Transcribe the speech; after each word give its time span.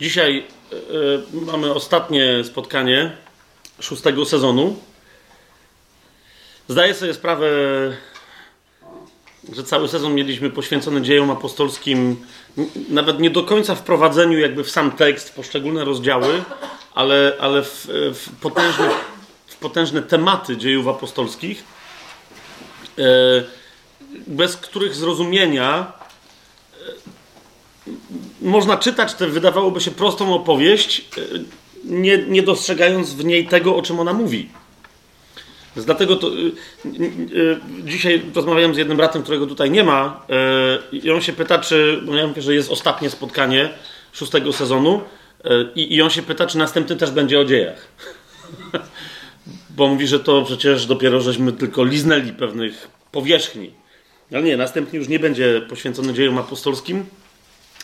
Dzisiaj 0.00 0.46
y, 0.72 0.76
y, 0.76 1.46
mamy 1.52 1.74
ostatnie 1.74 2.44
spotkanie 2.44 3.16
szóstego 3.80 4.24
sezonu. 4.24 4.76
Zdaję 6.68 6.94
sobie 6.94 7.14
sprawę, 7.14 7.48
że 9.52 9.64
cały 9.64 9.88
sezon 9.88 10.14
mieliśmy 10.14 10.50
poświęcony 10.50 11.02
dziejom 11.02 11.30
apostolskim, 11.30 12.16
nawet 12.88 13.20
nie 13.20 13.30
do 13.30 13.42
końca 13.42 13.74
wprowadzeniu 13.74 14.38
jakby 14.38 14.64
w 14.64 14.70
sam 14.70 14.90
tekst, 14.90 15.34
poszczególne 15.34 15.84
rozdziały, 15.84 16.42
ale, 16.94 17.32
ale 17.40 17.62
w, 17.62 17.86
w, 18.14 18.28
potężne, 18.40 18.90
w 19.46 19.56
potężne 19.56 20.02
tematy 20.02 20.56
dziejów 20.56 20.88
apostolskich, 20.88 21.64
y, 22.98 23.02
bez 24.26 24.56
których 24.56 24.94
zrozumienia 24.94 25.92
można 28.42 28.76
czytać 28.76 29.14
tę, 29.14 29.26
wydawałoby 29.26 29.80
się, 29.80 29.90
prostą 29.90 30.34
opowieść, 30.34 31.04
e, 31.18 31.20
nie, 31.84 32.18
nie 32.18 32.42
dostrzegając 32.42 33.14
w 33.14 33.24
niej 33.24 33.46
tego, 33.46 33.76
o 33.76 33.82
czym 33.82 34.00
ona 34.00 34.12
mówi. 34.12 34.48
Więc 35.76 35.86
dlatego 35.86 36.16
to, 36.16 36.28
e, 36.28 36.30
e, 36.32 36.90
dzisiaj 37.84 38.22
rozmawiałem 38.34 38.74
z 38.74 38.78
jednym 38.78 38.96
bratem, 38.96 39.22
którego 39.22 39.46
tutaj 39.46 39.70
nie 39.70 39.84
ma, 39.84 40.26
i 40.92 41.10
on 41.10 41.20
się 41.20 41.32
pyta, 41.32 41.58
czy, 41.58 42.02
bo 42.06 42.12
miałem 42.12 42.34
że 42.36 42.54
jest 42.54 42.70
ostatnie 42.70 43.10
spotkanie 43.10 43.70
szóstego 44.12 44.52
sezonu, 44.52 45.00
i, 45.74 45.94
i 45.94 46.02
on 46.02 46.10
się 46.10 46.22
pyta, 46.22 46.46
czy 46.46 46.58
następny 46.58 46.96
też 46.96 47.10
będzie 47.10 47.40
o 47.40 47.44
dziejach. 47.44 47.88
bo 49.76 49.88
mówi, 49.88 50.06
że 50.06 50.20
to 50.20 50.42
przecież 50.42 50.86
dopiero 50.86 51.20
żeśmy 51.20 51.52
tylko 51.52 51.84
liznęli 51.84 52.32
pewnych 52.32 52.88
powierzchni. 53.12 53.70
Ale 54.32 54.42
nie, 54.42 54.56
następny 54.56 54.98
już 54.98 55.08
nie 55.08 55.18
będzie 55.18 55.62
poświęcony 55.68 56.14
dziejom 56.14 56.38
apostolskim, 56.38 57.06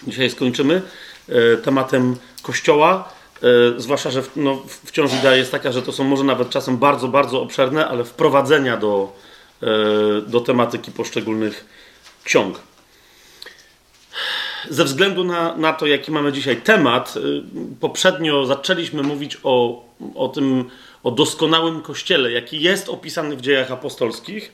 Dzisiaj 0.07 0.31
skończymy 0.31 0.83
e, 1.29 1.57
tematem 1.57 2.17
kościoła. 2.43 3.13
E, 3.43 3.81
zwłaszcza, 3.81 4.11
że 4.11 4.23
no, 4.37 4.63
wciąż 4.85 5.13
idea 5.13 5.37
jest 5.37 5.51
taka, 5.51 5.73
że 5.73 5.83
to 5.83 5.93
są 5.93 6.05
może 6.05 6.25
nawet 6.25 6.51
czasem 6.51 6.77
bardzo, 6.77 7.09
bardzo 7.09 7.43
obszerne, 7.43 7.89
ale 7.89 8.05
wprowadzenia 8.05 8.77
do, 8.77 9.13
e, 9.63 9.67
do 10.27 10.41
tematyki 10.41 10.93
poszczególnych 10.93 11.65
ksiąg. 12.25 12.61
Ze 14.71 14.85
względu 14.85 15.25
na, 15.25 15.57
na 15.57 15.73
to, 15.73 15.87
jaki 15.87 16.13
mamy 16.13 16.33
dzisiaj 16.33 16.57
temat, 16.57 17.15
poprzednio 17.81 18.47
zaczęliśmy 18.47 19.03
mówić 19.03 19.39
o, 19.43 19.85
o 20.15 20.29
tym, 20.29 20.71
o 21.03 21.11
doskonałym 21.11 21.83
kościele, 21.83 22.33
jaki 22.33 22.61
jest 22.61 22.89
opisany 22.89 23.37
w 23.37 23.41
dziejach 23.41 23.73
apostolskich, 23.73 24.53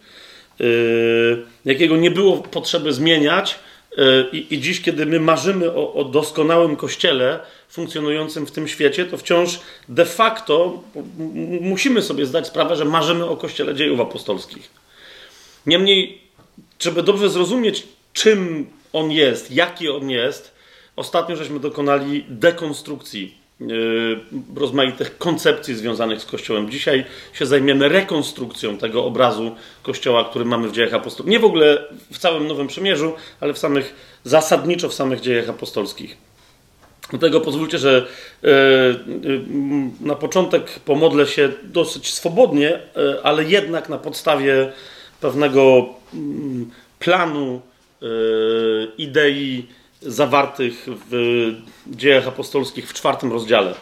jakiego 1.64 1.96
nie 1.96 2.10
było 2.10 2.36
potrzeby 2.36 2.92
zmieniać, 2.92 3.58
I, 4.32 4.46
I, 4.50 4.60
dziś, 4.60 4.80
kiedy 4.82 5.06
my 5.06 5.20
marzymy 5.20 5.72
o, 5.72 5.94
o, 5.94 6.04
doskonałym 6.04 6.76
kościele 6.76 7.40
funkcjonującym 7.68 8.46
w 8.46 8.50
tym 8.50 8.68
świecie, 8.68 9.04
to 9.04 9.16
wciąż 9.16 9.60
de 9.88 10.04
facto 10.06 10.82
musimy 11.60 12.02
sobie 12.02 12.26
zdać 12.26 12.46
sprawę, 12.46 12.76
że 12.76 12.84
marzymy 12.84 13.24
o 13.24 13.36
kościele 13.36 13.74
dziejów 13.74 14.00
apostolskich. 14.00 14.70
Niemniej, 15.66 16.20
żeby 16.80 17.02
dobrze 17.02 17.30
zrozumieć, 17.30 17.86
czym 18.12 18.70
on 18.92 19.10
jest, 19.10 19.50
jaki 19.50 19.88
on 19.88 20.10
jest, 20.10 20.54
ostatnio 20.96 21.36
żeśmy 21.36 21.60
dokonali 21.60 22.24
dekonstrukcji 22.28 23.39
rozmaitych 24.56 25.18
koncepcji 25.18 25.74
związanych 25.74 26.22
z 26.22 26.24
Kościołem. 26.24 26.70
Dzisiaj 26.70 27.04
się 27.32 27.46
zajmiemy 27.46 27.88
rekonstrukcją 27.88 28.78
tego 28.78 29.04
obrazu 29.04 29.54
Kościoła, 29.82 30.24
który 30.24 30.44
mamy 30.44 30.68
w 30.68 30.72
dziejach 30.72 30.94
apostolskich. 30.94 31.30
Nie 31.30 31.38
w 31.38 31.44
ogóle 31.44 31.84
w 32.12 32.18
całym 32.18 32.46
Nowym 32.46 32.66
Przymierzu, 32.66 33.12
ale 33.40 33.52
w 33.52 33.58
samych, 33.58 33.94
zasadniczo 34.24 34.88
w 34.88 34.94
samych 34.94 35.20
dziejach 35.20 35.48
apostolskich. 35.48 36.16
Dlatego 37.10 37.40
pozwólcie, 37.40 37.78
że 37.78 38.06
y, 38.44 38.48
y, 38.48 39.40
na 40.00 40.14
początek 40.14 40.80
pomodlę 40.84 41.26
się 41.26 41.48
dosyć 41.62 42.12
swobodnie, 42.12 42.80
ale 43.22 43.44
jednak 43.44 43.88
na 43.88 43.98
podstawie 43.98 44.72
pewnego 45.20 45.88
mm, 46.14 46.70
planu, 46.98 47.60
idei, 48.98 49.66
zawartych 50.02 50.86
w 51.10 51.54
dziejach 51.86 52.28
apostolskich 52.28 52.88
w 52.88 52.94
czwartym 52.94 53.32
rozdziale. 53.32 53.74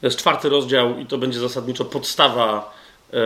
To 0.00 0.06
jest 0.06 0.18
czwarty 0.18 0.48
rozdział 0.48 0.98
i 0.98 1.06
to 1.06 1.18
będzie 1.18 1.38
zasadniczo 1.38 1.84
podstawa 1.84 2.74
e, 3.12 3.16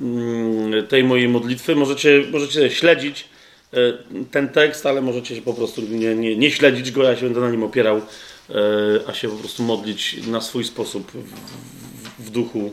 mm, 0.00 0.86
tej 0.86 1.04
mojej 1.04 1.28
modlitwy. 1.28 1.76
Możecie, 1.76 2.24
możecie 2.32 2.70
śledzić 2.70 3.28
e, 3.72 3.76
ten 4.30 4.48
tekst, 4.48 4.86
ale 4.86 5.02
możecie 5.02 5.36
się 5.36 5.42
po 5.42 5.54
prostu 5.54 5.82
nie, 5.82 6.14
nie, 6.14 6.36
nie 6.36 6.50
śledzić 6.50 6.90
go, 6.90 7.02
ja 7.02 7.16
się 7.16 7.24
będę 7.24 7.40
na 7.40 7.50
nim 7.50 7.62
opierał, 7.62 7.96
e, 7.96 8.02
a 9.06 9.14
się 9.14 9.28
po 9.28 9.36
prostu 9.36 9.62
modlić 9.62 10.26
na 10.26 10.40
swój 10.40 10.64
sposób 10.64 11.12
w, 11.12 12.26
w 12.26 12.30
duchu 12.30 12.72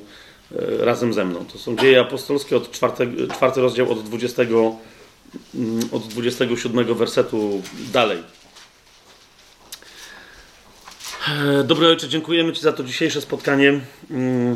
razem 0.79 1.13
ze 1.13 1.25
mną. 1.25 1.45
To 1.53 1.57
są 1.57 1.75
dzieje 1.75 1.99
apostolskie, 1.99 2.57
od 2.57 2.71
czwarte, 2.71 3.07
czwarty 3.33 3.61
rozdział 3.61 3.91
od 3.91 4.03
20 4.03 4.43
Mm, 4.43 4.77
od 5.91 6.07
27 6.07 6.95
wersetu 6.95 7.61
dalej. 7.93 8.23
E, 11.27 11.63
dobry 11.63 11.87
Ojcze, 11.87 12.09
dziękujemy 12.09 12.53
Ci 12.53 12.61
za 12.61 12.73
to 12.73 12.83
dzisiejsze 12.83 13.21
spotkanie. 13.21 13.79
Mm, 14.11 14.55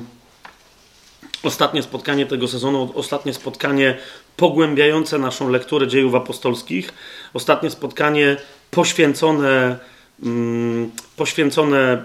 ostatnie 1.43 1.83
spotkanie 1.83 2.25
tego 2.25 2.47
sezonu, 2.47 2.91
ostatnie 2.95 3.33
spotkanie 3.33 3.97
pogłębiające 4.37 5.19
naszą 5.19 5.49
lekturę 5.49 5.87
dziejów 5.87 6.15
apostolskich. 6.15 6.93
Ostatnie 7.33 7.69
spotkanie 7.69 8.37
poświęcone, 8.71 9.77
mm, 10.23 10.91
poświęcone 11.15 12.03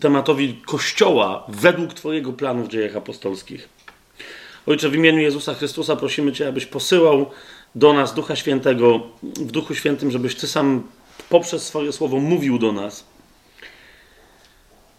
tematowi 0.00 0.60
Kościoła 0.66 1.44
według 1.48 1.94
Twojego 1.94 2.32
planu 2.32 2.64
w 2.64 2.68
dziejach 2.68 2.96
apostolskich. 2.96 3.81
Ojcze, 4.66 4.88
w 4.88 4.94
imieniu 4.94 5.20
Jezusa 5.20 5.54
Chrystusa 5.54 5.96
prosimy 5.96 6.32
Cię, 6.32 6.48
abyś 6.48 6.66
posyłał 6.66 7.30
do 7.74 7.92
nas 7.92 8.14
Ducha 8.14 8.36
Świętego, 8.36 9.00
w 9.22 9.50
Duchu 9.52 9.74
Świętym, 9.74 10.10
żebyś 10.10 10.34
Ty 10.34 10.46
sam 10.46 10.82
poprzez 11.28 11.66
swoje 11.66 11.92
słowo 11.92 12.18
mówił 12.18 12.58
do 12.58 12.72
nas. 12.72 13.04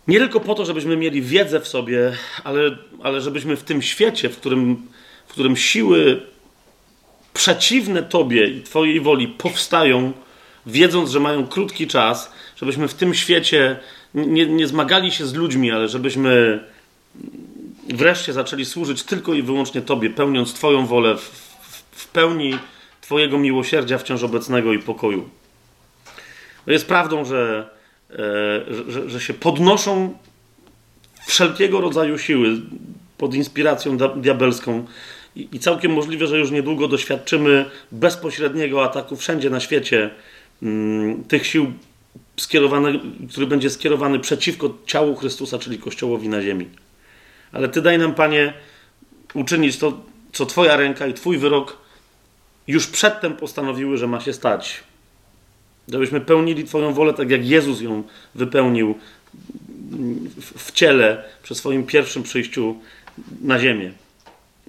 Nie 0.07 0.19
tylko 0.19 0.39
po 0.39 0.55
to, 0.55 0.65
żebyśmy 0.65 0.97
mieli 0.97 1.21
wiedzę 1.21 1.59
w 1.59 1.67
sobie, 1.67 2.17
ale, 2.43 2.77
ale 3.03 3.21
żebyśmy 3.21 3.55
w 3.55 3.63
tym 3.63 3.81
świecie, 3.81 4.29
w 4.29 4.37
którym, 4.37 4.87
w 5.27 5.31
którym 5.31 5.57
siły 5.57 6.21
przeciwne 7.33 8.03
Tobie 8.03 8.47
i 8.47 8.61
Twojej 8.61 9.01
woli 9.01 9.27
powstają, 9.27 10.11
wiedząc, 10.65 11.09
że 11.09 11.19
mają 11.19 11.47
krótki 11.47 11.87
czas, 11.87 12.31
żebyśmy 12.55 12.87
w 12.87 12.93
tym 12.93 13.13
świecie 13.13 13.79
nie, 14.13 14.45
nie 14.45 14.67
zmagali 14.67 15.11
się 15.11 15.25
z 15.25 15.33
ludźmi, 15.33 15.71
ale 15.71 15.87
żebyśmy 15.87 16.63
wreszcie 17.89 18.33
zaczęli 18.33 18.65
służyć 18.65 19.03
tylko 19.03 19.33
i 19.33 19.41
wyłącznie 19.41 19.81
Tobie, 19.81 20.09
pełniąc 20.09 20.53
Twoją 20.53 20.85
wolę 20.85 21.17
w, 21.17 21.21
w, 21.91 22.07
pełni 22.07 22.59
Twojego 23.01 23.37
miłosierdzia 23.37 23.97
wciąż 23.97 24.23
obecnego 24.23 24.73
i 24.73 24.79
pokoju. 24.79 25.29
Jest 26.67 26.87
prawdą, 26.87 27.25
że, 27.25 27.69
e, 28.09 28.15
że, 28.87 29.09
że 29.09 29.21
się 29.21 29.33
podnoszą 29.33 30.17
wszelkiego 31.25 31.81
rodzaju 31.81 32.17
siły 32.17 32.61
pod 33.17 33.35
inspiracją 33.35 33.97
diabelską 33.97 34.85
i, 35.35 35.47
i 35.51 35.59
całkiem 35.59 35.93
możliwe, 35.93 36.27
że 36.27 36.39
już 36.39 36.51
niedługo 36.51 36.87
doświadczymy 36.87 37.65
bezpośredniego 37.91 38.83
ataku 38.83 39.15
wszędzie 39.15 39.49
na 39.49 39.59
świecie 39.59 40.09
mm, 40.61 41.23
tych 41.23 41.47
sił 41.47 41.73
który 43.29 43.47
będzie 43.47 43.69
skierowany 43.69 44.19
przeciwko 44.19 44.77
ciału 44.85 45.15
Chrystusa, 45.15 45.59
czyli 45.59 45.77
Kościołowi 45.77 46.29
na 46.29 46.41
ziemi. 46.41 46.69
Ale 47.53 47.69
Ty 47.69 47.81
daj 47.81 47.97
nam, 47.97 48.15
Panie, 48.15 48.53
uczynić 49.33 49.77
to, 49.77 49.99
co 50.33 50.45
Twoja 50.45 50.77
ręka 50.77 51.07
i 51.07 51.13
Twój 51.13 51.37
wyrok 51.37 51.77
już 52.67 52.87
przedtem 52.87 53.35
postanowiły, 53.35 53.97
że 53.97 54.07
ma 54.07 54.19
się 54.19 54.33
stać. 54.33 54.83
Żebyśmy 55.87 56.21
pełnili 56.21 56.63
Twoją 56.63 56.93
wolę 56.93 57.13
tak, 57.13 57.29
jak 57.29 57.45
Jezus 57.45 57.81
ją 57.81 58.03
wypełnił 58.35 58.97
w 60.57 60.71
ciele 60.71 61.23
przy 61.43 61.55
swoim 61.55 61.85
pierwszym 61.85 62.23
przyjściu 62.23 62.75
na 63.41 63.59
ziemię. 63.59 63.91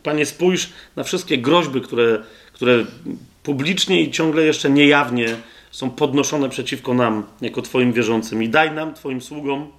Panie, 0.02 0.26
spójrz 0.26 0.72
na 0.96 1.04
wszystkie 1.04 1.38
groźby, 1.38 1.80
które, 1.80 2.24
które 2.52 2.84
publicznie 3.42 4.02
i 4.02 4.10
ciągle 4.10 4.42
jeszcze 4.42 4.70
niejawnie 4.70 5.36
są 5.70 5.90
podnoszone 5.90 6.48
przeciwko 6.48 6.94
nam, 6.94 7.26
jako 7.40 7.62
Twoim 7.62 7.92
wierzącym. 7.92 8.42
I 8.42 8.48
daj 8.48 8.72
nam, 8.72 8.94
Twoim 8.94 9.22
sługom, 9.22 9.72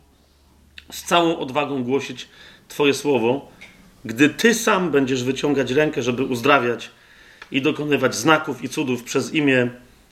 z 0.92 1.04
całą 1.04 1.38
odwagą 1.38 1.84
głosić 1.84 2.28
Twoje 2.68 2.94
słowo, 2.94 3.52
gdy 4.06 4.30
Ty 4.30 4.54
sam 4.54 4.92
będziesz 4.92 5.24
wyciągać 5.24 5.72
rękę, 5.72 6.02
żeby 6.02 6.24
uzdrawiać 6.24 6.92
i 7.52 7.62
dokonywać 7.62 8.16
znaków 8.16 8.64
i 8.64 8.70
cudów 8.70 9.04
przez 9.04 9.34
imię 9.34 9.70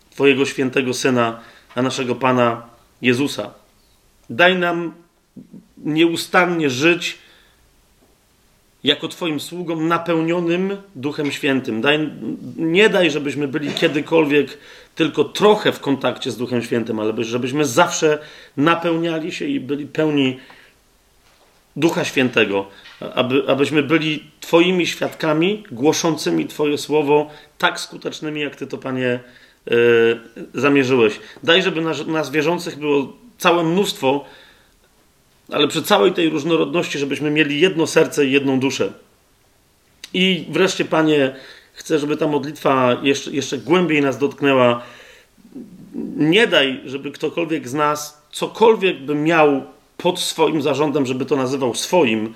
Twojego 0.09 0.45
świętego 0.45 0.93
Syna, 0.93 1.39
a 1.75 1.81
naszego 1.81 2.15
Pana 2.15 2.61
Jezusa. 3.01 3.53
Daj 4.29 4.57
nam 4.57 4.93
nieustannie 5.77 6.69
żyć 6.69 7.17
jako 8.83 9.07
Twoim 9.07 9.39
sługą 9.39 9.81
napełnionym 9.81 10.77
Duchem 10.95 11.31
Świętym. 11.31 11.81
Daj, 11.81 12.09
nie 12.57 12.89
daj, 12.89 13.11
żebyśmy 13.11 13.47
byli 13.47 13.73
kiedykolwiek 13.73 14.57
tylko 14.95 15.23
trochę 15.23 15.71
w 15.71 15.79
kontakcie 15.79 16.31
z 16.31 16.37
Duchem 16.37 16.61
Świętym, 16.61 16.99
ale 16.99 17.23
żebyśmy 17.23 17.65
zawsze 17.65 18.19
napełniali 18.57 19.31
się 19.31 19.45
i 19.45 19.59
byli 19.59 19.85
pełni 19.87 20.39
Ducha 21.75 22.05
Świętego, 22.05 22.67
aby, 23.15 23.43
abyśmy 23.47 23.83
byli 23.83 24.23
Twoimi 24.39 24.87
świadkami, 24.87 25.63
głoszącymi 25.71 26.45
Twoje 26.45 26.77
słowo, 26.77 27.29
tak 27.57 27.79
skutecznymi, 27.79 28.41
jak 28.41 28.55
Ty 28.55 28.67
to, 28.67 28.77
Panie, 28.77 29.19
yy, 29.65 30.19
zamierzyłeś. 30.53 31.19
Daj, 31.43 31.63
żeby 31.63 31.81
nas, 31.81 32.07
nas 32.07 32.31
wierzących 32.31 32.79
było 32.79 33.13
całe 33.37 33.63
mnóstwo, 33.63 34.25
ale 35.51 35.67
przy 35.67 35.83
całej 35.83 36.11
tej 36.11 36.29
różnorodności, 36.29 36.99
żebyśmy 36.99 37.31
mieli 37.31 37.59
jedno 37.59 37.87
serce 37.87 38.25
i 38.25 38.31
jedną 38.31 38.59
duszę. 38.59 38.93
I 40.13 40.45
wreszcie, 40.49 40.85
Panie, 40.85 41.35
chcę, 41.73 41.99
żeby 41.99 42.17
ta 42.17 42.27
modlitwa 42.27 42.97
jeszcze, 43.03 43.31
jeszcze 43.31 43.57
głębiej 43.57 44.01
nas 44.01 44.17
dotknęła. 44.17 44.81
Nie 46.17 46.47
daj, 46.47 46.81
żeby 46.85 47.11
ktokolwiek 47.11 47.67
z 47.67 47.73
nas 47.73 48.23
cokolwiek 48.31 48.99
by 48.99 49.15
miał 49.15 49.61
pod 50.03 50.19
swoim 50.19 50.61
zarządem, 50.61 51.05
żeby 51.05 51.25
to 51.25 51.35
nazywał 51.35 51.75
swoim, 51.75 52.33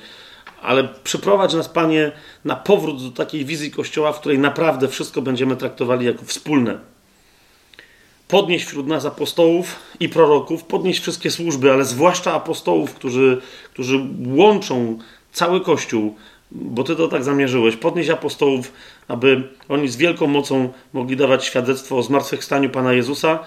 ale 0.62 0.90
przyprowadź 1.04 1.54
nas, 1.54 1.70
Panie, 1.70 2.12
na 2.46 2.56
powrót 2.56 3.04
do 3.04 3.12
takiej 3.12 3.46
wizji 3.46 3.72
Kościoła, 3.72 4.14
w 4.14 4.20
której 4.20 4.40
naprawdę 4.40 4.88
wszystko 4.88 5.22
będziemy 5.22 5.56
traktowali 5.56 6.06
jako 6.06 6.26
wspólne. 6.26 6.80
Podnieś 8.28 8.66
wśród 8.66 8.88
nas 8.88 9.06
apostołów 9.06 9.76
i 10.00 10.10
proroków, 10.10 10.64
podnieś 10.64 11.00
wszystkie 11.00 11.32
służby, 11.32 11.72
ale 11.72 11.86
zwłaszcza 11.86 12.34
apostołów, 12.34 12.94
którzy, 12.94 13.42
którzy 13.74 14.00
łączą 14.28 14.98
cały 15.32 15.62
Kościół, 15.62 16.16
bo 16.52 16.84
Ty 16.84 16.96
to 16.96 17.08
tak 17.08 17.24
zamierzyłeś. 17.24 17.76
Podnieś 17.76 18.10
apostołów, 18.10 18.72
aby 19.08 19.44
oni 19.70 19.88
z 19.88 19.96
wielką 19.96 20.28
mocą 20.28 20.74
mogli 20.94 21.18
dawać 21.18 21.46
świadectwo 21.46 21.98
o 21.98 22.04
zmartwychwstaniu 22.04 22.70
Pana 22.70 22.94
Jezusa 22.94 23.40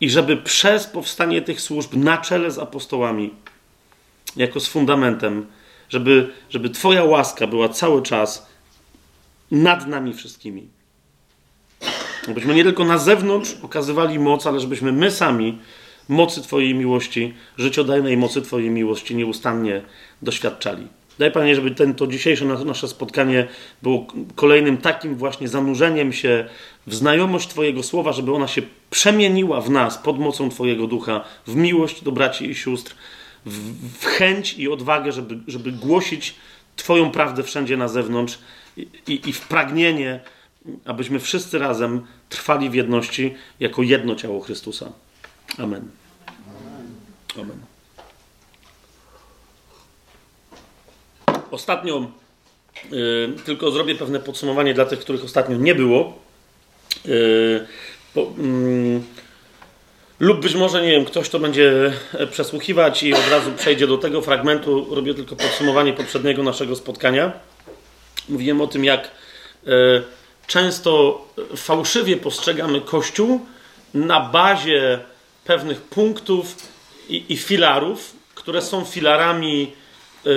i 0.00 0.10
żeby 0.10 0.36
przez 0.36 0.86
powstanie 0.86 1.42
tych 1.42 1.60
służb 1.60 1.96
na 1.96 2.18
czele 2.18 2.50
z 2.50 2.58
apostołami 2.58 3.30
jako 4.36 4.60
z 4.60 4.68
fundamentem, 4.68 5.46
żeby, 5.88 6.32
żeby 6.50 6.70
Twoja 6.70 7.04
łaska 7.04 7.46
była 7.46 7.68
cały 7.68 8.02
czas 8.02 8.46
nad 9.50 9.86
nami 9.86 10.14
wszystkimi. 10.14 10.68
Abyśmy 12.28 12.54
nie 12.54 12.64
tylko 12.64 12.84
na 12.84 12.98
zewnątrz 12.98 13.56
okazywali 13.62 14.18
moc, 14.18 14.46
ale 14.46 14.60
żebyśmy 14.60 14.92
my 14.92 15.10
sami 15.10 15.58
mocy 16.08 16.42
Twojej 16.42 16.74
miłości, 16.74 17.34
życiodajnej 17.58 18.16
mocy 18.16 18.42
Twojej 18.42 18.70
miłości 18.70 19.16
nieustannie 19.16 19.82
doświadczali. 20.22 20.88
Daj 21.18 21.32
Panie, 21.32 21.54
żeby 21.54 21.70
ten, 21.70 21.94
to 21.94 22.06
dzisiejsze 22.06 22.44
nasze 22.44 22.88
spotkanie 22.88 23.48
było 23.82 24.06
kolejnym 24.34 24.76
takim 24.76 25.16
właśnie 25.16 25.48
zanurzeniem 25.48 26.12
się 26.12 26.44
w 26.86 26.94
znajomość 26.94 27.48
Twojego 27.48 27.82
słowa, 27.82 28.12
żeby 28.12 28.34
ona 28.34 28.48
się 28.48 28.62
przemieniła 28.90 29.60
w 29.60 29.70
nas 29.70 29.98
pod 29.98 30.18
mocą 30.18 30.50
Twojego 30.50 30.86
ducha, 30.86 31.24
w 31.46 31.56
miłość 31.56 32.04
do 32.04 32.12
braci 32.12 32.50
i 32.50 32.54
sióstr, 32.54 32.94
w, 33.46 33.98
w 33.98 34.06
chęć 34.06 34.54
i 34.58 34.68
odwagę, 34.68 35.12
żeby, 35.12 35.38
żeby 35.46 35.72
głosić 35.72 36.34
Twoją 36.76 37.10
prawdę 37.10 37.42
wszędzie 37.42 37.76
na 37.76 37.88
zewnątrz 37.88 38.38
i, 38.76 38.88
i, 39.06 39.28
i 39.28 39.32
w 39.32 39.40
pragnienie, 39.40 40.20
abyśmy 40.84 41.20
wszyscy 41.20 41.58
razem 41.58 42.06
trwali 42.28 42.70
w 42.70 42.74
jedności 42.74 43.34
jako 43.60 43.82
jedno 43.82 44.14
ciało 44.14 44.40
Chrystusa. 44.40 44.92
Amen. 45.58 45.88
Amen. 47.38 47.60
Ostatnio 51.50 52.10
y, 52.92 53.32
tylko 53.44 53.70
zrobię 53.70 53.94
pewne 53.94 54.20
podsumowanie 54.20 54.74
dla 54.74 54.84
tych, 54.84 54.98
których 54.98 55.24
ostatnio 55.24 55.56
nie 55.56 55.74
było. 55.74 56.18
Y, 57.06 57.66
bo, 58.14 58.22
y, 58.22 59.00
lub 60.20 60.40
być 60.40 60.54
może, 60.54 60.82
nie 60.82 60.90
wiem, 60.90 61.04
ktoś 61.04 61.28
to 61.28 61.38
będzie 61.38 61.92
e, 62.12 62.26
przesłuchiwać 62.26 63.02
i 63.02 63.14
od 63.14 63.28
razu 63.30 63.52
przejdzie 63.52 63.86
do 63.86 63.98
tego 63.98 64.22
fragmentu. 64.22 64.94
Robię 64.94 65.14
tylko 65.14 65.36
podsumowanie 65.36 65.92
poprzedniego 65.92 66.42
naszego 66.42 66.76
spotkania. 66.76 67.32
Mówiłem 68.28 68.60
o 68.60 68.66
tym, 68.66 68.84
jak 68.84 69.10
e, 69.66 69.70
często 70.46 71.24
fałszywie 71.56 72.16
postrzegamy 72.16 72.80
Kościół 72.80 73.46
na 73.94 74.20
bazie 74.20 74.98
pewnych 75.44 75.80
punktów 75.80 76.56
i, 77.08 77.24
i 77.28 77.36
filarów, 77.36 78.12
które 78.34 78.62
są 78.62 78.84
filarami 78.84 79.72
e, 80.26 80.30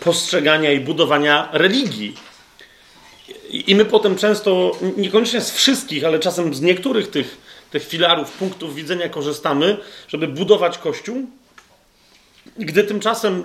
postrzegania 0.00 0.72
i 0.72 0.80
budowania 0.80 1.48
religii. 1.52 2.14
I 3.50 3.74
my 3.74 3.84
potem 3.84 4.16
często, 4.16 4.72
niekoniecznie 4.96 5.40
z 5.40 5.52
wszystkich, 5.52 6.04
ale 6.04 6.18
czasem 6.18 6.54
z 6.54 6.60
niektórych 6.60 7.10
tych 7.10 7.43
tych 7.74 7.88
filarów, 7.88 8.32
punktów 8.32 8.74
widzenia 8.74 9.08
korzystamy, 9.08 9.76
żeby 10.08 10.28
budować 10.28 10.78
Kościół, 10.78 11.26
gdy 12.56 12.84
tymczasem 12.84 13.42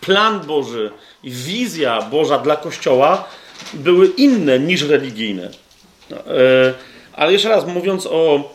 plan 0.00 0.40
Boży 0.40 0.90
i 1.22 1.30
wizja 1.30 2.02
Boża 2.02 2.38
dla 2.38 2.56
Kościoła 2.56 3.28
były 3.74 4.06
inne 4.06 4.58
niż 4.58 4.82
religijne. 4.82 5.50
E, 6.12 6.18
ale 7.12 7.32
jeszcze 7.32 7.48
raz 7.48 7.66
mówiąc 7.66 8.06
o, 8.06 8.50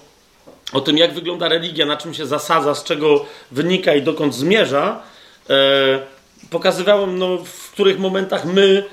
o 0.74 0.82
tym, 0.82 0.98
jak 0.98 1.14
wygląda 1.14 1.48
religia, 1.48 1.86
na 1.86 1.98
czym 1.98 2.14
się 2.14 2.26
zasadza, 2.26 2.76
z 2.76 2.84
czego 2.84 3.26
wynika 3.52 3.96
i 3.96 4.02
dokąd 4.02 4.36
zmierza, 4.36 5.04
e, 5.50 6.00
pokazywałem, 6.50 7.18
no, 7.18 7.38
w 7.38 7.72
których 7.72 8.00
momentach 8.00 8.46
my 8.46 8.84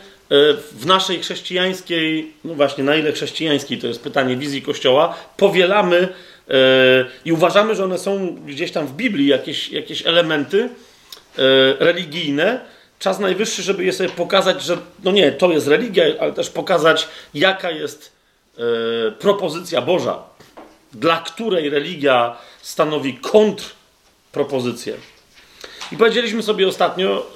w 0.72 0.86
naszej 0.86 1.20
chrześcijańskiej, 1.20 2.32
no 2.44 2.54
właśnie, 2.54 2.84
na 2.84 2.96
ile 2.96 3.12
chrześcijańskiej, 3.12 3.78
to 3.78 3.86
jest 3.86 4.02
pytanie 4.02 4.36
wizji 4.36 4.62
Kościoła, 4.62 5.16
powielamy 5.36 6.08
e, 6.48 6.54
i 7.24 7.32
uważamy, 7.32 7.74
że 7.74 7.84
one 7.84 7.98
są 7.98 8.36
gdzieś 8.46 8.72
tam 8.72 8.86
w 8.86 8.92
Biblii, 8.92 9.26
jakieś, 9.26 9.68
jakieś 9.68 10.06
elementy 10.06 10.62
e, 10.62 10.68
religijne. 11.78 12.60
Czas 12.98 13.18
najwyższy, 13.18 13.62
żeby 13.62 13.84
je 13.84 13.92
sobie 13.92 14.08
pokazać, 14.08 14.62
że 14.62 14.78
no 15.04 15.10
nie, 15.12 15.32
to 15.32 15.50
jest 15.50 15.68
religia, 15.68 16.04
ale 16.20 16.32
też 16.32 16.50
pokazać, 16.50 17.08
jaka 17.34 17.70
jest 17.70 18.14
propozycja 19.18 19.82
Boża, 19.82 20.22
dla 20.92 21.16
której 21.16 21.70
religia 21.70 22.36
stanowi 22.62 23.14
kontrpropozycję. 23.14 24.94
I 25.92 25.96
powiedzieliśmy 25.96 26.42
sobie 26.42 26.68
ostatnio, 26.68 27.26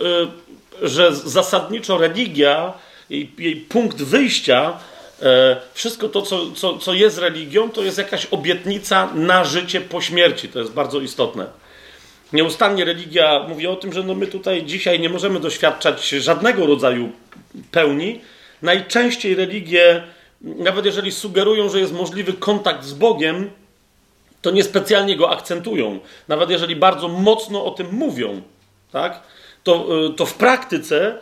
że 0.82 1.16
zasadniczo 1.16 1.98
religia, 1.98 2.72
jej, 3.10 3.30
jej 3.38 3.56
punkt 3.56 4.02
wyjścia, 4.02 4.78
e, 5.22 5.56
wszystko 5.74 6.08
to, 6.08 6.22
co, 6.22 6.50
co, 6.50 6.78
co 6.78 6.94
jest 6.94 7.18
religią, 7.18 7.70
to 7.70 7.82
jest 7.82 7.98
jakaś 7.98 8.26
obietnica 8.26 9.08
na 9.14 9.44
życie 9.44 9.80
po 9.80 10.00
śmierci. 10.00 10.48
To 10.48 10.58
jest 10.58 10.72
bardzo 10.72 11.00
istotne. 11.00 11.46
Nieustannie 12.32 12.84
religia 12.84 13.46
mówi 13.48 13.66
o 13.66 13.76
tym, 13.76 13.92
że 13.92 14.02
no 14.02 14.14
my 14.14 14.26
tutaj 14.26 14.64
dzisiaj 14.64 15.00
nie 15.00 15.08
możemy 15.08 15.40
doświadczać 15.40 16.08
żadnego 16.08 16.66
rodzaju 16.66 17.12
pełni. 17.70 18.20
Najczęściej 18.62 19.34
religie, 19.34 20.02
nawet 20.40 20.84
jeżeli 20.84 21.12
sugerują, 21.12 21.68
że 21.68 21.80
jest 21.80 21.92
możliwy 21.92 22.32
kontakt 22.32 22.84
z 22.84 22.92
Bogiem, 22.92 23.50
to 24.42 24.50
niespecjalnie 24.50 25.16
go 25.16 25.30
akcentują. 25.30 25.98
Nawet 26.28 26.50
jeżeli 26.50 26.76
bardzo 26.76 27.08
mocno 27.08 27.64
o 27.64 27.70
tym 27.70 27.86
mówią, 27.92 28.42
tak? 28.92 29.22
to, 29.68 30.04
y, 30.06 30.14
to 30.14 30.26
w 30.26 30.34
praktyce 30.34 31.18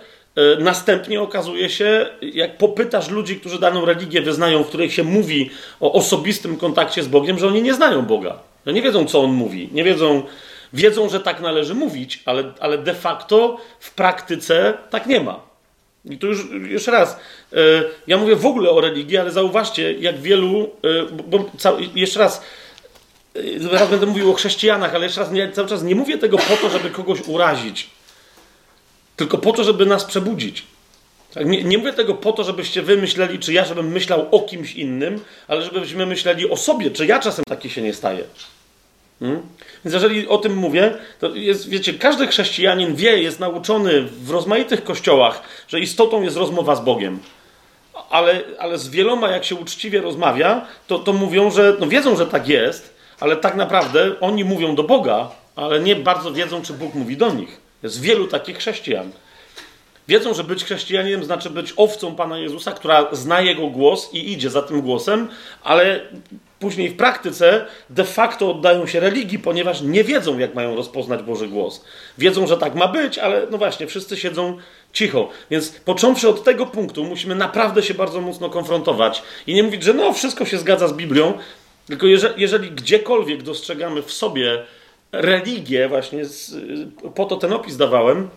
następnie 0.58 1.20
okazuje 1.20 1.70
się, 1.70 2.06
jak 2.22 2.58
popytasz 2.58 3.08
ludzi, 3.08 3.40
którzy 3.40 3.58
daną 3.58 3.84
religię 3.84 4.22
wyznają, 4.22 4.64
w 4.64 4.68
której 4.68 4.90
się 4.90 5.04
mówi 5.04 5.50
o 5.80 5.92
osobistym 5.92 6.56
kontakcie 6.56 7.02
z 7.02 7.08
Bogiem, 7.08 7.38
że 7.38 7.46
oni 7.46 7.62
nie 7.62 7.74
znają 7.74 8.02
Boga. 8.02 8.38
Że 8.66 8.72
nie 8.72 8.82
wiedzą, 8.82 9.06
co 9.06 9.20
On 9.20 9.30
mówi. 9.30 9.68
Nie 9.72 9.84
wiedzą, 9.84 10.22
wiedzą, 10.72 11.08
że 11.08 11.20
tak 11.20 11.40
należy 11.40 11.74
mówić, 11.74 12.22
ale, 12.24 12.52
ale 12.60 12.78
de 12.78 12.94
facto 12.94 13.56
w 13.80 13.94
praktyce 13.94 14.74
tak 14.90 15.06
nie 15.06 15.20
ma. 15.20 15.40
I 16.04 16.18
tu 16.18 16.26
już 16.26 16.46
jeszcze 16.64 16.90
raz, 16.90 17.20
y, 17.52 17.56
ja 18.06 18.18
mówię 18.18 18.36
w 18.36 18.46
ogóle 18.46 18.70
o 18.70 18.80
religii, 18.80 19.18
ale 19.18 19.30
zauważcie, 19.30 19.92
jak 19.92 20.20
wielu, 20.20 20.70
bo, 21.26 21.50
jeszcze 21.94 22.18
raz, 22.18 22.42
teraz 23.70 23.90
będę 23.90 24.06
mówił 24.06 24.30
o 24.30 24.34
chrześcijanach, 24.34 24.94
ale 24.94 25.04
jeszcze 25.04 25.20
raz, 25.20 25.30
nie, 25.30 25.52
cały 25.52 25.68
czas 25.68 25.82
nie 25.82 25.94
mówię 25.94 26.18
tego 26.18 26.38
po 26.38 26.56
to, 26.56 26.70
żeby 26.70 26.90
kogoś 26.90 27.18
urazić 27.26 27.95
tylko 29.16 29.38
po 29.38 29.52
to, 29.52 29.64
żeby 29.64 29.86
nas 29.86 30.04
przebudzić. 30.04 30.62
Tak, 31.34 31.46
nie, 31.46 31.64
nie, 31.64 31.78
mówię 31.78 31.92
tego 31.92 32.14
po 32.14 32.32
to, 32.32 32.44
żebyście 32.44 32.82
wy 32.82 32.96
myśleli, 32.96 33.38
czy 33.38 33.52
ja, 33.52 33.64
żebym 33.64 33.88
myślał 33.88 34.28
o 34.30 34.40
kimś 34.40 34.74
innym, 34.74 35.20
ale 35.48 35.62
żebyśmy 35.62 36.06
myśleli 36.06 36.50
o 36.50 36.56
sobie, 36.56 36.90
czy 36.90 37.06
ja 37.06 37.18
czasem 37.18 37.44
taki 37.48 37.70
się 37.70 37.82
nie 37.82 37.94
staję. 37.94 38.24
Hmm? 39.20 39.42
Więc 39.84 39.94
jeżeli 39.94 40.28
o 40.28 40.38
tym 40.38 40.56
mówię, 40.56 40.94
to 41.20 41.34
jest, 41.34 41.68
wiecie, 41.68 41.94
każdy 41.94 42.26
chrześcijanin 42.26 42.94
wie, 42.94 43.22
jest 43.22 43.40
nauczony 43.40 44.02
w 44.02 44.30
rozmaitych 44.30 44.84
kościołach, 44.84 45.42
że 45.68 45.80
istotą 45.80 46.22
jest 46.22 46.36
rozmowa 46.36 46.76
z 46.76 46.84
Bogiem. 46.84 47.18
Ale, 48.10 48.40
ale 48.58 48.78
z 48.78 48.88
wieloma, 48.88 49.30
jak 49.30 49.44
się 49.44 49.54
uczciwie 49.54 50.00
rozmawia, 50.00 50.66
to, 50.86 50.98
to 50.98 51.12
mówią, 51.12 51.50
że 51.50 51.76
no 51.80 51.86
wiedzą, 51.86 52.16
że 52.16 52.26
tak 52.26 52.48
jest, 52.48 52.94
ale 53.20 53.36
tak 53.36 53.56
naprawdę 53.56 54.20
oni 54.20 54.44
mówią 54.44 54.74
do 54.74 54.82
Boga, 54.82 55.30
ale 55.56 55.80
nie 55.80 55.96
bardzo 55.96 56.32
wiedzą, 56.32 56.62
czy 56.62 56.72
Bóg 56.72 56.94
mówi 56.94 57.16
do 57.16 57.32
nich. 57.32 57.65
Jest 57.86 58.00
wielu 58.00 58.26
takich 58.26 58.58
chrześcijan. 58.58 59.10
Wiedzą, 60.08 60.34
że 60.34 60.44
być 60.44 60.64
chrześcijaninem 60.64 61.24
znaczy 61.24 61.50
być 61.50 61.72
owcą 61.76 62.16
Pana 62.16 62.38
Jezusa, 62.38 62.72
która 62.72 63.08
zna 63.12 63.40
Jego 63.40 63.66
głos 63.66 64.14
i 64.14 64.32
idzie 64.32 64.50
za 64.50 64.62
tym 64.62 64.80
głosem, 64.80 65.28
ale 65.62 66.00
później 66.58 66.88
w 66.88 66.96
praktyce 66.96 67.66
de 67.90 68.04
facto 68.04 68.50
oddają 68.50 68.86
się 68.86 69.00
religii, 69.00 69.38
ponieważ 69.38 69.80
nie 69.80 70.04
wiedzą, 70.04 70.38
jak 70.38 70.54
mają 70.54 70.76
rozpoznać 70.76 71.22
Boży 71.22 71.48
głos. 71.48 71.84
Wiedzą, 72.18 72.46
że 72.46 72.56
tak 72.56 72.74
ma 72.74 72.88
być, 72.88 73.18
ale 73.18 73.46
no 73.50 73.58
właśnie, 73.58 73.86
wszyscy 73.86 74.16
siedzą 74.16 74.56
cicho. 74.92 75.28
Więc 75.50 75.70
począwszy 75.70 76.28
od 76.28 76.44
tego 76.44 76.66
punktu, 76.66 77.04
musimy 77.04 77.34
naprawdę 77.34 77.82
się 77.82 77.94
bardzo 77.94 78.20
mocno 78.20 78.50
konfrontować 78.50 79.22
i 79.46 79.54
nie 79.54 79.62
mówić, 79.62 79.82
że 79.82 79.94
no, 79.94 80.12
wszystko 80.12 80.44
się 80.44 80.58
zgadza 80.58 80.88
z 80.88 80.92
Biblią, 80.92 81.38
tylko 81.86 82.06
jeżeli, 82.06 82.34
jeżeli 82.42 82.70
gdziekolwiek 82.70 83.42
dostrzegamy 83.42 84.02
w 84.02 84.12
sobie 84.12 84.62
religię, 85.12 85.88
właśnie 85.88 86.24
z, 86.24 86.54
po 87.14 87.24
to 87.24 87.36
ten 87.36 87.52
opis 87.52 87.76
dawałem, 87.76 88.28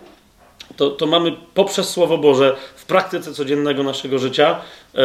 to, 0.77 0.89
to 0.89 1.07
mamy 1.07 1.31
poprzez 1.53 1.89
Słowo 1.89 2.17
Boże 2.17 2.55
w 2.75 2.85
praktyce 2.85 3.33
codziennego 3.33 3.83
naszego 3.83 4.19
życia 4.19 4.61
e, 4.95 4.99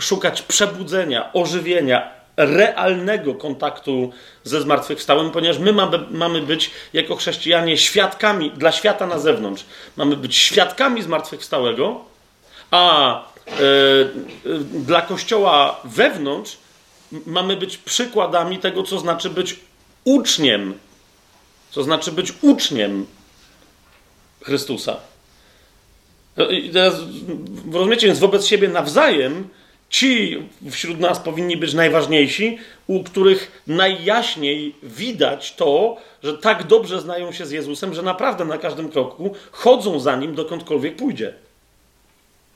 szukać 0.00 0.42
przebudzenia, 0.42 1.32
ożywienia, 1.32 2.22
realnego 2.36 3.34
kontaktu 3.34 4.12
ze 4.44 4.60
zmartwychwstałym, 4.60 5.30
ponieważ 5.30 5.58
my 5.58 5.72
mamy, 5.72 5.98
mamy 6.10 6.40
być 6.40 6.70
jako 6.92 7.16
chrześcijanie 7.16 7.78
świadkami 7.78 8.50
dla 8.50 8.72
świata 8.72 9.06
na 9.06 9.18
zewnątrz. 9.18 9.64
Mamy 9.96 10.16
być 10.16 10.36
świadkami 10.36 11.02
zmartwychwstałego, 11.02 12.00
a 12.70 13.14
e, 13.20 13.52
e, 13.52 13.54
dla 14.58 15.02
Kościoła 15.02 15.80
wewnątrz 15.84 16.58
mamy 17.26 17.56
być 17.56 17.76
przykładami 17.76 18.58
tego, 18.58 18.82
co 18.82 18.98
znaczy 18.98 19.30
być 19.30 19.60
uczniem. 20.04 20.74
Co 21.70 21.82
znaczy 21.82 22.12
być 22.12 22.32
uczniem 22.42 23.06
Chrystusa. 24.42 24.96
No 26.36 26.48
I 26.48 26.70
teraz 26.70 26.94
rozumiecie, 27.72 28.06
więc 28.06 28.18
wobec 28.18 28.46
siebie 28.46 28.68
nawzajem 28.68 29.48
ci 29.90 30.38
wśród 30.70 31.00
nas 31.00 31.18
powinni 31.18 31.56
być 31.56 31.74
najważniejsi, 31.74 32.58
u 32.86 33.04
których 33.04 33.62
najjaśniej 33.66 34.74
widać 34.82 35.54
to, 35.54 35.96
że 36.22 36.38
tak 36.38 36.66
dobrze 36.66 37.00
znają 37.00 37.32
się 37.32 37.46
z 37.46 37.50
Jezusem, 37.50 37.94
że 37.94 38.02
naprawdę 38.02 38.44
na 38.44 38.58
każdym 38.58 38.88
kroku 38.88 39.34
chodzą 39.50 40.00
za 40.00 40.16
nim 40.16 40.34
dokądkolwiek 40.34 40.96
pójdzie. 40.96 41.34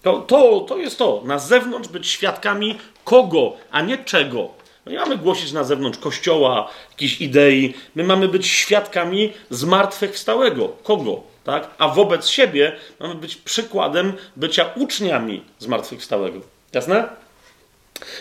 To, 0.02 0.18
to, 0.20 0.60
to 0.60 0.76
jest 0.76 0.98
to. 0.98 1.22
Na 1.24 1.38
zewnątrz 1.38 1.88
być 1.88 2.06
świadkami 2.06 2.78
kogo, 3.04 3.56
a 3.70 3.82
nie 3.82 3.98
czego. 3.98 4.50
No 4.86 4.92
nie 4.92 4.98
mamy 4.98 5.18
głosić 5.18 5.52
na 5.52 5.64
zewnątrz 5.64 5.98
kościoła, 5.98 6.70
jakiejś 6.90 7.20
idei. 7.20 7.74
My 7.94 8.04
mamy 8.04 8.28
być 8.28 8.46
świadkami 8.46 9.32
zmartwychwstałego. 9.50 10.68
Kogo? 10.68 11.22
Tak? 11.44 11.70
A 11.78 11.88
wobec 11.88 12.28
siebie 12.28 12.76
mamy 13.00 13.14
być 13.14 13.36
przykładem 13.36 14.12
bycia 14.36 14.70
uczniami 14.76 15.42
zmartwychwstałego. 15.58 16.40
Jasne? 16.72 17.08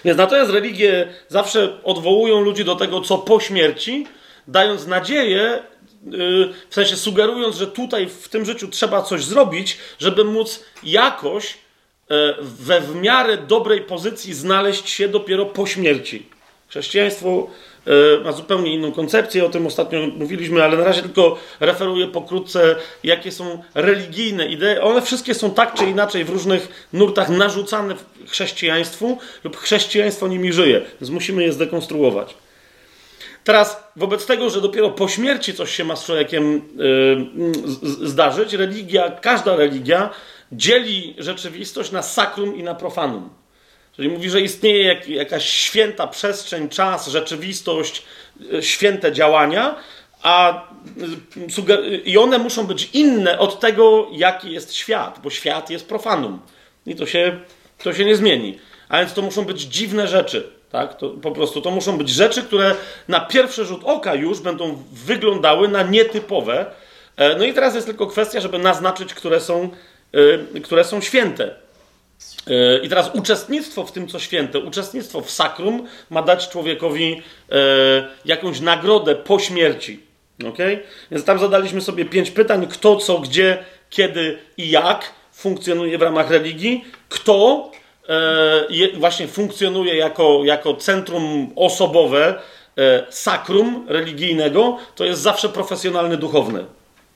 Więc 0.06 0.18
natomiast 0.18 0.52
religie 0.52 1.14
zawsze 1.28 1.78
odwołują 1.84 2.42
ludzi 2.42 2.66
do 2.66 2.76
tego, 2.76 3.02
co 3.02 3.18
po 3.18 3.40
śmierci, 3.40 4.08
dając 4.48 4.88
nadzieję, 4.88 5.64
yy, 6.06 6.54
w 6.70 6.76
sensie 6.76 6.96
sugerując, 6.96 7.56
że 7.56 7.68
tutaj 7.68 8.08
w 8.08 8.30
tym 8.30 8.46
życiu 8.46 8.68
trzeba 8.68 9.02
coś 9.02 9.24
zrobić, 9.24 9.78
żeby 10.00 10.24
móc 10.24 10.64
jakoś 10.84 11.58
yy, 12.10 12.36
we 12.42 12.82
w 12.82 12.96
miarę 12.96 13.38
dobrej 13.38 13.82
pozycji 13.82 14.34
znaleźć 14.34 14.90
się 14.90 15.08
dopiero 15.08 15.46
po 15.46 15.66
śmierci. 15.68 16.35
Chrześcijaństwo 16.68 17.48
e, 17.88 18.24
ma 18.24 18.32
zupełnie 18.32 18.74
inną 18.74 18.92
koncepcję, 18.92 19.46
o 19.46 19.50
tym 19.50 19.68
ostatnio 19.68 20.00
mówiliśmy, 20.08 20.64
ale 20.64 20.78
na 20.78 20.84
razie 20.84 21.02
tylko 21.02 21.38
referuję 21.60 22.08
pokrótce, 22.08 22.76
jakie 23.04 23.32
są 23.32 23.64
religijne 23.76 24.48
idee. 24.48 24.80
One 24.82 25.02
wszystkie 25.02 25.34
są 25.34 25.52
tak 25.52 25.74
czy 25.74 25.86
inaczej 25.86 26.24
w 26.24 26.30
różnych 26.30 26.88
nurtach 26.94 27.30
narzucane 27.30 27.96
chrześcijaństwu 28.28 29.18
lub 29.44 29.58
chrześcijaństwo 29.58 30.28
nimi 30.28 30.54
żyje, 30.54 30.82
więc 31.02 31.10
musimy 31.10 31.44
je 31.44 31.54
zdekonstruować. 31.54 32.36
Teraz, 33.44 33.84
wobec 33.96 34.26
tego, 34.26 34.50
że 34.50 34.62
dopiero 34.62 34.90
po 34.90 35.08
śmierci 35.08 35.54
coś 35.54 35.72
się 35.76 35.84
ma 35.84 35.96
z 35.96 36.06
człowiekiem 36.06 36.62
yy, 37.82 38.08
zdarzyć, 38.08 38.54
religia, 38.54 39.12
każda 39.12 39.56
religia 39.56 40.10
dzieli 40.52 41.16
rzeczywistość 41.18 41.92
na 41.92 42.02
sakrum 42.02 42.56
i 42.56 42.64
na 42.64 42.76
profanum. 42.76 43.30
Czyli 43.96 44.10
mówi, 44.10 44.30
że 44.30 44.42
istnieje 44.42 44.84
jak, 44.84 45.10
jakaś 45.10 45.50
święta 45.50 46.08
przestrzeń, 46.08 46.70
czas, 46.70 47.08
rzeczywistość, 47.08 48.04
e, 48.54 48.64
święte 48.64 49.12
działania, 49.12 49.76
a 50.22 50.64
e, 51.70 51.98
i 51.98 52.18
one 52.18 52.38
muszą 52.38 52.68
być 52.68 52.90
inne 52.94 53.40
od 53.40 53.60
tego, 53.60 54.08
jaki 54.12 54.52
jest 54.52 54.74
świat, 54.74 55.20
bo 55.24 55.30
świat 55.30 55.70
jest 55.70 55.88
profanum. 55.88 56.40
I 56.86 56.96
to 56.96 57.06
się, 57.06 57.40
to 57.84 57.94
się 57.94 58.06
nie 58.06 58.16
zmieni. 58.16 58.60
A 58.90 59.00
więc 59.00 59.14
to 59.14 59.22
muszą 59.22 59.46
być 59.46 59.62
dziwne 59.62 60.08
rzeczy. 60.08 60.50
Tak? 60.72 60.98
To 60.98 61.10
po 61.10 61.32
prostu 61.32 61.62
to 61.62 61.72
muszą 61.72 61.98
być 61.98 62.10
rzeczy, 62.10 62.44
które 62.44 62.76
na 63.08 63.20
pierwszy 63.20 63.66
rzut 63.66 63.82
oka 63.84 64.16
już 64.16 64.40
będą 64.40 64.84
wyglądały 64.92 65.68
na 65.68 65.84
nietypowe. 65.84 66.66
E, 67.18 67.36
no 67.36 67.46
i 67.46 67.54
teraz 67.54 67.76
jest 67.76 67.88
tylko 67.88 68.08
kwestia, 68.08 68.40
żeby 68.40 68.60
naznaczyć, 68.60 69.14
które 69.14 69.40
są, 69.40 69.70
które 70.64 70.84
są 70.84 71.02
święte. 71.02 71.65
E, 72.48 72.78
I 72.78 72.90
teraz 72.90 73.10
uczestnictwo 73.14 73.84
w 73.84 73.92
tym, 73.92 74.08
co 74.08 74.20
święte, 74.20 74.60
uczestnictwo 74.60 75.22
w 75.22 75.32
sakrum 75.32 75.88
ma 76.10 76.22
dać 76.22 76.50
człowiekowi 76.50 77.22
e, 77.52 77.56
jakąś 78.26 78.60
nagrodę 78.60 79.16
po 79.16 79.40
śmierci. 79.40 80.00
Okay? 80.50 80.80
Więc 81.12 81.26
tam 81.26 81.40
zadaliśmy 81.40 81.82
sobie 81.82 82.06
pięć 82.06 82.32
pytań: 82.32 82.68
kto, 82.68 82.96
co, 82.96 83.20
gdzie, 83.20 83.58
kiedy 83.90 84.38
i 84.58 84.70
jak 84.70 85.12
funkcjonuje 85.34 85.98
w 85.98 86.02
ramach 86.02 86.30
religii, 86.30 86.86
kto 87.10 87.72
e, 88.10 88.98
właśnie 88.98 89.28
funkcjonuje 89.28 89.96
jako, 89.96 90.42
jako 90.44 90.74
centrum 90.74 91.54
osobowe 91.56 92.42
sakrum 93.10 93.86
religijnego, 93.88 94.78
to 94.96 95.06
jest 95.06 95.22
zawsze 95.22 95.50
profesjonalny 95.50 96.18
duchowny. 96.18 96.66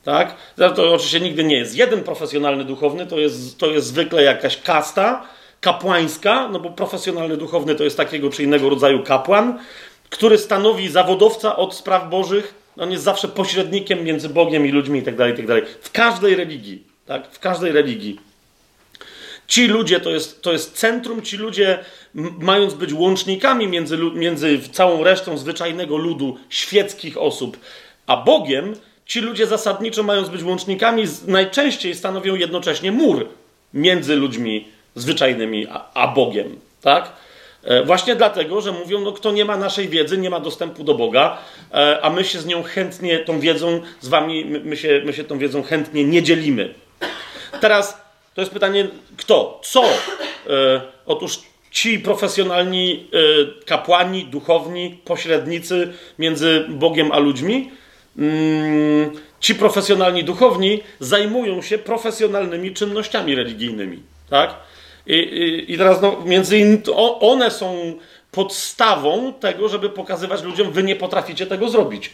Tak? 0.09 0.35
To 0.75 0.93
oczywiście 0.93 1.19
nigdy 1.19 1.43
nie 1.43 1.57
jest 1.57 1.75
jeden 1.75 2.03
profesjonalny 2.03 2.65
duchowny, 2.65 3.05
to 3.05 3.19
jest, 3.19 3.57
to 3.57 3.67
jest 3.67 3.87
zwykle 3.87 4.23
jakaś 4.23 4.61
kasta 4.61 5.27
kapłańska, 5.61 6.47
no 6.47 6.59
bo 6.59 6.69
profesjonalny 6.69 7.37
duchowny 7.37 7.75
to 7.75 7.83
jest 7.83 7.97
takiego 7.97 8.29
czy 8.29 8.43
innego 8.43 8.69
rodzaju 8.69 9.03
kapłan, 9.03 9.59
który 10.09 10.37
stanowi 10.37 10.89
zawodowca 10.89 11.55
od 11.55 11.75
spraw 11.75 12.09
bożych. 12.09 12.53
On 12.77 12.91
jest 12.91 13.03
zawsze 13.03 13.27
pośrednikiem 13.27 14.03
między 14.03 14.29
Bogiem 14.29 14.65
i 14.65 14.71
ludźmi 14.71 14.99
itd. 14.99 15.17
Tak 15.17 15.39
itd. 15.39 15.61
Tak 15.61 15.71
w 15.81 15.91
każdej 15.91 16.35
religii. 16.35 16.83
Tak? 17.05 17.31
W 17.31 17.39
każdej 17.39 17.71
religii. 17.71 18.19
Ci 19.47 19.67
ludzie 19.67 19.99
to 19.99 20.09
jest, 20.09 20.41
to 20.41 20.51
jest 20.51 20.73
centrum, 20.73 21.21
ci 21.21 21.37
ludzie, 21.37 21.79
mając 22.39 22.73
być 22.73 22.93
łącznikami 22.93 23.67
między, 23.67 23.97
między 23.97 24.59
całą 24.71 25.03
resztą 25.03 25.37
zwyczajnego 25.37 25.97
ludu, 25.97 26.37
świeckich 26.49 27.17
osób, 27.17 27.57
a 28.07 28.17
Bogiem, 28.17 28.75
ci 29.09 29.21
ludzie 29.21 29.47
zasadniczo, 29.47 30.03
mając 30.03 30.29
być 30.29 30.43
łącznikami, 30.43 31.03
najczęściej 31.27 31.95
stanowią 31.95 32.35
jednocześnie 32.35 32.91
mur 32.91 33.27
między 33.73 34.15
ludźmi 34.15 34.67
zwyczajnymi 34.95 35.67
a, 35.69 35.89
a 35.93 36.07
Bogiem. 36.07 36.59
Tak? 36.81 37.13
E, 37.63 37.83
właśnie 37.83 38.15
dlatego, 38.15 38.61
że 38.61 38.71
mówią, 38.71 39.01
no 39.01 39.11
kto 39.11 39.31
nie 39.31 39.45
ma 39.45 39.57
naszej 39.57 39.89
wiedzy, 39.89 40.17
nie 40.17 40.29
ma 40.29 40.39
dostępu 40.39 40.83
do 40.83 40.93
Boga, 40.93 41.37
e, 41.73 41.99
a 42.01 42.09
my 42.09 42.23
się 42.23 42.39
z 42.39 42.45
nią 42.45 42.63
chętnie, 42.63 43.19
tą 43.19 43.39
wiedzą, 43.39 43.81
z 44.01 44.07
wami, 44.07 44.45
my 44.45 44.77
się, 44.77 45.01
my 45.05 45.13
się 45.13 45.23
tą 45.23 45.37
wiedzą 45.37 45.63
chętnie 45.63 46.03
nie 46.03 46.23
dzielimy. 46.23 46.73
Teraz 47.61 48.01
to 48.35 48.41
jest 48.41 48.53
pytanie, 48.53 48.87
kto, 49.17 49.61
co? 49.63 49.83
E, 49.83 50.81
otóż 51.05 51.39
ci 51.71 51.99
profesjonalni 51.99 53.07
kapłani, 53.65 54.25
duchowni, 54.25 54.99
pośrednicy 55.05 55.93
między 56.19 56.65
Bogiem 56.69 57.11
a 57.11 57.19
ludźmi, 57.19 57.71
ci 59.39 59.55
profesjonalni 59.55 60.23
duchowni 60.23 60.83
zajmują 60.99 61.61
się 61.61 61.77
profesjonalnymi 61.77 62.73
czynnościami 62.73 63.35
religijnymi. 63.35 64.03
Tak? 64.29 64.55
I, 65.07 65.13
i, 65.13 65.73
i 65.73 65.77
teraz 65.77 66.01
no, 66.01 66.17
między 66.25 66.57
innymi 66.57 66.83
one 67.19 67.51
są 67.51 67.93
podstawą 68.31 69.33
tego, 69.33 69.69
żeby 69.69 69.89
pokazywać 69.89 70.43
ludziom, 70.43 70.71
wy 70.71 70.83
nie 70.83 70.95
potraficie 70.95 71.47
tego 71.47 71.69
zrobić. 71.69 72.13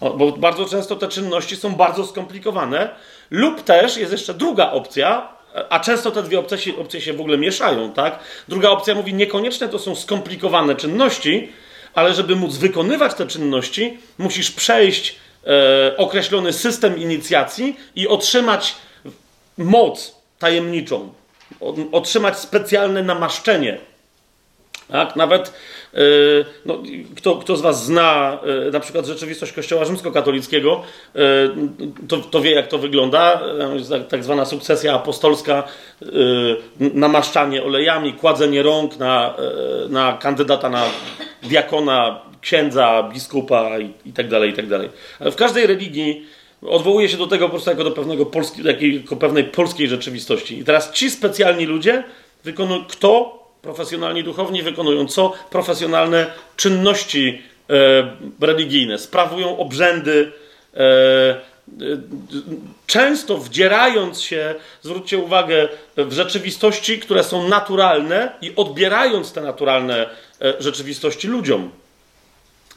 Bo 0.00 0.32
bardzo 0.32 0.66
często 0.66 0.96
te 0.96 1.08
czynności 1.08 1.56
są 1.56 1.74
bardzo 1.74 2.06
skomplikowane, 2.06 2.88
lub 3.30 3.62
też 3.62 3.96
jest 3.96 4.12
jeszcze 4.12 4.34
druga 4.34 4.70
opcja, 4.70 5.28
a 5.70 5.80
często 5.80 6.10
te 6.10 6.22
dwie 6.22 6.38
opcje 6.38 6.76
opcje 6.78 7.00
się 7.00 7.12
w 7.12 7.20
ogóle 7.20 7.38
mieszają, 7.38 7.92
tak? 7.92 8.18
Druga 8.48 8.70
opcja 8.70 8.94
mówi, 8.94 9.14
niekoniecznie 9.14 9.68
to 9.68 9.78
są 9.78 9.94
skomplikowane 9.94 10.74
czynności, 10.74 11.52
ale 11.96 12.14
żeby 12.14 12.36
móc 12.36 12.56
wykonywać 12.56 13.14
te 13.14 13.26
czynności, 13.26 13.98
musisz 14.18 14.50
przejść 14.50 15.16
e, 15.46 15.96
określony 15.96 16.52
system 16.52 16.98
inicjacji 16.98 17.76
i 17.96 18.08
otrzymać 18.08 18.74
moc 19.58 20.16
tajemniczą, 20.38 21.12
otrzymać 21.92 22.38
specjalne 22.38 23.02
namaszczenie. 23.02 23.78
Tak? 24.88 25.16
Nawet 25.16 25.52
no, 26.66 26.82
kto, 27.16 27.36
kto 27.36 27.56
z 27.56 27.60
Was 27.60 27.84
zna 27.84 28.38
yy, 28.64 28.70
na 28.70 28.80
przykład 28.80 29.06
rzeczywistość 29.06 29.52
Kościoła 29.52 29.84
rzymskokatolickiego, 29.84 30.82
yy, 31.14 31.22
to, 32.08 32.16
to 32.16 32.40
wie, 32.40 32.50
jak 32.50 32.68
to 32.68 32.78
wygląda. 32.78 33.42
Tak, 33.90 34.08
tak 34.08 34.24
zwana 34.24 34.44
sukcesja 34.44 34.94
apostolska, 34.94 35.64
namaszczanie 36.80 37.62
olejami, 37.62 38.12
kładzenie 38.12 38.62
rąk 38.62 38.96
na, 38.96 39.34
na 39.88 40.12
kandydata 40.12 40.70
na 40.70 40.84
diakona, 41.42 42.20
księdza, 42.40 43.10
biskupa 43.12 43.78
i, 44.04 44.12
tak 44.12 44.28
dalej, 44.28 44.50
i 44.50 44.52
tak 44.52 44.66
dalej. 44.66 44.88
Ale 45.20 45.30
w 45.30 45.36
każdej 45.36 45.66
religii 45.66 46.26
odwołuje 46.62 47.08
się 47.08 47.16
do 47.16 47.26
tego 47.26 47.46
po 47.46 47.50
prostu 47.50 47.70
jako 47.70 47.84
do 47.84 47.90
pewnego 47.90 48.26
polski, 48.26 48.62
jako 48.94 49.16
pewnej 49.16 49.44
polskiej 49.44 49.88
rzeczywistości. 49.88 50.58
I 50.58 50.64
teraz 50.64 50.92
ci 50.92 51.10
specjalni 51.10 51.66
ludzie 51.66 52.04
wykonują, 52.44 52.84
kto 52.84 53.38
profesjonalni 53.62 54.24
duchowni 54.24 54.62
wykonują 54.62 55.06
co? 55.06 55.32
Profesjonalne 55.50 56.26
czynności 56.56 57.42
e, 57.70 58.46
religijne, 58.46 58.98
sprawują 58.98 59.58
obrzędy, 59.58 60.32
e, 60.74 60.78
e, 60.80 61.38
często 62.86 63.38
wdzierając 63.38 64.20
się, 64.20 64.54
zwróćcie 64.82 65.18
uwagę, 65.18 65.68
w 65.96 66.12
rzeczywistości, 66.12 66.98
które 66.98 67.24
są 67.24 67.48
naturalne 67.48 68.32
i 68.42 68.52
odbierając 68.56 69.32
te 69.32 69.40
naturalne 69.40 70.06
rzeczywistości 70.58 71.28
ludziom. 71.28 71.70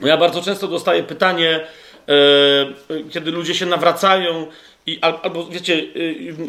Ja 0.01 0.17
bardzo 0.17 0.41
często 0.41 0.67
dostaję 0.67 1.03
pytanie, 1.03 1.67
kiedy 3.11 3.31
ludzie 3.31 3.55
się 3.55 3.65
nawracają 3.65 4.47
i, 4.85 4.99
albo 5.01 5.45
wiecie, 5.45 5.83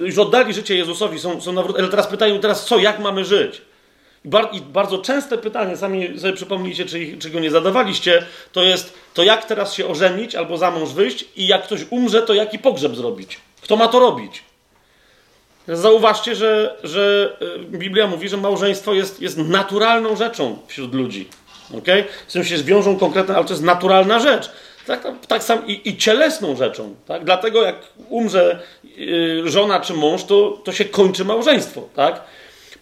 już 0.01 0.19
oddali 0.19 0.55
życie 0.55 0.77
Jezusowi, 0.77 1.19
są, 1.19 1.41
są 1.41 1.53
nawrót, 1.53 1.79
ale 1.79 1.89
teraz 1.89 2.07
pytają 2.07 2.41
teraz 2.41 2.67
co, 2.67 2.79
jak 2.79 2.99
mamy 2.99 3.25
żyć? 3.25 3.63
I 4.53 4.61
bardzo 4.61 4.99
częste 4.99 5.39
pytanie, 5.39 5.77
sami 5.77 6.21
sobie 6.21 6.33
przypomnijcie, 6.33 6.85
czy, 6.85 7.17
czy 7.19 7.31
go 7.31 7.41
nie 7.41 7.51
zadawaliście, 7.51 8.27
to 8.53 8.63
jest 8.63 8.95
to 9.15 9.23
jak 9.23 9.45
teraz 9.45 9.75
się 9.75 9.87
ożenić 9.87 10.35
albo 10.35 10.59
za 10.59 10.71
mąż 10.71 10.91
wyjść 10.91 11.25
i 11.37 11.47
jak 11.47 11.65
ktoś 11.65 11.81
umrze, 11.91 12.23
to 12.23 12.35
jaki 12.35 12.59
pogrzeb 12.59 12.97
zrobić? 12.97 13.39
Kto 13.63 13.77
ma 13.77 13.89
to 13.89 14.01
robić? 14.01 14.43
Zauważcie, 15.69 16.35
że, 16.35 16.77
że 16.83 17.37
e, 17.41 17.59
Biblia 17.59 18.07
mówi, 18.07 18.29
że 18.29 18.37
małżeństwo 18.37 18.95
jest, 18.95 19.23
jest 19.23 19.39
naturalną 19.39 20.17
rzeczą 20.17 20.59
wśród 20.67 20.95
ludzi. 20.95 21.29
Okay? 21.79 22.05
Z 22.29 22.33
tym 22.33 22.45
się 22.45 22.59
zwiążą 22.59 22.99
konkretne, 22.99 23.37
ale 23.37 23.45
to 23.45 23.53
jest 23.53 23.63
naturalna 23.63 24.21
rzecz. 24.21 24.51
Tak, 24.87 25.03
tak, 25.03 25.27
tak 25.27 25.43
sam 25.43 25.67
i, 25.67 25.89
i, 25.89 25.97
cielesną 25.97 26.57
rzeczą. 26.57 26.95
Tak? 27.07 27.25
Dlatego 27.25 27.63
jak 27.63 27.77
umrze 28.09 28.63
yy, 28.97 29.51
żona 29.51 29.81
czy 29.81 29.95
mąż, 29.95 30.25
to, 30.25 30.61
to 30.65 30.73
się 30.73 30.85
kończy 30.85 31.25
małżeństwo. 31.25 31.89
Tak? 31.95 32.21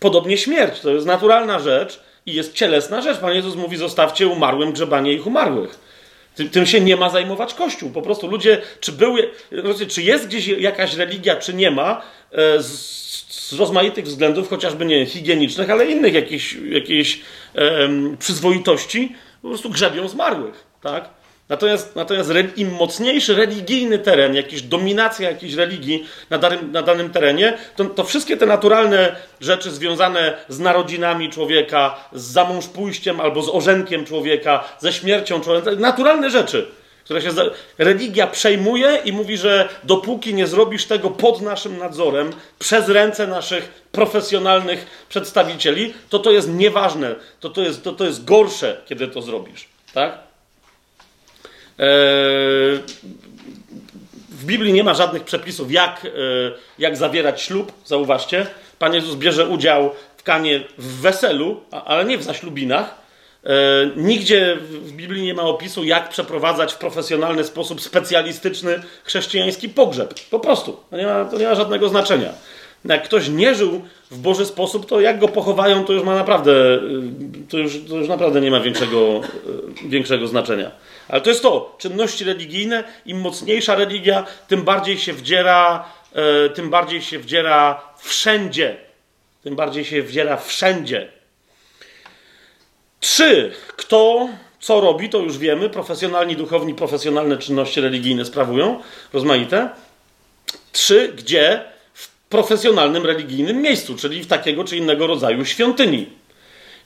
Podobnie 0.01 0.39
śmierć 0.39 0.81
to 0.81 0.91
jest 0.91 1.07
naturalna 1.07 1.59
rzecz 1.59 2.01
i 2.27 2.35
jest 2.35 2.55
cielesna 2.55 3.03
rzecz. 3.03 3.19
Pan 3.19 3.35
Jezus 3.35 3.55
mówi: 3.57 3.77
zostawcie 3.77 4.29
umarłym 4.29 4.73
grzebanie 4.73 5.13
ich 5.13 5.27
umarłych. 5.27 5.79
Tym, 6.53 6.67
się 6.67 6.81
nie 6.81 6.97
ma 6.97 7.11
zajmować 7.11 7.55
Kościół. 7.55 7.91
Po 7.91 8.03
prostu 8.03 8.27
ludzie, 8.27 8.63
czy 8.81 8.93
były, 8.93 9.31
czy 9.89 10.03
jest 10.03 10.27
gdzieś 10.27 10.47
jakaś 10.49 10.95
religia, 10.95 11.37
czy 11.37 11.55
nie 11.55 11.71
ma, 11.71 12.03
e, 12.33 12.63
z, 12.63 12.99
z 13.29 13.53
rozmaitych 13.53 14.05
względów, 14.05 14.49
chociażby 14.49 14.85
nie 14.85 15.07
higienicznych, 15.07 15.71
ale 15.71 15.87
innych 15.87 16.15
jakichś, 16.15 16.57
jakiejś 16.69 17.21
um, 17.55 18.17
przyzwoitości, 18.17 19.15
po 19.43 19.49
prostu 19.49 19.71
grzebią 19.71 20.09
zmarłych. 20.09 20.65
Tak? 20.83 21.09
Natomiast, 21.49 21.97
natomiast 21.97 22.31
im 22.57 22.73
mocniejszy 22.73 23.35
religijny 23.35 23.99
teren, 23.99 24.35
jakaś 24.35 24.63
dominacja 24.63 25.31
jakiejś 25.31 25.55
religii 25.55 26.07
na 26.31 26.39
danym, 26.39 26.73
na 26.73 26.83
danym 26.83 27.11
terenie, 27.11 27.59
to, 27.77 27.85
to 27.85 28.05
wszystkie 28.05 28.37
te 28.37 28.47
naturalne 28.47 29.17
rzeczy 29.41 29.71
związane 29.71 30.37
z 30.49 30.59
narodzinami 30.59 31.31
człowieka, 31.31 32.09
z 32.13 32.23
zamążpójściem 32.23 33.21
albo 33.21 33.43
z 33.43 33.49
orzenkiem 33.49 34.05
człowieka, 34.05 34.65
ze 34.79 34.93
śmiercią 34.93 35.41
człowieka, 35.41 35.71
naturalne 35.79 36.31
rzeczy, 36.31 36.67
które 37.05 37.23
się 37.23 37.29
religia 37.79 38.27
przejmuje 38.27 38.99
i 39.05 39.13
mówi, 39.13 39.37
że 39.37 39.69
dopóki 39.85 40.35
nie 40.35 40.47
zrobisz 40.47 40.85
tego 40.85 41.11
pod 41.11 41.41
naszym 41.41 41.79
nadzorem, 41.79 42.31
przez 42.59 42.89
ręce 42.89 43.27
naszych 43.27 43.83
profesjonalnych 43.93 44.87
przedstawicieli, 45.09 45.95
to 46.09 46.19
to 46.19 46.31
jest 46.31 46.49
nieważne, 46.55 47.15
to 47.41 47.51
to 47.51 47.63
jest, 47.63 47.85
to, 47.85 47.93
to 47.93 48.05
jest 48.05 48.25
gorsze, 48.25 48.81
kiedy 48.87 49.09
to 49.09 49.23
zrobisz. 49.23 49.69
Tak? 49.95 50.28
Eee, 51.79 52.81
w 54.31 54.45
Biblii 54.45 54.73
nie 54.73 54.85
ma 54.85 54.95
żadnych 54.95 55.25
przepisów, 55.25 55.73
jak, 55.73 56.05
e, 56.05 56.09
jak 56.79 56.97
zawierać 56.97 57.43
ślub, 57.43 57.73
zauważcie. 57.85 58.47
Pan 58.79 58.95
Jezus 58.95 59.17
bierze 59.17 59.47
udział 59.47 59.91
w 60.17 60.23
kanie 60.23 60.65
w 60.79 61.01
weselu, 61.01 61.61
ale 61.71 62.05
nie 62.05 62.19
w 62.19 62.23
zaślubinach. 62.23 62.95
E, 63.45 63.51
nigdzie 63.97 64.57
w 64.61 64.93
Biblii 64.93 65.23
nie 65.23 65.35
ma 65.35 65.43
opisu, 65.43 65.85
jak 65.85 66.09
przeprowadzać 66.09 66.73
w 66.73 66.79
profesjonalny 66.79 67.45
sposób 67.45 67.81
specjalistyczny 67.81 68.83
chrześcijański 69.05 69.69
pogrzeb. 69.69 70.15
Po 70.31 70.41
prostu. 70.41 70.81
To 70.91 70.97
nie 70.97 71.07
ma, 71.07 71.25
to 71.25 71.39
nie 71.39 71.47
ma 71.47 71.55
żadnego 71.55 71.89
znaczenia. 71.89 72.33
Jak 72.85 73.05
ktoś 73.05 73.29
nie 73.29 73.55
żył 73.55 73.83
w 74.11 74.19
Boży 74.19 74.47
sposób, 74.47 74.87
to 74.87 75.01
jak 75.01 75.19
go 75.19 75.29
pochowają, 75.29 75.85
to 75.85 75.93
już 75.93 76.03
ma 76.03 76.15
naprawdę, 76.15 76.53
e, 76.53 76.79
to 77.49 77.59
już, 77.59 77.85
to 77.89 77.97
już 77.97 78.09
naprawdę 78.09 78.41
nie 78.41 78.51
ma 78.51 78.61
większego, 78.61 79.21
większego 79.89 80.27
znaczenia. 80.27 80.71
Ale 81.09 81.21
to 81.21 81.31
jest 81.31 81.43
to, 81.43 81.77
czynności 81.79 82.25
religijne, 82.25 82.85
im 83.07 83.21
mocniejsza 83.21 83.75
religia, 83.75 84.27
tym 84.49 84.63
bardziej 84.63 84.99
się 84.99 85.13
wdziera, 85.13 85.85
e, 86.13 86.51
tym 86.51 86.71
bardziej 86.71 87.03
się 87.03 87.19
wdziera 87.19 87.83
wszędzie. 87.99 88.77
Tym 89.43 89.57
bardziej 89.57 89.85
się 89.85 90.03
wdziera 90.03 90.37
wszędzie. 90.37 91.09
Trzy. 93.01 93.53
Kto 93.77 94.29
co 94.61 94.81
robi, 94.81 95.09
to 95.09 95.19
już 95.19 95.39
wiemy. 95.39 95.71
Profesjonalni 95.71 96.37
duchowni, 96.37 96.75
profesjonalne 96.75 97.37
czynności 97.37 97.81
religijne 97.81 98.25
sprawują, 98.25 98.81
rozmaite. 99.13 99.71
Trzy. 100.73 101.13
Gdzie? 101.17 101.78
Profesjonalnym 102.29 103.07
religijnym 103.07 103.63
miejscu, 103.63 103.97
czyli 103.97 104.23
w 104.23 104.27
takiego 104.27 104.65
czy 104.65 104.77
innego 104.77 105.07
rodzaju 105.07 105.45
świątyni. 105.45 106.07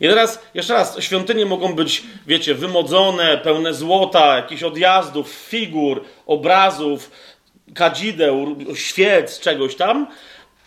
I 0.00 0.08
teraz, 0.08 0.42
jeszcze 0.54 0.74
raz, 0.74 1.00
świątynie 1.00 1.46
mogą 1.46 1.74
być, 1.74 2.02
wiecie, 2.26 2.54
wymodzone, 2.54 3.38
pełne 3.38 3.74
złota, 3.74 4.36
jakichś 4.36 4.62
odjazdów, 4.62 5.28
figur, 5.28 6.04
obrazów, 6.26 7.10
kadzideł, 7.74 8.56
świec, 8.74 9.40
czegoś 9.40 9.74
tam, 9.74 10.06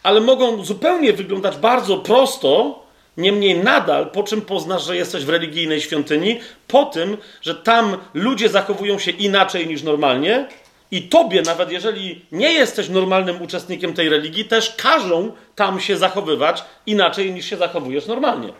ale 0.03 0.21
mogą 0.21 0.65
zupełnie 0.65 1.13
wyglądać 1.13 1.57
bardzo 1.57 1.97
prosto, 1.97 2.79
niemniej 3.17 3.55
nadal, 3.55 4.11
po 4.11 4.23
czym 4.23 4.41
poznasz, 4.41 4.85
że 4.85 4.95
jesteś 4.95 5.25
w 5.25 5.29
religijnej 5.29 5.81
świątyni, 5.81 6.39
po 6.67 6.85
tym, 6.85 7.17
że 7.41 7.55
tam 7.55 7.97
ludzie 8.13 8.49
zachowują 8.49 8.99
się 8.99 9.11
inaczej 9.11 9.67
niż 9.67 9.83
normalnie, 9.83 10.47
i 10.91 11.01
tobie, 11.01 11.41
nawet 11.41 11.71
jeżeli 11.71 12.25
nie 12.31 12.53
jesteś 12.53 12.89
normalnym 12.89 13.41
uczestnikiem 13.41 13.93
tej 13.93 14.09
religii, 14.09 14.45
też 14.45 14.75
każą 14.77 15.31
tam 15.55 15.79
się 15.79 15.97
zachowywać 15.97 16.63
inaczej 16.85 17.31
niż 17.33 17.45
się 17.45 17.57
zachowujesz 17.57 18.05
normalnie 18.05 18.53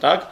tak? 0.00 0.26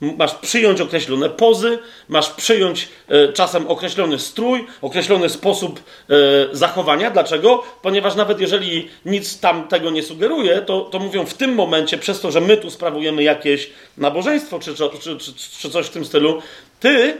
Masz 0.00 0.34
przyjąć 0.34 0.80
określone 0.80 1.30
pozy, 1.30 1.78
masz 2.08 2.30
przyjąć 2.30 2.88
e, 3.08 3.32
czasem 3.32 3.66
określony 3.66 4.18
strój, 4.18 4.66
określony 4.82 5.28
sposób 5.28 5.80
e, 5.80 6.14
zachowania. 6.52 7.10
Dlaczego? 7.10 7.62
Ponieważ 7.82 8.14
nawet 8.14 8.40
jeżeli 8.40 8.88
nic 9.04 9.40
tam 9.40 9.68
tego 9.68 9.90
nie 9.90 10.02
sugeruje, 10.02 10.62
to, 10.62 10.80
to 10.80 10.98
mówią 10.98 11.26
w 11.26 11.34
tym 11.34 11.54
momencie, 11.54 11.98
przez 11.98 12.20
to, 12.20 12.30
że 12.30 12.40
my 12.40 12.56
tu 12.56 12.70
sprawujemy 12.70 13.22
jakieś 13.22 13.70
nabożeństwo 13.98 14.58
czy, 14.58 14.74
czy, 14.74 15.18
czy, 15.18 15.34
czy 15.58 15.70
coś 15.70 15.86
w 15.86 15.90
tym 15.90 16.04
stylu, 16.04 16.42
ty 16.80 17.16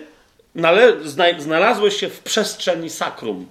znalazłeś 1.38 1.96
się 1.96 2.08
w 2.08 2.20
przestrzeni 2.20 2.90
sakrum. 2.90 3.46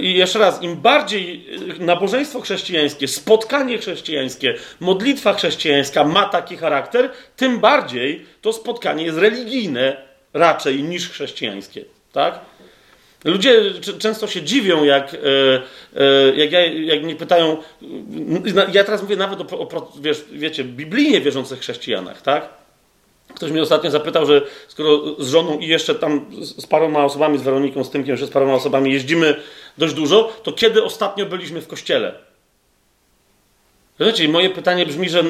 I 0.00 0.14
jeszcze 0.14 0.38
raz, 0.38 0.62
im 0.62 0.76
bardziej 0.76 1.46
y, 1.80 1.84
nabożeństwo 1.84 2.40
chrześcijańskie, 2.40 3.08
spotkanie 3.08 3.78
chrześcijańskie, 3.78 4.54
modlitwa 4.80 5.34
chrześcijańska 5.34 6.04
ma 6.04 6.28
taki 6.28 6.56
charakter, 6.56 7.10
tym 7.36 7.58
bardziej 7.58 8.26
to 8.40 8.52
spotkanie 8.52 9.04
jest 9.04 9.18
religijne 9.18 9.96
raczej 10.32 10.82
niż 10.82 11.10
chrześcijańskie. 11.10 11.84
Tak? 12.12 12.40
Ludzie 13.24 13.62
często 13.98 14.26
się 14.26 14.42
dziwią, 14.42 14.84
jak, 14.84 15.14
e, 15.14 15.18
e, 16.00 16.36
jak, 16.36 16.52
ja, 16.52 16.66
jak 16.66 17.02
mnie 17.02 17.16
pytają. 17.16 17.56
Ja 18.72 18.84
teraz 18.84 19.02
mówię 19.02 19.16
nawet 19.16 19.52
o, 19.52 19.58
o 19.58 19.92
wiesz, 20.00 20.24
wiecie, 20.32 20.64
biblijnie 20.64 21.20
wierzących 21.20 21.60
chrześcijanach, 21.60 22.22
tak? 22.22 22.61
Ktoś 23.34 23.50
mnie 23.50 23.62
ostatnio 23.62 23.90
zapytał, 23.90 24.26
że 24.26 24.42
skoro 24.68 25.00
z 25.18 25.28
żoną 25.28 25.58
i 25.58 25.66
jeszcze 25.66 25.94
tam 25.94 26.26
z 26.42 26.66
paroma 26.66 27.04
osobami, 27.04 27.38
z 27.38 27.42
Weroniką, 27.42 27.84
z 27.84 27.90
Tymkiem, 27.90 28.10
jeszcze 28.10 28.26
z 28.26 28.30
paroma 28.30 28.54
osobami 28.54 28.92
jeździmy 28.92 29.34
dość 29.78 29.94
dużo, 29.94 30.32
to 30.42 30.52
kiedy 30.52 30.84
ostatnio 30.84 31.26
byliśmy 31.26 31.60
w 31.60 31.68
kościele? 31.68 32.14
Wiecie, 34.00 34.28
moje 34.28 34.50
pytanie 34.50 34.86
brzmi, 34.86 35.08
że 35.08 35.24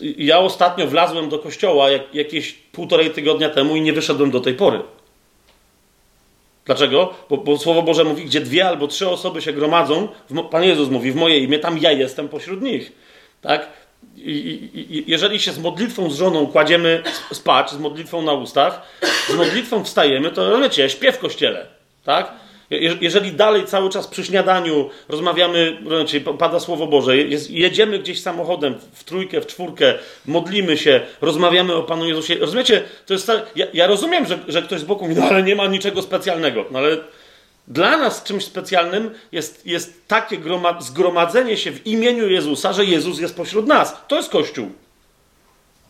ja 0.00 0.38
ostatnio 0.38 0.86
wlazłem 0.86 1.28
do 1.28 1.38
kościoła 1.38 1.90
jak, 1.90 2.14
jakieś 2.14 2.52
półtorej 2.52 3.10
tygodnia 3.10 3.48
temu 3.48 3.76
i 3.76 3.80
nie 3.80 3.92
wyszedłem 3.92 4.30
do 4.30 4.40
tej 4.40 4.54
pory. 4.54 4.80
Dlaczego? 6.64 7.14
Bo, 7.30 7.36
bo 7.36 7.58
Słowo 7.58 7.82
Boże 7.82 8.04
mówi, 8.04 8.24
gdzie 8.24 8.40
dwie 8.40 8.68
albo 8.68 8.86
trzy 8.86 9.08
osoby 9.08 9.42
się 9.42 9.52
gromadzą, 9.52 10.08
w, 10.30 10.42
Pan 10.42 10.64
Jezus 10.64 10.88
mówi, 10.88 11.12
w 11.12 11.16
moje 11.16 11.38
imię, 11.38 11.58
tam 11.58 11.78
ja 11.78 11.92
jestem 11.92 12.28
pośród 12.28 12.62
nich. 12.62 12.92
Tak? 13.40 13.68
Jeżeli 15.06 15.40
się 15.40 15.52
z 15.52 15.58
modlitwą 15.58 16.10
z 16.10 16.16
żoną 16.16 16.46
kładziemy 16.46 17.02
spać, 17.32 17.70
z 17.70 17.78
modlitwą 17.78 18.22
na 18.22 18.32
ustach, 18.32 18.82
z 19.28 19.34
modlitwą 19.34 19.84
wstajemy, 19.84 20.30
to 20.30 20.60
wiecie, 20.60 20.90
śpiew 20.90 21.16
w 21.16 21.18
kościele, 21.18 21.66
tak? 22.04 22.32
Jeżeli 23.00 23.32
dalej 23.32 23.64
cały 23.64 23.90
czas 23.90 24.06
przy 24.06 24.24
śniadaniu 24.24 24.90
rozmawiamy, 25.08 25.78
pada 26.38 26.60
Słowo 26.60 26.86
Boże, 26.86 27.16
jedziemy 27.50 27.98
gdzieś 27.98 28.22
samochodem 28.22 28.74
w 28.92 29.04
trójkę, 29.04 29.40
w 29.40 29.46
czwórkę, 29.46 29.94
modlimy 30.26 30.76
się, 30.76 31.00
rozmawiamy 31.20 31.74
o 31.74 31.82
Panu 31.82 32.08
Jezusie. 32.08 32.34
Rozumiecie? 32.34 32.82
To 33.06 33.14
jest 33.14 33.30
ja, 33.56 33.66
ja 33.74 33.86
rozumiem, 33.86 34.26
że, 34.26 34.38
że 34.48 34.62
ktoś 34.62 34.80
z 34.80 34.84
boku 34.84 35.08
mówi, 35.08 35.20
no 35.20 35.26
ale 35.26 35.42
nie 35.42 35.56
ma 35.56 35.66
niczego 35.66 36.02
specjalnego. 36.02 36.64
No 36.70 36.78
ale 36.78 36.96
dla 37.68 37.96
nas 37.96 38.22
czymś 38.22 38.44
specjalnym 38.44 39.10
jest, 39.32 39.66
jest 39.66 40.08
takie 40.08 40.38
zgromadzenie 40.80 41.56
się 41.56 41.72
w 41.72 41.86
imieniu 41.86 42.28
Jezusa, 42.28 42.72
że 42.72 42.84
Jezus 42.84 43.20
jest 43.20 43.36
pośród 43.36 43.66
nas. 43.66 43.96
To 44.08 44.16
jest 44.16 44.30
Kościół. 44.30 44.70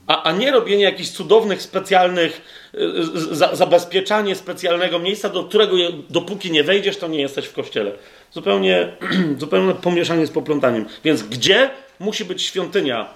A, 0.07 0.23
a 0.23 0.33
nie 0.33 0.51
robienie 0.51 0.85
jakichś 0.85 1.09
cudownych, 1.11 1.63
specjalnych, 1.63 2.43
y, 2.75 3.37
za, 3.37 3.57
zabezpieczanie 3.57 4.35
specjalnego 4.35 4.99
miejsca, 4.99 5.29
do 5.29 5.45
którego 5.45 5.77
je, 5.77 5.91
dopóki 6.11 6.51
nie 6.51 6.65
wejdziesz, 6.65 6.97
to 6.97 7.09
nie 7.09 7.21
jesteś 7.21 7.47
w 7.47 7.53
kościele. 7.53 7.93
Zupełnie, 8.33 8.97
zupełnie 9.39 9.75
pomieszanie 9.75 10.27
z 10.27 10.31
poplątaniem. 10.31 10.87
Więc 11.05 11.23
gdzie 11.23 11.71
musi 12.01 12.25
być 12.25 12.43
świątynia 12.43 13.09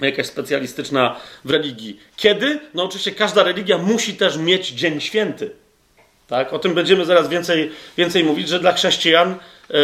jakaś 0.00 0.26
specjalistyczna 0.26 1.16
w 1.44 1.50
religii? 1.50 2.00
Kiedy? 2.16 2.60
No 2.74 2.84
oczywiście 2.84 3.12
każda 3.12 3.42
religia 3.42 3.78
musi 3.78 4.14
też 4.14 4.36
mieć 4.36 4.68
dzień 4.68 5.00
święty. 5.00 5.63
Tak? 6.26 6.52
O 6.52 6.58
tym 6.58 6.74
będziemy 6.74 7.04
zaraz 7.04 7.28
więcej, 7.28 7.70
więcej 7.96 8.24
mówić, 8.24 8.48
że 8.48 8.60
dla 8.60 8.72
chrześcijan, 8.72 9.30
e, 9.30 9.74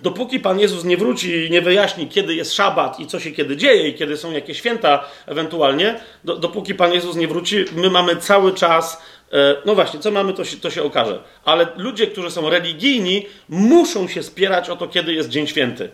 dopóki 0.00 0.40
Pan 0.40 0.60
Jezus 0.60 0.84
nie 0.84 0.96
wróci 0.96 1.46
i 1.46 1.50
nie 1.50 1.62
wyjaśni, 1.62 2.08
kiedy 2.08 2.34
jest 2.34 2.54
szabat 2.54 3.00
i 3.00 3.06
co 3.06 3.20
się 3.20 3.30
kiedy 3.30 3.56
dzieje 3.56 3.88
i 3.88 3.94
kiedy 3.94 4.16
są 4.16 4.32
jakieś 4.32 4.58
święta 4.58 5.04
ewentualnie, 5.26 6.00
do, 6.24 6.36
dopóki 6.36 6.74
Pan 6.74 6.92
Jezus 6.92 7.16
nie 7.16 7.28
wróci, 7.28 7.64
my 7.72 7.90
mamy 7.90 8.16
cały 8.16 8.54
czas, 8.54 9.02
e, 9.32 9.56
no 9.64 9.74
właśnie, 9.74 10.00
co 10.00 10.10
mamy, 10.10 10.32
to 10.32 10.44
się, 10.44 10.56
to 10.56 10.70
się 10.70 10.82
okaże. 10.82 11.18
Ale 11.44 11.66
ludzie, 11.76 12.06
którzy 12.06 12.30
są 12.30 12.50
religijni, 12.50 13.26
muszą 13.48 14.08
się 14.08 14.22
spierać 14.22 14.70
o 14.70 14.76
to, 14.76 14.88
kiedy 14.88 15.12
jest 15.12 15.28
Dzień 15.28 15.46
Święty. 15.46 15.90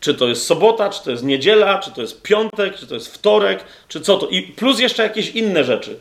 Czy 0.00 0.14
to 0.14 0.28
jest 0.28 0.46
sobota, 0.46 0.90
czy 0.90 1.04
to 1.04 1.10
jest 1.10 1.22
niedziela, 1.22 1.78
czy 1.78 1.90
to 1.90 2.00
jest 2.00 2.22
piątek, 2.22 2.76
czy 2.76 2.86
to 2.86 2.94
jest 2.94 3.14
wtorek, 3.14 3.64
czy 3.88 4.00
co 4.00 4.16
to. 4.18 4.28
I 4.28 4.42
plus 4.42 4.80
jeszcze 4.80 5.02
jakieś 5.02 5.30
inne 5.30 5.64
rzeczy. 5.64 5.98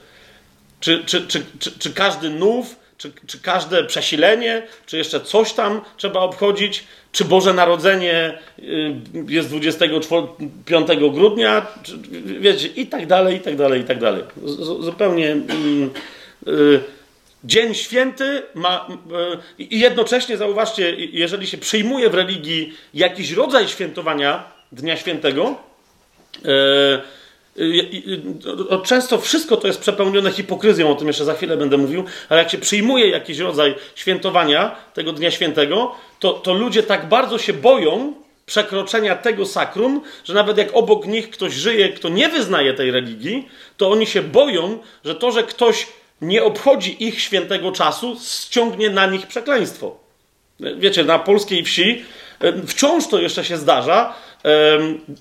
Czy, 0.80 1.04
czy, 1.06 1.28
czy, 1.28 1.46
czy, 1.60 1.80
czy 1.80 1.94
każdy 1.94 2.30
nów 2.30 2.76
czy, 3.00 3.12
czy 3.28 3.40
każde 3.40 3.84
przesilenie, 3.84 4.68
czy 4.86 4.98
jeszcze 4.98 5.22
coś 5.22 5.54
tam 5.54 5.82
trzeba 5.98 6.20
obchodzić, 6.20 6.84
czy 7.12 7.26
Boże 7.26 7.54
Narodzenie 7.54 8.38
y, 8.60 8.94
jest 9.28 9.50
25 9.50 10.88
grudnia, 11.12 11.68
czy, 11.84 11.98
wiecie, 12.40 12.68
i 12.68 12.88
tak 12.88 13.08
dalej, 13.08 13.38
i 13.38 13.40
tak 13.40 13.56
dalej, 13.56 13.82
i 13.82 13.84
tak 13.84 14.00
dalej. 14.00 14.24
Zupełnie. 14.80 15.32
Mm, 15.32 15.90
y, 16.48 16.80
dzień 17.44 17.74
święty 17.74 18.42
ma. 18.54 18.88
Y, 19.60 19.64
I 19.64 19.80
jednocześnie 19.80 20.38
zauważcie, 20.38 20.96
jeżeli 20.96 21.48
się 21.48 21.58
przyjmuje 21.58 22.10
w 22.10 22.14
religii 22.14 22.74
jakiś 22.94 23.32
rodzaj 23.32 23.68
świętowania 23.68 24.44
Dnia 24.72 24.98
Świętego, 24.98 25.56
Często 28.86 29.18
wszystko 29.18 29.58
to 29.58 29.68
jest 29.68 29.80
przepełnione 29.80 30.32
hipokryzją, 30.32 30.92
o 30.92 30.96
tym 30.96 31.08
jeszcze 31.08 31.26
za 31.26 31.34
chwilę 31.34 31.58
będę 31.58 31.78
mówił, 31.78 32.04
ale 32.30 32.40
jak 32.40 32.52
się 32.52 32.58
przyjmuje 32.58 33.10
jakiś 33.10 33.38
rodzaj 33.38 33.76
świętowania 33.96 34.76
tego 34.94 35.14
Dnia 35.14 35.32
Świętego, 35.32 35.96
to, 36.20 36.34
to 36.34 36.54
ludzie 36.54 36.84
tak 36.84 37.10
bardzo 37.10 37.38
się 37.38 37.54
boją 37.54 38.14
przekroczenia 38.46 39.16
tego 39.16 39.46
sakrum, 39.46 40.02
że 40.24 40.34
nawet 40.34 40.58
jak 40.58 40.70
obok 40.74 41.06
nich 41.06 41.30
ktoś 41.30 41.54
żyje, 41.54 41.90
kto 41.90 42.10
nie 42.10 42.30
wyznaje 42.30 42.74
tej 42.74 42.92
religii, 42.92 43.48
to 43.78 43.92
oni 43.92 44.08
się 44.08 44.22
boją, 44.22 44.80
że 45.06 45.16
to, 45.16 45.32
że 45.32 45.44
ktoś 45.44 45.88
nie 46.22 46.44
obchodzi 46.44 47.04
ich 47.04 47.22
świętego 47.22 47.72
czasu, 47.72 48.18
ściągnie 48.26 48.90
na 48.90 49.06
nich 49.06 49.28
przekleństwo. 49.28 49.98
Wiecie, 50.60 51.04
na 51.04 51.20
polskiej 51.20 51.64
wsi 51.64 52.04
wciąż 52.68 53.08
to 53.08 53.20
jeszcze 53.20 53.46
się 53.46 53.58
zdarza, 53.58 54.14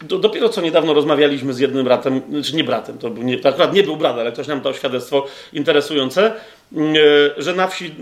Dopiero 0.02 0.48
co 0.48 0.60
niedawno 0.60 0.94
rozmawialiśmy 0.94 1.54
z 1.54 1.58
jednym 1.58 1.84
bratem, 1.84 2.20
czy 2.20 2.30
znaczy 2.30 2.56
nie 2.56 2.64
bratem, 2.64 2.98
to, 2.98 3.10
był 3.10 3.22
nie, 3.22 3.38
to 3.38 3.48
akurat 3.48 3.74
nie 3.74 3.82
był 3.82 3.96
brat, 3.96 4.18
ale 4.18 4.32
ktoś 4.32 4.46
nam 4.46 4.60
dał 4.60 4.74
świadectwo 4.74 5.26
interesujące, 5.52 6.32
mm, 6.72 6.94
e, 6.96 7.42
że 7.42 7.54
na 7.54 7.66
wsi 7.66 7.94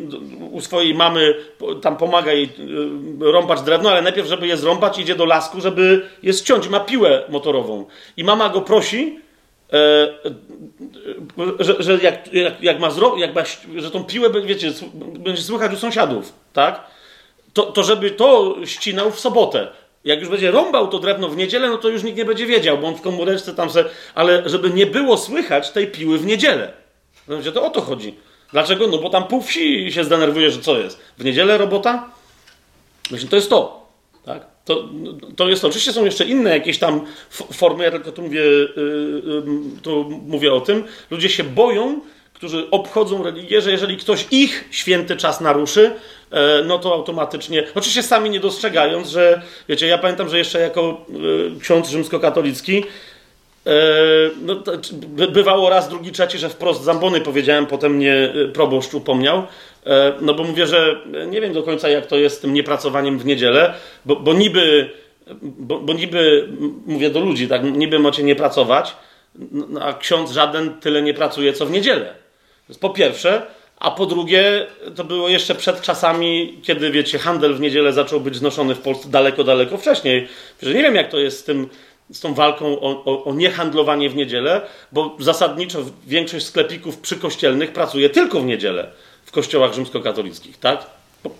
u 0.51 0.61
swojej 0.61 0.95
mamy 0.95 1.35
tam 1.83 1.97
pomaga 1.97 2.33
jej 2.33 2.45
e, 2.45 3.33
rąbać 3.33 3.63
drewno, 3.63 3.91
ale 3.91 4.03
najpierw, 4.03 4.29
żeby 4.29 4.47
je 4.47 4.57
zrąbać, 4.57 4.99
idzie 4.99 5.15
do 5.15 5.25
lasku, 5.25 5.61
żeby 5.61 6.07
je 6.23 6.33
ściąć. 6.33 6.69
Ma 6.69 6.81
piłę 6.81 7.23
motorową. 7.29 7.87
I 8.17 8.25
mama 8.25 8.49
go 8.49 8.61
prosi, 8.61 9.21
e, 9.73 10.09
że, 11.59 11.83
że 11.83 11.99
jak, 12.03 12.33
jak, 12.33 12.63
jak, 12.63 12.81
ma 12.81 12.91
zro, 12.91 13.17
jak 13.17 13.35
ma, 13.35 13.43
że 13.77 13.91
tą 13.91 14.05
piłę, 14.05 14.31
wiecie, 14.45 14.73
będzie 15.19 15.43
słychać 15.43 15.73
u 15.73 15.77
sąsiadów, 15.77 16.33
tak? 16.53 16.81
To, 17.53 17.63
to 17.63 17.83
żeby 17.83 18.11
to 18.11 18.57
ścinał 18.65 19.11
w 19.11 19.21
sobotę. 19.21 19.69
Jak 20.07 20.21
już 20.21 20.29
będzie 20.29 20.51
rąbał 20.51 20.89
to 20.89 20.99
drewno 20.99 21.29
w 21.29 21.37
niedzielę, 21.37 21.69
no 21.69 21.79
to 21.79 21.89
już 21.89 22.03
nikt 22.03 22.19
nie 22.19 22.25
będzie 22.25 22.47
wiedział, 22.47 22.79
bo 22.79 22.87
on 22.87 22.95
w 22.95 23.01
komóreczce 23.01 23.55
tam 23.55 23.71
se... 23.71 23.85
Ale 24.15 24.49
żeby 24.49 24.71
nie 24.71 24.87
było 24.87 25.17
słychać 25.17 25.71
tej 25.71 25.87
piły 25.87 26.19
w 26.19 26.27
niedzielę. 26.27 26.73
No, 27.29 27.53
to 27.55 27.65
o 27.65 27.71
to 27.71 27.81
chodzi. 27.81 28.15
Dlaczego? 28.53 28.87
No 28.87 28.99
bo 28.99 29.11
tam 29.11 29.25
pół 29.25 29.43
wsi 29.43 29.93
się 29.93 30.05
zdenerwuje, 30.05 30.51
że 30.51 30.61
co 30.61 30.79
jest? 30.79 30.99
W 31.19 31.25
niedzielę 31.25 31.59
robota? 31.59 32.11
Właśnie 33.11 33.29
to 33.29 33.37
jest 33.37 33.51
to. 33.51 33.87
Tak? 34.25 34.47
To, 34.65 34.89
to 35.37 35.49
jest 35.49 35.63
to. 35.63 35.69
Oczywiście 35.69 35.93
są 35.93 36.05
jeszcze 36.05 36.25
inne 36.25 36.51
jakieś 36.51 36.79
tam 36.79 37.07
formy, 37.31 37.85
ja 37.85 37.91
tylko 37.91 38.13
tu 38.13 38.23
mówię, 38.23 38.41
yy, 38.41 38.73
yy, 39.27 39.81
tu 39.83 40.05
mówię 40.27 40.55
o 40.55 40.61
tym. 40.61 40.85
Ludzie 41.11 41.29
się 41.29 41.45
boją, 41.45 42.01
którzy 42.37 42.71
obchodzą 42.71 43.23
religię, 43.23 43.61
że 43.61 43.71
jeżeli 43.71 43.97
ktoś 43.97 44.27
ich 44.31 44.69
święty 44.71 45.17
czas 45.17 45.41
naruszy, 45.41 45.91
e, 46.31 46.63
no 46.65 46.79
to 46.79 46.95
automatycznie, 46.95 47.65
oczywiście 47.75 48.03
sami 48.03 48.31
nie 48.31 48.41
dostrzegając, 48.41 49.09
że, 49.09 49.43
wiecie, 49.69 49.87
ja 49.87 49.99
pamiętam, 49.99 50.29
że 50.29 50.39
jeszcze 50.39 50.61
jako 50.61 51.07
e, 51.57 51.61
ksiądz 51.61 51.89
rzymskokatolicki, 51.89 52.85
e, 53.67 53.73
no, 54.43 54.57
bywało 55.29 55.71
raz, 55.71 55.89
drugi, 55.89 56.13
trzeci, 56.13 56.39
że 56.39 56.49
wprost 56.49 56.83
zambony 56.83 57.21
powiedziałem, 57.21 57.67
potem 57.67 57.95
mnie 57.95 58.33
proboszcz 58.55 58.95
upomniał, 58.95 59.47
no 60.21 60.35
bo 60.35 60.45
mówię, 60.45 60.67
że 60.67 60.97
nie 61.27 61.41
wiem 61.41 61.53
do 61.53 61.63
końca 61.63 61.89
jak 61.89 62.07
to 62.07 62.17
jest 62.17 62.37
z 62.37 62.41
tym 62.41 62.55
niepracowaniem 62.55 63.19
w 63.19 63.25
niedzielę, 63.25 63.75
bo, 64.05 64.17
bo 64.17 64.33
niby, 64.33 64.91
bo, 65.43 65.81
bo 65.81 65.93
niby, 65.93 66.49
mówię 66.87 67.11
do 67.11 67.21
ludzi, 67.21 67.49
tak, 67.49 67.63
niby 67.65 67.99
macie 67.99 68.23
nie 68.23 68.37
pracować, 68.37 68.97
no, 69.53 69.81
a 69.81 69.93
ksiądz 69.95 70.33
żaden 70.33 70.81
tyle 70.81 71.03
nie 71.03 71.15
pracuje, 71.15 71.53
co 71.53 71.67
w 71.67 71.71
niedzielę 71.71 72.26
po 72.81 72.91
pierwsze, 72.91 73.47
a 73.79 73.91
po 73.91 74.07
drugie, 74.07 74.67
to 74.97 75.05
było 75.05 75.29
jeszcze 75.29 75.55
przed 75.55 75.81
czasami, 75.81 76.61
kiedy, 76.63 76.91
wiecie, 76.91 77.19
handel 77.19 77.55
w 77.55 77.61
niedzielę 77.61 77.93
zaczął 77.93 78.21
być 78.21 78.37
znoszony 78.37 78.75
w 78.75 78.81
Polsce 78.81 79.09
daleko, 79.09 79.45
daleko 79.45 79.79
wcześniej. 79.79 80.29
Nie 80.63 80.73
wiem, 80.73 80.95
jak 80.95 81.11
to 81.11 81.19
jest 81.19 81.41
z, 81.41 81.45
tym, 81.45 81.69
z 82.11 82.21
tą 82.21 82.35
walką 82.35 82.81
o, 82.81 83.05
o, 83.05 83.25
o 83.25 83.35
niehandlowanie 83.35 84.11
w 84.11 84.17
niedzielę, 84.17 84.61
bo 84.93 85.17
zasadniczo 85.19 85.79
większość 86.07 86.47
sklepików 86.47 86.99
przykościelnych 86.99 87.73
pracuje 87.73 88.11
tylko 88.11 88.41
w 88.41 88.47
niedzielę 88.47 88.91
w 89.25 89.33
kościołach 89.33 89.75
rzymskokatolickich, 89.75 90.59
tak? 90.59 90.87
Po, 91.23 91.31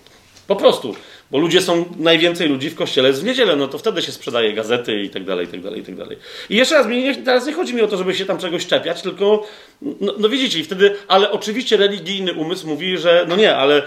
po 0.47 0.57
prostu. 0.57 0.95
Bo 1.31 1.39
ludzie 1.39 1.63
są, 1.63 1.85
najwięcej 1.99 2.49
ludzi 2.49 2.71
w 2.71 2.75
kościele 2.75 3.09
jest 3.09 3.21
w 3.21 3.25
niedzielę, 3.25 3.57
no 3.57 3.69
to 3.69 3.79
wtedy 3.79 4.03
się 4.03 4.13
sprzedaje 4.13 4.53
gazety 4.53 5.03
i 5.03 5.11
tak 5.11 5.25
dalej, 5.25 5.47
i 5.47 5.49
tak 5.49 5.63
dalej, 5.63 5.81
i 5.81 5.85
tak 5.85 5.97
dalej. 5.97 6.19
I 6.51 6.57
jeszcze 6.57 6.75
raz, 6.75 6.87
nie, 6.87 7.15
teraz 7.15 7.47
nie 7.47 7.53
chodzi 7.53 7.75
mi 7.75 7.83
o 7.83 7.89
to, 7.89 7.97
żeby 7.97 8.15
się 8.15 8.25
tam 8.27 8.39
czegoś 8.39 8.67
czepiać, 8.67 9.03
tylko, 9.03 9.47
no, 9.83 10.13
no 10.19 10.29
widzicie, 10.29 10.59
i 10.59 10.65
wtedy, 10.65 10.97
ale 11.09 11.31
oczywiście 11.31 11.77
religijny 11.77 12.33
umysł 12.33 12.69
mówi, 12.69 12.99
że 12.99 13.27
no 13.29 13.37
nie, 13.37 13.57
ale 13.57 13.83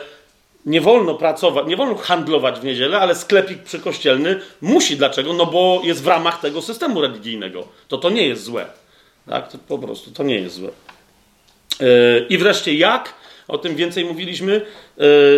nie 0.65 0.82
wolno 0.82 1.13
pracować, 1.13 1.67
nie 1.67 1.78
wolno 1.78 1.95
handlować 1.95 2.60
w 2.60 2.63
niedzielę, 2.63 2.99
ale 2.99 3.15
sklepik 3.15 3.63
przykościelny 3.63 4.39
musi. 4.62 4.97
Dlaczego? 4.97 5.34
No 5.34 5.45
bo 5.45 5.82
jest 5.84 6.04
w 6.04 6.08
ramach 6.08 6.41
tego 6.41 6.62
systemu 6.62 7.02
religijnego. 7.02 7.67
To 7.88 7.97
to 7.97 8.10
nie 8.10 8.28
jest 8.28 8.43
złe. 8.43 8.65
Tak? 9.30 9.52
To 9.52 9.58
po 9.58 9.78
prostu 9.78 10.12
to 10.12 10.23
nie 10.23 10.36
jest 10.36 10.56
złe. 10.56 10.69
Yy, 11.80 12.25
I 12.30 12.38
wreszcie 12.38 12.73
jak? 12.73 13.13
O 13.49 13.57
tym 13.57 13.75
więcej 13.75 14.05
mówiliśmy. 14.05 14.62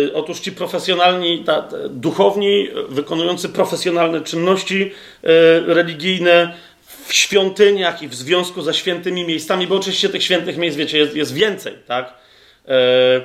E, 0.08 0.14
otóż 0.14 0.40
ci 0.40 0.52
profesjonalni, 0.52 1.44
duchowni, 1.90 2.68
wykonujący 2.88 3.48
profesjonalne 3.48 4.20
czynności 4.20 4.92
e, 5.22 5.28
religijne 5.74 6.54
w 7.06 7.14
świątyniach 7.14 8.02
i 8.02 8.08
w 8.08 8.14
związku 8.14 8.62
ze 8.62 8.74
świętymi 8.74 9.24
miejscami, 9.24 9.66
bo 9.66 9.76
oczywiście 9.76 10.08
tych 10.08 10.22
świętych 10.22 10.56
miejsc, 10.56 10.76
wiecie, 10.76 10.98
jest, 10.98 11.16
jest 11.16 11.34
więcej, 11.34 11.74
tak? 11.86 12.14
E, 12.68 13.20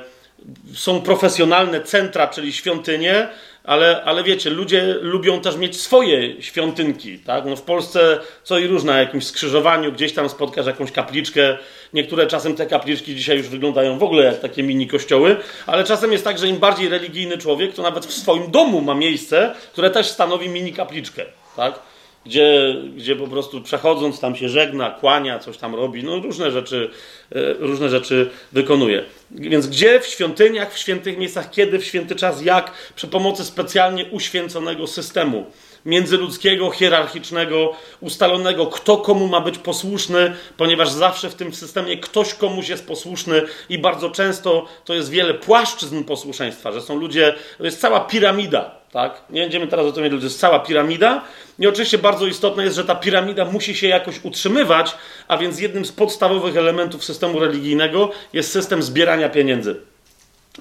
są 0.73 1.01
profesjonalne 1.01 1.81
centra, 1.81 2.27
czyli 2.27 2.53
świątynie, 2.53 3.27
ale, 3.67 4.03
ale 4.03 4.23
wiecie, 4.23 4.49
ludzie 4.49 4.95
lubią 5.01 5.41
też 5.41 5.57
mieć 5.57 5.81
swoje 5.81 6.41
świątynki, 6.41 7.19
tak? 7.19 7.45
No 7.45 7.55
w 7.55 7.61
Polsce 7.61 8.19
co 8.43 8.59
i 8.59 8.67
różne, 8.67 8.91
na 8.91 8.99
jakimś 8.99 9.25
skrzyżowaniu, 9.25 9.91
gdzieś 9.91 10.13
tam 10.13 10.29
spotkasz 10.29 10.65
jakąś 10.65 10.91
kapliczkę. 10.91 11.57
Niektóre 11.93 12.27
czasem 12.27 12.55
te 12.55 12.65
kapliczki 12.65 13.15
dzisiaj 13.15 13.37
już 13.37 13.47
wyglądają 13.47 13.97
w 13.97 14.03
ogóle 14.03 14.23
jak 14.23 14.39
takie 14.39 14.63
mini 14.63 14.87
kościoły, 14.87 15.37
ale 15.65 15.83
czasem 15.83 16.11
jest 16.11 16.23
tak, 16.23 16.37
że 16.37 16.47
im 16.47 16.57
bardziej 16.57 16.89
religijny 16.89 17.37
człowiek, 17.37 17.73
to 17.73 17.81
nawet 17.81 18.05
w 18.05 18.13
swoim 18.13 18.51
domu 18.51 18.81
ma 18.81 18.93
miejsce, 18.93 19.55
które 19.73 19.89
też 19.89 20.07
stanowi 20.07 20.49
mini 20.49 20.73
kapliczkę, 20.73 21.25
tak? 21.55 21.79
Gdzie, 22.27 22.75
gdzie 22.95 23.15
po 23.15 23.27
prostu 23.27 23.61
przechodząc 23.61 24.19
tam 24.19 24.35
się 24.35 24.49
żegna, 24.49 24.91
kłania, 24.91 25.39
coś 25.39 25.57
tam 25.57 25.75
robi, 25.75 26.03
no 26.03 26.19
różne 26.19 26.51
rzeczy, 26.51 26.89
e, 27.31 27.53
różne 27.53 27.89
rzeczy 27.89 28.29
wykonuje. 28.51 29.03
Więc 29.31 29.67
gdzie? 29.67 29.99
W 29.99 30.05
świątyniach, 30.05 30.73
w 30.73 30.77
świętych 30.77 31.17
miejscach, 31.17 31.51
kiedy, 31.51 31.79
w 31.79 31.85
święty 31.85 32.15
czas, 32.15 32.41
jak, 32.41 32.71
przy 32.95 33.07
pomocy 33.07 33.45
specjalnie 33.45 34.05
uświęconego 34.05 34.87
systemu 34.87 35.45
międzyludzkiego, 35.85 36.71
hierarchicznego, 36.71 37.73
ustalonego, 37.99 38.65
kto 38.65 38.97
komu 38.97 39.27
ma 39.27 39.41
być 39.41 39.57
posłuszny, 39.57 40.35
ponieważ 40.57 40.89
zawsze 40.89 41.29
w 41.29 41.35
tym 41.35 41.53
systemie 41.53 41.97
ktoś 41.97 42.33
komuś 42.33 42.69
jest 42.69 42.87
posłuszny 42.87 43.41
i 43.69 43.79
bardzo 43.79 44.09
często 44.09 44.65
to 44.85 44.93
jest 44.93 45.09
wiele 45.09 45.33
płaszczyzn 45.33 46.03
posłuszeństwa, 46.03 46.71
że 46.71 46.81
są 46.81 46.99
ludzie, 46.99 47.35
to 47.57 47.65
jest 47.65 47.81
cała 47.81 47.99
piramida, 47.99 48.76
tak? 48.91 49.21
Nie 49.29 49.41
będziemy 49.41 49.67
teraz 49.67 49.85
o 49.85 49.91
tym 49.91 50.03
mówić, 50.03 50.19
to 50.19 50.25
jest 50.25 50.39
cała 50.39 50.59
piramida. 50.59 51.23
I 51.59 51.67
oczywiście 51.67 51.97
bardzo 51.97 52.27
istotne 52.27 52.63
jest, 52.63 52.75
że 52.75 52.85
ta 52.85 52.95
piramida 52.95 53.45
musi 53.45 53.75
się 53.75 53.87
jakoś 53.87 54.25
utrzymywać, 54.25 54.95
a 55.27 55.37
więc 55.37 55.59
jednym 55.59 55.85
z 55.85 55.91
podstawowych 55.91 56.57
elementów 56.57 57.03
systemu 57.03 57.39
religijnego 57.39 58.11
jest 58.33 58.51
system 58.51 58.83
zbierania 58.83 59.29
pieniędzy. 59.29 59.75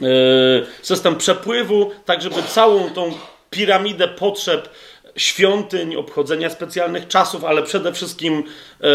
Yy, 0.01 0.09
system 0.83 1.17
przepływu, 1.17 1.91
tak 2.05 2.23
żeby 2.23 2.43
całą 2.43 2.91
tą 2.91 3.13
piramidę 3.51 4.09
potrzeb 4.09 4.69
świątyń, 5.17 5.97
obchodzenia 5.97 6.51
specjalnych 6.51 7.09
czasów, 7.09 7.45
ale 7.45 7.63
przede 7.63 7.93
wszystkim 7.93 8.43
e, 8.81 8.87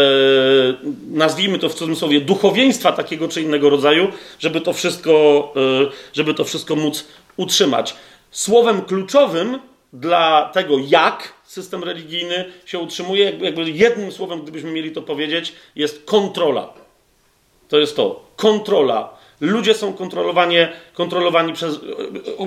nazwijmy 1.10 1.58
to 1.58 1.68
w 1.68 1.74
cudzysłowie 1.74 2.20
duchowieństwa 2.20 2.92
takiego 2.92 3.28
czy 3.28 3.42
innego 3.42 3.70
rodzaju, 3.70 4.12
żeby 4.38 4.60
to 4.60 4.72
wszystko, 4.72 5.12
e, 5.56 5.90
żeby 6.12 6.34
to 6.34 6.44
wszystko 6.44 6.76
móc 6.76 7.04
utrzymać. 7.36 7.94
Słowem 8.32 8.82
kluczowym 8.82 9.58
dla 9.92 10.50
tego, 10.52 10.76
jak 10.86 11.32
system 11.44 11.84
religijny 11.84 12.44
się 12.64 12.78
utrzymuje, 12.78 13.32
jakby 13.40 13.70
jednym 13.70 14.12
słowem, 14.12 14.42
gdybyśmy 14.42 14.70
mieli 14.70 14.92
to 14.92 15.02
powiedzieć, 15.02 15.52
jest 15.76 16.04
kontrola. 16.04 16.72
To 17.68 17.78
jest 17.78 17.96
to. 17.96 18.24
Kontrola. 18.36 19.22
Ludzie 19.40 19.74
są 19.74 19.92
kontrolowani, 19.92 20.56
kontrolowani 20.94 21.52
przez, 21.52 21.80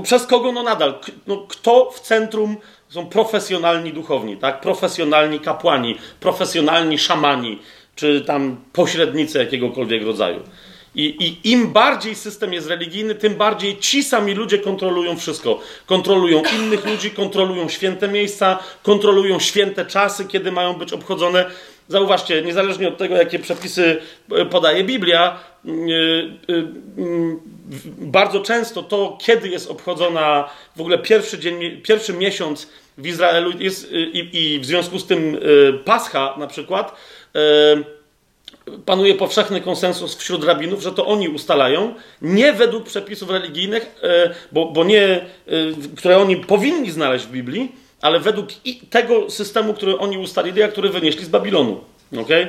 przez 0.04 0.26
kogo? 0.26 0.52
No 0.52 0.63
nadal. 0.63 1.00
No, 1.28 1.45
kto 1.48 1.91
w 1.91 2.00
centrum 2.00 2.58
są 2.89 3.06
profesjonalni 3.06 3.93
duchowni, 3.93 4.38
tak? 4.38 4.62
Profesjonalni 4.62 5.39
kapłani, 5.39 5.98
profesjonalni 6.19 6.98
szamani, 6.98 7.60
czy 7.95 8.21
tam 8.21 8.58
pośrednicy 8.74 9.38
jakiegokolwiek 9.38 10.04
rodzaju. 10.04 10.39
I, 10.96 11.06
I, 11.44 11.52
im 11.52 11.74
bardziej 11.74 12.16
system 12.16 12.54
jest 12.54 12.68
religijny, 12.68 13.16
tym 13.16 13.36
bardziej 13.36 13.78
ci 13.78 14.04
sami 14.04 14.34
ludzie 14.34 14.58
kontrolują 14.58 15.18
wszystko. 15.18 15.60
Kontrolują 15.86 16.44
innych 16.60 16.86
ludzi, 16.86 17.12
kontrolują 17.12 17.70
święte 17.70 18.08
miejsca, 18.08 18.60
kontrolują 18.84 19.40
święte 19.40 19.86
czasy, 19.86 20.26
kiedy 20.26 20.52
mają 20.52 20.74
być 20.74 20.94
obchodzone. 20.94 21.46
Zauważcie, 21.88 22.42
niezależnie 22.42 22.88
od 22.88 22.98
tego, 22.98 23.16
jakie 23.16 23.40
przepisy 23.40 24.02
e, 24.32 24.46
podaje 24.46 24.84
Biblia, 24.84 25.40
e, 25.66 25.70
e, 25.70 25.74
bardzo 27.98 28.40
często 28.40 28.84
to, 28.84 29.18
kiedy 29.22 29.50
jest 29.50 29.72
obchodzona 29.72 30.50
w 30.76 30.82
ogóle 30.82 30.98
pierwszy 30.98 31.40
dzień, 31.40 31.82
pierwszy 31.82 32.14
miesiąc 32.14 32.70
w 32.98 33.08
Izraelu 33.08 33.52
jest, 33.60 33.92
i, 33.92 34.30
i 34.34 34.60
w 34.60 34.66
związku 34.66 35.00
z 35.00 35.06
tym 35.06 35.38
Pascha 35.86 36.36
na 36.38 36.48
przykład, 36.48 36.96
panuje 38.86 39.15
powszechny 39.15 39.62
konsensus 39.62 40.15
wśród 40.15 40.43
rabinów, 40.43 40.82
że 40.82 40.91
to 40.91 41.06
oni 41.06 41.30
ustalają, 41.30 41.93
nie 42.21 42.54
według 42.54 42.84
przepisów 42.84 43.30
religijnych, 43.30 44.01
bo, 44.51 44.65
bo 44.65 44.84
nie, 44.84 45.25
które 45.97 46.17
oni 46.17 46.38
powinni 46.38 46.91
znaleźć 46.91 47.25
w 47.25 47.32
Biblii, 47.32 47.71
ale 48.01 48.19
według 48.19 48.49
tego 48.89 49.30
systemu, 49.30 49.73
który 49.73 49.97
oni 49.97 50.17
ustalili, 50.17 50.63
a 50.63 50.67
który 50.67 50.89
wynieśli 50.89 51.25
z 51.25 51.30
Babilonu. 51.30 51.82
Okay? 52.21 52.47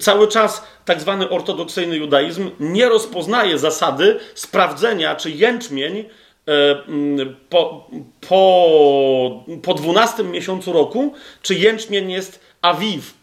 Cały 0.00 0.28
czas 0.28 0.64
tak 0.84 1.00
zwany 1.00 1.28
ortodoksyjny 1.30 1.96
judaizm 1.96 2.50
nie 2.60 2.88
rozpoznaje 2.88 3.58
zasady 3.58 4.18
sprawdzenia, 4.34 5.16
czy 5.16 5.30
jęczmień 5.30 5.98
e, 5.98 6.84
mm, 6.88 7.36
po, 7.48 7.90
po, 8.28 9.44
po 9.62 9.74
12 9.74 10.24
miesiącu 10.24 10.72
roku, 10.72 11.14
czy 11.42 11.54
jęczmień 11.54 12.10
jest 12.10 12.40
awiw. 12.62 13.14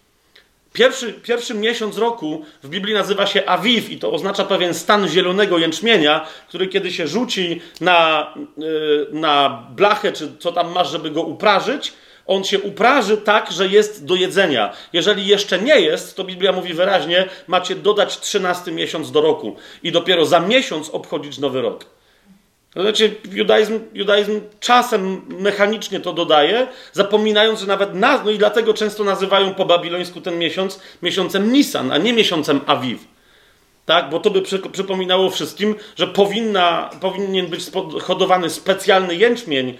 Pierwszy, 0.74 1.14
pierwszy 1.14 1.54
miesiąc 1.54 1.98
roku 1.98 2.46
w 2.64 2.70
Biblii 2.70 2.94
nazywa 2.94 3.28
się 3.28 3.46
awiw 3.46 3.90
i 3.90 3.98
to 3.98 4.12
oznacza 4.12 4.46
pewien 4.46 4.74
stan 4.74 5.08
zielonego 5.08 5.58
jęczmienia, 5.58 6.28
który 6.48 6.68
kiedy 6.68 6.92
się 6.92 7.08
rzuci 7.08 7.62
na, 7.82 8.28
e, 8.58 8.64
na 9.12 9.64
blachę, 9.76 10.12
czy 10.12 10.38
co 10.40 10.52
tam 10.52 10.72
masz, 10.72 10.92
żeby 10.92 11.12
go 11.12 11.22
uprażyć, 11.22 11.94
on 12.28 12.44
się 12.44 12.60
upraży 12.60 13.18
tak, 13.18 13.52
że 13.52 13.68
jest 13.68 14.06
do 14.06 14.16
jedzenia. 14.16 14.74
Jeżeli 14.94 15.28
jeszcze 15.28 15.60
nie 15.60 15.80
jest, 15.80 16.16
to 16.16 16.24
Biblia 16.24 16.52
mówi 16.52 16.74
wyraźnie, 16.74 17.30
macie 17.48 17.76
dodać 17.76 18.20
13 18.20 18.72
miesiąc 18.72 19.12
do 19.12 19.22
roku 19.22 19.56
i 19.84 19.92
dopiero 19.92 20.26
za 20.26 20.40
miesiąc 20.40 20.90
obchodzić 20.90 21.38
nowy 21.38 21.62
rok. 21.62 21.86
Znaczy, 22.76 23.16
judaizm, 23.32 23.80
judaizm 23.94 24.42
czasem 24.60 25.22
mechanicznie 25.28 26.00
to 26.00 26.14
dodaje, 26.14 26.68
zapominając, 26.94 27.60
że 27.60 27.68
nawet 27.68 27.96
na, 27.96 28.24
no 28.24 28.32
i 28.32 28.38
dlatego 28.38 28.74
często 28.74 29.04
nazywają 29.04 29.54
po 29.54 29.66
babilońsku 29.66 30.22
ten 30.22 30.40
miesiąc 30.40 30.80
miesiącem 31.02 31.54
Nisan, 31.54 31.92
a 31.92 31.98
nie 31.98 32.14
miesiącem 32.14 32.62
Awiw. 32.66 33.11
Tak? 33.92 34.10
Bo 34.10 34.20
to 34.20 34.30
by 34.30 34.42
przy, 34.42 34.60
przypominało 34.60 35.30
wszystkim, 35.30 35.76
że 35.96 36.08
powinna, 36.08 36.90
powinien 37.02 37.48
być 37.48 37.62
hodowany 38.02 38.50
specjalny 38.50 39.16
jęczmień 39.16 39.78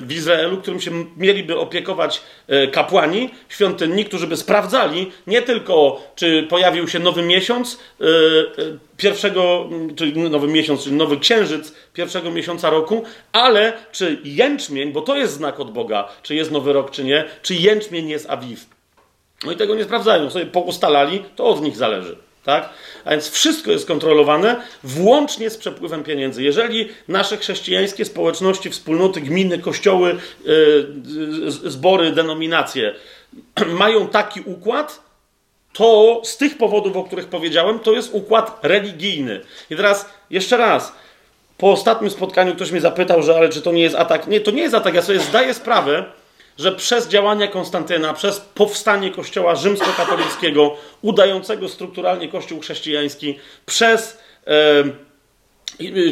w 0.00 0.12
Izraelu, 0.12 0.56
którym 0.56 0.80
się 0.80 0.90
mieliby 1.16 1.58
opiekować 1.58 2.22
e, 2.48 2.66
kapłani 2.66 3.30
świątynni, 3.48 4.04
którzy 4.04 4.26
by 4.26 4.36
sprawdzali 4.36 5.12
nie 5.26 5.42
tylko, 5.42 6.02
czy 6.16 6.42
pojawił 6.42 6.88
się 6.88 6.98
nowy 6.98 7.22
miesiąc 7.22 7.78
e, 8.00 8.04
e, 8.04 8.08
pierwszego, 8.96 9.68
czyli 9.96 10.30
nowy 10.30 10.48
miesiąc, 10.48 10.84
czyli 10.84 10.96
nowy 10.96 11.18
księżyc 11.18 11.74
pierwszego 11.92 12.30
miesiąca 12.30 12.70
roku, 12.70 13.04
ale 13.32 13.72
czy 13.92 14.18
jęczmień, 14.24 14.92
bo 14.92 15.00
to 15.00 15.16
jest 15.16 15.34
znak 15.34 15.60
od 15.60 15.72
Boga, 15.72 16.08
czy 16.22 16.34
jest 16.34 16.50
nowy 16.50 16.72
rok, 16.72 16.90
czy 16.90 17.04
nie, 17.04 17.24
czy 17.42 17.54
jęczmień 17.54 18.08
jest 18.08 18.30
awiw. 18.30 18.66
No 19.44 19.52
i 19.52 19.56
tego 19.56 19.74
nie 19.74 19.84
sprawdzają, 19.84 20.30
sobie 20.30 20.46
poustalali, 20.46 21.24
to 21.36 21.44
od 21.44 21.62
nich 21.62 21.76
zależy. 21.76 22.16
Tak? 22.44 22.68
A 23.04 23.10
więc 23.10 23.30
wszystko 23.30 23.70
jest 23.70 23.86
kontrolowane, 23.86 24.62
włącznie 24.82 25.50
z 25.50 25.56
przepływem 25.56 26.04
pieniędzy. 26.04 26.42
Jeżeli 26.42 26.88
nasze 27.08 27.36
chrześcijańskie 27.36 28.04
społeczności, 28.04 28.70
wspólnoty, 28.70 29.20
gminy, 29.20 29.58
kościoły, 29.58 30.16
yy, 30.44 31.50
zbory, 31.50 32.12
denominacje 32.12 32.94
mają 33.78 34.08
taki 34.08 34.40
układ, 34.40 35.02
to 35.72 36.20
z 36.24 36.36
tych 36.36 36.58
powodów, 36.58 36.96
o 36.96 37.04
których 37.04 37.26
powiedziałem, 37.26 37.78
to 37.78 37.92
jest 37.92 38.14
układ 38.14 38.58
religijny. 38.62 39.40
I 39.70 39.76
teraz 39.76 40.08
jeszcze 40.30 40.56
raz. 40.56 40.92
Po 41.58 41.72
ostatnim 41.72 42.10
spotkaniu 42.10 42.54
ktoś 42.54 42.70
mnie 42.70 42.80
zapytał, 42.80 43.22
że 43.22 43.36
ale 43.36 43.48
czy 43.48 43.62
to 43.62 43.72
nie 43.72 43.82
jest 43.82 43.96
atak? 43.96 44.26
Nie, 44.26 44.40
to 44.40 44.50
nie 44.50 44.62
jest 44.62 44.74
atak. 44.74 44.94
Ja 44.94 45.02
sobie 45.02 45.20
zdaję 45.20 45.54
sprawę, 45.54 46.04
że 46.58 46.72
przez 46.72 47.08
działania 47.08 47.48
Konstantyna, 47.48 48.14
przez 48.14 48.40
powstanie 48.40 49.10
kościoła 49.10 49.54
rzymskokatolickiego, 49.54 50.76
udającego 51.02 51.68
strukturalnie 51.68 52.28
kościół 52.28 52.60
chrześcijański, 52.60 53.38
przez 53.66 54.18
e, 54.46 54.84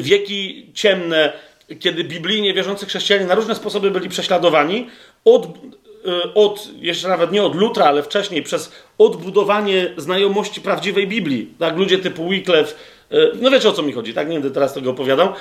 wieki 0.00 0.66
ciemne, 0.74 1.32
kiedy 1.80 2.04
biblijnie 2.04 2.54
wierzący 2.54 2.86
chrześcijanie 2.86 3.26
na 3.26 3.34
różne 3.34 3.54
sposoby 3.54 3.90
byli 3.90 4.08
prześladowani, 4.08 4.88
od, 5.24 5.46
e, 5.46 6.34
od, 6.34 6.68
jeszcze 6.76 7.08
nawet 7.08 7.32
nie 7.32 7.42
od 7.42 7.54
Lutra, 7.54 7.84
ale 7.84 8.02
wcześniej, 8.02 8.42
przez 8.42 8.72
odbudowanie 8.98 9.94
znajomości 9.96 10.60
prawdziwej 10.60 11.06
Biblii. 11.06 11.54
Tak, 11.58 11.76
ludzie 11.76 11.98
typu 11.98 12.28
Wycliffe, 12.28 12.74
e, 13.10 13.16
no 13.40 13.50
wiecie 13.50 13.68
o 13.68 13.72
co 13.72 13.82
mi 13.82 13.92
chodzi, 13.92 14.14
tak? 14.14 14.28
Nie 14.28 14.34
będę 14.34 14.50
teraz 14.50 14.74
tego 14.74 14.90
opowiadał. 14.90 15.32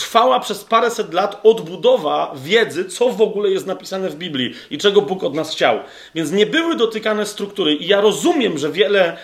E, 0.00 0.10
trwała 0.10 0.40
przez 0.40 0.64
paręset 0.64 1.14
lat 1.14 1.40
odbudowa 1.42 2.34
wiedzy, 2.36 2.84
co 2.84 3.10
w 3.10 3.22
ogóle 3.22 3.50
jest 3.50 3.66
napisane 3.66 4.10
w 4.10 4.16
Biblii 4.16 4.54
i 4.70 4.78
czego 4.78 5.02
Bóg 5.02 5.24
od 5.24 5.34
nas 5.34 5.52
chciał. 5.52 5.78
Więc 6.14 6.32
nie 6.32 6.46
były 6.46 6.76
dotykane 6.76 7.26
struktury. 7.26 7.74
I 7.74 7.86
ja 7.86 8.00
rozumiem, 8.00 8.58
że 8.58 8.72
wiele 8.72 9.16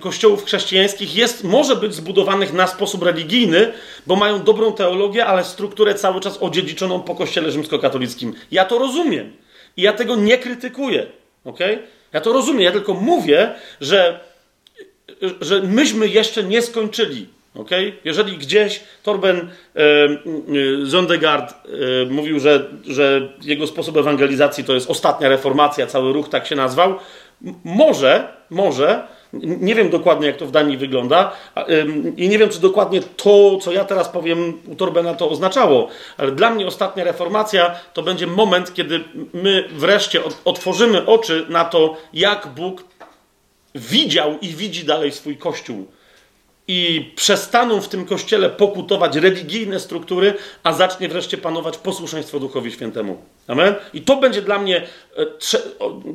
kościołów 0.00 0.44
chrześcijańskich 0.44 1.16
jest, 1.16 1.44
może 1.44 1.76
być 1.76 1.94
zbudowanych 1.94 2.52
na 2.52 2.66
sposób 2.66 3.02
religijny, 3.02 3.72
bo 4.06 4.16
mają 4.16 4.42
dobrą 4.42 4.72
teologię, 4.72 5.26
ale 5.26 5.44
strukturę 5.44 5.94
cały 5.94 6.20
czas 6.20 6.38
odziedziczoną 6.40 7.00
po 7.00 7.14
kościele 7.14 7.52
rzymskokatolickim. 7.52 8.34
Ja 8.50 8.64
to 8.64 8.78
rozumiem. 8.78 9.32
I 9.76 9.82
ja 9.82 9.92
tego 9.92 10.16
nie 10.16 10.38
krytykuję. 10.38 11.06
Okay? 11.44 11.82
Ja 12.12 12.20
to 12.20 12.32
rozumiem. 12.32 12.62
Ja 12.62 12.72
tylko 12.72 12.94
mówię, 12.94 13.54
że, 13.80 14.20
że 15.40 15.62
myśmy 15.62 16.08
jeszcze 16.08 16.44
nie 16.44 16.62
skończyli 16.62 17.39
Okay? 17.54 17.92
Jeżeli 18.04 18.38
gdzieś 18.38 18.80
Torben 19.02 19.38
e, 19.38 19.80
e, 19.80 20.16
Zondegard 20.82 21.54
e, 21.54 22.06
mówił, 22.10 22.40
że, 22.40 22.68
że 22.86 23.28
jego 23.42 23.66
sposób 23.66 23.96
ewangelizacji 23.96 24.64
to 24.64 24.74
jest 24.74 24.90
ostatnia 24.90 25.28
reformacja, 25.28 25.86
cały 25.86 26.12
ruch 26.12 26.28
tak 26.28 26.46
się 26.46 26.56
nazwał, 26.56 26.94
może, 27.64 28.28
może 28.50 29.08
Nie 29.32 29.74
wiem 29.74 29.90
dokładnie, 29.90 30.26
jak 30.26 30.36
to 30.36 30.46
w 30.46 30.50
Danii 30.50 30.76
wygląda 30.76 31.32
i 32.16 32.28
nie 32.28 32.38
wiem, 32.38 32.48
czy 32.48 32.60
dokładnie 32.60 33.00
to, 33.16 33.58
co 33.58 33.72
ja 33.72 33.84
teraz 33.84 34.08
powiem, 34.08 34.52
u 34.66 34.74
Torbena 34.74 35.14
to 35.14 35.30
oznaczało, 35.30 35.88
ale 36.16 36.32
dla 36.32 36.50
mnie 36.50 36.66
ostatnia 36.66 37.04
reformacja 37.04 37.74
to 37.94 38.02
będzie 38.02 38.26
moment, 38.26 38.74
kiedy 38.74 39.04
my 39.32 39.68
wreszcie 39.72 40.20
otworzymy 40.44 41.06
oczy 41.06 41.46
na 41.48 41.64
to, 41.64 41.96
jak 42.12 42.46
Bóg 42.46 42.84
widział 43.74 44.38
i 44.42 44.48
widzi 44.48 44.84
dalej 44.84 45.12
swój 45.12 45.36
Kościół 45.36 45.86
i 46.72 47.10
przestaną 47.16 47.80
w 47.80 47.88
tym 47.88 48.04
kościele 48.06 48.50
pokutować 48.50 49.16
religijne 49.16 49.80
struktury, 49.80 50.34
a 50.62 50.72
zacznie 50.72 51.08
wreszcie 51.08 51.38
panować 51.38 51.78
posłuszeństwo 51.78 52.40
Duchowi 52.40 52.72
Świętemu. 52.72 53.22
Amen? 53.46 53.74
I 53.94 54.02
to 54.02 54.16
będzie 54.16 54.42
dla 54.42 54.58
mnie, 54.58 54.86
e, 55.16 55.26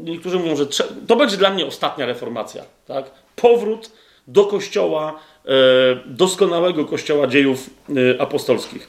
niektórzy 0.04 0.40
mówią, 0.40 0.56
że 0.56 0.66
to 1.08 1.16
będzie 1.16 1.38
dla 1.38 1.50
mnie 1.50 1.66
ostatnia 1.66 2.06
reformacja. 2.06 2.64
Tak? 2.88 3.06
Powrót 3.36 3.92
do 4.28 4.46
kościoła, 4.46 5.20
e, 5.46 5.50
doskonałego 6.06 6.86
kościoła 6.86 7.28
dziejów 7.28 7.70
e, 7.90 8.22
apostolskich. 8.22 8.88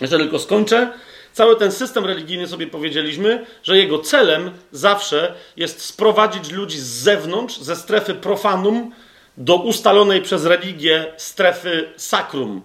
Jeszcze 0.00 0.18
tylko 0.18 0.38
skończę. 0.38 0.92
Cały 1.32 1.56
ten 1.56 1.72
system 1.72 2.04
religijny 2.04 2.48
sobie 2.48 2.66
powiedzieliśmy, 2.66 3.46
że 3.62 3.76
jego 3.76 3.98
celem 3.98 4.50
zawsze 4.72 5.34
jest 5.56 5.84
sprowadzić 5.84 6.50
ludzi 6.50 6.78
z 6.78 6.86
zewnątrz, 6.86 7.58
ze 7.58 7.76
strefy 7.76 8.14
profanum, 8.14 8.92
do 9.36 9.56
ustalonej 9.56 10.22
przez 10.22 10.44
religię 10.44 11.12
strefy 11.16 11.88
sakrum. 11.96 12.62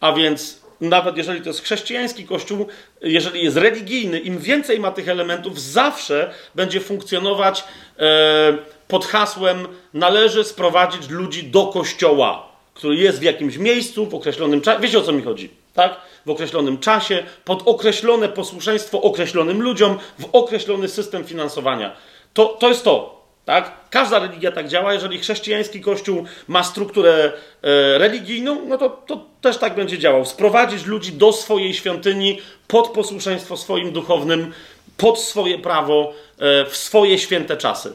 A 0.00 0.12
więc 0.12 0.60
nawet 0.80 1.16
jeżeli 1.16 1.40
to 1.40 1.48
jest 1.48 1.62
chrześcijański 1.62 2.26
kościół, 2.26 2.66
jeżeli 3.02 3.44
jest 3.44 3.56
religijny, 3.56 4.18
im 4.18 4.38
więcej 4.38 4.80
ma 4.80 4.90
tych 4.90 5.08
elementów, 5.08 5.60
zawsze 5.60 6.30
będzie 6.54 6.80
funkcjonować 6.80 7.64
e, 7.98 8.58
pod 8.88 9.06
hasłem 9.06 9.68
należy 9.94 10.44
sprowadzić 10.44 11.08
ludzi 11.08 11.44
do 11.44 11.66
kościoła, 11.66 12.48
który 12.74 12.96
jest 12.96 13.18
w 13.18 13.22
jakimś 13.22 13.56
miejscu, 13.56 14.06
w 14.06 14.14
określonym 14.14 14.60
czasie. 14.60 14.80
Wiecie 14.80 14.98
o 14.98 15.02
co 15.02 15.12
mi 15.12 15.22
chodzi, 15.22 15.50
tak? 15.74 15.96
W 16.26 16.30
określonym 16.30 16.78
czasie, 16.78 17.22
pod 17.44 17.68
określone 17.68 18.28
posłuszeństwo 18.28 19.02
określonym 19.02 19.62
ludziom, 19.62 19.98
w 20.18 20.28
określony 20.32 20.88
system 20.88 21.24
finansowania. 21.24 21.96
To, 22.34 22.46
to 22.46 22.68
jest 22.68 22.84
to. 22.84 23.17
Tak? 23.48 23.72
Każda 23.90 24.18
religia 24.18 24.52
tak 24.52 24.68
działa. 24.68 24.94
Jeżeli 24.94 25.18
chrześcijański 25.18 25.80
kościół 25.80 26.24
ma 26.48 26.64
strukturę 26.64 27.32
e, 27.62 27.98
religijną, 27.98 28.64
no 28.66 28.78
to, 28.78 28.90
to 28.90 29.24
też 29.40 29.58
tak 29.58 29.74
będzie 29.74 29.98
działał. 29.98 30.24
Sprowadzić 30.24 30.86
ludzi 30.86 31.12
do 31.12 31.32
swojej 31.32 31.74
świątyni 31.74 32.40
pod 32.66 32.88
posłuszeństwo 32.88 33.56
swoim 33.56 33.92
duchownym, 33.92 34.52
pod 34.96 35.20
swoje 35.20 35.58
prawo, 35.58 36.12
e, 36.38 36.64
w 36.64 36.76
swoje 36.76 37.18
święte 37.18 37.56
czasy. 37.56 37.92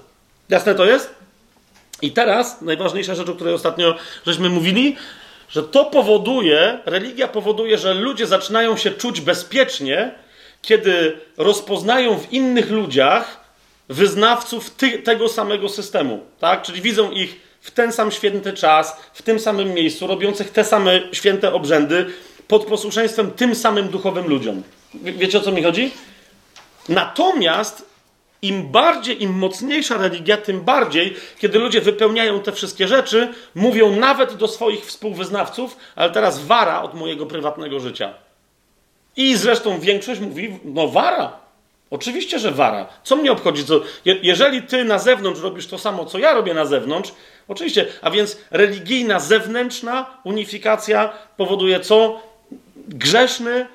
Jasne 0.50 0.76
to 0.76 0.86
jest? 0.86 1.16
I 2.02 2.12
teraz 2.12 2.62
najważniejsza 2.62 3.16
rzecz, 3.16 3.30
o 3.30 3.36
której 3.36 3.54
ostatnio 3.54 3.96
żeśmy 4.26 4.50
mówili, 4.50 4.96
że 5.50 5.64
to 5.64 5.86
powoduje, 5.86 6.80
religia 6.86 7.28
powoduje, 7.28 7.78
że 7.78 7.94
ludzie 7.94 8.28
zaczynają 8.28 8.78
się 8.78 8.92
czuć 8.92 9.22
bezpiecznie, 9.22 10.12
kiedy 10.62 11.18
rozpoznają 11.38 12.20
w 12.20 12.34
innych 12.34 12.72
ludziach 12.72 13.43
wyznawców 13.90 14.70
ty, 14.70 15.00
tego 15.00 15.30
samego 15.30 15.70
systemu, 15.70 16.20
tak? 16.40 16.62
Czyli 16.62 16.82
widzą 16.82 17.12
ich 17.12 17.40
w 17.62 17.72
ten 17.72 17.92
sam 17.92 18.12
święty 18.12 18.54
czas, 18.54 18.98
w 19.14 19.22
tym 19.22 19.40
samym 19.40 19.74
miejscu, 19.74 20.08
robiących 20.08 20.52
te 20.52 20.64
same 20.64 21.02
święte 21.12 21.54
obrzędy, 21.54 22.06
pod 22.48 22.66
posłuszeństwem 22.66 23.32
tym 23.32 23.56
samym 23.56 23.88
duchowym 23.88 24.28
ludziom. 24.28 24.64
Wiecie 24.94 25.38
o 25.38 25.42
co 25.42 25.52
mi 25.52 25.64
chodzi? 25.64 25.92
Natomiast 26.90 27.86
im 28.42 28.72
bardziej, 28.72 29.24
im 29.24 29.32
mocniejsza 29.32 29.98
religia, 29.98 30.38
tym 30.38 30.62
bardziej, 30.62 31.16
kiedy 31.40 31.60
ludzie 31.60 31.82
wypełniają 31.82 32.40
te 32.40 32.52
wszystkie 32.52 32.88
rzeczy, 32.88 33.34
mówią 33.56 33.96
nawet 33.96 34.34
do 34.34 34.48
swoich 34.48 34.86
współwyznawców, 34.86 35.78
ale 35.96 36.12
teraz 36.12 36.46
wara 36.46 36.82
od 36.82 36.94
mojego 36.94 37.26
prywatnego 37.26 37.80
życia. 37.80 38.14
I 39.16 39.36
zresztą 39.36 39.80
większość 39.80 40.22
mówi, 40.22 40.60
no 40.64 40.88
wara, 40.88 41.43
Oczywiście, 41.94 42.40
że 42.40 42.52
wara. 42.52 42.88
Co 43.04 43.16
mnie 43.16 43.32
obchodzi? 43.32 43.66
Co, 43.66 43.82
je, 44.06 44.18
jeżeli 44.24 44.62
ty 44.62 44.84
na 44.84 45.00
zewnątrz 45.00 45.42
robisz 45.42 45.68
to 45.68 45.78
samo, 45.78 46.06
co 46.06 46.20
ja 46.20 46.34
robię 46.34 46.54
na 46.54 46.66
zewnątrz, 46.66 47.12
oczywiście, 47.48 47.86
a 48.02 48.12
więc 48.12 48.38
religijna, 48.52 49.20
zewnętrzna 49.20 50.18
unifikacja 50.24 51.14
powoduje 51.38 51.80
co? 51.80 52.22
Grzeszny, 52.88 53.52
e, 53.52 53.66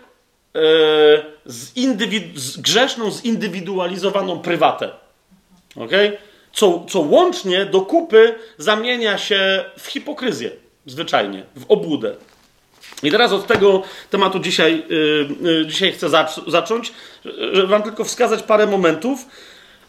z 1.46 2.60
grzeszną, 2.60 3.10
zindywidualizowaną 3.10 4.38
prywatę. 4.38 4.90
Okay? 5.76 6.16
Co, 6.52 6.86
co 6.88 7.00
łącznie 7.00 7.66
do 7.66 7.80
kupy 7.80 8.34
zamienia 8.58 9.18
się 9.18 9.64
w 9.78 9.86
hipokryzję, 9.86 10.50
zwyczajnie, 10.86 11.42
w 11.56 11.64
obłudę. 11.68 12.14
I 13.02 13.10
teraz 13.10 13.32
od 13.32 13.46
tego 13.46 13.82
tematu 14.10 14.38
dzisiaj, 14.38 14.84
yy, 15.40 15.66
dzisiaj 15.66 15.92
chcę 15.92 16.08
zacząć, 16.46 16.92
żeby 17.52 17.66
Wam 17.66 17.82
tylko 17.82 18.04
wskazać 18.04 18.42
parę 18.42 18.66
momentów 18.66 19.26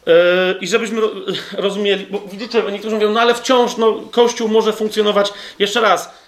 yy, 0.05 0.13
i 0.62 0.67
żebyśmy 0.67 1.01
ro 1.01 1.12
rozumieli, 1.57 2.05
bo 2.09 2.19
widzicie, 2.31 2.63
niektórzy 2.71 2.95
mówią, 2.95 3.12
no 3.12 3.19
ale 3.19 3.33
wciąż 3.33 3.77
no, 3.77 3.93
Kościół 4.12 4.47
może 4.47 4.73
funkcjonować. 4.73 5.33
Jeszcze 5.59 5.81
raz, 5.81 6.19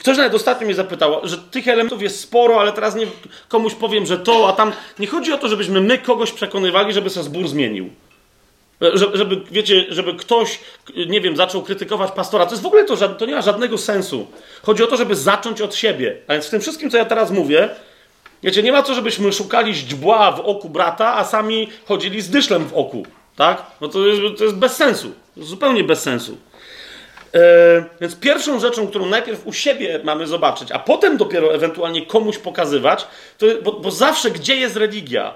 Ktoś 0.00 0.16
nawet 0.16 0.34
ostatnio 0.34 0.66
mnie 0.66 0.74
zapytał, 0.74 1.20
że 1.22 1.38
tych 1.38 1.68
elementów 1.68 2.02
jest 2.02 2.20
sporo, 2.20 2.60
ale 2.60 2.72
teraz 2.72 2.94
nie, 2.94 3.06
komuś 3.48 3.74
powiem, 3.74 4.06
że 4.06 4.18
to, 4.18 4.48
a 4.48 4.52
tam. 4.52 4.72
Nie 4.98 5.06
chodzi 5.06 5.32
o 5.32 5.38
to, 5.38 5.48
żebyśmy 5.48 5.80
my 5.80 5.98
kogoś 5.98 6.32
przekonywali, 6.32 6.92
żeby 6.92 7.10
się 7.10 7.22
zbór 7.22 7.48
zmienił. 7.48 7.90
Żeby, 9.14 9.40
wiecie, 9.50 9.84
żeby 9.88 10.14
ktoś, 10.14 10.58
nie 11.06 11.20
wiem, 11.20 11.36
zaczął 11.36 11.62
krytykować 11.62 12.12
pastora. 12.12 12.46
To 12.46 12.52
jest 12.52 12.62
w 12.62 12.66
ogóle 12.66 12.84
to, 12.84 13.08
to 13.08 13.26
nie 13.26 13.34
ma 13.34 13.42
żadnego 13.42 13.78
sensu. 13.78 14.26
Chodzi 14.62 14.82
o 14.82 14.86
to, 14.86 14.96
żeby 14.96 15.16
zacząć 15.16 15.60
od 15.60 15.74
siebie. 15.74 16.16
A 16.26 16.32
więc 16.32 16.46
w 16.46 16.50
tym 16.50 16.60
wszystkim, 16.60 16.90
co 16.90 16.96
ja 16.96 17.04
teraz 17.04 17.30
mówię, 17.30 17.68
wiecie, 18.42 18.62
nie 18.62 18.72
ma 18.72 18.82
co, 18.82 18.94
żebyśmy 18.94 19.32
szukali 19.32 19.74
źdźbła 19.74 20.32
w 20.32 20.40
oku 20.40 20.68
brata, 20.68 21.14
a 21.14 21.24
sami 21.24 21.68
chodzili 21.84 22.20
z 22.20 22.30
dyszlem 22.30 22.68
w 22.68 22.74
oku. 22.74 23.06
Tak? 23.36 23.62
No 23.80 23.88
to 23.88 23.98
to 24.38 24.44
jest 24.44 24.56
bez 24.56 24.76
sensu. 24.76 25.12
Zupełnie 25.36 25.84
bez 25.84 26.02
sensu. 26.02 26.36
E, 27.34 27.84
więc 28.00 28.16
pierwszą 28.16 28.60
rzeczą, 28.60 28.86
którą 28.86 29.06
najpierw 29.06 29.46
u 29.46 29.52
siebie 29.52 30.00
mamy 30.04 30.26
zobaczyć, 30.26 30.72
a 30.72 30.78
potem 30.78 31.16
dopiero 31.16 31.54
ewentualnie 31.54 32.06
komuś 32.06 32.38
pokazywać, 32.38 33.06
to, 33.38 33.46
bo, 33.62 33.72
bo 33.72 33.90
zawsze 33.90 34.30
gdzie 34.30 34.56
jest 34.56 34.76
religia? 34.76 35.34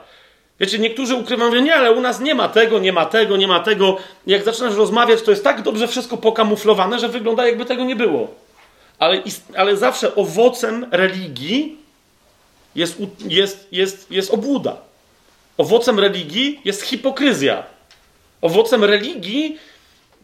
Wiecie, 0.60 0.78
niektórzy 0.78 1.14
ukrywają, 1.14 1.52
że 1.52 1.62
nie, 1.62 1.74
ale 1.74 1.92
u 1.92 2.00
nas 2.00 2.20
nie 2.20 2.34
ma 2.34 2.48
tego, 2.48 2.78
nie 2.78 2.92
ma 2.92 3.06
tego, 3.06 3.36
nie 3.36 3.48
ma 3.48 3.60
tego. 3.60 3.96
Jak 4.26 4.44
zaczynasz 4.44 4.74
rozmawiać, 4.74 5.22
to 5.22 5.30
jest 5.30 5.44
tak 5.44 5.62
dobrze 5.62 5.88
wszystko 5.88 6.16
pokamuflowane, 6.16 6.98
że 6.98 7.08
wygląda 7.08 7.46
jakby 7.46 7.64
tego 7.64 7.84
nie 7.84 7.96
było. 7.96 8.28
Ale, 8.98 9.22
ale 9.56 9.76
zawsze 9.76 10.14
owocem 10.14 10.86
religii 10.90 11.76
jest, 12.74 12.98
jest, 13.28 13.68
jest, 13.72 14.10
jest 14.10 14.30
obłuda. 14.30 14.76
Owocem 15.58 16.00
religii 16.00 16.60
jest 16.64 16.82
hipokryzja. 16.82 17.62
Owocem 18.40 18.84
religii 18.84 19.58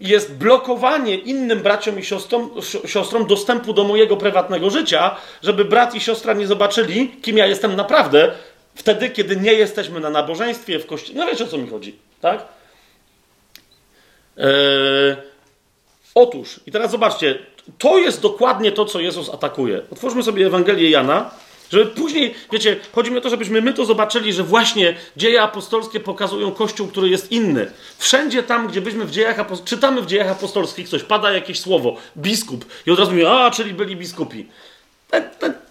jest 0.01 0.35
blokowanie 0.35 1.15
innym 1.15 1.61
braciom 1.61 1.99
i 1.99 2.05
siostrom, 2.05 2.51
siostrom 2.87 3.27
dostępu 3.27 3.73
do 3.73 3.85
mojego 3.85 4.17
prywatnego 4.17 4.71
życia, 4.71 5.17
żeby 5.43 5.65
brat 5.65 5.95
i 5.95 6.01
siostra 6.01 6.33
nie 6.33 6.47
zobaczyli, 6.47 7.09
kim 7.23 7.39
ja 7.39 7.47
jestem 7.47 7.77
naprawdę, 7.77 8.33
Wtedy, 8.75 9.11
kiedy 9.11 9.37
nie 9.37 9.53
jesteśmy 9.53 10.01
na 10.01 10.11
nabożeństwie, 10.11 10.79
w 10.79 10.87
kościele. 10.87 11.19
No 11.19 11.31
wiecie 11.31 11.45
o 11.45 11.47
co 11.47 11.59
mi 11.59 11.69
chodzi, 11.69 11.99
tak? 12.21 12.45
Eee, 14.39 15.17
otóż, 16.15 16.61
i 16.67 16.73
teraz 16.73 16.91
zobaczcie, 16.91 17.39
to 17.79 17.99
jest 17.99 18.21
dokładnie 18.21 18.73
to, 18.73 18.85
co 18.85 19.01
Jezus 19.01 19.29
atakuje. 19.29 19.83
Otwórzmy 19.93 20.23
sobie 20.23 20.47
Ewangelię 20.47 20.91
Jana, 20.91 21.31
żeby 21.73 21.87
później, 21.87 22.35
wiecie, 22.53 22.77
chodzi 22.93 23.11
mi 23.11 23.19
o 23.19 23.21
to, 23.21 23.31
żebyśmy 23.31 23.63
my 23.63 23.73
to 23.73 23.85
zobaczyli, 23.85 24.33
że 24.33 24.43
właśnie 24.43 24.97
dzieje 25.17 25.43
apostolskie 25.43 26.01
pokazują 26.01 26.53
Kościół, 26.53 26.89
który 26.89 27.09
jest 27.09 27.33
inny. 27.33 27.71
Wszędzie 27.99 28.43
tam, 28.43 28.69
gdzie 28.69 28.81
byśmy 28.81 29.05
w 29.05 29.11
dziejach 29.11 29.47
czytamy 29.65 30.03
w 30.03 30.07
dziejach 30.07 30.31
apostolskich 30.31 30.89
coś, 30.89 31.03
pada 31.03 31.33
jakieś 31.33 31.61
słowo, 31.61 31.97
biskup, 32.17 32.65
i 32.87 32.91
od 32.91 32.99
razu 32.99 33.11
mówimy, 33.11 33.31
a, 33.31 33.51
czyli 33.51 33.75
byli 33.75 33.97
biskupi. 33.97 34.49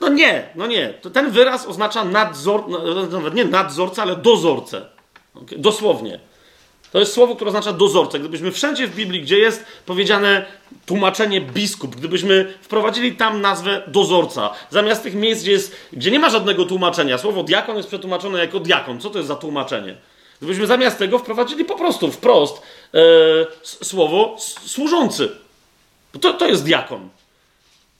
No 0.02 0.10
nie, 0.10 0.50
no 0.56 0.68
nie. 0.68 0.94
Ten 1.14 1.32
wyraz 1.32 1.68
oznacza 1.68 2.06
nadzor, 2.06 2.64
no, 2.70 3.06
nawet 3.06 3.34
nie 3.34 3.46
nadzorca, 3.46 4.02
ale 4.02 4.16
dozorcę. 4.16 4.86
Dosłownie. 5.58 6.20
To 6.92 7.00
jest 7.00 7.14
słowo, 7.14 7.36
które 7.36 7.48
oznacza 7.48 7.74
dozorcę. 7.74 8.20
Gdybyśmy 8.20 8.52
wszędzie 8.52 8.88
w 8.88 8.96
Biblii, 8.96 9.22
gdzie 9.22 9.40
jest 9.40 9.66
powiedziane 9.86 10.46
tłumaczenie 10.86 11.42
biskup, 11.42 11.96
gdybyśmy 11.96 12.54
wprowadzili 12.62 13.16
tam 13.16 13.42
nazwę 13.42 13.82
dozorca, 13.88 14.50
zamiast 14.70 15.04
tych 15.04 15.16
miejsc, 15.16 15.42
gdzie, 15.42 15.52
jest, 15.52 15.76
gdzie 15.94 16.12
nie 16.12 16.20
ma 16.20 16.30
żadnego 16.30 16.66
tłumaczenia, 16.66 17.18
słowo 17.18 17.44
diakon 17.44 17.78
jest 17.78 17.88
przetłumaczone 17.88 18.40
jako 18.40 18.60
diakon. 18.60 19.00
Co 19.00 19.10
to 19.10 19.18
jest 19.18 19.28
za 19.28 19.36
tłumaczenie? 19.36 19.96
Gdybyśmy 20.38 20.68
zamiast 20.68 20.98
tego 20.98 21.20
wprowadzili 21.20 21.66
po 21.66 21.76
prostu 21.76 22.12
wprost 22.12 22.62
e, 22.94 23.00
słowo 23.64 24.36
służący. 24.66 25.32
To, 26.22 26.34
to 26.34 26.48
jest 26.48 26.64
diakon. 26.64 27.10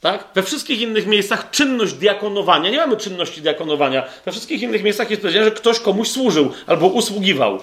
Tak? 0.04 0.24
We 0.34 0.42
wszystkich 0.42 0.80
innych 0.80 1.06
miejscach 1.06 1.50
czynność 1.50 1.94
diakonowania, 1.94 2.70
nie 2.70 2.76
mamy 2.76 2.96
czynności 2.96 3.40
diakonowania, 3.42 4.04
we 4.24 4.32
wszystkich 4.32 4.62
innych 4.62 4.82
miejscach 4.82 5.10
jest 5.10 5.22
powiedziane, 5.22 5.44
że 5.44 5.50
ktoś 5.50 5.80
komuś 5.80 6.08
służył 6.08 6.52
albo 6.66 6.86
usługiwał. 6.86 7.58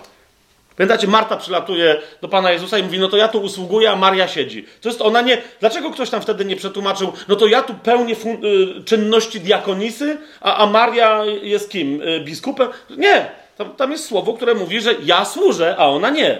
Pamiętacie, 0.77 1.07
Marta 1.07 1.37
przylatuje 1.37 2.01
do 2.21 2.27
Pana 2.27 2.51
Jezusa 2.51 2.77
i 2.77 2.83
mówi, 2.83 2.99
no 2.99 3.07
to 3.07 3.17
ja 3.17 3.27
tu 3.27 3.41
usługuję, 3.41 3.91
a 3.91 3.95
Maria 3.95 4.27
siedzi. 4.27 4.65
To 4.81 4.89
jest 4.89 5.01
ona 5.01 5.21
nie... 5.21 5.41
Dlaczego 5.59 5.91
ktoś 5.91 6.09
tam 6.09 6.21
wtedy 6.21 6.45
nie 6.45 6.55
przetłumaczył, 6.55 7.13
no 7.27 7.35
to 7.35 7.47
ja 7.47 7.61
tu 7.61 7.73
pełnię 7.73 8.15
fun- 8.15 8.45
y, 8.79 8.83
czynności 8.83 9.39
diakonisy, 9.39 10.17
a, 10.41 10.55
a 10.55 10.65
Maria 10.65 11.25
jest 11.25 11.69
kim? 11.69 12.01
Y, 12.01 12.19
biskupem? 12.19 12.69
Nie. 12.97 13.31
Tam, 13.57 13.75
tam 13.75 13.91
jest 13.91 14.05
słowo, 14.05 14.33
które 14.33 14.53
mówi, 14.53 14.81
że 14.81 14.95
ja 15.03 15.25
służę, 15.25 15.75
a 15.77 15.87
ona 15.87 16.09
nie. 16.09 16.39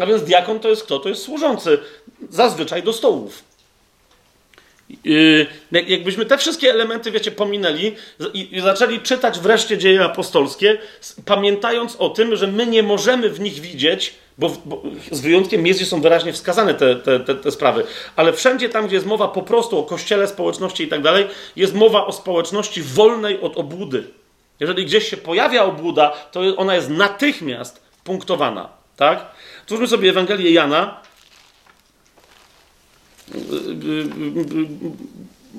A 0.00 0.06
więc 0.06 0.22
diakon 0.22 0.60
to 0.60 0.68
jest 0.68 0.82
kto? 0.82 0.98
To 0.98 1.08
jest 1.08 1.22
służący. 1.22 1.78
Zazwyczaj 2.30 2.82
do 2.82 2.92
stołów. 2.92 3.53
Yy, 5.04 5.46
jakbyśmy 5.72 6.26
te 6.26 6.38
wszystkie 6.38 6.70
elementy, 6.70 7.10
wiecie, 7.10 7.30
pominęli 7.30 7.92
i, 8.34 8.60
zaczęli 8.60 9.00
czytać 9.00 9.38
wreszcie 9.38 9.78
dzieje 9.78 10.04
apostolskie, 10.04 10.78
pamiętając 11.24 11.96
o 11.96 12.08
tym, 12.08 12.36
że 12.36 12.46
my 12.46 12.66
nie 12.66 12.82
możemy 12.82 13.30
w 13.30 13.40
nich 13.40 13.54
widzieć, 13.54 14.14
bo, 14.38 14.56
bo 14.64 14.82
z 15.10 15.20
wyjątkiem 15.20 15.66
jest, 15.66 15.86
są 15.86 16.00
wyraźnie 16.00 16.32
wskazane 16.32 16.74
te, 16.74 16.96
te, 16.96 17.20
te, 17.20 17.34
te, 17.34 17.50
sprawy, 17.50 17.84
ale 18.16 18.32
wszędzie 18.32 18.68
tam, 18.68 18.86
gdzie 18.86 18.94
jest 18.94 19.06
mowa 19.06 19.28
po 19.28 19.42
prostu 19.42 19.78
o 19.78 19.82
kościele, 19.82 20.28
społeczności 20.28 20.84
i 20.84 20.88
tak 20.88 21.02
dalej, 21.02 21.26
jest 21.56 21.74
mowa 21.74 22.06
o 22.06 22.12
społeczności 22.12 22.82
wolnej 22.82 23.40
od 23.40 23.56
obłudy. 23.56 24.04
Jeżeli 24.60 24.84
gdzieś 24.84 25.08
się 25.08 25.16
pojawia 25.16 25.64
obłuda, 25.64 26.10
to 26.10 26.40
ona 26.56 26.74
jest 26.74 26.90
natychmiast 26.90 27.82
punktowana, 28.04 28.68
tak? 28.96 29.26
Otwórzmy 29.62 29.88
sobie 29.88 30.10
Ewangelię 30.10 30.50
Jana, 30.50 31.00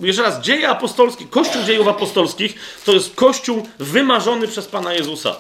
jeszcze 0.02 0.22
raz, 0.22 0.42
dzieje 0.42 0.70
apostolskie, 0.70 1.26
Kościół 1.26 1.64
dziejów 1.64 1.88
apostolskich 1.88 2.56
to 2.86 2.94
jest 2.94 3.16
Kościół 3.16 3.68
wymarzony 3.80 4.48
przez 4.48 4.68
Pana 4.68 4.94
Jezusa. 4.94 5.36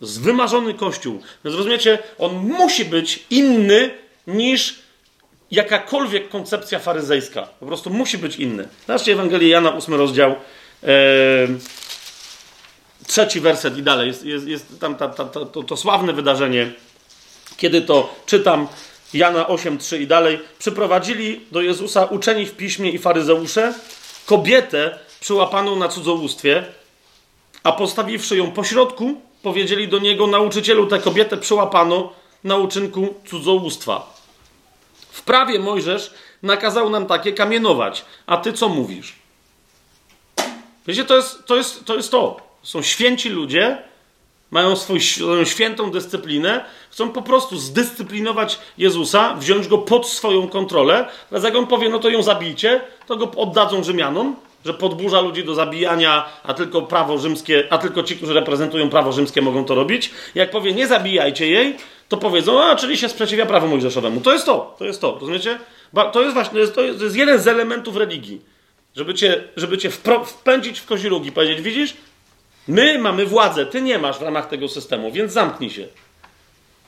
Zwymarzony 0.00 0.74
Kościół. 0.74 1.20
Więc 1.44 1.56
rozumiecie, 1.56 1.98
on 2.18 2.34
musi 2.34 2.84
być 2.84 3.24
inny 3.30 3.90
niż 4.26 4.78
jakakolwiek 5.50 6.28
koncepcja 6.28 6.78
faryzejska. 6.78 7.42
Po 7.42 7.66
prostu 7.66 7.90
musi 7.90 8.18
być 8.18 8.36
inny. 8.36 8.68
Zobaczcie 8.86 9.12
Ewangelię 9.12 9.48
Jana, 9.48 9.74
8 9.74 9.94
rozdział, 9.94 10.34
trzeci 13.06 13.40
werset 13.40 13.78
i 13.78 13.82
dalej. 13.82 14.08
Jest, 14.08 14.24
jest, 14.24 14.46
jest 14.46 14.80
tam 14.80 14.96
ta, 14.96 15.08
ta, 15.08 15.24
ta, 15.24 15.44
to, 15.44 15.62
to 15.62 15.76
sławne 15.76 16.12
wydarzenie, 16.12 16.72
kiedy 17.56 17.82
to 17.82 18.14
czytam, 18.26 18.68
Jana 19.14 19.44
8:3 19.44 20.00
i 20.00 20.06
dalej, 20.06 20.40
przyprowadzili 20.58 21.40
do 21.52 21.62
Jezusa 21.62 22.04
uczeni 22.04 22.46
w 22.46 22.56
piśmie 22.56 22.90
i 22.90 22.98
faryzeusze 22.98 23.74
kobietę 24.26 24.98
przyłapaną 25.20 25.76
na 25.76 25.88
cudzołóstwie, 25.88 26.64
a 27.62 27.72
postawiwszy 27.72 28.36
ją 28.36 28.50
pośrodku, 28.50 29.20
powiedzieli 29.42 29.88
do 29.88 29.98
niego: 29.98 30.26
Nauczycielu, 30.26 30.86
tę 30.86 30.98
kobietę 30.98 31.36
przyłapano 31.36 32.12
na 32.44 32.56
uczynku 32.56 33.14
cudzołóstwa. 33.26 34.14
W 35.10 35.22
prawie 35.22 35.58
Mojżesz 35.58 36.14
nakazał 36.42 36.90
nam 36.90 37.06
takie 37.06 37.32
kamienować, 37.32 38.04
a 38.26 38.36
ty 38.36 38.52
co 38.52 38.68
mówisz? 38.68 39.12
Wiecie, 40.86 41.04
to 41.04 41.16
jest 41.16 41.46
to. 41.46 41.56
Jest, 41.56 41.84
to, 41.84 41.96
jest 41.96 42.10
to. 42.10 42.40
Są 42.62 42.82
święci 42.82 43.28
ludzie, 43.28 43.78
mają 44.50 44.76
swoją 44.76 45.44
świętą 45.44 45.90
dyscyplinę, 45.90 46.64
chcą 46.94 47.10
po 47.10 47.22
prostu 47.22 47.58
zdyscyplinować 47.58 48.58
Jezusa, 48.78 49.34
wziąć 49.34 49.68
go 49.68 49.78
pod 49.78 50.08
swoją 50.08 50.48
kontrolę. 50.48 51.08
Teraz 51.28 51.44
jak 51.44 51.56
on 51.56 51.66
powie, 51.66 51.88
no 51.88 51.98
to 51.98 52.08
ją 52.08 52.22
zabijcie, 52.22 52.80
to 53.06 53.16
go 53.16 53.30
oddadzą 53.36 53.84
Rzymianom, 53.84 54.36
że 54.64 54.74
podburza 54.74 55.20
ludzi 55.20 55.44
do 55.44 55.54
zabijania, 55.54 56.24
a 56.42 56.54
tylko 56.54 56.82
prawo 56.82 57.18
rzymskie, 57.18 57.64
a 57.70 57.78
tylko 57.78 58.02
ci, 58.02 58.16
którzy 58.16 58.34
reprezentują 58.34 58.90
prawo 58.90 59.12
rzymskie 59.12 59.42
mogą 59.42 59.64
to 59.64 59.74
robić. 59.74 60.10
Jak 60.34 60.50
powie, 60.50 60.72
nie 60.72 60.86
zabijajcie 60.86 61.46
jej, 61.46 61.76
to 62.08 62.16
powiedzą, 62.16 62.62
a 62.62 62.76
czyli 62.76 62.96
się 62.96 63.08
sprzeciwia 63.08 63.46
prawu 63.46 63.68
mojżeszowemu. 63.68 64.20
To 64.20 64.32
jest 64.32 64.46
to, 64.46 64.74
to 64.78 64.84
jest 64.84 65.00
to, 65.00 65.18
rozumiecie? 65.20 65.58
To 66.12 66.22
jest 66.22 66.34
właśnie, 66.34 66.52
to 66.52 66.58
jest, 66.58 66.74
to 66.74 67.04
jest, 67.04 67.16
jeden 67.16 67.38
z 67.38 67.48
elementów 67.48 67.96
religii. 67.96 68.40
Żeby 68.96 69.14
cię, 69.14 69.44
żeby 69.56 69.78
cię 69.78 69.90
wpędzić 70.24 70.80
w 70.80 70.86
kozirugi, 70.86 71.32
powiedzieć, 71.32 71.60
widzisz, 71.60 71.94
My 72.68 72.98
mamy 72.98 73.26
władzę, 73.26 73.66
ty 73.66 73.82
nie 73.82 73.98
masz 73.98 74.18
w 74.18 74.22
ramach 74.22 74.48
tego 74.48 74.68
systemu, 74.68 75.12
więc 75.12 75.32
zamknij 75.32 75.70
się. 75.70 75.88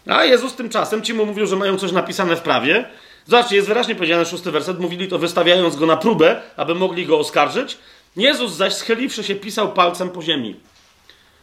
A 0.07 0.25
Jezus 0.25 0.55
tymczasem 0.55 1.03
ci 1.03 1.15
mu 1.15 1.27
mówił, 1.27 1.47
że 1.47 1.57
mają 1.57 1.79
coś 1.79 1.93
napisane 1.93 2.37
w 2.37 2.41
prawie. 2.41 2.89
Zobaczcie, 3.27 3.57
jest 3.57 3.69
wyraźnie 3.69 3.95
powiedziane, 3.95 4.27
szósty 4.27 4.51
werset, 4.51 4.81
mówili 4.81 5.09
to 5.09 5.19
wystawiając 5.19 5.77
go 5.77 5.87
na 5.87 5.97
próbę, 5.97 6.43
aby 6.57 6.75
mogli 6.75 7.07
go 7.07 7.19
oskarżyć. 7.19 7.79
Jezus 8.17 8.53
zaś 8.53 8.75
schyliwszy 8.75 9.25
się 9.25 9.35
pisał 9.35 9.73
palcem 9.73 10.11
po 10.11 10.23
ziemi. 10.23 10.57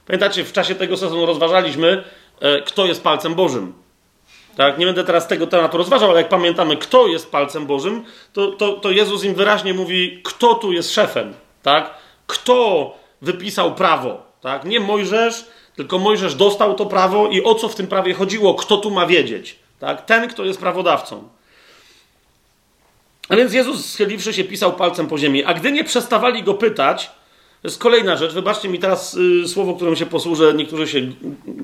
Pamiętacie, 0.07 0.43
w 0.43 0.53
czasie 0.53 0.76
tego 0.76 0.97
sezonu 0.97 1.26
rozważaliśmy, 1.26 2.03
e, 2.39 2.61
kto 2.61 2.86
jest 2.86 3.03
palcem 3.03 3.36
Bożym. 3.36 3.74
Tak? 4.55 4.78
Nie 4.78 4.86
będę 4.86 5.03
teraz 5.03 5.28
tego 5.28 5.47
tematu 5.47 5.78
rozważał, 5.78 6.09
ale 6.09 6.20
jak 6.20 6.30
pamiętamy, 6.30 6.78
kto 6.78 7.07
jest 7.07 7.32
palcem 7.32 7.66
Bożym, 7.66 8.05
to, 8.34 8.51
to, 8.51 8.74
to 8.74 8.91
Jezus 8.91 9.24
im 9.24 9.36
wyraźnie 9.36 9.74
mówi, 9.74 10.22
kto 10.24 10.55
tu 10.55 10.74
jest 10.74 10.91
szefem. 10.93 11.34
Tak? 11.64 11.93
Kto 12.28 12.97
wypisał 13.22 13.76
prawo. 13.76 14.24
Tak? 14.41 14.66
Nie 14.66 14.80
Mojżesz, 14.80 15.45
tylko 15.76 15.99
Mojżesz 15.99 16.36
dostał 16.36 16.76
to 16.76 16.86
prawo 16.86 17.28
i 17.28 17.43
o 17.43 17.55
co 17.55 17.69
w 17.69 17.76
tym 17.76 17.88
prawie 17.88 18.13
chodziło, 18.13 18.55
kto 18.55 18.78
tu 18.78 18.91
ma 18.91 19.05
wiedzieć. 19.05 19.55
Tak? 19.80 20.05
Ten, 20.05 20.28
kto 20.28 20.45
jest 20.45 20.59
prawodawcą. 20.59 21.24
A 23.30 23.36
więc 23.36 23.53
Jezus 23.53 23.86
schyliwszy 23.86 24.34
się 24.34 24.43
pisał 24.43 24.74
palcem 24.74 25.07
po 25.07 25.17
ziemi, 25.17 25.43
a 25.43 25.53
gdy 25.53 25.71
nie 25.71 25.84
przestawali 25.84 26.43
go 26.43 26.53
pytać, 26.53 27.11
to 27.63 27.67
jest 27.67 27.80
kolejna 27.80 28.17
rzecz. 28.17 28.34
Wybaczcie 28.34 28.69
mi 28.69 28.80
teraz 28.80 29.13
y, 29.13 29.47
słowo, 29.47 29.74
którym 29.74 29.95
się 29.95 30.05
posłużę. 30.05 30.53
Niektórzy 30.53 30.88
się, 30.88 31.01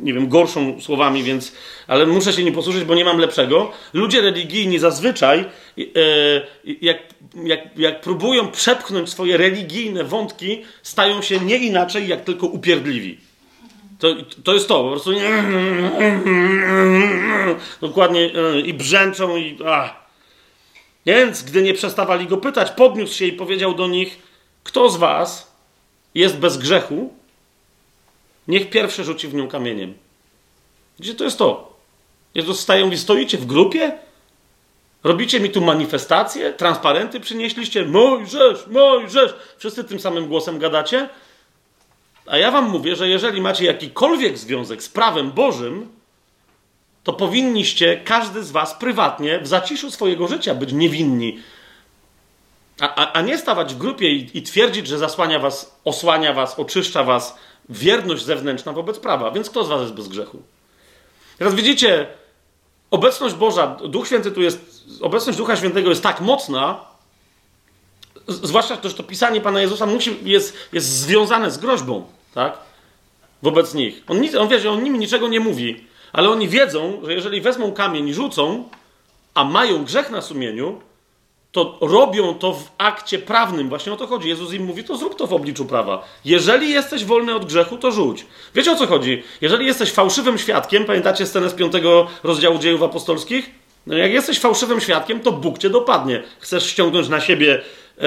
nie 0.04 0.14
wiem, 0.14 0.30
gorszą 0.30 0.82
słowami, 0.82 1.24
więc, 1.24 1.52
ale 1.88 2.06
muszę 2.06 2.34
się 2.34 2.44
nie 2.44 2.52
posłużyć, 2.52 2.84
bo 2.84 2.96
nie 2.96 3.06
mam 3.06 3.18
lepszego. 3.18 3.72
Ludzie 3.94 4.22
religijni 4.22 4.80
zazwyczaj, 4.80 5.46
y, 5.78 5.82
y, 5.98 6.78
jak, 6.82 6.98
jak, 7.44 7.60
jak 7.78 8.02
próbują 8.02 8.52
przepchnąć 8.52 9.10
swoje 9.10 9.38
religijne 9.38 10.04
wątki, 10.04 10.62
stają 10.84 11.22
się 11.22 11.40
nie 11.40 11.58
inaczej, 11.58 12.08
jak 12.08 12.24
tylko 12.24 12.48
upierdliwi. 12.48 13.29
To, 14.00 14.08
to 14.44 14.54
jest 14.54 14.68
to, 14.68 14.84
po 14.84 14.90
prostu 14.90 15.12
dokładnie 17.82 18.22
y, 18.22 18.62
i 18.62 18.74
brzęczą 18.74 19.38
i 19.38 19.58
ach. 19.68 19.94
Więc, 21.06 21.44
gdy 21.44 21.62
nie 21.62 21.74
przestawali 21.74 22.28
go 22.28 22.38
pytać, 22.38 22.72
podniósł 22.72 23.14
się 23.14 23.26
i 23.26 23.34
powiedział 23.34 23.74
do 23.74 23.88
nich, 23.88 24.20
kto 24.64 24.90
z 24.90 24.98
was 24.98 25.52
jest 26.16 26.38
bez 26.38 26.58
grzechu, 26.58 27.14
niech 28.48 28.70
pierwszy 28.70 29.04
rzuci 29.04 29.28
w 29.28 29.34
nią 29.34 29.48
kamieniem. 29.48 29.94
Gdzie 31.00 31.16
to 31.16 31.24
jest 31.24 31.38
to? 31.38 31.74
Jezus 32.36 32.60
staje 32.60 32.88
i 32.88 32.98
stoicie 32.98 33.38
w 33.38 33.46
grupie? 33.46 33.98
Robicie 35.04 35.40
mi 35.40 35.50
tu 35.50 35.62
manifestacje? 35.62 36.54
Transparenty 36.54 37.20
przynieśliście? 37.20 37.86
Mojżesz, 37.86 38.68
Mojżesz! 38.68 39.34
Wszyscy 39.58 39.84
tym 39.84 40.00
samym 40.00 40.28
głosem 40.28 40.60
gadacie? 40.60 41.10
A 42.30 42.38
ja 42.38 42.52
wam 42.52 42.70
mówię, 42.70 42.96
że 42.96 43.10
jeżeli 43.10 43.42
macie 43.42 43.66
jakikolwiek 43.66 44.38
związek 44.38 44.84
z 44.84 44.90
prawem 44.90 45.32
Bożym, 45.32 45.90
to 47.04 47.14
powinniście, 47.14 48.02
każdy 48.06 48.44
z 48.44 48.52
was 48.52 48.74
prywatnie, 48.74 49.40
w 49.40 49.48
zaciszu 49.48 49.92
swojego 49.92 50.28
życia 50.28 50.56
być 50.56 50.74
niewinni 50.74 51.40
a, 52.80 52.96
a, 52.96 53.14
a 53.14 53.22
nie 53.22 53.38
stawać 53.38 53.74
w 53.74 53.78
grupie 53.78 54.10
i, 54.10 54.38
i 54.38 54.44
twierdzić, 54.44 54.88
że 54.88 54.98
zasłania 54.98 55.40
was, 55.40 55.80
osłania 55.86 56.34
was, 56.34 56.60
oczyszcza 56.60 57.04
was 57.04 57.36
wierność 57.70 58.26
zewnętrzna 58.26 58.74
wobec 58.74 59.00
prawa. 59.00 59.32
Więc 59.32 59.50
kto 59.50 59.64
z 59.64 59.68
was 59.68 59.82
jest 59.82 59.94
bez 59.94 60.08
grzechu? 60.08 60.42
Teraz 61.38 61.56
widzicie, 61.56 62.08
obecność 62.92 63.36
Boża, 63.36 63.68
Duch 63.68 64.08
Święty 64.08 64.32
tu 64.32 64.42
jest, 64.42 64.84
obecność 65.02 65.38
Ducha 65.38 65.56
Świętego 65.56 65.90
jest 65.90 66.04
tak 66.04 66.22
mocna, 66.22 66.86
zwłaszcza 68.28 68.78
to, 68.78 68.90
że 68.90 68.96
to 68.96 69.04
pisanie 69.04 69.42
Pana 69.42 69.62
Jezusa 69.62 69.86
musi, 69.86 70.18
jest, 70.24 70.58
jest 70.74 70.88
związane 70.88 71.52
z 71.52 71.58
groźbą, 71.58 72.06
tak? 72.34 72.58
Wobec 73.42 73.74
nich. 73.74 74.04
On, 74.08 74.22
nic, 74.22 74.36
on 74.36 74.48
wie, 74.48 74.60
że 74.60 74.72
on 74.72 74.84
nimi 74.84 75.00
niczego 75.00 75.28
nie 75.28 75.40
mówi, 75.40 75.84
ale 76.14 76.30
oni 76.30 76.48
wiedzą, 76.48 77.02
że 77.04 77.14
jeżeli 77.14 77.42
wezmą 77.42 77.72
kamień 77.72 78.08
i 78.08 78.14
rzucą, 78.14 78.70
a 79.34 79.44
mają 79.44 79.84
grzech 79.84 80.10
na 80.10 80.22
sumieniu, 80.22 80.82
to 81.52 81.78
robią 81.82 82.34
to 82.34 82.54
w 82.54 82.72
akcie 82.78 83.20
prawnym. 83.20 83.70
Właśnie 83.70 83.94
o 83.94 83.96
to 83.96 84.08
chodzi. 84.08 84.30
Jezus 84.30 84.54
im 84.54 84.66
mówi, 84.66 84.84
to 84.84 84.98
zrób 84.98 85.16
to 85.16 85.28
w 85.28 85.34
obliczu 85.34 85.66
prawa. 85.66 86.04
Jeżeli 86.26 86.70
jesteś 86.70 87.06
wolny 87.06 87.36
od 87.36 87.46
grzechu, 87.46 87.78
to 87.78 87.92
rzuć. 87.92 88.26
Wiecie 88.56 88.72
o 88.72 88.76
co 88.76 88.88
chodzi? 88.88 89.24
Jeżeli 89.42 89.66
jesteś 89.66 89.92
fałszywym 89.92 90.38
świadkiem, 90.38 90.86
pamiętacie 90.86 91.26
scenę 91.26 91.50
z 91.50 91.54
piątego 91.54 92.08
rozdziału 92.24 92.60
dziejów 92.60 92.84
apostolskich? 92.84 93.50
No 93.88 93.98
jak 93.98 94.12
jesteś 94.12 94.40
fałszywym 94.40 94.82
świadkiem, 94.82 95.20
to 95.20 95.32
Bóg 95.32 95.58
cię 95.58 95.70
dopadnie. 95.70 96.24
Chcesz 96.40 96.70
ściągnąć 96.70 97.10
na 97.10 97.22
siebie 97.22 97.62
e, 97.98 98.02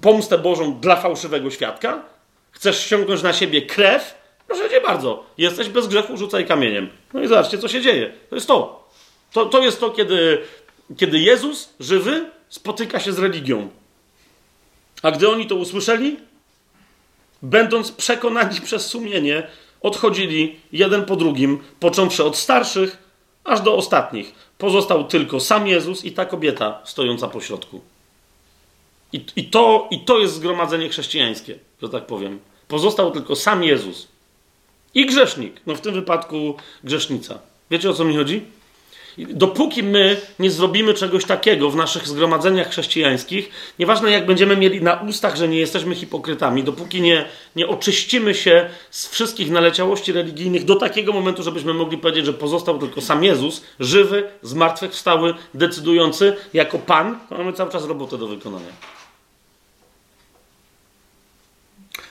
pomstę 0.00 0.38
Bożą 0.38 0.80
dla 0.80 0.96
fałszywego 0.96 1.50
świadka? 1.50 2.02
Chcesz 2.56 2.80
ściągnąć 2.80 3.22
na 3.22 3.32
siebie 3.32 3.62
krew? 3.62 4.14
Proszę 4.46 4.70
cię 4.70 4.80
bardzo. 4.80 5.24
Jesteś 5.38 5.68
bez 5.68 5.86
grzechu, 5.86 6.16
rzucaj 6.16 6.46
kamieniem. 6.46 6.88
No 7.14 7.22
i 7.22 7.28
zobaczcie, 7.28 7.58
co 7.58 7.68
się 7.68 7.80
dzieje. 7.80 8.12
To 8.30 8.34
jest 8.34 8.46
to. 8.46 8.88
To, 9.32 9.46
to 9.46 9.62
jest 9.62 9.80
to, 9.80 9.90
kiedy 9.90 10.42
kiedy 10.96 11.18
Jezus, 11.18 11.74
żywy, 11.80 12.30
spotyka 12.48 13.00
się 13.00 13.12
z 13.12 13.18
religią. 13.18 13.68
A 15.02 15.10
gdy 15.10 15.28
oni 15.28 15.46
to 15.46 15.54
usłyszeli, 15.54 16.16
będąc 17.42 17.92
przekonani 17.92 18.60
przez 18.66 18.86
sumienie 18.86 19.46
odchodzili 19.80 20.60
jeden 20.72 21.04
po 21.04 21.16
drugim, 21.16 21.58
począwszy 21.80 22.24
od 22.24 22.36
starszych, 22.36 22.98
aż 23.44 23.60
do 23.60 23.74
ostatnich. 23.74 24.32
Pozostał 24.58 25.04
tylko 25.04 25.40
sam 25.40 25.66
Jezus 25.66 26.04
i 26.04 26.12
ta 26.12 26.24
kobieta 26.24 26.80
stojąca 26.84 27.28
po 27.28 27.40
środku. 27.40 27.80
I, 29.12 29.24
i, 29.36 29.44
to, 29.44 29.88
I 29.90 30.00
to 30.00 30.18
jest 30.18 30.34
zgromadzenie 30.34 30.88
chrześcijańskie, 30.88 31.58
że 31.82 31.88
tak 31.88 32.06
powiem. 32.06 32.38
Pozostał 32.68 33.10
tylko 33.10 33.36
sam 33.36 33.64
Jezus. 33.64 34.08
I 34.94 35.06
grzesznik. 35.06 35.60
No 35.66 35.74
w 35.74 35.80
tym 35.80 35.94
wypadku 35.94 36.56
grzesznica. 36.84 37.38
Wiecie 37.70 37.90
o 37.90 37.94
co 37.94 38.04
mi 38.04 38.16
chodzi? 38.16 38.42
Dopóki 39.18 39.82
my 39.82 40.20
nie 40.38 40.50
zrobimy 40.50 40.94
czegoś 40.94 41.24
takiego 41.24 41.70
w 41.70 41.76
naszych 41.76 42.08
zgromadzeniach 42.08 42.70
chrześcijańskich, 42.70 43.50
nieważne 43.78 44.10
jak 44.10 44.26
będziemy 44.26 44.56
mieli 44.56 44.82
na 44.82 44.94
ustach, 44.94 45.36
że 45.36 45.48
nie 45.48 45.58
jesteśmy 45.58 45.94
hipokrytami, 45.94 46.64
dopóki 46.64 47.00
nie, 47.00 47.24
nie 47.56 47.68
oczyścimy 47.68 48.34
się 48.34 48.70
z 48.90 49.08
wszystkich 49.08 49.50
naleciałości 49.50 50.12
religijnych 50.12 50.64
do 50.64 50.74
takiego 50.76 51.12
momentu, 51.12 51.42
żebyśmy 51.42 51.74
mogli 51.74 51.98
powiedzieć, 51.98 52.26
że 52.26 52.32
pozostał 52.32 52.78
tylko 52.78 53.00
sam 53.00 53.24
Jezus, 53.24 53.62
żywy, 53.80 54.28
zmartwychwstały, 54.42 55.34
decydujący 55.54 56.36
jako 56.54 56.78
Pan, 56.78 57.18
to 57.28 57.38
mamy 57.38 57.52
cały 57.52 57.70
czas 57.70 57.84
robotę 57.84 58.18
do 58.18 58.26
wykonania. 58.28 58.72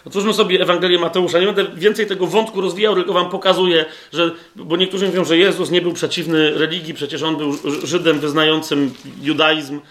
Otwórzmy 0.05 0.33
sobie 0.33 0.61
Ewangelię 0.61 0.99
Mateusza. 0.99 1.39
Nie 1.39 1.45
będę 1.45 1.65
więcej 1.75 2.07
tego 2.07 2.27
wątku 2.27 2.61
rozwijał, 2.61 2.95
tylko 2.95 3.13
wam 3.13 3.29
pokazuję, 3.29 3.85
że, 4.13 4.31
bo 4.55 4.77
niektórzy 4.77 5.05
mówią, 5.07 5.25
że 5.25 5.37
Jezus 5.37 5.71
nie 5.71 5.81
był 5.81 5.93
przeciwny 5.93 6.51
religii, 6.51 6.93
przecież 6.93 7.23
on 7.23 7.37
był 7.37 7.53
Żydem 7.83 8.19
wyznającym 8.19 8.93
judaizm. 9.21 9.81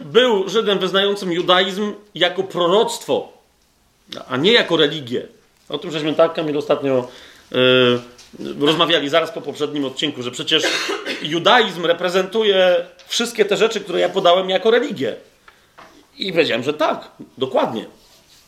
Był 0.00 0.48
Żydem 0.48 0.78
wyznającym 0.78 1.32
judaizm 1.32 1.92
jako 2.14 2.42
proroctwo, 2.42 3.32
a 4.28 4.36
nie 4.36 4.52
jako 4.52 4.76
religię. 4.76 5.26
O 5.68 5.78
tym 5.78 5.90
żeśmy 5.90 6.14
tak, 6.14 6.34
Kamil, 6.34 6.58
ostatnio 6.58 7.08
yy, 7.50 8.00
rozmawiali 8.60 9.08
zaraz 9.08 9.30
po 9.30 9.40
poprzednim 9.40 9.84
odcinku, 9.84 10.22
że 10.22 10.30
przecież 10.30 10.62
judaizm 11.22 11.86
reprezentuje 11.86 12.86
wszystkie 13.06 13.44
te 13.44 13.56
rzeczy, 13.56 13.80
które 13.80 14.00
ja 14.00 14.08
podałem 14.08 14.50
jako 14.50 14.70
religię. 14.70 15.16
I 16.18 16.32
powiedziałem, 16.32 16.62
że 16.62 16.74
tak, 16.74 17.10
dokładnie. 17.38 17.84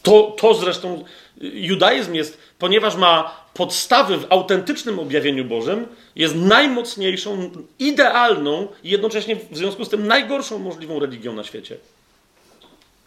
To, 0.03 0.37
to 0.41 0.55
zresztą 0.55 1.05
judaizm 1.41 2.15
jest, 2.15 2.39
ponieważ 2.59 2.97
ma 2.97 3.41
podstawy 3.55 4.17
w 4.17 4.27
autentycznym 4.33 4.99
objawieniu 4.99 5.45
Bożym, 5.45 5.87
jest 6.17 6.35
najmocniejszą, 6.35 7.51
idealną 7.79 8.69
i 8.85 8.91
jednocześnie 8.91 9.37
w 9.37 9.57
związku 9.57 9.85
z 9.85 9.89
tym 9.89 10.07
najgorszą 10.07 10.59
możliwą 10.59 10.99
religią 10.99 11.33
na 11.33 11.45
świecie. 11.45 11.77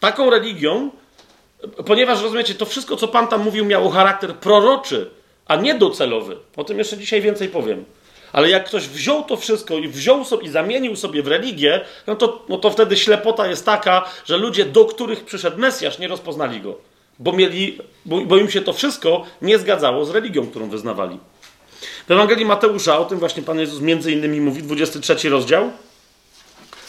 Taką 0.00 0.30
religią, 0.30 0.90
ponieważ 1.86 2.22
rozumiecie, 2.22 2.54
to 2.54 2.66
wszystko, 2.66 2.96
co 2.96 3.08
Pan 3.08 3.28
tam 3.28 3.44
mówił, 3.44 3.64
miało 3.64 3.90
charakter 3.90 4.34
proroczy, 4.34 5.10
a 5.46 5.56
nie 5.56 5.74
docelowy. 5.74 6.36
O 6.56 6.64
tym 6.64 6.78
jeszcze 6.78 6.98
dzisiaj 6.98 7.20
więcej 7.20 7.48
powiem. 7.48 7.84
Ale 8.34 8.50
jak 8.50 8.64
ktoś 8.64 8.88
wziął 8.88 9.24
to 9.24 9.36
wszystko 9.36 9.78
i 9.78 9.88
wziął 9.88 10.24
sobie 10.24 10.46
i 10.46 10.48
zamienił 10.48 10.96
sobie 10.96 11.22
w 11.22 11.26
religię, 11.26 11.84
no 12.06 12.16
to, 12.16 12.44
no 12.48 12.58
to 12.58 12.70
wtedy 12.70 12.96
ślepota 12.96 13.46
jest 13.46 13.64
taka, 13.64 14.10
że 14.24 14.36
ludzie, 14.36 14.64
do 14.64 14.84
których 14.84 15.24
przyszedł 15.24 15.58
Mesjasz, 15.58 15.98
nie 15.98 16.08
rozpoznali 16.08 16.60
go. 16.60 16.78
Bo, 17.18 17.32
mieli, 17.32 17.78
bo, 18.04 18.20
bo 18.20 18.36
im 18.36 18.50
się 18.50 18.60
to 18.60 18.72
wszystko 18.72 19.24
nie 19.42 19.58
zgadzało 19.58 20.04
z 20.04 20.10
religią, 20.10 20.46
którą 20.46 20.68
wyznawali. 20.68 21.18
W 22.08 22.10
Ewangelii 22.10 22.44
Mateusza 22.44 22.98
o 22.98 23.04
tym 23.04 23.18
właśnie 23.18 23.42
Pan 23.42 23.58
Jezus 23.58 23.80
między 23.80 24.12
innymi 24.12 24.40
mówi, 24.40 24.62
23 24.62 25.28
rozdział. 25.28 25.70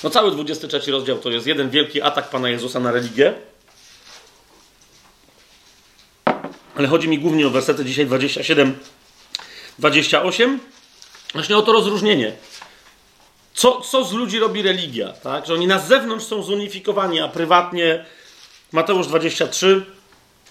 No 0.04 0.10
cały 0.10 0.32
23 0.32 0.92
rozdział 0.92 1.18
to 1.18 1.30
jest 1.30 1.48
jeden 1.48 1.70
wielki 1.70 2.02
atak 2.02 2.30
Pana 2.30 2.50
Jezusa 2.50 2.80
na 2.80 2.92
religię. 2.92 3.34
Ale 6.76 6.88
chodzi 6.88 7.08
mi 7.08 7.20
głównie 7.20 7.48
o 7.48 7.50
wersety 7.50 7.86
dzisiaj 7.86 8.06
27, 8.06 8.78
28 9.80 10.60
Właśnie 11.36 11.58
o 11.58 11.62
to 11.62 11.72
rozróżnienie. 11.72 12.32
Co, 13.54 13.82
co 13.82 14.04
z 14.04 14.14
ludzi 14.14 14.40
robi 14.40 14.62
religia? 14.62 15.14
Tak? 15.14 15.46
Że 15.46 15.54
oni 15.54 15.68
na 15.68 15.80
zewnątrz 15.80 16.26
są 16.26 16.44
zunifikowani, 16.44 17.20
a 17.20 17.28
prywatnie 17.28 18.06
Mateusz 18.72 19.08
23, 19.08 19.86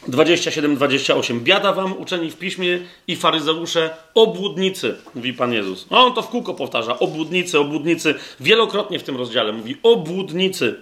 27, 0.09 0.77
28. 0.77 1.41
Biada 1.41 1.73
wam, 1.73 1.99
uczeni 1.99 2.31
w 2.31 2.37
piśmie 2.37 2.81
i 3.09 3.17
faryzeusze, 3.17 3.97
obłudnicy, 4.15 4.97
mówi 5.15 5.33
Pan 5.33 5.53
Jezus. 5.53 5.87
No, 5.91 6.07
on 6.07 6.15
to 6.15 6.23
w 6.23 6.29
kółko 6.29 6.55
powtarza. 6.55 6.99
Obłudnicy, 6.99 7.59
obłudnicy. 7.59 8.15
Wielokrotnie 8.41 8.99
w 8.99 9.03
tym 9.03 9.17
rozdziale 9.17 9.53
mówi 9.53 9.77
obłudnicy. 9.83 10.81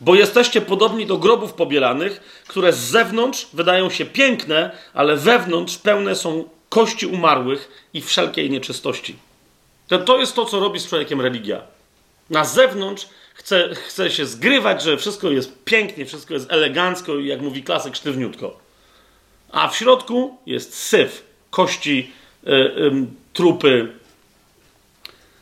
Bo 0.00 0.14
jesteście 0.14 0.60
podobni 0.60 1.06
do 1.06 1.18
grobów 1.18 1.52
pobielanych, 1.52 2.42
które 2.48 2.72
z 2.72 2.78
zewnątrz 2.78 3.46
wydają 3.52 3.90
się 3.90 4.04
piękne, 4.04 4.70
ale 4.94 5.16
wewnątrz 5.16 5.78
pełne 5.78 6.14
są 6.14 6.44
kości 6.68 7.06
umarłych 7.06 7.88
i 7.94 8.00
wszelkiej 8.00 8.50
nieczystości. 8.50 9.25
To, 9.88 9.98
to 9.98 10.18
jest 10.18 10.34
to, 10.34 10.44
co 10.44 10.60
robi 10.60 10.80
z 10.80 10.88
człowiekiem 10.88 11.20
religia. 11.20 11.62
Na 12.30 12.44
zewnątrz 12.44 13.08
chce, 13.34 13.74
chce 13.74 14.10
się 14.10 14.26
zgrywać, 14.26 14.82
że 14.82 14.96
wszystko 14.96 15.30
jest 15.30 15.64
pięknie, 15.64 16.06
wszystko 16.06 16.34
jest 16.34 16.52
elegancko 16.52 17.16
i 17.16 17.26
jak 17.26 17.40
mówi 17.40 17.62
klasyk, 17.62 17.96
sztywniutko. 17.96 18.58
A 19.50 19.68
w 19.68 19.76
środku 19.76 20.36
jest 20.46 20.74
syf, 20.74 21.24
kości, 21.50 22.12
y, 22.46 22.50
y, 22.50 22.92
trupy. 23.32 23.92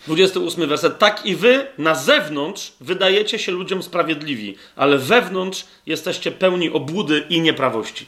28 0.07 0.69
werset. 0.69 0.99
Tak 0.99 1.27
i 1.27 1.37
wy 1.37 1.67
na 1.79 1.95
zewnątrz 1.95 2.73
wydajecie 2.81 3.39
się 3.39 3.53
ludziom 3.53 3.83
sprawiedliwi, 3.83 4.57
ale 4.77 4.99
wewnątrz 4.99 5.65
jesteście 5.87 6.33
pełni 6.33 6.71
obłudy 6.71 7.25
i 7.29 7.41
nieprawości. 7.41 8.07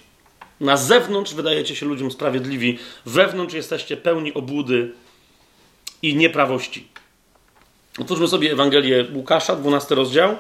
Na 0.61 0.77
zewnątrz 0.77 1.35
wydajecie 1.35 1.77
się 1.77 1.87
ludziom 1.87 2.11
sprawiedliwi, 2.11 2.79
wewnątrz 3.07 3.55
jesteście 3.55 3.97
pełni 3.97 4.35
obłudy 4.35 4.93
i 6.09 6.17
nieprawości. 6.17 6.89
Otwórzmy 7.99 8.29
sobie 8.29 8.53
Ewangelię 8.53 9.05
Łukasza, 9.13 9.57
12 9.57 9.95
rozdział. 9.95 10.37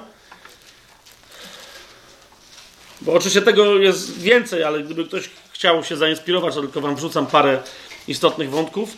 Bo 3.00 3.12
oczywiście 3.12 3.42
tego 3.42 3.78
jest 3.78 4.20
więcej, 4.20 4.64
ale 4.64 4.82
gdyby 4.82 5.04
ktoś 5.04 5.30
chciał 5.52 5.84
się 5.84 5.96
zainspirować, 5.96 6.54
to 6.54 6.60
tylko 6.60 6.80
wam 6.80 6.96
wrzucam 6.96 7.26
parę 7.26 7.62
istotnych 8.08 8.50
wątków. 8.50 8.96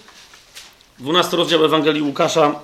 12 0.99 1.37
rozdział 1.37 1.65
Ewangelii 1.65 2.03
Łukasza, 2.03 2.61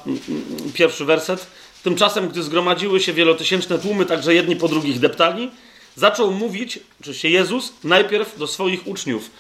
pierwszy 0.74 1.04
werset. 1.04 1.46
Tymczasem, 1.82 2.28
gdy 2.28 2.42
zgromadziły 2.42 3.00
się 3.00 3.12
wielotysięczne 3.12 3.78
tłumy, 3.78 4.06
także 4.06 4.34
jedni 4.34 4.56
po 4.56 4.68
drugich 4.68 4.98
deptali, 4.98 5.50
zaczął 5.96 6.30
mówić, 6.30 6.78
oczywiście 7.00 7.30
Jezus, 7.30 7.72
najpierw 7.84 8.38
do 8.38 8.46
swoich 8.46 8.86
uczniów 8.86 9.30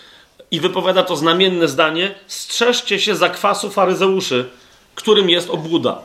i 0.50 0.60
wypowiada 0.60 1.02
to 1.02 1.16
znamienne 1.16 1.68
zdanie: 1.68 2.14
strzeżcie 2.26 3.00
się 3.00 3.16
zakwasu 3.16 3.70
faryzeuszy, 3.70 4.50
którym 4.94 5.30
jest 5.30 5.50
obłuda. 5.50 6.02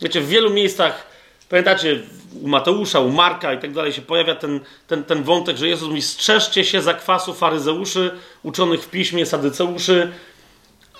Wiecie, 0.00 0.20
w 0.20 0.28
wielu 0.28 0.50
miejscach, 0.50 1.06
pamiętacie, 1.48 2.00
u 2.42 2.48
Mateusza, 2.48 3.00
u 3.00 3.10
Marka 3.10 3.52
i 3.52 3.58
tak 3.58 3.72
dalej 3.72 3.92
się 3.92 4.02
pojawia 4.02 4.34
ten, 4.34 4.60
ten, 4.86 5.04
ten 5.04 5.22
wątek, 5.22 5.56
że 5.56 5.68
Jezus 5.68 5.88
mówi: 5.88 6.02
strzeżcie 6.02 6.64
się 6.64 6.82
zakwasu 6.82 7.34
faryzeuszy, 7.34 8.10
uczonych 8.42 8.82
w 8.82 8.88
piśmie, 8.90 9.26
sadyceuszy. 9.26 10.12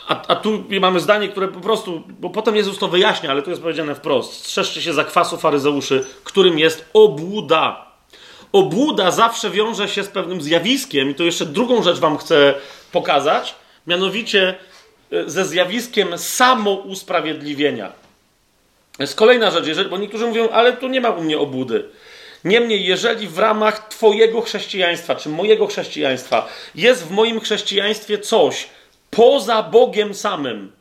A, 0.09 0.27
a 0.27 0.37
tu 0.37 0.65
mamy 0.81 1.01
zdanie, 1.01 1.29
które 1.29 1.49
po 1.49 1.61
prostu, 1.61 2.03
bo 2.09 2.31
potem 2.31 2.57
Jezus 2.57 2.79
to 2.79 2.89
wyjaśnia, 2.89 3.31
ale 3.31 3.43
tu 3.43 3.51
jest 3.51 3.63
powiedziane 3.63 3.95
wprost: 3.95 4.33
strzeżcie 4.33 4.83
się 4.83 4.93
zakwasu 4.93 5.37
faryzeuszy, 5.37 6.07
którym 6.25 6.59
jest 6.59 6.91
obłuda. 6.93 7.87
Obłuda 8.57 9.11
zawsze 9.11 9.51
wiąże 9.51 9.89
się 9.89 10.03
z 10.03 10.09
pewnym 10.09 10.43
zjawiskiem, 10.43 11.11
i 11.11 11.15
to 11.15 11.23
jeszcze 11.25 11.47
drugą 11.47 11.83
rzecz 11.83 11.99
Wam 11.99 12.19
chcę 12.19 12.55
pokazać, 12.93 13.55
mianowicie 13.87 14.55
e, 15.13 15.31
ze 15.31 15.45
zjawiskiem 15.45 16.19
samousprawiedliwienia. 16.19 17.93
Jest 18.99 19.15
kolejna 19.15 19.51
rzecz, 19.51 19.67
jeżeli, 19.67 19.91
bo 19.91 19.99
niektórzy 19.99 20.27
mówią, 20.27 20.49
ale 20.49 20.73
tu 20.73 20.89
nie 20.89 21.01
ma 21.01 21.11
u 21.11 21.23
mnie 21.23 21.39
obłudy. 21.39 21.85
Niemniej, 22.45 22.85
jeżeli 22.85 23.29
w 23.29 23.39
ramach 23.39 23.89
Twojego 23.89 24.41
chrześcijaństwa, 24.41 25.15
czy 25.15 25.29
mojego 25.29 25.67
chrześcijaństwa, 25.67 26.49
jest 26.75 27.05
w 27.05 27.11
moim 27.11 27.41
chrześcijaństwie 27.41 28.19
coś 28.19 28.69
poza 29.11 29.63
Bogiem 29.63 30.15
samym, 30.15 30.73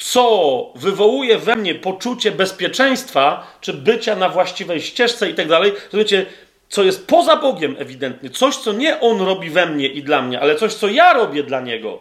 co 0.00 0.72
wywołuje 0.74 1.38
we 1.38 1.56
mnie 1.56 1.74
poczucie 1.74 2.32
bezpieczeństwa, 2.32 3.56
czy 3.60 3.72
bycia 3.72 4.16
na 4.16 4.28
właściwej 4.28 4.80
ścieżce 4.80 5.30
i 5.30 5.34
tak 5.34 5.48
dalej, 5.48 5.72
rozumiecie, 5.84 6.26
co 6.68 6.82
jest 6.82 7.06
poza 7.06 7.36
Bogiem 7.36 7.76
ewidentnie, 7.78 8.30
coś, 8.30 8.56
co 8.56 8.72
nie 8.72 9.00
On 9.00 9.20
robi 9.20 9.50
we 9.50 9.66
mnie 9.66 9.88
i 9.88 10.02
dla 10.02 10.22
mnie, 10.22 10.40
ale 10.40 10.56
coś, 10.56 10.74
co 10.74 10.88
ja 10.88 11.12
robię 11.12 11.42
dla 11.42 11.60
Niego. 11.60 11.98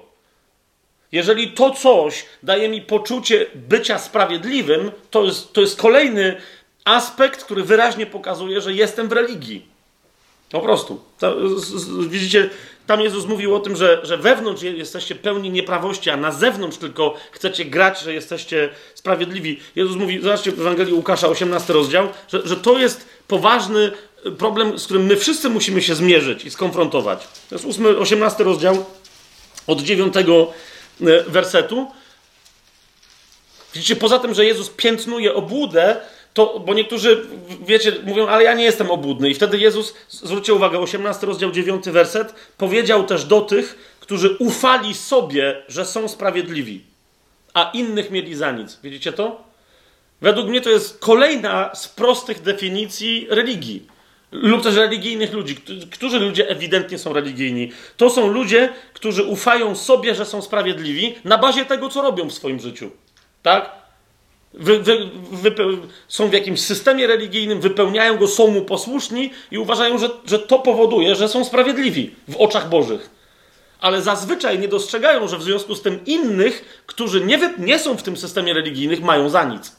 Jeżeli 1.11 1.51
to 1.51 1.71
coś 1.71 2.25
daje 2.43 2.69
mi 2.69 2.81
poczucie 2.81 3.45
bycia 3.55 3.99
sprawiedliwym, 3.99 4.91
to 5.11 5.23
jest, 5.23 5.53
to 5.53 5.61
jest 5.61 5.81
kolejny 5.81 6.35
aspekt, 6.85 7.43
który 7.43 7.63
wyraźnie 7.63 8.05
pokazuje, 8.05 8.61
że 8.61 8.73
jestem 8.73 9.07
w 9.07 9.11
religii. 9.11 9.65
Po 10.51 10.59
prostu. 10.59 11.01
To, 11.19 11.59
z, 11.59 11.65
z, 11.65 12.07
widzicie, 12.07 12.49
tam 12.89 13.01
Jezus 13.01 13.25
mówił 13.25 13.55
o 13.55 13.59
tym, 13.59 13.75
że, 13.75 13.99
że 14.03 14.17
wewnątrz 14.17 14.61
jesteście 14.61 15.15
pełni 15.15 15.49
nieprawości, 15.49 16.09
a 16.09 16.17
na 16.17 16.31
zewnątrz 16.31 16.77
tylko 16.77 17.15
chcecie 17.31 17.65
grać, 17.65 18.01
że 18.01 18.13
jesteście 18.13 18.69
sprawiedliwi. 18.95 19.59
Jezus 19.75 19.95
mówi, 19.95 20.21
zobaczcie 20.21 20.51
w 20.51 20.59
Ewangelii 20.59 20.93
Łukasza, 20.93 21.27
18 21.27 21.73
rozdział, 21.73 22.07
że, 22.27 22.47
że 22.47 22.55
to 22.55 22.79
jest 22.79 23.05
poważny 23.27 23.91
problem, 24.37 24.79
z 24.79 24.85
którym 24.85 25.05
my 25.05 25.15
wszyscy 25.15 25.49
musimy 25.49 25.81
się 25.81 25.95
zmierzyć 25.95 26.45
i 26.45 26.51
skonfrontować. 26.51 27.27
To 27.49 27.55
jest 27.55 27.65
8, 27.65 27.85
18 27.99 28.43
rozdział 28.43 28.85
od 29.67 29.81
dziewiątego 29.81 30.53
e, 31.01 31.23
wersetu. 31.23 31.87
Widzicie, 33.73 33.95
poza 33.95 34.19
tym, 34.19 34.33
że 34.33 34.45
Jezus 34.45 34.69
piętnuje 34.69 35.33
obłudę, 35.33 35.97
to, 36.39 36.59
bo 36.59 36.73
niektórzy, 36.73 37.25
wiecie, 37.61 37.91
mówią, 38.05 38.27
ale 38.27 38.43
ja 38.43 38.53
nie 38.53 38.63
jestem 38.63 38.91
obłudny. 38.91 39.29
I 39.29 39.33
wtedy 39.33 39.57
Jezus, 39.57 39.93
zwróćcie 40.09 40.53
uwagę, 40.53 40.79
18 40.79 41.27
rozdział 41.27 41.51
9 41.51 41.85
werset, 41.85 42.33
powiedział 42.57 43.03
też 43.03 43.23
do 43.25 43.41
tych, 43.41 43.95
którzy 43.99 44.35
ufali 44.39 44.93
sobie, 44.93 45.63
że 45.67 45.85
są 45.85 46.07
sprawiedliwi, 46.07 46.83
a 47.53 47.71
innych 47.73 48.11
mieli 48.11 48.35
za 48.35 48.51
nic. 48.51 48.79
Widzicie 48.83 49.13
to? 49.13 49.43
Według 50.21 50.47
mnie 50.47 50.61
to 50.61 50.69
jest 50.69 50.99
kolejna 50.99 51.75
z 51.75 51.87
prostych 51.87 52.41
definicji 52.41 53.27
religii. 53.29 53.87
Lub 54.31 54.63
też 54.63 54.75
religijnych 54.75 55.33
ludzi. 55.33 55.55
Którzy 55.91 56.19
ludzie 56.19 56.49
ewidentnie 56.49 56.97
są 56.97 57.13
religijni? 57.13 57.71
To 57.97 58.09
są 58.09 58.27
ludzie, 58.27 58.73
którzy 58.93 59.23
ufają 59.23 59.75
sobie, 59.75 60.15
że 60.15 60.25
są 60.25 60.41
sprawiedliwi 60.41 61.15
na 61.23 61.37
bazie 61.37 61.65
tego, 61.65 61.89
co 61.89 62.01
robią 62.01 62.29
w 62.29 62.33
swoim 62.33 62.59
życiu. 62.59 62.91
Tak? 63.43 63.78
Wy, 64.53 64.79
wy, 64.79 64.97
wy, 65.31 65.55
są 66.07 66.29
w 66.29 66.33
jakimś 66.33 66.61
systemie 66.61 67.07
religijnym, 67.07 67.61
wypełniają 67.61 68.17
go, 68.17 68.27
są 68.27 68.47
mu 68.47 68.61
posłuszni 68.61 69.31
i 69.51 69.57
uważają, 69.57 69.97
że, 69.97 70.09
że 70.25 70.39
to 70.39 70.59
powoduje, 70.59 71.15
że 71.15 71.29
są 71.29 71.45
sprawiedliwi 71.45 72.15
w 72.27 72.37
oczach 72.37 72.69
Bożych. 72.69 73.09
Ale 73.81 74.01
zazwyczaj 74.01 74.59
nie 74.59 74.67
dostrzegają, 74.67 75.27
że 75.27 75.37
w 75.37 75.43
związku 75.43 75.75
z 75.75 75.81
tym 75.81 76.05
innych, 76.05 76.83
którzy 76.85 77.21
nie, 77.21 77.53
nie 77.57 77.79
są 77.79 77.97
w 77.97 78.03
tym 78.03 78.17
systemie 78.17 78.53
religijnym, 78.53 79.03
mają 79.03 79.29
za 79.29 79.43
nic. 79.43 79.75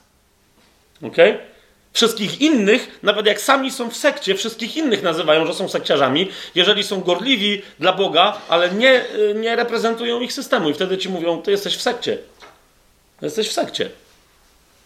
Ok? 1.02 1.16
Wszystkich 1.92 2.40
innych, 2.40 2.98
nawet 3.02 3.26
jak 3.26 3.40
sami 3.40 3.70
są 3.70 3.90
w 3.90 3.96
sekcie, 3.96 4.34
wszystkich 4.34 4.76
innych 4.76 5.02
nazywają, 5.02 5.46
że 5.46 5.54
są 5.54 5.68
sekciarzami, 5.68 6.28
jeżeli 6.54 6.82
są 6.84 7.00
gorliwi 7.00 7.62
dla 7.78 7.92
Boga, 7.92 8.40
ale 8.48 8.70
nie, 8.70 9.04
nie 9.34 9.56
reprezentują 9.56 10.20
ich 10.20 10.32
systemu. 10.32 10.70
I 10.70 10.74
wtedy 10.74 10.98
ci 10.98 11.08
mówią, 11.08 11.42
ty 11.42 11.50
jesteś 11.50 11.76
w 11.76 11.82
sekcie. 11.82 12.18
Jesteś 13.22 13.48
w 13.48 13.52
sekcie. 13.52 13.90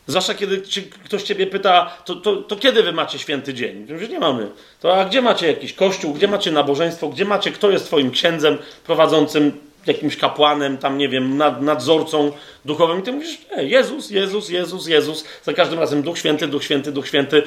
Zwłaszcza 0.07 0.35
kiedy 0.35 0.63
ktoś 1.05 1.23
ciebie 1.23 1.47
pyta, 1.47 1.97
to, 2.05 2.15
to, 2.15 2.37
to, 2.37 2.57
kiedy 2.57 2.83
wy 2.83 2.93
macie 2.93 3.19
święty 3.19 3.55
dzień? 3.55 3.87
Mówisz, 3.91 4.09
nie 4.09 4.19
mamy. 4.19 4.51
To 4.81 4.97
a 4.97 5.05
gdzie 5.05 5.23
macie 5.23 5.47
jakiś 5.47 5.73
kościół, 5.73 6.15
gdzie 6.15 6.29
macie 6.29 6.53
nabożeństwo, 6.53 7.09
gdzie 7.09 7.25
macie, 7.25 7.51
kto 7.51 7.71
jest 7.71 7.87
twoim 7.87 8.11
księdzem 8.11 8.59
prowadzącym, 8.87 9.53
jakimś 9.87 10.17
kapłanem, 10.17 10.79
tam 10.79 10.99
nie 10.99 11.09
wiem, 11.09 11.37
nad, 11.37 11.63
nadzorcą 11.63 12.33
duchowym? 12.65 13.01
I 13.01 13.03
ty 13.03 13.13
mówisz, 13.13 13.39
nie, 13.57 13.65
Jezus, 13.65 14.11
Jezus, 14.11 14.49
Jezus, 14.49 14.87
Jezus. 14.87 15.25
Za 15.43 15.53
każdym 15.53 15.79
razem 15.79 16.03
Duch 16.03 16.19
Święty, 16.19 16.49
Duch 16.49 16.65
Święty, 16.65 16.93
Duch 16.93 17.07
Święty. 17.07 17.43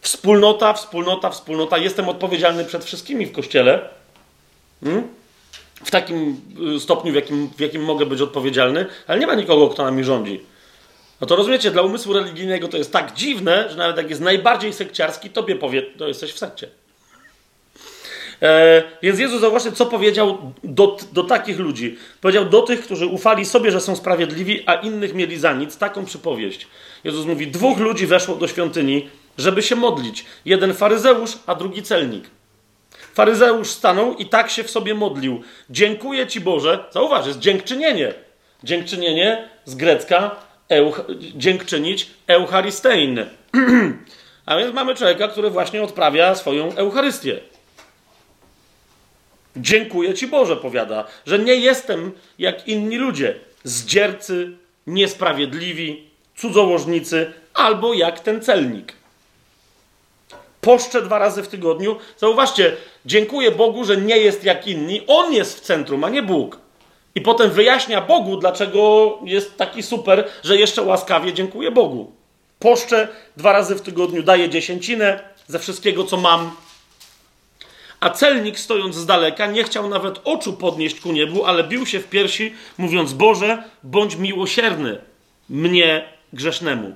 Wspólnota, 0.00 0.72
wspólnota, 0.72 1.30
wspólnota. 1.30 1.78
Jestem 1.78 2.08
odpowiedzialny 2.08 2.64
przed 2.64 2.84
wszystkimi 2.84 3.26
w 3.26 3.32
kościele. 3.32 3.88
Hmm? 4.84 5.08
W 5.84 5.90
takim 5.90 6.40
y, 6.76 6.80
stopniu, 6.80 7.12
w 7.12 7.14
jakim, 7.14 7.50
w 7.56 7.60
jakim 7.60 7.84
mogę 7.84 8.06
być 8.06 8.20
odpowiedzialny, 8.20 8.86
ale 9.06 9.18
nie 9.18 9.26
ma 9.26 9.34
nikogo, 9.34 9.68
kto 9.68 9.84
nami 9.84 10.04
rządzi. 10.04 10.40
No 11.20 11.26
to 11.26 11.36
rozumiecie, 11.36 11.70
dla 11.70 11.82
umysłu 11.82 12.12
religijnego 12.12 12.68
to 12.68 12.76
jest 12.76 12.92
tak 12.92 13.14
dziwne, 13.14 13.70
że 13.70 13.76
nawet 13.76 13.96
jak 13.96 14.10
jest 14.10 14.22
najbardziej 14.22 14.72
sekciarski, 14.72 15.30
tobie 15.30 15.56
powie, 15.56 15.82
to 15.82 16.08
jesteś 16.08 16.32
w 16.32 16.38
sekcie. 16.38 16.68
E, 18.42 18.82
więc 19.02 19.18
Jezus, 19.18 19.40
zauważcie, 19.40 19.72
co 19.72 19.86
powiedział 19.86 20.52
do, 20.64 20.96
do 21.12 21.24
takich 21.24 21.58
ludzi. 21.58 21.96
Powiedział 22.20 22.44
do 22.44 22.62
tych, 22.62 22.82
którzy 22.82 23.06
ufali 23.06 23.44
sobie, 23.44 23.70
że 23.70 23.80
są 23.80 23.96
sprawiedliwi, 23.96 24.62
a 24.66 24.74
innych 24.74 25.14
mieli 25.14 25.38
za 25.38 25.52
nic. 25.52 25.78
Taką 25.78 26.04
przypowieść. 26.04 26.66
Jezus 27.04 27.26
mówi, 27.26 27.46
dwóch 27.46 27.78
ludzi 27.78 28.06
weszło 28.06 28.36
do 28.36 28.48
świątyni, 28.48 29.08
żeby 29.38 29.62
się 29.62 29.76
modlić. 29.76 30.24
Jeden 30.44 30.74
faryzeusz, 30.74 31.30
a 31.46 31.54
drugi 31.54 31.82
celnik. 31.82 32.24
Faryzeusz 33.14 33.70
stanął 33.70 34.14
i 34.14 34.26
tak 34.26 34.50
się 34.50 34.64
w 34.64 34.70
sobie 34.70 34.94
modlił. 34.94 35.42
Dziękuję 35.70 36.26
Ci 36.26 36.40
Boże. 36.40 36.84
Zauważ, 36.90 37.26
jest 37.26 37.38
dziękczynienie. 37.38 38.14
Dziękczynienie 38.64 39.48
z 39.64 39.74
grecka 39.74 40.49
euch, 40.70 41.00
dziękczynić 41.36 42.10
eucharystein. 42.26 43.26
A 44.46 44.56
więc 44.56 44.74
mamy 44.74 44.94
człowieka, 44.94 45.28
który 45.28 45.50
właśnie 45.50 45.82
odprawia 45.82 46.34
swoją 46.34 46.76
Eucharystię. 46.76 47.40
Dziękuję 49.56 50.14
Ci 50.14 50.26
Boże, 50.26 50.56
powiada, 50.56 51.04
że 51.26 51.38
nie 51.38 51.54
jestem 51.54 52.12
jak 52.38 52.68
inni 52.68 52.96
ludzie, 52.96 53.34
zdziercy, 53.64 54.52
niesprawiedliwi, 54.86 56.08
cudzołożnicy, 56.36 57.32
albo 57.54 57.94
jak 57.94 58.20
ten 58.20 58.42
celnik. 58.42 58.92
Poszczę 60.60 61.02
dwa 61.02 61.18
razy 61.18 61.42
w 61.42 61.48
tygodniu. 61.48 61.96
Zauważcie, 62.16 62.76
dziękuję 63.06 63.50
Bogu, 63.50 63.84
że 63.84 63.96
nie 63.96 64.18
jest 64.18 64.44
jak 64.44 64.66
inni. 64.66 65.02
On 65.06 65.32
jest 65.32 65.58
w 65.58 65.60
centrum, 65.60 66.04
a 66.04 66.08
nie 66.08 66.22
Bóg. 66.22 66.58
I 67.14 67.20
potem 67.20 67.50
wyjaśnia 67.50 68.00
Bogu, 68.00 68.36
dlaczego 68.36 69.18
jest 69.24 69.56
taki 69.56 69.82
super, 69.82 70.28
że 70.44 70.56
jeszcze 70.56 70.82
łaskawie 70.82 71.32
dziękuję 71.32 71.70
Bogu. 71.70 72.12
Poszczę 72.58 73.08
dwa 73.36 73.52
razy 73.52 73.74
w 73.74 73.80
tygodniu, 73.80 74.22
daję 74.22 74.48
dziesięcinę 74.48 75.20
ze 75.46 75.58
wszystkiego, 75.58 76.04
co 76.04 76.16
mam. 76.16 76.50
A 78.00 78.10
celnik, 78.10 78.58
stojąc 78.58 78.96
z 78.96 79.06
daleka, 79.06 79.46
nie 79.46 79.64
chciał 79.64 79.88
nawet 79.88 80.20
oczu 80.24 80.52
podnieść 80.52 81.00
ku 81.00 81.12
niebu, 81.12 81.44
ale 81.44 81.64
bił 81.64 81.86
się 81.86 82.00
w 82.00 82.08
piersi, 82.08 82.54
mówiąc: 82.78 83.12
Boże, 83.12 83.62
bądź 83.82 84.16
miłosierny 84.16 85.00
mnie 85.48 86.08
grzesznemu. 86.32 86.94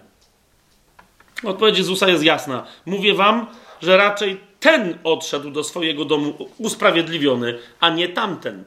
Odpowiedź 1.45 1.79
Jezusa 1.79 2.09
jest 2.09 2.25
jasna. 2.25 2.67
Mówię 2.87 3.15
wam, 3.15 3.47
że 3.83 3.97
raczej 3.97 4.41
ten 4.61 4.99
odszedł 5.05 5.51
do 5.51 5.65
swojego 5.65 6.05
domu 6.05 6.35
usprawiedliwiony, 6.59 7.59
a 7.81 7.91
nie 7.91 8.09
tamten. 8.09 8.65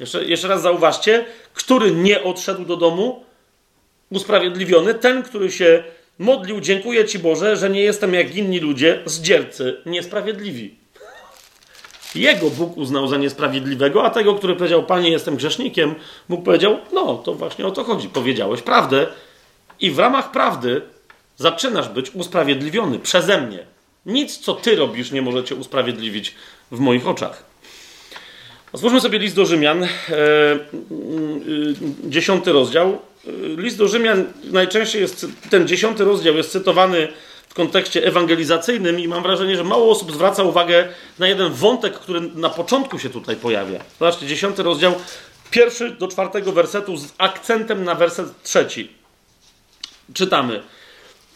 Jeszcze, 0.00 0.24
jeszcze 0.24 0.48
raz 0.48 0.62
zauważcie, 0.62 1.24
który 1.54 1.90
nie 1.90 2.22
odszedł 2.22 2.64
do 2.64 2.76
domu 2.76 3.24
usprawiedliwiony, 4.10 4.94
ten, 4.94 5.22
który 5.22 5.50
się 5.50 5.84
modlił, 6.18 6.60
dziękuję 6.60 7.04
Ci 7.04 7.18
Boże, 7.18 7.56
że 7.56 7.70
nie 7.70 7.80
jestem 7.80 8.14
jak 8.14 8.34
inni 8.34 8.60
ludzie, 8.60 9.02
zdziercy, 9.04 9.76
niesprawiedliwi. 9.86 10.74
Jego 12.14 12.50
Bóg 12.50 12.76
uznał 12.76 13.08
za 13.08 13.16
niesprawiedliwego, 13.16 14.04
a 14.04 14.10
tego, 14.10 14.34
który 14.34 14.56
powiedział, 14.56 14.82
Panie, 14.82 15.10
jestem 15.10 15.36
grzesznikiem, 15.36 15.94
Bóg 16.28 16.44
powiedział, 16.44 16.78
no, 16.92 17.14
to 17.14 17.34
właśnie 17.34 17.66
o 17.66 17.70
to 17.70 17.84
chodzi. 17.84 18.08
Powiedziałeś 18.08 18.62
prawdę 18.62 19.06
i 19.80 19.90
w 19.90 19.98
ramach 19.98 20.30
prawdy 20.30 20.82
zaczynasz 21.36 21.88
być 21.88 22.10
usprawiedliwiony 22.14 22.98
przeze 22.98 23.40
mnie. 23.40 23.58
Nic, 24.06 24.38
co 24.38 24.54
ty 24.54 24.76
robisz, 24.76 25.10
nie 25.12 25.22
możecie 25.22 25.54
usprawiedliwić 25.54 26.34
w 26.70 26.78
moich 26.78 27.08
oczach. 27.08 27.49
Otwórzmy 28.72 29.00
sobie 29.00 29.18
list 29.18 29.36
do 29.36 29.46
Rzymian, 29.46 29.84
e, 29.84 29.88
dziesiąty 32.04 32.52
rozdział. 32.52 32.88
E, 32.88 33.30
list 33.60 33.78
do 33.78 33.88
Rzymian 33.88 34.24
najczęściej 34.44 35.02
jest, 35.02 35.26
ten 35.50 35.68
dziesiąty 35.68 36.04
rozdział 36.04 36.36
jest 36.36 36.52
cytowany 36.52 37.08
w 37.48 37.54
kontekście 37.54 38.06
ewangelizacyjnym 38.06 39.00
i 39.00 39.08
mam 39.08 39.22
wrażenie, 39.22 39.56
że 39.56 39.64
mało 39.64 39.90
osób 39.90 40.12
zwraca 40.12 40.42
uwagę 40.42 40.88
na 41.18 41.28
jeden 41.28 41.52
wątek, 41.52 41.94
który 41.94 42.20
na 42.20 42.50
początku 42.50 42.98
się 42.98 43.10
tutaj 43.10 43.36
pojawia. 43.36 43.80
Zobaczcie, 43.98 44.26
dziesiąty 44.26 44.62
rozdział, 44.62 44.94
pierwszy 45.50 45.90
do 45.90 46.08
czwartego 46.08 46.52
wersetu 46.52 46.96
z 46.96 47.12
akcentem 47.18 47.84
na 47.84 47.94
werset 47.94 48.42
trzeci. 48.42 48.90
Czytamy. 50.14 50.62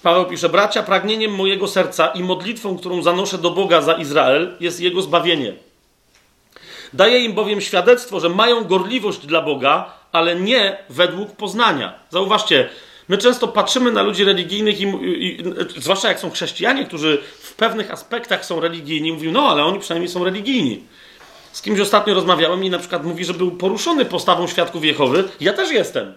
Paweł 0.03 0.27
pisze, 0.27 0.49
bracia, 0.49 0.83
pragnieniem 0.83 1.35
mojego 1.35 1.69
serca 1.69 2.07
i 2.07 2.23
modlitwą, 2.23 2.79
którą 2.79 3.03
zanoszę 3.03 3.39
do 3.39 3.51
Boga 3.51 3.83
za 3.83 3.93
Izrael, 3.93 4.57
jest 4.61 4.81
jego 4.81 5.03
zbawienie. 5.03 5.53
Daje 6.95 7.19
im 7.19 7.33
bowiem 7.33 7.61
świadectwo, 7.61 8.21
że 8.21 8.29
mają 8.29 8.65
gorliwość 8.65 9.27
dla 9.27 9.43
Boga, 9.43 9.93
ale 10.13 10.37
nie 10.37 10.77
według 10.91 11.33
poznania. 11.33 11.95
Zauważcie, 12.11 12.69
my 13.09 13.19
często 13.19 13.49
patrzymy 13.49 13.93
na 13.93 14.03
ludzi 14.03 14.25
religijnych, 14.25 14.81
i, 14.81 14.87
i, 15.27 15.43
zwłaszcza 15.77 16.09
jak 16.09 16.21
są 16.21 16.31
chrześcijanie, 16.31 16.85
którzy 16.87 17.23
w 17.41 17.55
pewnych 17.55 17.91
aspektach 17.91 18.45
są 18.45 18.61
religijni, 18.61 19.13
mówią, 19.13 19.33
no 19.33 19.49
ale 19.49 19.65
oni 19.65 19.79
przynajmniej 19.79 20.09
są 20.09 20.25
religijni. 20.25 20.83
Z 21.53 21.63
kimś 21.63 21.81
ostatnio 21.81 22.15
rozmawiałem 22.15 22.65
i 22.65 22.71
na 22.71 22.79
przykład 22.79 23.05
mówi, 23.05 23.25
że 23.25 23.35
był 23.35 23.51
poruszony 23.51 24.05
postawą 24.05 24.47
świadków 24.47 24.85
Jehowy. 24.85 25.25
Ja 25.41 25.53
też 25.53 25.71
jestem. 25.71 26.15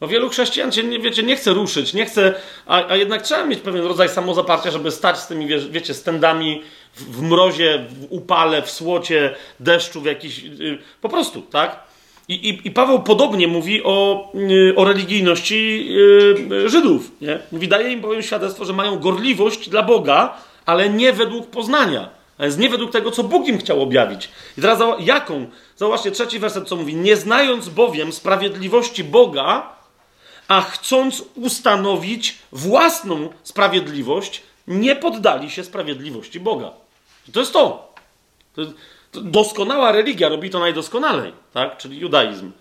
No 0.00 0.08
wielu 0.08 0.28
chrześcijan 0.28 0.72
się, 0.72 0.82
nie, 0.82 0.98
wiecie, 0.98 1.22
nie 1.22 1.36
chce 1.36 1.52
ruszyć, 1.52 1.94
nie 1.94 2.06
chce, 2.06 2.34
a, 2.66 2.88
a 2.88 2.96
jednak 2.96 3.22
trzeba 3.22 3.46
mieć 3.46 3.60
pewien 3.60 3.84
rodzaj 3.84 4.08
samozaparcia, 4.08 4.70
żeby 4.70 4.90
stać 4.90 5.18
z 5.18 5.26
tymi, 5.26 5.48
wiecie, 5.70 5.94
stendami 5.94 6.62
w, 6.94 7.16
w 7.16 7.22
mrozie, 7.22 7.86
w 7.88 8.06
upale, 8.12 8.62
w 8.62 8.70
słocie, 8.70 9.34
deszczu, 9.60 10.00
w 10.00 10.04
jakiś, 10.04 10.42
yy, 10.42 10.78
po 11.00 11.08
prostu, 11.08 11.42
tak? 11.42 11.80
I, 12.28 12.34
i, 12.34 12.68
I, 12.68 12.70
Paweł 12.70 13.02
podobnie 13.02 13.48
mówi 13.48 13.82
o, 13.84 14.28
yy, 14.34 14.74
o 14.76 14.84
religijności 14.84 15.88
yy, 16.48 16.68
Żydów, 16.68 17.10
nie? 17.20 17.38
Mówi, 17.52 17.68
daje 17.68 17.92
im 17.92 18.00
bowiem 18.00 18.22
świadectwo, 18.22 18.64
że 18.64 18.72
mają 18.72 18.98
gorliwość 18.98 19.68
dla 19.68 19.82
Boga, 19.82 20.36
ale 20.66 20.90
nie 20.90 21.12
według 21.12 21.46
poznania. 21.46 22.08
A 22.38 22.44
jest 22.44 22.58
nie 22.58 22.68
według 22.68 22.90
tego, 22.90 23.10
co 23.10 23.24
Bóg 23.24 23.48
im 23.48 23.58
chciał 23.58 23.82
objawić. 23.82 24.28
I 24.58 24.60
teraz 24.60 24.78
jaką? 25.00 25.46
Zauważcie 25.76 26.10
trzeci 26.10 26.38
werset, 26.38 26.68
co 26.68 26.76
mówi. 26.76 26.94
Nie 26.94 27.16
znając 27.16 27.68
bowiem 27.68 28.12
sprawiedliwości 28.12 29.04
Boga, 29.04 29.74
a 30.48 30.60
chcąc 30.60 31.24
ustanowić 31.34 32.38
własną 32.52 33.28
sprawiedliwość, 33.42 34.42
nie 34.66 34.96
poddali 34.96 35.50
się 35.50 35.64
sprawiedliwości 35.64 36.40
Boga. 36.40 36.70
To 37.32 37.40
jest 37.40 37.52
to. 37.52 37.94
to 38.54 38.62
Doskonała 39.20 39.92
religia 39.92 40.28
robi 40.28 40.50
to 40.50 40.58
najdoskonalej, 40.58 41.32
tak? 41.52 41.76
czyli 41.76 41.98
judaizm. 41.98 42.52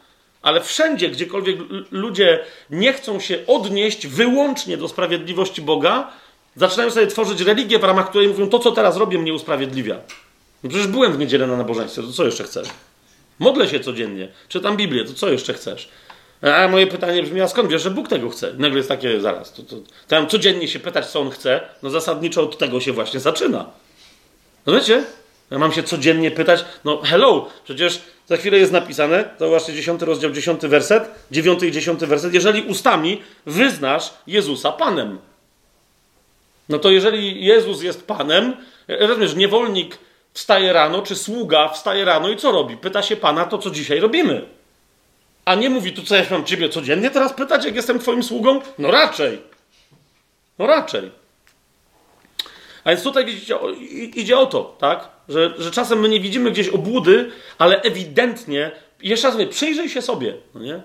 Ale 0.42 0.62
wszędzie, 0.62 1.10
gdziekolwiek 1.10 1.58
ludzie 1.92 2.46
nie 2.70 2.94
chcą 2.94 3.20
się 3.20 3.38
odnieść 3.48 4.08
wyłącznie 4.08 4.78
do 4.78 4.88
sprawiedliwości 4.88 5.62
Boga, 5.62 6.12
zaczynają 6.56 6.92
sobie 6.92 7.08
tworzyć 7.08 7.42
religię, 7.42 7.80
w 7.80 7.84
ramach 7.84 8.10
której 8.10 8.28
mówią, 8.28 8.50
to 8.50 8.60
co 8.60 8.72
teraz 8.72 8.98
robię 8.98 9.18
mnie 9.18 9.34
usprawiedliwia. 9.34 9.96
No 10.64 10.70
przecież 10.70 10.88
byłem 10.88 11.14
w 11.14 11.18
niedzielę 11.18 11.48
na 11.48 11.58
nabożeństwie, 11.58 12.02
to 12.02 12.12
co 12.12 12.26
jeszcze 12.26 12.44
chcesz? 12.44 12.68
Modlę 13.40 13.68
się 13.68 13.80
codziennie, 13.80 14.28
czytam 14.48 14.78
Biblię, 14.78 15.06
to 15.06 15.14
co 15.14 15.30
jeszcze 15.30 15.54
chcesz? 15.54 15.90
A 16.44 16.68
moje 16.68 16.88
pytanie 16.88 17.24
brzmi, 17.24 17.42
a 17.42 17.48
skąd 17.48 17.70
wiesz, 17.70 17.82
że 17.82 17.92
Bóg 17.92 18.08
tego 18.08 18.30
chce? 18.30 18.54
Nagle 18.58 18.78
jest 18.78 18.90
takie, 18.90 19.22
zaraz, 19.22 19.54
to, 19.54 19.64
to, 19.64 19.76
tam 20.08 20.28
codziennie 20.28 20.68
się 20.68 20.80
pytać, 20.80 21.06
co 21.06 21.20
On 21.20 21.30
chce, 21.30 21.62
no 21.84 21.90
zasadniczo 21.90 22.44
od 22.44 22.58
tego 22.58 22.80
się 22.80 22.92
właśnie 22.92 23.20
zaczyna. 23.20 23.66
No 24.66 24.74
wiecie, 24.74 25.04
ja 25.52 25.60
mam 25.60 25.72
się 25.72 25.84
codziennie 25.84 26.32
pytać, 26.32 26.66
no 26.86 27.02
hello, 27.02 27.50
przecież 27.64 28.02
za 28.28 28.38
chwilę 28.38 28.58
jest 28.58 28.72
napisane, 28.72 29.30
zauważcie 29.40 29.74
10 29.74 30.02
rozdział, 30.02 30.32
10 30.32 30.62
werset, 30.62 31.10
9 31.32 31.64
i 31.64 31.72
10 31.72 32.00
werset, 32.00 32.34
jeżeli 32.34 32.62
ustami 32.62 33.22
wyznasz 33.46 34.14
Jezusa 34.28 34.72
Panem. 34.72 35.20
No 36.70 36.80
to 36.80 36.92
jeżeli 36.92 37.46
Jezus 37.46 37.82
jest 37.82 38.08
Panem, 38.08 38.56
rozumiesz, 38.88 39.36
niewolnik 39.36 39.98
wstaje 40.34 40.74
rano, 40.74 41.02
czy 41.02 41.16
sługa 41.16 41.68
wstaje 41.68 42.06
rano 42.06 42.30
i 42.30 42.38
co 42.38 42.52
robi? 42.52 42.78
Pyta 42.78 43.02
się 43.02 43.16
Pana 43.16 43.46
to, 43.46 43.58
co 43.58 43.70
dzisiaj 43.70 44.00
robimy. 44.00 44.46
A 45.46 45.56
nie 45.56 45.70
mówi, 45.70 45.94
tu 45.94 46.04
co 46.04 46.16
ja 46.16 46.24
mam 46.32 46.46
ciebie 46.46 46.70
codziennie 46.70 47.10
teraz 47.10 47.34
pytać, 47.34 47.66
jak 47.66 47.76
jestem 47.76 48.00
twoim 48.00 48.24
sługą? 48.24 48.62
No 48.78 48.92
raczej. 48.92 49.42
No 50.60 50.68
raczej. 50.68 51.12
A 52.84 52.90
więc 52.90 53.04
tutaj 53.04 53.26
widzicie, 53.26 53.56
idzie 54.16 54.38
o 54.38 54.46
to, 54.46 54.76
tak? 54.80 55.10
Że, 55.30 55.54
że 55.58 55.72
czasem 55.72 56.00
my 56.00 56.10
nie 56.10 56.20
widzimy 56.20 56.52
gdzieś 56.52 56.68
obłudy, 56.68 57.32
ale 57.58 57.82
ewidentnie, 57.82 58.72
jeszcze 59.02 59.28
raz 59.28 59.36
mówię, 59.36 59.48
przyjrzyj 59.48 59.90
się 59.90 60.02
sobie, 60.02 60.34
no 60.54 60.62
nie? 60.62 60.82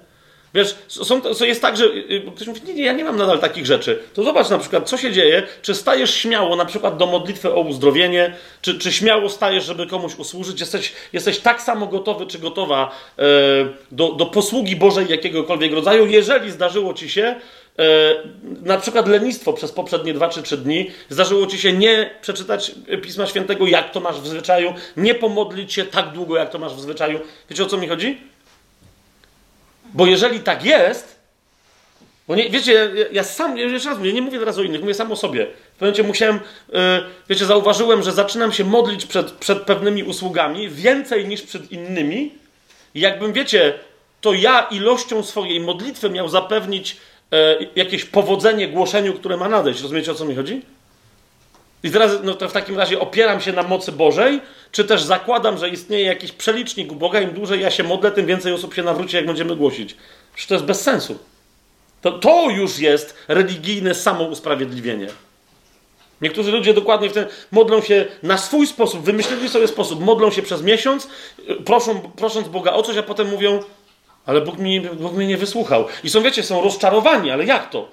Wiesz, 0.55 0.77
są, 0.89 1.21
to 1.21 1.45
jest 1.45 1.63
tak, 1.63 1.77
że 1.77 1.85
y, 1.85 1.89
y, 1.89 2.33
ktoś 2.37 2.47
mówi, 2.47 2.61
nie, 2.67 2.75
nie, 2.75 2.85
ja 2.85 2.93
nie 2.93 3.05
mam 3.05 3.17
nadal 3.17 3.39
takich 3.39 3.67
rzeczy. 3.67 3.99
To 4.15 4.25
zobacz 4.25 4.51
na 4.51 4.59
przykład, 4.59 4.89
co 4.89 4.97
się 4.97 5.13
dzieje, 5.13 5.43
czy 5.63 5.75
stajesz 5.75 6.15
śmiało 6.15 6.57
na 6.57 6.65
przykład 6.65 6.97
do 6.97 7.07
modlitwy 7.07 7.55
o 7.55 7.61
uzdrowienie, 7.61 8.35
czy, 8.63 8.79
czy 8.79 8.93
śmiało 8.93 9.29
stajesz, 9.29 9.65
żeby 9.65 9.87
komuś 9.87 10.15
usłużyć, 10.15 10.61
jesteś, 10.61 10.93
jesteś 11.13 11.39
tak 11.39 11.63
samo 11.63 11.87
gotowy 11.87 12.27
czy 12.27 12.39
gotowa 12.39 12.91
e, 13.19 13.23
do, 13.93 14.13
do 14.13 14.27
posługi 14.27 14.77
Bożej 14.77 15.07
jakiegokolwiek 15.09 15.73
rodzaju, 15.73 16.07
jeżeli 16.07 16.51
zdarzyło 16.51 16.95
ci 16.95 17.11
się 17.11 17.23
e, 17.79 17.85
na 18.63 18.79
przykład 18.79 19.09
lenistwo 19.09 19.53
przez 19.53 19.73
poprzednie 19.73 20.15
dwa 20.15 20.29
czy 20.29 20.43
trzy 20.43 20.57
dni, 20.57 20.91
zdarzyło 21.09 21.47
ci 21.47 21.59
się 21.59 21.73
nie 21.73 22.11
przeczytać 22.21 22.73
Pisma 23.03 23.27
Świętego, 23.27 23.67
jak 23.67 23.91
to 23.93 24.01
masz 24.01 24.21
w 24.21 24.27
zwyczaju, 24.27 24.75
nie 24.97 25.15
pomodlić 25.15 25.73
się 25.73 25.85
tak 25.85 26.13
długo, 26.13 26.37
jak 26.37 26.51
to 26.51 26.59
masz 26.59 26.75
w 26.75 26.81
zwyczaju. 26.81 27.21
Wiecie 27.51 27.63
o 27.63 27.67
co 27.67 27.77
mi 27.77 27.89
chodzi? 27.89 28.19
Bo 29.95 30.07
jeżeli 30.07 30.41
tak 30.41 30.65
jest, 30.65 31.19
bo 32.29 32.35
nie, 32.35 32.51
wiecie, 32.51 32.73
ja, 32.73 33.05
ja 33.13 33.25
sam, 33.25 33.59
jeszcze 33.59 33.89
raz 33.89 33.99
mówię, 33.99 34.13
nie 34.13 34.23
mówię 34.23 34.39
teraz 34.39 34.59
o 34.59 34.63
innych, 34.63 34.81
mówię 34.81 34.95
sam 34.95 35.13
o 35.13 35.17
sobie. 35.17 35.47
W 35.75 35.79
pewnym 35.79 36.07
musiałem, 36.07 36.41
yy, 36.73 36.79
wiecie, 37.29 37.45
zauważyłem, 37.45 38.03
że 38.03 38.13
zaczynam 38.13 38.53
się 38.53 38.65
modlić 38.65 39.07
przed, 39.07 39.33
przed 39.33 39.63
pewnymi 39.63 40.03
usługami 40.03 40.69
więcej 40.69 41.29
niż 41.29 41.43
przed 41.43 41.73
innymi. 41.73 42.33
I 42.95 43.01
jakbym, 43.01 43.33
wiecie, 43.33 43.75
to 44.21 44.33
ja 44.33 44.67
ilością 44.71 45.23
swojej 45.23 45.61
modlitwy 45.61 46.11
miał 46.11 46.29
zapewnić 46.29 46.97
yy, 47.31 47.69
jakieś 47.77 48.05
powodzenie 48.05 48.69
głoszeniu, 48.69 49.15
które 49.15 49.37
ma 49.37 49.49
nadejść. 49.49 49.83
Rozumiecie, 49.83 50.13
o 50.13 50.15
co 50.15 50.25
mi 50.25 50.35
chodzi? 50.35 50.63
I 51.83 51.91
teraz 51.91 52.13
no 52.23 52.35
to 52.35 52.49
w 52.49 52.53
takim 52.53 52.79
razie 52.79 53.01
opieram 53.01 53.41
się 53.41 53.53
na 53.53 53.63
mocy 53.63 53.93
Bożej, 53.93 54.41
czy 54.73 54.85
też 54.85 55.03
zakładam, 55.03 55.59
że 55.59 55.69
istnieje 55.69 56.05
jakiś 56.05 56.33
przelicznik 56.33 56.93
u 56.93 56.95
Boga, 56.95 57.21
im 57.21 57.31
dłużej 57.31 57.61
ja 57.61 57.71
się 57.71 57.83
modlę, 57.83 58.11
tym 58.11 58.27
więcej 58.27 58.53
osób 58.53 58.75
się 58.75 58.83
nawróci, 58.83 59.17
jak 59.17 59.27
będziemy 59.27 59.57
głosić. 59.57 59.97
Przecież 60.35 60.49
to 60.49 60.55
jest 60.55 60.67
bez 60.67 60.81
sensu. 60.81 61.19
To, 62.01 62.13
to 62.13 62.51
już 62.51 62.79
jest 62.79 63.17
religijne 63.29 63.95
samousprawiedliwienie. 63.95 65.07
Niektórzy 66.23 66.51
ludzie 66.51 66.75
dokładnie 66.75 67.11
w 67.11 67.13
ten 67.13 67.27
modlą 67.53 67.81
się 67.81 68.07
na 68.23 68.39
swój 68.39 68.67
sposób, 68.67 69.03
wymyślili 69.03 69.49
sobie 69.49 69.69
sposób, 69.69 70.01
modlą 70.01 70.31
się 70.31 70.43
przez 70.43 70.63
miesiąc, 70.63 71.09
proszą, 71.65 72.01
prosząc 72.01 72.49
Boga 72.49 72.73
o 72.73 72.83
coś, 72.83 72.97
a 72.97 73.03
potem 73.03 73.29
mówią, 73.29 73.63
ale 74.27 74.41
Bóg, 74.41 74.59
mi, 74.59 74.81
Bóg 74.81 75.13
mnie 75.13 75.27
nie 75.27 75.37
wysłuchał. 75.37 75.87
I 76.05 76.11
są, 76.11 76.23
wiecie, 76.23 76.43
są 76.43 76.63
rozczarowani, 76.63 77.31
ale 77.31 77.45
jak 77.45 77.71
to? 77.71 77.89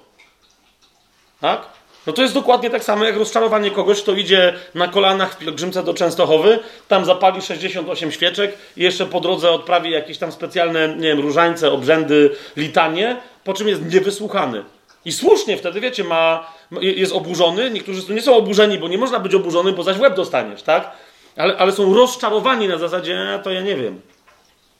Tak? 1.40 1.75
No 2.06 2.12
to 2.12 2.22
jest 2.22 2.34
dokładnie 2.34 2.70
tak 2.70 2.84
samo 2.84 3.04
jak 3.04 3.16
rozczarowanie 3.16 3.70
kogoś, 3.70 4.02
kto 4.02 4.12
idzie 4.12 4.54
na 4.74 4.88
kolanach 4.88 5.34
w 5.34 5.38
pielgrzymce 5.38 5.82
do 5.82 5.94
Częstochowy, 5.94 6.58
tam 6.88 7.04
zapali 7.04 7.42
68 7.42 8.12
świeczek 8.12 8.58
i 8.76 8.82
jeszcze 8.82 9.06
po 9.06 9.20
drodze 9.20 9.50
odprawi 9.50 9.90
jakieś 9.90 10.18
tam 10.18 10.32
specjalne, 10.32 10.88
nie 10.88 11.08
wiem, 11.08 11.20
różańce, 11.20 11.72
obrzędy, 11.72 12.30
litanie, 12.56 13.16
po 13.44 13.54
czym 13.54 13.68
jest 13.68 13.92
niewysłuchany. 13.92 14.64
I 15.04 15.12
słusznie 15.12 15.56
wtedy, 15.56 15.80
wiecie, 15.80 16.04
ma, 16.04 16.46
jest 16.80 17.12
oburzony. 17.12 17.70
Niektórzy 17.70 18.14
nie 18.14 18.22
są 18.22 18.36
oburzeni, 18.36 18.78
bo 18.78 18.88
nie 18.88 18.98
można 18.98 19.20
być 19.20 19.34
oburzony, 19.34 19.72
bo 19.72 19.82
zaś 19.82 19.98
łeb 19.98 20.16
dostaniesz, 20.16 20.62
tak? 20.62 20.90
Ale, 21.36 21.56
ale 21.56 21.72
są 21.72 21.94
rozczarowani 21.94 22.68
na 22.68 22.78
zasadzie, 22.78 23.40
to 23.42 23.50
ja 23.50 23.60
nie 23.60 23.76
wiem. 23.76 24.00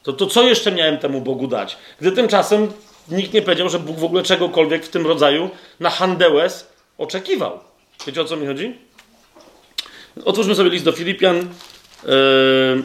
To, 0.02 0.12
to 0.12 0.26
co 0.26 0.42
jeszcze 0.42 0.72
miałem 0.72 0.98
temu 0.98 1.20
Bogu 1.20 1.46
dać? 1.46 1.76
Gdy 2.00 2.12
tymczasem 2.12 2.72
nikt 3.08 3.32
nie 3.32 3.42
powiedział, 3.42 3.68
że 3.68 3.78
Bóg 3.78 3.96
w 3.96 4.04
ogóle 4.04 4.22
czegokolwiek 4.22 4.84
w 4.84 4.88
tym 4.88 5.06
rodzaju 5.06 5.50
na 5.80 5.90
handełes 5.90 6.75
oczekiwał. 6.98 7.60
Wiecie 8.06 8.20
o 8.20 8.24
co 8.24 8.36
mi 8.36 8.46
chodzi? 8.46 8.78
Otwórzmy 10.24 10.54
sobie 10.54 10.70
list 10.70 10.84
do 10.84 10.92
Filipian. 10.92 11.48
Yy, 12.04 12.82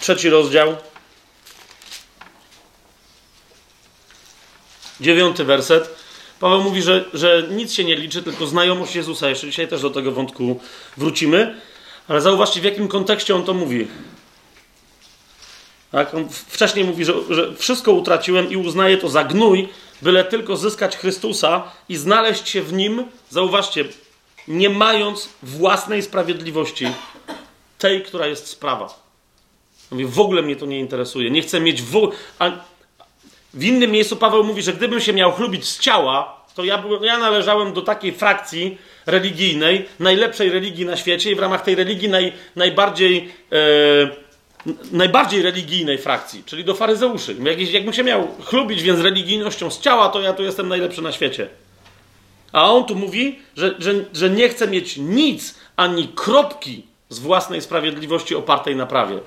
trzeci 0.00 0.30
rozdział. 0.30 0.76
Dziewiąty 5.00 5.44
werset. 5.44 5.96
Paweł 6.40 6.62
mówi, 6.62 6.82
że, 6.82 7.04
że 7.14 7.46
nic 7.50 7.72
się 7.72 7.84
nie 7.84 7.96
liczy, 7.96 8.22
tylko 8.22 8.46
znajomość 8.46 8.94
Jezusa. 8.94 9.28
Jeszcze 9.28 9.46
dzisiaj 9.46 9.68
też 9.68 9.82
do 9.82 9.90
tego 9.90 10.12
wątku 10.12 10.60
wrócimy. 10.96 11.60
Ale 12.08 12.20
zauważcie, 12.20 12.60
w 12.60 12.64
jakim 12.64 12.88
kontekście 12.88 13.34
on 13.34 13.44
to 13.44 13.54
mówi. 13.54 13.88
Tak? 15.92 16.14
On 16.14 16.28
wcześniej 16.28 16.84
mówi, 16.84 17.04
że, 17.04 17.14
że 17.30 17.56
wszystko 17.56 17.92
utraciłem 17.92 18.50
i 18.50 18.56
uznaję 18.56 18.96
to 18.96 19.08
za 19.08 19.24
gnój, 19.24 19.68
byle 20.04 20.24
tylko 20.24 20.56
zyskać 20.56 20.96
Chrystusa 20.96 21.62
i 21.88 21.96
znaleźć 21.96 22.48
się 22.48 22.62
w 22.62 22.72
Nim, 22.72 23.04
zauważcie, 23.30 23.84
nie 24.48 24.70
mając 24.70 25.28
własnej 25.42 26.02
sprawiedliwości, 26.02 26.86
tej, 27.78 28.02
która 28.02 28.26
jest 28.26 28.46
sprawa. 28.46 29.04
Mówię, 29.90 30.06
w 30.06 30.20
ogóle 30.20 30.42
mnie 30.42 30.56
to 30.56 30.66
nie 30.66 30.78
interesuje. 30.78 31.30
Nie 31.30 31.42
chcę 31.42 31.60
mieć 31.60 31.82
w. 31.82 32.12
A 32.38 32.50
w 33.54 33.64
innym 33.64 33.90
miejscu 33.90 34.16
Paweł 34.16 34.44
mówi, 34.44 34.62
że 34.62 34.72
gdybym 34.72 35.00
się 35.00 35.12
miał 35.12 35.32
chlubić 35.32 35.68
z 35.68 35.78
ciała, 35.78 36.44
to 36.54 36.64
ja, 36.64 36.84
ja 37.02 37.18
należałem 37.18 37.72
do 37.72 37.82
takiej 37.82 38.12
frakcji 38.12 38.78
religijnej, 39.06 39.88
najlepszej 40.00 40.50
religii 40.50 40.86
na 40.86 40.96
świecie 40.96 41.30
i 41.30 41.34
w 41.34 41.38
ramach 41.38 41.62
tej 41.62 41.74
religii 41.74 42.08
naj, 42.08 42.32
najbardziej... 42.56 43.28
E, 43.52 44.23
najbardziej 44.92 45.42
religijnej 45.42 45.98
frakcji, 45.98 46.42
czyli 46.46 46.64
do 46.64 46.74
faryzeuszy. 46.74 47.36
Jak, 47.42 47.72
jakbym 47.72 47.92
się 47.92 48.04
miał 48.04 48.28
chlubić 48.44 48.82
więc 48.82 49.00
religijnością 49.00 49.70
z 49.70 49.80
ciała, 49.80 50.08
to 50.08 50.20
ja 50.20 50.32
tu 50.32 50.42
jestem 50.42 50.68
najlepszy 50.68 51.02
na 51.02 51.12
świecie. 51.12 51.48
A 52.52 52.72
on 52.72 52.84
tu 52.84 52.94
mówi, 52.94 53.38
że, 53.56 53.74
że, 53.78 53.94
że 54.12 54.30
nie 54.30 54.48
chce 54.48 54.68
mieć 54.68 54.96
nic, 54.96 55.54
ani 55.76 56.08
kropki 56.14 56.82
z 57.08 57.18
własnej 57.18 57.60
sprawiedliwości 57.60 58.34
opartej 58.34 58.76
na 58.76 58.86
prawie. 58.86 59.18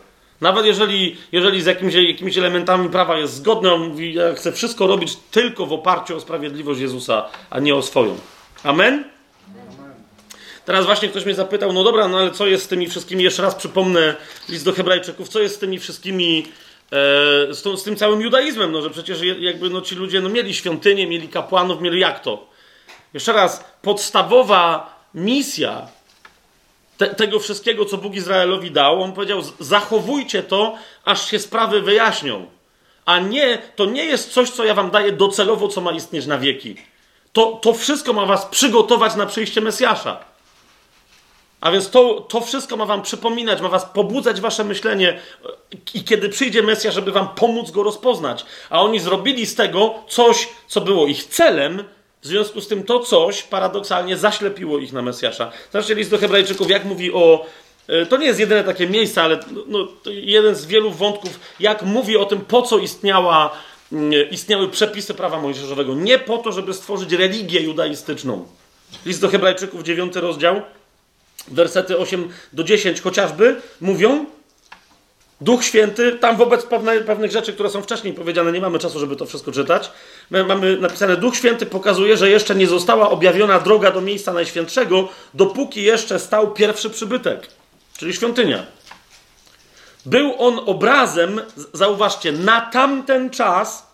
Nawet 0.41 0.65
jeżeli, 0.65 1.15
jeżeli 1.31 1.61
z 1.61 1.65
jakimiś, 1.65 1.95
jakimiś 1.95 2.37
elementami 2.37 2.89
prawa 2.89 3.17
jest 3.17 3.33
zgodny, 3.33 3.73
on 3.73 3.89
mówi, 3.89 4.13
ja 4.13 4.33
chcę 4.33 4.51
wszystko 4.51 4.87
robić 4.87 5.17
tylko 5.31 5.65
w 5.65 5.73
oparciu 5.73 6.17
o 6.17 6.19
sprawiedliwość 6.19 6.81
Jezusa, 6.81 7.25
a 7.49 7.59
nie 7.59 7.75
o 7.75 7.81
swoją. 7.81 8.17
Amen? 8.63 9.16
Teraz 10.67 10.85
właśnie 10.85 11.09
ktoś 11.09 11.25
mnie 11.25 11.35
zapytał, 11.35 11.73
no 11.73 11.83
dobra, 11.83 12.07
no 12.07 12.17
ale 12.17 12.31
co 12.31 12.47
jest 12.47 12.65
z 12.65 12.67
tymi 12.67 12.87
wszystkimi, 12.87 13.23
jeszcze 13.23 13.41
raz 13.41 13.55
przypomnę 13.55 14.15
list 14.49 14.65
do 14.65 14.73
hebrajczyków, 14.73 15.29
co 15.29 15.39
jest 15.39 15.55
z 15.55 15.59
tymi 15.59 15.79
wszystkimi, 15.79 16.45
e, 16.91 17.53
z, 17.53 17.61
to, 17.61 17.77
z, 17.77 17.83
tym 17.83 17.95
całym 17.95 18.21
judaizmem, 18.21 18.71
no 18.71 18.81
że 18.81 18.89
przecież 18.89 19.21
jakby 19.39 19.69
no, 19.69 19.81
ci 19.81 19.95
ludzie 19.95 20.21
no, 20.21 20.29
mieli 20.29 20.53
świątynię, 20.53 21.07
mieli 21.07 21.29
kapłanów, 21.29 21.81
mieli 21.81 21.99
jak 21.99 22.19
to? 22.19 22.47
Jeszcze 23.13 23.33
raz, 23.33 23.63
podstawowa 23.81 24.95
misja 25.13 25.87
te, 26.97 27.15
tego 27.15 27.39
wszystkiego, 27.39 27.85
co 27.85 27.97
Bóg 27.97 28.15
Izraelowi 28.15 28.71
dał, 28.71 29.03
on 29.03 29.13
powiedział, 29.13 29.41
zachowujcie 29.59 30.43
to, 30.43 30.75
aż 31.05 31.31
się 31.31 31.39
sprawy 31.39 31.81
wyjaśnią. 31.81 32.45
A 33.05 33.19
nie, 33.19 33.57
to 33.75 33.85
nie 33.85 34.05
jest 34.05 34.31
coś, 34.31 34.49
co 34.49 34.63
ja 34.63 34.73
wam 34.73 34.91
daję 34.91 35.11
docelowo, 35.11 35.67
co 35.67 35.81
ma 35.81 35.91
istnieć 35.91 36.25
na 36.25 36.37
wieki. 36.37 36.75
To, 37.33 37.51
to 37.61 37.73
wszystko 37.73 38.13
ma 38.13 38.25
was 38.25 38.45
przygotować 38.45 39.15
na 39.15 39.25
przyjście 39.25 39.61
Mesjasza. 39.61 40.36
A 41.61 41.71
więc 41.71 41.89
to, 41.89 42.21
to 42.21 42.41
wszystko 42.41 42.77
ma 42.77 42.85
wam 42.85 43.01
przypominać, 43.01 43.61
ma 43.61 43.69
was 43.69 43.85
pobudzać 43.85 44.41
wasze 44.41 44.63
myślenie 44.63 45.19
i 45.93 46.03
kiedy 46.03 46.29
przyjdzie 46.29 46.63
Mesja, 46.63 46.91
żeby 46.91 47.11
wam 47.11 47.27
pomóc 47.27 47.71
go 47.71 47.83
rozpoznać. 47.83 48.45
A 48.69 48.81
oni 48.81 48.99
zrobili 48.99 49.45
z 49.45 49.55
tego 49.55 49.95
coś, 50.07 50.49
co 50.67 50.81
było 50.81 51.07
ich 51.07 51.23
celem, 51.23 51.83
w 52.21 52.27
związku 52.27 52.61
z 52.61 52.67
tym 52.67 52.83
to 52.83 52.99
coś 52.99 53.43
paradoksalnie 53.43 54.17
zaślepiło 54.17 54.79
ich 54.79 54.93
na 54.93 55.01
Mesjasza. 55.01 55.51
Zobaczcie 55.71 55.95
list 55.95 56.11
do 56.11 56.17
hebrajczyków, 56.17 56.69
jak 56.69 56.85
mówi 56.85 57.13
o, 57.13 57.45
e, 57.87 58.05
to 58.05 58.17
nie 58.17 58.25
jest 58.25 58.39
jedyne 58.39 58.63
takie 58.63 58.87
miejsce, 58.87 59.23
ale 59.23 59.39
no, 59.67 59.87
jeden 60.05 60.55
z 60.55 60.65
wielu 60.65 60.91
wątków, 60.91 61.39
jak 61.59 61.81
mówi 61.81 62.17
o 62.17 62.25
tym, 62.25 62.41
po 62.41 62.61
co 62.61 62.77
istniała, 62.77 63.51
mm, 63.91 64.29
istniały 64.31 64.67
przepisy 64.67 65.13
prawa 65.13 65.41
mojżeszowego. 65.41 65.95
Nie 65.95 66.19
po 66.19 66.37
to, 66.37 66.51
żeby 66.51 66.73
stworzyć 66.73 67.11
religię 67.11 67.61
judaistyczną. 67.61 68.47
List 69.05 69.21
do 69.21 69.29
Hebrajczyków, 69.29 69.83
9 69.83 70.15
rozdział, 70.15 70.61
wersety 71.47 71.97
8 71.97 72.29
do 72.53 72.63
10 72.63 73.01
chociażby, 73.01 73.61
mówią, 73.81 74.25
Duch 75.41 75.63
Święty, 75.63 76.11
tam 76.11 76.37
wobec 76.37 76.65
pewne, 76.65 77.01
pewnych 77.01 77.31
rzeczy, 77.31 77.53
które 77.53 77.69
są 77.69 77.81
wcześniej 77.81 78.13
powiedziane, 78.13 78.51
nie 78.51 78.61
mamy 78.61 78.79
czasu, 78.79 78.99
żeby 78.99 79.15
to 79.15 79.25
wszystko 79.25 79.51
czytać. 79.51 79.91
My 80.29 80.43
mamy 80.43 80.77
napisane, 80.77 81.17
Duch 81.17 81.35
Święty 81.35 81.65
pokazuje, 81.65 82.17
że 82.17 82.29
jeszcze 82.29 82.55
nie 82.55 82.67
została 82.67 83.09
objawiona 83.09 83.59
droga 83.59 83.91
do 83.91 84.01
miejsca 84.01 84.33
najświętszego, 84.33 85.09
dopóki 85.33 85.83
jeszcze 85.83 86.19
stał 86.19 86.53
pierwszy 86.53 86.89
przybytek, 86.89 87.47
czyli 87.97 88.13
świątynia. 88.13 88.65
Był 90.05 90.33
on 90.37 90.59
obrazem, 90.65 91.41
zauważcie, 91.73 92.31
na 92.31 92.61
tamten 92.61 93.29
czas, 93.29 93.87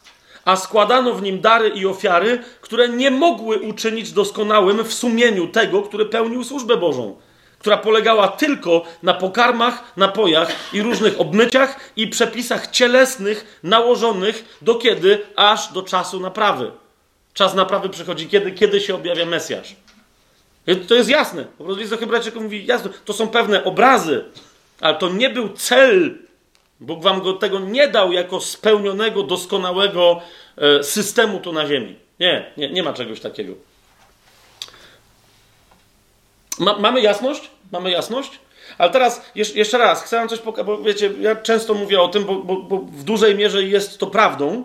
a 0.46 0.56
składano 0.56 1.14
w 1.14 1.22
nim 1.22 1.42
dary 1.42 1.70
i 1.70 1.86
ofiary, 1.86 2.44
które 2.62 2.90
nie 2.90 3.12
mogły 3.12 3.60
uczynić 3.60 4.12
doskonałym 4.12 4.84
w 4.84 4.94
sumieniu 4.94 5.48
tego, 5.48 5.82
który 5.82 6.06
pełnił 6.06 6.44
służbę 6.44 6.78
Bożą 6.78 7.16
która 7.64 7.78
polegała 7.78 8.28
tylko 8.28 8.84
na 9.04 9.14
pokarmach, 9.14 9.98
napojach 9.98 10.52
i 10.74 10.82
różnych 10.82 11.22
obmyciach 11.22 11.80
i 11.96 12.08
przepisach 12.08 12.68
cielesnych 12.72 13.60
nałożonych 13.64 14.58
do 14.62 14.76
kiedy? 14.76 15.22
Aż 15.36 15.74
do 15.74 15.84
czasu 15.84 16.20
naprawy. 16.20 16.72
Czas 17.34 17.56
naprawy 17.56 17.90
przychodzi 17.90 18.28
kiedy? 18.28 18.52
Kiedy 18.52 18.82
się 18.82 18.96
objawia 18.96 19.26
Mesjasz. 19.26 19.76
To 20.88 20.96
jest 20.96 21.10
jasne. 21.10 21.46
Po 21.58 21.64
prostu 21.64 21.82
list 21.82 21.96
do 22.34 22.42
mówi 22.42 22.66
jasno. 22.66 22.90
To 23.06 23.14
są 23.14 23.28
pewne 23.28 23.64
obrazy, 23.64 24.26
ale 24.82 24.96
to 24.96 25.10
nie 25.10 25.30
był 25.30 25.50
cel. 25.50 26.18
Bóg 26.80 27.04
wam 27.04 27.22
go 27.22 27.34
tego 27.34 27.60
nie 27.60 27.88
dał 27.88 28.12
jako 28.12 28.42
spełnionego, 28.42 29.24
doskonałego 29.24 30.22
e, 30.58 30.84
systemu 30.84 31.40
tu 31.40 31.54
na 31.54 31.68
ziemi. 31.68 31.96
Nie, 32.20 32.52
nie, 32.58 32.70
nie 32.70 32.84
ma 32.84 32.94
czegoś 32.94 33.20
takiego. 33.20 33.54
Ma, 36.60 36.80
mamy 36.80 37.02
jasność? 37.02 37.53
Mamy 37.74 37.92
jasność? 37.92 38.32
Ale 38.78 38.92
teraz 38.92 39.22
jeszcze 39.36 39.78
raz, 39.78 40.04
chcę 40.04 40.18
wam 40.18 40.30
coś 40.30 40.40
pokazać, 40.40 40.66
bo 40.66 40.78
wiecie, 40.78 41.10
ja 41.22 41.36
często 41.36 41.74
mówię 41.74 42.02
o 42.02 42.08
tym, 42.08 42.24
bo, 42.24 42.36
bo, 42.36 42.56
bo 42.56 42.78
w 42.78 43.04
dużej 43.04 43.36
mierze 43.36 43.64
jest 43.64 43.98
to 43.98 44.08
prawdą, 44.08 44.64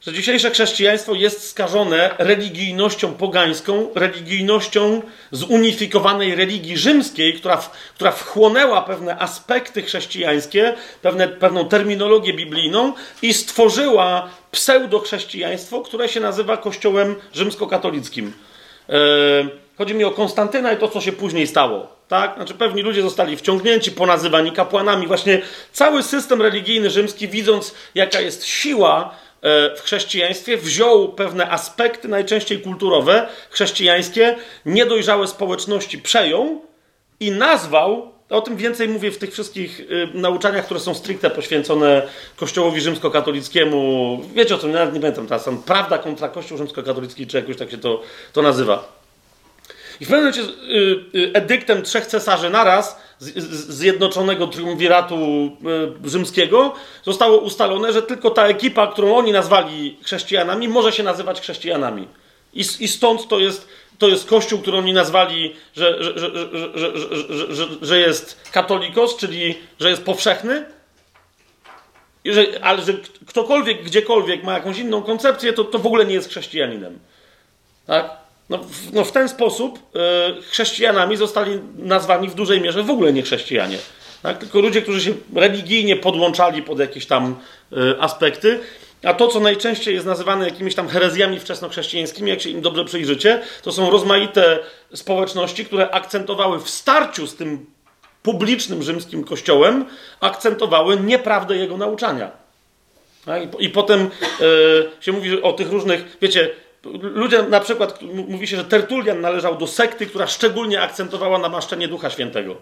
że 0.00 0.12
dzisiejsze 0.12 0.50
chrześcijaństwo 0.50 1.14
jest 1.14 1.50
skażone 1.50 2.14
religijnością 2.18 3.14
pogańską, 3.14 3.88
religijnością 3.94 5.02
zunifikowanej 5.30 6.34
religii 6.34 6.76
rzymskiej, 6.76 7.34
która, 7.34 7.62
która 7.94 8.10
wchłonęła 8.12 8.82
pewne 8.82 9.18
aspekty 9.18 9.82
chrześcijańskie, 9.82 10.74
pewne, 11.02 11.28
pewną 11.28 11.68
terminologię 11.68 12.34
biblijną 12.34 12.92
i 13.22 13.34
stworzyła 13.34 14.30
pseudochrześcijaństwo, 14.50 15.80
które 15.80 16.08
się 16.08 16.20
nazywa 16.20 16.56
Kościołem 16.56 17.16
rzymskokatolickim. 17.32 18.32
Yy, 18.88 18.94
Chodzi 19.80 19.94
mi 19.94 20.04
o 20.04 20.10
Konstantyna 20.10 20.72
i 20.72 20.76
to, 20.76 20.88
co 20.88 21.00
się 21.00 21.12
później 21.12 21.46
stało. 21.46 21.88
Tak? 22.08 22.34
Znaczy, 22.34 22.54
pewni 22.54 22.82
ludzie 22.82 23.02
zostali 23.02 23.36
wciągnięci, 23.36 23.92
ponazywani 23.92 24.52
kapłanami. 24.52 25.06
Właśnie 25.06 25.42
cały 25.72 26.02
system 26.02 26.42
religijny 26.42 26.90
rzymski, 26.90 27.28
widząc, 27.28 27.74
jaka 27.94 28.20
jest 28.20 28.46
siła 28.46 29.14
e, 29.42 29.76
w 29.76 29.80
chrześcijaństwie, 29.80 30.56
wziął 30.56 31.12
pewne 31.12 31.50
aspekty, 31.50 32.08
najczęściej 32.08 32.60
kulturowe, 32.60 33.28
chrześcijańskie, 33.50 34.36
niedojrzałe 34.66 35.26
społeczności 35.26 35.98
przejął 35.98 36.62
i 37.20 37.30
nazwał 37.30 38.12
o 38.30 38.40
tym 38.40 38.56
więcej 38.56 38.88
mówię 38.88 39.10
w 39.10 39.18
tych 39.18 39.32
wszystkich 39.32 39.80
y, 39.80 40.08
nauczaniach, 40.14 40.64
które 40.64 40.80
są 40.80 40.94
stricte 40.94 41.30
poświęcone 41.30 42.02
Kościołowi 42.36 42.80
rzymskokatolickiemu. 42.80 44.20
Wiecie 44.34 44.54
o 44.54 44.58
tym, 44.58 44.72
nawet 44.72 44.94
nie 44.94 45.00
pamiętam 45.00 45.26
teraz. 45.26 45.48
Prawda 45.66 45.98
kontra 45.98 46.28
Kościół 46.28 46.58
rzymskokatolicki, 46.58 47.26
czy 47.26 47.36
jakoś 47.36 47.56
tak 47.56 47.70
się 47.70 47.78
to, 47.78 48.02
to 48.32 48.42
nazywa. 48.42 48.99
I 50.00 50.04
w 50.04 50.08
pewnym 50.08 50.32
momencie 50.32 50.42
y, 50.42 51.18
y, 51.18 51.30
edyktem 51.34 51.82
trzech 51.82 52.06
cesarzy 52.06 52.50
naraz, 52.50 52.98
zjednoczonego 53.18 54.46
triumviratu 54.46 55.16
y, 56.04 56.10
rzymskiego, 56.10 56.74
zostało 57.02 57.38
ustalone, 57.38 57.92
że 57.92 58.02
tylko 58.02 58.30
ta 58.30 58.46
ekipa, 58.46 58.86
którą 58.86 59.16
oni 59.16 59.32
nazwali 59.32 59.98
chrześcijanami, 60.02 60.68
może 60.68 60.92
się 60.92 61.02
nazywać 61.02 61.40
chrześcijanami. 61.40 62.08
I, 62.54 62.60
i 62.60 62.88
stąd 62.88 63.28
to 63.28 63.38
jest, 63.38 63.68
to 63.98 64.08
jest 64.08 64.28
kościół, 64.28 64.58
który 64.58 64.76
oni 64.76 64.92
nazwali, 64.92 65.56
że, 65.76 66.04
że, 66.04 66.18
że, 66.18 67.66
że, 67.82 67.98
jest 67.98 68.50
katolikos, 68.52 69.16
czyli 69.16 69.58
że 69.80 69.90
jest 69.90 70.04
powszechny, 70.04 70.64
że, 72.24 72.46
ale 72.62 72.82
że 72.82 72.92
ktokolwiek, 73.26 73.84
gdziekolwiek 73.84 74.44
ma 74.44 74.52
jakąś 74.52 74.78
inną 74.78 75.02
koncepcję, 75.02 75.52
to, 75.52 75.64
to 75.64 75.78
w 75.78 75.86
ogóle 75.86 76.04
nie 76.04 76.14
jest 76.14 76.28
chrześcijaninem. 76.28 76.98
Tak? 77.86 78.19
No, 78.50 78.58
w, 78.58 78.92
no 78.92 79.04
w 79.04 79.12
ten 79.12 79.28
sposób 79.28 79.78
y, 80.38 80.42
chrześcijanami 80.42 81.16
zostali 81.16 81.60
nazwani 81.78 82.28
w 82.28 82.34
dużej 82.34 82.60
mierze 82.60 82.82
w 82.82 82.90
ogóle 82.90 83.12
nie 83.12 83.22
chrześcijanie. 83.22 83.78
Tak? 84.22 84.38
Tylko 84.38 84.60
ludzie, 84.60 84.82
którzy 84.82 85.00
się 85.00 85.12
religijnie 85.34 85.96
podłączali 85.96 86.62
pod 86.62 86.78
jakieś 86.78 87.06
tam 87.06 87.36
y, 87.72 88.00
aspekty. 88.00 88.60
A 89.02 89.14
to, 89.14 89.28
co 89.28 89.40
najczęściej 89.40 89.94
jest 89.94 90.06
nazywane 90.06 90.44
jakimiś 90.44 90.74
tam 90.74 90.88
herezjami 90.88 91.40
wczesnochrześcijańskimi, 91.40 92.30
jak 92.30 92.40
się 92.40 92.50
im 92.50 92.60
dobrze 92.60 92.84
przyjrzycie, 92.84 93.42
to 93.62 93.72
są 93.72 93.90
rozmaite 93.90 94.58
społeczności, 94.94 95.64
które 95.64 95.90
akcentowały 95.90 96.60
w 96.60 96.70
starciu 96.70 97.26
z 97.26 97.36
tym 97.36 97.66
publicznym 98.22 98.82
rzymskim 98.82 99.24
kościołem, 99.24 99.84
akcentowały 100.20 101.00
nieprawdę 101.00 101.56
jego 101.56 101.76
nauczania. 101.76 102.30
I, 103.60 103.64
I, 103.64 103.68
potem 103.68 104.10
y, 104.40 104.88
się 105.00 105.12
mówi 105.12 105.42
o 105.42 105.52
tych 105.52 105.70
różnych, 105.70 106.16
wiecie, 106.22 106.50
Ludzie 107.02 107.42
na 107.42 107.60
przykład, 107.60 108.02
mówi 108.28 108.46
się, 108.46 108.56
że 108.56 108.64
Tertulian 108.64 109.20
należał 109.20 109.56
do 109.56 109.66
sekty, 109.66 110.06
która 110.06 110.26
szczególnie 110.26 110.82
akcentowała 110.82 111.38
namaszczenie 111.38 111.88
Ducha 111.88 112.10
Świętego. 112.10 112.56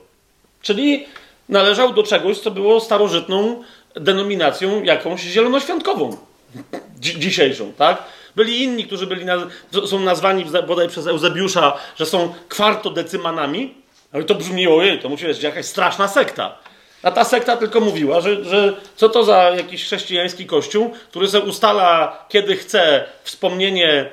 Czyli 0.63 1.07
należał 1.49 1.93
do 1.93 2.03
czegoś, 2.03 2.39
co 2.39 2.51
było 2.51 2.81
starożytną 2.81 3.63
denominacją 3.95 4.83
jakąś 4.83 5.21
zielonoświątkową. 5.21 6.17
dzisiejszą, 7.01 7.73
tak? 7.73 8.03
Byli 8.37 8.63
inni, 8.63 8.85
którzy 8.85 9.07
byli 9.07 9.25
naz 9.25 9.43
są 9.87 10.01
nazwani 10.01 10.45
bodaj 10.67 10.89
przez 10.89 11.07
Eusebiusza, 11.07 11.77
że 11.97 12.07
są 12.07 12.35
kwartodecymanami, 12.49 13.75
ale 14.13 14.25
to 14.25 14.35
brzmi, 14.35 14.69
ojej, 14.69 14.99
to 14.99 15.09
musi 15.09 15.27
być 15.27 15.43
jakaś 15.43 15.67
straszna 15.67 16.09
sekta. 16.09 16.59
A 17.03 17.11
ta 17.11 17.25
sekta 17.25 17.57
tylko 17.57 17.81
mówiła, 17.81 18.21
że, 18.21 18.45
że 18.45 18.75
co 18.97 19.09
to 19.09 19.25
za 19.25 19.51
jakiś 19.57 19.85
chrześcijański 19.85 20.47
kościół, 20.47 20.91
który 21.11 21.29
sobie 21.29 21.45
ustala, 21.45 22.19
kiedy 22.29 22.57
chce 22.57 23.05
wspomnienie 23.23 24.11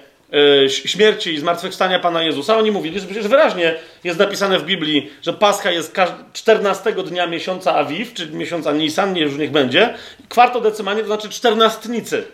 y, 0.66 0.70
śmierci 0.70 1.34
i 1.34 1.40
zmartwychwstania 1.40 2.00
Pana 2.00 2.24
Jezusa. 2.24 2.58
Oni 2.58 2.72
mówili, 2.72 3.00
że 3.00 3.06
przecież 3.06 3.28
wyraźnie 3.28 3.76
jest 4.04 4.20
napisane 4.20 4.60
w 4.60 4.66
Biblii, 4.66 5.12
że 5.22 5.34
Pascha 5.34 5.72
jest 5.72 5.96
14 6.34 6.92
dnia 6.92 7.28
miesiąca 7.28 7.76
Awiw, 7.76 8.14
czy 8.14 8.28
miesiąca 8.28 8.72
Nisan, 8.72 9.14
nie 9.14 9.22
już 9.22 9.38
niech 9.38 9.52
będzie. 9.52 9.94
Kwarto 10.30 10.62
decymanie 10.62 11.02
to 11.02 11.08
znaczy 11.08 11.30
czternastnicy. 11.30 12.26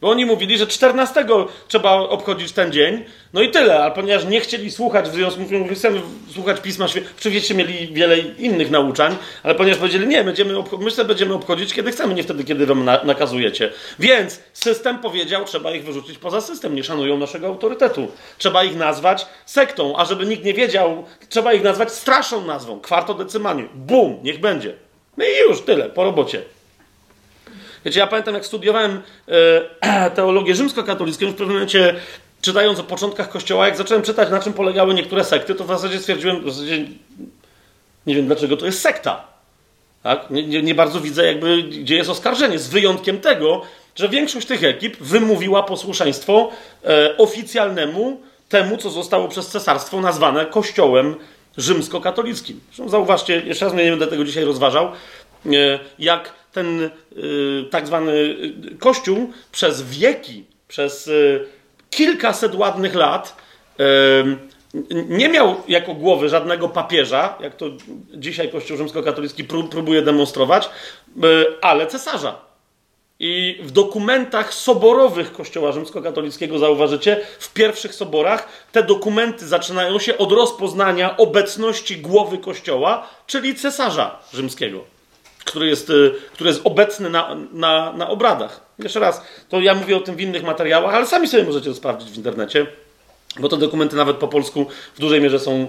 Bo 0.00 0.10
oni 0.10 0.26
mówili, 0.26 0.58
że 0.58 0.66
14 0.66 1.26
trzeba 1.68 1.92
obchodzić 1.92 2.52
ten 2.52 2.72
dzień, 2.72 3.04
no 3.32 3.42
i 3.42 3.50
tyle, 3.50 3.82
ale 3.82 3.94
ponieważ 3.94 4.24
nie 4.24 4.40
chcieli 4.40 4.70
słuchać, 4.70 5.08
w 5.08 5.12
związku 5.12 5.44
z 5.44 5.48
tym 5.48 5.74
chcemy 5.74 6.00
słuchać 6.34 6.60
Pisma 6.60 6.88
Świętego, 6.88 7.14
oczywiście 7.18 7.54
mieli 7.54 7.94
wiele 7.94 8.18
innych 8.18 8.70
nauczań, 8.70 9.16
ale 9.42 9.54
ponieważ 9.54 9.78
powiedzieli, 9.78 10.06
nie, 10.06 10.24
będziemy 10.24 10.54
my 10.78 11.04
będziemy 11.04 11.34
obchodzić 11.34 11.74
kiedy 11.74 11.92
chcemy, 11.92 12.14
nie 12.14 12.22
wtedy, 12.22 12.44
kiedy 12.44 12.66
wam 12.66 12.84
na 12.84 13.04
nakazujecie. 13.04 13.72
Więc 13.98 14.40
system 14.52 14.98
powiedział, 14.98 15.44
trzeba 15.44 15.70
ich 15.72 15.84
wyrzucić 15.84 16.18
poza 16.18 16.40
system, 16.40 16.74
nie 16.74 16.84
szanują 16.84 17.18
naszego 17.18 17.46
autorytetu. 17.46 18.08
Trzeba 18.38 18.64
ich 18.64 18.76
nazwać 18.76 19.26
sektą, 19.46 19.96
a 19.96 20.04
żeby 20.04 20.26
nikt 20.26 20.44
nie 20.44 20.54
wiedział, 20.54 21.04
trzeba 21.28 21.52
ich 21.52 21.62
nazwać 21.62 21.92
straszną 21.92 22.46
nazwą, 22.46 22.80
kwartodecymanie. 22.80 23.64
Bum, 23.74 24.18
niech 24.22 24.40
będzie. 24.40 24.74
No 25.16 25.24
i 25.24 25.48
już, 25.48 25.60
tyle, 25.60 25.90
po 25.90 26.04
robocie. 26.04 26.42
Wiecie, 27.84 28.00
ja 28.00 28.06
pamiętam, 28.06 28.34
jak 28.34 28.46
studiowałem 28.46 29.02
e, 29.82 30.10
teologię 30.16 30.54
rzymskokatolicką, 30.54 31.26
w 31.26 31.34
pewnym 31.34 31.48
momencie 31.48 31.94
czytając 32.40 32.78
o 32.78 32.84
początkach 32.84 33.28
Kościoła, 33.28 33.66
jak 33.66 33.76
zacząłem 33.76 34.02
czytać, 34.02 34.30
na 34.30 34.40
czym 34.40 34.52
polegały 34.52 34.94
niektóre 34.94 35.24
sekty, 35.24 35.54
to 35.54 35.64
w 35.64 35.68
zasadzie 35.68 35.98
stwierdziłem, 35.98 36.40
w 36.40 36.52
zasadzie 36.52 36.84
nie 38.06 38.14
wiem 38.14 38.26
dlaczego 38.26 38.56
to 38.56 38.66
jest 38.66 38.80
sekta. 38.80 39.24
Tak? 40.02 40.30
Nie, 40.30 40.46
nie, 40.46 40.62
nie 40.62 40.74
bardzo 40.74 41.00
widzę, 41.00 41.26
jakby, 41.26 41.62
gdzie 41.62 41.96
jest 41.96 42.10
oskarżenie, 42.10 42.58
z 42.58 42.68
wyjątkiem 42.68 43.20
tego, 43.20 43.62
że 43.96 44.08
większość 44.08 44.46
tych 44.46 44.64
ekip 44.64 44.96
wymówiła 44.96 45.62
posłuszeństwo 45.62 46.50
e, 46.84 47.16
oficjalnemu 47.16 48.20
temu, 48.48 48.76
co 48.76 48.90
zostało 48.90 49.28
przez 49.28 49.48
cesarstwo 49.48 50.00
nazwane 50.00 50.46
Kościołem 50.46 51.14
rzymskokatolickim. 51.56 52.60
Zresztą 52.66 52.88
zauważcie, 52.88 53.42
jeszcze 53.46 53.64
raz 53.64 53.74
nie 53.74 53.90
będę 53.90 54.06
tego 54.06 54.24
dzisiaj 54.24 54.44
rozważał, 54.44 54.86
e, 54.86 54.90
jak 55.98 56.32
ten 56.58 56.90
y, 57.16 57.64
tak 57.70 57.86
zwany 57.86 58.12
y, 58.12 58.76
Kościół 58.78 59.32
przez 59.52 59.82
wieki, 59.82 60.44
przez 60.68 61.06
y, 61.06 61.46
kilkaset 61.90 62.54
ładnych 62.54 62.94
lat 62.94 63.48
nie 65.08 65.28
miał 65.28 65.56
jako 65.68 65.94
głowy 65.94 66.28
żadnego 66.28 66.68
papieża, 66.68 67.38
jak 67.40 67.56
to 67.56 67.66
dzisiaj 68.14 68.50
Kościół 68.50 68.76
rzymskokatolicki 68.76 69.44
próbuje 69.70 70.02
demonstrować, 70.02 70.70
ale 71.60 71.86
cesarza. 71.86 72.40
I 73.20 73.60
w 73.62 73.70
dokumentach 73.70 74.54
soborowych 74.54 75.32
Kościoła 75.32 75.72
Rzymskokatolickiego 75.72 76.58
zauważycie, 76.58 77.20
w 77.38 77.52
pierwszych 77.52 77.94
soborach 77.94 78.48
te 78.72 78.82
dokumenty 78.82 79.46
zaczynają 79.46 79.98
się 79.98 80.18
od 80.18 80.32
rozpoznania 80.32 81.16
obecności 81.16 81.96
głowy 81.96 82.38
Kościoła, 82.38 83.08
czyli 83.26 83.54
cesarza 83.54 84.18
rzymskiego, 84.32 84.97
który 85.50 85.66
jest, 85.66 85.90
y, 85.90 86.14
który 86.32 86.50
jest 86.50 86.60
obecny 86.64 87.10
na, 87.10 87.36
na, 87.52 87.92
na 87.92 88.08
obradach. 88.08 88.60
Jeszcze 88.78 89.00
raz, 89.00 89.22
to 89.48 89.60
ja 89.60 89.74
mówię 89.74 89.96
o 89.96 90.00
tym 90.00 90.16
w 90.16 90.20
innych 90.20 90.42
materiałach, 90.42 90.94
ale 90.94 91.06
sami 91.06 91.28
sobie 91.28 91.44
możecie 91.44 91.70
to 91.70 91.74
sprawdzić 91.74 92.10
w 92.10 92.16
internecie. 92.16 92.66
Bo 93.40 93.48
te 93.48 93.56
dokumenty 93.56 93.96
nawet 93.96 94.16
po 94.16 94.28
polsku 94.28 94.66
w 94.94 95.00
dużej 95.00 95.20
mierze 95.20 95.38
są, 95.38 95.68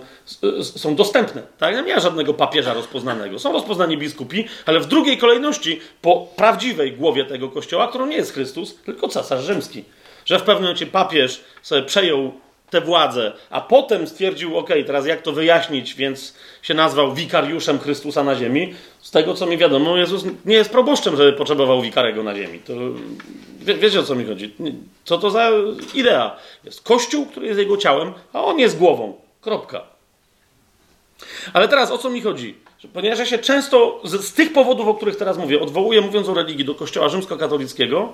są 0.62 0.96
dostępne. 0.96 1.42
Tak? 1.58 1.86
Nie 1.86 1.96
ma 1.96 2.00
żadnego 2.00 2.34
papieża 2.34 2.74
rozpoznanego. 2.74 3.40
Są 3.40 3.54
rozpoznani 3.54 3.98
biskupi, 3.98 4.48
ale 4.66 4.80
w 4.80 4.86
drugiej 4.86 5.18
kolejności 5.18 5.80
po 6.02 6.28
prawdziwej 6.36 6.92
głowie 6.92 7.26
tego 7.26 7.50
kościoła, 7.50 7.88
którą 7.88 8.06
nie 8.06 8.16
jest 8.16 8.34
Chrystus, 8.34 8.76
tylko 8.76 9.08
cesarz 9.08 9.44
rzymski. 9.44 9.84
Że 10.26 10.40
w 10.40 10.44
pewnym 10.44 10.64
momencie 10.64 10.86
papież 10.86 11.44
sobie 11.62 11.84
przejął 11.84 12.32
tę 12.70 12.82
władzę, 12.82 13.32
a 13.50 13.62
potem 13.62 14.08
stwierdził, 14.08 14.58
ok, 14.58 14.70
teraz 14.86 15.06
jak 15.06 15.22
to 15.22 15.32
wyjaśnić, 15.32 15.96
więc 15.96 16.36
się 16.62 16.74
nazwał 16.74 17.14
wikariuszem 17.14 17.80
Chrystusa 17.80 18.24
na 18.24 18.36
ziemi. 18.36 18.74
Z 19.02 19.12
tego, 19.12 19.34
co 19.34 19.46
mi 19.46 19.58
wiadomo, 19.58 19.98
Jezus 19.98 20.24
nie 20.46 20.56
jest 20.56 20.70
proboszczem, 20.70 21.18
żeby 21.18 21.34
potrzebował 21.34 21.82
wikarego 21.82 22.24
na 22.24 22.36
ziemi. 22.36 22.60
To, 22.60 22.74
wie, 23.60 23.76
wiecie, 23.76 24.00
o 24.00 24.04
co 24.04 24.16
mi 24.16 24.26
chodzi? 24.26 24.54
Co 25.06 25.18
to 25.18 25.32
za 25.32 25.52
idea? 25.94 26.36
Jest 26.64 26.82
Kościół, 26.82 27.26
który 27.26 27.48
jest 27.48 27.60
jego 27.60 27.78
ciałem, 27.78 28.14
a 28.34 28.44
on 28.44 28.60
jest 28.60 28.78
głową. 28.78 29.14
Kropka. 29.42 29.82
Ale 31.54 31.68
teraz 31.68 31.92
o 31.92 31.98
co 31.98 32.10
mi 32.10 32.22
chodzi? 32.22 32.56
Ponieważ 32.94 33.20
ja 33.20 33.26
się 33.26 33.38
często 33.38 34.02
z, 34.04 34.26
z 34.26 34.34
tych 34.34 34.54
powodów, 34.54 34.88
o 34.88 34.94
których 34.94 35.16
teraz 35.16 35.38
mówię, 35.38 35.62
odwołuję, 35.62 36.02
mówiąc 36.02 36.30
o 36.30 36.34
religii, 36.34 36.66
do 36.66 36.76
Kościoła 36.76 37.10
rzymskokatolickiego, 37.10 38.14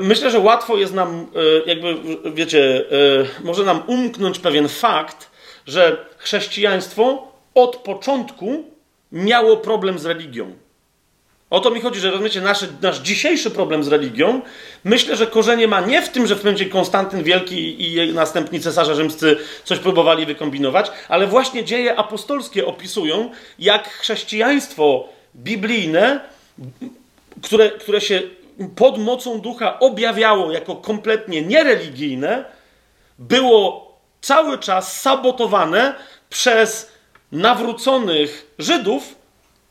myślę, 0.00 0.30
że 0.30 0.38
łatwo 0.38 0.76
jest 0.76 0.94
nam, 0.94 1.26
e, 1.36 1.68
jakby, 1.68 1.96
wiecie, 2.34 2.84
e, 3.40 3.44
może 3.44 3.64
nam 3.64 3.82
umknąć 3.86 4.38
pewien 4.38 4.68
fakt, 4.68 5.30
że 5.66 6.06
chrześcijaństwo 6.18 7.32
od 7.54 7.76
początku 7.76 8.64
miało 9.12 9.56
problem 9.56 9.98
z 9.98 10.06
religią. 10.06 10.52
O 11.50 11.60
to 11.60 11.70
mi 11.70 11.80
chodzi, 11.80 12.00
że 12.00 12.10
rozumiecie, 12.10 12.40
nasz, 12.40 12.64
nasz 12.82 12.98
dzisiejszy 12.98 13.50
problem 13.50 13.84
z 13.84 13.88
religią, 13.88 14.40
myślę, 14.84 15.16
że 15.16 15.26
korzenie 15.26 15.68
ma 15.68 15.80
nie 15.80 16.02
w 16.02 16.08
tym, 16.08 16.26
że 16.26 16.36
w 16.36 16.40
pewnym 16.40 16.70
Konstantyn 16.70 17.22
Wielki 17.22 17.94
i 17.94 18.12
następni 18.12 18.60
cesarze 18.60 18.94
rzymscy 18.94 19.36
coś 19.64 19.78
próbowali 19.78 20.26
wykombinować, 20.26 20.90
ale 21.08 21.26
właśnie 21.26 21.64
dzieje 21.64 21.96
apostolskie 21.96 22.66
opisują, 22.66 23.30
jak 23.58 23.88
chrześcijaństwo 23.88 25.08
biblijne, 25.36 26.20
które, 27.42 27.70
które 27.70 28.00
się 28.00 28.22
pod 28.76 28.98
mocą 28.98 29.40
ducha 29.40 29.78
objawiało 29.78 30.52
jako 30.52 30.76
kompletnie 30.76 31.42
niereligijne, 31.42 32.44
było 33.18 33.94
cały 34.20 34.58
czas 34.58 35.00
sabotowane 35.00 35.94
przez 36.30 36.92
nawróconych 37.32 38.54
Żydów, 38.58 39.14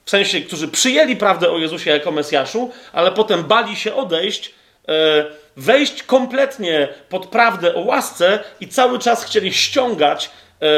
w 0.06 0.10
sensie, 0.10 0.42
którzy 0.42 0.68
przyjęli 0.68 1.16
prawdę 1.16 1.52
o 1.52 1.58
Jezusie 1.58 1.92
jako 1.92 2.12
Mesjaszu, 2.12 2.72
ale 2.94 3.12
potem 3.12 3.44
bali 3.44 3.76
się 3.76 3.96
odejść, 3.96 4.54
e, 4.88 5.26
wejść 5.58 6.04
kompletnie 6.04 6.88
pod 7.10 7.26
prawdę 7.26 7.76
o 7.76 7.80
łasce 7.80 8.40
i 8.60 8.68
cały 8.68 9.00
czas 9.00 9.24
chcieli 9.26 9.54
ściągać 9.54 10.30
e, 10.60 10.70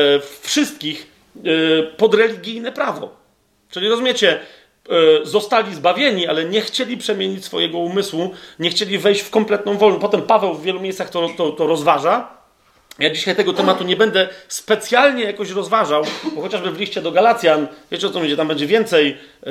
wszystkich 0.41 1.07
e, 1.37 1.83
pod 1.83 2.13
religijne 2.13 2.71
prawo. 2.71 3.15
Czyli 3.71 3.89
rozumiecie, 3.89 4.39
zostali 5.23 5.75
zbawieni, 5.75 6.27
ale 6.27 6.45
nie 6.45 6.61
chcieli 6.61 6.97
przemienić 6.97 7.45
swojego 7.45 7.77
umysłu, 7.77 8.31
nie 8.59 8.69
chcieli 8.69 8.97
wejść 8.97 9.21
w 9.21 9.29
kompletną 9.29 9.77
wolność. 9.77 10.01
Potem 10.01 10.21
Paweł 10.21 10.53
w 10.53 10.63
wielu 10.63 10.79
miejscach 10.79 11.09
to, 11.09 11.29
to, 11.37 11.51
to 11.51 11.67
rozważa. 11.67 12.35
Ja 12.99 13.09
dzisiaj 13.09 13.35
tego 13.35 13.53
tematu 13.53 13.83
nie 13.83 13.95
będę 13.95 14.29
specjalnie 14.47 15.23
jakoś 15.23 15.49
rozważał, 15.49 16.03
bo 16.35 16.41
chociażby 16.41 16.71
w 16.71 16.79
liście 16.79 17.01
do 17.01 17.11
Galacjan, 17.11 17.67
wiecie 17.91 18.07
o 18.07 18.09
co 18.09 18.19
będzie, 18.19 18.37
tam 18.37 18.47
będzie 18.47 18.67
więcej, 18.67 19.17
e, 19.43 19.47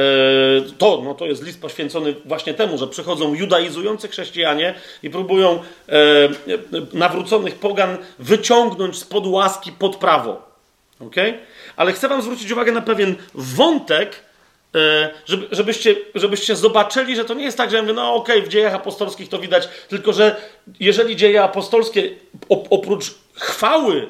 to, 0.78 1.03
no 1.05 1.14
to 1.14 1.26
jest 1.26 1.43
list 1.43 1.61
poświęcony 1.61 2.14
właśnie 2.24 2.55
temu, 2.55 2.78
że 2.78 2.87
przychodzą 2.87 3.35
judaizujący 3.35 4.09
chrześcijanie 4.09 4.74
i 5.03 5.11
próbują 5.11 5.62
e, 5.89 5.99
nawróconych 6.93 7.55
pogan 7.55 7.99
wyciągnąć 8.18 8.99
spod 8.99 9.26
łaski 9.26 9.72
pod 9.72 9.97
prawo. 9.97 10.55
Okay? 11.01 11.39
Ale 11.76 11.93
chcę 11.93 12.09
wam 12.09 12.22
zwrócić 12.22 12.51
uwagę 12.51 12.72
na 12.72 12.82
pewien 12.82 13.14
wątek, 13.35 14.16
E, 14.16 14.34
żeby, 15.27 15.49
żebyście, 15.51 15.97
żebyście 16.14 16.57
zobaczyli, 16.57 17.16
że 17.16 17.25
to 17.25 17.35
nie 17.35 17.45
jest 17.45 17.57
tak, 17.57 17.70
że 17.70 17.77
ja 17.77 17.83
mówię, 17.83 17.95
no 17.95 18.14
okej, 18.14 18.37
okay, 18.37 18.49
w 18.49 18.53
dziejach 18.53 18.75
apostolskich 18.75 19.29
to 19.29 19.39
widać, 19.39 19.68
tylko 19.89 20.12
że 20.12 20.37
jeżeli 20.81 21.16
dzieje 21.16 21.43
apostolskie 21.43 22.11
oprócz 22.49 23.14
chwały 23.35 24.09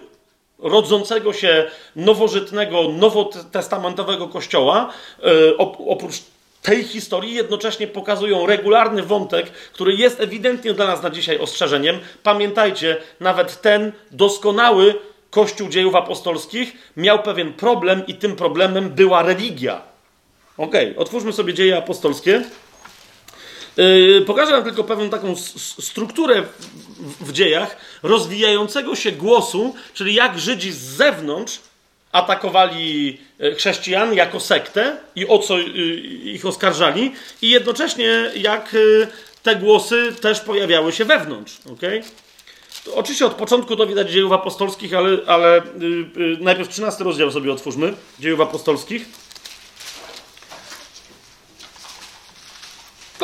rodzącego 0.58 1.32
się 1.32 1.64
nowożytnego, 1.96 2.82
nowotestamentowego 2.88 4.28
kościoła, 4.28 4.92
e, 5.22 5.56
oprócz 5.86 6.14
tej 6.62 6.84
historii 6.84 7.34
jednocześnie 7.34 7.86
pokazują 7.86 8.46
regularny 8.46 9.02
wątek, 9.02 9.50
który 9.50 9.94
jest 9.94 10.20
ewidentnie 10.20 10.74
dla 10.74 10.86
nas 10.86 11.02
na 11.02 11.10
dzisiaj 11.10 11.38
ostrzeżeniem. 11.38 11.98
Pamiętajcie, 12.22 12.96
nawet 13.20 13.60
ten 13.60 13.92
doskonały 14.10 14.94
Kościół 15.30 15.68
dziejów 15.68 15.94
apostolskich 15.94 16.72
miał 16.96 17.22
pewien 17.22 17.52
problem 17.52 18.06
i 18.06 18.14
tym 18.14 18.36
problemem 18.36 18.90
była 18.90 19.22
religia. 19.22 19.93
Ok, 20.56 20.74
otwórzmy 20.96 21.32
sobie 21.32 21.54
dzieje 21.54 21.76
apostolskie. 21.76 22.42
Yy, 23.76 24.22
pokażę 24.26 24.52
wam 24.52 24.64
tylko 24.64 24.84
pewną 24.84 25.10
taką 25.10 25.36
strukturę 25.80 26.42
w, 26.42 27.28
w 27.28 27.32
dziejach 27.32 27.76
rozwijającego 28.02 28.96
się 28.96 29.12
głosu, 29.12 29.74
czyli 29.94 30.14
jak 30.14 30.38
Żydzi 30.38 30.72
z 30.72 30.78
zewnątrz 30.78 31.60
atakowali 32.12 33.18
e, 33.38 33.54
chrześcijan 33.54 34.14
jako 34.14 34.40
sektę 34.40 34.96
i 35.16 35.28
o 35.28 35.38
co 35.38 35.58
yy, 35.58 35.66
ich 36.24 36.46
oskarżali, 36.46 37.12
i 37.42 37.50
jednocześnie 37.50 38.30
jak 38.36 38.72
yy, 38.72 39.08
te 39.42 39.56
głosy 39.56 40.12
też 40.20 40.40
pojawiały 40.40 40.92
się 40.92 41.04
wewnątrz. 41.04 41.60
Okay? 41.72 42.02
To 42.84 42.94
oczywiście 42.94 43.26
od 43.26 43.34
początku 43.34 43.76
to 43.76 43.86
widać 43.86 44.10
dziejów 44.10 44.32
apostolskich, 44.32 44.94
ale, 44.94 45.18
ale 45.26 45.62
yy, 46.16 46.36
najpierw 46.40 46.68
13 46.68 47.04
rozdział 47.04 47.30
sobie 47.30 47.52
otwórzmy 47.52 47.94
dziejów 48.20 48.40
apostolskich. 48.40 49.23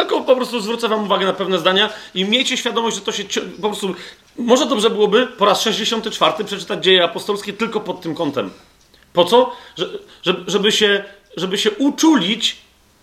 Tylko 0.01 0.21
po 0.21 0.37
prostu 0.37 0.61
zwrócę 0.61 0.89
wam 0.89 1.05
uwagę 1.05 1.27
na 1.27 1.33
pewne 1.33 1.59
zdania 1.59 1.91
i 2.15 2.25
miejcie 2.25 2.57
świadomość, 2.57 2.97
że 2.97 3.03
to 3.03 3.13
się 3.13 3.25
po 3.63 3.69
prostu... 3.69 3.95
Może 4.37 4.67
dobrze 4.67 4.91
byłoby 4.91 5.27
po 5.27 5.45
raz 5.45 5.61
64 5.61 6.45
przeczytać 6.45 6.85
dzieje 6.85 7.05
apostolskie 7.05 7.53
tylko 7.53 7.81
pod 7.81 8.01
tym 8.01 8.15
kątem. 8.15 8.51
Po 9.13 9.25
co? 9.25 9.53
Że, 10.23 10.35
żeby, 10.47 10.73
się, 10.73 11.05
żeby 11.37 11.59
się 11.59 11.71
uczulić 11.71 12.57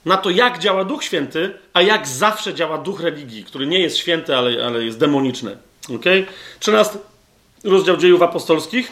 na 0.05 0.17
to, 0.17 0.29
jak 0.29 0.59
działa 0.59 0.85
Duch 0.85 1.03
Święty, 1.03 1.53
a 1.73 1.81
jak 1.81 2.07
zawsze 2.07 2.53
działa 2.53 2.77
Duch 2.77 2.99
religii, 2.99 3.43
który 3.43 3.67
nie 3.67 3.79
jest 3.79 3.97
święty, 3.97 4.37
ale, 4.37 4.65
ale 4.65 4.83
jest 4.83 4.99
demoniczny. 4.99 5.57
Ok? 5.95 6.05
13 6.59 6.97
rozdział 7.63 7.97
dziejów 7.97 8.21
apostolskich, 8.21 8.91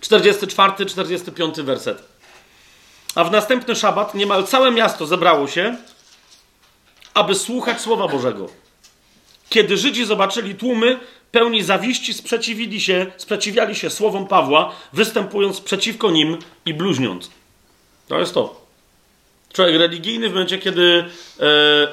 44-45 0.00 1.62
werset. 1.62 2.02
A 3.14 3.24
w 3.24 3.30
następny 3.30 3.76
szabat 3.76 4.14
niemal 4.14 4.44
całe 4.44 4.70
miasto 4.70 5.06
zebrało 5.06 5.48
się 5.48 5.76
aby 7.14 7.34
słuchać 7.34 7.80
Słowa 7.80 8.08
Bożego. 8.08 8.48
Kiedy 9.48 9.76
Żydzi 9.76 10.04
zobaczyli 10.04 10.54
tłumy, 10.54 10.98
pełni 11.32 11.62
zawiści, 11.62 12.14
sprzeciwili 12.14 12.80
się, 12.80 13.06
sprzeciwiali 13.16 13.74
się 13.74 13.90
słowom 13.90 14.26
Pawła, 14.26 14.72
występując 14.92 15.60
przeciwko 15.60 16.10
nim 16.10 16.38
i 16.66 16.74
bluźniąc. 16.74 17.30
To 18.08 18.18
jest 18.18 18.34
to. 18.34 18.60
Człowiek 19.52 19.76
religijny 19.76 20.28
w 20.28 20.32
momencie, 20.32 20.58
kiedy, 20.58 21.04
e, 21.40 21.88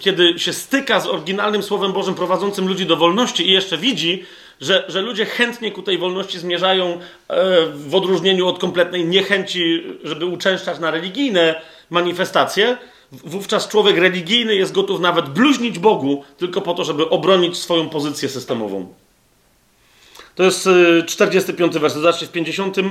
kiedy, 0.00 0.38
się 0.38 0.52
styka 0.52 1.00
z 1.00 1.06
oryginalnym 1.06 1.62
Słowem 1.62 1.92
Bożym 1.92 2.14
prowadzącym 2.14 2.68
ludzi 2.68 2.86
do 2.86 2.96
wolności 2.96 3.48
i 3.48 3.52
jeszcze 3.52 3.78
widzi, 3.78 4.24
że, 4.60 4.84
że 4.88 5.02
ludzie 5.02 5.24
chętnie 5.24 5.72
ku 5.72 5.82
tej 5.82 5.98
wolności 5.98 6.38
zmierzają 6.38 7.00
e, 7.28 7.66
w 7.66 7.94
odróżnieniu 7.94 8.48
od 8.48 8.58
kompletnej 8.58 9.04
niechęci, 9.04 9.82
żeby 10.04 10.26
uczęszczać 10.26 10.78
na 10.78 10.90
religijne 10.90 11.62
manifestacje, 11.90 12.76
wówczas 13.12 13.68
człowiek 13.68 13.96
religijny 13.98 14.54
jest 14.54 14.72
gotów 14.72 15.00
nawet 15.00 15.28
bluźnić 15.28 15.78
Bogu 15.78 16.24
tylko 16.38 16.60
po 16.60 16.74
to, 16.74 16.84
żeby 16.84 17.08
obronić 17.08 17.56
swoją 17.56 17.88
pozycję 17.88 18.28
systemową. 18.28 18.86
To 20.34 20.42
jest 20.42 20.68
45 21.06 21.76
y, 21.76 21.80
werset. 21.80 22.02
Zobaczcie, 22.02 22.26
w 22.26 22.30
50 22.30 22.78
y, 22.78 22.84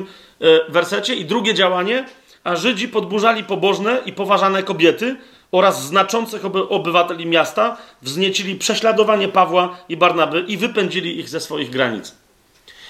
wersecie 0.69 1.15
i 1.15 1.25
drugie 1.25 1.53
działanie. 1.53 2.05
A 2.43 2.55
Żydzi 2.55 2.87
podburzali 2.87 3.43
pobożne 3.43 4.01
i 4.05 4.13
poważane 4.13 4.63
kobiety 4.63 5.15
oraz 5.51 5.85
znaczących 5.85 6.45
oby, 6.45 6.69
obywateli 6.69 7.25
miasta, 7.25 7.77
wzniecili 8.01 8.55
prześladowanie 8.55 9.27
Pawła 9.27 9.77
i 9.89 9.97
Barnaby 9.97 10.39
i 10.47 10.57
wypędzili 10.57 11.19
ich 11.19 11.29
ze 11.29 11.39
swoich 11.39 11.69
granic. 11.69 12.15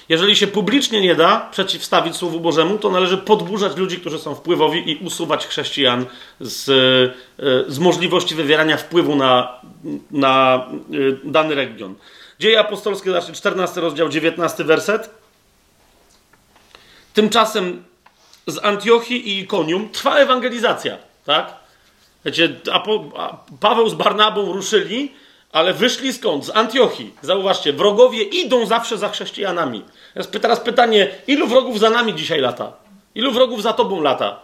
Jeżeli 0.10 0.36
się 0.36 0.48
publicznie 0.48 1.02
nie 1.02 1.16
da 1.16 1.50
przeciwstawić 1.52 2.16
Słowu 2.16 2.40
Bożemu, 2.40 2.78
to 2.78 2.90
należy 2.90 3.18
podburzać 3.18 3.78
ludzi, 3.78 4.00
którzy 4.00 4.20
są 4.20 4.36
wpływowi 4.36 4.92
i 4.92 5.06
usuwać 5.06 5.48
chrześcijan 5.48 6.06
z, 6.40 6.70
e, 7.40 7.72
z 7.72 7.80
możliwości 7.80 8.36
wywierania 8.36 8.78
wpływu 8.78 9.16
na, 9.16 9.62
na 10.12 10.66
e, 10.66 11.32
dany 11.32 11.56
region. 11.56 11.96
Dzieje 12.40 12.60
apostolskie, 12.60 13.10
znaczy 13.10 13.34
14 13.34 13.82
rozdział, 13.82 14.10
19 14.10 14.64
werset. 14.64 15.10
Tymczasem 17.14 17.84
z 18.48 18.66
Antiochii 18.66 19.30
i 19.30 19.40
Ikonium 19.40 19.90
trwa 19.90 20.18
ewangelizacja, 20.18 20.98
tak? 21.26 21.54
Wiecie, 22.26 22.56
Paweł 23.60 23.90
z 23.90 23.94
Barnabą 23.94 24.54
ruszyli, 24.54 25.12
ale 25.56 25.74
wyszli 25.74 26.14
skąd? 26.14 26.46
Z 26.46 26.50
Antiochii. 26.50 27.14
Zauważcie, 27.22 27.74
wrogowie 27.74 28.24
idą 28.24 28.66
zawsze 28.66 28.98
za 28.98 29.10
chrześcijanami. 29.10 29.84
Teraz 30.42 30.60
pytanie, 30.60 31.08
ilu 31.28 31.48
wrogów 31.48 31.80
za 31.80 31.90
nami 31.90 32.16
dzisiaj 32.16 32.42
lata? 32.42 32.74
Ilu 33.16 33.32
wrogów 33.32 33.62
za 33.62 33.74
tobą 33.74 34.02
lata? 34.02 34.40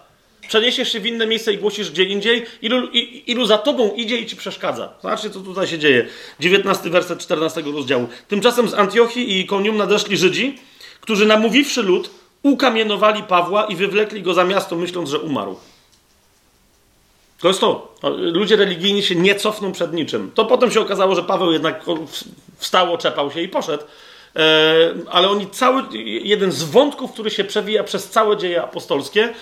Przeniesiesz 0.47 0.91
się 0.91 0.99
w 0.99 1.05
inne 1.05 1.27
miejsce 1.27 1.53
i 1.53 1.57
głosisz 1.57 1.91
gdzie 1.91 2.03
indziej? 2.03 2.45
Ilu, 2.61 2.87
ilu 3.27 3.45
za 3.45 3.57
tobą 3.57 3.91
idzie 3.95 4.17
i 4.17 4.25
ci 4.25 4.35
przeszkadza? 4.35 4.93
Zobaczcie, 5.01 5.29
co 5.29 5.39
tutaj 5.39 5.67
się 5.67 5.79
dzieje. 5.79 6.07
19 6.39 6.89
werset 6.89 7.19
14 7.19 7.61
rozdziału. 7.61 8.07
Tymczasem 8.27 8.69
z 8.69 8.73
Antiochii 8.73 9.31
i 9.31 9.39
Ikonium 9.39 9.77
nadeszli 9.77 10.17
Żydzi, 10.17 10.57
którzy 11.01 11.25
namówiwszy 11.25 11.83
lud, 11.83 12.09
ukamienowali 12.43 13.23
Pawła 13.23 13.65
i 13.65 13.75
wywlekli 13.75 14.21
go 14.21 14.33
za 14.33 14.43
miasto, 14.43 14.75
myśląc, 14.75 15.09
że 15.09 15.19
umarł. 15.19 15.55
To 17.41 17.47
jest 17.47 17.59
to. 17.59 17.95
Ludzie 18.17 18.55
religijni 18.55 19.03
się 19.03 19.15
nie 19.15 19.35
cofną 19.35 19.71
przed 19.71 19.93
niczym. 19.93 20.31
To 20.35 20.45
potem 20.45 20.71
się 20.71 20.81
okazało, 20.81 21.15
że 21.15 21.23
Paweł 21.23 21.51
jednak 21.51 21.85
wstał, 22.57 22.93
oczepał 22.93 23.31
się 23.31 23.41
i 23.41 23.49
poszedł. 23.49 23.83
E, 24.35 24.93
ale 25.11 25.29
oni 25.29 25.47
cały, 25.47 25.83
jeden 26.23 26.51
z 26.51 26.63
wątków, 26.63 27.11
który 27.11 27.29
się 27.29 27.43
przewija 27.43 27.83
przez 27.83 28.09
całe 28.09 28.37
dzieje 28.37 28.63
apostolskie, 28.63 29.33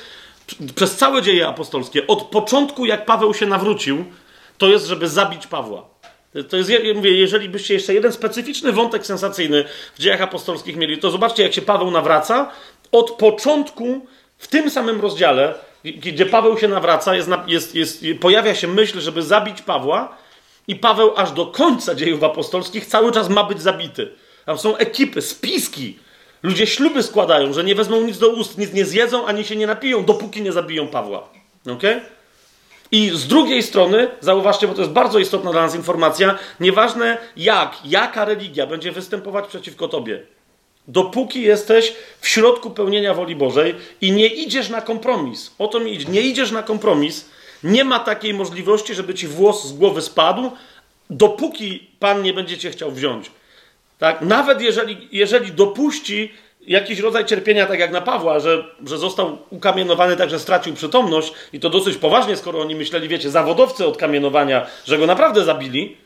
przez 0.76 0.96
całe 0.96 1.22
dzieje 1.22 1.48
apostolskie, 1.48 2.08
od 2.08 2.24
początku 2.24 2.86
jak 2.86 3.06
Paweł 3.06 3.34
się 3.34 3.46
nawrócił, 3.46 4.06
to 4.58 4.68
jest, 4.68 4.86
żeby 4.86 5.08
zabić 5.08 5.48
Pawła. 5.48 5.86
To 6.50 6.58
jest, 6.58 6.70
ja 6.70 6.80
mówię, 6.96 7.12
jeżeli 7.12 7.50
byście 7.50 7.74
jeszcze 7.74 7.94
jeden 7.94 8.12
specyficzny 8.12 8.72
wątek 8.72 9.06
sensacyjny 9.06 9.66
w 9.96 10.00
dziejach 10.00 10.22
apostolskich 10.22 10.76
mieli, 10.76 10.98
to 10.98 11.12
zobaczcie, 11.12 11.44
jak 11.44 11.54
się 11.54 11.62
Paweł 11.62 11.92
nawraca. 11.92 12.52
Od 12.92 13.12
początku, 13.12 14.08
w 14.38 14.48
tym 14.48 14.70
samym 14.70 15.02
rozdziale, 15.02 15.54
gdzie 15.84 16.26
Paweł 16.26 16.58
się 16.58 16.68
nawraca, 16.68 17.16
jest, 17.16 17.30
jest, 17.48 17.76
jest, 17.76 18.06
pojawia 18.20 18.56
się 18.56 18.68
myśl, 18.68 19.00
żeby 19.00 19.24
zabić 19.24 19.62
Pawła, 19.62 20.18
i 20.68 20.76
Paweł 20.76 21.14
aż 21.16 21.32
do 21.32 21.46
końca 21.46 21.96
dziejów 21.96 22.24
apostolskich 22.24 22.86
cały 22.86 23.12
czas 23.12 23.30
ma 23.30 23.44
być 23.44 23.62
zabity. 23.62 24.12
Tam 24.46 24.58
są 24.58 24.78
ekipy, 24.78 25.22
spiski. 25.22 25.98
Ludzie 26.44 26.68
śluby 26.68 27.04
składają, 27.04 27.54
że 27.54 27.64
nie 27.64 27.76
wezmą 27.76 28.02
nic 28.02 28.18
do 28.18 28.30
ust, 28.30 28.58
nic 28.58 28.74
nie 28.74 28.86
zjedzą, 28.86 29.26
ani 29.26 29.46
się 29.46 29.56
nie 29.56 29.68
napiją, 29.68 30.06
dopóki 30.06 30.42
nie 30.42 30.52
zabiją 30.52 30.88
Pawła. 30.88 31.30
Okay? 31.68 32.02
I 32.92 33.10
z 33.14 33.28
drugiej 33.28 33.64
strony, 33.64 34.08
zauważcie, 34.20 34.68
bo 34.68 34.74
to 34.74 34.82
jest 34.82 34.94
bardzo 34.94 35.20
istotna 35.20 35.52
dla 35.52 35.62
nas 35.62 35.76
informacja, 35.76 36.38
nieważne 36.60 37.18
jak, 37.38 37.78
jaka 37.86 38.26
religia 38.26 38.68
będzie 38.68 38.92
występować 38.92 39.48
przeciwko 39.48 39.88
tobie, 39.88 40.24
dopóki 40.90 41.42
jesteś 41.42 41.94
w 42.22 42.28
środku 42.28 42.72
pełnienia 42.72 43.14
woli 43.14 43.36
Bożej 43.36 43.76
i 44.02 44.12
nie 44.12 44.28
idziesz 44.28 44.70
na 44.70 44.82
kompromis. 44.82 45.56
O 45.60 45.68
to 45.68 45.80
mi 45.80 45.94
idzie. 45.94 46.06
Nie 46.12 46.22
idziesz 46.22 46.52
na 46.52 46.64
kompromis. 46.64 47.30
Nie 47.64 47.84
ma 47.84 48.00
takiej 48.00 48.34
możliwości, 48.34 48.96
żeby 48.96 49.14
ci 49.14 49.28
włos 49.28 49.66
z 49.66 49.74
głowy 49.74 50.02
spadł, 50.02 50.52
dopóki 51.10 51.88
Pan 52.00 52.22
nie 52.24 52.34
będzie 52.34 52.58
cię 52.58 52.72
chciał 52.72 52.92
wziąć. 52.92 53.32
Tak? 54.00 54.22
Nawet 54.22 54.62
jeżeli, 54.62 55.08
jeżeli 55.12 55.52
dopuści 55.52 56.34
jakiś 56.62 57.00
rodzaj 57.00 57.26
cierpienia, 57.26 57.66
tak 57.66 57.80
jak 57.80 57.92
na 57.92 58.02
Pawła, 58.02 58.40
że, 58.40 58.64
że 58.86 58.98
został 58.98 59.38
ukamienowany 59.50 60.18
tak, 60.18 60.30
że 60.30 60.40
stracił 60.40 60.74
przytomność 60.74 61.34
i 61.54 61.60
to 61.60 61.70
dosyć 61.70 61.98
poważnie, 61.98 62.38
skoro 62.38 62.62
oni 62.62 62.76
myśleli, 62.76 63.08
wiecie, 63.08 63.30
zawodowcy 63.30 63.88
od 63.88 63.98
kamienowania, 63.98 64.68
że 64.86 64.98
go 64.98 65.06
naprawdę 65.06 65.44
zabili, 65.44 65.98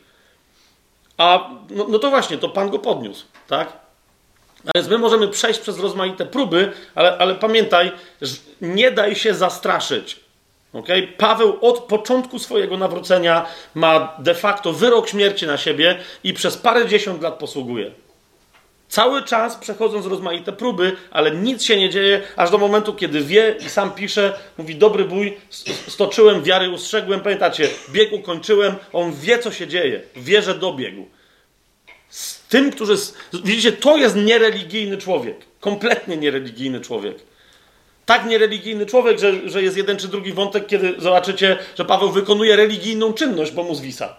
a 1.18 1.50
no, 1.70 1.86
no 1.88 1.98
to 1.98 2.10
właśnie, 2.10 2.38
to 2.38 2.48
Pan 2.48 2.70
go 2.70 2.78
podniósł, 2.78 3.24
tak? 3.48 3.83
A 4.66 4.78
więc 4.78 4.88
my 4.88 4.98
możemy 4.98 5.28
przejść 5.28 5.60
przez 5.60 5.78
rozmaite 5.78 6.26
próby, 6.26 6.72
ale, 6.94 7.18
ale 7.18 7.34
pamiętaj, 7.34 7.92
nie 8.60 8.90
daj 8.90 9.14
się 9.14 9.34
zastraszyć. 9.34 10.20
Okay? 10.72 11.08
Paweł 11.18 11.58
od 11.60 11.78
początku 11.78 12.38
swojego 12.38 12.76
nawrócenia 12.76 13.46
ma 13.74 14.16
de 14.18 14.34
facto 14.34 14.72
wyrok 14.72 15.08
śmierci 15.08 15.46
na 15.46 15.56
siebie 15.56 15.98
i 16.24 16.34
przez 16.34 16.56
parę 16.56 16.88
dziesiąt 16.88 17.22
lat 17.22 17.34
posługuje. 17.34 17.90
Cały 18.88 19.22
czas 19.22 19.56
przechodząc 19.56 20.06
rozmaite 20.06 20.52
próby, 20.52 20.96
ale 21.10 21.30
nic 21.30 21.62
się 21.62 21.76
nie 21.76 21.90
dzieje, 21.90 22.22
aż 22.36 22.50
do 22.50 22.58
momentu, 22.58 22.94
kiedy 22.94 23.20
wie 23.20 23.56
i 23.66 23.68
sam 23.68 23.90
pisze, 23.90 24.38
mówi: 24.58 24.76
Dobry 24.76 25.04
bój, 25.04 25.36
stoczyłem 25.88 26.42
wiary, 26.42 26.70
ustrzegłem. 26.70 27.20
Pamiętacie, 27.20 27.68
bieg 27.90 28.12
ukończyłem. 28.12 28.74
On 28.92 29.12
wie, 29.12 29.38
co 29.38 29.52
się 29.52 29.66
dzieje, 29.66 30.02
wie, 30.16 30.42
że 30.42 30.54
dobiegł 30.54 31.06
tym, 32.54 32.70
którzy. 32.70 32.94
Widzicie, 33.44 33.72
to 33.72 33.96
jest 33.96 34.16
niereligijny 34.16 34.96
człowiek. 34.96 35.36
Kompletnie 35.60 36.16
niereligijny 36.16 36.80
człowiek. 36.80 37.16
Tak 38.06 38.26
niereligijny 38.26 38.86
człowiek, 38.86 39.18
że, 39.18 39.48
że 39.48 39.62
jest 39.62 39.76
jeden 39.76 39.96
czy 39.96 40.08
drugi 40.08 40.32
wątek, 40.32 40.66
kiedy 40.66 40.94
zobaczycie, 40.98 41.58
że 41.78 41.84
Paweł 41.84 42.12
wykonuje 42.12 42.56
religijną 42.56 43.12
czynność, 43.12 43.52
bo 43.52 43.62
mu 43.62 43.74
zwisa. 43.74 44.16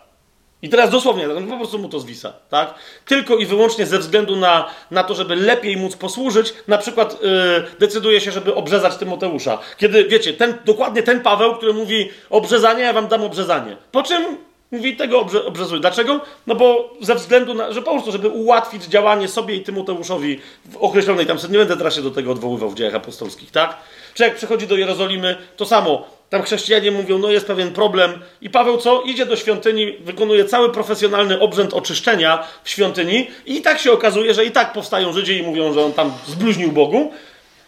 I 0.62 0.70
teraz 0.70 0.90
dosłownie, 0.90 1.28
po 1.50 1.58
prostu 1.58 1.80
mu 1.80 1.90
to 1.90 2.00
zwisa, 2.00 2.34
tak? 2.50 2.74
Tylko 3.06 3.36
i 3.36 3.46
wyłącznie 3.46 3.86
ze 3.86 4.00
względu 4.00 4.36
na, 4.36 4.70
na 4.92 5.04
to, 5.04 5.16
żeby 5.16 5.36
lepiej 5.36 5.78
móc 5.78 5.96
posłużyć, 5.96 6.54
na 6.68 6.78
przykład 6.78 7.22
yy, 7.22 7.64
decyduje 7.80 8.22
się, 8.22 8.32
żeby 8.32 8.56
obrzezać 8.56 8.98
Tymoteusza. 8.98 9.60
Kiedy, 9.78 10.04
wiecie, 10.04 10.34
ten, 10.34 10.58
dokładnie 10.66 11.04
ten 11.04 11.22
Paweł, 11.22 11.56
który 11.56 11.74
mówi 11.74 12.10
obrzezanie, 12.30 12.84
ja 12.84 12.94
wam 12.94 13.08
dam 13.08 13.24
obrzezanie. 13.24 13.78
Po 13.92 14.04
czym 14.04 14.38
Mówi, 14.76 14.96
tego 14.96 15.20
obrze. 15.20 15.80
Dlaczego? 15.80 16.22
No 16.48 16.56
bo 16.56 16.94
ze 17.02 17.16
względu 17.16 17.54
na, 17.54 17.72
że 17.72 17.82
po 17.82 17.92
prostu, 17.92 18.12
żeby 18.12 18.30
ułatwić 18.30 18.84
działanie 18.84 19.28
sobie 19.28 19.56
i 19.56 19.64
Tymoteuszowi 19.64 20.40
w 20.66 20.78
określonej 20.78 21.26
tam, 21.26 21.38
nie 21.50 21.58
będę 21.58 21.78
teraz 21.78 21.96
się 21.96 22.02
do 22.02 22.12
tego 22.12 22.32
odwoływał 22.32 22.70
w 22.70 22.76
dziejach 22.76 22.96
apostolskich, 22.96 23.52
tak? 23.52 23.78
Czy 24.14 24.24
jak 24.24 24.36
przychodzi 24.36 24.68
do 24.68 24.78
Jerozolimy, 24.78 25.38
to 25.58 25.66
samo. 25.66 26.08
Tam 26.30 26.44
chrześcijanie 26.44 26.92
mówią, 26.92 27.18
no 27.18 27.32
jest 27.32 27.48
pewien 27.48 27.74
problem. 27.74 28.22
I 28.42 28.50
Paweł 28.50 28.78
co? 28.78 29.02
Idzie 29.02 29.26
do 29.26 29.36
świątyni, 29.36 29.98
wykonuje 30.00 30.46
cały 30.46 30.72
profesjonalny 30.72 31.40
obrzęd 31.40 31.74
oczyszczenia 31.74 32.44
w 32.64 32.70
świątyni 32.70 33.28
i 33.46 33.62
tak 33.62 33.80
się 33.80 33.92
okazuje, 33.92 34.34
że 34.34 34.46
i 34.46 34.52
tak 34.52 34.74
powstają 34.74 35.14
Żydzi 35.14 35.38
i 35.38 35.44
mówią, 35.44 35.74
że 35.74 35.86
on 35.86 35.94
tam 35.94 36.12
zbluźnił 36.28 36.72
Bogu. 36.72 37.12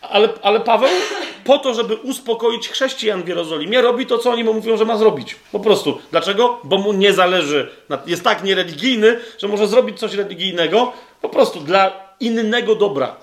Ale, 0.02 0.30
ale 0.41 0.60
Paweł 0.60 0.90
po 1.44 1.57
to, 1.57 1.74
żeby 1.74 1.95
uspokoić 1.95 2.69
chrześcijan 2.69 3.24
w 3.24 3.28
Jerozolimie, 3.28 3.82
robi 3.82 4.06
to, 4.06 4.18
co 4.18 4.32
oni 4.32 4.44
mu 4.44 4.53
mówią, 4.53 4.78
że 4.78 4.86
ma 4.86 4.98
zrobić. 4.98 5.36
Po 5.52 5.60
prostu. 5.60 5.99
Dlaczego? 6.11 6.60
Bo 6.64 6.78
mu 6.78 6.94
nie 6.94 7.14
zależy. 7.14 7.69
Jest 8.06 8.24
tak 8.24 8.44
niereligijny, 8.44 9.19
że 9.38 9.48
może 9.48 9.68
zrobić 9.68 9.99
coś 9.99 10.14
religijnego 10.14 10.94
po 11.22 11.30
prostu 11.30 11.60
dla 11.60 11.91
innego 12.19 12.76
dobra. 12.76 13.15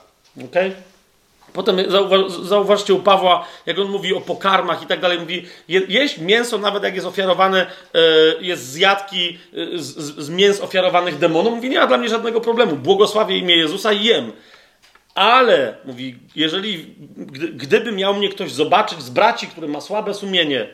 Okay? 0.45 0.73
Potem 1.53 1.77
zauważcie 2.43 2.95
u 2.95 2.99
Pawła, 2.99 3.47
jak 3.67 3.79
on 3.79 3.89
mówi 3.89 4.15
o 4.15 4.21
pokarmach 4.21 4.83
i 4.83 4.87
tak 4.87 5.01
dalej, 5.01 5.19
mówi, 5.19 5.47
jeść 5.69 6.19
mięso, 6.19 6.59
nawet 6.59 6.83
jak 6.83 6.95
jest 6.95 7.07
ofiarowane, 7.07 7.67
e, 7.95 7.99
jest 8.41 8.73
z 8.73 8.77
jadki 8.77 9.39
e, 9.53 9.79
z, 9.79 9.97
z 10.25 10.31
mięs 10.31 10.61
ofiarowanych 10.61 11.19
demonom, 11.19 11.55
mówi, 11.55 11.71
nie 11.71 11.79
ma 11.79 11.87
dla 11.87 11.99
mnie 11.99 12.09
żadnego 12.09 12.41
problemu, 12.41 12.77
błogosławię 12.77 13.39
imię 13.39 13.57
Jezusa 13.57 13.93
i 13.93 14.05
jem. 14.05 14.33
Ale, 15.15 15.77
mówi, 15.85 16.19
jeżeli, 16.37 16.95
gdyby 17.55 17.93
miał 17.93 18.15
mnie 18.15 18.29
ktoś 18.29 18.53
zobaczyć 18.53 19.03
z 19.03 19.11
braci, 19.11 19.47
który 19.47 19.69
ma 19.69 19.81
słabe 19.81 20.15
sumienie, 20.15 20.69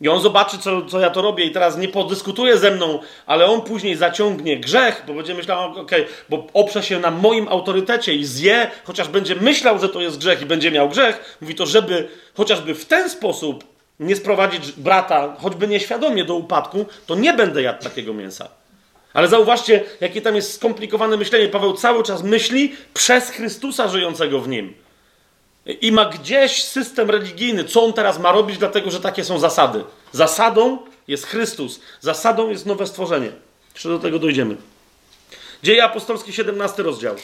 i 0.00 0.08
on 0.08 0.20
zobaczy, 0.20 0.58
co, 0.58 0.82
co 0.82 1.00
ja 1.00 1.10
to 1.10 1.22
robię, 1.22 1.44
i 1.44 1.50
teraz 1.50 1.76
nie 1.78 1.88
podyskutuje 1.88 2.58
ze 2.58 2.70
mną, 2.70 3.00
ale 3.26 3.46
on 3.46 3.62
później 3.62 3.96
zaciągnie 3.96 4.60
grzech, 4.60 5.04
bo 5.06 5.14
będzie 5.14 5.34
myślał, 5.34 5.70
okej, 5.70 5.82
okay, 5.82 6.06
bo 6.28 6.46
oprze 6.52 6.82
się 6.82 6.98
na 6.98 7.10
moim 7.10 7.48
autorytecie 7.48 8.14
i 8.14 8.24
zje, 8.24 8.70
chociaż 8.84 9.08
będzie 9.08 9.34
myślał, 9.34 9.78
że 9.78 9.88
to 9.88 10.00
jest 10.00 10.18
grzech 10.18 10.42
i 10.42 10.46
będzie 10.46 10.70
miał 10.70 10.88
grzech, 10.88 11.38
mówi 11.40 11.54
to, 11.54 11.66
żeby 11.66 12.08
chociażby 12.34 12.74
w 12.74 12.84
ten 12.84 13.10
sposób 13.10 13.64
nie 14.00 14.16
sprowadzić 14.16 14.72
brata, 14.72 15.36
choćby 15.38 15.68
nieświadomie 15.68 16.24
do 16.24 16.34
upadku, 16.34 16.86
to 17.06 17.14
nie 17.14 17.32
będę 17.32 17.62
jadł 17.62 17.82
takiego 17.82 18.14
mięsa. 18.14 18.48
Ale 19.12 19.28
zauważcie, 19.28 19.84
jakie 20.00 20.22
tam 20.22 20.36
jest 20.36 20.54
skomplikowane 20.54 21.16
myślenie. 21.16 21.48
Paweł 21.48 21.72
cały 21.72 22.02
czas 22.02 22.22
myśli 22.22 22.76
przez 22.94 23.30
Chrystusa 23.30 23.88
żyjącego 23.88 24.40
w 24.40 24.48
nim. 24.48 24.74
I 25.80 25.92
ma 25.92 26.04
gdzieś 26.04 26.64
system 26.64 27.10
religijny, 27.10 27.64
co 27.64 27.84
on 27.84 27.92
teraz 27.92 28.18
ma 28.18 28.32
robić, 28.32 28.58
dlatego 28.58 28.90
że 28.90 29.00
takie 29.00 29.24
są 29.24 29.38
zasady. 29.38 29.84
Zasadą 30.12 30.78
jest 31.08 31.26
Chrystus, 31.26 31.80
zasadą 32.00 32.50
jest 32.50 32.66
nowe 32.66 32.86
stworzenie. 32.86 33.30
Jeszcze 33.74 33.88
do 33.88 33.98
tego 33.98 34.18
dojdziemy. 34.18 34.56
Dzieje 35.62 35.84
apostolskie, 35.84 36.32
17 36.32 36.82
rozdział. 36.82 37.16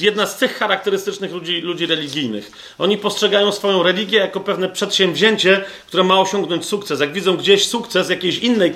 Jedna 0.00 0.26
z 0.26 0.38
cech 0.38 0.58
charakterystycznych 0.58 1.32
ludzi, 1.32 1.60
ludzi 1.60 1.86
religijnych. 1.86 2.50
Oni 2.78 2.98
postrzegają 2.98 3.52
swoją 3.52 3.82
religię 3.82 4.18
jako 4.18 4.40
pewne 4.40 4.68
przedsięwzięcie, 4.68 5.64
które 5.86 6.04
ma 6.04 6.20
osiągnąć 6.20 6.66
sukces. 6.66 7.00
Jak 7.00 7.12
widzą 7.12 7.36
gdzieś 7.36 7.68
sukces 7.68 8.10
jakiejś 8.10 8.38
innej, 8.38 8.74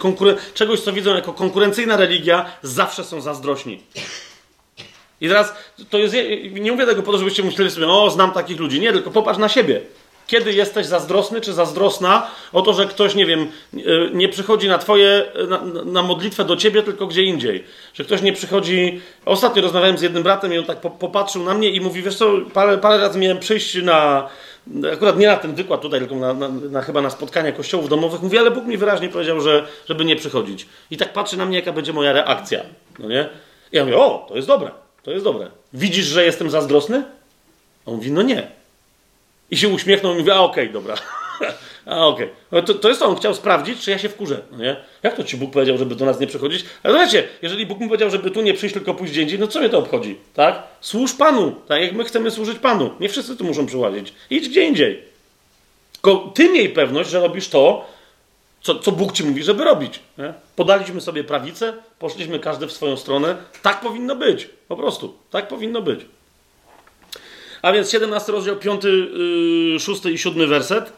czegoś, 0.54 0.80
co 0.80 0.92
widzą 0.92 1.14
jako 1.14 1.32
konkurencyjna 1.32 1.96
religia, 1.96 2.52
zawsze 2.62 3.04
są 3.04 3.20
zazdrośni. 3.20 3.82
I 5.20 5.28
teraz 5.28 5.52
to 5.90 5.98
jest. 5.98 6.14
Nie 6.52 6.72
mówię 6.72 6.86
tego 6.86 7.02
po 7.02 7.12
to, 7.12 7.18
żebyście 7.18 7.42
myśleli 7.42 7.70
sobie, 7.70 7.88
o, 7.88 8.10
znam 8.10 8.32
takich 8.32 8.60
ludzi. 8.60 8.80
Nie, 8.80 8.92
tylko 8.92 9.10
popatrz 9.10 9.38
na 9.38 9.48
siebie. 9.48 9.80
Kiedy 10.26 10.52
jesteś 10.52 10.86
zazdrosny 10.86 11.40
czy 11.40 11.52
zazdrosna 11.52 12.30
o 12.52 12.62
to, 12.62 12.72
że 12.72 12.86
ktoś, 12.86 13.14
nie 13.14 13.26
wiem, 13.26 13.48
nie 14.12 14.28
przychodzi 14.28 14.68
na 14.68 14.78
twoje, 14.78 15.24
na, 15.48 15.60
na, 15.84 16.02
modlitwę 16.02 16.44
do 16.44 16.56
ciebie, 16.56 16.82
tylko 16.82 17.06
gdzie 17.06 17.22
indziej. 17.22 17.64
Że 17.94 18.04
ktoś 18.04 18.22
nie 18.22 18.32
przychodzi... 18.32 19.00
Ostatnio 19.24 19.62
rozmawiałem 19.62 19.98
z 19.98 20.02
jednym 20.02 20.22
bratem 20.22 20.54
i 20.54 20.58
on 20.58 20.64
tak 20.64 20.80
po, 20.80 20.90
popatrzył 20.90 21.44
na 21.44 21.54
mnie 21.54 21.70
i 21.70 21.80
mówi, 21.80 22.02
wiesz 22.02 22.16
co, 22.16 22.32
parę, 22.54 22.78
parę 22.78 22.98
razy 22.98 23.18
miałem 23.18 23.38
przyjść 23.38 23.82
na... 23.82 24.28
Akurat 24.92 25.18
nie 25.18 25.26
na 25.26 25.36
ten 25.36 25.54
wykład 25.54 25.80
tutaj, 25.80 26.00
tylko 26.00 26.14
na, 26.14 26.34
na, 26.34 26.48
na, 26.48 26.82
chyba 26.82 27.02
na 27.02 27.10
spotkania 27.10 27.52
kościołów 27.52 27.88
domowych. 27.88 28.22
Mówi, 28.22 28.38
ale 28.38 28.50
Bóg 28.50 28.66
mi 28.66 28.76
wyraźnie 28.76 29.08
powiedział, 29.08 29.40
że, 29.40 29.66
żeby 29.88 30.04
nie 30.04 30.16
przychodzić. 30.16 30.66
I 30.90 30.96
tak 30.96 31.12
patrzy 31.12 31.36
na 31.36 31.46
mnie, 31.46 31.58
jaka 31.58 31.72
będzie 31.72 31.92
moja 31.92 32.12
reakcja. 32.12 32.60
No 32.98 33.08
nie? 33.08 33.28
I 33.72 33.76
ja 33.76 33.84
mówię, 33.84 33.96
o, 33.96 34.26
to 34.28 34.36
jest 34.36 34.48
dobre, 34.48 34.70
to 35.02 35.10
jest 35.10 35.24
dobre. 35.24 35.50
Widzisz, 35.72 36.06
że 36.06 36.24
jestem 36.24 36.50
zazdrosny? 36.50 37.04
A 37.86 37.90
on 37.90 37.96
mówi, 37.96 38.10
no 38.12 38.22
nie. 38.22 38.56
I 39.50 39.56
się 39.56 39.68
uśmiechnął 39.68 40.14
i 40.14 40.18
mówi, 40.18 40.30
a 40.30 40.40
okej, 40.40 40.64
okay, 40.64 40.72
dobra. 40.72 40.94
a 41.86 42.06
okej. 42.06 42.28
Okay. 42.50 42.62
To, 42.62 42.74
to 42.74 42.88
jest 42.88 43.00
to, 43.00 43.06
on 43.06 43.16
chciał 43.16 43.34
sprawdzić, 43.34 43.80
czy 43.80 43.90
ja 43.90 43.98
się 43.98 44.08
wkurzę. 44.08 44.40
No 44.52 44.58
nie? 44.58 44.76
Jak 45.02 45.16
to 45.16 45.24
ci 45.24 45.36
Bóg 45.36 45.52
powiedział, 45.52 45.78
żeby 45.78 45.94
do 45.94 46.04
nas 46.04 46.20
nie 46.20 46.26
przychodzić? 46.26 46.64
Ale 46.82 46.98
wiecie, 46.98 47.28
jeżeli 47.42 47.66
Bóg 47.66 47.80
mi 47.80 47.86
powiedział, 47.86 48.10
żeby 48.10 48.30
tu 48.30 48.42
nie 48.42 48.54
przyjść, 48.54 48.72
tylko 48.72 48.94
pójść 48.94 49.12
gdzie 49.12 49.22
indziej, 49.22 49.38
no 49.38 49.46
co 49.46 49.60
mnie 49.60 49.68
to 49.68 49.78
obchodzi? 49.78 50.16
Tak? 50.34 50.62
Służ 50.80 51.12
Panu, 51.14 51.54
tak 51.68 51.82
jak 51.82 51.92
my 51.92 52.04
chcemy 52.04 52.30
służyć 52.30 52.58
Panu. 52.58 52.90
Nie 53.00 53.08
wszyscy 53.08 53.36
tu 53.36 53.44
muszą 53.44 53.66
przyłazić. 53.66 54.12
Idź 54.30 54.48
gdzie 54.48 54.64
indziej. 54.64 55.02
Tylko 55.92 56.32
ty 56.34 56.48
miej 56.48 56.68
pewność, 56.68 57.10
że 57.10 57.20
robisz 57.20 57.48
to, 57.48 57.86
co, 58.62 58.78
co 58.78 58.92
Bóg 58.92 59.12
ci 59.12 59.24
mówi, 59.24 59.42
żeby 59.42 59.64
robić. 59.64 60.00
Nie? 60.18 60.34
Podaliśmy 60.56 61.00
sobie 61.00 61.24
prawicę, 61.24 61.72
poszliśmy 61.98 62.38
każdy 62.38 62.66
w 62.66 62.72
swoją 62.72 62.96
stronę. 62.96 63.36
Tak 63.62 63.80
powinno 63.80 64.16
być. 64.16 64.48
Po 64.68 64.76
prostu. 64.76 65.14
Tak 65.30 65.48
powinno 65.48 65.82
być. 65.82 66.00
A 67.66 67.72
więc 67.72 67.90
17 67.90 68.32
rozdział, 68.32 68.56
5, 68.56 68.82
6 69.78 70.04
yy, 70.04 70.12
i 70.12 70.18
7 70.18 70.48
werset. 70.48 70.92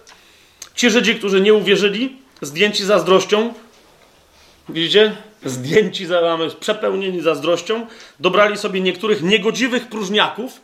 Ci 0.74 0.90
Żydzi, 0.90 1.15
którzy 1.15 1.40
nie 1.40 1.55
uwierzyli, 1.55 2.16
zdjęci 2.40 2.85
zazdrością, 2.85 3.55
widzicie? 4.69 5.12
Zdjęci, 5.45 6.07
mamy 6.07 6.51
przepełnieni 6.51 7.20
zazdrością, 7.20 7.86
dobrali 8.20 8.57
sobie 8.57 8.81
niektórych 8.81 9.23
niegodziwych 9.23 9.89
próżniaków. 9.89 10.61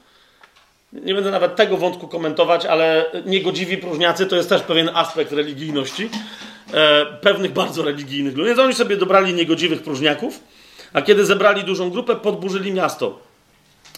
Nie 0.92 1.14
będę 1.14 1.30
nawet 1.30 1.56
tego 1.56 1.76
wątku 1.76 2.08
komentować, 2.08 2.66
ale 2.66 3.06
niegodziwi 3.26 3.76
próżniacy 3.76 4.26
to 4.26 4.36
jest 4.36 4.48
też 4.48 4.62
pewien 4.62 4.90
aspekt 4.94 5.32
religijności. 5.32 6.10
E, 6.72 7.06
pewnych 7.06 7.52
bardzo 7.52 7.82
religijnych 7.82 8.36
ludzi. 8.36 8.48
Więc 8.48 8.58
oni 8.58 8.74
sobie 8.74 8.96
dobrali 8.96 9.34
niegodziwych 9.34 9.82
próżniaków, 9.82 10.40
a 10.92 11.02
kiedy 11.02 11.24
zebrali 11.24 11.64
dużą 11.64 11.90
grupę, 11.90 12.16
podburzyli 12.16 12.72
miasto 12.72 13.33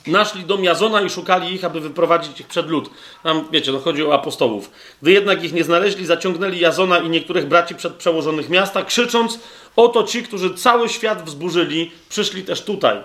naszli 0.07 0.45
dom 0.45 0.65
Jazona 0.65 1.03
i 1.03 1.11
szukali 1.11 1.55
ich, 1.55 1.65
aby 1.65 1.81
wyprowadzić 1.81 2.41
ich 2.41 2.47
przed 2.47 2.69
lud. 2.69 2.91
Tam, 3.23 3.49
wiecie, 3.53 3.73
no 3.73 3.78
chodzi 3.78 4.07
o 4.07 4.15
apostołów. 4.15 4.70
Gdy 5.03 5.12
jednak 5.12 5.45
ich 5.45 5.53
nie 5.53 5.65
znaleźli, 5.65 6.07
zaciągnęli 6.07 6.59
Jazona 6.59 6.99
i 6.99 7.11
niektórych 7.11 7.47
braci 7.47 7.74
przed 7.74 7.95
przełożonych 7.95 8.49
miasta, 8.49 8.83
krzycząc, 8.85 9.39
oto 9.77 10.03
ci, 10.03 10.23
którzy 10.23 10.55
cały 10.55 10.89
świat 10.89 11.24
wzburzyli, 11.24 11.93
przyszli 12.09 12.43
też 12.43 12.62
tutaj. 12.62 12.97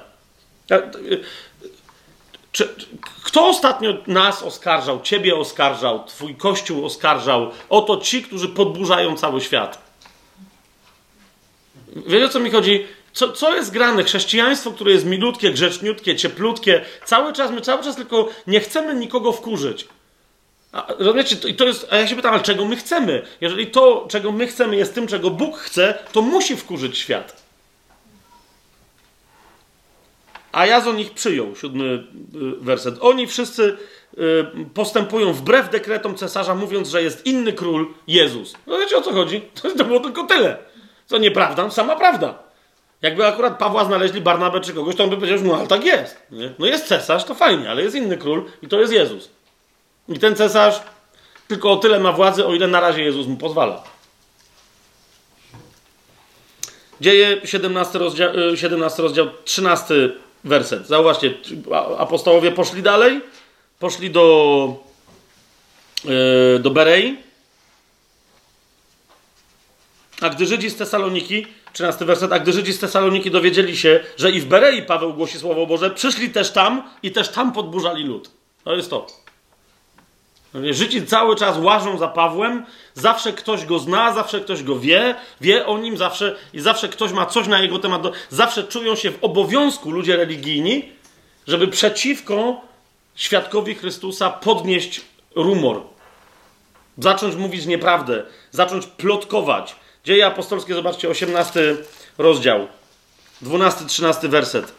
Czy, 2.51 2.75
kto 3.23 3.47
ostatnio 3.47 3.93
nas 4.07 4.43
oskarżał, 4.43 5.01
ciebie 5.01 5.35
oskarżał, 5.35 6.03
twój 6.03 6.35
kościół 6.35 6.85
oskarżał? 6.85 7.51
Oto 7.69 7.97
ci, 7.97 8.23
którzy 8.23 8.49
podburzają 8.49 9.17
cały 9.17 9.41
świat. 9.41 9.91
Wiecie 11.95 12.25
o 12.25 12.29
co 12.29 12.39
mi 12.39 12.49
chodzi? 12.49 12.87
Co, 13.13 13.31
co 13.31 13.55
jest 13.55 13.71
grane? 13.71 14.03
Chrześcijaństwo, 14.03 14.71
które 14.71 14.91
jest 14.91 15.05
milutkie, 15.05 15.51
grzeczniutkie, 15.51 16.15
cieplutkie. 16.15 16.85
Cały 17.05 17.33
czas, 17.33 17.51
my 17.51 17.61
cały 17.61 17.83
czas 17.83 17.95
tylko 17.95 18.29
nie 18.47 18.59
chcemy 18.59 18.95
nikogo 18.95 19.31
wkurzyć. 19.31 19.87
A, 20.71 20.87
rozumiecie? 20.99 21.35
To, 21.35 21.47
to 21.57 21.65
jest, 21.65 21.87
a 21.89 21.97
ja 21.97 22.07
się 22.07 22.15
pytam, 22.15 22.33
ale 22.33 22.43
czego 22.43 22.65
my 22.65 22.75
chcemy? 22.75 23.21
Jeżeli 23.41 23.67
to, 23.67 24.07
czego 24.09 24.31
my 24.31 24.47
chcemy, 24.47 24.75
jest 24.75 24.95
tym, 24.95 25.07
czego 25.07 25.29
Bóg 25.29 25.57
chce, 25.57 25.97
to 26.11 26.21
musi 26.21 26.57
wkurzyć 26.57 26.97
świat. 26.97 27.41
A 30.51 30.65
Jazon 30.65 30.99
ich 30.99 31.11
przyjął, 31.11 31.55
siódmy 31.55 31.83
y, 31.85 32.03
werset. 32.61 32.95
Oni 33.01 33.27
wszyscy 33.27 33.77
y, 34.13 34.45
postępują 34.73 35.33
wbrew 35.33 35.69
dekretom 35.69 36.15
cesarza, 36.15 36.55
mówiąc, 36.55 36.89
że 36.89 37.03
jest 37.03 37.25
inny 37.25 37.53
król, 37.53 37.93
Jezus. 38.07 38.53
No 38.67 38.77
wiecie 38.77 38.97
o 38.97 39.01
co 39.01 39.13
chodzi? 39.13 39.41
To 39.77 39.83
było 39.83 39.99
tylko 39.99 40.23
tyle. 40.23 40.57
Co 41.05 41.17
nieprawda? 41.17 41.69
Sama 41.69 41.95
prawda. 41.95 42.50
Jakby 43.01 43.27
akurat 43.27 43.57
Pawła 43.57 43.85
znaleźli, 43.85 44.21
Barnabę 44.21 44.61
czy 44.61 44.73
kogoś, 44.73 44.95
to 44.95 45.03
on 45.03 45.09
by 45.09 45.15
powiedział, 45.15 45.39
no 45.43 45.55
ale 45.55 45.67
tak 45.67 45.85
jest. 45.85 46.17
Nie? 46.31 46.53
No 46.59 46.65
jest 46.65 46.87
cesarz, 46.87 47.23
to 47.23 47.35
fajnie, 47.35 47.69
ale 47.69 47.81
jest 47.81 47.95
inny 47.95 48.17
król 48.17 48.45
i 48.61 48.67
to 48.67 48.79
jest 48.79 48.93
Jezus. 48.93 49.29
I 50.09 50.19
ten 50.19 50.35
cesarz 50.35 50.81
tylko 51.47 51.71
o 51.71 51.77
tyle 51.77 51.99
ma 51.99 52.11
władzy, 52.11 52.45
o 52.45 52.53
ile 52.53 52.67
na 52.67 52.79
razie 52.79 53.03
Jezus 53.03 53.27
mu 53.27 53.37
pozwala. 53.37 53.83
Dzieje 57.01 57.41
17 57.45 57.99
rozdział, 57.99 58.29
17 58.55 59.03
rozdział 59.03 59.27
13 59.45 59.93
werset. 60.43 60.87
Zauważcie, 60.87 61.33
apostołowie 61.97 62.51
poszli 62.51 62.83
dalej, 62.83 63.21
poszli 63.79 64.11
do, 64.11 64.75
e, 66.55 66.59
do 66.59 66.69
Berei, 66.69 67.17
a 70.21 70.29
gdy 70.29 70.45
Żydzi 70.45 70.69
z 70.69 70.75
Tesaloniki 70.75 71.47
13 71.73 72.05
werset. 72.05 72.31
A 72.31 72.39
gdy 72.39 72.53
Żydzi 72.53 72.73
z 72.73 72.79
Tesaloniki 72.79 73.31
dowiedzieli 73.31 73.77
się, 73.77 73.99
że 74.17 74.31
i 74.31 74.39
w 74.39 74.45
Berei 74.45 74.81
Paweł 74.81 75.13
głosi 75.13 75.37
Słowo 75.37 75.65
Boże, 75.65 75.89
przyszli 75.91 76.29
też 76.29 76.51
tam 76.51 76.83
i 77.03 77.11
też 77.11 77.29
tam 77.29 77.51
podburzali 77.53 78.03
lud. 78.03 78.31
To 78.63 78.75
jest 78.75 78.89
to. 78.89 79.07
Żydzi 80.69 81.05
cały 81.05 81.35
czas 81.35 81.57
łażą 81.57 81.97
za 81.97 82.07
Pawłem, 82.07 82.65
zawsze 82.93 83.33
ktoś 83.33 83.65
go 83.65 83.79
zna, 83.79 84.13
zawsze 84.13 84.39
ktoś 84.39 84.63
go 84.63 84.79
wie, 84.79 85.15
wie 85.41 85.65
o 85.65 85.77
nim, 85.77 85.97
zawsze 85.97 86.35
i 86.53 86.59
zawsze 86.59 86.89
ktoś 86.89 87.11
ma 87.11 87.25
coś 87.25 87.47
na 87.47 87.59
jego 87.59 87.79
temat. 87.79 88.01
Do, 88.01 88.11
zawsze 88.29 88.63
czują 88.63 88.95
się 88.95 89.11
w 89.11 89.17
obowiązku 89.21 89.91
ludzie 89.91 90.17
religijni, 90.17 90.89
żeby 91.47 91.67
przeciwko 91.67 92.61
świadkowi 93.15 93.75
Chrystusa 93.75 94.29
podnieść 94.29 95.01
rumor. 95.35 95.81
Zacząć 96.97 97.35
mówić 97.35 97.65
nieprawdę, 97.65 98.23
zacząć 98.51 98.87
plotkować, 98.87 99.75
Dzieje 100.05 100.25
apostolskie, 100.25 100.73
zobaczcie, 100.73 101.09
18 101.09 101.77
rozdział, 102.17 102.67
12-13 103.43 104.29
werset. 104.29 104.73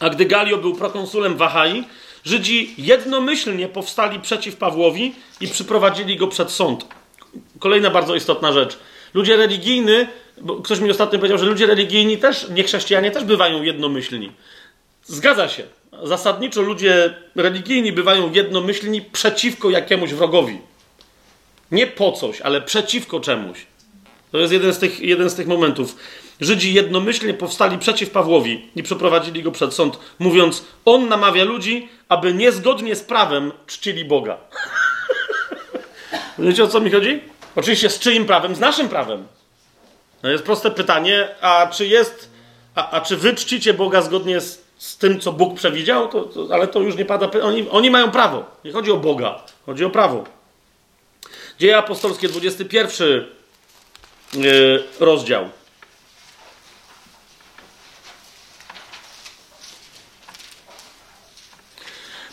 A 0.00 0.10
gdy 0.10 0.24
Galio 0.24 0.56
był 0.56 0.74
prokonsulem 0.74 1.36
Wahai, 1.36 1.84
Żydzi 2.24 2.74
jednomyślnie 2.78 3.68
powstali 3.68 4.20
przeciw 4.20 4.56
Pawłowi 4.56 5.14
i 5.40 5.48
przyprowadzili 5.48 6.16
go 6.16 6.28
przed 6.28 6.50
sąd. 6.50 6.86
Kolejna 7.58 7.90
bardzo 7.90 8.14
istotna 8.14 8.52
rzecz. 8.52 8.78
Ludzie 9.14 9.36
religijni, 9.36 10.06
bo 10.40 10.56
ktoś 10.56 10.80
mi 10.80 10.90
ostatnio 10.90 11.18
powiedział, 11.18 11.38
że 11.38 11.46
ludzie 11.46 11.66
religijni 11.66 12.18
też, 12.18 12.48
nie 12.48 12.64
chrześcijanie, 12.64 13.10
też 13.10 13.24
bywają 13.24 13.62
jednomyślni. 13.62 14.32
Zgadza 15.04 15.48
się. 15.48 15.62
Zasadniczo 16.02 16.62
ludzie 16.62 17.14
religijni 17.36 17.92
bywają 17.92 18.32
jednomyślni 18.32 19.02
przeciwko 19.02 19.70
jakiemuś 19.70 20.12
wrogowi. 20.12 20.58
Nie 21.70 21.86
po 21.86 22.12
coś, 22.12 22.40
ale 22.40 22.62
przeciwko 22.62 23.20
czemuś. 23.20 23.66
To 24.34 24.38
jest 24.38 24.52
jeden 24.52 24.72
z 24.72 24.78
tych, 24.78 25.00
jeden 25.00 25.30
z 25.30 25.34
tych 25.34 25.46
momentów. 25.46 25.96
Żydzi 26.40 26.74
jednomyślnie 26.74 27.34
powstali 27.34 27.78
przeciw 27.78 28.10
Pawłowi 28.10 28.68
i 28.76 28.82
przeprowadzili 28.82 29.42
go 29.42 29.52
przed 29.52 29.74
sąd, 29.74 29.98
mówiąc: 30.18 30.64
On 30.84 31.08
namawia 31.08 31.44
ludzi, 31.44 31.88
aby 32.08 32.34
niezgodnie 32.34 32.96
z 32.96 33.02
prawem 33.02 33.52
czcili 33.66 34.04
Boga. 34.04 34.36
Wiecie 36.38 36.64
o 36.64 36.68
co 36.68 36.80
mi 36.80 36.90
chodzi? 36.90 37.20
Oczywiście 37.56 37.90
z 37.90 37.98
czyim 37.98 38.24
prawem? 38.24 38.54
Z 38.54 38.60
naszym 38.60 38.88
prawem. 38.88 39.26
To 40.22 40.28
jest 40.28 40.44
proste 40.44 40.70
pytanie, 40.70 41.28
a 41.40 41.66
czy 41.66 41.86
jest, 41.86 42.30
a, 42.74 42.90
a 42.90 43.00
czy 43.00 43.16
wy 43.16 43.34
czcicie 43.34 43.74
Boga 43.74 44.02
zgodnie 44.02 44.40
z, 44.40 44.64
z 44.78 44.98
tym, 44.98 45.20
co 45.20 45.32
Bóg 45.32 45.56
przewidział? 45.56 46.08
To, 46.08 46.20
to, 46.22 46.48
ale 46.54 46.68
to 46.68 46.80
już 46.80 46.96
nie 46.96 47.04
pada. 47.04 47.30
Oni, 47.42 47.68
oni 47.70 47.90
mają 47.90 48.10
prawo. 48.10 48.44
Nie 48.64 48.72
chodzi 48.72 48.92
o 48.92 48.96
Boga, 48.96 49.42
chodzi 49.66 49.84
o 49.84 49.90
prawo. 49.90 50.24
Dzieje 51.58 51.78
apostolskie, 51.78 52.28
21 52.28 53.08
E, 53.08 53.33
rozdział. 55.00 55.50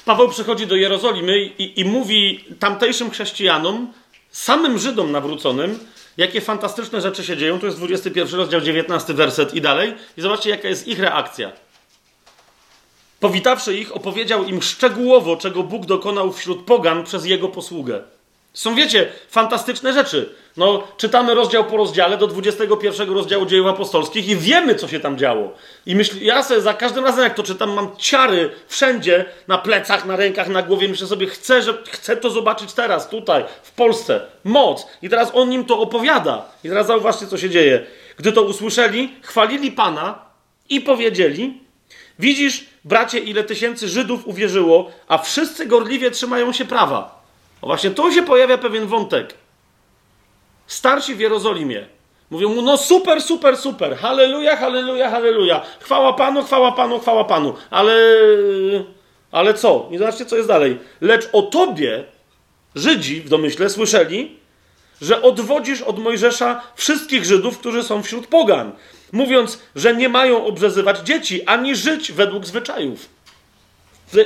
Paweł 0.06 0.30
przychodzi 0.30 0.68
do 0.68 0.76
Jerozolimy 0.76 1.40
i, 1.40 1.80
i, 1.82 1.86
mówi 1.86 2.46
tamtejszym 2.60 3.12
chrześcijanom, 3.12 3.94
samym 4.32 4.80
Żydom 4.80 5.12
nawróconym, 5.12 5.80
jakie 6.18 6.42
fantastyczne 6.42 7.02
rzeczy 7.02 7.24
się 7.24 7.38
dzieją. 7.38 7.60
To 7.60 7.66
jest 7.66 7.78
21 7.78 8.40
rozdział, 8.40 8.62
19 8.62 9.14
werset 9.14 9.54
i 9.54 9.62
dalej. 9.62 9.94
I 10.18 10.22
zobaczcie, 10.22 10.50
jaka 10.50 10.68
jest 10.68 10.88
ich 10.88 11.00
reakcja. 11.00 11.52
Powitawszy 13.20 13.78
ich, 13.78 13.96
opowiedział 13.96 14.44
im 14.44 14.62
szczegółowo, 14.62 15.38
czego 15.38 15.64
Bóg 15.64 15.86
dokonał 15.86 16.34
wśród 16.34 16.66
pogan 16.66 17.04
przez 17.04 17.26
jego 17.26 17.48
posługę. 17.48 18.02
Są, 18.54 18.76
wiecie, 18.76 19.08
fantastyczne 19.30 19.94
rzeczy. 19.94 20.36
No, 20.58 20.88
czytamy 20.98 21.34
rozdział 21.34 21.66
po 21.66 21.78
rozdziale 21.78 22.18
do 22.18 22.28
21 22.28 23.10
rozdziału 23.14 23.46
dziejów 23.46 23.68
apostolskich 23.68 24.28
i 24.28 24.36
wiemy, 24.36 24.76
co 24.76 24.88
się 24.88 25.00
tam 25.00 25.18
działo. 25.18 25.54
I 25.86 25.96
myśl, 25.96 26.16
ja 26.22 26.44
sobie 26.44 26.62
za 26.62 26.74
każdym 26.74 27.06
razem, 27.06 27.24
jak 27.24 27.34
to 27.34 27.44
czytam, 27.44 27.74
mam 27.74 27.98
ciary 27.98 28.50
wszędzie, 28.68 29.26
na 29.48 29.58
plecach, 29.58 30.06
na 30.06 30.16
rękach, 30.16 30.48
na 30.48 30.62
głowie. 30.62 30.88
Myślę 30.88 31.08
sobie, 31.08 31.28
chcę, 31.28 31.62
że, 31.62 31.74
chcę 31.90 32.18
to 32.18 32.30
zobaczyć 32.30 32.74
teraz, 32.74 33.10
tutaj, 33.10 33.44
w 33.64 33.72
Polsce. 33.72 34.22
Moc. 34.44 34.88
I 35.02 35.10
teraz 35.10 35.32
on 35.34 35.54
im 35.54 35.66
to 35.66 35.80
opowiada. 35.80 36.46
I 36.64 36.70
teraz 36.70 36.88
zauważcie, 36.88 37.28
co 37.28 37.38
się 37.38 37.50
dzieje. 37.50 37.86
Gdy 38.18 38.32
to 38.32 38.42
usłyszeli, 38.42 39.14
chwalili 39.22 39.72
Pana 39.72 40.26
i 40.70 40.82
powiedzieli, 40.82 41.62
widzisz, 42.20 42.66
bracie, 42.84 43.20
ile 43.20 43.44
tysięcy 43.44 43.88
Żydów 43.88 44.28
uwierzyło, 44.28 44.92
a 45.08 45.18
wszyscy 45.18 45.66
gorliwie 45.66 46.12
trzymają 46.12 46.54
się 46.54 46.66
prawa. 46.66 47.21
O 47.62 47.68
właśnie 47.68 47.92
tu 47.92 48.12
się 48.12 48.24
pojawia 48.24 48.58
pewien 48.58 48.88
wątek. 48.88 49.34
Starsi 50.68 51.16
w 51.16 51.20
Jerozolimie 51.20 51.88
mówią 52.32 52.50
mu, 52.50 52.62
no 52.62 52.78
super, 52.78 53.22
super, 53.22 53.58
super, 53.58 53.98
halleluja, 53.98 54.58
halleluja, 54.58 55.10
halleluja, 55.10 55.62
chwała 55.80 56.14
Panu, 56.14 56.44
chwała 56.44 56.72
Panu, 56.72 57.00
chwała 57.00 57.24
Panu, 57.24 57.54
ale, 57.70 57.96
ale 59.32 59.54
co? 59.54 59.88
I 59.92 59.98
zobaczcie, 59.98 60.26
co 60.26 60.36
jest 60.36 60.48
dalej. 60.48 60.80
Lecz 61.02 61.30
o 61.34 61.42
tobie 61.42 62.04
Żydzi 62.76 63.22
w 63.22 63.30
domyśle 63.30 63.70
słyszeli, 63.70 64.38
że 65.02 65.22
odwodzisz 65.22 65.82
od 65.82 66.00
Mojżesza 66.00 66.62
wszystkich 66.76 67.26
Żydów, 67.26 67.58
którzy 67.58 67.84
są 67.84 68.04
wśród 68.04 68.28
pogan, 68.28 68.72
mówiąc, 69.12 69.60
że 69.76 69.96
nie 69.96 70.10
mają 70.10 70.46
obrzezywać 70.46 71.00
dzieci, 71.00 71.46
ani 71.46 71.76
żyć 71.76 72.12
według 72.12 72.46
zwyczajów 72.46 73.10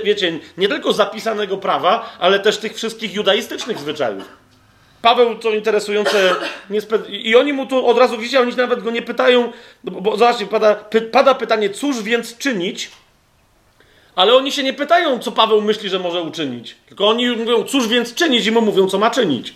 wiecie, 0.03 0.39
nie 0.57 0.67
tylko 0.67 0.93
zapisanego 0.93 1.57
prawa, 1.57 2.17
ale 2.19 2.39
też 2.39 2.57
tych 2.57 2.75
wszystkich 2.75 3.13
judaistycznych 3.13 3.79
zwyczajów. 3.79 4.23
Paweł, 5.01 5.37
co 5.39 5.49
interesujące, 5.49 6.35
i 7.09 7.35
oni 7.35 7.53
mu 7.53 7.65
tu 7.65 7.87
od 7.87 7.97
razu 7.97 8.17
widzicie, 8.17 8.41
oni 8.41 8.55
nawet 8.55 8.83
go 8.83 8.91
nie 8.91 9.01
pytają, 9.01 9.51
bo, 9.83 10.01
bo 10.01 10.17
zobaczcie, 10.17 10.45
pada, 10.45 10.75
py, 10.75 11.01
pada 11.01 11.35
pytanie, 11.35 11.69
cóż 11.69 12.03
więc 12.03 12.37
czynić? 12.37 12.91
Ale 14.15 14.35
oni 14.35 14.51
się 14.51 14.63
nie 14.63 14.73
pytają, 14.73 15.19
co 15.19 15.31
Paweł 15.31 15.61
myśli, 15.61 15.89
że 15.89 15.99
może 15.99 16.21
uczynić. 16.21 16.75
Tylko 16.87 17.07
oni 17.07 17.29
mówią, 17.29 17.63
cóż 17.63 17.87
więc 17.87 18.13
czynić, 18.13 18.45
i 18.45 18.51
mu 18.51 18.61
mówią, 18.61 18.87
co 18.87 18.97
ma 18.97 19.09
czynić. 19.09 19.53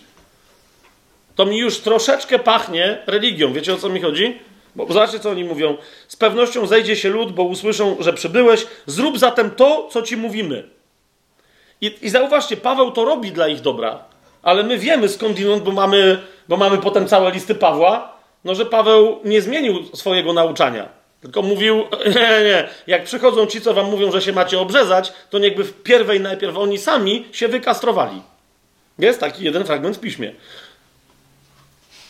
To 1.34 1.46
mi 1.46 1.58
już 1.58 1.78
troszeczkę 1.78 2.38
pachnie 2.38 2.98
religią. 3.06 3.52
Wiecie 3.52 3.74
o 3.74 3.76
co 3.76 3.88
mi 3.88 4.00
chodzi? 4.00 4.38
Bo 4.76 4.92
zobaczcie, 4.92 5.18
co 5.20 5.30
oni 5.30 5.44
mówią. 5.44 5.76
Z 6.08 6.16
pewnością 6.16 6.66
zejdzie 6.66 6.96
się 6.96 7.08
lud, 7.08 7.32
bo 7.32 7.42
usłyszą, 7.42 7.96
że 8.00 8.12
przybyłeś. 8.12 8.66
Zrób 8.86 9.18
zatem 9.18 9.50
to, 9.50 9.88
co 9.90 10.02
ci 10.02 10.16
mówimy. 10.16 10.68
I, 11.80 11.94
I 12.02 12.10
zauważcie, 12.10 12.56
Paweł 12.56 12.90
to 12.90 13.04
robi 13.04 13.32
dla 13.32 13.48
ich 13.48 13.60
dobra. 13.60 14.04
Ale 14.42 14.62
my 14.62 14.78
wiemy 14.78 15.08
skądinąd, 15.08 15.62
bo 15.62 15.72
mamy, 15.72 16.22
bo 16.48 16.56
mamy 16.56 16.78
potem 16.78 17.08
całe 17.08 17.30
listy 17.30 17.54
Pawła, 17.54 18.12
no 18.44 18.54
że 18.54 18.66
Paweł 18.66 19.20
nie 19.24 19.42
zmienił 19.42 19.84
swojego 19.94 20.32
nauczania. 20.32 20.88
Tylko 21.20 21.42
mówił, 21.42 21.76
nie, 22.16 22.44
nie, 22.44 22.68
jak 22.86 23.04
przychodzą 23.04 23.46
ci, 23.46 23.60
co 23.60 23.74
wam 23.74 23.90
mówią, 23.90 24.12
że 24.12 24.22
się 24.22 24.32
macie 24.32 24.60
obrzezać, 24.60 25.12
to 25.30 25.38
niechby 25.38 25.64
w 25.64 25.82
pierwej 25.82 26.20
najpierw 26.20 26.56
oni 26.56 26.78
sami 26.78 27.24
się 27.32 27.48
wykastrowali. 27.48 28.22
Jest 28.98 29.20
taki 29.20 29.44
jeden 29.44 29.64
fragment 29.64 29.96
w 29.96 30.00
piśmie. 30.00 30.32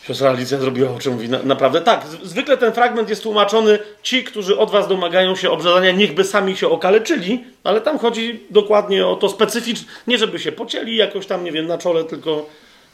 Siostra 0.07 0.29
Alicja 0.29 0.57
zrobiła 0.57 0.91
oczy, 0.91 1.11
mówi, 1.11 1.29
na, 1.29 1.43
naprawdę 1.43 1.81
tak. 1.81 2.05
Zwykle 2.23 2.57
ten 2.57 2.73
fragment 2.73 3.09
jest 3.09 3.23
tłumaczony, 3.23 3.79
ci, 4.03 4.23
którzy 4.23 4.57
od 4.57 4.71
was 4.71 4.87
domagają 4.87 5.35
się 5.35 5.51
obrzezania, 5.51 5.91
niechby 5.91 6.23
sami 6.23 6.57
się 6.57 6.69
okaleczyli, 6.69 7.43
ale 7.63 7.81
tam 7.81 7.99
chodzi 7.99 8.43
dokładnie 8.49 9.07
o 9.07 9.15
to 9.15 9.29
specyficzne, 9.29 9.91
nie 10.07 10.17
żeby 10.17 10.39
się 10.39 10.51
pocięli 10.51 10.95
jakoś 10.95 11.25
tam, 11.25 11.43
nie 11.43 11.51
wiem, 11.51 11.67
na 11.67 11.77
czole, 11.77 12.03
tylko 12.03 12.45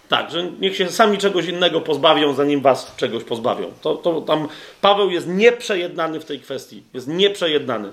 tak, 0.09 0.31
że 0.31 0.51
niech 0.59 0.75
się 0.75 0.89
sami 0.89 1.17
czegoś 1.17 1.45
innego 1.45 1.81
pozbawią, 1.81 2.33
zanim 2.33 2.61
was 2.61 2.95
czegoś 2.97 3.23
pozbawią. 3.23 3.71
To, 3.81 3.95
to 3.95 4.21
tam 4.21 4.47
Paweł 4.81 5.09
jest 5.09 5.27
nieprzejednany 5.27 6.19
w 6.19 6.25
tej 6.25 6.39
kwestii, 6.39 6.83
jest 6.93 7.07
nieprzejednany. 7.07 7.91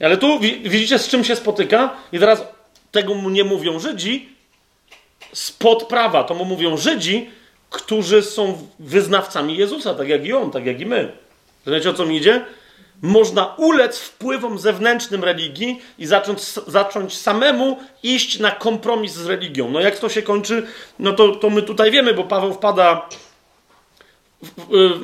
Ale 0.00 0.16
tu 0.16 0.40
widzicie, 0.64 0.98
z 0.98 1.08
czym 1.08 1.24
się 1.24 1.36
spotyka 1.36 1.96
i 2.12 2.18
teraz 2.18 2.44
tego 2.92 3.14
mu 3.14 3.30
nie 3.30 3.44
mówią 3.44 3.78
Żydzi, 3.78 4.28
spod 5.32 5.84
prawa, 5.84 6.24
to 6.24 6.34
mu 6.34 6.44
mówią 6.44 6.76
Żydzi, 6.76 7.30
którzy 7.72 8.22
są 8.22 8.68
wyznawcami 8.78 9.56
Jezusa, 9.56 9.94
tak 9.94 10.08
jak 10.08 10.24
i 10.26 10.32
on, 10.32 10.50
tak 10.50 10.66
jak 10.66 10.80
i 10.80 10.86
my. 10.86 11.12
Wiecie 11.66 11.90
o 11.90 11.94
co 11.94 12.06
mi 12.06 12.16
idzie? 12.16 12.44
Można 13.02 13.54
ulec 13.56 13.98
wpływom 13.98 14.58
zewnętrznym 14.58 15.24
religii 15.24 15.80
i 15.98 16.06
zacząć, 16.06 16.42
zacząć 16.66 17.18
samemu 17.18 17.76
iść 18.02 18.38
na 18.38 18.50
kompromis 18.50 19.12
z 19.12 19.26
religią. 19.26 19.70
No 19.70 19.80
jak 19.80 19.98
to 19.98 20.08
się 20.08 20.22
kończy, 20.22 20.66
no 20.98 21.12
to, 21.12 21.36
to 21.36 21.50
my 21.50 21.62
tutaj 21.62 21.90
wiemy, 21.90 22.14
bo 22.14 22.24
Paweł 22.24 22.54
wpada 22.54 23.08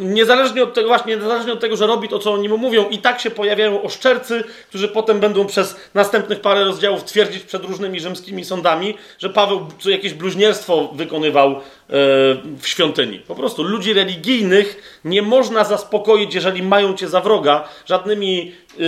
niezależnie 0.01 0.63
od 0.63 0.75
tego, 0.75 0.89
właśnie 0.89 1.17
niezależnie 1.17 1.53
od 1.53 1.61
tego, 1.61 1.77
że 1.77 1.87
robi 1.87 2.09
to, 2.09 2.19
co 2.19 2.33
oni 2.33 2.49
mu 2.49 2.59
mówią, 2.59 2.89
i 2.89 2.99
tak 2.99 3.21
się 3.21 3.31
pojawiają 3.31 3.83
oszczercy, 3.83 4.45
którzy 4.69 4.89
potem 4.89 5.21
będą 5.21 5.47
przez 5.47 5.77
następnych 5.95 6.41
parę 6.41 6.65
rozdziałów 6.65 7.05
twierdzić 7.05 7.43
przed 7.43 7.65
różnymi 7.65 8.01
rzymskimi 8.01 8.45
sądami, 8.45 8.95
że 9.19 9.31
Paweł 9.31 9.67
jakieś 9.85 10.15
bluźnierstwo 10.15 10.89
wykonywał 10.93 11.51
e, 11.51 11.61
w 12.61 12.63
świątyni. 12.65 13.19
Po 13.19 13.35
prostu 13.35 13.63
ludzi 13.63 13.93
religijnych 13.93 15.01
nie 15.05 15.23
można 15.23 15.65
zaspokoić, 15.65 16.35
jeżeli 16.35 16.63
mają 16.63 16.95
cię 16.95 17.09
za 17.09 17.21
wroga, 17.21 17.69
żadnymi 17.87 18.53
e, 18.73 18.83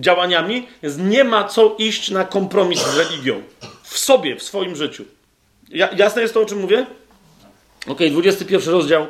działaniami, 0.00 0.66
więc 0.82 0.98
nie 0.98 1.24
ma 1.24 1.44
co 1.44 1.74
iść 1.78 2.10
na 2.10 2.24
kompromis 2.24 2.80
z 2.80 2.96
religią. 2.96 3.42
W 3.82 3.98
sobie, 3.98 4.36
w 4.36 4.42
swoim 4.42 4.76
życiu. 4.76 5.04
Ja, 5.68 5.88
jasne 5.96 6.22
jest 6.22 6.34
to, 6.34 6.40
o 6.40 6.46
czym 6.46 6.60
mówię? 6.60 6.86
Ok, 7.88 7.98
21 8.10 8.74
rozdział 8.74 9.06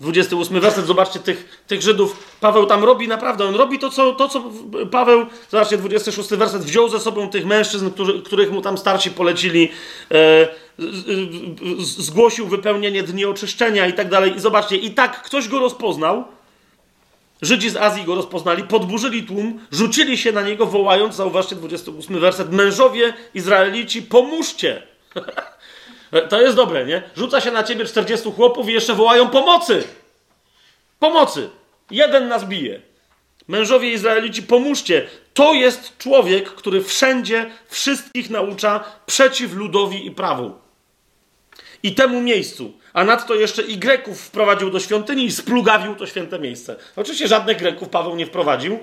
28 0.00 0.60
werset, 0.60 0.86
zobaczcie 0.86 1.20
tych, 1.20 1.62
tych 1.66 1.82
Żydów. 1.82 2.36
Paweł 2.40 2.66
tam 2.66 2.84
robi 2.84 3.08
naprawdę, 3.08 3.44
on 3.44 3.54
robi 3.54 3.78
to 3.78 3.90
co, 3.90 4.12
to, 4.12 4.28
co 4.28 4.42
Paweł, 4.90 5.26
zobaczcie, 5.50 5.78
26 5.78 6.28
werset, 6.28 6.62
wziął 6.62 6.88
ze 6.88 7.00
sobą 7.00 7.28
tych 7.28 7.46
mężczyzn, 7.46 7.90
którzy, 7.90 8.22
których 8.22 8.52
mu 8.52 8.62
tam 8.62 8.78
starsi 8.78 9.10
polecili, 9.10 9.72
e, 10.10 10.48
zgłosił 11.78 12.46
wypełnienie 12.46 13.02
dni 13.02 13.24
oczyszczenia 13.24 13.86
i 13.86 13.92
tak 13.92 14.10
dalej. 14.10 14.36
I 14.36 14.40
zobaczcie, 14.40 14.76
i 14.76 14.90
tak 14.90 15.22
ktoś 15.22 15.48
go 15.48 15.58
rozpoznał, 15.58 16.24
Żydzi 17.42 17.70
z 17.70 17.76
Azji 17.76 18.04
go 18.04 18.14
rozpoznali, 18.14 18.62
podburzyli 18.62 19.22
tłum, 19.22 19.60
rzucili 19.72 20.18
się 20.18 20.32
na 20.32 20.42
niego, 20.42 20.66
wołając, 20.66 21.14
zauważcie 21.14 21.56
28 21.56 22.20
werset, 22.20 22.52
mężowie 22.52 23.14
Izraelici, 23.34 24.02
pomóżcie! 24.02 24.82
To 26.28 26.42
jest 26.42 26.56
dobre, 26.56 26.86
nie? 26.86 27.02
Rzuca 27.16 27.40
się 27.40 27.50
na 27.50 27.62
ciebie 27.62 27.84
40 27.84 28.32
chłopów 28.32 28.68
i 28.68 28.72
jeszcze 28.72 28.94
wołają 28.94 29.28
pomocy! 29.28 29.84
Pomocy! 30.98 31.50
Jeden 31.90 32.28
nas 32.28 32.44
bije. 32.44 32.80
Mężowie 33.48 33.90
Izraelici, 33.92 34.42
pomóżcie! 34.42 35.06
To 35.34 35.54
jest 35.54 35.98
człowiek, 35.98 36.48
który 36.50 36.82
wszędzie 36.82 37.50
wszystkich 37.68 38.30
naucza 38.30 38.84
przeciw 39.06 39.54
ludowi 39.54 40.06
i 40.06 40.10
prawu. 40.10 40.54
I 41.82 41.94
temu 41.94 42.20
miejscu. 42.20 42.72
A 42.92 43.04
nadto 43.04 43.34
jeszcze 43.34 43.62
i 43.62 43.78
Greków 43.78 44.20
wprowadził 44.20 44.70
do 44.70 44.80
świątyni 44.80 45.24
i 45.24 45.32
splugawił 45.32 45.94
to 45.94 46.06
święte 46.06 46.38
miejsce. 46.38 46.76
Oczywiście 46.96 47.28
żadnych 47.28 47.58
Greków 47.58 47.88
Paweł 47.88 48.16
nie 48.16 48.26
wprowadził. 48.26 48.78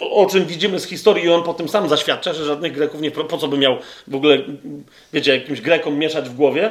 O 0.00 0.26
czym 0.26 0.46
widzimy 0.46 0.80
z 0.80 0.86
historii, 0.86 1.24
i 1.24 1.28
on 1.28 1.42
po 1.42 1.54
tym 1.54 1.68
sam 1.68 1.88
zaświadcza, 1.88 2.34
że 2.34 2.44
żadnych 2.44 2.72
Greków 2.72 3.00
nie. 3.00 3.10
Po 3.10 3.38
co 3.38 3.48
by 3.48 3.58
miał 3.58 3.76
w 4.08 4.14
ogóle, 4.14 4.38
wiecie, 5.12 5.34
jakimś 5.34 5.60
Grekom 5.60 5.98
mieszać 5.98 6.28
w 6.28 6.34
głowie? 6.34 6.70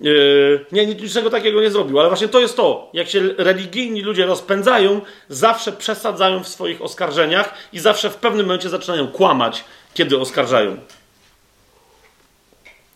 Yy, 0.00 0.66
nie, 0.72 0.86
niczego 0.86 1.30
takiego 1.30 1.60
nie 1.60 1.70
zrobił, 1.70 2.00
ale 2.00 2.08
właśnie 2.08 2.28
to 2.28 2.40
jest 2.40 2.56
to. 2.56 2.90
Jak 2.92 3.08
się 3.08 3.20
religijni 3.38 4.02
ludzie 4.02 4.26
rozpędzają, 4.26 5.00
zawsze 5.28 5.72
przesadzają 5.72 6.44
w 6.44 6.48
swoich 6.48 6.82
oskarżeniach 6.82 7.54
i 7.72 7.78
zawsze 7.78 8.10
w 8.10 8.16
pewnym 8.16 8.46
momencie 8.46 8.68
zaczynają 8.68 9.08
kłamać, 9.08 9.64
kiedy 9.94 10.18
oskarżają. 10.18 10.76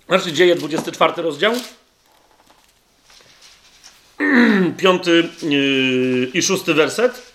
Znaczy, 0.09 0.33
dzieje 0.33 0.55
24 0.55 1.23
rozdział. 1.23 1.53
Piąty 4.79 5.29
yy, 5.43 6.31
i 6.35 6.43
szósty 6.43 6.75
werset. 6.75 7.32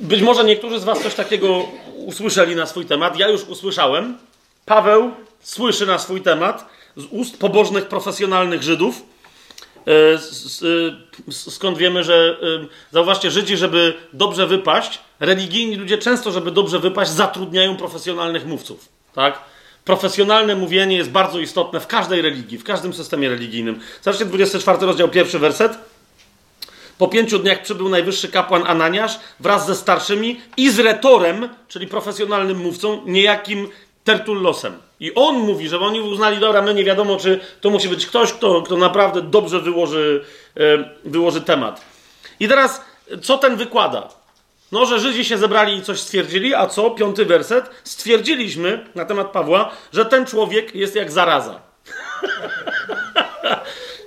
Być 0.00 0.22
może 0.22 0.44
niektórzy 0.44 0.80
z 0.80 0.84
Was 0.84 1.02
coś 1.02 1.14
takiego 1.14 1.68
usłyszeli 1.96 2.56
na 2.56 2.66
swój 2.66 2.86
temat. 2.86 3.18
Ja 3.18 3.28
już 3.28 3.44
usłyszałem. 3.44 4.18
Paweł 4.64 5.10
słyszy 5.40 5.86
na 5.86 5.98
swój 5.98 6.20
temat 6.20 6.68
z 6.96 7.04
ust 7.10 7.38
pobożnych, 7.38 7.86
profesjonalnych 7.86 8.62
Żydów. 8.62 9.02
E, 9.86 10.14
e, 11.28 11.32
skąd 11.32 11.78
wiemy, 11.78 12.04
że 12.04 12.36
e, 12.42 12.66
zauważcie, 12.92 13.30
Żydzi, 13.30 13.56
żeby 13.56 13.94
dobrze 14.12 14.46
wypaść, 14.46 15.00
religijni 15.20 15.76
ludzie 15.76 15.98
często, 15.98 16.30
żeby 16.30 16.50
dobrze 16.50 16.78
wypaść, 16.78 17.10
zatrudniają 17.10 17.76
profesjonalnych 17.76 18.46
mówców. 18.46 18.88
Tak? 19.14 19.38
Profesjonalne 19.84 20.56
mówienie 20.56 20.96
jest 20.96 21.10
bardzo 21.10 21.38
istotne 21.38 21.80
w 21.80 21.86
każdej 21.86 22.22
religii, 22.22 22.58
w 22.58 22.64
każdym 22.64 22.94
systemie 22.94 23.28
religijnym. 23.28 23.80
Zobaczcie 24.02 24.24
24 24.24 24.86
rozdział, 24.86 25.08
pierwszy 25.08 25.38
werset. 25.38 25.78
Po 26.98 27.08
pięciu 27.08 27.38
dniach 27.38 27.62
przybył 27.62 27.88
najwyższy 27.88 28.28
kapłan 28.28 28.62
Ananiasz 28.66 29.18
wraz 29.40 29.66
ze 29.66 29.74
starszymi 29.74 30.40
i 30.56 30.70
z 30.70 30.78
retorem, 30.78 31.48
czyli 31.68 31.86
profesjonalnym 31.86 32.58
mówcą, 32.58 33.02
niejakim 33.06 33.68
Tertullosem. 34.04 34.78
I 35.00 35.14
on 35.14 35.36
mówi, 35.36 35.68
że 35.68 35.78
oni 35.80 36.00
uznali, 36.00 36.38
dobra, 36.38 36.62
my 36.62 36.74
nie 36.74 36.84
wiadomo, 36.84 37.16
czy 37.16 37.40
to 37.60 37.70
musi 37.70 37.88
być 37.88 38.06
ktoś, 38.06 38.32
kto, 38.32 38.62
kto 38.62 38.76
naprawdę 38.76 39.22
dobrze 39.22 39.60
wyłoży, 39.60 40.24
e, 40.56 40.60
wyłoży 41.04 41.40
temat. 41.40 41.80
I 42.40 42.48
teraz, 42.48 42.80
co 43.22 43.38
ten 43.38 43.56
wykłada? 43.56 44.08
No, 44.72 44.86
że 44.86 45.00
Żydzi 45.00 45.24
się 45.24 45.38
zebrali 45.38 45.76
i 45.76 45.82
coś 45.82 46.00
stwierdzili, 46.00 46.54
a 46.54 46.66
co? 46.66 46.90
Piąty 46.90 47.24
werset. 47.24 47.70
Stwierdziliśmy 47.84 48.86
na 48.94 49.04
temat 49.04 49.30
Pawła, 49.30 49.70
że 49.92 50.04
ten 50.04 50.26
człowiek 50.26 50.74
jest 50.74 50.94
jak 50.94 51.12
zaraza. 51.12 51.60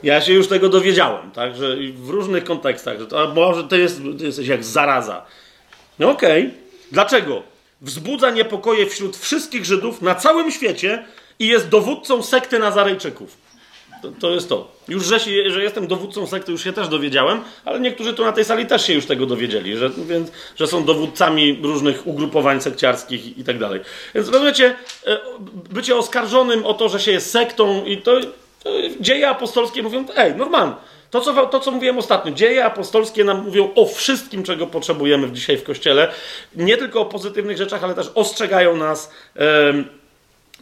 ja 0.04 0.22
się 0.22 0.34
już 0.34 0.48
tego 0.48 0.70
dowiedziałem, 0.70 1.32
tak, 1.32 1.56
że 1.56 1.78
w 1.96 2.10
różnych 2.10 2.44
kontekstach, 2.44 3.00
że 3.00 3.08
to, 3.08 3.34
może 3.36 3.64
to 3.64 3.76
jest, 3.76 4.02
to 4.20 4.26
jesteś 4.26 4.48
jak 4.48 4.64
zaraza. 4.64 5.26
No 6.00 6.12
okej. 6.12 6.48
Okay. 6.48 6.58
Dlaczego? 6.92 7.44
Wzbudza 7.82 8.32
niepokoje 8.32 8.86
wśród 8.86 9.18
wszystkich 9.18 9.66
Żydów 9.66 10.02
na 10.02 10.16
całym 10.16 10.52
świecie 10.52 11.06
i 11.40 11.48
jest 11.48 11.70
dowódcą 11.70 12.24
sekty 12.24 12.60
Nazarejczyków. 12.60 13.38
To, 14.02 14.12
to, 14.20 14.32
jest 14.32 14.50
to. 14.50 14.72
Już, 14.88 15.06
że, 15.06 15.20
się, 15.20 15.32
że 15.52 15.64
jestem 15.64 15.88
dowódcą 15.88 16.28
sekty, 16.28 16.52
już 16.52 16.64
się 16.64 16.74
też 16.74 16.88
dowiedziałem, 16.88 17.42
ale 17.66 17.80
niektórzy 17.80 18.14
tu 18.14 18.26
na 18.26 18.32
tej 18.32 18.46
sali 18.46 18.66
też 18.66 18.86
się 18.86 18.94
już 18.94 19.06
tego 19.06 19.26
dowiedzieli, 19.26 19.78
że, 19.78 19.90
więc, 19.90 20.32
że 20.56 20.68
są 20.68 20.86
dowódcami 20.86 21.60
różnych 21.64 22.08
ugrupowań 22.08 22.62
sekciarskich 22.62 23.38
i, 23.38 23.44
tak 23.44 23.60
dalej. 23.60 23.82
Więc 24.16 24.30
rozumiecie, 24.30 24.76
e, 25.06 25.20
bycie 25.70 25.96
oskarżonym 25.96 26.66
o 26.66 26.74
to, 26.74 26.90
że 26.90 27.00
się 27.00 27.12
jest 27.12 27.32
sektą 27.32 27.86
i 27.86 27.98
to 27.98 28.20
dzieje 29.00 29.30
apostolskie 29.30 29.84
mówią, 29.84 30.06
ej, 30.16 30.36
normalnie. 30.36 30.76
To 31.12 31.22
co, 31.22 31.46
to, 31.46 31.60
co 31.60 31.72
mówiłem 31.72 31.98
ostatnio, 31.98 32.32
dzieje 32.32 32.66
apostolskie 32.66 33.24
nam 33.24 33.44
mówią 33.44 33.70
o 33.76 33.86
wszystkim, 33.86 34.44
czego 34.44 34.68
potrzebujemy 34.68 35.32
dzisiaj 35.32 35.58
w 35.58 35.64
kościele. 35.64 36.12
Nie 36.56 36.78
tylko 36.78 37.02
o 37.02 37.06
pozytywnych 37.06 37.58
rzeczach, 37.58 37.84
ale 37.84 37.94
też 37.94 38.12
ostrzegają 38.16 38.76
nas 38.76 39.12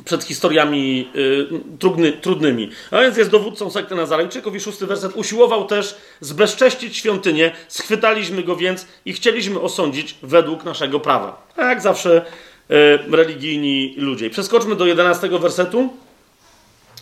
przed 0.06 0.24
historiami 0.24 1.10
y, 1.16 1.48
trudny, 1.80 2.12
trudnymi. 2.12 2.70
A 2.92 3.02
więc 3.02 3.18
jest 3.18 3.30
dowódcą 3.30 3.72
sekty 3.72 3.96
Nazarejczyków 3.96 4.56
i 4.56 4.60
szósty 4.60 4.86
werset 4.86 5.16
usiłował 5.16 5.66
też 5.66 5.96
zbezcześcić 6.22 6.98
świątynię, 6.98 7.52
schwytaliśmy 7.68 8.44
go 8.44 8.56
więc 8.56 8.88
i 9.06 9.14
chcieliśmy 9.14 9.60
osądzić 9.60 10.16
według 10.24 10.64
naszego 10.64 11.00
prawa. 11.00 11.48
A 11.56 11.64
jak 11.64 11.82
zawsze 11.82 12.26
y, 12.72 12.76
religijni 13.12 13.96
ludzie. 13.98 14.30
Przeskoczmy 14.30 14.76
do 14.76 14.86
jedenastego 14.86 15.40
wersetu 15.40 15.94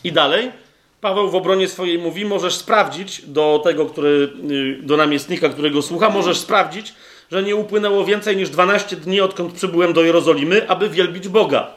i 0.04 0.12
dalej. 0.12 0.63
Paweł 1.04 1.30
w 1.30 1.34
obronie 1.34 1.68
swojej 1.68 1.98
mówi, 1.98 2.24
możesz 2.24 2.54
sprawdzić 2.54 3.22
do 3.22 3.60
tego, 3.64 3.86
który, 3.86 4.28
y, 4.50 4.82
do 4.82 4.96
namiestnika, 4.96 5.48
którego 5.48 5.82
słucha, 5.82 6.10
możesz 6.10 6.38
sprawdzić, 6.38 6.94
że 7.30 7.42
nie 7.42 7.56
upłynęło 7.56 8.04
więcej 8.04 8.36
niż 8.36 8.50
12 8.50 8.96
dni, 8.96 9.20
odkąd 9.20 9.52
przybyłem 9.52 9.92
do 9.92 10.02
Jerozolimy, 10.02 10.68
aby 10.68 10.88
wielbić 10.88 11.28
Boga 11.28 11.70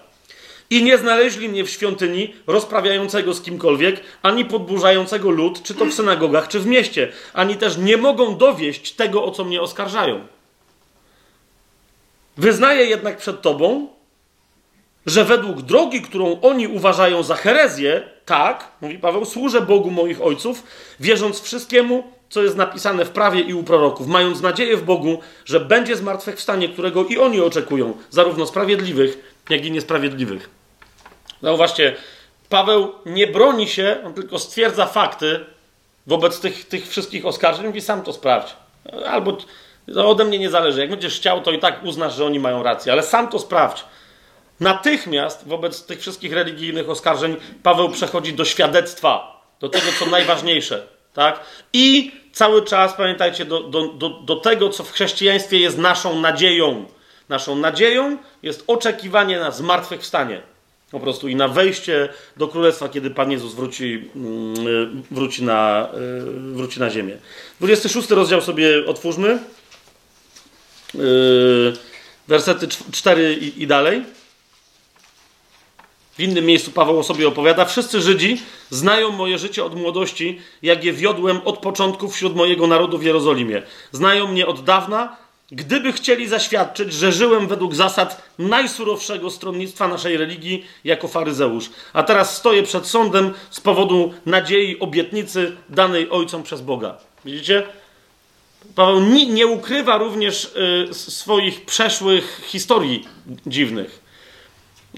i 0.69 0.83
nie 0.83 0.97
znaleźli 0.97 1.49
mnie 1.49 1.63
w 1.63 1.69
świątyni 1.69 2.33
rozprawiającego 2.47 3.33
z 3.33 3.41
kimkolwiek, 3.41 4.01
ani 4.21 4.45
podburzającego 4.45 5.29
lud, 5.29 5.63
czy 5.63 5.73
to 5.73 5.85
w 5.85 5.93
synagogach, 5.93 6.47
czy 6.47 6.59
w 6.59 6.67
mieście, 6.67 7.11
ani 7.33 7.55
też 7.55 7.77
nie 7.77 7.97
mogą 7.97 8.37
dowieść 8.37 8.91
tego, 8.91 9.23
o 9.23 9.31
co 9.31 9.43
mnie 9.43 9.61
oskarżają. 9.61 10.27
Wyznaję 12.37 12.85
jednak 12.85 13.17
przed 13.17 13.41
Tobą, 13.41 13.87
że 15.05 15.25
według 15.25 15.61
drogi, 15.61 16.01
którą 16.01 16.41
oni 16.41 16.67
uważają 16.67 17.23
za 17.23 17.35
herezję, 17.35 18.16
tak, 18.27 18.71
mówi 18.81 18.99
Paweł, 18.99 19.25
służę 19.25 19.61
Bogu 19.61 19.91
moich 19.91 20.21
ojców, 20.21 20.63
wierząc 20.99 21.41
wszystkiemu, 21.41 22.03
co 22.29 22.43
jest 22.43 22.55
napisane 22.55 23.05
w 23.05 23.09
prawie 23.09 23.41
i 23.41 23.53
u 23.53 23.63
proroków, 23.63 24.07
mając 24.07 24.41
nadzieję 24.41 24.77
w 24.77 24.83
Bogu, 24.83 25.19
że 25.45 25.59
będzie 25.59 25.95
zmartwychwstanie, 25.95 26.69
którego 26.69 27.05
i 27.05 27.17
oni 27.17 27.41
oczekują, 27.41 27.97
zarówno 28.09 28.45
sprawiedliwych, 28.45 29.39
jak 29.49 29.65
i 29.65 29.71
niesprawiedliwych. 29.71 30.49
Zauważcie, 31.41 31.95
Paweł 32.49 32.91
nie 33.05 33.27
broni 33.27 33.67
się, 33.67 33.97
on 34.05 34.13
tylko 34.13 34.39
stwierdza 34.39 34.85
fakty 34.85 35.45
wobec 36.07 36.39
tych, 36.39 36.67
tych 36.67 36.87
wszystkich 36.87 37.25
oskarżeń 37.25 37.75
i 37.75 37.81
sam 37.81 38.01
to 38.01 38.13
sprawdź. 38.13 38.55
Albo 39.09 39.37
no 39.87 40.09
ode 40.09 40.25
mnie 40.25 40.39
nie 40.39 40.49
zależy. 40.49 40.81
Jak 40.81 40.89
będziesz 40.89 41.15
chciał, 41.15 41.41
to 41.41 41.51
i 41.51 41.59
tak 41.59 41.83
uznasz, 41.83 42.15
że 42.15 42.25
oni 42.25 42.39
mają 42.39 42.63
rację, 42.63 42.91
ale 42.91 43.03
sam 43.03 43.27
to 43.27 43.39
sprawdź. 43.39 43.85
Natychmiast 44.59 45.47
wobec 45.47 45.85
tych 45.85 45.99
wszystkich 45.99 46.33
religijnych 46.33 46.89
oskarżeń 46.89 47.35
Paweł 47.63 47.89
przechodzi 47.89 48.33
do 48.33 48.45
świadectwa, 48.45 49.41
do 49.59 49.69
tego, 49.69 49.85
co 49.99 50.05
najważniejsze. 50.05 50.87
Tak? 51.13 51.39
I 51.73 52.11
cały 52.33 52.65
czas 52.65 52.93
pamiętajcie 52.93 53.45
do, 53.45 53.63
do, 53.63 53.87
do, 53.87 54.09
do 54.09 54.35
tego, 54.35 54.69
co 54.69 54.83
w 54.83 54.91
chrześcijaństwie 54.91 55.59
jest 55.59 55.77
naszą 55.77 56.21
nadzieją. 56.21 56.85
Naszą 57.29 57.55
nadzieją 57.55 58.17
jest 58.43 58.63
oczekiwanie 58.67 59.39
na 59.39 59.51
zmartwychwstanie. 59.51 60.41
Po 60.91 60.99
prostu 60.99 61.27
i 61.27 61.35
na 61.35 61.47
wejście 61.47 62.09
do 62.37 62.47
królestwa, 62.47 62.89
kiedy 62.89 63.09
Pan 63.09 63.31
Jezus 63.31 63.53
wróci, 63.53 64.09
mm, 64.15 65.03
wróci, 65.11 65.43
na, 65.43 65.89
y, 65.93 66.53
wróci 66.53 66.79
na 66.79 66.89
ziemię. 66.89 67.17
26 67.59 68.09
rozdział 68.09 68.41
sobie 68.41 68.85
otwórzmy. 68.85 69.39
Y, 70.95 71.73
wersety 72.27 72.67
4 72.91 73.33
i, 73.33 73.63
i 73.63 73.67
dalej. 73.67 74.03
W 76.17 76.19
innym 76.19 76.45
miejscu 76.45 76.71
Paweł 76.71 76.99
o 76.99 77.03
sobie 77.03 77.27
opowiada. 77.27 77.65
Wszyscy 77.65 78.01
Żydzi 78.01 78.41
znają 78.69 79.11
moje 79.11 79.37
życie 79.37 79.63
od 79.63 79.75
młodości, 79.75 80.39
jak 80.61 80.83
je 80.83 80.93
wiodłem 80.93 81.41
od 81.45 81.57
początku 81.57 82.09
wśród 82.09 82.35
mojego 82.35 82.67
narodu 82.67 82.97
w 82.97 83.03
Jerozolimie. 83.03 83.61
Znają 83.91 84.27
mnie 84.27 84.47
od 84.47 84.63
dawna, 84.63 85.17
gdyby 85.51 85.93
chcieli 85.93 86.27
zaświadczyć, 86.27 86.93
że 86.93 87.11
żyłem 87.11 87.47
według 87.47 87.75
zasad 87.75 88.23
najsurowszego 88.39 89.31
stronnictwa 89.31 89.87
naszej 89.87 90.17
religii 90.17 90.65
jako 90.83 91.07
faryzeusz. 91.07 91.69
A 91.93 92.03
teraz 92.03 92.37
stoję 92.37 92.63
przed 92.63 92.87
sądem 92.87 93.33
z 93.49 93.59
powodu 93.59 94.13
nadziei, 94.25 94.79
obietnicy 94.79 95.57
danej 95.69 96.09
ojcom 96.09 96.43
przez 96.43 96.61
Boga. 96.61 96.97
Widzicie? 97.25 97.63
Paweł 98.75 98.99
nie, 99.29 99.47
ukrywa 99.47 99.97
również 99.97 100.51
y, 100.89 100.93
swoich 100.93 101.65
przeszłych 101.65 102.41
historii 102.45 103.07
dziwnych. 103.47 104.06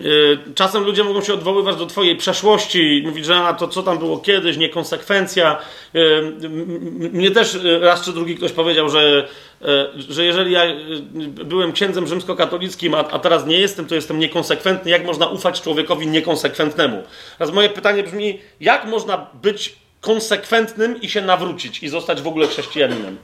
Y, 0.02 0.38
czasem 0.56 0.84
ludzie 0.84 1.04
mogą 1.04 1.22
się 1.22 1.34
odwoływać 1.34 1.76
do 1.76 1.86
Twojej 1.86 2.16
przeszłości, 2.16 3.04
mówić, 3.06 3.26
że 3.26 3.36
a 3.36 3.54
to 3.54 3.68
co 3.68 3.84
tam 3.84 3.98
było 3.98 4.18
kiedyś, 4.18 4.58
niekonsekwencja. 4.58 5.58
Y, 5.96 6.50
mnie 7.14 7.32
też 7.32 7.58
raz 7.82 8.06
czy 8.06 8.14
drugi 8.14 8.36
ktoś 8.36 8.52
powiedział, 8.52 8.90
że, 8.90 9.28
y, 9.62 9.66
że 10.14 10.26
jeżeli 10.26 10.52
ja 10.52 10.62
byłem 11.46 11.72
księdzem 11.72 12.08
rzymskokatolickim, 12.08 12.94
a, 12.94 12.98
a 12.98 13.20
teraz 13.20 13.46
nie 13.46 13.60
jestem, 13.60 13.86
to 13.86 13.96
jestem 13.96 14.20
niekonsekwentny. 14.20 14.92
Jak 14.92 15.06
można 15.06 15.28
ufać 15.28 15.62
człowiekowi 15.62 16.08
niekonsekwentnemu? 16.08 17.04
Teraz 17.38 17.54
moje 17.54 17.70
pytanie 17.70 18.04
brzmi, 18.04 18.40
jak 18.60 18.86
można 18.86 19.28
być 19.42 19.76
konsekwentnym 20.02 21.02
i 21.02 21.10
się 21.10 21.22
nawrócić 21.22 21.84
i 21.84 21.90
zostać 21.90 22.22
w 22.22 22.28
ogóle 22.28 22.48
chrześcijaninem? 22.48 23.18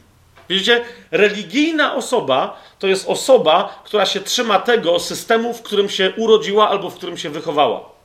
Widzicie? 0.50 0.82
Religijna 1.12 1.96
osoba 1.96 2.62
to 2.80 2.88
jest 2.88 3.10
osoba, 3.10 3.82
która 3.86 4.06
się 4.06 4.20
trzyma 4.20 4.60
tego 4.60 5.00
systemu, 5.00 5.54
w 5.54 5.62
którym 5.62 5.90
się 5.90 6.14
urodziła 6.18 6.70
albo 6.70 6.90
w 6.90 6.96
którym 6.96 7.18
się 7.18 7.30
wychowała. 7.30 7.96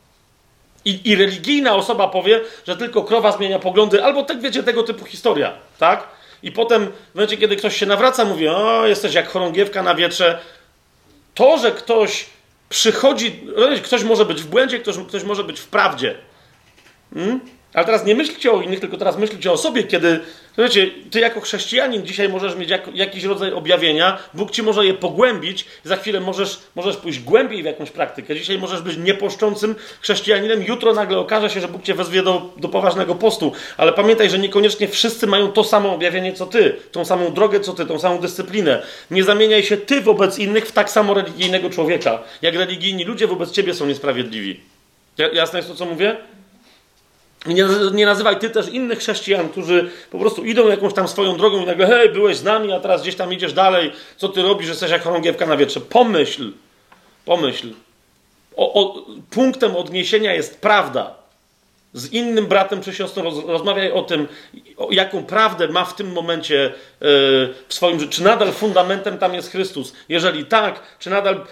I, 0.85 1.11
I, 1.11 1.17
religijna 1.17 1.75
osoba 1.75 2.09
powie, 2.09 2.41
że 2.67 2.77
tylko 2.77 3.05
krowa 3.05 3.33
zmienia 3.33 3.59
poglądy, 3.59 4.05
albo 4.05 4.23
tak 4.23 4.41
wiecie, 4.41 4.63
tego 4.63 4.83
typu 4.83 5.05
historia, 5.05 5.53
tak? 5.79 6.09
I 6.43 6.53
potem 6.53 6.87
w 7.11 7.15
momencie, 7.15 7.37
kiedy 7.37 7.57
ktoś 7.57 7.77
się 7.77 7.87
nawraca, 7.87 8.25
mówi, 8.25 8.49
o, 8.49 8.87
jesteś 8.87 9.15
jak 9.15 9.29
chorągiewka 9.29 9.83
na 9.83 9.95
wietrze. 9.95 10.39
To, 11.35 11.59
że 11.59 11.73
ktoś 11.73 12.27
przychodzi, 12.69 13.41
ktoś 13.85 14.03
może 14.03 14.25
być 14.25 14.43
w 14.43 14.47
błędzie, 14.47 14.79
ktoś, 14.79 14.97
ktoś 15.09 15.23
może 15.25 15.45
być 15.45 15.61
w 15.61 15.67
prawdzie. 15.67 16.15
Hmm? 17.15 17.41
Ale 17.75 17.87
teraz 17.87 18.05
nie 18.05 18.15
myślcie 18.15 18.53
o 18.53 18.63
innych, 18.63 18.81
tylko 18.81 18.97
teraz 18.97 19.19
myślcie 19.19 19.53
o 19.53 19.57
sobie, 19.57 19.83
kiedy, 19.83 20.21
wiecie, 20.59 20.91
ty 21.11 21.21
jako 21.21 21.41
chrześcijanin 21.41 22.07
dzisiaj 22.07 22.29
możesz 22.29 22.57
mieć 22.57 22.71
jak, 22.71 22.97
jakiś 22.97 23.25
rodzaj 23.25 23.53
objawienia, 23.53 24.19
Bóg 24.35 24.51
ci 24.51 24.63
może 24.63 24.87
je 24.87 24.95
pogłębić, 24.95 25.65
za 25.85 25.97
chwilę 25.97 26.21
możesz, 26.21 26.59
możesz 26.75 26.97
pójść 26.97 27.21
głębiej 27.21 27.63
w 27.63 27.67
jakąś 27.67 27.91
praktykę. 27.91 28.35
Dzisiaj 28.35 28.59
możesz 28.59 28.83
być 28.83 28.97
nieposzczącym 28.97 29.75
chrześcijaninem, 30.01 30.63
jutro 30.63 30.95
nagle 30.95 31.19
okaże 31.19 31.51
się, 31.51 31.61
że 31.61 31.69
Bóg 31.69 31.83
cię 31.83 31.95
wezwie 31.95 32.23
do, 32.23 32.53
do 32.57 32.69
poważnego 32.69 33.15
postu. 33.15 33.53
Ale 33.77 33.93
pamiętaj, 33.93 34.31
że 34.31 34.39
niekoniecznie 34.39 34.89
wszyscy 34.89 35.27
mają 35.27 35.53
to 35.53 35.65
samo 35.65 35.95
objawienie 35.95 36.33
co 36.33 36.47
ty, 36.47 36.77
tą 36.93 37.05
samą 37.05 37.33
drogę 37.33 37.61
co 37.61 37.73
ty, 37.73 37.87
tą 37.87 37.99
samą 37.99 38.19
dyscyplinę. 38.19 38.83
Nie 39.11 39.25
zamieniaj 39.25 39.63
się 39.63 39.77
ty 39.77 40.01
wobec 40.01 40.39
innych 40.39 40.67
w 40.67 40.73
tak 40.73 40.91
samo 40.91 41.15
religijnego 41.15 41.71
człowieka, 41.71 42.23
jak 42.43 42.55
religijni 42.55 43.05
ludzie 43.05 43.27
wobec 43.27 43.51
ciebie 43.51 43.75
są 43.75 43.87
niesprawiedliwi. 43.87 44.61
Jasne 45.33 45.59
jest 45.59 45.69
to, 45.69 45.75
co 45.75 45.85
mówię? 45.85 46.17
Nie, 47.47 47.65
nie 47.93 48.07
nazywaj 48.07 48.39
ty 48.39 48.51
też 48.51 48.69
innych 48.69 48.99
chrześcijan, 48.99 49.49
którzy 49.49 49.91
po 50.11 50.19
prostu 50.19 50.45
idą 50.45 50.69
jakąś 50.69 50.95
tam 50.95 51.09
swoją 51.09 51.37
drogą 51.37 51.63
i 51.63 51.67
nagle, 51.67 51.87
hej, 51.87 52.09
byłeś 52.09 52.37
z 52.37 52.45
nami, 52.45 52.73
a 52.73 52.81
teraz 52.81 53.03
gdzieś 53.03 53.17
tam 53.17 53.33
idziesz 53.33 53.53
dalej, 53.53 53.93
co 54.17 54.29
ty 54.29 54.43
robisz, 54.43 54.69
jesteś 54.69 54.91
jak 54.91 55.03
chorągiewka 55.03 55.47
na 55.47 55.57
wietrze. 55.57 55.81
Pomyśl, 55.81 56.53
pomyśl. 57.25 57.69
O, 58.57 58.73
o, 58.73 59.07
punktem 59.31 59.77
odniesienia 59.77 60.35
jest 60.35 60.61
prawda. 60.61 61.20
Z 61.93 62.13
innym 62.13 62.47
bratem 62.47 62.83
czy 62.83 62.95
siostrą, 62.95 63.23
roz, 63.23 63.45
rozmawiaj 63.47 63.93
o 63.93 64.03
tym, 64.03 64.29
o 64.77 64.89
jaką 64.91 65.25
prawdę 65.25 65.69
ma 65.69 65.85
w 65.85 65.97
tym 65.97 66.13
momencie 66.13 66.55
yy, 66.55 67.09
w 67.69 67.75
swoim 67.75 68.01
życiu. 68.01 68.13
Czy 68.13 68.23
nadal 68.23 68.53
fundamentem 68.53 69.19
tam 69.19 69.35
jest 69.35 69.51
Chrystus? 69.51 69.93
Jeżeli 70.09 70.45
tak, 70.45 70.83
czy 70.99 71.11
nadal 71.11 71.45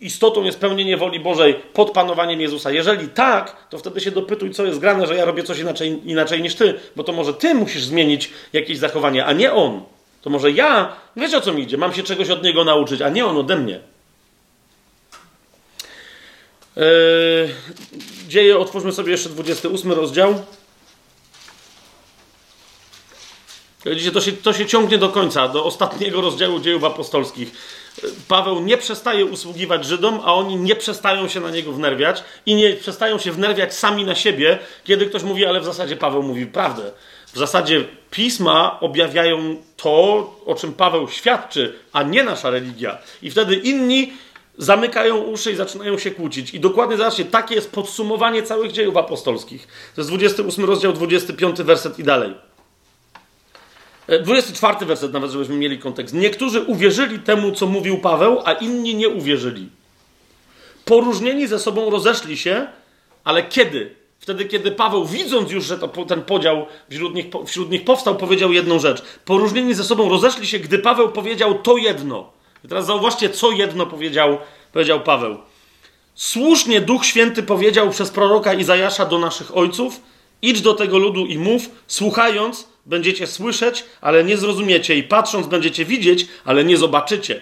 istotą 0.00 0.44
jest 0.44 0.60
pełnienie 0.60 0.96
woli 0.96 1.20
Bożej 1.20 1.54
pod 1.54 1.90
panowaniem 1.90 2.40
Jezusa? 2.40 2.70
Jeżeli 2.70 3.08
tak, 3.08 3.68
to 3.70 3.78
wtedy 3.78 4.00
się 4.00 4.10
dopytuj, 4.10 4.50
co 4.50 4.64
jest 4.64 4.78
grane, 4.78 5.06
że 5.06 5.16
ja 5.16 5.24
robię 5.24 5.42
coś 5.42 5.58
inaczej, 5.58 6.00
inaczej 6.04 6.42
niż 6.42 6.54
ty, 6.54 6.74
bo 6.96 7.04
to 7.04 7.12
może 7.12 7.34
ty 7.34 7.54
musisz 7.54 7.84
zmienić 7.84 8.30
jakieś 8.52 8.78
zachowanie, 8.78 9.24
a 9.24 9.32
nie 9.32 9.52
on. 9.52 9.82
To 10.22 10.30
może 10.30 10.50
ja, 10.50 10.96
wiesz 11.16 11.34
o 11.34 11.40
co 11.40 11.52
mi 11.52 11.62
idzie, 11.62 11.76
mam 11.76 11.92
się 11.92 12.02
czegoś 12.02 12.30
od 12.30 12.42
niego 12.42 12.64
nauczyć, 12.64 13.02
a 13.02 13.08
nie 13.08 13.26
on 13.26 13.36
ode 13.36 13.56
mnie. 13.56 13.93
Yy, 16.76 17.54
dzieje, 18.28 18.58
otwórzmy 18.58 18.92
sobie 18.92 19.12
jeszcze 19.12 19.28
28 19.28 19.92
rozdział. 19.92 20.44
Widzicie, 23.86 24.12
to 24.12 24.20
się, 24.20 24.32
to 24.32 24.52
się 24.52 24.66
ciągnie 24.66 24.98
do 24.98 25.08
końca, 25.08 25.48
do 25.48 25.64
ostatniego 25.64 26.20
rozdziału 26.20 26.60
dziejów 26.60 26.84
apostolskich. 26.84 27.50
Paweł 28.28 28.60
nie 28.60 28.76
przestaje 28.76 29.24
usługiwać 29.24 29.84
Żydom, 29.84 30.20
a 30.24 30.34
oni 30.34 30.56
nie 30.56 30.76
przestają 30.76 31.28
się 31.28 31.40
na 31.40 31.50
niego 31.50 31.72
wnerwiać 31.72 32.24
i 32.46 32.54
nie 32.54 32.72
przestają 32.72 33.18
się 33.18 33.32
wnerwiać 33.32 33.74
sami 33.74 34.04
na 34.04 34.14
siebie, 34.14 34.58
kiedy 34.84 35.06
ktoś 35.06 35.22
mówi, 35.22 35.46
ale 35.46 35.60
w 35.60 35.64
zasadzie 35.64 35.96
Paweł 35.96 36.22
mówi 36.22 36.46
prawdę. 36.46 36.92
W 37.32 37.38
zasadzie 37.38 37.84
pisma 38.10 38.80
objawiają 38.80 39.56
to, 39.76 39.90
o 40.46 40.54
czym 40.54 40.72
Paweł 40.72 41.08
świadczy, 41.08 41.74
a 41.92 42.02
nie 42.02 42.22
nasza 42.22 42.50
religia. 42.50 42.98
I 43.22 43.30
wtedy 43.30 43.56
inni 43.56 44.12
zamykają 44.58 45.16
uszy 45.16 45.52
i 45.52 45.56
zaczynają 45.56 45.98
się 45.98 46.10
kłócić. 46.10 46.54
I 46.54 46.60
dokładnie 46.60 46.96
zobaczcie, 46.96 47.24
takie 47.24 47.54
jest 47.54 47.72
podsumowanie 47.72 48.42
całych 48.42 48.72
dziejów 48.72 48.96
apostolskich. 48.96 49.68
To 49.94 50.00
jest 50.00 50.10
28 50.10 50.64
rozdział, 50.64 50.92
25 50.92 51.62
werset 51.62 51.98
i 51.98 52.04
dalej. 52.04 52.34
24 54.22 54.76
e, 54.80 54.84
werset 54.86 55.12
nawet, 55.12 55.30
żebyśmy 55.30 55.56
mieli 55.56 55.78
kontekst. 55.78 56.14
Niektórzy 56.14 56.60
uwierzyli 56.60 57.18
temu, 57.18 57.52
co 57.52 57.66
mówił 57.66 57.98
Paweł, 57.98 58.40
a 58.44 58.52
inni 58.52 58.94
nie 58.94 59.08
uwierzyli. 59.08 59.68
Poróżnieni 60.84 61.46
ze 61.46 61.58
sobą 61.58 61.90
rozeszli 61.90 62.36
się, 62.36 62.66
ale 63.24 63.42
kiedy? 63.42 63.94
Wtedy, 64.20 64.44
kiedy 64.44 64.70
Paweł, 64.70 65.04
widząc 65.04 65.50
już, 65.50 65.64
że 65.64 65.78
to, 65.78 65.88
ten 65.88 66.22
podział 66.22 66.66
wśród 66.90 67.14
nich, 67.14 67.26
wśród 67.46 67.70
nich 67.70 67.84
powstał, 67.84 68.16
powiedział 68.16 68.52
jedną 68.52 68.78
rzecz. 68.78 69.02
Poróżnieni 69.24 69.74
ze 69.74 69.84
sobą 69.84 70.08
rozeszli 70.08 70.46
się, 70.46 70.58
gdy 70.58 70.78
Paweł 70.78 71.08
powiedział 71.08 71.58
to 71.58 71.76
jedno. 71.76 72.30
I 72.64 72.68
teraz 72.68 72.86
zauważcie, 72.86 73.30
co 73.30 73.50
jedno 73.50 73.86
powiedział, 73.86 74.38
powiedział 74.72 75.00
Paweł. 75.00 75.36
Słusznie 76.14 76.80
Duch 76.80 77.06
Święty 77.06 77.42
powiedział 77.42 77.90
przez 77.90 78.10
proroka 78.10 78.54
Izajasza 78.54 79.06
do 79.06 79.18
naszych 79.18 79.56
ojców: 79.56 80.00
Idź 80.42 80.60
do 80.60 80.74
tego 80.74 80.98
ludu 80.98 81.26
i 81.26 81.38
mów, 81.38 81.70
słuchając, 81.86 82.68
będziecie 82.86 83.26
słyszeć, 83.26 83.84
ale 84.00 84.24
nie 84.24 84.36
zrozumiecie, 84.36 84.96
i 84.96 85.02
patrząc, 85.02 85.46
będziecie 85.46 85.84
widzieć, 85.84 86.26
ale 86.44 86.64
nie 86.64 86.76
zobaczycie. 86.76 87.40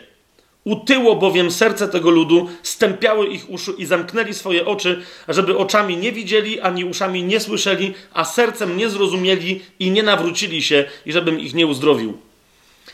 Utyło 0.65 1.17
bowiem 1.17 1.51
serce 1.51 1.89
tego 1.89 2.11
ludu, 2.11 2.49
stępiały 2.63 3.27
ich 3.27 3.51
uszu 3.51 3.73
i 3.73 3.87
zamknęli 3.87 4.35
swoje 4.35 4.67
oczy, 4.67 5.03
żeby 5.29 5.59
oczami 5.59 5.97
nie 5.97 6.13
widzieli, 6.13 6.61
ani 6.61 6.85
uszami 6.85 7.25
nie 7.25 7.41
słyszeli, 7.41 7.95
a 8.13 8.25
sercem 8.25 8.77
nie 8.77 8.89
zrozumieli 8.89 9.61
i 9.79 9.91
nie 9.91 10.03
nawrócili 10.03 10.63
się, 10.63 10.85
i 11.07 11.13
żebym 11.13 11.41
ich 11.41 11.55
nie 11.55 11.67
uzdrowił. 11.67 12.32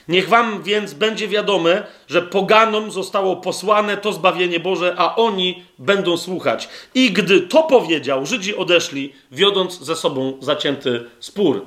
Niech 0.09 0.29
wam 0.29 0.63
więc 0.63 0.95
będzie 0.95 1.29
wiadome, 1.29 1.87
że 2.09 2.23
poganom 2.23 2.91
zostało 2.91 3.37
posłane 3.37 3.97
to 3.97 4.13
zbawienie 4.13 4.61
Boże, 4.61 4.95
a 4.99 5.17
oni 5.17 5.63
będą 5.79 6.17
słuchać. 6.17 6.69
I 6.95 7.13
gdy 7.13 7.41
to 7.41 7.63
powiedział, 7.63 8.27
Żydzi 8.27 8.57
odeszli, 8.57 9.13
wiodąc 9.33 9.81
ze 9.81 9.97
sobą 9.97 10.39
zacięty 10.41 11.05
spór. 11.21 11.67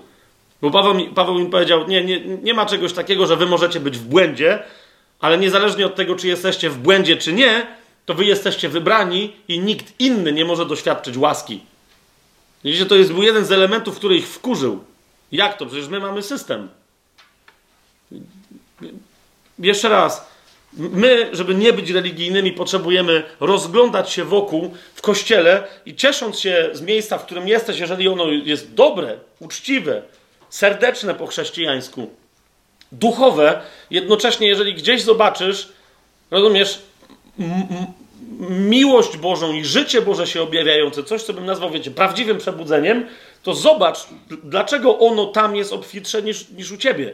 Bo 0.61 0.71
Paweł 0.71 0.93
mi, 0.93 1.07
Paweł 1.07 1.49
powiedział, 1.49 1.87
nie, 1.87 2.03
nie, 2.03 2.19
nie 2.19 2.53
ma 2.53 2.65
czegoś 2.65 2.93
takiego, 2.93 3.25
że 3.25 3.35
wy 3.35 3.45
możecie 3.45 3.79
być 3.79 3.97
w 3.97 4.03
błędzie, 4.03 4.63
ale 5.19 5.37
niezależnie 5.37 5.85
od 5.85 5.95
tego, 5.95 6.15
czy 6.15 6.27
jesteście 6.27 6.69
w 6.69 6.77
błędzie, 6.77 7.17
czy 7.17 7.33
nie, 7.33 7.67
to 8.05 8.13
wy 8.13 8.25
jesteście 8.25 8.69
wybrani 8.69 9.33
i 9.47 9.59
nikt 9.59 9.93
inny 9.99 10.33
nie 10.33 10.45
może 10.45 10.65
doświadczyć 10.65 11.17
łaski. 11.17 11.59
Widzicie, 12.63 12.85
to 12.85 12.95
jest 12.95 13.13
był 13.13 13.23
jeden 13.23 13.45
z 13.45 13.51
elementów, 13.51 13.95
który 13.95 14.15
ich 14.15 14.27
wkurzył. 14.27 14.83
Jak 15.31 15.57
to? 15.57 15.65
Przecież 15.65 15.87
my 15.87 15.99
mamy 15.99 16.21
system. 16.21 16.69
Jeszcze 19.59 19.89
raz. 19.89 20.31
My, 20.73 21.29
żeby 21.31 21.55
nie 21.55 21.73
być 21.73 21.89
religijnymi, 21.89 22.51
potrzebujemy 22.51 23.23
rozglądać 23.39 24.11
się 24.11 24.23
wokół 24.23 24.73
w 24.95 25.01
kościele 25.01 25.63
i 25.85 25.95
ciesząc 25.95 26.39
się 26.39 26.69
z 26.73 26.81
miejsca, 26.81 27.17
w 27.17 27.25
którym 27.25 27.47
jesteś, 27.47 27.79
jeżeli 27.79 28.07
ono 28.07 28.25
jest 28.31 28.73
dobre, 28.73 29.17
uczciwe, 29.39 30.01
serdeczne 30.49 31.13
po 31.15 31.27
chrześcijańsku, 31.27 32.09
duchowe, 32.91 33.61
jednocześnie, 33.89 34.47
jeżeli 34.47 34.73
gdzieś 34.73 35.01
zobaczysz, 35.01 35.69
rozumiesz, 36.31 36.79
miłość 38.49 39.17
Bożą 39.17 39.53
i 39.53 39.65
życie 39.65 40.01
Boże 40.01 40.27
się 40.27 40.41
objawiające, 40.41 41.03
coś, 41.03 41.23
co 41.23 41.33
bym 41.33 41.45
nazwał, 41.45 41.71
wiecie, 41.71 41.91
prawdziwym 41.91 42.37
przebudzeniem, 42.37 43.07
to 43.43 43.53
zobacz, 43.53 43.97
dlaczego 44.43 44.99
ono 44.99 45.25
tam 45.25 45.55
jest 45.55 45.73
obfitsze 45.73 46.21
niż, 46.21 46.49
niż 46.49 46.71
u 46.71 46.77
ciebie. 46.77 47.13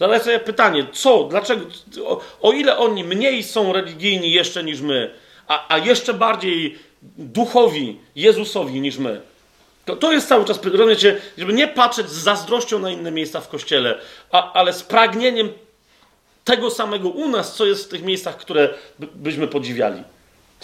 Zadaj 0.00 0.20
sobie 0.20 0.38
pytanie, 0.38 0.86
co, 0.92 1.24
dlaczego, 1.24 1.66
o, 2.04 2.20
o 2.40 2.52
ile 2.52 2.78
oni 2.78 3.04
mniej 3.04 3.42
są 3.42 3.72
religijni 3.72 4.32
jeszcze 4.32 4.64
niż 4.64 4.80
my, 4.80 5.14
a, 5.48 5.74
a 5.74 5.78
jeszcze 5.78 6.14
bardziej 6.14 6.78
duchowi, 7.02 7.98
Jezusowi 8.16 8.80
niż 8.80 8.98
my, 8.98 9.20
to, 9.84 9.96
to 9.96 10.12
jest 10.12 10.28
cały 10.28 10.44
czas, 10.44 10.64
rozumiecie, 10.64 11.20
żeby 11.38 11.52
nie 11.52 11.68
patrzeć 11.68 12.10
z 12.10 12.22
zazdrością 12.22 12.78
na 12.78 12.90
inne 12.90 13.10
miejsca 13.10 13.40
w 13.40 13.48
Kościele, 13.48 13.98
a, 14.32 14.52
ale 14.52 14.72
z 14.72 14.82
pragnieniem 14.82 15.52
tego 16.44 16.70
samego 16.70 17.08
u 17.08 17.28
nas, 17.28 17.54
co 17.54 17.66
jest 17.66 17.84
w 17.84 17.88
tych 17.88 18.02
miejscach, 18.02 18.36
które 18.36 18.74
by, 18.98 19.08
byśmy 19.14 19.48
podziwiali. 19.48 20.02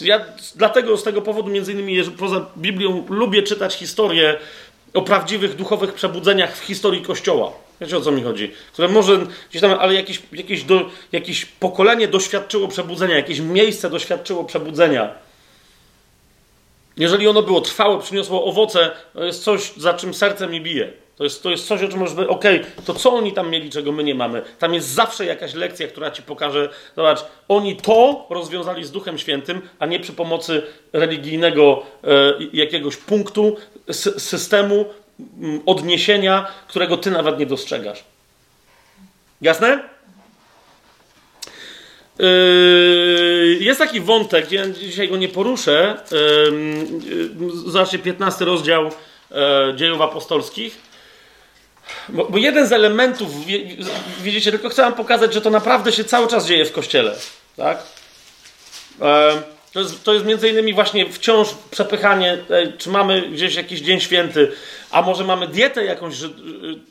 Ja 0.00 0.24
dlatego 0.54 0.96
z 0.96 1.02
tego 1.02 1.22
powodu, 1.22 1.50
między 1.50 1.72
innymi, 1.72 2.04
poza 2.18 2.46
Biblią, 2.56 3.06
lubię 3.08 3.42
czytać 3.42 3.74
historie 3.74 4.38
o 4.94 5.02
prawdziwych 5.02 5.56
duchowych 5.56 5.94
przebudzeniach 5.94 6.56
w 6.56 6.60
historii 6.60 7.02
Kościoła. 7.02 7.52
Wiecie 7.82 7.96
o 7.96 8.00
co 8.00 8.12
mi 8.12 8.22
chodzi? 8.22 8.52
Które 8.72 8.88
może 8.88 9.26
gdzieś 9.50 9.62
tam, 9.62 9.70
ale 9.80 9.94
jakieś, 9.94 10.22
jakieś, 10.32 10.64
do, 10.64 10.90
jakieś 11.12 11.46
pokolenie 11.46 12.08
doświadczyło 12.08 12.68
przebudzenia, 12.68 13.16
jakieś 13.16 13.40
miejsce 13.40 13.90
doświadczyło 13.90 14.44
przebudzenia. 14.44 15.14
Jeżeli 16.96 17.28
ono 17.28 17.42
było 17.42 17.60
trwałe, 17.60 18.00
przyniosło 18.00 18.44
owoce, 18.44 18.90
to 19.14 19.24
jest 19.24 19.44
coś, 19.44 19.72
za 19.76 19.94
czym 19.94 20.14
serce 20.14 20.46
mi 20.46 20.60
bije. 20.60 20.92
To 21.16 21.24
jest, 21.24 21.42
to 21.42 21.50
jest 21.50 21.66
coś, 21.66 21.82
o 21.82 21.88
czym 21.88 21.98
powiedzieć, 21.98 22.18
okej, 22.28 22.60
okay, 22.60 22.72
to 22.84 22.94
co 22.94 23.12
oni 23.12 23.32
tam 23.32 23.50
mieli, 23.50 23.70
czego 23.70 23.92
my 23.92 24.04
nie 24.04 24.14
mamy? 24.14 24.42
Tam 24.58 24.74
jest 24.74 24.88
zawsze 24.88 25.26
jakaś 25.26 25.54
lekcja, 25.54 25.88
która 25.88 26.10
ci 26.10 26.22
pokaże, 26.22 26.68
zobacz, 26.96 27.24
oni 27.48 27.76
to 27.76 28.26
rozwiązali 28.30 28.84
z 28.84 28.90
Duchem 28.90 29.18
Świętym, 29.18 29.62
a 29.78 29.86
nie 29.86 30.00
przy 30.00 30.12
pomocy 30.12 30.62
religijnego 30.92 31.82
e, 32.04 32.08
jakiegoś 32.52 32.96
punktu, 32.96 33.56
systemu, 34.18 34.84
odniesienia, 35.66 36.46
którego 36.68 36.96
ty 36.96 37.10
nawet 37.10 37.38
nie 37.38 37.46
dostrzegasz. 37.46 38.04
Jasne? 39.40 39.80
Yy, 42.18 43.58
jest 43.60 43.78
taki 43.78 44.00
wątek, 44.00 44.52
ja 44.52 44.68
dzisiaj 44.68 45.08
go 45.08 45.16
nie 45.16 45.28
poruszę. 45.28 45.96
Yy, 46.10 47.70
zobaczcie, 47.72 47.98
15 47.98 48.44
rozdział 48.44 48.90
dziejów 49.76 50.00
apostolskich. 50.00 50.92
Bo, 52.08 52.24
bo, 52.24 52.38
jeden 52.38 52.66
z 52.66 52.72
elementów, 52.72 53.46
widzicie, 54.22 54.50
tylko 54.50 54.68
chcę 54.68 54.82
wam 54.82 54.94
pokazać, 54.94 55.34
że 55.34 55.40
to 55.40 55.50
naprawdę 55.50 55.92
się 55.92 56.04
cały 56.04 56.28
czas 56.28 56.46
dzieje 56.46 56.64
w 56.64 56.72
kościele. 56.72 57.16
Tak? 57.56 57.82
E, 59.72 59.74
to 59.74 59.80
jest, 59.80 60.04
to 60.04 60.14
jest 60.14 60.26
między 60.26 60.48
innymi 60.48 60.74
właśnie 60.74 61.10
wciąż 61.10 61.48
przepychanie, 61.70 62.38
czy 62.78 62.90
mamy 62.90 63.22
gdzieś 63.22 63.54
jakiś 63.54 63.80
dzień 63.80 64.00
święty, 64.00 64.52
a 64.90 65.02
może 65.02 65.24
mamy 65.24 65.48
dietę 65.48 65.84
jakąś 65.84 66.22
y, 66.22 66.28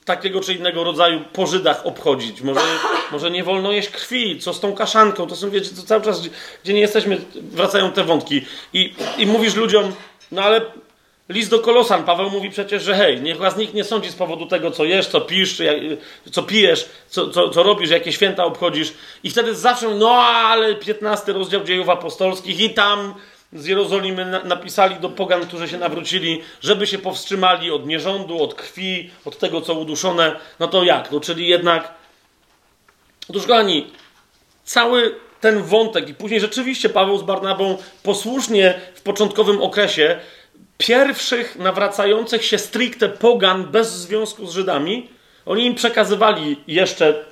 takiego 0.06 0.42
czy 0.42 0.54
innego 0.54 0.84
rodzaju 0.84 1.22
po 1.34 1.48
Żydach 1.48 1.86
obchodzić. 1.86 2.42
Może, 2.42 2.62
może 3.12 3.32
nie 3.32 3.44
wolno 3.44 3.72
jeść 3.72 3.90
krwi, 3.90 4.40
co 4.40 4.54
z 4.54 4.60
tą 4.60 4.74
kaszanką. 4.74 5.28
To 5.28 5.36
są, 5.36 5.50
wiecie, 5.50 5.70
to 5.76 5.84
cały 5.84 6.02
czas, 6.02 6.22
gdzie 6.64 6.74
nie 6.74 6.80
jesteśmy, 6.80 7.22
wracają 7.36 7.92
te 7.92 8.04
wątki. 8.04 8.46
I, 8.74 8.94
i 9.18 9.26
mówisz 9.26 9.56
ludziom, 9.56 9.94
no 10.32 10.42
ale 10.42 10.62
List 11.32 11.50
do 11.50 11.60
Kolosan, 11.60 12.04
Paweł 12.04 12.30
mówi 12.30 12.50
przecież, 12.50 12.84
że 12.84 12.96
hej, 12.96 13.22
niech 13.22 13.38
was 13.38 13.58
nikt 13.58 13.74
nie 13.74 13.84
sądzi 13.84 14.10
z 14.10 14.16
powodu 14.16 14.46
tego, 14.46 14.72
co 14.72 14.86
jesz, 14.86 15.08
co 15.08 15.22
pisz, 15.22 15.62
co 16.32 16.44
pijesz, 16.44 16.90
co, 17.08 17.30
co, 17.30 17.50
co 17.50 17.64
robisz, 17.64 17.90
jakie 17.90 18.14
święta 18.14 18.46
obchodzisz. 18.46 18.94
I 19.24 19.30
wtedy 19.30 19.56
zawsze, 19.56 19.90
no 19.90 20.12
ale 20.24 20.76
15 20.76 21.34
rozdział 21.34 21.64
dziejów 21.64 21.90
apostolskich 21.90 22.60
i 22.60 22.70
tam 22.70 23.14
z 23.54 23.66
Jerozolimy 23.66 24.26
na, 24.26 24.44
napisali 24.44 24.96
do 24.96 25.10
pogan, 25.10 25.42
którzy 25.42 25.70
się 25.70 25.78
nawrócili, 25.78 26.42
żeby 26.62 26.88
się 26.88 26.98
powstrzymali 26.98 27.72
od 27.72 27.88
nierządu, 27.88 28.44
od 28.44 28.54
krwi, 28.54 29.10
od 29.26 29.38
tego, 29.38 29.62
co 29.62 29.74
uduszone. 29.74 30.36
No 30.60 30.68
to 30.68 30.84
jak? 30.84 31.12
No 31.12 31.20
czyli 31.20 31.48
jednak... 31.48 31.94
Otóż, 33.30 33.48
kochani, 33.48 33.88
cały 34.64 35.16
ten 35.42 35.64
wątek 35.64 36.10
i 36.10 36.14
później 36.14 36.40
rzeczywiście 36.40 36.90
Paweł 36.90 37.18
z 37.18 37.24
Barnabą 37.24 37.78
posłusznie 38.04 38.82
w 38.96 39.02
początkowym 39.02 39.62
okresie 39.62 40.20
pierwszych 40.88 41.56
nawracających 41.56 42.46
się 42.46 42.58
stricte 42.58 43.10
pogan 43.10 43.64
bez 43.64 43.92
związku 43.94 44.48
z 44.48 44.54
Żydami, 44.54 45.10
oni 45.46 45.66
im 45.66 45.76
przekazywali 45.76 46.64
jeszcze 46.68 47.26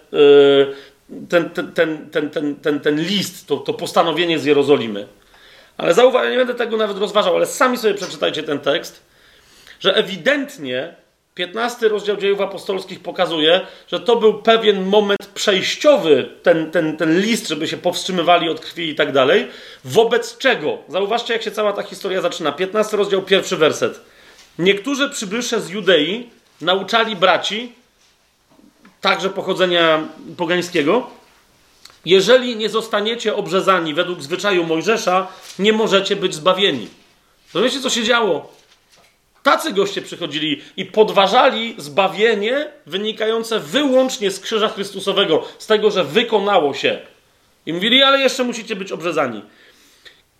ten, 1.30 1.50
ten, 1.50 1.72
ten, 1.72 2.10
ten, 2.10 2.30
ten, 2.30 2.56
ten, 2.56 2.80
ten 2.80 3.02
list, 3.02 3.48
to, 3.48 3.58
to 3.58 3.74
postanowienie 3.74 4.40
z 4.40 4.46
Jerozolimy. 4.46 5.08
Ale 5.78 5.94
zauważ, 5.94 6.24
ja 6.24 6.32
nie 6.32 6.38
będę 6.38 6.56
tego 6.56 6.78
nawet 6.78 6.98
rozważał, 6.98 7.36
ale 7.36 7.46
sami 7.46 7.78
sobie 7.78 7.94
przeczytajcie 7.94 8.44
ten 8.44 8.60
tekst, 8.60 9.04
że 9.80 9.96
ewidentnie 9.96 10.96
15 11.40 11.88
rozdział 11.88 12.18
dziejów 12.18 12.42
apostolskich 12.42 13.00
pokazuje, 13.00 13.62
że 13.88 14.00
to 14.00 14.16
był 14.16 14.42
pewien 14.42 14.86
moment 14.86 15.28
przejściowy, 15.34 16.30
ten, 16.44 16.72
ten, 16.72 16.98
ten 16.98 17.22
list, 17.22 17.48
żeby 17.48 17.68
się 17.68 17.78
powstrzymywali 17.78 18.50
od 18.50 18.60
krwi 18.60 18.90
i 18.90 18.96
tak 18.96 19.12
dalej. 19.12 19.48
Wobec 19.86 20.38
czego? 20.38 20.78
Zauważcie, 20.88 21.34
jak 21.34 21.44
się 21.44 21.52
cała 21.52 21.74
ta 21.74 21.84
historia 21.84 22.22
zaczyna. 22.22 22.52
15 22.52 22.98
rozdział, 22.98 23.22
pierwszy 23.22 23.58
werset. 23.58 24.02
Niektórzy 24.60 25.10
przybysze 25.10 25.62
z 25.62 25.70
Judei 25.70 26.30
nauczali 26.62 27.16
braci, 27.16 27.74
także 29.02 29.30
pochodzenia 29.30 30.04
pogańskiego, 30.38 31.10
jeżeli 32.06 32.56
nie 32.56 32.70
zostaniecie 32.70 33.36
obrzezani 33.36 33.94
według 33.94 34.22
zwyczaju 34.22 34.64
Mojżesza, 34.64 35.28
nie 35.60 35.74
możecie 35.74 36.16
być 36.16 36.36
zbawieni. 36.36 36.88
Rozumiecie, 37.54 37.82
co 37.82 37.90
się 37.90 38.04
działo? 38.04 38.59
Tacy 39.44 39.74
goście 39.74 40.02
przychodzili 40.02 40.62
i 40.78 40.86
podważali 40.86 41.76
zbawienie 41.78 42.68
wynikające 42.86 43.60
wyłącznie 43.60 44.32
z 44.32 44.40
krzyża 44.40 44.68
Chrystusowego, 44.68 45.44
z 45.58 45.68
tego, 45.68 45.92
że 45.92 46.04
wykonało 46.04 46.74
się. 46.74 47.00
I 47.66 47.74
mówili, 47.74 48.04
ale 48.04 48.20
jeszcze 48.20 48.44
musicie 48.44 48.76
być 48.76 48.92
obrzezani. 48.92 49.42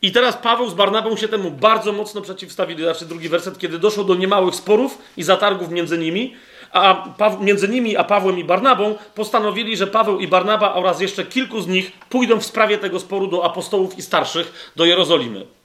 I 0.02 0.12
teraz 0.12 0.38
Paweł 0.38 0.70
z 0.70 0.74
Barnabą 0.74 1.16
się 1.16 1.28
temu 1.28 1.52
bardzo 1.52 1.92
mocno 1.92 2.22
przeciwstawili. 2.22 2.84
Znaczy 2.84 3.06
drugi 3.06 3.30
werset, 3.30 3.58
kiedy 3.58 3.80
doszło 3.80 4.04
do 4.04 4.16
niemałych 4.16 4.56
sporów 4.56 4.98
i 5.18 5.24
zatargów 5.24 5.70
między 5.70 5.98
nimi, 5.98 6.36
a 6.72 7.06
między 7.42 7.70
nimi 7.70 7.98
a 7.98 8.04
Pawłem 8.04 8.40
i 8.40 8.44
Barnabą 8.44 8.96
postanowili, 9.16 9.78
że 9.78 9.88
Paweł 9.88 10.20
i 10.20 10.28
Barnaba 10.28 10.74
oraz 10.74 11.02
jeszcze 11.02 11.26
kilku 11.26 11.62
z 11.62 11.68
nich 11.68 11.92
pójdą 12.10 12.40
w 12.40 12.46
sprawie 12.46 12.78
tego 12.78 13.00
sporu 13.00 13.28
do 13.28 13.46
apostołów 13.46 13.98
i 13.98 14.02
starszych 14.02 14.72
do 14.76 14.86
Jerozolimy. 14.86 15.59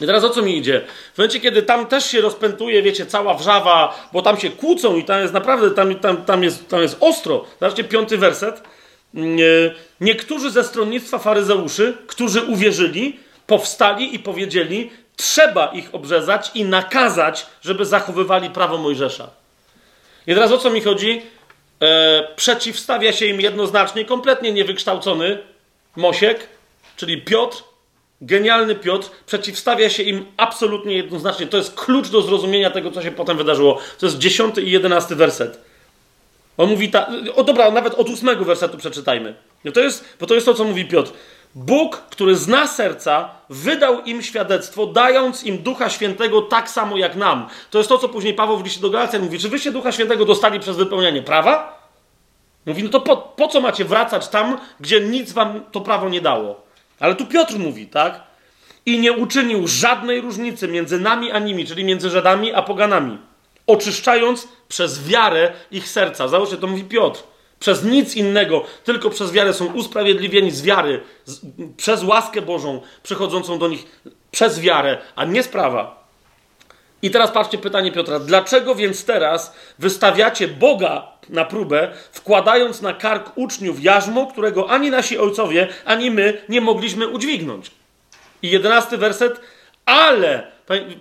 I 0.00 0.06
teraz 0.06 0.24
o 0.24 0.30
co 0.30 0.42
mi 0.42 0.56
idzie? 0.56 0.84
W 1.14 1.18
momencie, 1.18 1.40
kiedy 1.40 1.62
tam 1.62 1.86
też 1.86 2.06
się 2.06 2.20
rozpętuje, 2.20 2.82
wiecie, 2.82 3.06
cała 3.06 3.34
wrzawa, 3.34 4.08
bo 4.12 4.22
tam 4.22 4.40
się 4.40 4.50
kłócą 4.50 4.96
i 4.96 5.04
tam 5.04 5.20
jest 5.20 5.34
naprawdę, 5.34 5.70
tam, 5.70 5.94
tam, 5.94 6.24
tam, 6.24 6.42
jest, 6.42 6.68
tam 6.68 6.82
jest 6.82 6.96
ostro. 7.00 7.44
Zobaczcie, 7.60 7.84
piąty 7.84 8.18
werset. 8.18 8.62
Mm, 9.14 9.38
niektórzy 10.00 10.50
ze 10.50 10.64
stronnictwa 10.64 11.18
faryzeuszy, 11.18 11.96
którzy 12.06 12.42
uwierzyli, 12.42 13.20
powstali 13.46 14.14
i 14.14 14.18
powiedzieli, 14.18 14.90
trzeba 15.16 15.66
ich 15.66 15.94
obrzezać 15.94 16.50
i 16.54 16.64
nakazać, 16.64 17.46
żeby 17.62 17.86
zachowywali 17.86 18.50
prawo 18.50 18.78
Mojżesza. 18.78 19.30
I 20.26 20.34
teraz 20.34 20.52
o 20.52 20.58
co 20.58 20.70
mi 20.70 20.80
chodzi? 20.80 21.22
E, 21.82 22.28
przeciwstawia 22.36 23.12
się 23.12 23.26
im 23.26 23.40
jednoznacznie, 23.40 24.04
kompletnie 24.04 24.52
niewykształcony 24.52 25.38
Mosiek, 25.96 26.48
czyli 26.96 27.22
Piotr, 27.22 27.62
genialny 28.24 28.74
Piotr, 28.74 29.10
przeciwstawia 29.26 29.90
się 29.90 30.02
im 30.02 30.24
absolutnie 30.36 30.96
jednoznacznie. 30.96 31.46
To 31.46 31.56
jest 31.56 31.74
klucz 31.74 32.08
do 32.08 32.22
zrozumienia 32.22 32.70
tego, 32.70 32.90
co 32.90 33.02
się 33.02 33.10
potem 33.10 33.36
wydarzyło. 33.36 33.78
To 33.98 34.06
jest 34.06 34.18
dziesiąty 34.18 34.62
i 34.62 34.70
jedenasty 34.70 35.16
werset. 35.16 35.60
On 36.56 36.70
mówi 36.70 36.90
tak, 36.90 37.10
o 37.36 37.44
dobra, 37.44 37.70
nawet 37.70 37.94
od 37.94 38.08
ósmego 38.08 38.44
wersetu 38.44 38.78
przeczytajmy. 38.78 39.34
No 39.64 39.72
to 39.72 39.80
jest, 39.80 40.04
bo 40.20 40.26
to 40.26 40.34
jest 40.34 40.46
to, 40.46 40.54
co 40.54 40.64
mówi 40.64 40.84
Piotr. 40.84 41.12
Bóg, 41.54 41.96
który 42.10 42.36
zna 42.36 42.66
serca, 42.66 43.30
wydał 43.50 44.02
im 44.02 44.22
świadectwo, 44.22 44.86
dając 44.86 45.44
im 45.44 45.58
Ducha 45.58 45.90
Świętego 45.90 46.42
tak 46.42 46.70
samo 46.70 46.96
jak 46.96 47.16
nam. 47.16 47.48
To 47.70 47.78
jest 47.78 47.88
to, 47.88 47.98
co 47.98 48.08
później 48.08 48.34
Paweł 48.34 48.56
w 48.56 48.64
liście 48.64 48.80
do 48.80 48.90
Galacjan 48.90 49.22
mówi. 49.22 49.38
Czy 49.38 49.48
wyście 49.48 49.72
Ducha 49.72 49.92
Świętego 49.92 50.24
dostali 50.24 50.60
przez 50.60 50.76
wypełnianie 50.76 51.22
prawa? 51.22 51.84
Mówi, 52.66 52.82
no 52.82 52.88
to 52.88 53.00
po, 53.00 53.16
po 53.16 53.48
co 53.48 53.60
macie 53.60 53.84
wracać 53.84 54.28
tam, 54.28 54.58
gdzie 54.80 55.00
nic 55.00 55.32
wam 55.32 55.60
to 55.72 55.80
prawo 55.80 56.08
nie 56.08 56.20
dało? 56.20 56.63
Ale 57.00 57.14
tu 57.14 57.26
Piotr 57.26 57.58
mówi, 57.58 57.86
tak? 57.86 58.20
I 58.86 58.98
nie 58.98 59.12
uczynił 59.12 59.68
żadnej 59.68 60.20
różnicy 60.20 60.68
między 60.68 61.00
nami 61.00 61.32
a 61.32 61.38
nimi, 61.38 61.66
czyli 61.66 61.84
między 61.84 62.10
Żydami 62.10 62.52
a 62.52 62.62
poganami, 62.62 63.18
oczyszczając 63.66 64.48
przez 64.68 65.08
wiarę 65.08 65.52
ich 65.70 65.88
serca. 65.88 66.28
Załóżcie, 66.28 66.56
to 66.56 66.66
mówi 66.66 66.84
Piotr. 66.84 67.22
Przez 67.60 67.84
nic 67.84 68.16
innego, 68.16 68.64
tylko 68.84 69.10
przez 69.10 69.32
wiarę 69.32 69.52
są 69.52 69.66
usprawiedliwieni 69.66 70.50
z 70.50 70.62
wiary, 70.62 71.00
z, 71.24 71.40
przez 71.76 72.02
łaskę 72.02 72.42
Bożą 72.42 72.80
przychodzącą 73.02 73.58
do 73.58 73.68
nich 73.68 74.02
przez 74.30 74.60
wiarę, 74.60 74.98
a 75.16 75.24
nie 75.24 75.42
z 75.42 75.48
prawa. 75.48 76.04
I 77.02 77.10
teraz 77.10 77.30
patrzcie 77.30 77.58
pytanie 77.58 77.92
Piotra. 77.92 78.18
Dlaczego 78.18 78.74
więc 78.74 79.04
teraz 79.04 79.54
wystawiacie 79.78 80.48
Boga 80.48 81.12
na 81.28 81.44
próbę, 81.44 81.92
wkładając 82.12 82.82
na 82.82 82.92
kark 82.92 83.32
uczniów 83.34 83.82
jarzmo, 83.82 84.26
którego 84.26 84.70
ani 84.70 84.90
nasi 84.90 85.18
ojcowie, 85.18 85.68
ani 85.84 86.10
my 86.10 86.42
nie 86.48 86.60
mogliśmy 86.60 87.08
udźwignąć? 87.08 87.70
I 88.42 88.50
jedenasty 88.50 88.98
werset. 88.98 89.40
Ale, 89.86 90.46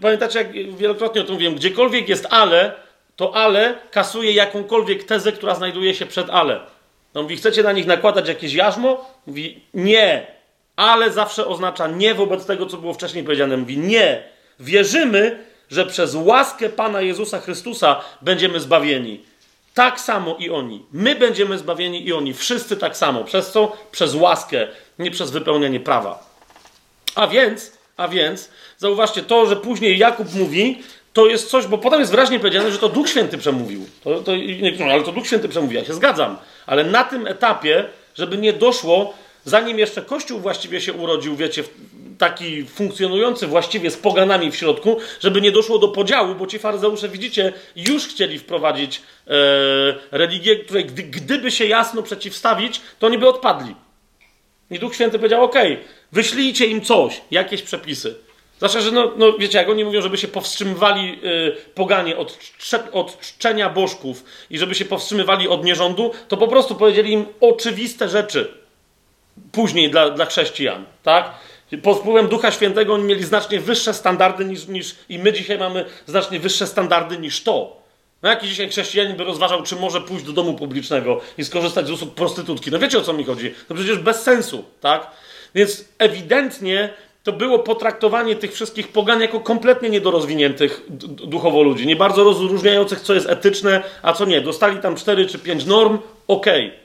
pamiętacie, 0.01 0.39
jak 0.39 0.75
wielokrotnie 0.75 1.21
o 1.21 1.23
tym 1.23 1.33
mówiłem, 1.33 1.55
gdziekolwiek 1.55 2.09
jest 2.09 2.27
ale, 2.29 2.73
to 3.15 3.35
ale 3.35 3.75
kasuje 3.91 4.31
jakąkolwiek 4.31 5.03
tezę, 5.03 5.31
która 5.31 5.55
znajduje 5.55 5.95
się 5.95 6.05
przed 6.05 6.29
ale. 6.29 6.59
No 7.13 7.21
mówi, 7.21 7.37
chcecie 7.37 7.63
na 7.63 7.71
nich 7.71 7.85
nakładać 7.85 8.27
jakieś 8.27 8.53
jarzmo? 8.53 9.05
Mówi, 9.27 9.61
nie. 9.73 10.27
Ale 10.75 11.11
zawsze 11.11 11.47
oznacza 11.47 11.87
nie 11.87 12.15
wobec 12.15 12.45
tego, 12.45 12.65
co 12.65 12.77
było 12.77 12.93
wcześniej 12.93 13.23
powiedziane. 13.23 13.57
Mówi, 13.57 13.77
nie. 13.77 14.23
Wierzymy, 14.59 15.45
że 15.69 15.85
przez 15.85 16.15
łaskę 16.15 16.69
Pana 16.69 17.01
Jezusa 17.01 17.39
Chrystusa 17.39 18.01
będziemy 18.21 18.59
zbawieni. 18.59 19.21
Tak 19.73 19.99
samo 19.99 20.35
i 20.39 20.49
oni. 20.49 20.85
My 20.91 21.15
będziemy 21.15 21.57
zbawieni 21.57 22.07
i 22.07 22.13
oni. 22.13 22.33
Wszyscy 22.33 22.77
tak 22.77 22.97
samo. 22.97 23.23
Przez 23.23 23.51
co? 23.51 23.77
Przez 23.91 24.15
łaskę, 24.15 24.67
nie 24.99 25.11
przez 25.11 25.31
wypełnianie 25.31 25.79
prawa. 25.79 26.33
A 27.15 27.27
więc, 27.27 27.71
a 27.97 28.07
więc, 28.07 28.49
zauważcie, 28.77 29.23
to, 29.23 29.45
że 29.45 29.55
później 29.55 29.97
Jakub 29.97 30.33
mówi, 30.33 30.81
to 31.13 31.25
jest 31.25 31.49
coś, 31.49 31.67
bo 31.67 31.77
potem 31.77 31.99
jest 31.99 32.11
wyraźnie 32.11 32.39
powiedziane, 32.39 32.71
że 32.71 32.77
to 32.77 32.89
Duch 32.89 33.09
Święty 33.09 33.37
przemówił. 33.37 33.85
To, 34.03 34.21
to, 34.21 34.31
ale 34.91 35.03
to 35.03 35.11
Duch 35.11 35.27
Święty 35.27 35.49
przemówił, 35.49 35.79
ja 35.79 35.85
się 35.85 35.93
zgadzam. 35.93 36.37
Ale 36.65 36.83
na 36.83 37.03
tym 37.03 37.27
etapie, 37.27 37.85
żeby 38.15 38.37
nie 38.37 38.53
doszło, 38.53 39.13
zanim 39.45 39.79
jeszcze 39.79 40.01
Kościół 40.01 40.39
właściwie 40.39 40.81
się 40.81 40.93
urodził, 40.93 41.35
wiecie, 41.35 41.63
taki 42.17 42.65
funkcjonujący 42.65 43.47
właściwie 43.47 43.91
z 43.91 43.97
poganami 43.97 44.51
w 44.51 44.55
środku, 44.55 44.97
żeby 45.19 45.41
nie 45.41 45.51
doszło 45.51 45.79
do 45.79 45.87
podziału, 45.87 46.35
bo 46.35 46.47
ci 46.47 46.59
faryzeusze, 46.59 47.09
widzicie, 47.09 47.53
już 47.75 48.07
chcieli 48.07 48.39
wprowadzić 48.39 49.01
e, 49.27 49.31
religię, 50.11 50.55
której 50.55 50.85
gdy, 50.85 51.03
gdyby 51.03 51.51
się 51.51 51.65
jasno 51.65 52.03
przeciwstawić, 52.03 52.81
to 52.99 53.07
oni 53.07 53.17
by 53.17 53.29
odpadli. 53.29 53.75
I 54.71 54.79
Duch 54.79 54.95
Święty 54.95 55.17
powiedział, 55.17 55.43
ok, 55.43 55.55
wyślijcie 56.11 56.65
im 56.65 56.81
coś, 56.81 57.21
jakieś 57.31 57.61
przepisy. 57.61 58.15
Zwłaszcza, 58.57 58.81
że 58.81 58.91
no, 58.91 59.11
no 59.17 59.37
wiecie, 59.37 59.57
jak 59.57 59.69
oni 59.69 59.85
mówią, 59.85 60.01
żeby 60.01 60.17
się 60.17 60.27
powstrzymywali 60.27 61.19
y, 61.23 61.55
poganie 61.75 62.17
od, 62.17 62.37
od 62.91 63.19
czczenia 63.19 63.69
bożków 63.69 64.23
i 64.49 64.57
żeby 64.57 64.75
się 64.75 64.85
powstrzymywali 64.85 65.47
od 65.47 65.65
nierządu, 65.65 66.11
to 66.27 66.37
po 66.37 66.47
prostu 66.47 66.75
powiedzieli 66.75 67.11
im 67.11 67.25
oczywiste 67.41 68.09
rzeczy 68.09 68.63
później 69.51 69.89
dla, 69.89 70.09
dla 70.09 70.25
chrześcijan, 70.25 70.85
tak? 71.03 71.31
Pod 71.77 71.99
wpływem 71.99 72.27
Ducha 72.27 72.51
Świętego 72.51 72.93
oni 72.93 73.03
mieli 73.03 73.23
znacznie 73.23 73.59
wyższe 73.59 73.93
standardy 73.93 74.45
niż, 74.45 74.67
niż 74.67 74.95
i 75.09 75.19
my 75.19 75.33
dzisiaj 75.33 75.57
mamy 75.57 75.85
znacznie 76.05 76.39
wyższe 76.39 76.67
standardy 76.67 77.17
niż 77.17 77.43
to. 77.43 77.83
No 78.21 78.29
jaki 78.29 78.47
dzisiaj 78.47 78.69
chrześcijanin 78.69 79.17
by 79.17 79.23
rozważał, 79.23 79.63
czy 79.63 79.75
może 79.75 80.01
pójść 80.01 80.25
do 80.25 80.33
domu 80.33 80.53
publicznego 80.53 81.21
i 81.37 81.45
skorzystać 81.45 81.87
z 81.87 81.91
usług 81.91 82.13
prostytutki? 82.13 82.71
No 82.71 82.79
wiecie 82.79 82.97
o 82.97 83.01
co 83.01 83.13
mi 83.13 83.23
chodzi? 83.23 83.53
To 83.67 83.75
przecież 83.75 83.97
bez 83.97 84.21
sensu, 84.21 84.65
tak? 84.81 85.07
Więc 85.55 85.85
ewidentnie 85.99 86.89
to 87.23 87.31
było 87.31 87.59
potraktowanie 87.59 88.35
tych 88.35 88.53
wszystkich 88.53 88.87
pogan 88.87 89.21
jako 89.21 89.39
kompletnie 89.39 89.89
niedorozwiniętych 89.89 90.81
duchowo 91.27 91.63
ludzi, 91.63 91.87
nie 91.87 91.95
bardzo 91.95 92.23
rozróżniających, 92.23 93.01
co 93.01 93.13
jest 93.13 93.29
etyczne, 93.29 93.83
a 94.01 94.13
co 94.13 94.25
nie. 94.25 94.41
Dostali 94.41 94.77
tam 94.77 94.95
cztery 94.95 95.25
czy 95.25 95.39
pięć 95.39 95.65
norm, 95.65 95.99
okej. 96.27 96.67
Okay. 96.67 96.79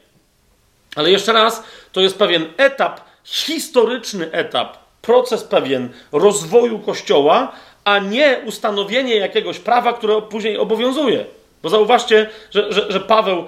Ale 0.97 1.10
jeszcze 1.10 1.32
raz, 1.32 1.62
to 1.93 2.01
jest 2.01 2.19
pewien 2.19 2.47
etap, 2.56 3.07
historyczny 3.24 4.32
etap, 4.32 4.76
proces 5.02 5.44
pewien 5.44 5.88
rozwoju 6.12 6.78
Kościoła, 6.78 7.52
a 7.84 7.98
nie 7.98 8.40
ustanowienie 8.46 9.16
jakiegoś 9.16 9.58
prawa, 9.58 9.92
które 9.92 10.22
później 10.22 10.58
obowiązuje. 10.58 11.24
Bo 11.62 11.68
zauważcie, 11.68 12.30
że, 12.50 12.72
że, 12.72 12.92
że 12.92 13.00
Paweł, 13.00 13.44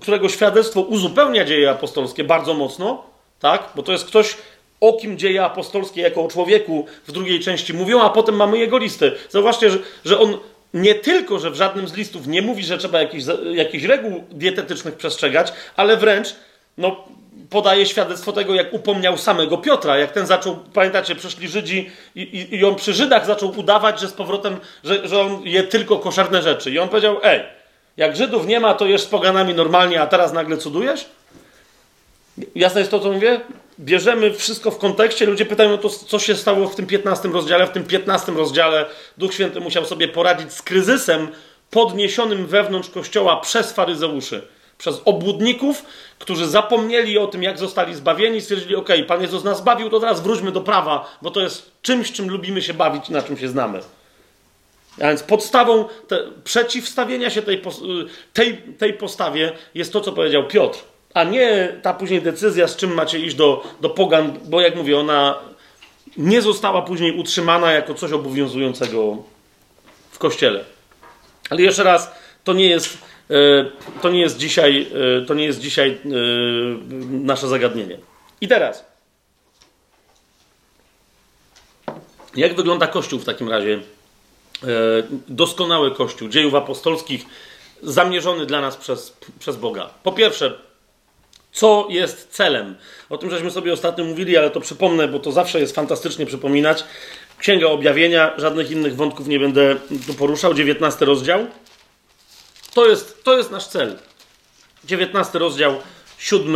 którego 0.00 0.28
świadectwo 0.28 0.80
uzupełnia 0.80 1.44
dzieje 1.44 1.70
apostolskie 1.70 2.24
bardzo 2.24 2.54
mocno, 2.54 3.02
tak? 3.40 3.68
bo 3.74 3.82
to 3.82 3.92
jest 3.92 4.04
ktoś, 4.04 4.36
o 4.80 4.92
kim 4.92 5.18
dzieje 5.18 5.44
apostolskie 5.44 6.00
jako 6.00 6.24
o 6.24 6.28
człowieku 6.28 6.86
w 7.06 7.12
drugiej 7.12 7.40
części 7.40 7.74
mówią, 7.74 8.02
a 8.02 8.10
potem 8.10 8.36
mamy 8.36 8.58
jego 8.58 8.78
listy. 8.78 9.12
Zauważcie, 9.30 9.70
że, 9.70 9.78
że 10.04 10.20
on 10.20 10.38
nie 10.74 10.94
tylko, 10.94 11.38
że 11.38 11.50
w 11.50 11.54
żadnym 11.54 11.88
z 11.88 11.94
listów 11.94 12.26
nie 12.26 12.42
mówi, 12.42 12.64
że 12.64 12.78
trzeba 12.78 13.00
jakichś, 13.00 13.24
jakichś 13.54 13.84
reguł 13.84 14.24
dietetycznych 14.30 14.94
przestrzegać, 14.94 15.52
ale 15.76 15.96
wręcz 15.96 16.34
no, 16.78 17.04
podaje 17.50 17.86
świadectwo 17.86 18.32
tego, 18.32 18.54
jak 18.54 18.72
upomniał 18.72 19.18
samego 19.18 19.58
Piotra, 19.58 19.98
jak 19.98 20.12
ten 20.12 20.26
zaczął, 20.26 20.56
pamiętacie, 20.56 21.14
przyszli 21.14 21.48
Żydzi 21.48 21.90
i, 22.14 22.22
i, 22.22 22.56
i 22.56 22.64
on 22.64 22.74
przy 22.74 22.92
Żydach 22.94 23.26
zaczął 23.26 23.58
udawać, 23.58 24.00
że 24.00 24.08
z 24.08 24.12
powrotem, 24.12 24.56
że, 24.84 25.08
że 25.08 25.20
on 25.20 25.42
je 25.44 25.62
tylko 25.62 25.98
koszerne 25.98 26.42
rzeczy. 26.42 26.70
I 26.70 26.78
on 26.78 26.88
powiedział, 26.88 27.16
ej, 27.22 27.42
jak 27.96 28.16
Żydów 28.16 28.46
nie 28.46 28.60
ma, 28.60 28.74
to 28.74 28.86
jesz 28.86 29.02
z 29.02 29.06
poganami 29.06 29.54
normalnie, 29.54 30.00
a 30.02 30.06
teraz 30.06 30.32
nagle 30.32 30.56
cudujesz? 30.56 31.06
Jasne 32.54 32.80
jest 32.80 32.90
to, 32.90 33.00
co 33.00 33.12
mówię? 33.12 33.40
Bierzemy 33.80 34.34
wszystko 34.34 34.70
w 34.70 34.78
kontekście. 34.78 35.26
Ludzie 35.26 35.46
pytają, 35.46 35.70
no 35.70 35.78
to 35.78 35.88
co 35.88 36.18
się 36.18 36.34
stało 36.34 36.68
w 36.68 36.74
tym 36.74 36.86
15 36.86 37.28
rozdziale? 37.28 37.66
W 37.66 37.70
tym 37.70 37.84
15 37.84 38.32
rozdziale 38.32 38.86
Duch 39.18 39.34
Święty 39.34 39.60
musiał 39.60 39.84
sobie 39.84 40.08
poradzić 40.08 40.52
z 40.52 40.62
kryzysem 40.62 41.28
podniesionym 41.70 42.46
wewnątrz 42.46 42.90
Kościoła 42.90 43.40
przez 43.40 43.72
faryzeuszy, 43.72 44.42
przez 44.78 45.00
obłudników, 45.04 45.84
którzy 46.18 46.48
zapomnieli 46.48 47.18
o 47.18 47.26
tym, 47.26 47.42
jak 47.42 47.58
zostali 47.58 47.94
zbawieni, 47.94 48.40
stwierdzili, 48.40 48.76
ok, 48.76 48.88
Pan 49.06 49.22
Jezus 49.22 49.44
nas 49.44 49.58
zbawił, 49.58 49.90
to 49.90 50.00
teraz 50.00 50.20
wróćmy 50.20 50.52
do 50.52 50.60
prawa, 50.60 51.16
bo 51.22 51.30
to 51.30 51.40
jest 51.40 51.70
czymś, 51.82 52.12
czym 52.12 52.28
lubimy 52.28 52.62
się 52.62 52.74
bawić, 52.74 53.08
na 53.08 53.22
czym 53.22 53.38
się 53.38 53.48
znamy. 53.48 53.80
A 55.00 55.08
więc 55.08 55.22
podstawą 55.22 55.84
te, 56.08 56.18
przeciwstawienia 56.44 57.30
się 57.30 57.42
tej, 57.42 57.62
tej, 58.32 58.56
tej 58.56 58.92
postawie 58.92 59.52
jest 59.74 59.92
to, 59.92 60.00
co 60.00 60.12
powiedział 60.12 60.46
Piotr, 60.46 60.78
a 61.14 61.24
nie 61.24 61.78
ta 61.82 61.94
później 61.94 62.22
decyzja, 62.22 62.68
z 62.68 62.76
czym 62.76 62.94
macie 62.94 63.18
iść 63.18 63.36
do, 63.36 63.64
do 63.80 63.90
pogan, 63.90 64.38
bo 64.44 64.60
jak 64.60 64.76
mówię, 64.76 64.98
ona 64.98 65.38
nie 66.16 66.42
została 66.42 66.82
później 66.82 67.18
utrzymana 67.18 67.72
jako 67.72 67.94
coś 67.94 68.12
obowiązującego 68.12 69.16
w 70.10 70.18
kościele. 70.18 70.64
Ale 71.50 71.62
jeszcze 71.62 71.82
raz, 71.82 72.10
to 72.44 72.52
nie 72.52 72.66
jest, 72.66 72.98
to 74.02 74.10
nie 74.10 74.20
jest 74.20 74.38
dzisiaj, 74.38 74.86
e, 75.22 75.26
to 75.26 75.34
nie 75.34 75.44
jest 75.44 75.60
dzisiaj 75.60 75.90
e, 75.90 76.08
nasze 77.10 77.48
zagadnienie. 77.48 77.98
I 78.40 78.48
teraz. 78.48 78.84
Jak 82.36 82.54
wygląda 82.54 82.86
Kościół 82.86 83.18
w 83.18 83.24
takim 83.24 83.48
razie? 83.48 83.80
Doskonały 85.28 85.94
Kościół 85.94 86.28
dziejów 86.28 86.54
apostolskich, 86.54 87.26
zamierzony 87.82 88.46
dla 88.46 88.60
nas 88.60 88.76
przez, 88.76 89.16
przez 89.38 89.56
Boga. 89.56 89.90
Po 90.02 90.12
pierwsze, 90.12 90.58
co 91.52 91.86
jest 91.90 92.28
celem? 92.30 92.76
O 93.10 93.18
tym 93.18 93.30
żeśmy 93.30 93.50
sobie 93.50 93.72
ostatnio 93.72 94.04
mówili, 94.04 94.36
ale 94.36 94.50
to 94.50 94.60
przypomnę, 94.60 95.08
bo 95.08 95.18
to 95.18 95.32
zawsze 95.32 95.60
jest 95.60 95.74
fantastycznie 95.74 96.26
przypominać. 96.26 96.84
Księga 97.38 97.66
Objawienia, 97.66 98.34
żadnych 98.36 98.70
innych 98.70 98.96
wątków 98.96 99.28
nie 99.28 99.40
będę 99.40 99.76
tu 100.06 100.14
poruszał. 100.14 100.54
19 100.54 101.04
rozdział. 101.04 101.46
To 102.74 102.86
jest, 102.86 103.24
to 103.24 103.36
jest 103.36 103.50
nasz 103.50 103.66
cel. 103.66 103.98
19 104.84 105.38
rozdział, 105.38 105.80
7 106.18 106.54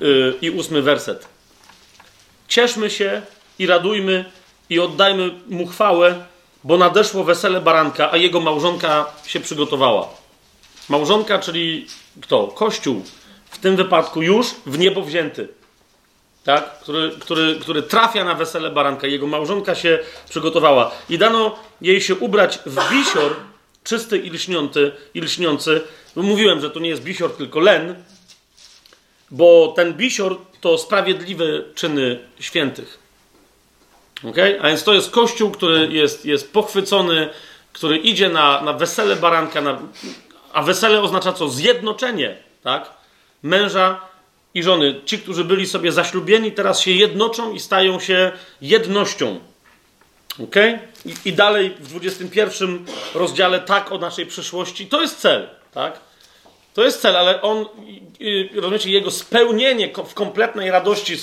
yy, 0.00 0.38
i 0.42 0.60
8 0.60 0.82
werset. 0.82 1.28
Cieszmy 2.48 2.90
się 2.90 3.22
i 3.58 3.66
radujmy 3.66 4.24
i 4.70 4.80
oddajmy 4.80 5.30
mu 5.48 5.66
chwałę, 5.66 6.24
bo 6.64 6.78
nadeszło 6.78 7.24
wesele 7.24 7.60
baranka, 7.60 8.12
a 8.12 8.16
jego 8.16 8.40
małżonka 8.40 9.06
się 9.26 9.40
przygotowała. 9.40 10.08
Małżonka, 10.88 11.38
czyli 11.38 11.86
kto? 12.22 12.46
Kościół. 12.46 13.04
W 13.50 13.58
tym 13.58 13.76
wypadku 13.76 14.22
już 14.22 14.46
w 14.66 14.78
niebo 14.78 15.02
wzięty 15.02 15.48
tak? 16.44 16.78
który, 16.80 17.10
który, 17.20 17.56
który 17.60 17.82
trafia 17.82 18.24
na 18.24 18.34
wesele 18.34 18.70
baranka. 18.70 19.06
Jego 19.06 19.26
małżonka 19.26 19.74
się 19.74 19.98
przygotowała. 20.28 20.90
I 21.08 21.18
dano 21.18 21.58
jej 21.80 22.00
się 22.00 22.14
ubrać 22.14 22.58
w 22.66 22.90
bisior, 22.90 23.36
czysty 23.84 24.18
i 24.18 24.30
lśniący. 24.30 24.92
I 25.14 25.20
lśniący. 25.20 25.80
Mówiłem, 26.16 26.60
że 26.60 26.70
to 26.70 26.80
nie 26.80 26.88
jest 26.88 27.02
bisior, 27.02 27.36
tylko 27.36 27.60
len, 27.60 27.94
bo 29.30 29.72
ten 29.76 29.94
bisior 29.94 30.36
to 30.60 30.78
sprawiedliwe 30.78 31.44
czyny 31.74 32.18
świętych. 32.40 32.98
Okay? 34.24 34.60
A 34.60 34.68
więc 34.68 34.84
to 34.84 34.94
jest 34.94 35.10
kościół, 35.10 35.50
który 35.50 35.88
jest, 35.92 36.26
jest 36.26 36.52
pochwycony, 36.52 37.28
który 37.72 37.98
idzie 37.98 38.28
na, 38.28 38.62
na 38.62 38.72
wesele 38.72 39.16
baranka, 39.16 39.60
na, 39.60 39.82
a 40.52 40.62
wesele 40.62 41.00
oznacza 41.00 41.32
co? 41.32 41.48
Zjednoczenie, 41.48 42.36
tak? 42.62 42.90
Męża 43.42 44.00
i 44.54 44.62
żony, 44.62 45.00
ci, 45.04 45.18
którzy 45.18 45.44
byli 45.44 45.66
sobie 45.66 45.92
zaślubieni, 45.92 46.52
teraz 46.52 46.80
się 46.80 46.90
jednoczą 46.90 47.52
i 47.52 47.60
stają 47.60 48.00
się 48.00 48.32
jednością. 48.60 49.40
Ok? 50.40 50.56
I, 51.06 51.14
I, 51.24 51.32
dalej 51.32 51.70
w 51.80 51.88
21 51.88 52.86
rozdziale 53.14 53.60
tak 53.60 53.92
o 53.92 53.98
naszej 53.98 54.26
przyszłości. 54.26 54.86
To 54.86 55.02
jest 55.02 55.18
cel, 55.18 55.48
tak? 55.74 56.00
To 56.74 56.84
jest 56.84 57.00
cel, 57.00 57.16
ale 57.16 57.42
on, 57.42 57.66
rozumiecie, 58.54 58.90
jego 58.90 59.10
spełnienie 59.10 59.92
w 60.06 60.14
kompletnej 60.14 60.70
radości, 60.70 61.16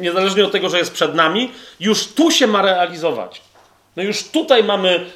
niezależnie 0.00 0.44
od 0.44 0.52
tego, 0.52 0.68
że 0.68 0.78
jest 0.78 0.92
przed 0.92 1.14
nami, 1.14 1.52
już 1.80 2.06
tu 2.06 2.30
się 2.30 2.46
ma 2.46 2.62
realizować. 2.62 3.42
No 3.96 4.02
już 4.02 4.24
tutaj 4.24 4.64
mamy, 4.64 5.10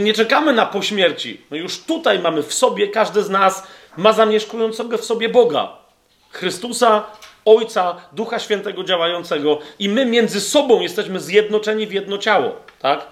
nie 0.00 0.14
czekamy 0.14 0.52
na 0.52 0.66
pośmierci. 0.66 1.40
No 1.50 1.56
już 1.56 1.80
tutaj 1.80 2.18
mamy 2.18 2.42
w 2.42 2.54
sobie, 2.54 2.88
każdy 2.88 3.22
z 3.22 3.30
nas 3.30 3.66
ma 3.96 4.12
zamieszkującego 4.12 4.98
w 4.98 5.04
sobie 5.04 5.28
Boga. 5.28 5.72
Chrystusa, 6.30 7.06
Ojca, 7.44 7.96
Ducha 8.12 8.38
Świętego 8.38 8.84
działającego 8.84 9.58
i 9.78 9.88
my 9.88 10.06
między 10.06 10.40
sobą 10.40 10.80
jesteśmy 10.80 11.20
zjednoczeni 11.20 11.86
w 11.86 11.92
jedno 11.92 12.18
ciało, 12.18 12.56
tak? 12.78 13.06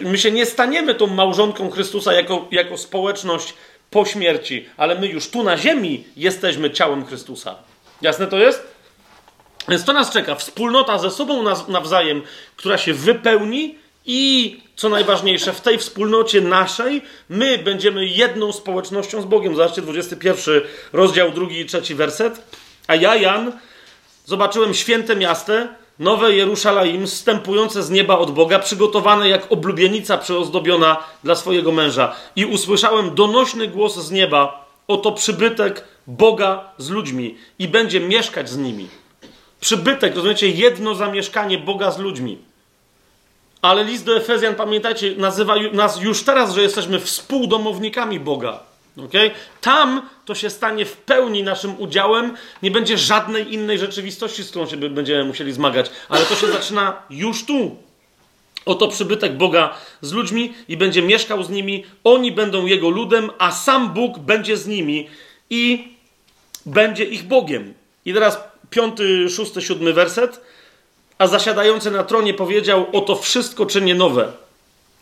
my 0.00 0.18
się 0.18 0.30
nie 0.30 0.46
staniemy 0.46 0.94
tą 0.94 1.06
małżonką 1.06 1.70
Chrystusa 1.70 2.12
jako, 2.12 2.48
jako 2.50 2.78
społeczność 2.78 3.54
po 3.90 4.04
śmierci, 4.04 4.66
ale 4.76 4.94
my 4.94 5.06
już 5.06 5.30
tu 5.30 5.42
na 5.42 5.56
ziemi 5.56 6.04
jesteśmy 6.16 6.70
ciałem 6.70 7.06
Chrystusa. 7.06 7.54
Jasne 8.02 8.26
to 8.26 8.38
jest? 8.38 8.66
Więc 9.68 9.84
to 9.84 9.92
nas 9.92 10.10
czeka. 10.10 10.34
Wspólnota 10.34 10.98
ze 10.98 11.10
sobą 11.10 11.44
nawzajem, 11.68 12.22
która 12.56 12.78
się 12.78 12.94
wypełni 12.94 13.74
i 14.06 14.60
co 14.76 14.88
najważniejsze, 14.88 15.52
w 15.52 15.60
tej 15.60 15.78
wspólnocie 15.78 16.40
naszej 16.40 17.02
my 17.28 17.58
będziemy 17.58 18.06
jedną 18.06 18.52
społecznością 18.52 19.22
z 19.22 19.24
Bogiem. 19.24 19.56
Zobaczcie 19.56 19.82
21 19.82 20.60
rozdział, 20.92 21.30
drugi 21.30 21.60
i 21.60 21.66
trzeci 21.66 21.94
werset. 21.94 22.42
A 22.86 22.94
ja, 22.94 23.16
Jan, 23.16 23.52
zobaczyłem 24.24 24.74
święte 24.74 25.16
miasto, 25.16 25.52
nowe 25.98 26.32
Jerusalem, 26.32 27.06
zstępujące 27.06 27.82
z 27.82 27.90
nieba 27.90 28.18
od 28.18 28.30
Boga, 28.30 28.58
przygotowane 28.58 29.28
jak 29.28 29.52
oblubienica 29.52 30.18
przyozdobiona 30.18 30.96
dla 31.24 31.34
swojego 31.34 31.72
męża. 31.72 32.14
I 32.36 32.46
usłyszałem 32.46 33.14
donośny 33.14 33.68
głos 33.68 33.96
z 33.96 34.10
nieba, 34.10 34.66
oto 34.88 35.12
przybytek 35.12 35.84
Boga 36.06 36.64
z 36.78 36.90
ludźmi 36.90 37.36
i 37.58 37.68
będzie 37.68 38.00
mieszkać 38.00 38.50
z 38.50 38.56
nimi. 38.56 38.88
Przybytek, 39.60 40.16
rozumiecie, 40.16 40.48
jedno 40.48 40.94
zamieszkanie 40.94 41.58
Boga 41.58 41.90
z 41.90 41.98
ludźmi. 41.98 42.38
Ale 43.62 43.84
list 43.84 44.04
do 44.04 44.16
Efezjan, 44.16 44.54
pamiętajcie, 44.54 45.14
nazywa 45.16 45.54
nas 45.72 46.00
już 46.00 46.22
teraz, 46.22 46.54
że 46.54 46.62
jesteśmy 46.62 47.00
współdomownikami 47.00 48.20
Boga. 48.20 48.60
Okay? 48.96 49.30
Tam 49.60 50.08
to 50.24 50.34
się 50.34 50.50
stanie 50.50 50.86
w 50.86 50.96
pełni 50.96 51.42
naszym 51.42 51.80
udziałem. 51.80 52.36
Nie 52.62 52.70
będzie 52.70 52.98
żadnej 52.98 53.54
innej 53.54 53.78
rzeczywistości, 53.78 54.42
z 54.42 54.50
którą 54.50 54.66
się 54.66 54.76
będziemy 54.76 55.24
musieli 55.24 55.52
zmagać. 55.52 55.90
Ale 56.08 56.24
to 56.24 56.34
się 56.34 56.46
zaczyna 56.58 57.02
już 57.10 57.44
tu. 57.44 57.76
Oto 58.66 58.88
przybytek 58.88 59.36
Boga 59.36 59.74
z 60.00 60.12
ludźmi 60.12 60.54
i 60.68 60.76
będzie 60.76 61.02
mieszkał 61.02 61.42
z 61.42 61.50
nimi. 61.50 61.84
Oni 62.04 62.32
będą 62.32 62.66
Jego 62.66 62.90
ludem, 62.90 63.30
a 63.38 63.52
sam 63.52 63.94
Bóg 63.94 64.18
będzie 64.18 64.56
z 64.56 64.66
nimi 64.66 65.08
i 65.50 65.88
będzie 66.66 67.04
ich 67.04 67.22
Bogiem. 67.22 67.74
I 68.04 68.14
teraz 68.14 68.38
piąty, 68.70 69.30
szósty, 69.30 69.62
siódmy 69.62 69.92
werset 69.92 70.40
a 71.22 71.26
zasiadający 71.26 71.90
na 71.90 72.04
tronie 72.04 72.34
powiedział: 72.34 72.86
Oto 72.92 73.16
wszystko 73.16 73.66
czynię 73.66 73.94
nowe. 73.94 74.32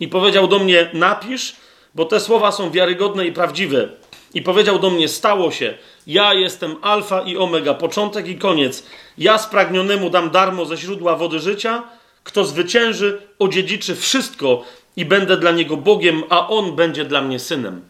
I 0.00 0.08
powiedział 0.08 0.48
do 0.48 0.58
mnie: 0.58 0.90
Napisz, 0.92 1.56
bo 1.94 2.04
te 2.04 2.20
słowa 2.20 2.52
są 2.52 2.70
wiarygodne 2.70 3.26
i 3.26 3.32
prawdziwe. 3.32 3.88
I 4.34 4.42
powiedział 4.42 4.78
do 4.78 4.90
mnie: 4.90 5.08
Stało 5.08 5.50
się. 5.50 5.74
Ja 6.06 6.34
jestem 6.34 6.76
Alfa 6.82 7.20
i 7.20 7.36
Omega, 7.36 7.74
początek 7.74 8.28
i 8.28 8.38
koniec. 8.38 8.86
Ja 9.18 9.38
spragnionemu 9.38 10.10
dam 10.10 10.30
darmo 10.30 10.64
ze 10.64 10.76
źródła 10.76 11.16
wody 11.16 11.40
życia. 11.40 11.82
Kto 12.24 12.44
zwycięży, 12.44 13.18
odziedziczy 13.38 13.96
wszystko 13.96 14.64
i 14.96 15.04
będę 15.04 15.36
dla 15.36 15.50
niego 15.50 15.76
Bogiem, 15.76 16.22
a 16.28 16.48
on 16.48 16.76
będzie 16.76 17.04
dla 17.04 17.22
mnie 17.22 17.38
synem. 17.38 17.82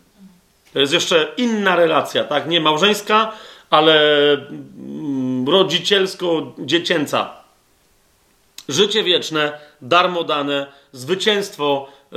To 0.72 0.80
jest 0.80 0.92
jeszcze 0.92 1.32
inna 1.36 1.76
relacja, 1.76 2.24
tak? 2.24 2.48
Nie 2.48 2.60
małżeńska, 2.60 3.32
ale 3.70 4.32
mm, 4.32 5.48
rodzicielsko-dziecięca 5.48 7.40
życie 8.70 9.04
wieczne, 9.04 9.52
darmo 9.82 10.24
dane, 10.24 10.66
zwycięstwo 10.92 11.88
e, 11.88 12.16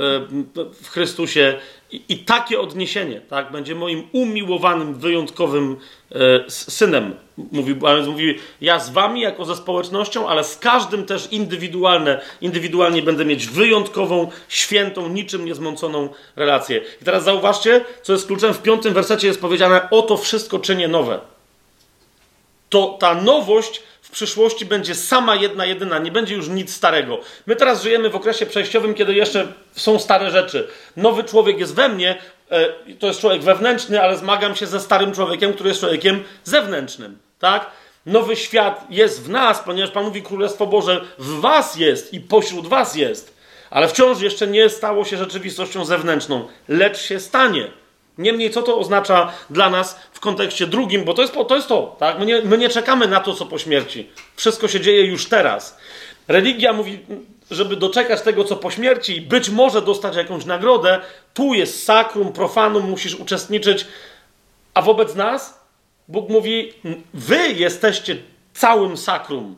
w 0.82 0.88
Chrystusie 0.88 1.58
i, 2.08 2.18
takie 2.18 2.60
odniesienie, 2.60 3.20
tak, 3.20 3.52
będzie 3.52 3.74
moim 3.74 4.08
umiłowanym, 4.12 4.94
wyjątkowym 4.94 5.76
e, 6.12 6.16
synem. 6.48 7.14
Mówił, 7.52 7.86
a 7.86 7.94
więc 7.94 8.08
mówi, 8.08 8.38
ja 8.60 8.78
z 8.78 8.90
wami 8.90 9.20
jako 9.20 9.44
ze 9.44 9.56
społecznością, 9.56 10.28
ale 10.28 10.44
z 10.44 10.58
każdym 10.58 11.06
też 11.06 11.32
indywidualne, 11.32 12.20
indywidualnie 12.40 13.02
będę 13.02 13.24
mieć 13.24 13.46
wyjątkową, 13.46 14.30
świętą, 14.48 15.08
niczym 15.08 15.44
niezmąconą 15.44 16.08
relację. 16.36 16.80
I 17.02 17.04
teraz 17.04 17.24
zauważcie, 17.24 17.84
co 18.02 18.12
jest 18.12 18.26
kluczem, 18.26 18.54
w 18.54 18.62
piątym 18.62 18.94
wersecie 18.94 19.26
jest 19.26 19.40
powiedziane, 19.40 19.90
oto 19.90 20.16
wszystko 20.16 20.58
czynię 20.58 20.88
nowe. 20.88 21.33
To 22.74 22.96
ta 23.00 23.14
nowość 23.14 23.82
w 24.02 24.10
przyszłości 24.10 24.66
będzie 24.66 24.94
sama 24.94 25.34
jedna, 25.34 25.66
jedyna, 25.66 25.98
nie 25.98 26.12
będzie 26.12 26.34
już 26.34 26.48
nic 26.48 26.74
starego. 26.74 27.18
My 27.46 27.56
teraz 27.56 27.82
żyjemy 27.82 28.10
w 28.10 28.16
okresie 28.16 28.46
przejściowym, 28.46 28.94
kiedy 28.94 29.14
jeszcze 29.14 29.46
są 29.72 29.98
stare 29.98 30.30
rzeczy. 30.30 30.68
Nowy 30.96 31.24
człowiek 31.24 31.58
jest 31.58 31.74
we 31.74 31.88
mnie, 31.88 32.18
e, 32.50 32.68
to 32.98 33.06
jest 33.06 33.20
człowiek 33.20 33.42
wewnętrzny, 33.42 34.02
ale 34.02 34.16
zmagam 34.16 34.56
się 34.56 34.66
ze 34.66 34.80
starym 34.80 35.12
człowiekiem, 35.12 35.52
który 35.52 35.68
jest 35.68 35.80
człowiekiem 35.80 36.24
zewnętrznym. 36.44 37.18
Tak? 37.38 37.70
Nowy 38.06 38.36
świat 38.36 38.86
jest 38.90 39.22
w 39.22 39.28
nas, 39.28 39.58
ponieważ 39.58 39.90
Pan 39.90 40.04
mówi 40.04 40.22
Królestwo 40.22 40.66
Boże 40.66 41.04
w 41.18 41.40
was 41.40 41.76
jest 41.76 42.14
i 42.14 42.20
pośród 42.20 42.66
was 42.66 42.94
jest. 42.94 43.36
Ale 43.70 43.88
wciąż 43.88 44.20
jeszcze 44.20 44.46
nie 44.46 44.68
stało 44.68 45.04
się 45.04 45.16
rzeczywistością 45.16 45.84
zewnętrzną, 45.84 46.48
lecz 46.68 46.98
się 46.98 47.20
stanie. 47.20 47.83
Niemniej, 48.18 48.50
co 48.50 48.62
to 48.62 48.78
oznacza 48.78 49.32
dla 49.50 49.70
nas 49.70 50.00
w 50.12 50.20
kontekście 50.20 50.66
drugim, 50.66 51.04
bo 51.04 51.14
to 51.14 51.22
jest 51.22 51.34
to, 51.48 51.56
jest 51.56 51.68
to 51.68 51.96
tak? 51.98 52.18
My 52.18 52.26
nie, 52.26 52.42
my 52.42 52.58
nie 52.58 52.68
czekamy 52.68 53.08
na 53.08 53.20
to, 53.20 53.34
co 53.34 53.46
po 53.46 53.58
śmierci. 53.58 54.10
Wszystko 54.36 54.68
się 54.68 54.80
dzieje 54.80 55.04
już 55.04 55.28
teraz. 55.28 55.78
Religia 56.28 56.72
mówi, 56.72 56.98
żeby 57.50 57.76
doczekać 57.76 58.22
tego, 58.22 58.44
co 58.44 58.56
po 58.56 58.70
śmierci 58.70 59.16
i 59.16 59.20
być 59.20 59.50
może 59.50 59.82
dostać 59.82 60.16
jakąś 60.16 60.44
nagrodę, 60.44 61.00
tu 61.34 61.54
jest 61.54 61.84
sakrum, 61.84 62.32
profanum, 62.32 62.90
musisz 62.90 63.14
uczestniczyć. 63.14 63.86
A 64.74 64.82
wobec 64.82 65.14
nas 65.14 65.64
Bóg 66.08 66.28
mówi, 66.28 66.72
wy 67.14 67.48
jesteście 67.48 68.16
całym 68.54 68.96
sakrum. 68.96 69.56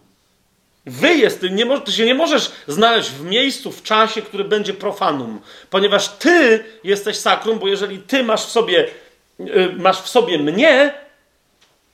Wy 0.86 1.14
jesteś, 1.14 1.50
nie, 1.50 1.80
ty 1.80 1.92
się 1.92 2.04
nie 2.04 2.14
możesz 2.14 2.50
znaleźć 2.66 3.10
w 3.10 3.24
miejscu, 3.24 3.72
w 3.72 3.82
czasie, 3.82 4.22
który 4.22 4.44
będzie 4.44 4.74
profanum, 4.74 5.40
ponieważ 5.70 6.08
ty 6.08 6.64
jesteś 6.84 7.16
sakrum, 7.16 7.58
bo 7.58 7.68
jeżeli 7.68 7.98
ty 7.98 8.22
masz 8.22 8.46
w 8.46 8.50
sobie, 8.50 8.88
yy, 9.38 9.72
masz 9.78 10.02
w 10.02 10.08
sobie 10.08 10.38
mnie, 10.38 10.94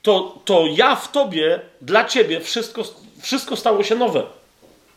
to, 0.01 0.41
to 0.45 0.65
ja 0.71 0.95
w 0.95 1.11
tobie, 1.11 1.59
dla 1.81 2.05
ciebie 2.05 2.39
wszystko, 2.39 2.83
wszystko 3.21 3.55
stało 3.55 3.83
się 3.83 3.95
nowe. 3.95 4.23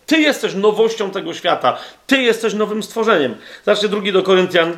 Ty 0.06 0.18
jesteś 0.20 0.54
nowością 0.54 1.10
tego 1.10 1.34
świata. 1.34 1.78
Ty 2.06 2.22
jesteś 2.22 2.54
nowym 2.54 2.82
stworzeniem. 2.82 3.36
Zobaczcie 3.64 3.88
drugi 3.88 4.12
do 4.12 4.22
Koryntian, 4.22 4.76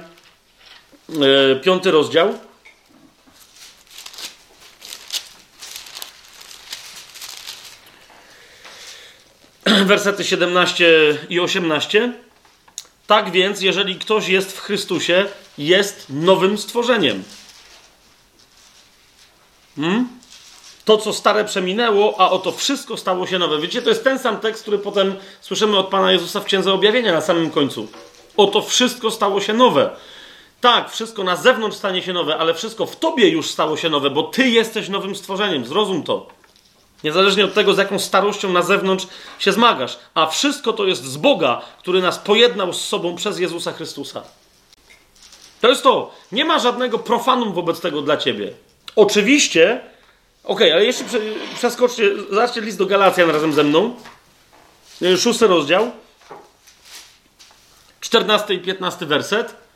yy, 1.08 1.60
piąty 1.62 1.90
rozdział. 1.90 2.34
wersety 9.86 10.24
17 10.24 11.18
i 11.28 11.40
18. 11.40 12.12
Tak 13.06 13.30
więc, 13.30 13.60
jeżeli 13.60 13.96
ktoś 13.96 14.28
jest 14.28 14.52
w 14.52 14.60
Chrystusie, 14.60 15.26
jest 15.58 16.06
nowym 16.10 16.58
stworzeniem. 16.58 17.22
Hmm? 19.76 20.08
To, 20.84 20.98
co 20.98 21.12
stare 21.12 21.44
przeminęło, 21.44 22.20
a 22.20 22.30
oto 22.30 22.52
wszystko 22.52 22.96
stało 22.96 23.26
się 23.26 23.38
nowe. 23.38 23.60
Wiecie, 23.60 23.82
to 23.82 23.88
jest 23.88 24.04
ten 24.04 24.18
sam 24.18 24.40
tekst, 24.40 24.62
który 24.62 24.78
potem 24.78 25.14
słyszymy 25.40 25.78
od 25.78 25.88
Pana 25.88 26.12
Jezusa 26.12 26.40
w 26.40 26.44
Księdze 26.44 26.72
Objawienia 26.72 27.12
na 27.12 27.20
samym 27.20 27.50
końcu. 27.50 27.88
Oto 28.36 28.62
wszystko 28.62 29.10
stało 29.10 29.40
się 29.40 29.52
nowe. 29.52 29.90
Tak, 30.60 30.90
wszystko 30.90 31.24
na 31.24 31.36
zewnątrz 31.36 31.76
stanie 31.76 32.02
się 32.02 32.12
nowe, 32.12 32.36
ale 32.36 32.54
wszystko 32.54 32.86
w 32.86 32.96
Tobie 32.96 33.28
już 33.28 33.50
stało 33.50 33.76
się 33.76 33.88
nowe, 33.88 34.10
bo 34.10 34.22
Ty 34.22 34.48
jesteś 34.48 34.88
nowym 34.88 35.16
stworzeniem. 35.16 35.66
Zrozum 35.66 36.02
to. 36.02 36.37
Niezależnie 37.04 37.44
od 37.44 37.54
tego, 37.54 37.74
z 37.74 37.78
jaką 37.78 37.98
starością 37.98 38.52
na 38.52 38.62
zewnątrz 38.62 39.06
się 39.38 39.52
zmagasz. 39.52 39.98
A 40.14 40.26
wszystko 40.26 40.72
to 40.72 40.86
jest 40.86 41.04
z 41.04 41.16
Boga, 41.16 41.62
który 41.78 42.02
nas 42.02 42.18
pojednał 42.18 42.72
z 42.72 42.80
sobą 42.80 43.16
przez 43.16 43.38
Jezusa 43.38 43.72
Chrystusa. 43.72 44.22
To 45.60 45.68
jest 45.68 45.82
to. 45.82 46.14
Nie 46.32 46.44
ma 46.44 46.58
żadnego 46.58 46.98
profanum 46.98 47.52
wobec 47.52 47.80
tego 47.80 48.02
dla 48.02 48.16
ciebie. 48.16 48.52
Oczywiście, 48.96 49.80
okej, 50.44 50.54
okay, 50.54 50.72
ale 50.72 50.84
jeszcze 50.84 51.04
przeskoczcie, 51.54 52.10
zobaczcie 52.30 52.60
list 52.60 52.78
do 52.78 52.86
Galacjan 52.86 53.30
razem 53.30 53.52
ze 53.52 53.64
mną. 53.64 53.94
Szósty 55.18 55.46
rozdział. 55.46 55.90
Czternasty 58.00 58.54
i 58.54 58.58
piętnasty 58.58 59.06
werset. 59.06 59.67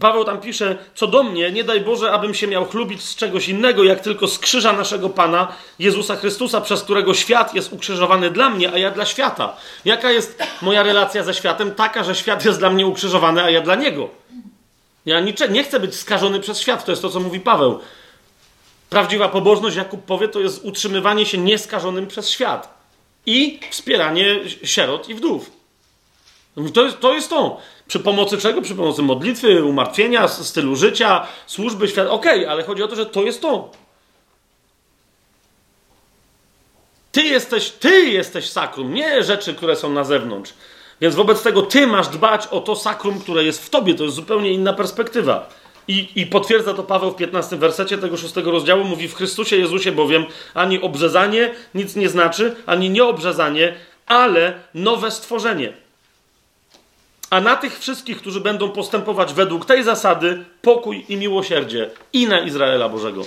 Paweł 0.00 0.24
tam 0.24 0.40
pisze, 0.40 0.76
co 0.94 1.06
do 1.06 1.22
mnie, 1.22 1.52
nie 1.52 1.64
daj 1.64 1.80
Boże, 1.80 2.12
abym 2.12 2.34
się 2.34 2.46
miał 2.46 2.66
chlubić 2.66 3.02
z 3.02 3.16
czegoś 3.16 3.48
innego, 3.48 3.84
jak 3.84 4.00
tylko 4.00 4.28
z 4.28 4.38
krzyża 4.38 4.72
naszego 4.72 5.10
Pana, 5.10 5.52
Jezusa 5.78 6.16
Chrystusa, 6.16 6.60
przez 6.60 6.82
którego 6.82 7.14
świat 7.14 7.54
jest 7.54 7.72
ukrzyżowany 7.72 8.30
dla 8.30 8.50
mnie, 8.50 8.72
a 8.72 8.78
ja 8.78 8.90
dla 8.90 9.06
świata. 9.06 9.56
Jaka 9.84 10.10
jest 10.10 10.42
moja 10.62 10.82
relacja 10.82 11.22
ze 11.22 11.34
światem? 11.34 11.74
Taka, 11.74 12.04
że 12.04 12.14
świat 12.14 12.44
jest 12.44 12.58
dla 12.58 12.70
mnie 12.70 12.86
ukrzyżowany, 12.86 13.42
a 13.42 13.50
ja 13.50 13.60
dla 13.60 13.74
niego. 13.74 14.08
Ja 15.06 15.20
nie 15.50 15.64
chcę 15.64 15.80
być 15.80 15.94
skażony 15.94 16.40
przez 16.40 16.60
świat, 16.60 16.84
to 16.84 16.92
jest 16.92 17.02
to, 17.02 17.10
co 17.10 17.20
mówi 17.20 17.40
Paweł. 17.40 17.80
Prawdziwa 18.90 19.28
pobożność, 19.28 19.76
Jakub 19.76 20.04
powie, 20.04 20.28
to 20.28 20.40
jest 20.40 20.64
utrzymywanie 20.64 21.26
się 21.26 21.38
nieskażonym 21.38 22.06
przez 22.06 22.30
świat 22.30 22.78
i 23.26 23.60
wspieranie 23.70 24.40
sierot 24.64 25.08
i 25.08 25.14
wdów. 25.14 25.50
To 26.74 26.84
jest 26.84 27.00
to. 27.00 27.14
Jest 27.14 27.30
to. 27.30 27.60
Przy 27.86 28.00
pomocy 28.00 28.38
czego? 28.38 28.62
Przy 28.62 28.74
pomocy 28.74 29.02
modlitwy, 29.02 29.64
umartwienia, 29.64 30.28
stylu 30.28 30.76
życia, 30.76 31.26
służby, 31.46 31.88
świat. 31.88 32.08
Okej, 32.08 32.40
okay, 32.40 32.50
ale 32.50 32.62
chodzi 32.62 32.82
o 32.82 32.88
to, 32.88 32.96
że 32.96 33.06
to 33.06 33.22
jest 33.22 33.42
to. 33.42 33.70
Ty 37.12 37.22
jesteś, 37.22 37.70
ty 37.70 38.00
jesteś 38.00 38.48
sakrum, 38.48 38.94
nie 38.94 39.22
rzeczy, 39.22 39.54
które 39.54 39.76
są 39.76 39.90
na 39.90 40.04
zewnątrz. 40.04 40.54
Więc 41.00 41.14
wobec 41.14 41.42
tego 41.42 41.62
ty 41.62 41.86
masz 41.86 42.08
dbać 42.08 42.46
o 42.46 42.60
to 42.60 42.76
sakrum, 42.76 43.20
które 43.20 43.44
jest 43.44 43.66
w 43.66 43.70
tobie. 43.70 43.94
To 43.94 44.04
jest 44.04 44.16
zupełnie 44.16 44.52
inna 44.52 44.72
perspektywa. 44.72 45.48
I, 45.88 46.08
I, 46.14 46.26
potwierdza 46.26 46.74
to 46.74 46.82
Paweł 46.82 47.10
w 47.10 47.16
15 47.16 47.56
wersecie 47.56 47.98
tego 47.98 48.16
szóstego 48.16 48.50
rozdziału. 48.50 48.84
Mówi 48.84 49.08
w 49.08 49.14
Chrystusie 49.14 49.56
Jezusie 49.56 49.92
bowiem 49.92 50.24
ani 50.54 50.80
obrzezanie 50.80 51.54
nic 51.74 51.96
nie 51.96 52.08
znaczy, 52.08 52.56
ani 52.66 52.90
nieobrzezanie, 52.90 53.74
ale 54.06 54.60
nowe 54.74 55.10
stworzenie. 55.10 55.83
A 57.34 57.40
na 57.40 57.56
tych 57.56 57.78
wszystkich, 57.78 58.18
którzy 58.18 58.40
będą 58.40 58.70
postępować 58.70 59.34
według 59.34 59.66
tej 59.66 59.84
zasady, 59.84 60.44
pokój 60.62 61.04
i 61.08 61.16
miłosierdzie 61.16 61.90
i 62.12 62.26
na 62.26 62.40
Izraela 62.40 62.88
Bożego. 62.88 63.22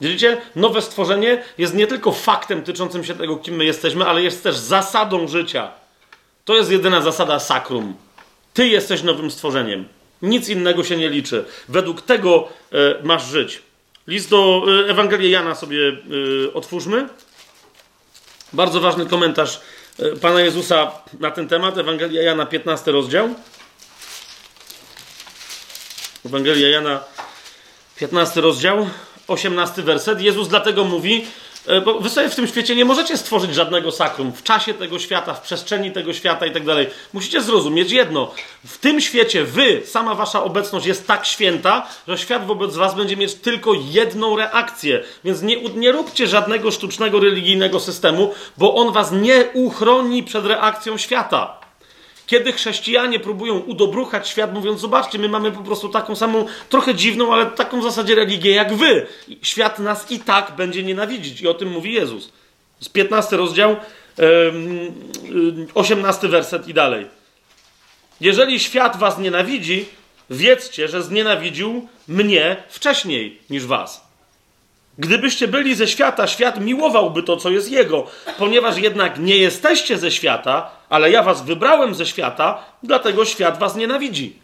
Widzicie? 0.00 0.40
Nowe 0.56 0.82
stworzenie 0.82 1.42
jest 1.58 1.74
nie 1.74 1.86
tylko 1.86 2.12
faktem 2.12 2.62
tyczącym 2.62 3.04
się 3.04 3.14
tego, 3.14 3.36
kim 3.36 3.56
my 3.56 3.64
jesteśmy, 3.64 4.04
ale 4.04 4.22
jest 4.22 4.42
też 4.42 4.56
zasadą 4.56 5.28
życia. 5.28 5.70
To 6.44 6.56
jest 6.56 6.70
jedyna 6.70 7.00
zasada 7.00 7.38
sakrum. 7.38 7.94
Ty 8.54 8.68
jesteś 8.68 9.02
nowym 9.02 9.30
stworzeniem. 9.30 9.88
Nic 10.22 10.48
innego 10.48 10.84
się 10.84 10.96
nie 10.96 11.08
liczy. 11.08 11.44
Według 11.68 12.02
tego 12.02 12.48
e, 12.72 12.76
masz 13.02 13.26
żyć. 13.26 13.62
List 14.06 14.30
do 14.30 14.62
e, 14.86 14.90
Ewangelii 14.90 15.30
Jana 15.30 15.54
sobie 15.54 15.88
e, 15.88 16.52
otwórzmy. 16.52 17.08
Bardzo 18.52 18.80
ważny 18.80 19.06
komentarz 19.06 19.60
Pana 20.20 20.40
Jezusa 20.40 20.92
na 21.20 21.30
ten 21.30 21.48
temat, 21.48 21.78
Ewangelia 21.78 22.22
Jana, 22.22 22.46
15 22.46 22.92
rozdział. 22.92 23.34
Ewangelia 26.26 26.68
Jana, 26.68 27.04
15 27.96 28.40
rozdział, 28.40 28.88
18 29.28 29.82
werset. 29.82 30.20
Jezus 30.20 30.48
dlatego 30.48 30.84
mówi, 30.84 31.26
E, 31.26 31.45
bo 31.84 32.00
wy 32.00 32.10
sobie 32.10 32.28
w 32.28 32.34
tym 32.34 32.46
świecie 32.46 32.76
nie 32.76 32.84
możecie 32.84 33.16
stworzyć 33.16 33.54
żadnego 33.54 33.92
sakrum 33.92 34.32
w 34.32 34.42
czasie 34.42 34.74
tego 34.74 34.98
świata, 34.98 35.34
w 35.34 35.40
przestrzeni 35.40 35.92
tego 35.92 36.12
świata 36.12 36.46
i 36.46 36.52
tak 36.52 36.64
dalej. 36.64 36.86
Musicie 37.12 37.42
zrozumieć 37.42 37.90
jedno. 37.92 38.34
W 38.66 38.78
tym 38.78 39.00
świecie 39.00 39.44
wy, 39.44 39.82
sama 39.86 40.14
wasza 40.14 40.42
obecność 40.42 40.86
jest 40.86 41.06
tak 41.06 41.26
święta, 41.26 41.86
że 42.08 42.18
świat 42.18 42.46
wobec 42.46 42.76
was 42.76 42.94
będzie 42.94 43.16
mieć 43.16 43.34
tylko 43.34 43.72
jedną 43.90 44.36
reakcję. 44.36 45.02
Więc 45.24 45.42
nie, 45.42 45.62
nie 45.62 45.92
róbcie 45.92 46.26
żadnego 46.26 46.70
sztucznego 46.70 47.20
religijnego 47.20 47.80
systemu, 47.80 48.34
bo 48.56 48.74
on 48.74 48.92
was 48.92 49.12
nie 49.12 49.44
uchroni 49.54 50.22
przed 50.22 50.46
reakcją 50.46 50.98
świata. 50.98 51.65
Kiedy 52.26 52.52
chrześcijanie 52.52 53.20
próbują 53.20 53.58
udobruchać 53.58 54.28
świat, 54.28 54.54
mówiąc: 54.54 54.80
Zobaczcie, 54.80 55.18
my 55.18 55.28
mamy 55.28 55.52
po 55.52 55.62
prostu 55.62 55.88
taką 55.88 56.16
samą, 56.16 56.46
trochę 56.68 56.94
dziwną, 56.94 57.34
ale 57.34 57.46
taką 57.46 57.80
w 57.80 57.82
zasadzie 57.82 58.14
religię 58.14 58.50
jak 58.50 58.74
wy. 58.74 59.06
Świat 59.42 59.78
nas 59.78 60.10
i 60.10 60.20
tak 60.20 60.52
będzie 60.56 60.82
nienawidzić. 60.82 61.40
I 61.40 61.48
o 61.48 61.54
tym 61.54 61.68
mówi 61.68 61.92
Jezus. 61.92 62.32
Z 62.80 62.88
15 62.88 63.36
rozdział, 63.36 63.76
18 65.74 66.28
werset 66.28 66.68
i 66.68 66.74
dalej. 66.74 67.06
Jeżeli 68.20 68.60
świat 68.60 68.96
was 68.96 69.18
nienawidzi, 69.18 69.84
wiedzcie, 70.30 70.88
że 70.88 71.02
znienawidził 71.02 71.88
mnie 72.08 72.56
wcześniej 72.68 73.38
niż 73.50 73.66
was. 73.66 74.05
Gdybyście 74.98 75.48
byli 75.48 75.74
ze 75.74 75.88
świata, 75.88 76.26
świat 76.26 76.60
miłowałby 76.60 77.22
to, 77.22 77.36
co 77.36 77.50
jest 77.50 77.70
jego, 77.70 78.06
ponieważ 78.38 78.78
jednak 78.78 79.18
nie 79.18 79.36
jesteście 79.36 79.98
ze 79.98 80.10
świata, 80.10 80.70
ale 80.88 81.10
ja 81.10 81.22
was 81.22 81.42
wybrałem 81.42 81.94
ze 81.94 82.06
świata, 82.06 82.58
dlatego 82.82 83.24
świat 83.24 83.58
was 83.58 83.76
nienawidzi. 83.76 84.36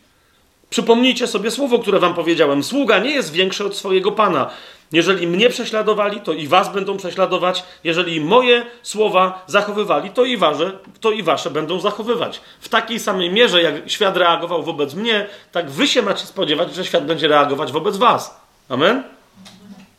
Przypomnijcie 0.71 1.27
sobie 1.27 1.51
słowo, 1.51 1.79
które 1.79 1.99
wam 1.99 2.15
powiedziałem. 2.15 2.63
Sługa 2.63 2.99
nie 2.99 3.11
jest 3.11 3.33
większy 3.33 3.65
od 3.65 3.77
swojego 3.77 4.13
pana. 4.13 4.51
Jeżeli 4.93 5.27
mnie 5.27 5.49
prześladowali, 5.49 6.21
to 6.21 6.33
i 6.33 6.49
was 6.49 6.73
będą 6.73 6.97
prześladować. 6.97 7.65
Jeżeli 7.85 8.21
moje 8.21 8.67
słowa 8.83 9.45
zachowywali, 9.47 10.11
to 10.11 10.25
i, 10.25 10.37
wasze, 10.37 10.73
to 11.01 11.11
i 11.11 11.23
wasze 11.23 11.51
będą 11.51 11.81
zachowywać. 11.81 12.41
W 12.61 12.69
takiej 12.69 13.01
samej 13.01 13.31
mierze, 13.31 13.63
jak 13.63 13.91
świat 13.91 14.17
reagował 14.17 14.63
wobec 14.63 14.95
mnie, 14.95 15.27
tak 15.53 15.71
wy 15.71 15.87
się 15.87 16.03
macie 16.03 16.27
spodziewać, 16.27 16.75
że 16.75 16.85
świat 16.85 17.07
będzie 17.07 17.29
reagować 17.29 17.73
wobec 17.73 17.97
was. 17.97 18.41
Amen? 18.69 19.03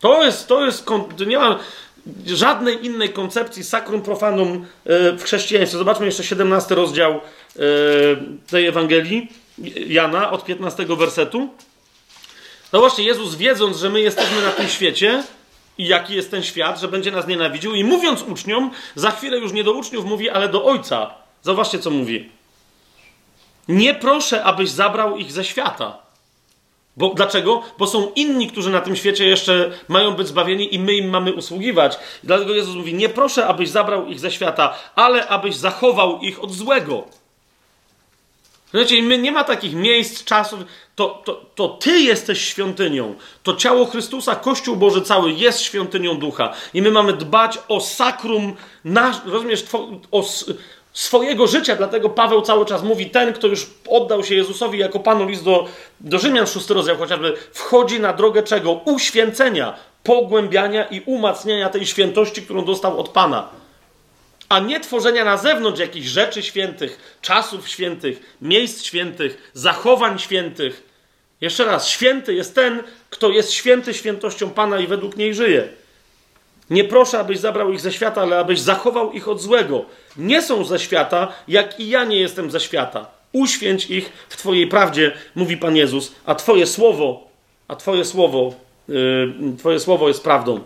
To 0.03 0.23
jest, 0.23 0.47
to 0.47 0.65
jest, 0.65 0.85
nie 1.27 1.37
ma 1.37 1.59
żadnej 2.25 2.85
innej 2.85 3.09
koncepcji 3.09 3.63
sacrum 3.63 4.01
profanum 4.01 4.65
e, 4.85 5.11
w 5.11 5.23
chrześcijaństwie. 5.23 5.77
Zobaczmy 5.77 6.05
jeszcze 6.05 6.23
17 6.23 6.75
rozdział 6.75 7.11
e, 7.11 7.19
tej 8.49 8.65
Ewangelii 8.65 9.29
Jana 9.87 10.31
od 10.31 10.45
15 10.45 10.85
wersetu. 10.85 11.49
No 12.73 12.79
właśnie, 12.79 13.03
Jezus 13.03 13.35
wiedząc, 13.35 13.77
że 13.77 13.89
my 13.89 14.01
jesteśmy 14.01 14.41
na 14.41 14.51
tym 14.51 14.67
świecie 14.67 15.23
i 15.77 15.87
jaki 15.87 16.15
jest 16.15 16.31
ten 16.31 16.43
świat, 16.43 16.79
że 16.79 16.87
będzie 16.87 17.11
nas 17.11 17.27
nienawidził 17.27 17.75
i 17.75 17.83
mówiąc 17.83 18.21
uczniom, 18.21 18.71
za 18.95 19.11
chwilę 19.11 19.37
już 19.37 19.53
nie 19.53 19.63
do 19.63 19.73
uczniów 19.73 20.05
mówi, 20.05 20.29
ale 20.29 20.49
do 20.49 20.65
Ojca. 20.65 21.13
Zobaczcie, 21.41 21.79
co 21.79 21.89
mówi. 21.89 22.29
Nie 23.67 23.93
proszę, 23.93 24.43
abyś 24.43 24.69
zabrał 24.69 25.17
ich 25.17 25.31
ze 25.31 25.45
świata. 25.45 26.02
Bo, 26.97 27.09
dlaczego? 27.09 27.61
Bo 27.77 27.87
są 27.87 28.11
inni, 28.15 28.47
którzy 28.47 28.69
na 28.69 28.81
tym 28.81 28.95
świecie 28.95 29.25
jeszcze 29.25 29.71
mają 29.87 30.11
być 30.11 30.27
zbawieni 30.27 30.75
i 30.75 30.79
my 30.79 30.93
im 30.93 31.09
mamy 31.09 31.33
usługiwać. 31.33 31.97
dlatego 32.23 32.53
Jezus 32.55 32.75
mówi: 32.75 32.93
Nie 32.93 33.09
proszę, 33.09 33.47
abyś 33.47 33.69
zabrał 33.69 34.07
ich 34.07 34.19
ze 34.19 34.31
świata, 34.31 34.75
ale 34.95 35.27
abyś 35.27 35.55
zachował 35.55 36.19
ich 36.19 36.43
od 36.43 36.51
złego. 36.51 37.03
Znaczy, 38.73 39.01
my 39.01 39.17
nie 39.17 39.31
ma 39.31 39.43
takich 39.43 39.73
miejsc, 39.73 40.23
czasów. 40.23 40.59
To, 40.95 41.21
to, 41.25 41.45
to 41.55 41.67
ty 41.67 41.99
jesteś 41.99 42.41
świątynią. 42.41 43.15
To 43.43 43.55
ciało 43.55 43.85
Chrystusa, 43.85 44.35
Kościół 44.35 44.75
Boży 44.75 45.01
cały 45.01 45.31
jest 45.31 45.61
świątynią 45.61 46.17
ducha. 46.17 46.53
I 46.73 46.81
my 46.81 46.91
mamy 46.91 47.13
dbać 47.13 47.59
o 47.67 47.81
sakrum, 47.81 48.55
nasz, 48.85 49.15
rozumiesz, 49.25 49.65
o, 50.11 50.23
swojego 50.93 51.47
życia, 51.47 51.75
dlatego 51.75 52.09
Paweł 52.09 52.41
cały 52.41 52.65
czas 52.65 52.83
mówi, 52.83 53.09
ten, 53.09 53.33
kto 53.33 53.47
już 53.47 53.67
oddał 53.87 54.23
się 54.23 54.35
Jezusowi 54.35 54.79
jako 54.79 54.99
Panu 54.99 55.27
list 55.27 55.43
do, 55.43 55.67
do 55.99 56.19
Rzymian, 56.19 56.47
szósty 56.47 56.73
rozdział 56.73 56.97
chociażby, 56.97 57.33
wchodzi 57.51 57.99
na 57.99 58.13
drogę 58.13 58.43
czego? 58.43 58.71
Uświęcenia, 58.71 59.73
pogłębiania 60.03 60.83
i 60.83 61.01
umacniania 61.05 61.69
tej 61.69 61.85
świętości, 61.85 62.41
którą 62.41 62.65
dostał 62.65 62.99
od 62.99 63.09
Pana. 63.09 63.49
A 64.49 64.59
nie 64.59 64.79
tworzenia 64.79 65.25
na 65.25 65.37
zewnątrz 65.37 65.79
jakichś 65.79 66.07
rzeczy 66.07 66.43
świętych, 66.43 67.17
czasów 67.21 67.69
świętych, 67.69 68.35
miejsc 68.41 68.83
świętych, 68.83 69.51
zachowań 69.53 70.19
świętych. 70.19 70.83
Jeszcze 71.41 71.65
raz, 71.65 71.87
święty 71.87 72.33
jest 72.33 72.55
ten, 72.55 72.83
kto 73.09 73.29
jest 73.29 73.51
święty 73.51 73.93
świętością 73.93 74.49
Pana 74.49 74.79
i 74.79 74.87
według 74.87 75.17
niej 75.17 75.33
żyje. 75.33 75.82
Nie 76.69 76.83
proszę, 76.83 77.19
abyś 77.19 77.39
zabrał 77.39 77.71
ich 77.71 77.81
ze 77.81 77.91
świata, 77.91 78.21
ale 78.21 78.39
abyś 78.39 78.59
zachował 78.59 79.11
ich 79.11 79.27
od 79.27 79.41
złego. 79.41 79.85
Nie 80.17 80.41
są 80.41 80.63
ze 80.63 80.79
świata, 80.79 81.27
jak 81.47 81.79
i 81.79 81.89
ja 81.89 82.03
nie 82.03 82.17
jestem 82.17 82.51
ze 82.51 82.59
świata. 82.59 83.07
Uświęć 83.31 83.89
ich 83.89 84.11
w 84.29 84.37
Twojej 84.37 84.67
prawdzie, 84.67 85.11
mówi 85.35 85.57
Pan 85.57 85.75
Jezus, 85.75 86.15
a 86.25 86.35
Twoje 86.35 86.65
słowo, 86.65 87.27
a 87.67 87.75
Twoje 87.75 88.05
słowo, 88.05 88.53
yy, 88.87 89.33
Twoje 89.57 89.79
słowo 89.79 90.07
jest 90.07 90.23
prawdą. 90.23 90.59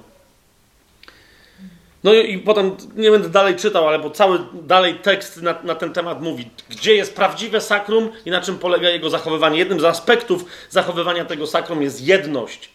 No 2.03 2.14
i 2.14 2.38
potem 2.38 2.78
nie 2.95 3.11
będę 3.11 3.30
dalej 3.30 3.56
czytał, 3.56 3.88
ale 3.88 3.99
bo 3.99 4.10
cały 4.10 4.40
dalej 4.53 4.95
tekst 4.95 5.41
na, 5.41 5.56
na, 5.64 5.76
ten 5.76 5.94
temat 5.94 6.22
mówi, 6.22 6.49
gdzie 6.69 6.95
jest 6.95 7.15
prawdziwe 7.15 7.61
sakrum 7.61 8.10
i 8.26 8.32
na 8.32 8.41
czym 8.41 8.57
polega 8.57 8.90
jego 8.90 9.10
zachowywanie. 9.10 9.60
Jednym 9.60 9.80
z 9.80 9.84
aspektów 9.84 10.45
zachowywania 10.69 11.26
tego 11.26 11.48
sakrum 11.48 11.82
jest 11.82 12.07
jedność. 12.07 12.69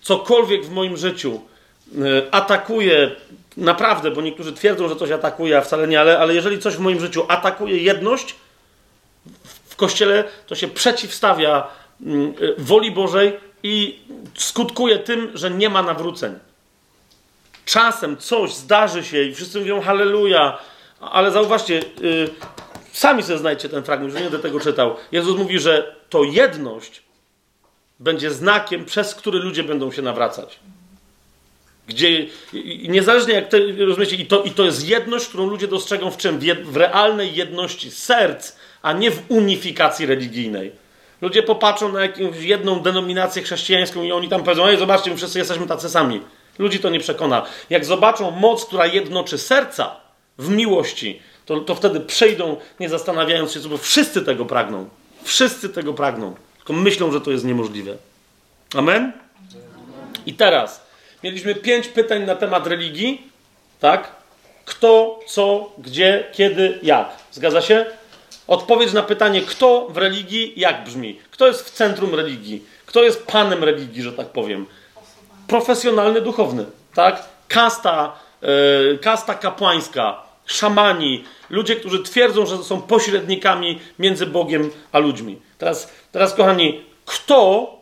Cokolwiek 0.00 0.64
w 0.64 0.70
moim 0.70 0.96
życiu 0.96 1.40
atakuje, 2.30 3.10
naprawdę, 3.56 4.10
bo 4.10 4.20
niektórzy 4.20 4.52
twierdzą, 4.52 4.88
że 4.88 4.96
coś 4.96 5.10
atakuje, 5.10 5.58
a 5.58 5.60
wcale 5.60 5.88
nie, 5.88 6.00
ale, 6.00 6.18
ale 6.18 6.34
jeżeli 6.34 6.58
coś 6.58 6.74
w 6.74 6.80
moim 6.80 7.00
życiu 7.00 7.24
atakuje 7.28 7.76
jedność 7.76 8.34
w 9.68 9.76
kościele, 9.76 10.24
to 10.46 10.54
się 10.54 10.68
przeciwstawia 10.68 11.68
mm, 12.06 12.28
e, 12.28 12.32
woli 12.62 12.90
Bożej 12.90 13.40
i 13.62 13.98
skutkuje 14.34 14.98
tym, 14.98 15.30
że 15.34 15.50
nie 15.50 15.70
ma 15.70 15.82
nawróceń. 15.82 16.38
Czasem 17.64 18.16
coś 18.16 18.54
zdarzy 18.54 19.04
się 19.04 19.22
i 19.22 19.34
wszyscy 19.34 19.58
mówią 19.58 19.80
halleluja, 19.80 20.58
ale 21.00 21.30
zauważcie, 21.30 21.74
yy, 22.00 22.30
sami 22.92 23.22
sobie 23.22 23.38
znajdźcie 23.38 23.68
ten 23.68 23.84
fragment, 23.84 24.12
że 24.12 24.18
nie 24.18 24.24
będę 24.24 24.38
tego 24.38 24.60
czytał. 24.60 24.96
Jezus 25.12 25.38
mówi, 25.38 25.58
że 25.58 25.96
to 26.10 26.24
jedność 26.24 27.02
będzie 28.00 28.30
znakiem, 28.30 28.84
przez 28.84 29.14
który 29.14 29.38
ludzie 29.38 29.62
będą 29.62 29.92
się 29.92 30.02
nawracać. 30.02 30.58
Gdzie 31.88 32.26
niezależnie 32.88 33.34
jak 33.34 33.48
to 33.48 33.56
rozumiecie, 33.86 34.16
i 34.16 34.26
to, 34.26 34.42
i 34.42 34.50
to 34.50 34.64
jest 34.64 34.88
jedność, 34.88 35.26
którą 35.26 35.46
ludzie 35.46 35.68
dostrzegą 35.68 36.10
w 36.10 36.16
czym? 36.16 36.38
W, 36.38 36.42
jed, 36.42 36.62
w 36.62 36.76
realnej 36.76 37.34
jedności 37.34 37.90
serc, 37.90 38.56
a 38.82 38.92
nie 38.92 39.10
w 39.10 39.22
unifikacji 39.28 40.06
religijnej. 40.06 40.72
Ludzie 41.20 41.42
popatrzą 41.42 41.92
na 41.92 42.02
jakąś 42.02 42.40
jedną 42.40 42.80
denominację 42.80 43.42
chrześcijańską 43.42 44.02
i 44.02 44.12
oni 44.12 44.28
tam 44.28 44.42
powiedzą, 44.42 44.66
ej, 44.66 44.78
zobaczcie, 44.78 45.10
my 45.10 45.16
wszyscy 45.16 45.38
jesteśmy 45.38 45.66
tacy 45.66 45.90
sami. 45.90 46.20
Ludzi 46.58 46.78
to 46.78 46.90
nie 46.90 47.00
przekona. 47.00 47.46
Jak 47.70 47.84
zobaczą 47.84 48.30
moc, 48.30 48.64
która 48.64 48.86
jednoczy 48.86 49.38
serca 49.38 49.96
w 50.38 50.48
miłości, 50.48 51.22
to, 51.46 51.60
to 51.60 51.74
wtedy 51.74 52.00
przejdą, 52.00 52.56
nie 52.80 52.88
zastanawiając 52.88 53.52
się, 53.52 53.60
bo 53.60 53.78
wszyscy 53.78 54.22
tego 54.22 54.44
pragną. 54.44 54.88
Wszyscy 55.22 55.68
tego 55.68 55.94
pragną. 55.94 56.34
Tylko 56.56 56.72
myślą, 56.72 57.12
że 57.12 57.20
to 57.20 57.30
jest 57.30 57.44
niemożliwe. 57.44 57.96
Amen? 58.74 59.12
I 60.26 60.34
teraz 60.34 60.87
Mieliśmy 61.22 61.54
pięć 61.54 61.88
pytań 61.88 62.24
na 62.24 62.34
temat 62.34 62.66
religii, 62.66 63.30
tak? 63.80 64.12
Kto, 64.64 65.20
co, 65.26 65.72
gdzie, 65.78 66.24
kiedy, 66.32 66.78
jak. 66.82 67.08
Zgadza 67.32 67.62
się? 67.62 67.86
Odpowiedź 68.46 68.92
na 68.92 69.02
pytanie, 69.02 69.42
kto 69.42 69.86
w 69.90 69.96
religii, 69.96 70.52
jak 70.56 70.84
brzmi? 70.84 71.20
Kto 71.30 71.46
jest 71.46 71.68
w 71.68 71.70
centrum 71.70 72.14
religii? 72.14 72.64
Kto 72.86 73.02
jest 73.02 73.26
panem 73.26 73.64
religii, 73.64 74.02
że 74.02 74.12
tak 74.12 74.26
powiem? 74.26 74.66
Profesjonalny 75.46 76.20
duchowny, 76.20 76.64
tak? 76.94 77.22
Kasta, 77.48 78.12
yy, 78.42 78.98
kasta 79.02 79.34
kapłańska, 79.34 80.22
szamani, 80.46 81.24
ludzie, 81.50 81.76
którzy 81.76 82.02
twierdzą, 82.02 82.46
że 82.46 82.64
są 82.64 82.82
pośrednikami 82.82 83.80
między 83.98 84.26
Bogiem 84.26 84.70
a 84.92 84.98
ludźmi. 84.98 85.38
Teraz, 85.58 85.92
teraz 86.12 86.34
kochani, 86.34 86.84
kto 87.04 87.72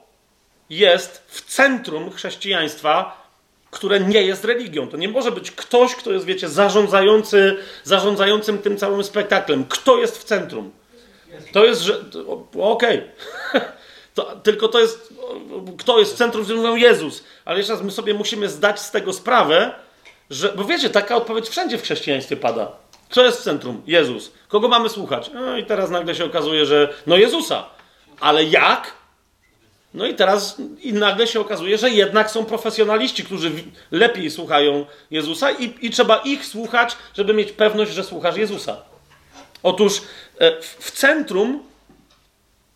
jest 0.70 1.24
w 1.28 1.40
centrum 1.54 2.10
chrześcijaństwa 2.10 3.25
które 3.70 4.00
nie 4.00 4.22
jest 4.22 4.44
religią. 4.44 4.88
To 4.88 4.96
nie 4.96 5.08
może 5.08 5.32
być 5.32 5.50
ktoś, 5.50 5.94
kto 5.94 6.12
jest, 6.12 6.26
wiecie, 6.26 6.48
zarządzający, 6.48 7.56
zarządzającym 7.84 8.58
tym 8.58 8.76
całym 8.76 9.04
spektaklem. 9.04 9.64
Kto 9.68 9.98
jest 9.98 10.18
w 10.18 10.24
centrum? 10.24 10.70
To 11.52 11.64
jest, 11.64 11.80
że. 11.80 12.00
Okej. 12.60 13.02
Okay. 14.18 14.36
tylko 14.42 14.68
to 14.68 14.80
jest. 14.80 15.14
Kto 15.78 15.98
jest 15.98 16.14
w 16.14 16.16
centrum? 16.16 16.44
Mówią 16.56 16.76
Jezus. 16.76 17.24
Ale 17.44 17.58
jeszcze 17.58 17.72
raz, 17.72 17.82
my 17.82 17.90
sobie 17.90 18.14
musimy 18.14 18.48
zdać 18.48 18.80
z 18.80 18.90
tego 18.90 19.12
sprawę, 19.12 19.74
że. 20.30 20.52
Bo 20.52 20.64
wiecie, 20.64 20.90
taka 20.90 21.16
odpowiedź 21.16 21.48
wszędzie 21.48 21.78
w 21.78 21.82
chrześcijaństwie 21.82 22.36
pada. 22.36 22.72
Kto 23.08 23.24
jest 23.24 23.40
w 23.40 23.42
centrum? 23.42 23.82
Jezus. 23.86 24.32
Kogo 24.48 24.68
mamy 24.68 24.88
słuchać? 24.88 25.30
No 25.34 25.56
i 25.56 25.66
teraz 25.66 25.90
nagle 25.90 26.14
się 26.14 26.24
okazuje, 26.24 26.66
że. 26.66 26.94
No 27.06 27.16
Jezusa. 27.16 27.64
Ale 28.20 28.44
jak? 28.44 28.92
No 29.96 30.06
i 30.06 30.14
teraz 30.14 30.56
i 30.80 30.92
nagle 30.92 31.26
się 31.26 31.40
okazuje, 31.40 31.78
że 31.78 31.90
jednak 31.90 32.30
są 32.30 32.44
profesjonaliści, 32.44 33.24
którzy 33.24 33.50
lepiej 33.90 34.30
słuchają 34.30 34.86
Jezusa 35.10 35.50
i, 35.50 35.74
i 35.80 35.90
trzeba 35.90 36.16
ich 36.16 36.46
słuchać, 36.46 36.96
żeby 37.14 37.34
mieć 37.34 37.52
pewność, 37.52 37.92
że 37.92 38.04
słuchasz 38.04 38.36
Jezusa. 38.36 38.76
Otóż 39.62 40.02
e, 40.38 40.60
w 40.60 40.90
centrum 40.90 41.62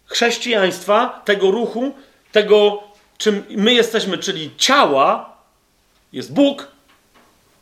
chrześcijaństwa, 0.07 1.23
tego 1.25 1.51
ruchu, 1.51 1.95
tego, 2.33 2.83
czym 3.19 3.45
my 3.51 3.75
jesteśmy, 3.75 4.19
czyli 4.19 4.51
ciała, 4.57 5.37
jest 6.13 6.35
Bóg, 6.35 6.69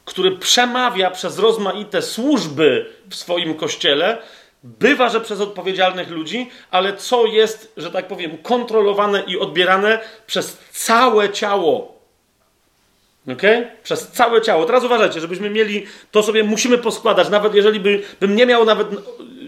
który 0.05 0.37
przemawia 0.37 1.11
przez 1.11 1.39
rozmaite 1.39 2.03
służby 2.03 2.93
w 3.11 3.15
swoim 3.15 3.55
kościele, 3.55 4.19
Bywa, 4.63 5.09
że 5.09 5.21
przez 5.21 5.41
odpowiedzialnych 5.41 6.11
ludzi, 6.11 6.51
ale 6.71 6.97
co 6.97 7.27
jest, 7.27 7.73
że 7.77 7.91
tak 7.91 8.09
powiem, 8.09 8.39
kontrolowane 8.39 9.23
i 9.27 9.39
odbierane 9.39 10.01
przez 10.27 10.59
całe 10.73 11.31
ciało. 11.31 11.99
Ok? 13.33 13.43
Przez 13.83 14.09
całe 14.09 14.43
ciało. 14.43 14.65
Teraz 14.65 14.85
uważajcie, 14.85 15.21
żebyśmy 15.21 15.51
mieli, 15.51 15.87
to 16.11 16.23
sobie 16.23 16.45
musimy 16.45 16.79
poskładać, 16.79 17.29
nawet 17.29 17.55
jeżeli 17.55 17.81
by, 17.81 18.03
bym 18.21 18.37
nie 18.37 18.47
miał 18.47 18.65
nawet, 18.65 18.89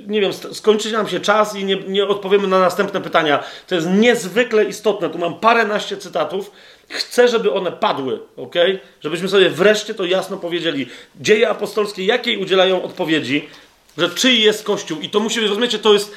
nie 0.07 0.21
wiem, 0.21 0.33
skończyć 0.33 0.93
nam 0.93 1.09
się 1.09 1.21
czas 1.21 1.57
i 1.57 1.65
nie, 1.65 1.77
nie 1.77 2.07
odpowiemy 2.07 2.49
na 2.49 2.61
następne 2.61 3.01
pytania. 3.01 3.45
To 3.67 3.75
jest 3.75 3.89
niezwykle 3.91 4.65
istotne. 4.65 5.11
Tu 5.11 5.19
mam 5.19 5.35
paręnaście 5.35 5.97
cytatów. 5.97 6.51
Chcę, 6.89 7.29
żeby 7.29 7.53
one 7.53 7.73
padły, 7.73 8.21
ok? 8.37 8.55
Żebyśmy 9.01 9.29
sobie 9.29 9.51
wreszcie 9.51 9.95
to 9.95 10.05
jasno 10.05 10.37
powiedzieli. 10.37 10.87
Dzieje 11.21 11.49
apostolskie 11.49 12.05
jakiej 12.05 12.37
udzielają 12.37 12.83
odpowiedzi 12.83 13.49
że 13.99 14.11
czyj 14.11 14.43
jest 14.43 14.65
Kościół. 14.65 15.01
I 15.01 15.11
to 15.11 15.21
musi, 15.21 15.41
rozumiecie, 15.41 15.79
to 15.79 15.93
jest, 15.93 16.11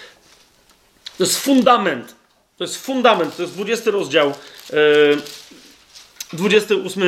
to 1.18 1.24
jest 1.24 1.40
fundament. 1.40 2.16
To 2.58 2.64
jest 2.64 2.86
fundament, 2.86 3.36
to 3.36 3.42
jest 3.42 3.54
20 3.54 3.92
rozdział, 3.92 4.34
yy, 4.74 5.18
e, 6.34 6.38
28 6.38 7.04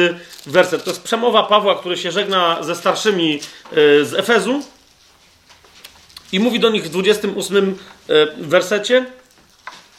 werset. 0.45 0.83
To 0.83 0.89
jest 0.89 1.03
przemowa 1.03 1.43
Pawła, 1.43 1.79
który 1.79 1.97
się 1.97 2.11
żegna 2.11 2.63
ze 2.63 2.75
starszymi 2.75 3.31
yy, 3.31 4.05
z 4.05 4.13
Efezu 4.13 4.63
i 6.31 6.39
mówi 6.39 6.59
do 6.59 6.69
nich 6.69 6.83
w 6.83 6.89
28 6.89 7.77
yy, 8.07 8.15
e, 8.15 8.27
wersecie 8.37 9.05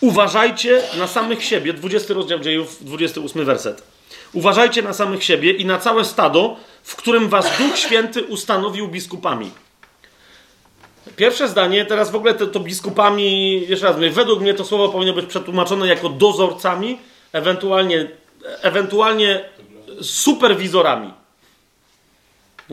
uważajcie 0.00 0.82
na 0.98 1.06
samych 1.06 1.44
siebie. 1.44 1.72
20 1.72 2.14
rozdział 2.14 2.38
dziejów, 2.38 2.76
28 2.80 3.44
werset. 3.44 3.82
Uważajcie 4.32 4.82
na 4.82 4.92
samych 4.92 5.24
siebie 5.24 5.52
i 5.52 5.64
na 5.64 5.78
całe 5.78 6.04
stado, 6.04 6.56
w 6.82 6.96
którym 6.96 7.28
was 7.28 7.46
Duch 7.58 7.78
Święty 7.78 8.24
ustanowił 8.24 8.88
biskupami. 8.88 9.50
Pierwsze 11.16 11.48
zdanie, 11.48 11.84
teraz 11.84 12.10
w 12.10 12.16
ogóle 12.16 12.34
to, 12.34 12.46
to 12.46 12.60
biskupami, 12.60 13.60
jeszcze 13.68 13.86
raz 13.86 13.96
mówię, 13.96 14.10
według 14.10 14.40
mnie 14.40 14.54
to 14.54 14.64
słowo 14.64 14.88
powinno 14.88 15.12
być 15.12 15.26
przetłumaczone 15.26 15.86
jako 15.86 16.08
dozorcami, 16.08 16.98
ewentualnie, 17.32 18.08
ewentualnie 18.62 19.44
superwizorami. 20.00 21.10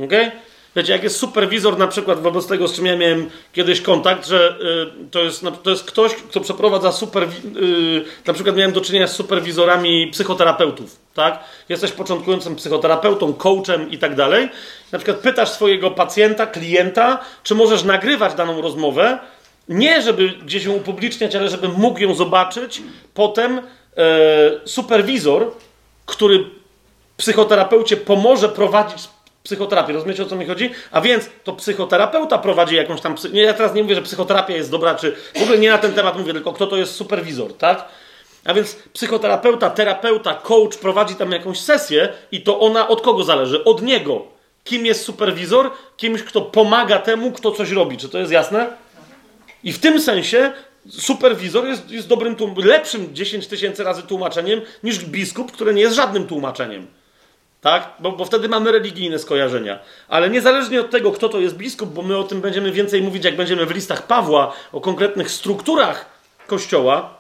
Okay? 0.06 0.32
Wiecie, 0.76 0.94
jak 0.94 1.04
jest 1.04 1.18
superwizor 1.18 1.78
na 1.78 1.88
przykład 1.88 2.22
wobec 2.22 2.48
tego, 2.48 2.68
z 2.68 2.76
czym 2.76 2.86
ja 2.86 2.98
miałem 2.98 3.30
kiedyś 3.54 3.82
kontakt, 3.82 4.28
że 4.28 4.58
y, 5.06 5.10
to, 5.10 5.24
jest, 5.24 5.46
to 5.64 5.70
jest 5.70 5.84
ktoś, 5.84 6.16
kto 6.16 6.40
przeprowadza 6.40 6.92
super... 6.92 7.24
Y, 7.24 8.06
na 8.26 8.34
przykład 8.34 8.56
miałem 8.56 8.72
do 8.72 8.82
czynienia 8.82 9.08
z 9.08 9.16
superwizorami 9.16 10.08
psychoterapeutów, 10.08 11.00
tak? 11.14 11.44
Jesteś 11.70 11.92
początkującym 11.92 12.56
psychoterapeutą, 12.56 13.34
coachem 13.34 13.92
i 13.92 13.98
tak 13.98 14.16
dalej. 14.16 14.50
Na 14.94 15.00
przykład 15.00 15.18
pytasz 15.18 15.50
swojego 15.50 15.92
pacjenta, 15.92 16.48
klienta, 16.48 17.20
czy 17.44 17.56
możesz 17.56 17.84
nagrywać 17.84 18.34
daną 18.34 18.62
rozmowę, 18.62 19.20
nie 19.70 20.02
żeby 20.02 20.30
gdzieś 20.30 20.64
ją 20.64 20.74
upubliczniać, 20.74 21.36
ale 21.36 21.50
żeby 21.50 21.68
mógł 21.68 22.00
ją 22.00 22.14
zobaczyć. 22.14 22.82
Potem 23.14 23.58
e, 23.58 23.62
superwizor, 24.66 25.52
który 26.06 26.46
psychoterapeucie 27.18 27.98
pomoże 27.98 28.50
prowadzić 28.50 29.10
psychoterapię. 29.44 29.94
Rozumiecie 29.94 30.24
o 30.24 30.26
co 30.26 30.36
mi 30.36 30.46
chodzi? 30.46 30.70
A 30.92 31.02
więc 31.02 31.30
to 31.44 31.54
psychoterapeuta 31.54 32.38
prowadzi 32.38 32.76
jakąś 32.76 33.02
tam. 33.02 33.16
Nie, 33.34 33.42
ja 33.42 33.54
teraz 33.54 33.74
nie 33.74 33.84
mówię, 33.84 33.96
że 33.96 34.02
psychoterapia 34.02 34.56
jest 34.56 34.72
dobra, 34.72 34.96
czy 34.96 35.16
w 35.36 35.42
ogóle 35.42 35.58
nie 35.58 35.70
na 35.70 35.78
ten 35.78 35.94
temat 35.94 36.18
mówię, 36.18 36.34
tylko 36.34 36.54
kto 36.54 36.68
to 36.68 36.78
jest 36.78 36.96
superwizor, 36.96 37.54
tak? 37.58 37.86
A 38.46 38.54
więc 38.54 38.76
psychoterapeuta, 38.94 39.70
terapeuta, 39.70 40.34
coach 40.34 40.78
prowadzi 40.78 41.16
tam 41.16 41.32
jakąś 41.32 41.60
sesję 41.60 42.14
i 42.32 42.42
to 42.42 42.60
ona 42.60 42.88
od 42.88 43.02
kogo 43.02 43.24
zależy? 43.24 43.64
Od 43.64 43.82
niego. 43.82 44.33
Kim 44.64 44.86
jest 44.86 45.04
superwizor? 45.04 45.72
Kimś, 45.98 46.24
kto 46.24 46.42
pomaga 46.42 47.00
temu, 47.00 47.32
kto 47.32 47.52
coś 47.52 47.72
robi. 47.72 47.98
Czy 47.98 48.10
to 48.10 48.20
jest 48.20 48.32
jasne? 48.32 48.78
I 49.64 49.74
w 49.74 49.80
tym 49.80 50.02
sensie 50.02 50.52
superwizor 50.90 51.68
jest, 51.68 51.92
jest 51.92 52.08
dobrym, 52.08 52.36
lepszym 52.58 53.16
10 53.16 53.48
tysięcy 53.48 53.84
razy 53.84 54.04
tłumaczeniem 54.04 54.62
niż 54.84 55.06
biskup, 55.06 55.52
który 55.52 55.74
nie 55.74 55.82
jest 55.82 55.96
żadnym 55.96 56.28
tłumaczeniem. 56.28 56.88
Tak? 57.62 57.94
Bo, 58.00 58.12
bo 58.12 58.26
wtedy 58.26 58.50
mamy 58.50 58.72
religijne 58.72 59.20
skojarzenia. 59.20 59.80
Ale 60.08 60.30
niezależnie 60.30 60.82
od 60.82 60.90
tego, 60.90 61.12
kto 61.12 61.30
to 61.30 61.40
jest 61.40 61.56
biskup, 61.56 61.90
bo 61.90 62.02
my 62.02 62.18
o 62.18 62.24
tym 62.24 62.42
będziemy 62.42 62.72
więcej 62.72 63.02
mówić, 63.02 63.26
jak 63.26 63.36
będziemy 63.36 63.66
w 63.66 63.72
listach 63.72 64.08
Pawła, 64.08 64.54
o 64.72 64.82
konkretnych 64.82 65.32
strukturach 65.32 66.06
kościoła, 66.48 67.18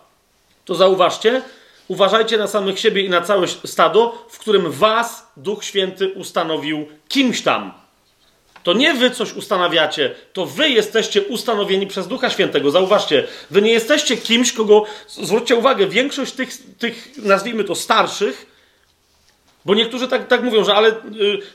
to 0.65 0.76
zauważcie, 0.76 1.41
uważajcie 1.88 2.38
na 2.38 2.47
samych 2.47 2.80
siebie 2.80 3.01
i 3.01 3.10
na 3.10 3.22
całe 3.22 3.47
stado, 3.47 4.26
w 4.30 4.39
którym 4.39 4.72
was 4.72 5.27
Duch 5.38 5.64
Święty 5.64 6.10
ustanowił 6.10 6.88
kimś 7.07 7.41
tam. 7.41 7.84
To 8.64 8.73
nie 8.73 8.93
wy 8.93 9.11
coś 9.11 9.34
ustanawiacie, 9.34 10.15
to 10.34 10.45
wy 10.45 10.69
jesteście 10.69 11.22
ustanowieni 11.22 11.88
przez 11.88 12.07
Ducha 12.07 12.30
Świętego. 12.30 12.72
Zauważcie, 12.72 13.27
wy 13.49 13.61
nie 13.61 13.72
jesteście 13.72 14.18
kimś, 14.18 14.53
kogo. 14.53 14.85
Zwróćcie 15.07 15.55
uwagę, 15.55 15.88
większość 15.88 16.34
tych, 16.34 16.77
tych 16.77 17.11
nazwijmy 17.18 17.64
to 17.64 17.76
starszych, 17.76 18.45
bo 19.65 19.76
niektórzy 19.76 20.07
tak, 20.07 20.27
tak 20.27 20.43
mówią, 20.43 20.64
że, 20.64 20.76
ale, 20.76 20.89
y, 20.89 20.93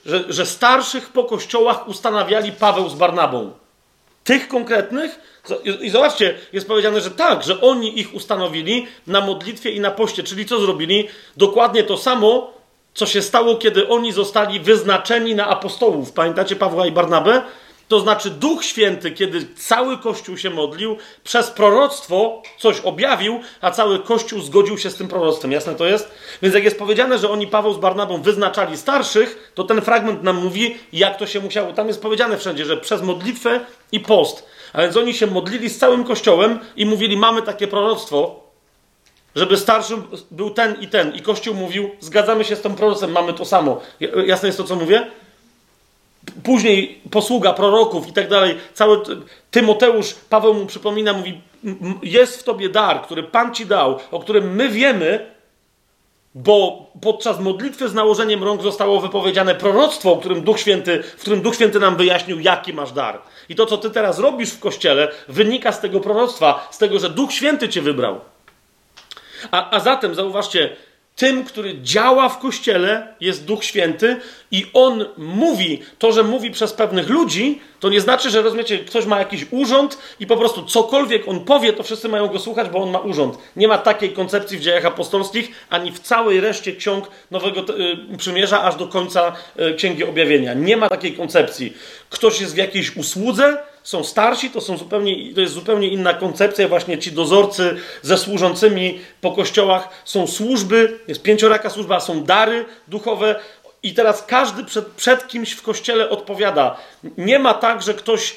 że, 0.06 0.24
że 0.28 0.46
starszych 0.46 1.08
po 1.08 1.24
kościołach 1.24 1.88
ustanawiali 1.88 2.52
Paweł 2.52 2.88
z 2.88 2.94
Barnabą. 2.94 3.52
Tych 4.24 4.48
konkretnych, 4.48 5.20
i 5.82 5.90
zobaczcie, 5.90 6.34
jest 6.52 6.68
powiedziane, 6.68 7.00
że 7.00 7.10
tak, 7.10 7.42
że 7.42 7.60
oni 7.60 8.00
ich 8.00 8.14
ustanowili 8.14 8.86
na 9.06 9.20
modlitwie 9.20 9.70
i 9.70 9.80
na 9.80 9.90
poście, 9.90 10.22
czyli 10.22 10.46
co 10.46 10.60
zrobili? 10.60 11.08
Dokładnie 11.36 11.84
to 11.84 11.96
samo, 11.96 12.50
co 12.94 13.06
się 13.06 13.22
stało, 13.22 13.56
kiedy 13.56 13.88
oni 13.88 14.12
zostali 14.12 14.60
wyznaczeni 14.60 15.34
na 15.34 15.48
apostołów. 15.48 16.12
Pamiętacie 16.12 16.56
Pawła 16.56 16.86
i 16.86 16.92
Barnabę? 16.92 17.42
To 17.88 18.00
znaczy 18.00 18.30
Duch 18.30 18.64
Święty, 18.64 19.10
kiedy 19.10 19.46
cały 19.56 19.98
Kościół 19.98 20.36
się 20.36 20.50
modlił, 20.50 20.96
przez 21.24 21.50
proroctwo 21.50 22.42
coś 22.58 22.80
objawił, 22.80 23.40
a 23.60 23.70
cały 23.70 23.98
Kościół 23.98 24.40
zgodził 24.40 24.78
się 24.78 24.90
z 24.90 24.94
tym 24.94 25.08
proroctwem. 25.08 25.52
Jasne 25.52 25.74
to 25.74 25.86
jest? 25.86 26.10
Więc 26.42 26.54
jak 26.54 26.64
jest 26.64 26.78
powiedziane, 26.78 27.18
że 27.18 27.30
oni 27.30 27.46
Paweł 27.46 27.74
z 27.74 27.78
Barnabą 27.78 28.22
wyznaczali 28.22 28.76
starszych, 28.76 29.52
to 29.54 29.64
ten 29.64 29.80
fragment 29.80 30.22
nam 30.22 30.36
mówi, 30.36 30.76
jak 30.92 31.16
to 31.16 31.26
się 31.26 31.40
musiało. 31.40 31.72
Tam 31.72 31.88
jest 31.88 32.02
powiedziane 32.02 32.38
wszędzie, 32.38 32.64
że 32.64 32.76
przez 32.76 33.02
modlitwę 33.02 33.60
i 33.92 34.00
post. 34.00 34.46
A 34.72 34.82
więc 34.82 34.96
oni 34.96 35.14
się 35.14 35.26
modlili 35.26 35.70
z 35.70 35.78
całym 35.78 36.04
Kościołem 36.04 36.58
i 36.76 36.86
mówili, 36.86 37.16
mamy 37.16 37.42
takie 37.42 37.68
proroctwo, 37.68 38.40
żeby 39.34 39.56
starszym 39.56 40.02
był 40.30 40.50
ten 40.50 40.80
i 40.80 40.88
ten. 40.88 41.14
I 41.14 41.22
Kościół 41.22 41.54
mówił, 41.54 41.90
zgadzamy 42.00 42.44
się 42.44 42.56
z 42.56 42.60
tym 42.60 42.74
prorocem, 42.74 43.12
mamy 43.12 43.32
to 43.32 43.44
samo. 43.44 43.80
Jasne 44.26 44.48
jest 44.48 44.58
to, 44.58 44.64
co 44.64 44.76
mówię? 44.76 45.06
później 46.42 47.00
posługa 47.10 47.52
proroków 47.52 48.08
i 48.08 48.12
tak 48.12 48.28
dalej, 48.28 48.56
cały 48.74 49.02
Tymoteusz, 49.50 50.14
Paweł 50.28 50.54
mu 50.54 50.66
przypomina, 50.66 51.12
mówi, 51.12 51.40
jest 52.02 52.40
w 52.40 52.42
tobie 52.42 52.68
dar, 52.68 53.02
który 53.02 53.22
Pan 53.22 53.54
ci 53.54 53.66
dał, 53.66 53.98
o 54.10 54.20
którym 54.20 54.54
my 54.54 54.68
wiemy, 54.68 55.38
bo 56.34 56.86
podczas 57.02 57.40
modlitwy 57.40 57.88
z 57.88 57.94
nałożeniem 57.94 58.44
rąk 58.44 58.62
zostało 58.62 59.00
wypowiedziane 59.00 59.54
proroctwo, 59.54 60.16
którym 60.16 60.42
Duch 60.42 60.60
Święty, 60.60 61.02
w 61.02 61.20
którym 61.20 61.40
Duch 61.40 61.54
Święty 61.54 61.80
nam 61.80 61.96
wyjaśnił, 61.96 62.40
jaki 62.40 62.72
masz 62.72 62.92
dar. 62.92 63.18
I 63.48 63.54
to, 63.54 63.66
co 63.66 63.78
ty 63.78 63.90
teraz 63.90 64.18
robisz 64.18 64.50
w 64.50 64.60
kościele, 64.60 65.08
wynika 65.28 65.72
z 65.72 65.80
tego 65.80 66.00
proroctwa, 66.00 66.68
z 66.70 66.78
tego, 66.78 66.98
że 66.98 67.10
Duch 67.10 67.32
Święty 67.32 67.68
cię 67.68 67.82
wybrał. 67.82 68.20
A, 69.50 69.70
a 69.70 69.80
zatem, 69.80 70.14
zauważcie, 70.14 70.76
tym, 71.18 71.44
który 71.44 71.80
działa 71.82 72.28
w 72.28 72.38
kościele, 72.38 73.14
jest 73.20 73.44
Duch 73.44 73.64
Święty 73.64 74.16
i 74.50 74.66
on 74.72 75.04
mówi, 75.16 75.82
to, 75.98 76.12
że 76.12 76.22
mówi 76.22 76.50
przez 76.50 76.72
pewnych 76.72 77.08
ludzi, 77.08 77.60
to 77.80 77.88
nie 77.88 78.00
znaczy, 78.00 78.30
że 78.30 78.42
rozumiecie, 78.42 78.78
ktoś 78.78 79.06
ma 79.06 79.18
jakiś 79.18 79.46
urząd 79.50 79.98
i 80.20 80.26
po 80.26 80.36
prostu 80.36 80.62
cokolwiek 80.62 81.28
on 81.28 81.44
powie, 81.44 81.72
to 81.72 81.82
wszyscy 81.82 82.08
mają 82.08 82.26
go 82.26 82.38
słuchać, 82.38 82.68
bo 82.68 82.78
on 82.82 82.90
ma 82.90 82.98
urząd. 82.98 83.38
Nie 83.56 83.68
ma 83.68 83.78
takiej 83.78 84.12
koncepcji 84.12 84.58
w 84.58 84.60
dziejach 84.60 84.84
apostolskich, 84.84 85.50
ani 85.70 85.92
w 85.92 86.00
całej 86.00 86.40
reszcie 86.40 86.72
ksiąg 86.72 87.10
Nowego 87.30 87.60
y, 87.60 88.18
Przymierza, 88.18 88.62
aż 88.62 88.76
do 88.76 88.86
końca 88.86 89.32
y, 89.60 89.74
Księgi 89.74 90.04
Objawienia. 90.04 90.54
Nie 90.54 90.76
ma 90.76 90.88
takiej 90.88 91.12
koncepcji. 91.12 91.72
Ktoś 92.10 92.40
jest 92.40 92.54
w 92.54 92.56
jakiejś 92.56 92.96
usłudze, 92.96 93.58
są 93.88 94.04
starsi, 94.04 94.50
to, 94.50 94.60
są 94.60 94.76
zupełnie, 94.76 95.34
to 95.34 95.40
jest 95.40 95.54
zupełnie 95.54 95.88
inna 95.88 96.14
koncepcja. 96.14 96.68
Właśnie 96.68 96.98
ci 96.98 97.12
dozorcy 97.12 97.76
ze 98.02 98.18
służącymi 98.18 99.00
po 99.20 99.32
kościołach 99.32 99.88
są 100.04 100.26
służby, 100.26 100.98
jest 101.08 101.22
pięcioraka 101.22 101.70
służba, 101.70 102.00
są 102.00 102.24
dary 102.24 102.64
duchowe. 102.88 103.40
I 103.82 103.94
teraz 103.94 104.24
każdy 104.26 104.64
przed, 104.64 104.86
przed 104.86 105.28
kimś 105.28 105.52
w 105.52 105.62
kościele 105.62 106.10
odpowiada. 106.10 106.76
Nie 107.18 107.38
ma 107.38 107.54
tak, 107.54 107.82
że 107.82 107.94
ktoś 107.94 108.36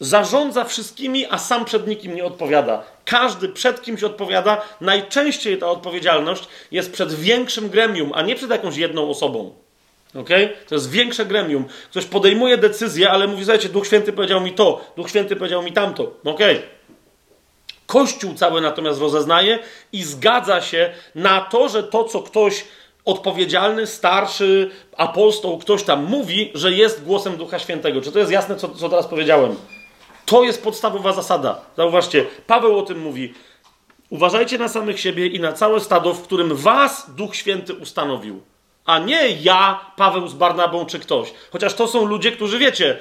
zarządza 0.00 0.64
wszystkimi, 0.64 1.26
a 1.30 1.38
sam 1.38 1.64
przed 1.64 1.86
nikim 1.86 2.14
nie 2.14 2.24
odpowiada. 2.24 2.82
Każdy 3.04 3.48
przed 3.48 3.82
kimś 3.82 4.02
odpowiada. 4.02 4.62
Najczęściej 4.80 5.58
ta 5.58 5.70
odpowiedzialność 5.70 6.44
jest 6.70 6.92
przed 6.92 7.14
większym 7.14 7.68
gremium, 7.68 8.12
a 8.14 8.22
nie 8.22 8.36
przed 8.36 8.50
jakąś 8.50 8.76
jedną 8.76 9.10
osobą. 9.10 9.67
Okay? 10.14 10.48
To 10.68 10.74
jest 10.74 10.90
większe 10.90 11.26
gremium. 11.26 11.64
Ktoś 11.90 12.04
podejmuje 12.04 12.56
decyzję, 12.56 13.10
ale 13.10 13.26
mówi, 13.26 13.44
słuchajcie, 13.44 13.68
Duch 13.68 13.86
Święty 13.86 14.12
powiedział 14.12 14.40
mi 14.40 14.52
to, 14.52 14.84
Duch 14.96 15.08
Święty 15.08 15.36
powiedział 15.36 15.62
mi 15.62 15.72
tamto. 15.72 16.12
Okay. 16.24 16.62
Kościół 17.86 18.34
cały 18.34 18.60
natomiast 18.60 19.00
rozeznaje 19.00 19.58
i 19.92 20.02
zgadza 20.02 20.60
się 20.60 20.90
na 21.14 21.40
to, 21.40 21.68
że 21.68 21.82
to, 21.82 22.04
co 22.04 22.22
ktoś 22.22 22.64
odpowiedzialny, 23.04 23.86
starszy, 23.86 24.70
apostoł, 24.96 25.58
ktoś 25.58 25.82
tam 25.82 26.04
mówi, 26.04 26.50
że 26.54 26.72
jest 26.72 27.04
głosem 27.04 27.36
Ducha 27.36 27.58
Świętego. 27.58 28.00
Czy 28.00 28.12
to 28.12 28.18
jest 28.18 28.30
jasne, 28.30 28.56
co, 28.56 28.68
co 28.68 28.88
teraz 28.88 29.06
powiedziałem? 29.06 29.56
To 30.24 30.44
jest 30.44 30.62
podstawowa 30.62 31.12
zasada. 31.12 31.60
Zauważcie, 31.76 32.26
Paweł 32.46 32.78
o 32.78 32.82
tym 32.82 33.00
mówi. 33.00 33.34
Uważajcie 34.10 34.58
na 34.58 34.68
samych 34.68 35.00
siebie 35.00 35.26
i 35.26 35.40
na 35.40 35.52
całe 35.52 35.80
stado, 35.80 36.14
w 36.14 36.22
którym 36.22 36.56
was 36.56 37.10
Duch 37.14 37.36
Święty 37.36 37.74
ustanowił 37.74 38.40
a 38.88 38.98
nie 38.98 39.30
ja, 39.30 39.80
Paweł 39.96 40.28
z 40.28 40.34
Barnabą 40.34 40.86
czy 40.86 40.98
ktoś. 40.98 41.32
Chociaż 41.52 41.74
to 41.74 41.88
są 41.88 42.06
ludzie, 42.06 42.32
którzy 42.32 42.58
wiecie, 42.58 42.98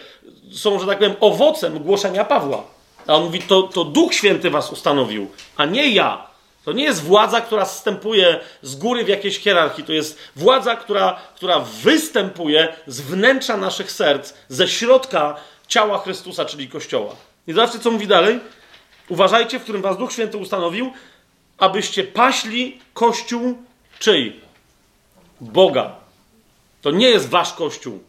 są, 0.52 0.80
że 0.80 0.88
tak 0.88 0.98
powiem, 0.98 1.16
owocem 1.20 1.80
głoszenia 1.80 2.26
Pawła. 2.26 2.64
A 3.08 3.14
on 3.16 3.24
mówi, 3.24 3.42
to, 3.42 3.64
to 3.64 3.84
Duch 3.84 4.14
Święty 4.14 4.50
was 4.50 4.72
ustanowił, 4.72 5.32
a 5.58 5.66
nie 5.66 5.90
ja. 5.90 6.28
To 6.66 6.72
nie 6.72 6.84
jest 6.84 7.04
władza, 7.04 7.42
która 7.42 7.66
wstępuje 7.66 8.40
z 8.62 8.76
góry 8.76 9.04
w 9.04 9.08
jakiejś 9.08 9.40
hierarchii. 9.40 9.84
To 9.84 9.94
jest 9.94 10.20
władza, 10.36 10.76
która, 10.76 11.20
która 11.36 11.60
występuje 11.60 12.74
z 12.88 13.02
wnętrza 13.02 13.58
naszych 13.58 13.92
serc, 13.92 14.34
ze 14.50 14.68
środka 14.68 15.36
ciała 15.68 15.98
Chrystusa, 16.00 16.46
czyli 16.46 16.68
Kościoła. 16.68 17.16
I 17.48 17.54
zobaczcie, 17.54 17.80
co 17.80 17.92
mówi 17.92 18.08
dalej. 18.08 18.40
Uważajcie, 19.10 19.60
w 19.60 19.64
którym 19.64 19.82
was 19.82 19.98
Duch 19.98 20.12
Święty 20.12 20.38
ustanowił, 20.38 20.92
abyście 21.58 22.04
paśli 22.04 22.80
Kościół 22.94 23.58
czyj? 24.00 24.47
Boga. 25.42 25.96
To 26.82 26.92
nie 26.92 27.10
jest 27.10 27.30
wasz 27.30 27.54
kościół. 27.54 28.04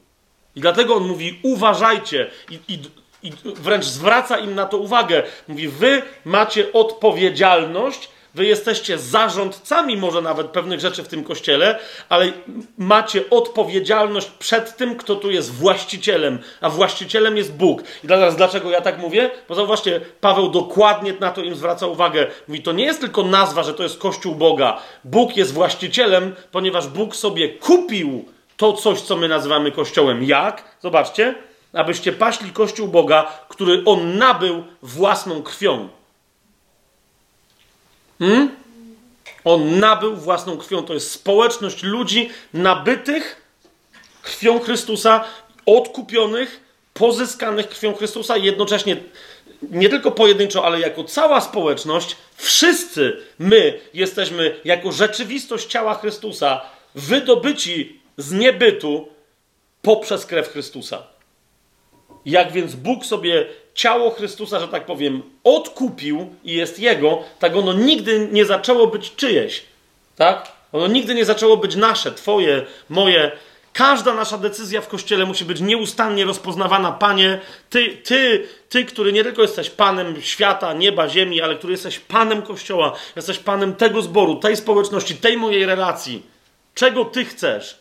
I 0.54 0.60
dlatego 0.60 0.94
on 0.94 1.08
mówi: 1.08 1.38
uważajcie, 1.42 2.30
i, 2.50 2.60
i, 2.68 2.78
i 3.22 3.32
wręcz 3.54 3.84
zwraca 3.84 4.38
im 4.38 4.54
na 4.54 4.66
to 4.66 4.78
uwagę. 4.78 5.22
Mówi: 5.48 5.68
Wy 5.68 6.02
macie 6.24 6.72
odpowiedzialność, 6.72 8.08
Wy 8.34 8.46
jesteście 8.46 8.98
zarządcami 8.98 9.96
może 9.96 10.22
nawet 10.22 10.46
pewnych 10.46 10.80
rzeczy 10.80 11.02
w 11.02 11.08
tym 11.08 11.24
kościele, 11.24 11.78
ale 12.08 12.32
macie 12.78 13.30
odpowiedzialność 13.30 14.30
przed 14.38 14.76
tym, 14.76 14.96
kto 14.96 15.16
tu 15.16 15.30
jest 15.30 15.54
właścicielem, 15.54 16.38
a 16.60 16.70
właścicielem 16.70 17.36
jest 17.36 17.52
Bóg. 17.52 17.82
I 18.04 18.08
teraz 18.08 18.36
dlaczego 18.36 18.70
ja 18.70 18.80
tak 18.80 18.98
mówię? 18.98 19.30
Bo 19.48 19.54
zauważcie, 19.54 20.00
Paweł 20.20 20.48
dokładnie 20.48 21.14
na 21.20 21.30
to 21.30 21.42
im 21.42 21.54
zwraca 21.54 21.86
uwagę. 21.86 22.26
Mówi, 22.48 22.62
to 22.62 22.72
nie 22.72 22.84
jest 22.84 23.00
tylko 23.00 23.22
nazwa, 23.22 23.62
że 23.62 23.74
to 23.74 23.82
jest 23.82 23.98
Kościół 23.98 24.34
Boga. 24.34 24.80
Bóg 25.04 25.36
jest 25.36 25.52
właścicielem, 25.52 26.34
ponieważ 26.52 26.86
Bóg 26.86 27.16
sobie 27.16 27.48
kupił 27.48 28.24
to 28.56 28.72
coś, 28.72 29.00
co 29.00 29.16
my 29.16 29.28
nazywamy 29.28 29.72
Kościołem. 29.72 30.24
Jak? 30.24 30.64
Zobaczcie, 30.80 31.34
abyście 31.72 32.12
paśli 32.12 32.52
Kościół 32.52 32.88
Boga, 32.88 33.32
który 33.48 33.82
On 33.84 34.18
nabył 34.18 34.64
własną 34.82 35.42
krwią. 35.42 35.88
Hmm? 38.18 38.50
On 39.44 39.78
nabył 39.78 40.16
własną 40.16 40.56
krwią. 40.56 40.82
To 40.82 40.94
jest 40.94 41.10
społeczność 41.10 41.82
ludzi 41.82 42.30
nabytych 42.54 43.42
krwią 44.22 44.60
Chrystusa, 44.60 45.24
odkupionych, 45.66 46.60
pozyskanych 46.94 47.68
krwią 47.68 47.94
Chrystusa 47.94 48.36
jednocześnie 48.36 48.96
nie 49.62 49.88
tylko 49.88 50.10
pojedynczo, 50.10 50.64
ale 50.64 50.80
jako 50.80 51.04
cała 51.04 51.40
społeczność, 51.40 52.16
wszyscy 52.36 53.16
my 53.38 53.80
jesteśmy 53.94 54.60
jako 54.64 54.92
rzeczywistość 54.92 55.66
ciała 55.66 55.94
Chrystusa 55.94 56.60
wydobyci 56.94 58.00
z 58.16 58.32
niebytu 58.32 59.08
poprzez 59.82 60.26
krew 60.26 60.48
Chrystusa. 60.48 61.06
Jak 62.26 62.52
więc 62.52 62.74
Bóg 62.74 63.06
sobie 63.06 63.46
ciało 63.78 64.10
Chrystusa, 64.10 64.60
że 64.60 64.68
tak 64.68 64.86
powiem, 64.86 65.22
odkupił 65.44 66.34
i 66.44 66.54
jest 66.54 66.78
Jego, 66.78 67.22
tak 67.38 67.56
ono 67.56 67.72
nigdy 67.72 68.28
nie 68.32 68.44
zaczęło 68.44 68.86
być 68.86 69.14
czyjeś. 69.16 69.64
Tak? 70.16 70.52
Ono 70.72 70.86
nigdy 70.86 71.14
nie 71.14 71.24
zaczęło 71.24 71.56
być 71.56 71.76
nasze, 71.76 72.12
Twoje, 72.12 72.66
moje. 72.88 73.32
Każda 73.72 74.14
nasza 74.14 74.38
decyzja 74.38 74.80
w 74.80 74.88
Kościele 74.88 75.26
musi 75.26 75.44
być 75.44 75.60
nieustannie 75.60 76.24
rozpoznawana. 76.24 76.92
Panie, 76.92 77.40
Ty, 77.70 77.96
Ty, 77.96 78.48
Ty, 78.68 78.84
który 78.84 79.12
nie 79.12 79.24
tylko 79.24 79.42
jesteś 79.42 79.70
Panem 79.70 80.22
świata, 80.22 80.72
nieba, 80.72 81.08
ziemi, 81.08 81.40
ale 81.40 81.56
który 81.56 81.72
jesteś 81.72 81.98
Panem 81.98 82.42
Kościoła, 82.42 82.92
jesteś 83.16 83.38
Panem 83.38 83.74
tego 83.74 84.02
zboru, 84.02 84.34
tej 84.36 84.56
społeczności, 84.56 85.14
tej 85.14 85.36
mojej 85.36 85.66
relacji. 85.66 86.22
Czego 86.74 87.04
Ty 87.04 87.24
chcesz? 87.24 87.78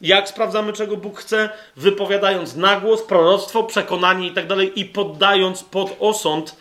Jak 0.00 0.28
sprawdzamy, 0.28 0.72
czego 0.72 0.96
Bóg 0.96 1.20
chce? 1.20 1.48
Wypowiadając 1.76 2.56
na 2.56 2.80
głos 2.80 3.02
proroctwo, 3.02 3.62
przekonanie 3.62 4.26
i 4.26 4.30
tak 4.30 4.46
dalej 4.46 4.80
i 4.80 4.84
poddając 4.84 5.62
pod 5.62 5.96
osąd 6.00 6.56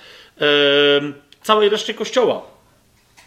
całej 1.43 1.69
reszcie 1.69 1.93
Kościoła. 1.93 2.41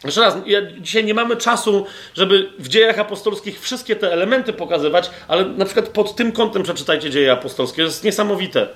Jeszcze 0.04 0.20
raz, 0.20 0.36
ja, 0.46 0.60
dzisiaj 0.78 1.04
nie 1.04 1.14
mamy 1.14 1.36
czasu, 1.36 1.86
żeby 2.14 2.52
w 2.58 2.68
dziejach 2.68 2.98
apostolskich 2.98 3.60
wszystkie 3.60 3.96
te 3.96 4.12
elementy 4.12 4.52
pokazywać, 4.52 5.10
ale 5.28 5.44
na 5.44 5.64
przykład 5.64 5.88
pod 5.88 6.16
tym 6.16 6.32
kątem 6.32 6.62
przeczytajcie 6.62 7.10
dzieje 7.10 7.32
apostolskie. 7.32 7.76
To 7.76 7.82
jest 7.82 8.04
niesamowite. 8.04 8.68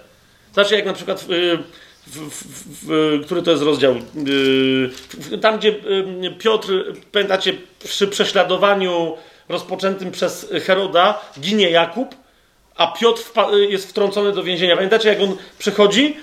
Znaczy, 0.52 0.74
jak 0.74 0.86
na 0.86 0.92
przykład, 0.92 1.20
w, 1.20 1.28
w, 2.06 2.86
w, 2.86 3.20
który 3.24 3.42
to 3.42 3.50
jest 3.50 3.62
rozdział? 3.62 3.94
Tam, 5.42 5.58
gdzie 5.58 5.74
Piotr, 6.38 6.68
pamiętacie, 7.12 7.52
przy 7.84 8.08
prześladowaniu 8.08 9.16
rozpoczętym 9.48 10.10
przez 10.10 10.46
Heroda 10.66 11.20
ginie 11.40 11.70
Jakub, 11.70 12.14
a 12.76 12.86
Piotr 12.86 13.22
jest 13.68 13.88
wtrącony 13.88 14.32
do 14.32 14.42
więzienia. 14.42 14.76
Pamiętacie, 14.76 15.08
jak 15.08 15.20
on 15.20 15.36
przychodzi? 15.58 16.16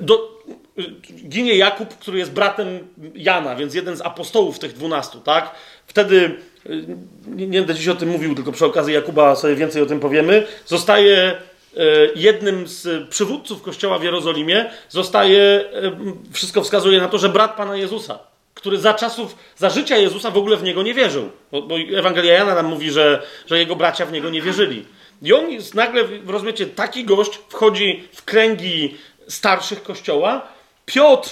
Do, 0.00 0.36
ginie 1.28 1.54
Jakub, 1.54 1.98
który 1.98 2.18
jest 2.18 2.32
bratem 2.32 2.88
Jana, 3.14 3.56
więc 3.56 3.74
jeden 3.74 3.96
z 3.96 4.00
apostołów 4.00 4.58
tych 4.58 4.72
dwunastu, 4.72 5.20
tak? 5.20 5.54
Wtedy, 5.86 6.36
nie, 7.26 7.46
nie 7.46 7.58
będę 7.58 7.74
dziś 7.74 7.88
o 7.88 7.94
tym 7.94 8.08
mówił, 8.08 8.34
tylko 8.34 8.52
przy 8.52 8.66
okazji 8.66 8.94
Jakuba 8.94 9.36
sobie 9.36 9.54
więcej 9.54 9.82
o 9.82 9.86
tym 9.86 10.00
powiemy, 10.00 10.46
zostaje 10.66 11.16
e, 11.16 11.36
jednym 12.16 12.68
z 12.68 13.08
przywódców 13.08 13.62
kościoła 13.62 13.98
w 13.98 14.02
Jerozolimie, 14.02 14.70
zostaje, 14.88 15.64
wszystko 16.32 16.62
wskazuje 16.62 17.00
na 17.00 17.08
to, 17.08 17.18
że 17.18 17.28
brat 17.28 17.56
Pana 17.56 17.76
Jezusa 17.76 18.18
który 18.66 18.78
za 18.78 18.94
czasów, 18.94 19.36
za 19.56 19.70
życia 19.70 19.96
Jezusa 19.96 20.30
w 20.30 20.36
ogóle 20.36 20.56
w 20.56 20.62
niego 20.62 20.82
nie 20.82 20.94
wierzył. 20.94 21.30
Bo, 21.52 21.62
bo 21.62 21.74
Ewangelia 21.98 22.32
Jana 22.32 22.54
nam 22.54 22.66
mówi, 22.66 22.90
że, 22.90 23.22
że 23.46 23.58
jego 23.58 23.76
bracia 23.76 24.06
w 24.06 24.12
niego 24.12 24.30
nie 24.30 24.42
wierzyli. 24.42 24.84
I 25.22 25.32
on 25.32 25.50
jest 25.50 25.74
nagle, 25.74 26.04
rozumiecie, 26.26 26.66
taki 26.66 27.04
gość 27.04 27.38
wchodzi 27.48 28.08
w 28.12 28.24
kręgi 28.24 28.96
starszych 29.28 29.82
kościoła. 29.82 30.48
Piotr, 30.86 31.30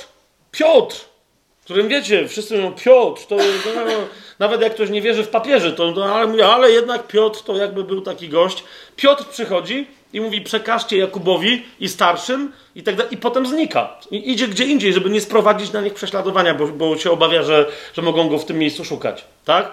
Piotr, 0.51 0.97
którym 1.65 1.89
wiecie, 1.89 2.29
wszyscy 2.29 2.57
mówią 2.57 2.73
Piotr, 2.73 3.27
to, 3.27 3.37
no, 3.37 3.83
nawet 4.39 4.61
jak 4.61 4.75
ktoś 4.75 4.91
nie 4.91 5.03
wierzy 5.03 5.23
w 5.23 5.29
papieży, 5.29 5.73
to, 5.73 5.93
to 5.93 6.15
ale, 6.15 6.27
mówię, 6.27 6.47
ale 6.47 6.71
jednak 6.71 7.07
Piotr 7.07 7.43
to 7.43 7.57
jakby 7.57 7.85
był 7.85 8.01
taki 8.01 8.29
gość. 8.29 8.65
Piotr 8.97 9.25
przychodzi 9.25 9.87
i 10.15 10.21
mówi: 10.21 10.41
przekażcie 10.41 10.99
Jakubowi 10.99 11.63
i 11.81 11.89
starszym, 11.89 12.53
i 12.75 12.83
tak 12.83 12.97
dalej, 12.97 13.15
i 13.15 13.17
potem 13.17 13.47
znika. 13.47 13.97
I 14.11 14.33
idzie 14.33 14.49
gdzie 14.49 14.65
indziej, 14.65 14.93
żeby 14.93 15.11
nie 15.11 15.21
sprowadzić 15.21 15.73
na 15.73 15.81
nich 15.81 15.95
prześladowania, 15.95 16.55
bo, 16.55 16.67
bo 16.67 16.99
się 16.99 17.11
obawia, 17.11 17.43
że, 17.43 17.67
że 17.95 18.03
mogą 18.03 18.29
go 18.29 18.39
w 18.39 18.45
tym 18.45 18.59
miejscu 18.59 18.85
szukać. 18.85 19.25
Tak? 19.45 19.73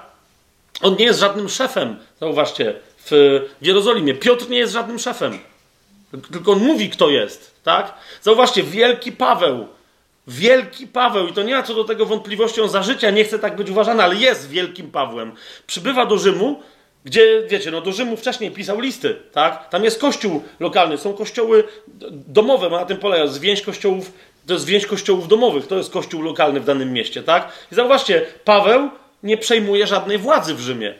On 0.82 0.96
nie 1.00 1.06
jest 1.06 1.20
żadnym 1.20 1.50
szefem, 1.50 1.96
zauważcie, 2.20 2.74
w, 3.06 3.42
Jerozolimie. 3.62 4.14
Piotr 4.14 4.50
nie 4.50 4.58
jest 4.58 4.74
żadnym 4.74 5.00
szefem. 5.00 5.40
Tylko 6.32 6.52
on 6.52 6.60
mówi, 6.60 6.90
kto 6.90 7.10
jest. 7.10 7.56
Tak? 7.64 7.94
Zauważcie, 8.22 8.64
wielki 8.64 9.12
Paweł. 9.12 9.68
Wielki 10.28 10.88
Paweł, 10.88 11.28
i 11.28 11.34
to 11.34 11.44
nie 11.44 11.56
ma 11.56 11.64
co 11.64 11.74
do 11.74 11.84
tego 11.84 12.06
wątpliwości, 12.06 12.62
on 12.62 12.70
za 12.70 12.84
życia 12.84 13.10
nie 13.10 13.24
chce 13.24 13.40
tak 13.40 13.56
być 13.56 13.70
uważany, 13.70 14.04
ale 14.04 14.16
jest 14.16 14.50
wielkim 14.50 14.92
Pawłem. 14.92 15.32
Przybywa 15.68 16.06
do 16.06 16.18
Rzymu 16.18 16.64
gdzie, 17.06 17.44
wiecie, 17.48 17.72
no 17.72 17.82
do 17.82 17.92
Rzymu 17.92 18.18
wcześniej 18.18 18.52
pisał 18.52 18.80
listy, 18.80 19.16
tak? 19.32 19.70
Tam 19.70 19.84
jest 19.84 20.02
kościół 20.02 20.44
lokalny, 20.60 20.98
są 20.98 21.14
kościoły 21.14 21.64
domowe, 22.28 22.70
ma 22.70 22.80
na 22.80 22.86
tym 22.86 22.98
polega, 22.98 23.28
zwięź 23.28 23.62
kościołów, 23.62 24.12
to 24.48 24.54
jest 24.54 24.66
zwięź 24.66 24.86
kościołów 24.86 25.28
domowych, 25.28 25.68
to 25.68 25.78
jest 25.78 25.92
kościół 25.92 26.22
lokalny 26.22 26.60
w 26.60 26.66
danym 26.66 26.94
mieście, 26.94 27.24
tak? 27.24 27.52
I 27.72 27.76
zauważcie, 27.76 28.26
Paweł 28.46 28.90
nie 29.24 29.38
przejmuje 29.38 29.88
żadnej 29.88 30.18
władzy 30.18 30.56
w 30.56 30.60
Rzymie. 30.60 30.94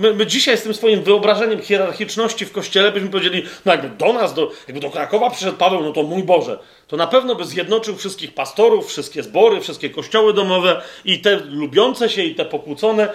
My, 0.00 0.14
my, 0.14 0.26
dzisiaj 0.26 0.58
z 0.58 0.62
tym 0.62 0.74
swoim 0.74 1.02
wyobrażeniem 1.02 1.62
hierarchiczności 1.62 2.46
w 2.46 2.52
kościele 2.52 2.92
byśmy 2.92 3.08
powiedzieli, 3.08 3.42
no 3.64 3.72
jakby 3.72 3.88
do 3.88 4.12
nas, 4.12 4.34
do, 4.34 4.52
jakby 4.68 4.80
do 4.80 4.90
Krakowa 4.90 5.30
przyszedł 5.30 5.56
Paweł, 5.56 5.82
no 5.82 5.92
to 5.92 6.02
mój 6.02 6.22
Boże, 6.22 6.58
to 6.88 6.96
na 6.96 7.06
pewno 7.06 7.34
by 7.34 7.44
zjednoczył 7.44 7.96
wszystkich 7.96 8.34
pastorów, 8.34 8.88
wszystkie 8.88 9.22
zbory, 9.22 9.60
wszystkie 9.60 9.90
kościoły 9.90 10.34
domowe 10.34 10.82
i 11.04 11.20
te 11.20 11.36
lubiące 11.36 12.08
się, 12.08 12.22
i 12.22 12.34
te 12.34 12.44
pokłócone. 12.44 13.08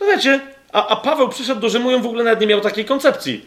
No 0.00 0.06
wiecie, 0.06 0.40
a, 0.72 0.86
a 0.86 0.96
Paweł 0.96 1.28
przyszedł 1.28 1.60
do 1.60 1.68
Rzymu 1.68 1.90
i 1.90 2.00
w 2.00 2.06
ogóle 2.06 2.24
nawet 2.24 2.40
nie 2.40 2.46
miał 2.46 2.60
takiej 2.60 2.84
koncepcji. 2.84 3.44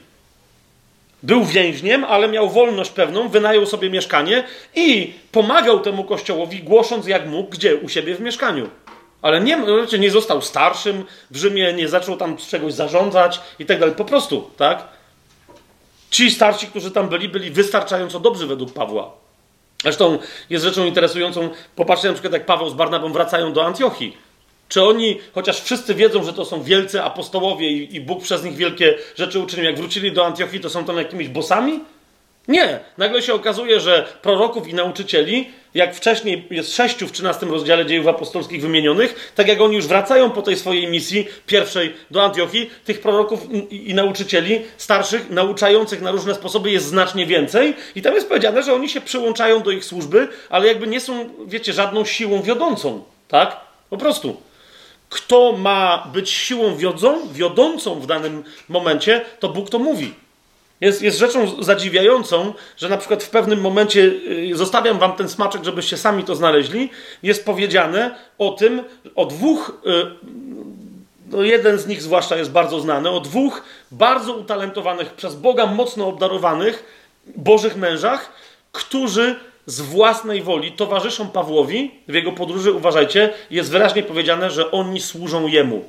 Był 1.23 1.45
więźniem, 1.45 2.03
ale 2.03 2.27
miał 2.27 2.49
wolność 2.49 2.91
pewną, 2.91 3.29
wynajął 3.29 3.65
sobie 3.65 3.89
mieszkanie 3.89 4.43
i 4.75 5.13
pomagał 5.31 5.79
temu 5.79 6.03
kościołowi, 6.03 6.63
głosząc 6.63 7.07
jak 7.07 7.27
mógł, 7.27 7.49
gdzie? 7.49 7.75
U 7.75 7.89
siebie 7.89 8.15
w 8.15 8.19
mieszkaniu. 8.19 8.69
Ale 9.21 9.41
nie, 9.41 9.63
znaczy 9.65 9.99
nie 9.99 10.11
został 10.11 10.41
starszym 10.41 11.05
w 11.31 11.37
Rzymie, 11.37 11.73
nie 11.73 11.87
zaczął 11.87 12.17
tam 12.17 12.37
czegoś 12.37 12.73
zarządzać 12.73 13.41
i 13.59 13.65
tak 13.65 13.79
dalej. 13.79 13.95
Po 13.95 14.05
prostu, 14.05 14.49
tak? 14.57 14.83
Ci 16.09 16.31
starsi, 16.31 16.67
którzy 16.67 16.91
tam 16.91 17.09
byli, 17.09 17.29
byli 17.29 17.51
wystarczająco 17.51 18.19
dobrzy 18.19 18.47
według 18.47 18.73
Pawła. 18.73 19.11
Zresztą 19.83 20.19
jest 20.49 20.65
rzeczą 20.65 20.85
interesującą, 20.85 21.49
popatrzcie 21.75 22.07
na 22.07 22.13
przykład 22.13 22.33
jak 22.33 22.45
Paweł 22.45 22.69
z 22.69 22.73
Barnabą 22.73 23.13
wracają 23.13 23.53
do 23.53 23.65
Antiochii 23.65 24.17
czy 24.69 24.83
oni, 24.83 25.19
chociaż 25.33 25.61
wszyscy 25.61 25.95
wiedzą, 25.95 26.23
że 26.23 26.33
to 26.33 26.45
są 26.45 26.63
wielcy 26.63 27.03
apostołowie 27.03 27.71
i, 27.71 27.95
i 27.95 28.01
Bóg 28.01 28.23
przez 28.23 28.43
nich 28.43 28.55
wielkie 28.55 28.95
rzeczy 29.15 29.39
uczynił, 29.39 29.65
jak 29.65 29.77
wrócili 29.77 30.11
do 30.11 30.25
Antiochii, 30.25 30.59
to 30.59 30.69
są 30.69 30.85
tam 30.85 30.97
jakimiś 30.97 31.27
bosami? 31.27 31.79
Nie. 32.47 32.79
Nagle 32.97 33.21
się 33.21 33.33
okazuje, 33.33 33.79
że 33.79 34.05
proroków 34.21 34.67
i 34.67 34.73
nauczycieli, 34.73 35.49
jak 35.73 35.95
wcześniej 35.95 36.47
jest 36.51 36.75
sześciu 36.75 37.07
w 37.07 37.11
13 37.11 37.45
rozdziale 37.45 37.85
dziejów 37.85 38.07
apostolskich 38.07 38.61
wymienionych, 38.61 39.31
tak 39.35 39.47
jak 39.47 39.61
oni 39.61 39.75
już 39.75 39.87
wracają 39.87 40.31
po 40.31 40.41
tej 40.41 40.55
swojej 40.55 40.87
misji 40.87 41.27
pierwszej 41.45 41.93
do 42.11 42.23
Antiochii, 42.23 42.69
tych 42.85 43.01
proroków 43.01 43.39
i, 43.71 43.93
nauczycieli 43.93 44.61
starszych, 44.77 45.29
nauczających 45.29 46.01
na 46.01 46.11
różne 46.11 46.35
sposoby 46.35 46.71
jest 46.71 46.85
znacznie 46.85 47.25
więcej. 47.25 47.75
I 47.95 48.01
tam 48.01 48.13
jest 48.13 48.27
powiedziane, 48.27 48.63
że 48.63 48.73
oni 48.73 48.89
się 48.89 49.01
przyłączają 49.01 49.61
do 49.61 49.71
ich 49.71 49.85
służby, 49.85 50.27
ale 50.49 50.67
jakby 50.67 50.87
nie 50.87 51.01
są, 51.01 51.29
wiecie, 51.45 51.73
żadną 51.73 52.05
siłą 52.05 52.41
wiodącą. 52.41 53.03
Tak? 53.27 53.57
Po 53.89 53.97
prostu 53.97 54.48
kto 55.09 55.51
ma 55.51 56.07
być 56.13 56.29
siłą 56.29 56.77
wiodącą 57.31 57.99
w 57.99 58.05
danym 58.05 58.43
momencie, 58.69 59.25
to 59.39 59.49
Bóg 59.49 59.69
to 59.69 59.79
mówi. 59.79 60.13
Jest, 60.81 61.01
jest 61.01 61.17
rzeczą 61.17 61.63
zadziwiającą, 61.63 62.53
że 62.77 62.89
na 62.89 62.97
przykład 62.97 63.23
w 63.23 63.29
pewnym 63.29 63.61
momencie, 63.61 64.01
y, 64.01 64.51
zostawiam 64.55 64.99
wam 64.99 65.13
ten 65.13 65.29
smaczek, 65.29 65.63
żebyście 65.63 65.97
sami 65.97 66.23
to 66.23 66.35
znaleźli, 66.35 66.89
jest 67.23 67.45
powiedziane 67.45 68.15
o 68.37 68.51
tym, 68.51 68.83
o 69.15 69.25
dwóch, 69.25 69.81
y, 69.85 70.05
no 71.31 71.43
jeden 71.43 71.77
z 71.77 71.87
nich 71.87 72.01
zwłaszcza 72.01 72.37
jest 72.37 72.51
bardzo 72.51 72.79
znany, 72.79 73.09
o 73.09 73.19
dwóch 73.19 73.63
bardzo 73.91 74.33
utalentowanych, 74.33 75.13
przez 75.13 75.35
Boga 75.35 75.65
mocno 75.65 76.07
obdarowanych 76.07 76.83
Bożych 77.35 77.75
mężach, 77.75 78.31
którzy 78.71 79.35
z 79.65 79.81
własnej 79.81 80.41
woli 80.41 80.71
towarzyszą 80.71 81.27
Pawłowi 81.27 81.91
w 82.07 82.13
jego 82.13 82.31
podróży, 82.31 82.71
uważajcie, 82.71 83.33
jest 83.51 83.71
wyraźnie 83.71 84.03
powiedziane, 84.03 84.51
że 84.51 84.71
oni 84.71 84.99
służą 84.99 85.47
jemu. 85.47 85.83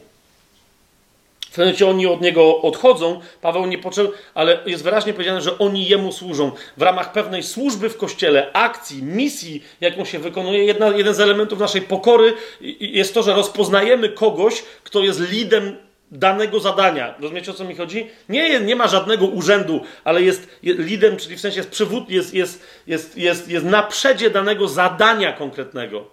W 1.51 1.55
pewnym 1.55 1.89
oni 1.89 2.07
od 2.07 2.21
niego 2.21 2.63
odchodzą, 2.63 3.21
Paweł 3.41 3.67
nie 3.67 3.79
począł, 3.79 4.07
ale 4.35 4.59
jest 4.67 4.85
wyraźnie 4.85 5.13
powiedziane, 5.13 5.41
że 5.41 5.59
oni 5.59 5.89
jemu 5.89 6.13
służą. 6.13 6.53
W 6.77 6.83
ramach 6.83 7.13
pewnej 7.13 7.43
służby 7.43 7.91
w 7.91 7.97
kościele, 7.97 8.53
akcji, 8.53 9.03
misji, 9.03 9.65
jaką 9.81 10.05
się 10.05 10.19
wykonuje, 10.19 10.65
jedna, 10.65 10.89
jeden 10.89 11.15
z 11.15 11.21
elementów 11.21 11.59
naszej 11.59 11.83
pokory 11.83 12.35
jest 12.81 13.15
to, 13.15 13.23
że 13.23 13.35
rozpoznajemy 13.35 14.09
kogoś, 14.09 14.63
kto 14.85 15.01
jest 15.01 15.21
lidem 15.21 15.77
danego 16.11 16.61
zadania. 16.61 17.15
Rozumiecie 17.21 17.51
o 17.51 17.55
co 17.55 17.65
mi 17.65 17.77
chodzi? 17.77 18.11
Nie, 18.29 18.61
nie 18.61 18.77
ma 18.77 18.89
żadnego 18.89 19.27
urzędu, 19.27 19.81
ale 20.05 20.23
jest, 20.23 20.49
jest 20.63 20.79
lidem, 20.79 21.17
czyli 21.17 21.37
w 21.37 21.41
sensie 21.41 21.59
jest 21.59 21.71
przywód, 21.71 22.11
jest, 22.11 22.35
jest, 22.35 22.63
jest, 22.87 23.17
jest, 23.17 23.49
jest 23.49 23.67
na 23.67 23.83
przedzie 23.83 24.31
danego 24.31 24.69
zadania 24.69 25.33
konkretnego. 25.33 26.05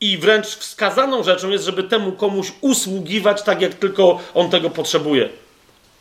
I 0.00 0.18
wręcz 0.18 0.46
wskazaną 0.46 1.22
rzeczą 1.22 1.50
jest, 1.50 1.64
żeby 1.64 1.82
temu 1.82 2.12
komuś 2.12 2.52
usługiwać 2.60 3.42
tak, 3.42 3.60
jak 3.60 3.74
tylko 3.74 4.20
on 4.34 4.50
tego 4.50 4.70
potrzebuje. 4.70 5.28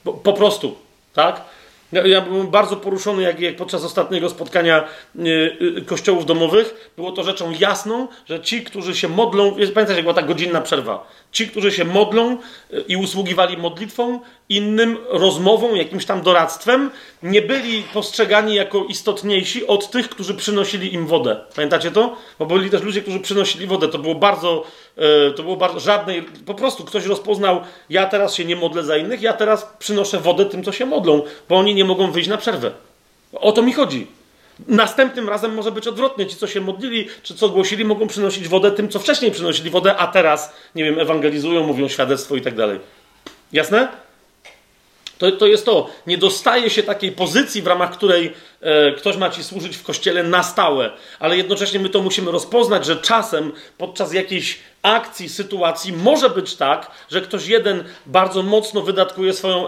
Po, 0.03 0.13
po 0.13 0.33
prostu, 0.33 0.75
tak? 1.13 1.41
Ja 1.91 2.21
byłem 2.21 2.47
bardzo 2.47 2.75
poruszony, 2.75 3.23
jak, 3.23 3.39
jak 3.39 3.55
podczas 3.55 3.83
ostatniego 3.83 4.29
spotkania 4.29 4.83
yy, 5.15 5.83
kościołów 5.85 6.25
domowych. 6.25 6.91
Było 6.95 7.11
to 7.11 7.23
rzeczą 7.23 7.53
jasną, 7.59 8.07
że 8.29 8.41
ci, 8.41 8.63
którzy 8.63 8.95
się 8.95 9.07
modlą, 9.07 9.51
pamiętacie, 9.51 9.93
jak 9.93 10.01
była 10.01 10.13
ta 10.13 10.21
godzinna 10.21 10.61
przerwa. 10.61 11.07
Ci, 11.31 11.47
którzy 11.47 11.71
się 11.71 11.85
modlą 11.85 12.37
yy, 12.69 12.81
i 12.87 12.95
usługiwali 12.95 13.57
modlitwą, 13.57 14.19
innym 14.49 14.97
rozmową, 15.09 15.75
jakimś 15.75 16.05
tam 16.05 16.21
doradztwem, 16.21 16.91
nie 17.23 17.41
byli 17.41 17.83
postrzegani 17.93 18.55
jako 18.55 18.85
istotniejsi 18.85 19.67
od 19.67 19.91
tych, 19.91 20.09
którzy 20.09 20.33
przynosili 20.33 20.93
im 20.93 21.07
wodę. 21.07 21.39
Pamiętacie 21.55 21.91
to? 21.91 22.17
Bo 22.39 22.45
byli 22.45 22.69
też 22.69 22.81
ludzie, 22.81 23.01
którzy 23.01 23.19
przynosili 23.19 23.67
wodę. 23.67 23.87
To 23.87 23.97
było 23.97 24.15
bardzo, 24.15 24.63
yy, 24.63 24.84
to 25.35 25.43
było 25.43 25.57
bardzo 25.57 25.79
żadnej, 25.79 26.23
po 26.45 26.53
prostu 26.53 26.83
ktoś 26.83 27.05
rozpoznał, 27.05 27.61
ja 27.89 28.05
teraz 28.05 28.35
się 28.35 28.45
nie 28.45 28.55
modlę 28.55 28.83
za 28.83 28.97
innych, 28.97 29.21
ja 29.21 29.33
teraz 29.33 29.67
przynoszę 29.79 30.19
wodę 30.19 30.45
tym, 30.45 30.63
co 30.63 30.71
się 30.71 30.85
modlą, 30.85 31.23
bo 31.49 31.55
oni 31.55 31.75
nie 31.75 31.85
mogą 31.85 32.11
wyjść 32.11 32.29
na 32.29 32.37
przerwę. 32.37 32.71
O 33.33 33.51
to 33.51 33.61
mi 33.61 33.73
chodzi. 33.73 34.07
Następnym 34.67 35.29
razem 35.29 35.53
może 35.53 35.71
być 35.71 35.87
odwrotnie. 35.87 36.25
Ci, 36.25 36.35
co 36.35 36.47
się 36.47 36.61
modlili, 36.61 37.07
czy 37.23 37.35
co 37.35 37.49
głosili, 37.49 37.85
mogą 37.85 38.07
przynosić 38.07 38.47
wodę 38.47 38.71
tym, 38.71 38.89
co 38.89 38.99
wcześniej 38.99 39.31
przynosili 39.31 39.69
wodę, 39.69 39.95
a 39.97 40.07
teraz, 40.07 40.53
nie 40.75 40.83
wiem, 40.83 40.99
ewangelizują, 40.99 41.63
mówią 41.63 41.87
świadectwo 41.87 42.35
i 42.35 42.41
tak 42.41 42.55
dalej. 42.55 42.79
Jasne? 43.53 43.87
To, 45.17 45.31
to 45.31 45.47
jest 45.47 45.65
to. 45.65 45.89
Nie 46.07 46.17
dostaje 46.17 46.69
się 46.69 46.83
takiej 46.83 47.11
pozycji, 47.11 47.61
w 47.61 47.67
ramach 47.67 47.91
której 47.91 48.33
e, 48.61 48.91
ktoś 48.91 49.17
ma 49.17 49.29
ci 49.29 49.43
służyć 49.43 49.77
w 49.77 49.83
kościele 49.83 50.23
na 50.23 50.43
stałe, 50.43 50.91
ale 51.19 51.37
jednocześnie 51.37 51.79
my 51.79 51.89
to 51.89 52.01
musimy 52.01 52.31
rozpoznać, 52.31 52.85
że 52.85 52.95
czasem 52.95 53.51
podczas 53.77 54.13
jakiejś 54.13 54.59
akcji, 54.81 55.29
sytuacji 55.29 55.93
może 55.93 56.29
być 56.29 56.55
tak, 56.55 56.91
że 57.09 57.21
ktoś 57.21 57.47
jeden 57.47 57.83
bardzo 58.05 58.43
mocno 58.43 58.81
wydatkuje 58.81 59.33
swoją 59.33 59.67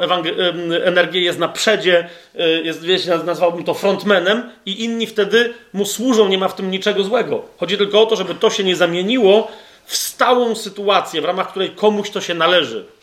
energię, 0.83 1.21
jest 1.21 1.39
na 1.39 1.47
przedzie, 1.47 2.09
e, 2.35 2.49
jest, 2.49 2.83
wiecie, 2.83 3.17
nazwałbym 3.25 3.63
to 3.63 3.73
frontmanem 3.73 4.49
i 4.65 4.83
inni 4.83 5.07
wtedy 5.07 5.53
mu 5.73 5.85
służą, 5.85 6.27
nie 6.27 6.37
ma 6.37 6.47
w 6.47 6.55
tym 6.55 6.71
niczego 6.71 7.03
złego. 7.03 7.45
Chodzi 7.57 7.77
tylko 7.77 8.01
o 8.01 8.05
to, 8.05 8.15
żeby 8.15 8.35
to 8.35 8.49
się 8.49 8.63
nie 8.63 8.75
zamieniło 8.75 9.51
w 9.85 9.95
stałą 9.95 10.55
sytuację, 10.55 11.21
w 11.21 11.25
ramach 11.25 11.49
której 11.49 11.69
komuś 11.69 12.09
to 12.09 12.21
się 12.21 12.33
należy. 12.33 12.96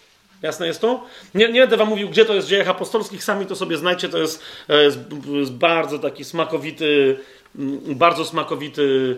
Jasne 0.44 0.66
jest 0.66 0.80
to? 0.80 1.04
Nie, 1.34 1.48
nie 1.48 1.60
będę 1.60 1.76
wam 1.76 1.88
mówił, 1.88 2.08
gdzie 2.08 2.24
to 2.24 2.34
jest 2.34 2.46
w 2.46 2.50
dziejach 2.50 2.68
apostolskich, 2.68 3.24
sami 3.24 3.46
to 3.46 3.56
sobie 3.56 3.76
znajcie, 3.76 4.08
to 4.08 4.18
jest, 4.18 4.42
jest, 4.68 4.98
jest 5.26 5.52
bardzo 5.52 5.98
taki 5.98 6.24
smakowity, 6.24 7.18
mm, 7.58 7.80
bardzo 7.94 8.24
smakowity 8.24 9.16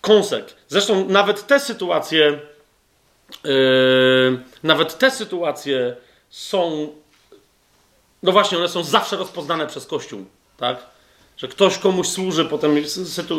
kąsek. 0.00 0.54
Zresztą 0.68 1.08
nawet 1.08 1.46
te 1.46 1.60
sytuacje, 1.60 2.40
yy, 3.44 4.40
nawet 4.62 4.98
te 4.98 5.10
sytuacje 5.10 5.96
są, 6.30 6.88
no 8.22 8.32
właśnie, 8.32 8.58
one 8.58 8.68
są 8.68 8.84
zawsze 8.84 9.16
rozpoznane 9.16 9.66
przez 9.66 9.86
Kościół, 9.86 10.24
tak? 10.56 10.86
Że 11.36 11.48
ktoś 11.48 11.78
komuś 11.78 12.08
służy, 12.08 12.44
potem 12.44 12.76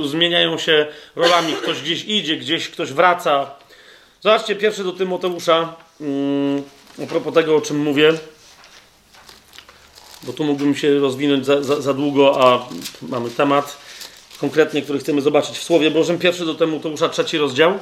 zmieniają 0.05 0.57
się 0.57 0.87
rolami, 1.15 1.53
ktoś 1.53 1.81
gdzieś 1.81 2.05
idzie, 2.05 2.37
gdzieś 2.37 2.69
ktoś 2.69 2.93
wraca. 2.93 3.51
Zobaczcie, 4.21 4.55
pierwszy 4.55 4.83
do 4.83 4.91
Tymoteusza, 4.91 5.75
yy, 5.99 6.07
a 7.03 7.05
propos 7.05 7.33
tego, 7.33 7.55
o 7.55 7.61
czym 7.61 7.79
mówię, 7.79 8.13
bo 10.23 10.33
tu 10.33 10.43
mógłbym 10.43 10.75
się 10.75 10.99
rozwinąć 10.99 11.45
za, 11.45 11.63
za, 11.63 11.81
za 11.81 11.93
długo, 11.93 12.47
a 12.47 12.67
mamy 13.01 13.29
temat 13.29 13.77
konkretnie, 14.39 14.81
który 14.81 14.99
chcemy 14.99 15.21
zobaczyć 15.21 15.57
w 15.57 15.63
Słowie 15.63 15.91
Bożym. 15.91 16.19
Pierwszy 16.19 16.45
do 16.45 16.55
Tymoteusza, 16.55 17.09
trzeci 17.09 17.37
rozdział. 17.37 17.79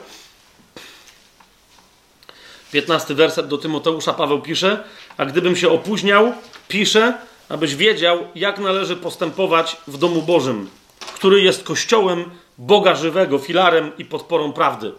15 2.72 3.16
werset 3.16 3.48
do 3.48 3.58
Tymoteusza 3.58 4.14
Paweł 4.14 4.42
pisze, 4.42 4.84
a 5.18 5.26
gdybym 5.26 5.56
się 5.56 5.70
opóźniał, 5.70 6.34
pisze, 6.68 7.14
abyś 7.50 7.76
wiedział, 7.76 8.28
jak 8.36 8.60
należy 8.60 8.96
postępować 8.96 9.78
w 9.88 9.98
domu 9.98 10.22
Bożym, 10.22 10.70
który 11.00 11.42
jest 11.42 11.64
kościołem 11.64 12.30
Boga 12.58 12.96
żywego, 12.96 13.40
filarem 13.40 13.92
i 13.98 14.06
podporą 14.06 14.54
prawdy. 14.54 14.92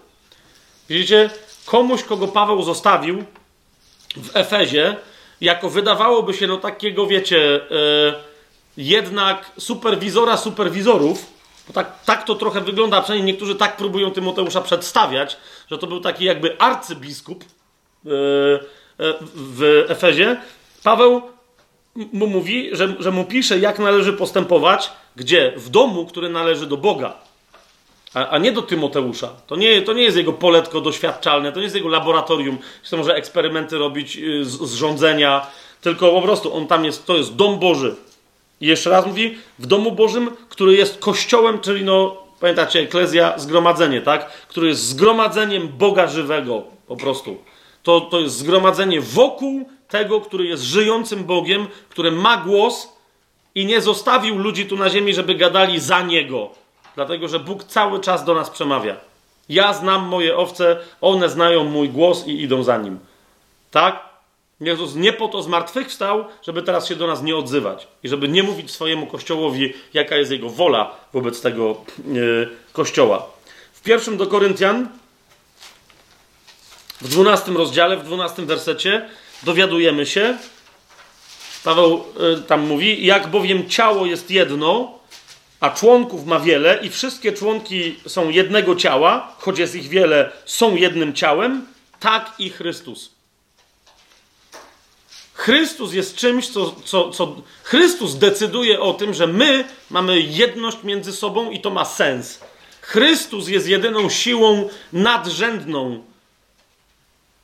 Widzicie, 0.89 1.31
komuś, 1.67 2.03
kogo 2.03 2.29
Paweł 2.29 2.63
zostawił, 2.63 3.25
w 4.17 4.37
Efezie, 4.37 4.97
jako 5.41 5.71
wydawałoby 5.71 6.35
się, 6.35 6.47
no 6.47 6.57
takiego, 6.57 7.07
wiecie, 7.07 7.61
yy, 7.71 8.15
jednak 8.77 9.53
superwizora 9.59 10.37
superwizorów, 10.37 11.27
bo 11.67 11.73
tak, 11.73 12.05
tak 12.05 12.25
to 12.25 12.35
trochę 12.35 12.61
wygląda, 12.61 13.01
przynajmniej 13.01 13.33
niektórzy 13.33 13.55
tak 13.55 13.77
próbują 13.77 14.11
Tymoteusza 14.11 14.61
przedstawiać, 14.61 15.37
że 15.71 15.79
to 15.79 15.87
był 15.87 16.01
taki 16.01 16.25
jakby 16.25 16.61
arcybiskup 16.61 17.45
yy, 18.05 18.13
yy, 18.99 19.15
w 19.35 19.85
Efezie. 19.89 20.37
Paweł 20.83 21.23
mu 22.13 22.27
mówi, 22.27 22.71
że, 22.73 22.95
że 22.99 23.11
mu 23.11 23.25
pisze, 23.25 23.59
jak 23.59 23.79
należy 23.79 24.13
postępować, 24.13 24.91
gdzie? 25.17 25.53
W 25.57 25.69
domu, 25.69 26.07
który 26.07 26.29
należy 26.29 26.67
do 26.67 26.77
Boga 26.77 27.26
a, 28.17 28.29
a, 28.29 28.39
nie 28.39 28.53
do 28.53 28.63
Tymoteusza. 28.63 29.29
To 29.47 29.57
nie, 29.57 29.83
to 29.83 29.93
nie 29.93 30.03
jest 30.03 30.17
jego 30.17 30.33
poletko 30.33 30.81
doświadczalne, 30.81 31.53
to 31.53 31.59
nie 31.59 31.65
jest 31.65 31.77
jego 31.77 31.89
laboratorium, 31.89 32.59
gdzie 32.85 32.97
może 32.97 33.15
eksperymenty 33.15 33.79
robić 33.79 34.17
y, 34.17 34.45
z, 34.45 34.61
z 34.61 34.75
rządzenia, 34.75 35.47
tylko 35.81 36.13
po 36.13 36.23
prostu 36.23 36.55
on 36.55 36.67
tam 36.67 36.85
jest, 36.85 37.07
to 37.07 37.17
jest 37.17 37.35
dom 37.35 37.59
Boży. 37.59 37.97
I 38.61 38.67
jeszcze 38.67 38.91
raz 38.91 39.07
mówi, 39.07 39.39
w 39.59 39.67
domu 39.67 39.93
Bożym, 39.93 40.31
który 40.49 40.75
jest 40.75 40.99
kościołem, 40.99 41.61
czyli 41.61 41.85
no, 41.85 42.17
pamiętacie, 42.41 42.81
eklezja, 42.81 43.39
zgromadzenie, 43.39 44.01
tak? 44.01 44.31
Który 44.31 44.69
jest 44.69 44.83
zgromadzeniem 44.83 45.69
Boga 45.69 46.09
żywego, 46.09 46.63
po 46.87 46.97
prostu. 46.97 47.37
To, 47.83 48.01
to 48.01 48.21
jest 48.21 48.37
zgromadzenie 48.39 49.01
wokół 49.01 49.69
tego, 49.89 50.21
który 50.21 50.45
jest 50.45 50.63
żyjącym 50.63 51.25
Bogiem, 51.25 51.67
który 51.89 52.13
ma 52.13 52.37
głos 52.37 52.89
i 53.55 53.67
nie 53.67 53.81
zostawił 53.81 54.39
ludzi 54.39 54.67
tu 54.67 54.77
na 54.77 54.91
ziemi, 54.91 55.15
żeby 55.15 55.35
gadali 55.35 55.81
za 55.81 56.03
Niego 56.03 56.66
Dlatego, 56.97 57.28
że 57.28 57.40
Bóg 57.40 57.64
cały 57.64 58.01
czas 58.01 58.24
do 58.24 58.35
nas 58.35 58.51
przemawia. 58.51 58.97
Ja 59.48 59.73
znam 59.74 60.05
moje 60.05 60.36
owce, 60.36 60.77
one 61.01 61.28
znają 61.28 61.64
mój 61.64 61.89
głos 61.89 62.27
i 62.27 62.43
idą 62.43 62.62
za 62.62 62.77
nim. 62.78 62.98
Tak? 63.70 64.06
Jezus 64.60 64.94
nie 64.94 65.12
po 65.12 65.28
to 65.28 65.43
zmartwychwstał, 65.43 66.24
żeby 66.43 66.62
teraz 66.62 66.89
się 66.89 66.97
do 66.97 67.06
nas 67.06 67.23
nie 67.23 67.36
odzywać 67.36 67.89
i 68.02 68.09
żeby 68.09 68.28
nie 68.28 68.43
mówić 68.43 68.70
swojemu 68.70 69.06
kościołowi, 69.06 69.74
jaka 69.94 70.16
jest 70.16 70.31
jego 70.31 70.51
wola 70.51 70.90
wobec 71.12 71.40
tego 71.40 71.85
yy, 72.06 72.48
kościoła. 72.73 73.27
W 73.73 73.82
pierwszym 73.82 74.16
do 74.16 74.27
Koryntian, 74.27 74.89
w 77.01 77.09
dwunastym 77.09 77.56
rozdziale, 77.56 77.97
w 77.97 78.05
dwunastym 78.05 78.47
wersecie, 78.47 79.09
dowiadujemy 79.43 80.06
się, 80.06 80.39
Paweł 81.64 82.05
yy, 82.18 82.43
tam 82.43 82.66
mówi, 82.66 83.06
jak 83.06 83.31
bowiem 83.31 83.68
ciało 83.68 84.06
jest 84.06 84.31
jedno, 84.31 84.98
a 85.61 85.70
członków 85.70 86.27
ma 86.27 86.41
wiele 86.41 86.78
i 86.83 86.91
wszystkie 86.91 87.33
członki 87.33 87.97
są 88.07 88.28
jednego 88.28 88.77
ciała, 88.77 89.35
choć 89.39 89.59
jest 89.59 89.74
ich 89.74 89.89
wiele, 89.89 90.33
są 90.45 90.77
jednym 90.77 91.15
ciałem, 91.15 91.66
tak 92.01 92.33
i 92.39 92.51
Chrystus. 92.51 93.11
Chrystus 95.35 95.93
jest 95.93 96.16
czymś, 96.16 96.49
co, 96.49 96.74
co, 96.85 97.11
co 97.11 97.37
Chrystus 97.62 98.15
decyduje 98.15 98.81
o 98.81 98.95
tym, 98.95 99.15
że 99.15 99.27
my 99.27 99.65
mamy 99.91 100.20
jedność 100.20 100.83
między 100.83 101.12
sobą 101.12 101.51
i 101.51 101.61
to 101.61 101.70
ma 101.70 101.85
sens. 101.85 102.41
Chrystus 102.81 103.49
jest 103.49 103.69
jedyną 103.69 104.11
siłą 104.11 104.69
nadrzędną, 104.93 106.05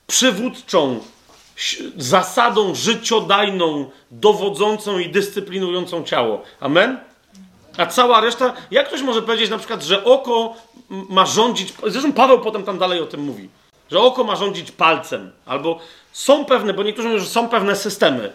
przywódczą, 0.06 1.00
zasadą 1.96 2.74
życiodajną, 2.74 3.90
dowodzącą 4.10 4.98
i 4.98 5.08
dyscyplinującą 5.08 6.04
ciało. 6.04 6.42
Amen? 6.60 7.11
A 7.76 7.86
cała 7.86 8.20
reszta, 8.20 8.52
jak 8.70 8.88
ktoś 8.88 9.02
może 9.02 9.22
powiedzieć 9.22 9.50
na 9.50 9.58
przykład, 9.58 9.82
że 9.82 10.04
oko 10.04 10.54
ma 10.88 11.26
rządzić, 11.26 11.74
zresztą 11.86 12.12
Paweł 12.12 12.40
potem 12.40 12.62
tam 12.62 12.78
dalej 12.78 13.00
o 13.00 13.06
tym 13.06 13.20
mówi, 13.20 13.48
że 13.90 14.00
oko 14.00 14.24
ma 14.24 14.36
rządzić 14.36 14.70
palcem, 14.70 15.32
albo 15.46 15.78
są 16.12 16.44
pewne, 16.44 16.74
bo 16.74 16.82
niektórzy 16.82 17.08
mówią, 17.08 17.20
że 17.20 17.30
są 17.30 17.48
pewne 17.48 17.76
systemy. 17.76 18.32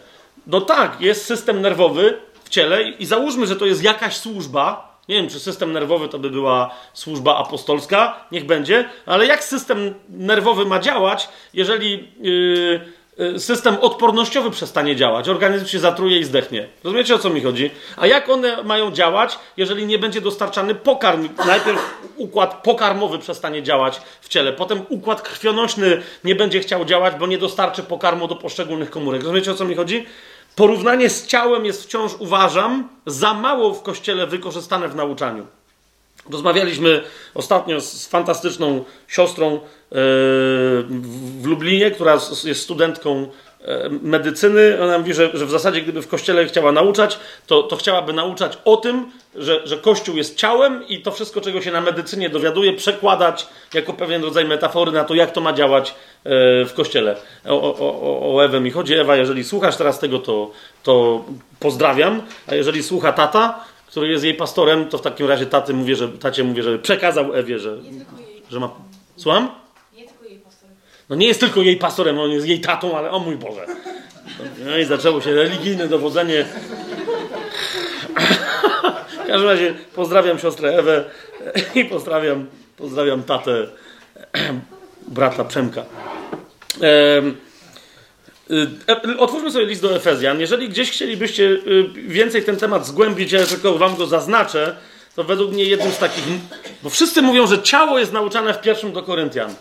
No 0.48 0.62
tak, 0.62 1.02
jest 1.02 1.26
system 1.26 1.62
nerwowy 1.62 2.20
w 2.44 2.50
ciele 2.50 2.90
i 2.90 3.06
załóżmy, 3.06 3.48
że 3.48 3.56
to 3.56 3.66
jest 3.66 3.84
jakaś 3.84 4.18
służba, 4.18 4.98
Nie 5.08 5.16
wiem, 5.16 5.30
czy 5.30 5.40
system 5.40 5.74
nerwowy 5.74 6.10
to 6.10 6.20
by 6.20 6.30
była 6.30 6.70
służba 6.94 7.38
apostolska, 7.38 8.26
niech 8.32 8.46
będzie, 8.46 8.90
ale 9.06 9.26
jak 9.26 9.44
system 9.44 9.94
nerwowy 10.10 10.66
ma 10.66 10.80
działać, 10.80 11.30
jeżeli 11.54 12.08
yy, 12.20 12.97
system 13.38 13.77
odpornościowy 13.81 14.52
przestanie 14.52 14.95
działać, 14.95 15.30
organizm 15.30 15.65
się 15.65 15.80
zatruje 15.80 16.19
i 16.19 16.23
zdechnie? 16.23 16.68
Rozumiecie 16.84 17.15
o 17.15 17.19
co 17.19 17.30
mi 17.30 17.41
chodzi? 17.41 17.72
A 17.98 18.07
jak 18.07 18.30
one 18.30 18.64
mają 18.64 18.91
działać, 18.91 19.39
jeżeli 19.57 19.85
nie 19.85 19.99
będzie 19.99 20.22
dostarczany 20.22 20.76
pokarm? 20.76 21.30
Najpierw 21.45 21.98
układ 22.15 22.64
pokarmowy 22.64 23.19
przestanie 23.19 23.64
działać 23.64 24.02
w 24.22 24.30
ciele, 24.30 24.53
potem 24.53 24.81
układ 24.89 25.22
krwionośny 25.22 26.02
nie 26.23 26.35
będzie 26.35 26.60
chciał 26.60 26.85
działać, 26.85 27.15
bo 27.15 27.27
nie 27.27 27.38
dostarczy 27.38 27.84
pokarmu 27.84 28.27
do 28.27 28.35
poszczególnych 28.35 28.89
komórek. 28.89 29.22
Rozumiecie 29.22 29.52
o 29.52 29.56
co 29.56 29.65
mi 29.65 29.76
chodzi? 29.76 30.06
Porównanie 30.56 31.10
z 31.10 31.27
ciałem 31.27 31.65
jest 31.65 31.84
wciąż, 31.84 32.11
uważam, 32.19 32.89
za 33.06 33.34
mało 33.34 33.73
w 33.73 33.84
kościele 33.84 34.27
wykorzystane 34.27 34.88
w 34.88 34.95
nauczaniu. 34.95 35.48
Rozmawialiśmy 36.32 37.04
ostatnio 37.34 37.82
z 37.82 38.08
fantastyczną 38.08 38.84
siostrą 39.08 39.56
e, 39.56 39.60
w 41.41 41.45
Lublinie, 41.45 41.91
która 41.91 42.14
jest 42.44 42.62
studentką 42.62 43.28
e, 43.62 43.90
medycyny. 43.90 44.84
Ona 44.84 44.99
mówi, 44.99 45.14
że, 45.14 45.30
że 45.34 45.45
w 45.45 45.52
zasadzie, 45.52 45.82
gdyby 45.82 46.02
w 46.02 46.08
kościele 46.08 46.45
chciała 46.45 46.72
nauczać, 46.72 47.20
to, 47.48 47.64
to 47.64 47.76
chciałaby 47.76 48.14
nauczać 48.14 48.58
o 48.66 48.78
tym, 48.78 49.12
że, 49.36 49.68
że 49.68 49.78
Kościół 49.78 50.18
jest 50.18 50.36
ciałem 50.36 50.88
i 50.88 51.02
to 51.02 51.12
wszystko, 51.12 51.41
czego 51.41 51.62
się 51.62 51.72
na 51.72 51.82
medycynie 51.82 52.30
dowiaduje, 52.30 52.74
przekładać 52.74 53.48
jako 53.74 53.94
pewien 53.94 54.24
rodzaj 54.24 54.45
metafory 54.45 54.91
na 54.91 55.04
to, 55.04 55.16
jak 55.16 55.32
to 55.32 55.41
ma 55.41 55.54
działać 55.54 55.90
e, 55.90 55.95
w 56.66 56.74
Kościele. 56.74 57.16
O, 57.45 57.76
o, 57.80 58.36
o 58.36 58.45
Ewę 58.45 58.60
mi 58.60 58.72
chodzi. 58.72 58.94
Ewa, 58.94 59.16
jeżeli 59.16 59.44
słuchasz 59.44 59.78
teraz 59.78 59.99
tego, 59.99 60.20
to, 60.20 60.52
to 60.84 61.26
pozdrawiam, 61.60 62.22
a 62.48 62.56
jeżeli 62.56 62.84
słucha 62.84 63.14
tata, 63.14 63.66
który 63.98 64.11
jest 64.11 64.24
jej 64.24 64.34
pastorem, 64.34 64.90
to 64.90 64.98
w 64.98 65.02
takim 65.02 65.28
razie 65.28 65.45
taty 65.45 65.74
mówię, 65.74 65.95
że, 65.95 66.10
tacie 66.10 66.44
mówię, 66.44 66.64
że 66.64 66.80
przekazał 66.80 67.34
Ewie, 67.34 67.60
że, 67.60 67.78
że 68.49 68.60
ma... 68.60 68.72
Słucham? 69.15 69.49
Nie 69.94 70.07
tylko 70.07 70.26
jej 70.26 70.40
pastorem. 70.40 70.76
No 71.10 71.15
nie 71.15 71.28
jest 71.28 71.40
tylko 71.40 71.61
jej 71.61 71.78
pastorem, 71.78 72.19
on 72.19 72.32
jest 72.32 72.48
jej 72.48 72.61
tatą, 72.61 72.98
ale 72.98 73.11
o 73.11 73.19
mój 73.19 73.36
Boże. 73.36 73.65
No 74.65 74.78
i 74.78 74.86
zaczęło 74.86 75.22
się 75.22 75.34
religijne 75.34 75.88
dowodzenie. 75.88 76.45
W 79.24 79.28
każdym 79.28 79.49
razie 79.49 79.74
pozdrawiam 79.95 80.40
siostrę 80.40 80.78
Ewę 80.78 81.03
i 81.76 81.86
pozdrawiam, 81.86 82.48
pozdrawiam 82.78 83.24
tatę 83.24 83.68
brata 85.07 85.44
Przemka. 85.44 85.86
Ehm, 86.82 87.36
Otwórzmy 89.18 89.52
sobie 89.52 89.65
list 89.65 89.82
do 89.82 89.95
Efezjan. 89.95 90.40
Jeżeli 90.40 90.69
gdzieś 90.69 90.91
chcielibyście 90.91 91.44
y, 91.44 91.90
więcej 91.95 92.44
ten 92.44 92.57
temat 92.57 92.88
zgłębić, 92.88 93.32
ja 93.32 93.45
tylko 93.45 93.78
wam 93.78 93.95
go 93.95 94.07
zaznaczę, 94.07 94.76
to 95.15 95.24
według 95.24 95.52
mnie 95.52 95.64
jednym 95.64 95.91
z 95.91 95.98
takich. 95.98 96.24
Bo 96.84 96.90
wszyscy 96.90 97.22
mówią, 97.22 97.48
że 97.48 97.61
ciało 97.61 97.99
jest 97.99 98.14
nauczane 98.14 98.53
w 98.53 98.61
pierwszym 98.61 98.91
do 98.91 99.03
Koryntian. 99.03 99.56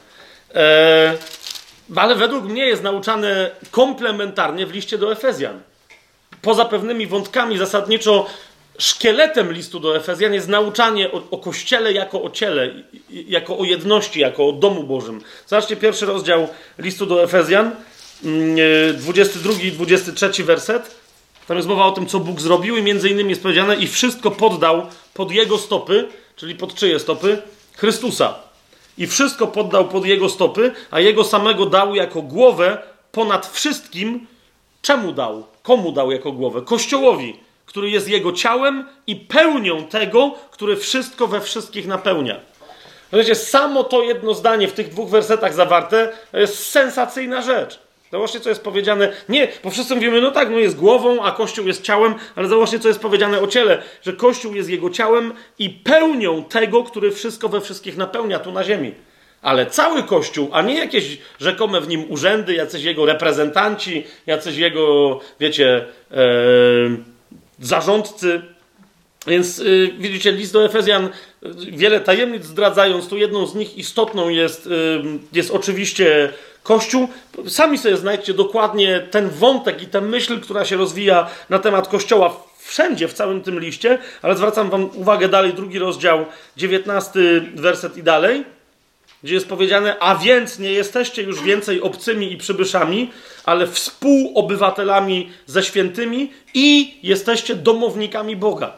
Eee, 0.54 1.16
ale 1.96 2.14
według 2.14 2.44
mnie 2.44 2.66
jest 2.66 2.82
nauczane 2.82 3.50
komplementarnie 3.70 4.66
w 4.66 4.74
liście 4.74 4.98
do 4.98 5.12
Efezjan. 5.12 5.60
Poza 6.42 6.64
pewnymi 6.64 7.06
wątkami, 7.06 7.58
zasadniczo 7.58 8.26
szkieletem 8.78 9.52
listu 9.52 9.80
do 9.80 9.96
Efezjan 9.96 10.34
jest 10.34 10.48
nauczanie 10.48 11.12
o, 11.12 11.22
o 11.30 11.38
Kościele 11.38 11.92
jako 11.92 12.22
o 12.22 12.30
ciele, 12.30 12.70
jako 13.10 13.58
o 13.58 13.64
jedności, 13.64 14.20
jako 14.20 14.48
o 14.48 14.52
domu 14.52 14.82
Bożym. 14.82 15.20
Zobaczcie 15.46 15.76
pierwszy 15.76 16.06
rozdział 16.06 16.48
listu 16.78 17.06
do 17.06 17.22
Efezjan, 17.22 17.70
22 18.22 19.52
i 19.62 19.72
23 19.72 20.44
werset. 20.44 20.97
Tam 21.48 21.56
jest 21.56 21.68
mowa 21.68 21.84
o 21.84 21.93
tym, 21.93 22.06
co 22.06 22.20
Bóg 22.20 22.40
zrobił 22.40 22.76
i 22.76 22.82
między 22.82 23.09
innymi 23.09 23.30
jest 23.30 23.43
powiedziane 23.43 23.76
i 23.76 23.86
wszystko 23.86 24.30
poddał 24.30 24.86
pod 25.14 25.32
Jego 25.32 25.59
stopy, 25.59 26.09
czyli 26.36 26.55
pod 26.55 26.74
czyje 26.74 26.98
stopy? 26.98 27.43
Chrystusa. 27.76 28.34
I 28.98 29.06
wszystko 29.06 29.47
poddał 29.47 29.88
pod 29.88 30.06
Jego 30.06 30.28
stopy, 30.28 30.72
a 30.90 31.01
Jego 31.01 31.24
samego 31.24 31.66
dał 31.66 31.94
jako 31.94 32.22
głowę 32.22 32.78
ponad 33.12 33.47
wszystkim. 33.47 34.26
Czemu 34.82 35.12
dał? 35.12 35.47
Komu 35.62 35.93
dał 35.93 36.10
jako 36.10 36.32
głowę? 36.32 36.62
Kościołowi 36.62 37.47
który 37.66 37.90
jest 37.90 38.09
jego 38.09 38.32
ciałem 38.32 38.86
i 39.06 39.16
pełnią 39.16 39.84
tego, 39.84 40.34
który 40.51 40.76
wszystko 40.76 41.26
we 41.26 41.40
wszystkich 41.40 41.86
napełnia. 41.86 42.40
Wiecie, 43.12 43.34
samo 43.34 43.84
to 43.84 44.02
jedno 44.02 44.34
zdanie 44.34 44.68
w 44.68 44.72
tych 44.72 44.88
dwóch 44.88 45.10
wersetach 45.10 45.55
zawarte 45.55 46.12
to 46.32 46.38
jest 46.38 46.66
sensacyjna 46.66 47.43
rzecz. 47.43 47.80
Zobaczcie, 48.12 48.40
co 48.40 48.48
jest 48.48 48.64
powiedziane. 48.64 49.12
Nie, 49.28 49.48
bo 49.64 49.70
wszyscy 49.70 49.94
mówimy, 49.94 50.20
no 50.20 50.30
tak, 50.30 50.50
no 50.50 50.58
jest 50.58 50.76
głową, 50.76 51.22
a 51.22 51.32
Kościół 51.32 51.66
jest 51.66 51.82
ciałem, 51.82 52.14
ale 52.36 52.48
zobaczcie, 52.48 52.78
co 52.78 52.88
jest 52.88 53.00
powiedziane 53.00 53.40
o 53.40 53.46
ciele, 53.46 53.82
że 54.02 54.12
Kościół 54.12 54.54
jest 54.54 54.70
jego 54.70 54.90
ciałem 54.90 55.32
i 55.58 55.70
pełnią 55.70 56.44
tego, 56.44 56.82
który 56.82 57.10
wszystko 57.10 57.48
we 57.48 57.60
wszystkich 57.60 57.96
napełnia 57.96 58.38
tu 58.38 58.52
na 58.52 58.64
ziemi. 58.64 58.94
Ale 59.42 59.66
cały 59.66 60.02
Kościół, 60.02 60.48
a 60.52 60.62
nie 60.62 60.74
jakieś 60.74 61.18
rzekome 61.40 61.80
w 61.80 61.88
nim 61.88 62.04
urzędy, 62.08 62.54
jacyś 62.54 62.82
jego 62.82 63.06
reprezentanci, 63.06 64.04
jacyś 64.26 64.56
jego, 64.56 65.20
wiecie, 65.40 65.86
e, 66.10 66.16
zarządcy. 67.60 68.42
Więc 69.26 69.58
yy, 69.58 69.92
widzicie, 69.98 70.32
list 70.32 70.52
do 70.52 70.64
Efezjan 70.64 71.08
wiele 71.72 72.00
tajemnic 72.00 72.44
zdradzając, 72.44 73.08
tu 73.08 73.16
jedną 73.16 73.46
z 73.46 73.54
nich 73.54 73.78
istotną 73.78 74.28
jest, 74.28 74.66
yy, 74.66 75.02
jest 75.32 75.50
oczywiście 75.50 76.32
Kościół. 76.66 77.09
Sami 77.48 77.78
sobie 77.78 77.97
znajdźcie 77.97 78.34
dokładnie 78.34 79.01
ten 79.10 79.28
wątek 79.28 79.82
i 79.82 79.86
tę 79.86 80.01
myśl, 80.01 80.40
która 80.40 80.64
się 80.64 80.76
rozwija 80.76 81.26
na 81.51 81.59
temat 81.59 81.88
Kościoła 81.88 82.36
wszędzie 82.59 83.09
w 83.09 83.12
całym 83.12 83.43
tym 83.43 83.60
liście, 83.60 83.98
ale 84.22 84.36
zwracam 84.36 84.70
wam 84.70 84.90
uwagę 84.94 85.28
dalej, 85.28 85.55
drugi 85.55 85.78
rozdział, 85.78 86.26
19 86.56 87.20
werset 87.55 87.97
i 87.97 88.02
dalej 88.02 88.44
gdzie 89.22 89.34
jest 89.34 89.48
powiedziane, 89.48 89.98
a 90.01 90.16
więc 90.16 90.59
nie 90.59 90.72
jesteście 90.72 91.22
już 91.22 91.43
więcej 91.43 91.82
obcymi 91.82 92.32
i 92.32 92.36
przybyszami, 92.36 93.10
ale 93.44 93.66
współobywatelami 93.66 95.30
ze 95.47 95.62
świętymi 95.62 96.32
i 96.55 96.94
jesteście 97.02 97.55
domownikami 97.55 98.36
Boga. 98.36 98.72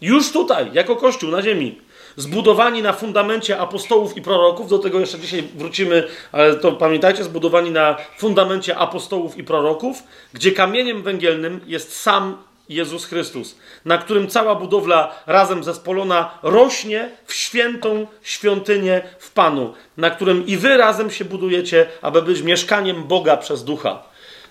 Już 0.00 0.32
tutaj, 0.32 0.70
jako 0.72 0.96
Kościół 0.96 1.30
na 1.30 1.42
ziemi. 1.42 1.78
Zbudowani 2.16 2.82
na 2.82 2.92
fundamencie 2.92 3.58
apostołów 3.58 4.16
i 4.16 4.22
proroków, 4.22 4.68
do 4.68 4.78
tego 4.78 5.00
jeszcze 5.00 5.18
dzisiaj 5.18 5.42
wrócimy, 5.54 6.08
ale 6.32 6.54
to 6.54 6.72
pamiętajcie, 6.72 7.24
zbudowani 7.24 7.70
na 7.70 7.96
fundamencie 8.18 8.76
apostołów 8.76 9.38
i 9.38 9.44
proroków, 9.44 10.02
gdzie 10.32 10.52
kamieniem 10.52 11.02
węgielnym 11.02 11.60
jest 11.66 12.00
sam 12.00 12.36
Jezus 12.68 13.04
Chrystus, 13.04 13.56
na 13.84 13.98
którym 13.98 14.28
cała 14.28 14.54
budowla 14.54 15.14
razem 15.26 15.64
zespolona 15.64 16.38
rośnie 16.42 17.10
w 17.26 17.34
świętą 17.34 18.06
świątynię 18.22 19.02
w 19.18 19.30
Panu, 19.32 19.74
na 19.96 20.10
którym 20.10 20.46
i 20.46 20.56
wy 20.56 20.76
razem 20.76 21.10
się 21.10 21.24
budujecie, 21.24 21.86
aby 22.02 22.22
być 22.22 22.42
mieszkaniem 22.42 23.04
Boga 23.04 23.36
przez 23.36 23.64
ducha. 23.64 24.02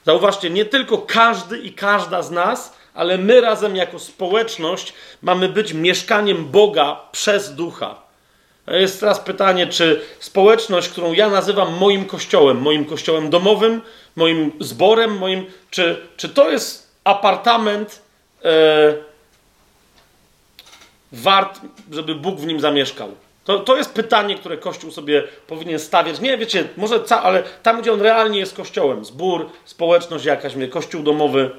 Zauważcie, 0.06 0.50
nie 0.50 0.66
tylko 0.66 0.98
każdy 0.98 1.58
i 1.58 1.74
każda 1.74 2.22
z 2.22 2.32
nas, 2.32 2.78
ale 2.94 3.18
my 3.18 3.42
razem 3.42 3.76
jako 3.76 4.00
społeczność 4.00 4.94
mamy 5.22 5.50
być 5.50 5.74
mieszkaniem 5.74 6.46
Boga 6.46 7.00
przez 7.12 7.56
ducha. 7.56 8.04
Jest 8.68 9.00
teraz 9.00 9.20
pytanie, 9.20 9.68
czy 9.68 10.02
społeczność, 10.20 10.90
którą 10.90 11.14
ja 11.14 11.30
nazywam 11.30 11.78
moim 11.78 12.06
kościołem, 12.06 12.62
moim 12.62 12.86
kościołem 12.86 13.30
domowym, 13.30 13.82
moim 14.16 14.52
zborem, 14.60 15.18
moim, 15.18 15.46
czy, 15.70 16.08
czy 16.18 16.30
to 16.30 16.52
jest 16.52 16.92
apartament 17.04 18.02
e, 18.46 18.94
wart, 21.12 21.60
żeby 21.92 22.16
Bóg 22.16 22.40
w 22.40 22.46
nim 22.46 22.60
zamieszkał? 22.60 23.10
To, 23.44 23.60
to 23.60 23.78
jest 23.78 23.94
pytanie, 23.94 24.36
które 24.36 24.58
Kościół 24.58 24.92
sobie 24.92 25.24
powinien 25.48 25.80
stawiać. 25.80 26.20
Nie, 26.20 26.38
wiecie, 26.38 26.68
może 26.78 27.04
ca, 27.04 27.24
ale 27.24 27.44
tam, 27.64 27.82
gdzie 27.82 27.94
on 27.94 28.02
realnie 28.02 28.40
jest 28.40 28.56
kościołem, 28.56 29.06
zbór, 29.06 29.50
społeczność 29.66 30.26
jakaś, 30.26 30.54
kościół 30.72 31.04
domowy. 31.04 31.52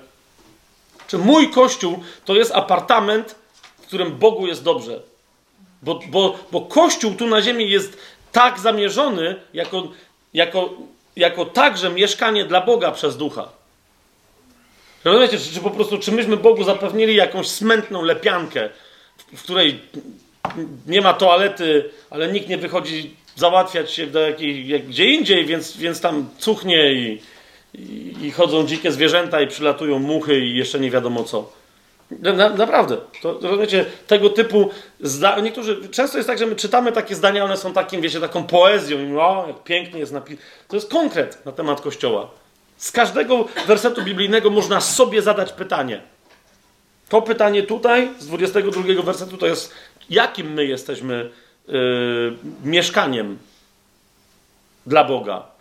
Czy 1.14 1.18
mój 1.18 1.50
kościół 1.50 2.02
to 2.24 2.34
jest 2.34 2.52
apartament, 2.52 3.34
w 3.82 3.86
którym 3.86 4.12
Bogu 4.18 4.46
jest 4.46 4.62
dobrze? 4.62 5.00
Bo, 5.82 6.00
bo, 6.06 6.38
bo 6.52 6.60
kościół 6.60 7.14
tu 7.14 7.26
na 7.26 7.42
ziemi 7.42 7.70
jest 7.70 7.98
tak 8.32 8.58
zamierzony, 8.58 9.36
jako, 9.52 9.88
jako, 10.34 10.70
jako 11.16 11.44
także 11.44 11.90
mieszkanie 11.90 12.44
dla 12.44 12.60
Boga 12.60 12.92
przez 12.92 13.16
ducha. 13.16 13.48
Rozumiecie, 15.04 15.38
czy, 15.38 15.54
czy 15.54 15.60
po 15.60 15.70
prostu, 15.70 15.98
czy 15.98 16.12
myśmy 16.12 16.36
Bogu 16.36 16.64
zapewnili 16.64 17.14
jakąś 17.14 17.48
smętną 17.48 18.02
lepiankę, 18.02 18.68
w, 19.16 19.38
w 19.38 19.42
której 19.42 19.80
nie 20.86 21.00
ma 21.00 21.12
toalety, 21.12 21.90
ale 22.10 22.32
nikt 22.32 22.48
nie 22.48 22.58
wychodzi 22.58 23.16
załatwiać 23.36 23.92
się 23.92 24.06
do 24.06 24.20
jakiej, 24.20 24.68
jak, 24.68 24.86
gdzie 24.86 25.06
indziej, 25.06 25.46
więc, 25.46 25.76
więc 25.76 26.00
tam 26.00 26.28
cuchnie 26.38 26.92
i, 26.92 27.20
i, 28.22 28.30
chodzą 28.30 28.66
dzikie 28.66 28.92
zwierzęta 28.92 29.40
i 29.40 29.46
przylatują 29.46 29.98
muchy 29.98 30.40
i 30.40 30.56
jeszcze 30.56 30.80
nie 30.80 30.90
wiadomo 30.90 31.24
co. 31.24 31.52
Na, 32.10 32.48
naprawdę. 32.48 32.96
To, 33.22 33.38
rozumiecie, 33.42 33.84
tego 34.06 34.30
typu 34.30 34.70
zda- 35.01 35.40
niektórzy, 35.40 35.88
często 35.88 36.18
jest 36.18 36.28
tak, 36.28 36.38
że 36.38 36.46
my 36.46 36.56
czytamy 36.56 36.92
takie 36.92 37.14
zdania, 37.14 37.44
one 37.44 37.56
są 37.56 37.72
takim, 37.72 38.01
wiecie, 38.01 38.20
taką 38.20 38.44
poezją 38.44 38.98
i 38.98 39.16
o, 39.16 39.44
jak 39.46 39.64
pięknie 39.64 40.01
jest 40.01 40.12
napis. 40.12 40.38
To 40.68 40.76
jest 40.76 40.90
konkret 40.90 41.46
na 41.46 41.52
temat 41.52 41.80
Kościoła. 41.80 42.30
Z 42.76 42.92
każdego 42.92 43.44
wersetu 43.66 44.02
biblijnego 44.02 44.51
można 44.51 44.80
sobie 44.80 45.22
zadać 45.22 45.52
pytanie. 45.52 46.01
To 47.09 47.22
pytanie 47.22 47.62
tutaj, 47.62 48.10
z 48.18 48.26
22 48.26 49.02
wersetu, 49.02 49.36
to 49.36 49.46
jest 49.46 49.74
jakim 50.10 50.52
my 50.52 50.66
jesteśmy 50.66 51.30
yy, 51.68 52.36
mieszkaniem 52.64 53.38
dla 54.86 55.05
Boga. 55.05 55.53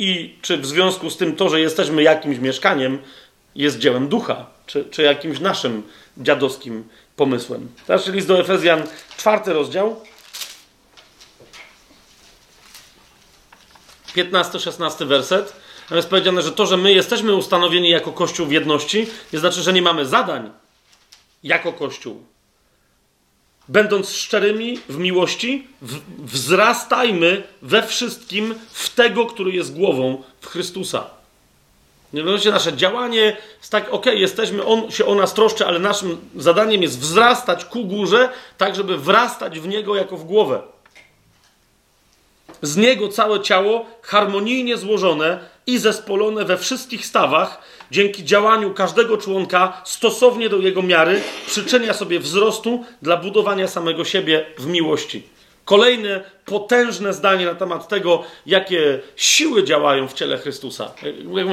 I 0.00 0.34
czy 0.42 0.56
w 0.56 0.66
związku 0.66 1.10
z 1.10 1.16
tym 1.16 1.36
to, 1.36 1.48
że 1.48 1.60
jesteśmy 1.60 2.02
jakimś 2.02 2.38
mieszkaniem, 2.38 2.98
jest 3.54 3.78
dziełem 3.78 4.08
ducha, 4.08 4.46
czy, 4.66 4.84
czy 4.84 5.02
jakimś 5.02 5.40
naszym 5.40 5.82
dziadowskim 6.18 6.88
pomysłem. 7.16 7.68
Teraz 7.86 8.08
list 8.08 8.28
do 8.28 8.40
Efezjan, 8.40 8.82
czwarty 9.16 9.52
rozdział, 9.52 10.00
15-16 14.16 15.06
werset. 15.06 15.52
Tam 15.88 15.96
jest 15.96 16.08
powiedziane, 16.08 16.42
że 16.42 16.52
to, 16.52 16.66
że 16.66 16.76
my 16.76 16.92
jesteśmy 16.92 17.34
ustanowieni 17.34 17.90
jako 17.90 18.12
Kościół 18.12 18.46
w 18.46 18.52
jedności, 18.52 19.06
nie 19.32 19.38
znaczy, 19.38 19.62
że 19.62 19.72
nie 19.72 19.82
mamy 19.82 20.06
zadań 20.06 20.50
jako 21.42 21.72
Kościół. 21.72 22.24
Będąc 23.70 24.10
szczerymi 24.10 24.78
w 24.88 24.98
miłości, 24.98 25.66
w, 25.82 26.00
wzrastajmy 26.32 27.42
we 27.62 27.82
wszystkim 27.82 28.54
w 28.72 28.94
tego, 28.94 29.26
który 29.26 29.52
jest 29.52 29.74
głową, 29.74 30.22
w 30.40 30.46
Chrystusa. 30.46 31.10
Mianowicie 32.12 32.50
nasze 32.50 32.76
działanie 32.76 33.36
jest 33.58 33.72
tak, 33.72 33.92
ok, 33.92 34.06
jesteśmy, 34.06 34.64
on 34.64 34.90
się 34.90 35.06
o 35.06 35.14
nas 35.14 35.34
troszczy, 35.34 35.66
ale 35.66 35.78
naszym 35.78 36.20
zadaniem 36.36 36.82
jest 36.82 36.98
wzrastać 36.98 37.64
ku 37.64 37.84
górze, 37.84 38.28
tak 38.58 38.74
żeby 38.74 38.98
wrastać 38.98 39.60
w 39.60 39.68
Niego 39.68 39.96
jako 39.96 40.16
w 40.16 40.24
głowę. 40.24 40.62
Z 42.62 42.76
Niego 42.76 43.08
całe 43.08 43.40
ciało 43.40 43.86
harmonijnie 44.02 44.76
złożone 44.76 45.40
i 45.66 45.78
zespolone 45.78 46.44
we 46.44 46.58
wszystkich 46.58 47.06
stawach, 47.06 47.62
dzięki 47.90 48.24
działaniu 48.24 48.74
każdego 48.74 49.16
członka 49.16 49.82
stosownie 49.84 50.48
do 50.48 50.56
jego 50.56 50.82
miary, 50.82 51.20
przyczynia 51.46 51.94
sobie 51.94 52.20
wzrostu 52.20 52.84
dla 53.02 53.16
budowania 53.16 53.68
samego 53.68 54.04
siebie 54.04 54.46
w 54.58 54.66
miłości. 54.66 55.22
Kolejne 55.64 56.24
potężne 56.44 57.14
zdanie 57.14 57.46
na 57.46 57.54
temat 57.54 57.88
tego, 57.88 58.22
jakie 58.46 59.00
siły 59.16 59.64
działają 59.64 60.08
w 60.08 60.12
ciele 60.12 60.38
Chrystusa. 60.38 60.92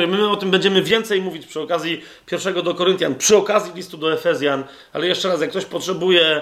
My 0.07 0.29
o 0.29 0.35
tym 0.35 0.51
będziemy 0.51 0.81
więcej 0.81 1.21
mówić 1.21 1.45
przy 1.45 1.59
okazji 1.59 2.01
pierwszego 2.25 2.61
do 2.61 2.73
Koryntian, 2.73 3.15
przy 3.15 3.37
okazji 3.37 3.71
listu 3.75 3.97
do 3.97 4.13
Efezjan, 4.13 4.63
ale 4.93 5.07
jeszcze 5.07 5.27
raz, 5.27 5.41
jak 5.41 5.49
ktoś 5.49 5.65
potrzebuje 5.65 6.41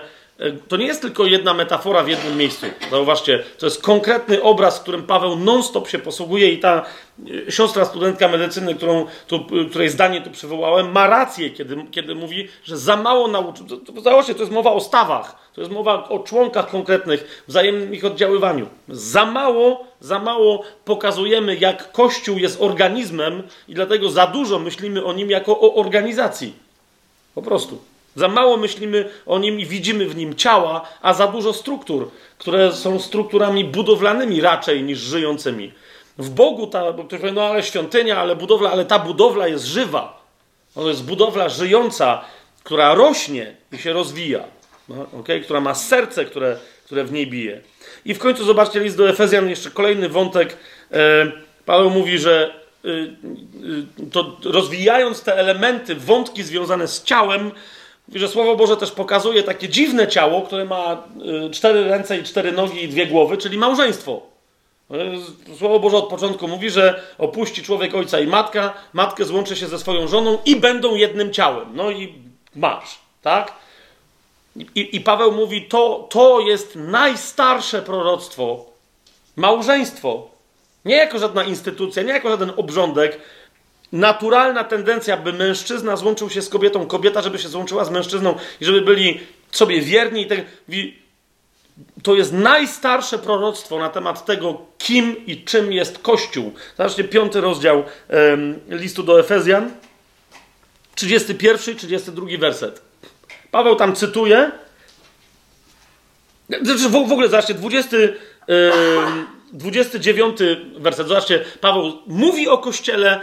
to 0.68 0.78
nie 0.78 0.86
jest 0.86 1.02
tylko 1.02 1.26
jedna 1.26 1.54
metafora 1.54 2.04
w 2.04 2.08
jednym 2.08 2.38
miejscu. 2.38 2.66
Zauważcie, 2.92 3.44
to 3.58 3.66
jest 3.66 3.82
konkretny 3.82 4.42
obraz, 4.42 4.80
którym 4.80 5.04
Paweł 5.04 5.36
non-stop 5.36 5.88
się 5.90 6.00
posługuje 6.00 6.52
i 6.52 6.60
ta 6.60 6.86
e, 7.48 7.52
siostra 7.52 7.86
studentka 7.86 8.28
medycyny, 8.28 8.76
którą 8.76 9.06
tu, 9.28 9.36
e, 9.36 9.70
której 9.70 9.90
zdanie 9.90 10.22
tu 10.22 10.30
przywołałem, 10.32 10.92
ma 10.92 11.08
rację, 11.08 11.50
kiedy, 11.50 11.78
kiedy 11.92 12.16
mówi, 12.16 12.48
że 12.64 12.78
za 12.78 12.98
mało 12.98 13.28
nauczy. 13.28 13.64
Zauważcie, 14.04 14.36
to 14.36 14.40
jest 14.40 14.52
mowa 14.52 14.72
o 14.72 14.80
stawach, 14.80 15.50
to 15.54 15.62
jest 15.62 15.74
mowa 15.74 16.10
o 16.10 16.20
członkach 16.20 16.70
konkretnych, 16.70 17.44
wzajemnym 17.48 17.94
ich 17.94 18.06
oddziaływaniu. 18.06 18.68
Za 18.90 19.26
mało, 19.26 19.88
za 20.00 20.20
mało 20.20 20.64
pokazujemy, 20.86 21.56
jak 21.56 21.92
Kościół 21.92 22.38
jest 22.38 22.62
organizmem 22.62 23.44
i 23.68 23.74
dlatego 23.74 24.10
za 24.10 24.28
dużo 24.28 24.60
myślimy 24.60 25.06
o 25.06 25.14
nim 25.14 25.30
jako 25.30 25.60
o 25.60 25.76
organizacji. 25.76 26.54
Po 27.36 27.42
prostu. 27.42 27.95
Za 28.16 28.28
mało 28.28 28.58
myślimy 28.58 29.10
o 29.26 29.40
nim 29.40 29.60
i 29.60 29.66
widzimy 29.66 30.06
w 30.06 30.16
nim 30.16 30.36
ciała, 30.36 30.82
a 31.02 31.14
za 31.14 31.28
dużo 31.28 31.54
struktur, 31.54 32.12
które 32.38 32.74
są 32.74 33.00
strukturami 33.00 33.66
budowlanymi 33.66 34.42
raczej 34.42 34.84
niż 34.84 35.00
żyjącymi. 35.00 35.72
W 36.18 36.30
Bogu 36.30 36.68
ta, 36.68 36.94
bo 36.94 37.04
ktoś 37.04 37.20
powie, 37.20 37.34
no 37.34 37.44
ale 37.44 37.64
świątynia, 37.64 38.18
ale 38.18 38.36
budowla, 38.36 38.72
ale 38.72 38.86
ta 38.86 39.00
budowla 39.00 39.48
jest 39.48 39.66
żywa. 39.66 40.26
To 40.74 40.90
jest 40.90 41.04
budowla 41.04 41.50
żyjąca, 41.50 42.22
która 42.64 42.96
rośnie 42.96 43.56
i 43.72 43.78
się 43.78 43.94
rozwija, 43.94 44.44
no, 44.90 45.06
okay? 45.20 45.42
która 45.42 45.62
ma 45.62 45.76
serce, 45.76 46.26
które, 46.26 46.58
które 46.86 47.04
w 47.04 47.12
niej 47.12 47.28
bije. 47.28 47.62
I 48.06 48.14
w 48.14 48.20
końcu 48.20 48.46
zobaczcie 48.46 48.80
list 48.80 48.98
do 48.98 49.10
Efezjan, 49.10 49.50
jeszcze 49.50 49.72
kolejny 49.72 50.10
wątek. 50.10 50.58
E, 50.92 51.32
Paweł 51.66 51.90
mówi, 51.90 52.20
że 52.20 52.54
y, 52.86 52.90
y, 52.90 54.12
to 54.12 54.38
rozwijając 54.44 55.24
te 55.24 55.36
elementy, 55.36 55.96
wątki 55.96 56.44
związane 56.44 56.88
z 56.88 57.04
ciałem, 57.04 57.52
i 58.14 58.20
że 58.20 58.28
Słowo 58.28 58.56
Boże 58.56 58.78
też 58.78 58.92
pokazuje 58.92 59.44
takie 59.44 59.70
dziwne 59.70 60.08
ciało, 60.08 60.42
które 60.42 60.66
ma 60.66 61.04
y, 61.48 61.50
cztery 61.50 61.88
ręce 61.88 62.18
i 62.18 62.24
cztery 62.24 62.52
nogi 62.52 62.84
i 62.84 62.88
dwie 62.88 63.08
głowy, 63.08 63.38
czyli 63.38 63.58
małżeństwo. 63.58 64.22
Słowo 65.58 65.80
Boże 65.80 65.98
od 65.98 66.10
początku 66.10 66.48
mówi, 66.48 66.70
że 66.70 67.02
opuści 67.18 67.64
człowiek 67.64 67.96
ojca 67.96 68.20
i 68.20 68.28
matka, 68.28 68.74
matkę 68.94 69.26
złączy 69.26 69.56
się 69.56 69.68
ze 69.68 69.80
swoją 69.80 70.08
żoną 70.08 70.38
i 70.46 70.56
będą 70.56 70.96
jednym 70.96 71.34
ciałem. 71.34 71.68
No 71.74 71.92
i 71.92 72.14
masz, 72.56 73.00
tak? 73.22 73.54
I, 74.56 74.96
i 74.96 75.02
Paweł 75.02 75.32
mówi, 75.32 75.62
to, 75.62 76.08
to 76.10 76.40
jest 76.40 76.76
najstarsze 76.76 77.82
proroctwo, 77.82 78.66
małżeństwo. 79.36 80.30
Nie 80.86 80.96
jako 80.96 81.20
żadna 81.20 81.44
instytucja, 81.44 82.04
nie 82.04 82.14
jako 82.14 82.30
żaden 82.30 82.52
obrządek, 82.58 83.20
naturalna 83.96 84.64
tendencja, 84.64 85.18
by 85.18 85.34
mężczyzna 85.34 85.96
złączył 85.96 86.30
się 86.30 86.42
z 86.42 86.50
kobietą, 86.50 86.88
kobieta, 86.88 87.22
żeby 87.22 87.40
się 87.40 87.48
złączyła 87.50 87.86
z 87.86 87.90
mężczyzną 87.90 88.36
i 88.62 88.66
żeby 88.66 88.82
byli 88.82 89.20
sobie 89.52 89.82
wierni. 89.82 90.22
I 90.22 90.28
tak, 90.28 90.40
to 92.04 92.16
jest 92.16 92.34
najstarsze 92.34 93.20
proroctwo 93.20 93.80
na 93.80 93.90
temat 93.90 94.26
tego, 94.26 94.62
kim 94.78 95.26
i 95.26 95.44
czym 95.44 95.72
jest 95.74 96.00
Kościół. 96.00 96.54
Zobaczcie, 96.78 97.04
piąty 97.04 97.42
rozdział 97.42 97.84
listu 98.70 99.04
do 99.04 99.20
Efezjan, 99.20 99.72
31 100.96 101.76
i 101.76 101.78
32 101.78 102.38
werset. 102.40 102.82
Paweł 103.52 103.76
tam 103.76 103.96
cytuje. 103.96 104.52
Znaczy, 106.62 106.90
w, 106.90 106.96
ogóle, 106.96 107.30
zobaczcie, 107.30 107.54
20, 107.54 107.98
yy, 107.98 108.14
29 109.54 110.40
werset. 110.78 111.08
Zobaczcie, 111.08 111.46
Paweł 111.62 111.94
mówi 112.08 112.48
o 112.48 112.58
Kościele, 112.58 113.22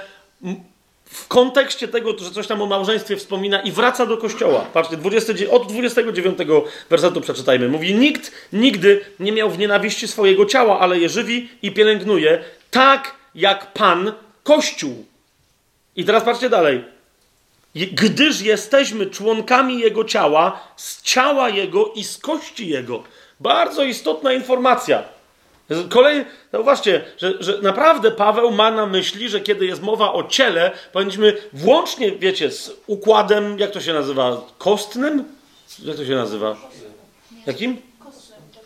w 1.05 1.29
kontekście 1.29 1.89
tego, 1.89 2.19
że 2.19 2.31
coś 2.31 2.47
tam 2.47 2.63
o 2.63 2.67
małżeństwie 2.67 3.17
wspomina 3.17 3.61
i 3.61 3.73
wraca 3.73 4.07
do 4.07 4.17
kościoła. 4.17 4.67
Patrzcie, 4.73 4.97
20, 4.97 5.33
od 5.51 5.73
29 5.73 6.39
wersetu 6.91 7.21
przeczytajmy. 7.21 7.69
Mówi, 7.69 7.95
nikt 7.95 8.33
nigdy 8.53 9.05
nie 9.21 9.33
miał 9.33 9.51
w 9.51 9.59
nienawiści 9.59 10.09
swojego 10.09 10.47
ciała, 10.47 10.81
ale 10.81 10.99
je 10.99 11.09
żywi 11.09 11.49
i 11.63 11.73
pielęgnuje, 11.73 12.45
tak 12.71 13.15
jak 13.35 13.73
Pan 13.73 14.13
Kościół. 14.43 15.05
I 15.97 16.05
teraz 16.05 16.25
patrzcie 16.25 16.49
dalej. 16.49 16.85
Gdyż 17.75 18.41
jesteśmy 18.41 19.07
członkami 19.07 19.79
Jego 19.79 20.05
ciała, 20.05 20.69
z 20.77 21.03
ciała 21.03 21.49
Jego 21.49 21.93
i 21.95 22.05
z 22.05 22.19
kości 22.19 22.69
Jego. 22.69 23.03
Bardzo 23.41 23.85
istotna 23.85 24.33
informacja. 24.33 25.03
Kolej, 25.91 26.25
zauważcie, 26.53 27.05
że, 27.19 27.35
że 27.41 27.59
naprawdę 27.63 28.11
Paweł 28.11 28.51
ma 28.51 28.71
na 28.71 28.87
myśli, 28.87 29.29
że 29.29 29.41
kiedy 29.41 29.67
jest 29.67 29.83
mowa 29.83 30.13
o 30.13 30.25
ciele, 30.25 30.71
powinniśmy 30.93 31.37
włącznie, 31.53 32.13
wiecie, 32.13 32.51
z 32.51 32.77
układem, 32.87 33.59
jak 33.59 33.71
to 33.71 33.81
się 33.81 33.93
nazywa, 33.93 34.47
kostnym? 34.59 35.25
Jak 35.85 35.97
to 35.97 36.05
się 36.05 36.15
nazywa? 36.15 36.57
Jakim? 37.47 37.77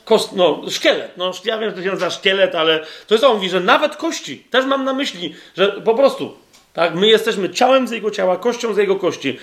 Kost, 0.05 0.33
no, 0.33 0.63
szkielet. 0.71 1.17
No, 1.17 1.33
ja 1.45 1.59
wiem, 1.59 1.71
że 1.71 1.77
to 1.77 1.83
się 1.83 1.89
nazywa 1.89 2.11
szkielet, 2.11 2.55
ale 2.55 2.87
to 3.07 3.15
jest 3.15 3.25
on 3.25 3.35
mówi, 3.35 3.49
że 3.49 3.61
nawet 3.61 3.97
kości. 3.97 4.39
Też 4.39 4.65
mam 4.65 4.85
na 4.85 4.93
myśli, 4.93 5.35
że 5.57 5.69
po 5.69 5.95
prostu, 5.95 6.37
tak, 6.73 6.95
my 6.95 7.09
jesteśmy 7.09 7.51
ciałem 7.51 7.89
z 7.89 7.91
jego 7.91 8.11
ciała, 8.11 8.37
kością 8.37 8.75
z 8.75 8.77
jego 8.77 8.97
kości. 8.97 9.39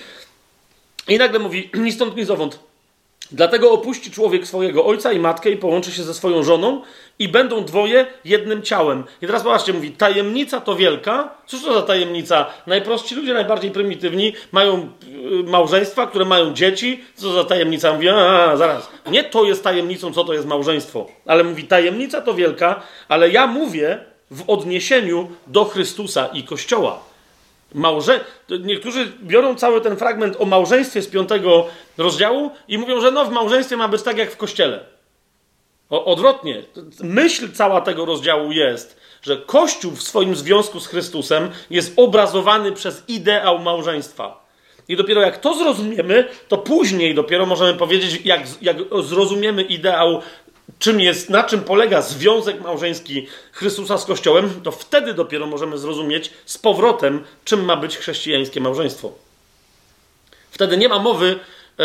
I 1.08 1.18
nagle 1.18 1.38
mówi, 1.38 1.70
ni 1.74 1.92
stąd, 1.92 2.16
ni 2.16 2.24
zowąd 2.24 2.58
Dlatego 3.32 3.72
opuści 3.72 4.10
człowiek 4.10 4.46
swojego 4.46 4.84
ojca 4.86 5.12
i 5.12 5.18
matkę 5.18 5.50
i 5.50 5.56
połączy 5.56 5.92
się 5.92 6.02
ze 6.02 6.14
swoją 6.14 6.42
żoną 6.42 6.82
i 7.18 7.28
będą 7.28 7.64
dwoje 7.64 8.06
jednym 8.24 8.62
ciałem. 8.62 9.04
I 9.22 9.26
teraz 9.26 9.42
zobaczcie, 9.42 9.72
mówi, 9.72 9.90
tajemnica 9.90 10.60
to 10.60 10.76
wielka. 10.76 11.34
Cóż 11.46 11.62
to 11.62 11.74
za 11.74 11.82
tajemnica? 11.82 12.46
Najprostsi 12.66 13.14
ludzie, 13.14 13.34
najbardziej 13.34 13.70
prymitywni, 13.70 14.32
mają 14.52 14.88
y, 15.40 15.50
małżeństwa, 15.50 16.06
które 16.06 16.24
mają 16.24 16.54
dzieci. 16.54 17.04
Co 17.14 17.32
za 17.32 17.44
tajemnica? 17.44 17.92
Mówi, 17.92 18.08
a, 18.08 18.56
zaraz. 18.56 18.88
Nie 19.10 19.24
to 19.24 19.44
jest 19.44 19.64
tajemnicą, 19.64 20.12
co 20.12 20.24
to 20.24 20.32
jest 20.32 20.46
małżeństwo. 20.46 21.06
Ale 21.26 21.44
mówi, 21.44 21.64
tajemnica 21.64 22.20
to 22.20 22.34
wielka, 22.34 22.82
ale 23.08 23.30
ja 23.30 23.46
mówię 23.46 23.98
w 24.30 24.50
odniesieniu 24.50 25.28
do 25.46 25.64
Chrystusa 25.64 26.26
i 26.26 26.42
Kościoła. 26.42 27.13
Małże... 27.74 28.24
Niektórzy 28.60 29.12
biorą 29.22 29.54
cały 29.54 29.80
ten 29.80 29.96
fragment 29.96 30.36
o 30.38 30.44
małżeństwie 30.44 31.02
z 31.02 31.08
piątego 31.08 31.66
rozdziału 31.98 32.50
i 32.68 32.78
mówią, 32.78 33.00
że 33.00 33.10
no 33.10 33.24
w 33.24 33.30
małżeństwie 33.30 33.76
ma 33.76 33.88
być 33.88 34.02
tak 34.02 34.18
jak 34.18 34.30
w 34.30 34.36
kościele. 34.36 34.84
O, 35.90 36.04
odwrotnie. 36.04 36.62
Myśl 37.02 37.52
cała 37.52 37.80
tego 37.80 38.04
rozdziału 38.04 38.52
jest, 38.52 39.00
że 39.22 39.36
Kościół 39.36 39.92
w 39.92 40.02
swoim 40.02 40.36
związku 40.36 40.80
z 40.80 40.86
Chrystusem 40.86 41.50
jest 41.70 41.92
obrazowany 41.96 42.72
przez 42.72 43.04
ideał 43.08 43.58
małżeństwa. 43.58 44.44
I 44.88 44.96
dopiero 44.96 45.20
jak 45.20 45.38
to 45.38 45.54
zrozumiemy, 45.54 46.28
to 46.48 46.58
później 46.58 47.14
dopiero 47.14 47.46
możemy 47.46 47.78
powiedzieć, 47.78 48.20
jak, 48.24 48.62
jak 48.62 48.76
zrozumiemy 49.02 49.62
ideał 49.62 50.22
czym 50.78 51.00
jest, 51.00 51.30
na 51.30 51.42
czym 51.42 51.60
polega 51.60 52.02
związek 52.02 52.60
małżeński 52.60 53.26
Chrystusa 53.52 53.98
z 53.98 54.04
Kościołem, 54.04 54.60
to 54.62 54.70
wtedy 54.72 55.14
dopiero 55.14 55.46
możemy 55.46 55.78
zrozumieć 55.78 56.30
z 56.46 56.58
powrotem, 56.58 57.24
czym 57.44 57.64
ma 57.64 57.76
być 57.76 57.96
chrześcijańskie 57.96 58.60
małżeństwo. 58.60 59.12
Wtedy 60.50 60.76
nie 60.76 60.88
ma 60.88 60.98
mowy, 60.98 61.38
e, 61.78 61.84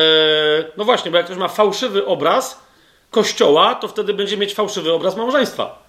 no 0.77 0.85
właśnie, 0.85 1.11
bo 1.11 1.17
jak 1.17 1.25
ktoś 1.25 1.37
ma 1.37 1.47
fałszywy 1.47 2.05
obraz 2.05 2.59
kościoła, 3.11 3.75
to 3.75 3.87
wtedy 3.87 4.13
będzie 4.13 4.37
mieć 4.37 4.53
fałszywy 4.53 4.93
obraz 4.93 5.15
małżeństwa. 5.15 5.83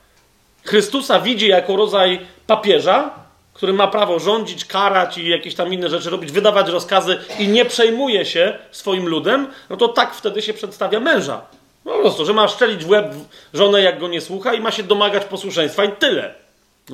Chrystusa 0.64 1.20
widzi 1.20 1.48
jako 1.48 1.76
rodzaj 1.76 2.20
papieża, 2.46 3.10
który 3.54 3.72
ma 3.72 3.88
prawo 3.88 4.18
rządzić, 4.18 4.64
karać 4.64 5.18
i 5.18 5.28
jakieś 5.28 5.54
tam 5.54 5.72
inne 5.72 5.88
rzeczy 5.88 6.10
robić, 6.10 6.32
wydawać 6.32 6.68
rozkazy 6.68 7.18
i 7.38 7.48
nie 7.48 7.64
przejmuje 7.64 8.24
się 8.24 8.58
swoim 8.70 9.08
ludem, 9.08 9.46
no 9.70 9.76
to 9.76 9.88
tak 9.88 10.14
wtedy 10.14 10.42
się 10.42 10.54
przedstawia 10.54 11.00
męża. 11.00 11.46
Po 11.90 11.98
prostu, 11.98 12.24
że 12.24 12.32
ma 12.32 12.48
szczelić 12.48 12.84
w 12.84 12.90
łeb 12.90 13.14
żonę, 13.54 13.82
jak 13.82 13.98
go 13.98 14.08
nie 14.08 14.20
słucha 14.20 14.54
i 14.54 14.60
ma 14.60 14.70
się 14.70 14.82
domagać 14.82 15.24
posłuszeństwa 15.24 15.84
i 15.84 15.92
tyle. 15.92 16.34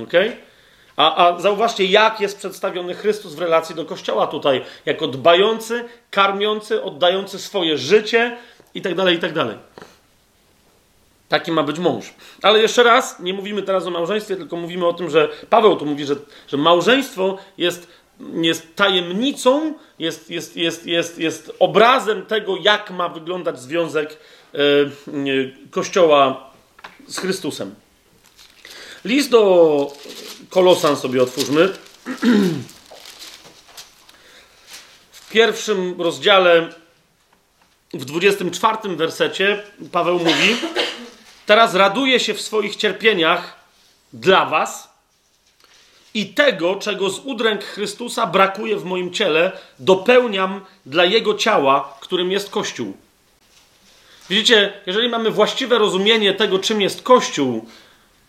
Okay? 0.03 0.37
A, 0.97 1.27
a 1.27 1.41
zauważcie, 1.41 1.85
jak 1.85 2.21
jest 2.21 2.39
przedstawiony 2.39 2.95
Chrystus 2.95 3.35
w 3.35 3.39
relacji 3.39 3.75
do 3.75 3.85
Kościoła 3.85 4.27
tutaj, 4.27 4.65
jako 4.87 5.09
dbający, 5.09 5.85
karmiący, 6.11 6.83
oddający 6.83 7.39
swoje 7.39 7.79
życie 7.79 8.37
i 8.75 8.83
tak 8.83 8.95
dalej, 8.95 9.17
i 9.17 9.19
tak 9.19 9.33
dalej. 9.33 9.57
Taki 11.29 11.53
ma 11.53 11.63
być 11.63 11.79
mąż. 11.79 12.15
Ale 12.43 12.59
jeszcze 12.61 12.83
raz, 12.83 13.21
nie 13.21 13.35
mówimy 13.35 13.63
teraz 13.63 13.87
o 13.87 13.91
małżeństwie, 13.91 14.37
tylko 14.37 14.57
mówimy 14.57 14.87
o 14.87 14.93
tym, 14.93 15.11
że 15.11 15.29
Paweł 15.51 15.77
tu 15.77 15.87
mówi, 15.87 16.07
że, 16.07 16.17
że 16.49 16.57
małżeństwo 16.57 17.39
jest, 17.59 17.89
jest 18.35 18.77
tajemnicą, 18.77 19.75
jest, 19.99 20.31
jest, 20.31 20.57
jest, 20.57 20.87
jest, 20.87 21.19
jest 21.19 21.53
obrazem 21.59 22.27
tego, 22.27 22.57
jak 22.61 22.91
ma 22.91 23.09
wyglądać 23.09 23.61
związek 23.61 24.19
Kościoła 25.71 26.51
z 27.07 27.19
Chrystusem. 27.19 27.75
List 29.05 29.31
do 29.31 29.93
Kolosan 30.51 30.97
sobie 30.97 31.23
otwórzmy. 31.23 31.73
W 35.13 35.31
pierwszym 35.31 36.01
rozdziale, 36.03 36.73
w 37.95 38.05
24 38.05 38.97
wersecie, 38.97 39.63
Paweł 39.93 40.19
mówi: 40.19 40.57
Teraz 41.47 41.75
raduję 41.75 42.21
się 42.21 42.35
w 42.35 42.41
swoich 42.41 42.77
cierpieniach 42.77 43.57
dla 44.13 44.47
Was 44.47 44.89
i 46.15 46.27
tego, 46.27 46.77
czego 46.77 47.11
z 47.11 47.19
udręk 47.19 47.65
Chrystusa 47.65 48.27
brakuje 48.27 48.77
w 48.77 48.85
moim 48.85 49.13
ciele, 49.13 49.53
dopełniam 49.79 50.61
dla 50.87 51.05
Jego 51.05 51.35
ciała, 51.35 51.99
którym 52.01 52.33
jest 52.33 52.51
Kościół. 52.51 52.97
Widzicie, 54.31 54.73
jeżeli 54.87 55.09
mamy 55.09 55.31
właściwe 55.31 55.79
rozumienie 55.79 56.35
tego, 56.35 56.59
czym 56.59 56.81
jest 56.81 57.03
Kościół 57.03 57.67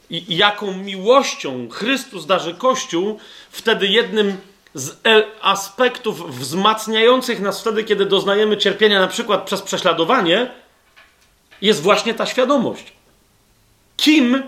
i, 0.09 0.37
jaką 0.37 0.77
miłością 0.77 1.69
Chrystus 1.69 2.25
darzy 2.25 2.53
Kościół, 2.53 3.19
wtedy 3.51 3.87
jednym 3.87 4.37
z 4.73 4.97
aspektów 5.41 6.39
wzmacniających 6.39 7.39
nas 7.39 7.61
wtedy, 7.61 7.83
kiedy 7.83 8.05
doznajemy 8.05 8.57
cierpienia, 8.57 8.99
na 8.99 9.07
przykład 9.07 9.45
przez 9.45 9.61
prześladowanie, 9.61 10.51
jest 11.61 11.81
właśnie 11.81 12.13
ta 12.13 12.25
świadomość. 12.25 12.93
Kim, 13.97 14.43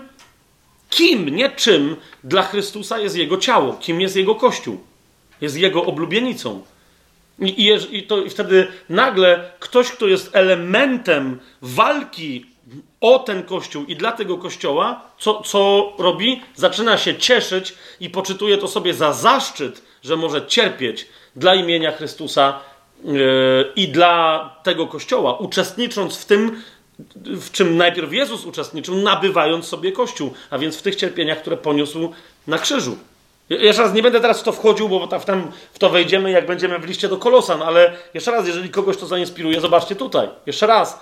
kim, 0.90 1.28
nie 1.28 1.50
czym 1.50 1.96
dla 2.24 2.42
Chrystusa 2.42 2.98
jest 2.98 3.16
Jego 3.16 3.36
ciało, 3.36 3.72
kim 3.72 4.00
jest 4.00 4.16
Jego 4.16 4.34
Kościół. 4.34 4.80
Jest 5.40 5.56
Jego 5.56 5.84
oblubienicą. 5.84 6.62
I, 7.40 7.66
i, 7.66 7.96
i, 7.98 8.02
to, 8.02 8.22
I 8.22 8.30
wtedy 8.30 8.66
nagle 8.88 9.50
ktoś, 9.58 9.90
kto 9.90 10.06
jest 10.06 10.36
elementem 10.36 11.38
walki 11.62 12.46
o 13.00 13.18
ten 13.18 13.42
kościół 13.42 13.84
i 13.84 13.96
dla 13.96 14.12
tego 14.12 14.38
kościoła, 14.38 15.10
co, 15.18 15.42
co 15.42 15.92
robi? 15.98 16.42
Zaczyna 16.54 16.98
się 16.98 17.14
cieszyć 17.14 17.74
i 18.00 18.10
poczytuje 18.10 18.58
to 18.58 18.68
sobie 18.68 18.94
za 18.94 19.12
zaszczyt, 19.12 19.82
że 20.02 20.16
może 20.16 20.46
cierpieć 20.46 21.06
dla 21.36 21.54
imienia 21.54 21.92
Chrystusa 21.92 22.60
yy, 23.04 23.72
i 23.76 23.88
dla 23.88 24.56
tego 24.62 24.86
kościoła, 24.86 25.38
uczestnicząc 25.38 26.18
w 26.18 26.24
tym, 26.24 26.62
w 27.26 27.50
czym 27.50 27.76
najpierw 27.76 28.12
Jezus 28.12 28.44
uczestniczył, 28.44 28.96
nabywając 28.96 29.66
sobie 29.66 29.92
Kościół, 29.92 30.32
a 30.50 30.58
więc 30.58 30.76
w 30.76 30.82
tych 30.82 30.96
cierpieniach, 30.96 31.40
które 31.40 31.56
poniósł 31.56 32.12
na 32.46 32.58
krzyżu. 32.58 32.96
Jeszcze 33.50 33.82
raz 33.82 33.92
nie 33.92 34.02
będę 34.02 34.20
teraz 34.20 34.40
w 34.40 34.42
to 34.42 34.52
wchodził, 34.52 34.88
bo 34.88 35.06
tam 35.06 35.52
w 35.72 35.78
to 35.78 35.90
wejdziemy, 35.90 36.30
jak 36.30 36.46
będziemy 36.46 36.78
w 36.78 36.84
liście 36.84 37.08
do 37.08 37.16
Kolosan, 37.16 37.62
ale 37.62 37.92
jeszcze 38.14 38.30
raz, 38.30 38.46
jeżeli 38.46 38.70
kogoś 38.70 38.96
to 38.96 39.06
zainspiruje, 39.06 39.60
zobaczcie 39.60 39.96
tutaj. 39.96 40.28
Jeszcze 40.46 40.66
raz, 40.66 41.00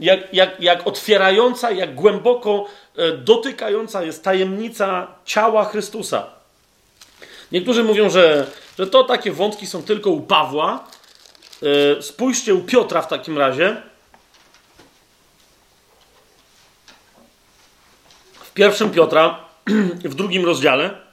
jak, 0.00 0.34
jak, 0.34 0.60
jak 0.60 0.86
otwierająca, 0.86 1.70
jak 1.70 1.94
głęboko 1.94 2.66
e, 2.96 3.12
dotykająca 3.12 4.02
jest 4.02 4.24
tajemnica 4.24 5.06
ciała 5.24 5.64
Chrystusa. 5.64 6.26
Niektórzy 7.52 7.84
mówią, 7.84 8.10
że, 8.10 8.46
że 8.78 8.86
to 8.86 9.04
takie 9.04 9.32
wątki 9.32 9.66
są 9.66 9.82
tylko 9.82 10.10
u 10.10 10.20
Pawła. 10.20 10.84
E, 11.98 12.02
spójrzcie 12.02 12.54
u 12.54 12.60
Piotra 12.60 13.02
w 13.02 13.08
takim 13.08 13.38
razie. 13.38 13.82
W 18.34 18.52
pierwszym 18.52 18.90
Piotra, 18.90 19.38
w 20.04 20.14
drugim 20.14 20.44
rozdziale, 20.44 21.09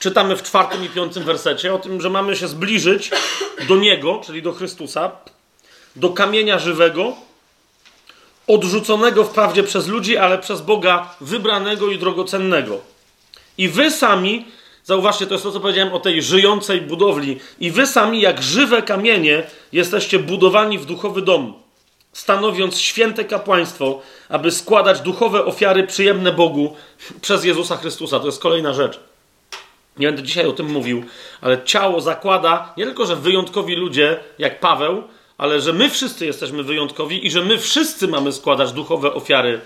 czytamy 0.00 0.36
w 0.36 0.42
czwartym 0.42 0.84
i 0.84 0.88
piątym 0.88 1.24
wersecie 1.24 1.74
o 1.74 1.78
tym, 1.78 2.00
że 2.00 2.10
mamy 2.10 2.36
się 2.36 2.48
zbliżyć 2.48 3.10
do 3.68 3.76
Niego, 3.76 4.20
czyli 4.24 4.42
do 4.42 4.52
Chrystusa, 4.52 5.10
do 5.96 6.10
kamienia 6.10 6.58
żywego, 6.58 7.12
odrzuconego 8.46 9.24
wprawdzie 9.24 9.62
przez 9.62 9.86
ludzi, 9.86 10.16
ale 10.16 10.38
przez 10.38 10.60
Boga 10.60 11.14
wybranego 11.20 11.90
i 11.90 11.98
drogocennego. 11.98 12.80
I 13.58 13.68
wy 13.68 13.90
sami, 13.90 14.44
zauważcie, 14.84 15.26
to 15.26 15.34
jest 15.34 15.44
to, 15.44 15.52
co 15.52 15.60
powiedziałem 15.60 15.92
o 15.92 16.00
tej 16.00 16.22
żyjącej 16.22 16.80
budowli, 16.80 17.40
i 17.60 17.70
wy 17.70 17.86
sami, 17.86 18.20
jak 18.20 18.42
żywe 18.42 18.82
kamienie, 18.82 19.42
jesteście 19.72 20.18
budowani 20.18 20.78
w 20.78 20.86
duchowy 20.86 21.22
dom, 21.22 21.54
stanowiąc 22.12 22.78
święte 22.78 23.24
kapłaństwo, 23.24 24.02
aby 24.28 24.50
składać 24.50 25.00
duchowe 25.00 25.44
ofiary 25.44 25.86
przyjemne 25.86 26.32
Bogu 26.32 26.76
przez 27.20 27.44
Jezusa 27.44 27.76
Chrystusa. 27.76 28.20
To 28.20 28.26
jest 28.26 28.42
kolejna 28.42 28.72
rzecz. 28.72 29.09
Nie 29.98 30.06
będę 30.06 30.22
dzisiaj 30.22 30.46
o 30.46 30.52
tym 30.52 30.66
mówił, 30.66 31.04
ale 31.40 31.64
ciało 31.64 32.00
zakłada 32.00 32.74
nie 32.76 32.84
tylko, 32.84 33.06
że 33.06 33.16
wyjątkowi 33.16 33.76
ludzie, 33.76 34.20
jak 34.38 34.60
Paweł, 34.60 35.02
ale 35.38 35.60
że 35.60 35.72
my 35.72 35.90
wszyscy 35.90 36.26
jesteśmy 36.26 36.62
wyjątkowi 36.62 37.26
i 37.26 37.30
że 37.30 37.42
my 37.42 37.58
wszyscy 37.58 38.08
mamy 38.08 38.32
składać 38.32 38.72
duchowe 38.72 39.14
ofiary 39.14 39.60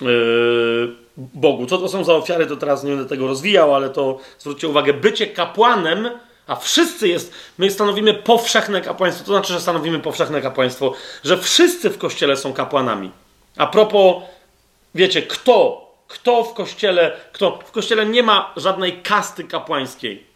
yy, 0.00 0.94
Bogu. 1.16 1.66
Co 1.66 1.78
to 1.78 1.88
są 1.88 2.04
za 2.04 2.14
ofiary, 2.14 2.46
to 2.46 2.56
teraz 2.56 2.84
nie 2.84 2.90
będę 2.90 3.08
tego 3.08 3.26
rozwijał, 3.26 3.74
ale 3.74 3.90
to 3.90 4.18
zwróćcie 4.38 4.68
uwagę, 4.68 4.92
bycie 4.92 5.26
kapłanem, 5.26 6.10
a 6.46 6.56
wszyscy 6.56 7.08
jest, 7.08 7.32
my 7.58 7.70
stanowimy 7.70 8.14
powszechne 8.14 8.80
kapłaństwo. 8.80 9.24
To 9.24 9.32
znaczy, 9.32 9.52
że 9.52 9.60
stanowimy 9.60 9.98
powszechne 9.98 10.42
kapłaństwo, 10.42 10.94
że 11.24 11.38
wszyscy 11.38 11.90
w 11.90 11.98
kościele 11.98 12.36
są 12.36 12.52
kapłanami. 12.52 13.10
A 13.56 13.66
propos, 13.66 14.16
wiecie, 14.94 15.22
kto, 15.22 15.85
kto 16.08 16.44
w 16.44 16.54
kościele, 16.54 17.16
kto, 17.32 17.58
w 17.66 17.70
kościele 17.70 18.06
nie 18.06 18.22
ma 18.22 18.52
żadnej 18.56 19.02
kasty 19.02 19.44
kapłańskiej. 19.44 20.26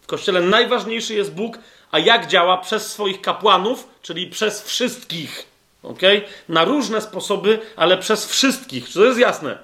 W 0.00 0.06
kościele 0.06 0.40
najważniejszy 0.40 1.14
jest 1.14 1.34
Bóg, 1.34 1.58
a 1.90 1.98
jak 1.98 2.26
działa 2.26 2.58
przez 2.58 2.92
swoich 2.92 3.20
kapłanów, 3.20 3.88
czyli 4.02 4.26
przez 4.26 4.62
wszystkich. 4.62 5.46
ok? 5.82 6.00
Na 6.48 6.64
różne 6.64 7.00
sposoby, 7.00 7.58
ale 7.76 7.98
przez 7.98 8.26
wszystkich. 8.26 8.88
Czy 8.88 8.94
to 8.94 9.04
jest 9.04 9.18
jasne? 9.18 9.58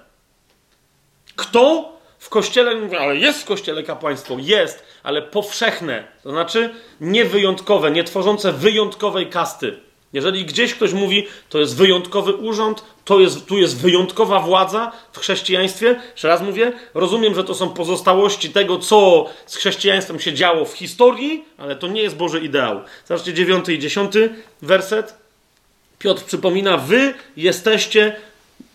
Kto 1.36 1.92
w 2.18 2.28
kościele, 2.28 2.98
ale 3.00 3.16
jest 3.16 3.42
w 3.42 3.44
kościele 3.44 3.82
kapłaństwo, 3.82 4.36
jest, 4.38 4.84
ale 5.02 5.22
powszechne, 5.22 6.08
to 6.22 6.30
znaczy 6.30 6.74
niewyjątkowe, 7.00 7.90
nie 7.90 8.04
tworzące 8.04 8.52
wyjątkowej 8.52 9.30
kasty. 9.30 9.80
Jeżeli 10.12 10.44
gdzieś 10.44 10.74
ktoś 10.74 10.92
mówi, 10.92 11.26
to 11.48 11.58
jest 11.58 11.76
wyjątkowy 11.76 12.34
urząd, 12.34 12.84
to 13.04 13.20
jest, 13.20 13.46
tu 13.46 13.58
jest 13.58 13.80
wyjątkowa 13.80 14.40
władza 14.40 14.92
w 15.12 15.18
chrześcijaństwie, 15.18 16.00
jeszcze 16.12 16.28
raz 16.28 16.42
mówię, 16.42 16.72
rozumiem, 16.94 17.34
że 17.34 17.44
to 17.44 17.54
są 17.54 17.68
pozostałości 17.68 18.50
tego, 18.50 18.78
co 18.78 19.26
z 19.46 19.56
chrześcijaństwem 19.56 20.20
się 20.20 20.32
działo 20.32 20.64
w 20.64 20.72
historii, 20.72 21.44
ale 21.58 21.76
to 21.76 21.86
nie 21.86 22.02
jest 22.02 22.16
Boży 22.16 22.40
ideał. 22.40 22.80
Zobaczcie, 23.06 23.34
dziewiąty 23.34 23.74
i 23.74 23.78
dziesiąty 23.78 24.34
werset. 24.62 25.14
Piotr 25.98 26.24
przypomina, 26.24 26.76
wy 26.76 27.14
jesteście 27.36 28.16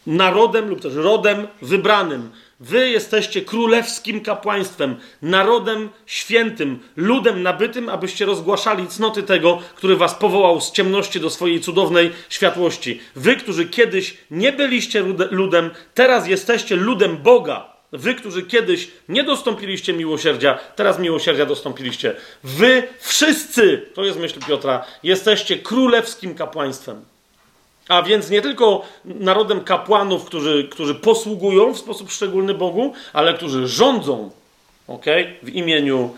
narodem 0.08 0.70
lub 0.70 0.82
też 0.82 0.94
rodem 0.94 1.48
wybranym 1.62 2.32
Wy 2.60 2.90
jesteście 2.90 3.42
królewskim 3.42 4.22
kapłaństwem, 4.22 4.96
narodem 5.22 5.90
świętym, 6.06 6.80
ludem 6.96 7.44
nabytym, 7.44 7.90
abyście 7.90 8.26
rozgłaszali 8.26 8.88
cnoty 8.88 9.24
tego, 9.24 9.60
który 9.76 9.96
was 9.96 10.16
powołał 10.16 10.62
z 10.62 10.72
ciemności 10.72 11.20
do 11.20 11.30
swojej 11.30 11.62
cudownej 11.62 12.12
światłości. 12.30 13.00
Wy, 13.16 13.36
którzy 13.36 13.66
kiedyś 13.66 14.18
nie 14.32 14.52
byliście 14.52 15.04
ludem, 15.32 15.70
teraz 15.94 16.28
jesteście 16.28 16.76
ludem 16.76 17.18
Boga. 17.18 17.78
Wy, 17.92 18.16
którzy 18.16 18.44
kiedyś 18.44 18.88
nie 19.10 19.24
dostąpiliście 19.24 19.94
miłosierdzia, 19.94 20.60
teraz 20.76 21.00
miłosierdzia 21.00 21.46
dostąpiliście. 21.46 22.16
Wy 22.44 22.88
wszyscy, 23.00 23.90
to 23.94 24.06
jest 24.06 24.20
myśl 24.20 24.40
Piotra, 24.48 24.86
jesteście 25.04 25.58
królewskim 25.58 26.36
kapłaństwem. 26.36 27.06
A 27.88 28.04
więc 28.04 28.30
nie 28.30 28.42
tylko 28.42 28.86
narodem 29.06 29.64
kapłanów, 29.64 30.26
którzy, 30.26 30.68
którzy 30.72 30.96
posługują 30.96 31.74
w 31.74 31.78
sposób 31.78 32.12
szczególny 32.12 32.54
Bogu, 32.54 32.94
ale 33.14 33.34
którzy 33.34 33.68
rządzą 33.68 34.32
okay, 34.88 35.36
w 35.44 35.50
imieniu 35.50 36.16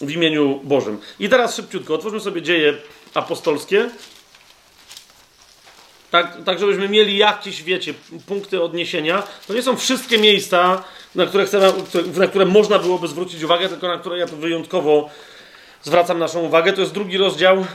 w 0.00 0.10
imieniu 0.10 0.60
Bożym. 0.64 0.98
I 1.20 1.28
teraz 1.28 1.56
szybciutko, 1.56 1.94
otwórzmy 1.94 2.20
sobie 2.20 2.42
dzieje 2.42 2.74
apostolskie. 3.14 3.90
Tak, 6.10 6.36
tak, 6.44 6.58
żebyśmy 6.58 6.88
mieli 6.88 7.16
jakieś, 7.16 7.62
wiecie, 7.62 7.94
punkty 8.26 8.62
odniesienia. 8.62 9.22
To 9.48 9.54
nie 9.54 9.62
są 9.62 9.76
wszystkie 9.76 10.18
miejsca, 10.18 10.84
na 11.14 11.26
które, 11.26 11.46
chcemy, 11.46 11.72
na 12.16 12.26
które 12.26 12.46
można 12.46 12.78
byłoby 12.78 13.08
zwrócić 13.08 13.42
uwagę, 13.42 13.68
tylko 13.68 13.88
na 13.88 13.98
które 13.98 14.18
ja 14.18 14.26
tu 14.26 14.36
wyjątkowo 14.36 15.10
zwracam 15.82 16.18
naszą 16.18 16.40
uwagę. 16.40 16.72
To 16.72 16.80
jest 16.80 16.92
drugi 16.92 17.18
rozdział, 17.18 17.66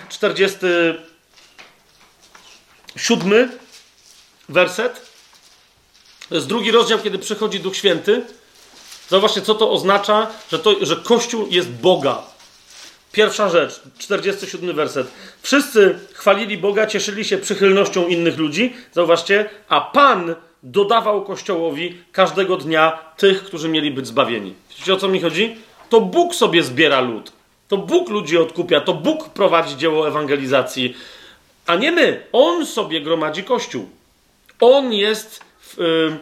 47 2.95 3.51
werset. 4.49 5.01
To 6.29 6.35
jest 6.35 6.47
drugi 6.47 6.71
rozdział, 6.71 6.99
kiedy 6.99 7.19
przychodzi 7.19 7.59
Duch 7.59 7.75
Święty. 7.75 8.23
Zauważcie, 9.09 9.41
co 9.41 9.55
to 9.55 9.71
oznacza, 9.71 10.27
że, 10.51 10.59
to, 10.59 10.75
że 10.81 10.95
Kościół 10.95 11.47
jest 11.49 11.69
Boga. 11.69 12.21
Pierwsza 13.11 13.49
rzecz, 13.49 13.81
47 13.97 14.75
werset. 14.75 15.07
Wszyscy 15.41 15.99
chwalili 16.13 16.57
Boga, 16.57 16.87
cieszyli 16.87 17.25
się 17.25 17.37
przychylnością 17.37 18.07
innych 18.07 18.37
ludzi. 18.37 18.73
Zauważcie, 18.91 19.49
a 19.69 19.81
Pan 19.81 20.35
dodawał 20.63 21.25
Kościołowi 21.25 21.97
każdego 22.11 22.57
dnia 22.57 22.99
tych, 23.17 23.43
którzy 23.43 23.69
mieli 23.69 23.91
być 23.91 24.07
zbawieni. 24.07 24.53
Wiecie 24.79 24.93
o 24.93 24.97
co 24.97 25.07
mi 25.07 25.21
chodzi? 25.21 25.57
To 25.89 26.01
Bóg 26.01 26.35
sobie 26.35 26.63
zbiera 26.63 27.01
lud. 27.01 27.31
To 27.67 27.77
Bóg 27.77 28.09
ludzi 28.09 28.37
odkupia, 28.37 28.81
to 28.81 28.93
Bóg 28.93 29.29
prowadzi 29.29 29.77
dzieło 29.77 30.07
ewangelizacji, 30.07 30.95
a 31.65 31.75
nie 31.75 31.91
my. 31.91 32.23
On 32.31 32.65
sobie 32.65 33.01
gromadzi 33.01 33.43
Kościół. 33.43 33.89
On 34.59 34.93
jest 34.93 35.41
yy, 35.77 36.17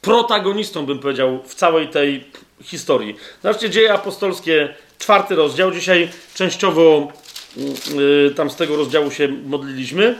protagonistą, 0.00 0.86
bym 0.86 0.98
powiedział, 0.98 1.42
w 1.46 1.54
całej 1.54 1.88
tej 1.88 2.24
historii. 2.62 3.16
Zobaczcie, 3.42 3.70
dzieje 3.70 3.92
apostolskie, 3.92 4.74
czwarty 4.98 5.34
rozdział. 5.34 5.70
Dzisiaj 5.70 6.10
częściowo 6.34 7.12
yy, 7.56 8.32
tam 8.36 8.50
z 8.50 8.56
tego 8.56 8.76
rozdziału 8.76 9.10
się 9.10 9.28
modliliśmy. 9.28 10.18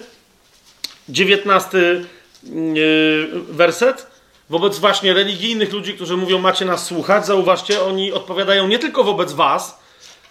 Dziewiętnasty 1.09 2.05
yy, 2.43 3.31
werset. 3.49 4.15
Wobec 4.51 4.79
właśnie 4.79 5.15
religijnych 5.15 5.73
ludzi, 5.73 5.95
którzy 5.95 6.17
mówią, 6.17 6.39
macie 6.39 6.65
nas 6.65 6.87
słuchać, 6.87 7.27
zauważcie, 7.27 7.83
oni 7.83 8.13
odpowiadają 8.13 8.69
nie 8.69 8.79
tylko 8.79 9.05
wobec 9.05 9.33
was, 9.33 9.81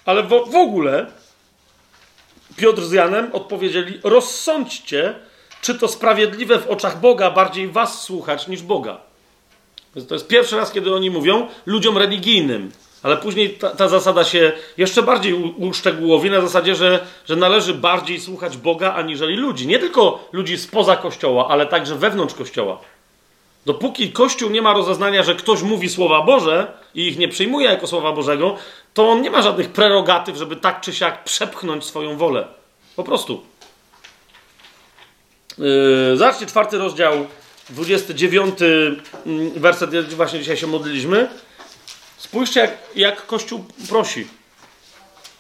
ale 0.06 0.24
w 0.24 0.56
ogóle 0.56 1.06
Piotr 2.56 2.82
z 2.82 2.92
Janem 2.92 3.30
odpowiedzieli: 3.34 4.00
rozsądźcie, 4.04 5.16
czy 5.62 5.76
to 5.76 5.88
sprawiedliwe 5.88 6.60
w 6.60 6.68
oczach 6.68 7.00
Boga 7.00 7.32
bardziej 7.32 7.68
was 7.68 8.04
słuchać 8.04 8.48
niż 8.48 8.62
Boga. 8.62 8.98
To 10.08 10.16
jest 10.16 10.28
pierwszy 10.28 10.58
raz, 10.58 10.72
kiedy 10.72 10.96
oni 10.96 11.10
mówią 11.10 11.48
ludziom 11.66 11.98
religijnym. 11.98 12.72
Ale 13.04 13.18
później 13.18 13.50
ta, 13.50 13.70
ta 13.70 13.88
zasada 13.88 14.24
się 14.24 14.52
jeszcze 14.78 15.04
bardziej 15.04 15.34
uszczegółowi 15.58 16.30
na 16.30 16.42
zasadzie, 16.42 16.76
że, 16.76 17.06
że 17.26 17.36
należy 17.36 17.74
bardziej 17.74 18.20
słuchać 18.20 18.58
Boga 18.58 18.94
aniżeli 18.94 19.36
ludzi. 19.36 19.68
Nie 19.68 19.80
tylko 19.80 20.30
ludzi 20.32 20.58
spoza 20.58 20.96
kościoła, 20.96 21.48
ale 21.50 21.66
także 21.66 21.96
wewnątrz 21.96 22.36
kościoła. 22.36 22.80
Dopóki 23.66 24.12
Kościół 24.12 24.50
nie 24.50 24.62
ma 24.62 24.74
rozeznania, 24.74 25.24
że 25.24 25.36
ktoś 25.36 25.62
mówi 25.62 25.90
słowa 25.90 26.22
Boże 26.22 26.72
i 26.96 27.08
ich 27.08 27.18
nie 27.18 27.28
przyjmuje 27.28 27.68
jako 27.68 27.88
słowa 27.88 28.12
Bożego, 28.12 28.56
to 28.94 29.10
on 29.10 29.22
nie 29.22 29.32
ma 29.32 29.42
żadnych 29.42 29.70
prerogatyw, 29.70 30.38
żeby 30.38 30.56
tak 30.56 30.82
czy 30.82 30.94
siak 30.94 31.24
przepchnąć 31.24 31.86
swoją 31.86 32.18
wolę. 32.18 32.48
Po 32.96 33.04
prostu. 33.04 33.44
Yy, 35.58 36.48
czwarty 36.48 36.78
rozdział, 36.78 37.28
29 37.70 38.56
mm, 38.62 39.52
werset, 39.56 40.14
właśnie 40.14 40.40
dzisiaj 40.40 40.58
się 40.58 40.68
modliliśmy. 40.68 41.30
Spójrzcie, 42.18 42.60
jak, 42.60 42.78
jak 42.96 43.26
Kościół 43.26 43.66
prosi. 43.90 44.28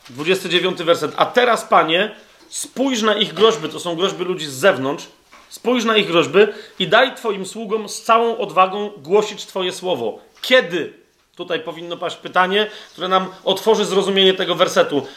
29 0.09 0.83
werset. 0.83 1.11
A 1.15 1.25
teraz, 1.25 1.63
Panie, 1.63 2.15
spójrz 2.49 3.01
na 3.01 3.15
ich 3.15 3.33
groźby. 3.33 3.69
To 3.69 3.79
są 3.79 3.95
groźby 3.95 4.23
ludzi 4.23 4.45
z 4.45 4.53
zewnątrz 4.53 5.07
Spójrz 5.53 5.85
na 5.85 5.97
ich 5.97 6.07
groźby 6.07 6.39
i 6.79 6.87
daj 6.87 7.15
Twoim 7.15 7.45
sługom 7.45 7.89
z 7.89 8.01
całą 8.01 8.37
odwagą 8.37 8.89
głosić 8.97 9.45
Twoje 9.45 9.71
słowo. 9.71 10.19
Kiedy? 10.41 10.93
Tutaj 11.35 11.59
powinno 11.59 11.97
paść 11.97 12.15
pytanie, 12.15 12.69
które 12.91 13.07
nam 13.07 13.27
otworzy 13.43 13.85
zrozumienie 13.85 14.33
tego 14.33 14.55
wersetu. 14.55 15.07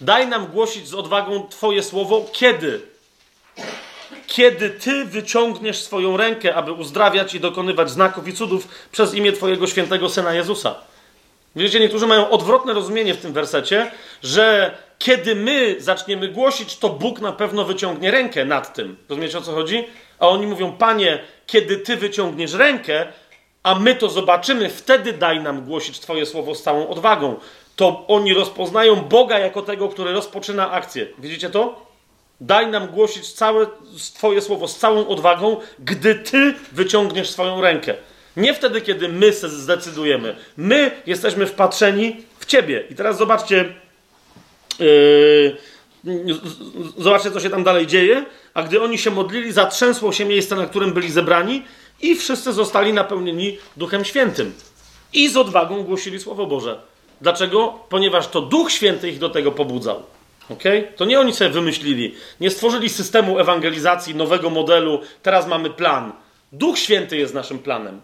Daj 0.00 0.28
nam 0.28 0.46
głosić 0.46 0.88
z 0.88 0.94
odwagą 0.94 1.48
Twoje 1.48 1.82
słowo. 1.82 2.26
Kiedy? 2.32 2.80
Kiedy 4.26 4.70
Ty 4.70 5.04
wyciągniesz 5.04 5.82
swoją 5.82 6.16
rękę, 6.16 6.54
aby 6.54 6.72
uzdrawiać 6.72 7.34
i 7.34 7.40
dokonywać 7.40 7.90
znaków 7.90 8.28
i 8.28 8.32
cudów 8.32 8.68
przez 8.92 9.14
imię 9.14 9.32
Twojego 9.32 9.66
świętego 9.66 10.08
Syna 10.08 10.34
Jezusa. 10.34 10.74
Wiecie, 11.56 11.80
niektórzy 11.80 12.06
mają 12.06 12.30
odwrotne 12.30 12.72
rozumienie 12.72 13.14
w 13.14 13.20
tym 13.20 13.32
wersecie, 13.32 13.90
że 14.22 14.76
kiedy 14.98 15.34
my 15.34 15.76
zaczniemy 15.78 16.28
głosić, 16.28 16.78
to 16.78 16.88
Bóg 16.88 17.20
na 17.20 17.32
pewno 17.32 17.64
wyciągnie 17.64 18.10
rękę 18.10 18.44
nad 18.44 18.74
tym. 18.74 18.96
Rozumiecie 19.08 19.38
o 19.38 19.40
co 19.40 19.52
chodzi? 19.52 19.84
A 20.18 20.28
oni 20.28 20.46
mówią, 20.46 20.72
Panie, 20.72 21.18
kiedy 21.46 21.76
Ty 21.76 21.96
wyciągniesz 21.96 22.52
rękę, 22.52 23.06
a 23.62 23.74
my 23.74 23.94
to 23.94 24.08
zobaczymy, 24.08 24.70
wtedy 24.70 25.12
daj 25.12 25.40
nam 25.40 25.64
głosić 25.64 26.00
Twoje 26.00 26.26
słowo 26.26 26.54
z 26.54 26.62
całą 26.62 26.88
odwagą. 26.88 27.36
To 27.76 28.04
oni 28.06 28.34
rozpoznają 28.34 28.96
Boga 28.96 29.38
jako 29.38 29.62
tego, 29.62 29.88
który 29.88 30.12
rozpoczyna 30.12 30.70
akcję. 30.70 31.06
Widzicie 31.18 31.50
to? 31.50 31.86
Daj 32.40 32.66
nam 32.66 32.86
głosić 32.86 33.32
całe 33.32 33.66
Twoje 34.14 34.40
słowo 34.40 34.68
z 34.68 34.78
całą 34.78 35.06
odwagą, 35.06 35.56
gdy 35.78 36.14
Ty 36.14 36.54
wyciągniesz 36.72 37.30
swoją 37.30 37.60
rękę. 37.60 37.94
Nie 38.36 38.54
wtedy, 38.54 38.80
kiedy 38.80 39.08
my 39.08 39.32
zdecydujemy. 39.32 40.36
My 40.56 40.90
jesteśmy 41.06 41.46
wpatrzeni 41.46 42.16
w 42.38 42.46
Ciebie. 42.46 42.84
I 42.90 42.94
teraz 42.94 43.18
zobaczcie, 43.18 43.74
Yy, 44.78 45.56
zobaczcie, 46.98 47.30
co 47.30 47.40
się 47.40 47.50
tam 47.50 47.64
dalej 47.64 47.86
dzieje. 47.86 48.24
A 48.54 48.62
gdy 48.62 48.82
oni 48.82 48.98
się 48.98 49.10
modlili, 49.10 49.52
zatrzęsło 49.52 50.12
się 50.12 50.24
miejsce, 50.24 50.56
na 50.56 50.66
którym 50.66 50.92
byli 50.92 51.10
zebrani, 51.10 51.62
i 52.02 52.14
wszyscy 52.14 52.52
zostali 52.52 52.92
napełnieni 52.92 53.58
Duchem 53.76 54.04
Świętym. 54.04 54.52
I 55.12 55.28
z 55.28 55.36
odwagą 55.36 55.82
głosili 55.82 56.20
Słowo 56.20 56.46
Boże. 56.46 56.80
Dlaczego? 57.20 57.78
Ponieważ 57.88 58.28
to 58.28 58.40
Duch 58.40 58.72
Święty 58.72 59.10
ich 59.10 59.18
do 59.18 59.30
tego 59.30 59.52
pobudzał. 59.52 60.02
Okay? 60.50 60.92
To 60.96 61.04
nie 61.04 61.20
oni 61.20 61.32
sobie 61.32 61.50
wymyślili. 61.50 62.14
Nie 62.40 62.50
stworzyli 62.50 62.88
systemu 62.88 63.38
ewangelizacji, 63.38 64.14
nowego 64.14 64.50
modelu. 64.50 65.00
Teraz 65.22 65.46
mamy 65.46 65.70
plan. 65.70 66.12
Duch 66.52 66.78
Święty 66.78 67.16
jest 67.16 67.34
naszym 67.34 67.58
planem. 67.58 68.00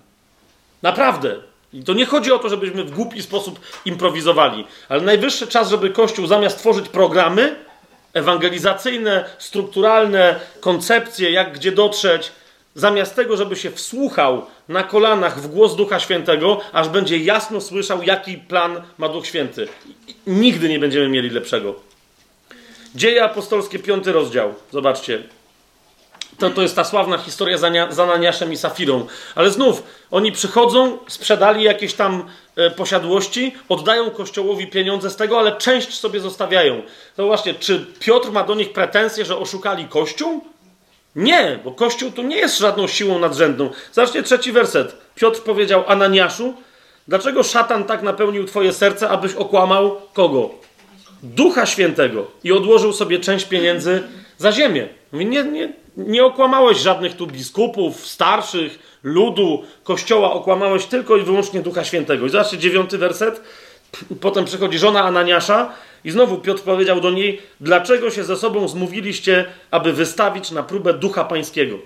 Naprawdę. 0.82 1.36
I 1.72 1.84
to 1.84 1.94
nie 1.94 2.06
chodzi 2.06 2.32
o 2.32 2.38
to, 2.38 2.48
żebyśmy 2.48 2.84
w 2.84 2.90
głupi 2.90 3.22
sposób 3.22 3.60
improwizowali, 3.84 4.66
ale 4.88 5.00
najwyższy 5.00 5.46
czas, 5.46 5.70
żeby 5.70 5.90
Kościół 5.90 6.26
zamiast 6.26 6.58
tworzyć 6.58 6.88
programy 6.88 7.56
ewangelizacyjne, 8.14 9.24
strukturalne, 9.38 10.40
koncepcje, 10.60 11.30
jak 11.30 11.54
gdzie 11.54 11.72
dotrzeć, 11.72 12.32
zamiast 12.74 13.16
tego, 13.16 13.36
żeby 13.36 13.56
się 13.56 13.70
wsłuchał 13.70 14.46
na 14.68 14.82
kolanach 14.82 15.40
w 15.40 15.46
głos 15.46 15.76
Ducha 15.76 16.00
Świętego, 16.00 16.60
aż 16.72 16.88
będzie 16.88 17.18
jasno 17.18 17.60
słyszał, 17.60 18.02
jaki 18.02 18.38
plan 18.38 18.82
ma 18.98 19.08
Duch 19.08 19.26
Święty. 19.26 19.68
Nigdy 20.26 20.68
nie 20.68 20.78
będziemy 20.78 21.08
mieli 21.08 21.30
lepszego. 21.30 21.74
Dzieje 22.94 23.24
apostolskie, 23.24 23.78
piąty 23.78 24.12
rozdział. 24.12 24.54
Zobaczcie, 24.72 25.22
to, 26.40 26.50
to 26.50 26.62
jest 26.62 26.76
ta 26.76 26.84
sławna 26.84 27.18
historia 27.18 27.58
z 27.90 27.98
Ananiaszem 27.98 28.52
i 28.52 28.56
Safirą. 28.56 29.06
Ale 29.34 29.50
znów, 29.50 29.82
oni 30.10 30.32
przychodzą, 30.32 30.98
sprzedali 31.08 31.64
jakieś 31.64 31.94
tam 31.94 32.24
e, 32.56 32.70
posiadłości, 32.70 33.54
oddają 33.68 34.10
Kościołowi 34.10 34.66
pieniądze 34.66 35.10
z 35.10 35.16
tego, 35.16 35.38
ale 35.38 35.56
część 35.56 35.98
sobie 35.98 36.20
zostawiają. 36.20 36.82
To 37.16 37.26
właśnie, 37.26 37.54
czy 37.54 37.86
Piotr 38.00 38.30
ma 38.30 38.44
do 38.44 38.54
nich 38.54 38.72
pretensje, 38.72 39.24
że 39.24 39.36
oszukali 39.36 39.88
Kościół? 39.88 40.44
Nie, 41.16 41.58
bo 41.64 41.70
Kościół 41.70 42.10
tu 42.10 42.22
nie 42.22 42.36
jest 42.36 42.58
żadną 42.58 42.86
siłą 42.86 43.18
nadrzędną. 43.18 43.70
Zobaczcie 43.92 44.22
trzeci 44.22 44.52
werset. 44.52 44.96
Piotr 45.14 45.40
powiedział 45.40 45.84
Ananiaszu, 45.86 46.54
dlaczego 47.08 47.42
szatan 47.42 47.84
tak 47.84 48.02
napełnił 48.02 48.44
twoje 48.44 48.72
serce, 48.72 49.08
abyś 49.08 49.34
okłamał 49.34 49.96
kogo? 50.12 50.50
Ducha 51.22 51.66
Świętego 51.66 52.26
i 52.44 52.52
odłożył 52.52 52.92
sobie 52.92 53.18
część 53.18 53.44
pieniędzy 53.44 54.02
za 54.38 54.52
ziemię. 54.52 54.88
Mówi, 55.12 55.26
nie, 55.26 55.44
nie, 55.44 55.72
nie 56.06 56.24
okłamałeś 56.24 56.78
żadnych 56.78 57.16
tu 57.16 57.26
biskupów, 57.26 58.06
starszych, 58.06 58.78
ludu, 59.02 59.64
kościoła, 59.84 60.32
okłamałeś 60.32 60.86
tylko 60.86 61.16
i 61.16 61.22
wyłącznie 61.22 61.60
Ducha 61.60 61.84
Świętego. 61.84 62.26
I 62.26 62.30
zobaczcie 62.30 62.58
dziewiąty 62.58 62.98
werset. 62.98 63.40
Potem 64.20 64.44
przychodzi 64.44 64.78
żona 64.78 65.02
Ananiasza 65.02 65.72
i 66.04 66.10
znowu 66.10 66.38
Piotr 66.38 66.62
powiedział 66.62 67.00
do 67.00 67.10
niej, 67.10 67.42
dlaczego 67.60 68.10
się 68.10 68.24
ze 68.24 68.36
sobą 68.36 68.68
zmówiliście, 68.68 69.44
aby 69.70 69.92
wystawić 69.92 70.50
na 70.50 70.62
próbę 70.62 70.94
Ducha 70.94 71.24
Pańskiego? 71.24 71.78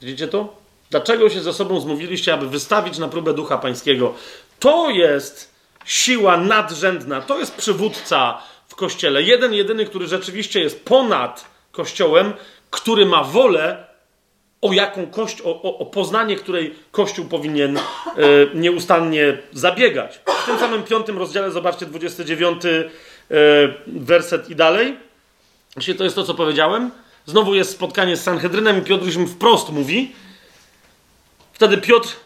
Widzicie 0.00 0.28
to? 0.28 0.56
Dlaczego 0.90 1.30
się 1.30 1.40
ze 1.40 1.52
sobą 1.52 1.80
zmówiliście, 1.80 2.34
aby 2.34 2.48
wystawić 2.48 2.98
na 2.98 3.08
próbę 3.08 3.34
Ducha 3.34 3.58
Pańskiego? 3.58 4.14
To 4.60 4.90
jest 4.90 5.50
siła 5.84 6.36
nadrzędna, 6.36 7.20
to 7.20 7.38
jest 7.38 7.54
przywódca 7.54 8.38
w 8.68 8.74
Kościele. 8.74 9.22
Jeden, 9.22 9.54
jedyny, 9.54 9.86
który 9.86 10.06
rzeczywiście 10.06 10.60
jest 10.60 10.84
ponad 10.84 11.44
Kościołem, 11.72 12.32
który 12.76 13.06
ma 13.06 13.24
wolę 13.24 13.86
o 14.62 14.72
jaką 14.72 15.06
kość, 15.06 15.40
o, 15.40 15.62
o, 15.62 15.78
o 15.78 15.86
poznanie, 15.86 16.36
której 16.36 16.74
Kościół 16.92 17.24
powinien 17.24 17.76
e, 17.76 17.82
nieustannie 18.54 19.38
zabiegać. 19.52 20.20
W 20.42 20.46
tym 20.46 20.58
samym 20.58 20.82
piątym 20.82 21.18
rozdziale, 21.18 21.50
zobaczcie, 21.50 21.86
29 21.86 22.64
e, 22.64 22.68
werset 23.86 24.50
i 24.50 24.56
dalej. 24.56 24.96
Jeśli 25.76 25.94
to 25.94 26.04
jest 26.04 26.16
to, 26.16 26.24
co 26.24 26.34
powiedziałem, 26.34 26.90
znowu 27.26 27.54
jest 27.54 27.70
spotkanie 27.70 28.16
z 28.16 28.22
Sanhedrynem 28.22 28.78
i 28.78 28.82
Piotr 28.82 29.16
im 29.16 29.28
wprost 29.28 29.70
mówi. 29.70 30.12
Wtedy 31.52 31.78
Piotr 31.78 32.16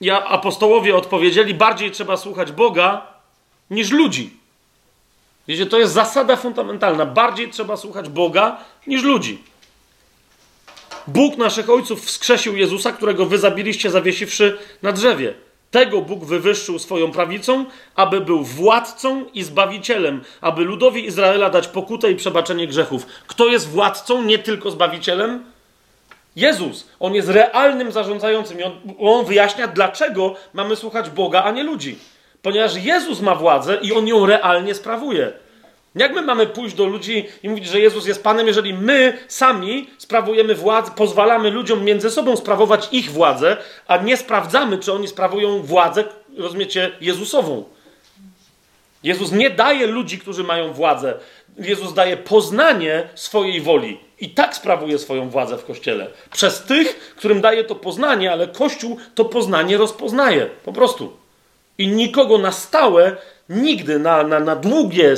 i 0.00 0.10
apostołowie 0.10 0.96
odpowiedzieli, 0.96 1.54
bardziej 1.54 1.90
trzeba 1.90 2.16
słuchać 2.16 2.52
Boga 2.52 3.06
niż 3.70 3.90
ludzi. 3.90 4.36
Wiecie, 5.48 5.66
to 5.66 5.78
jest 5.78 5.92
zasada 5.92 6.36
fundamentalna. 6.36 7.06
Bardziej 7.06 7.50
trzeba 7.50 7.76
słuchać 7.76 8.08
Boga 8.08 8.56
niż 8.86 9.02
ludzi. 9.02 9.42
Bóg 11.06 11.36
naszych 11.36 11.70
ojców 11.70 12.04
wskrzesił 12.04 12.56
Jezusa, 12.56 12.92
którego 12.92 13.26
wy 13.26 13.38
zabiliście 13.38 13.90
zawiesiwszy 13.90 14.58
na 14.82 14.92
drzewie. 14.92 15.34
Tego 15.70 16.00
Bóg 16.00 16.24
wywyższył 16.24 16.78
swoją 16.78 17.10
prawicą, 17.10 17.64
aby 17.94 18.20
był 18.20 18.44
władcą 18.44 19.24
i 19.34 19.42
zbawicielem, 19.42 20.24
aby 20.40 20.64
ludowi 20.64 21.06
Izraela 21.06 21.50
dać 21.50 21.68
pokutę 21.68 22.10
i 22.10 22.16
przebaczenie 22.16 22.66
grzechów. 22.66 23.06
Kto 23.26 23.46
jest 23.46 23.68
władcą, 23.68 24.22
nie 24.22 24.38
tylko 24.38 24.70
zbawicielem? 24.70 25.44
Jezus. 26.36 26.88
On 27.00 27.14
jest 27.14 27.28
realnym 27.28 27.92
zarządzającym 27.92 28.60
i 28.60 28.62
on, 28.62 28.72
on 28.98 29.24
wyjaśnia, 29.24 29.68
dlaczego 29.68 30.34
mamy 30.52 30.76
słuchać 30.76 31.10
Boga, 31.10 31.42
a 31.42 31.50
nie 31.50 31.62
ludzi. 31.62 31.98
Ponieważ 32.42 32.76
Jezus 32.76 33.20
ma 33.20 33.34
władzę 33.34 33.78
i 33.82 33.92
on 33.92 34.08
ją 34.08 34.26
realnie 34.26 34.74
sprawuje. 34.74 35.32
Jak 35.94 36.14
my 36.14 36.22
mamy 36.22 36.46
pójść 36.46 36.74
do 36.74 36.86
ludzi 36.86 37.26
i 37.42 37.48
mówić, 37.48 37.66
że 37.66 37.80
Jezus 37.80 38.06
jest 38.06 38.22
Panem, 38.22 38.46
jeżeli 38.46 38.74
my 38.74 39.18
sami 39.28 39.90
sprawujemy 39.98 40.54
władzę, 40.54 40.92
pozwalamy 40.96 41.50
ludziom 41.50 41.84
między 41.84 42.10
sobą 42.10 42.36
sprawować 42.36 42.88
ich 42.92 43.10
władzę, 43.10 43.56
a 43.86 43.96
nie 43.96 44.16
sprawdzamy, 44.16 44.78
czy 44.78 44.92
oni 44.92 45.08
sprawują 45.08 45.62
władzę, 45.62 46.04
rozumiecie, 46.36 46.92
Jezusową. 47.00 47.64
Jezus 49.02 49.32
nie 49.32 49.50
daje 49.50 49.86
ludzi, 49.86 50.18
którzy 50.18 50.44
mają 50.44 50.72
władzę. 50.72 51.14
Jezus 51.58 51.94
daje 51.94 52.16
poznanie 52.16 53.08
swojej 53.14 53.60
woli. 53.60 54.00
I 54.20 54.30
tak 54.30 54.56
sprawuje 54.56 54.98
swoją 54.98 55.30
władzę 55.30 55.58
w 55.58 55.64
kościele. 55.64 56.06
Przez 56.32 56.62
tych, 56.62 57.14
którym 57.16 57.40
daje 57.40 57.64
to 57.64 57.74
poznanie, 57.74 58.32
ale 58.32 58.48
Kościół 58.48 58.96
to 59.14 59.24
poznanie 59.24 59.76
rozpoznaje. 59.76 60.46
Po 60.64 60.72
prostu. 60.72 61.16
I 61.78 61.88
nikogo 61.88 62.38
na 62.38 62.52
stałe, 62.52 63.16
nigdy 63.48 63.98
na, 63.98 64.22
na, 64.22 64.40
na 64.40 64.56
długie 64.56 65.14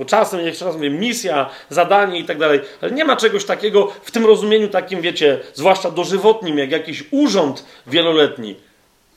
bo 0.00 0.06
czasem, 0.06 0.40
jeszcze 0.40 0.64
raz 0.64 0.74
mówię, 0.74 0.90
misja, 0.90 1.50
zadanie 1.70 2.18
i 2.18 2.24
tak 2.24 2.38
dalej, 2.38 2.60
ale 2.80 2.90
nie 2.90 3.04
ma 3.04 3.16
czegoś 3.16 3.44
takiego 3.44 3.92
w 4.02 4.10
tym 4.10 4.26
rozumieniu 4.26 4.68
takim, 4.68 5.00
wiecie, 5.00 5.38
zwłaszcza 5.54 5.90
dożywotnim, 5.90 6.58
jak 6.58 6.70
jakiś 6.70 7.04
urząd 7.10 7.64
wieloletni. 7.86 8.56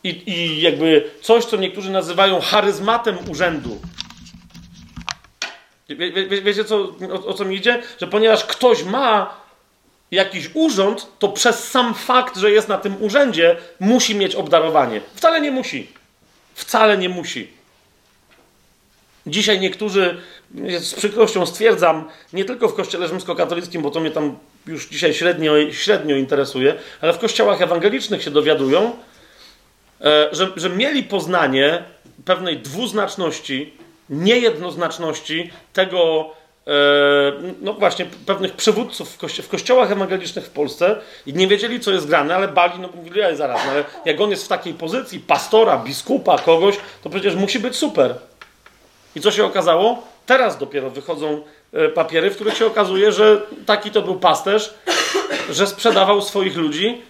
I, 0.04 0.32
I 0.32 0.62
jakby 0.62 1.12
coś, 1.22 1.46
co 1.46 1.58
niektórzy 1.58 1.92
nazywają 1.92 2.42
charyzmatem 2.42 3.18
urzędu. 3.32 3.82
Wie, 5.90 6.12
wie, 6.12 6.42
wiecie, 6.42 6.66
co, 6.66 6.78
o, 7.14 7.26
o 7.26 7.34
co 7.34 7.46
mi 7.46 7.56
idzie? 7.56 7.82
Że 8.02 8.08
ponieważ 8.08 8.46
ktoś 8.46 8.84
ma 8.84 9.34
jakiś 10.12 10.50
urząd, 10.54 11.08
to 11.20 11.30
przez 11.30 11.70
sam 11.70 11.94
fakt, 11.94 12.38
że 12.38 12.52
jest 12.52 12.68
na 12.68 12.78
tym 12.78 13.04
urzędzie, 13.04 13.58
musi 13.80 14.16
mieć 14.16 14.36
obdarowanie. 14.36 15.02
Wcale 15.16 15.42
nie 15.42 15.52
musi. 15.52 15.88
Wcale 16.54 16.98
nie 16.98 17.10
musi. 17.10 17.64
Dzisiaj 19.28 19.60
niektórzy, 19.60 20.22
z 20.80 20.94
przykrością 20.94 21.46
stwierdzam, 21.46 22.10
nie 22.34 22.46
tylko 22.46 22.68
w 22.68 22.76
kościele 22.76 23.08
rzymskokatolickim, 23.08 23.82
bo 23.82 23.92
to 23.92 24.00
mnie 24.00 24.12
tam 24.12 24.38
już 24.68 24.90
dzisiaj 24.90 25.14
średnio, 25.14 25.72
średnio 25.72 26.16
interesuje, 26.16 26.76
ale 27.02 27.14
w 27.14 27.20
kościołach 27.20 27.62
ewangelicznych 27.62 28.24
się 28.24 28.32
dowiadują, 28.32 28.92
e, 30.02 30.30
że, 30.32 30.52
że 30.56 30.70
mieli 30.70 31.04
poznanie 31.04 31.84
pewnej 32.26 32.58
dwuznaczności, 32.58 33.74
niejednoznaczności 34.10 35.52
tego, 35.74 36.30
e, 36.68 36.72
no 37.62 37.74
właśnie, 37.74 38.06
pewnych 38.26 38.54
przywódców 38.54 39.14
w, 39.14 39.18
kości 39.18 39.42
w 39.42 39.50
kościołach 39.50 39.92
ewangelicznych 39.92 40.46
w 40.46 40.50
Polsce 40.50 40.96
i 41.26 41.34
nie 41.34 41.48
wiedzieli, 41.48 41.80
co 41.80 41.92
jest 41.92 42.08
grane, 42.08 42.36
ale 42.36 42.48
bali, 42.48 42.80
no 42.80 42.90
mówili, 42.96 43.20
ja 43.20 43.36
zaraz, 43.36 43.62
no, 43.66 43.72
ale 43.72 43.84
jak 44.06 44.22
on 44.22 44.30
jest 44.30 44.46
w 44.46 44.48
takiej 44.48 44.74
pozycji, 44.74 45.20
pastora, 45.20 45.78
biskupa, 45.78 46.38
kogoś, 46.38 46.76
to 47.04 47.10
przecież 47.10 47.36
musi 47.36 47.60
być 47.60 47.76
super. 47.76 48.16
I 49.16 49.22
co 49.22 49.32
się 49.32 49.46
okazało? 49.46 50.13
Teraz 50.26 50.58
dopiero 50.58 50.90
wychodzą 50.90 51.42
e, 51.74 51.90
papiery, 51.90 52.32
w 52.32 52.36
których 52.36 52.58
się 52.58 52.66
okazuje, 52.66 53.12
że 53.12 53.42
taki 53.66 53.92
to 53.92 54.02
był 54.02 54.16
pasterz, 54.16 54.74
że 55.50 55.68
sprzedawał 55.68 56.22
swoich 56.22 56.58
ludzi, 56.58 57.02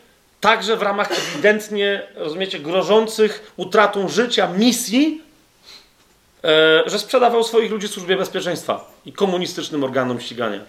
także 0.41 0.75
w 0.75 0.81
ramach 0.81 1.11
ewidentnie, 1.11 2.07
rozumiecie, 2.15 2.59
grożących 2.59 3.53
utratą 3.57 4.09
życia 4.09 4.47
misji, 4.47 5.21
e, 6.43 6.83
że 6.85 6.99
sprzedawał 6.99 7.43
swoich 7.43 7.71
ludzi 7.71 7.87
służbie 7.87 8.15
bezpieczeństwa 8.15 8.91
i 9.05 9.13
komunistycznym 9.13 9.83
organom 9.83 10.19
ścigania. 10.19 10.59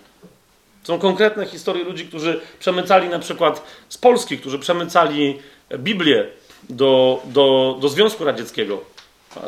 Są 0.82 0.98
konkretne 0.98 1.46
historie 1.46 1.84
ludzi, 1.84 2.06
którzy 2.06 2.40
przemycali 2.58 3.08
na 3.08 3.18
przykład 3.18 3.62
z 3.88 3.98
Polski, 3.98 4.38
którzy 4.38 4.58
przemycali 4.58 5.38
Biblię 5.78 6.26
do, 6.70 7.22
do, 7.24 7.76
do 7.80 7.88
Związku 7.88 8.24
Radzieckiego 8.24 8.93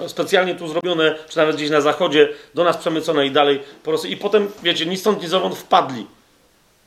specjalnie 0.06 0.54
tu 0.54 0.68
zrobione, 0.68 1.14
czy 1.28 1.36
nawet 1.36 1.56
gdzieś 1.56 1.70
na 1.70 1.80
zachodzie, 1.80 2.28
do 2.54 2.64
nas 2.64 2.76
przemycone 2.76 3.26
i 3.26 3.30
dalej 3.30 3.58
po 3.58 3.90
prostu. 3.90 4.08
I 4.08 4.16
potem, 4.16 4.48
wiecie, 4.62 4.86
ni 4.86 4.96
stąd, 4.96 5.22
ni 5.22 5.28
zowąd 5.28 5.54
wpadli. 5.54 6.06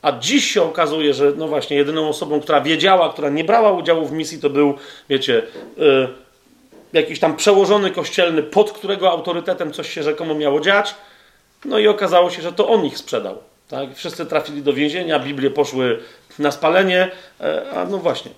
A 0.02 0.11
dziś 0.11 0.52
się 0.52 0.64
okazuje, 0.64 1.14
że 1.14 1.32
no 1.38 1.48
właśnie, 1.48 1.78
jedyną 1.78 2.10
osobą, 2.10 2.42
która 2.42 2.61
wiedziała, 2.61 3.14
która 3.14 3.30
nie 3.30 3.44
brała 3.44 3.72
udziału 3.72 4.06
w 4.06 4.11
misji, 4.11 4.40
to 4.40 4.50
był, 4.50 4.74
wiecie, 5.10 5.44
yy, 5.78 6.08
jakiś 6.94 7.19
tam 7.19 7.36
przełożony 7.36 7.92
kościelny, 7.92 8.44
pod 8.44 8.72
którego 8.72 9.11
autorytetem 9.11 9.74
coś 9.74 9.94
się 9.94 10.03
rzekomo 10.03 10.36
miało 10.36 10.60
dziać. 10.60 10.95
No 11.66 11.80
i 11.80 11.88
okazało 11.88 12.30
się, 12.30 12.42
że 12.42 12.53
to 12.53 12.68
on 12.68 12.86
ich 12.86 12.98
sprzedał. 12.98 13.38
Tak? 13.68 13.95
Wszyscy 13.95 14.26
trafili 14.26 14.61
do 14.61 14.74
więzienia, 14.74 15.19
Biblie 15.19 15.50
poszły 15.50 16.00
na 16.40 16.52
spalenie, 16.52 17.11
yy, 17.40 17.72
a 17.72 17.86
no 17.86 17.98
właśnie. 17.98 18.32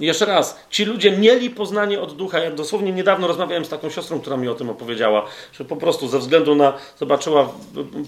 Jeszcze 0.00 0.26
raz, 0.26 0.60
ci 0.70 0.84
ludzie 0.84 1.10
mieli 1.10 1.50
poznanie 1.50 2.00
od 2.00 2.16
ducha. 2.16 2.38
Ja 2.38 2.50
dosłownie 2.50 2.92
niedawno 2.92 3.26
rozmawiałem 3.26 3.64
z 3.64 3.68
taką 3.68 3.90
siostrą, 3.90 4.20
która 4.20 4.36
mi 4.36 4.48
o 4.48 4.54
tym 4.54 4.70
opowiedziała, 4.70 5.26
że 5.58 5.64
po 5.64 5.76
prostu 5.76 6.08
ze 6.08 6.18
względu 6.18 6.54
na, 6.54 6.72
zobaczyła 6.98 7.48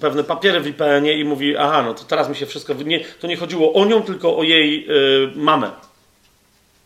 pewne 0.00 0.24
papiery 0.24 0.60
w 0.60 0.66
IPN-ie 0.66 1.20
i 1.20 1.24
mówi, 1.24 1.56
aha, 1.56 1.82
no 1.82 1.94
to 1.94 2.04
teraz 2.04 2.28
mi 2.28 2.36
się 2.36 2.46
wszystko, 2.46 2.74
nie, 2.74 3.04
to 3.04 3.26
nie 3.26 3.36
chodziło 3.36 3.72
o 3.72 3.84
nią, 3.84 4.02
tylko 4.02 4.36
o 4.36 4.42
jej 4.42 4.86
y, 4.90 5.32
mamę. 5.34 5.70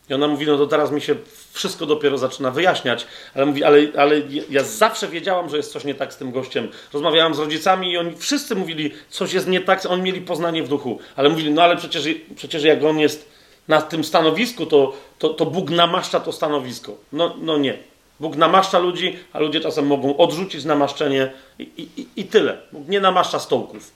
I 0.09 0.13
ona 0.13 0.27
mówi, 0.27 0.45
no 0.45 0.57
to 0.57 0.67
teraz 0.67 0.91
mi 0.91 1.01
się 1.01 1.15
wszystko 1.51 1.85
dopiero 1.85 2.17
zaczyna 2.17 2.51
wyjaśniać, 2.51 3.07
ale 3.35 3.45
mówi, 3.45 3.63
ale, 3.63 3.77
ale 3.97 4.21
ja 4.49 4.63
zawsze 4.63 5.07
wiedziałam, 5.07 5.49
że 5.49 5.57
jest 5.57 5.71
coś 5.71 5.83
nie 5.83 5.95
tak 5.95 6.13
z 6.13 6.17
tym 6.17 6.31
gościem. 6.31 6.67
Rozmawiałam 6.93 7.35
z 7.35 7.39
rodzicami 7.39 7.91
i 7.91 7.97
oni 7.97 8.15
wszyscy 8.17 8.55
mówili, 8.55 8.91
coś 9.09 9.33
jest 9.33 9.47
nie 9.47 9.61
tak, 9.61 9.85
oni 9.89 10.01
mieli 10.01 10.21
poznanie 10.21 10.63
w 10.63 10.67
duchu, 10.67 10.99
ale 11.15 11.29
mówili, 11.29 11.51
no 11.51 11.63
ale 11.63 11.77
przecież, 11.77 12.03
przecież 12.35 12.63
jak 12.63 12.83
on 12.83 12.99
jest 12.99 13.30
na 13.67 13.81
tym 13.81 14.03
stanowisku, 14.03 14.65
to, 14.65 14.93
to, 15.19 15.29
to 15.29 15.45
Bóg 15.45 15.69
namaszcza 15.69 16.19
to 16.19 16.31
stanowisko. 16.31 16.97
No, 17.13 17.35
no 17.41 17.57
nie. 17.57 17.77
Bóg 18.19 18.35
namaszcza 18.35 18.79
ludzi, 18.79 19.19
a 19.33 19.39
ludzie 19.39 19.59
czasem 19.59 19.87
mogą 19.87 20.17
odrzucić 20.17 20.65
namaszczenie 20.65 21.31
i, 21.59 21.87
i, 21.97 22.07
i 22.15 22.25
tyle. 22.25 22.57
Bóg 22.71 22.87
nie 22.87 22.99
namaszcza 22.99 23.39
stołków. 23.39 23.91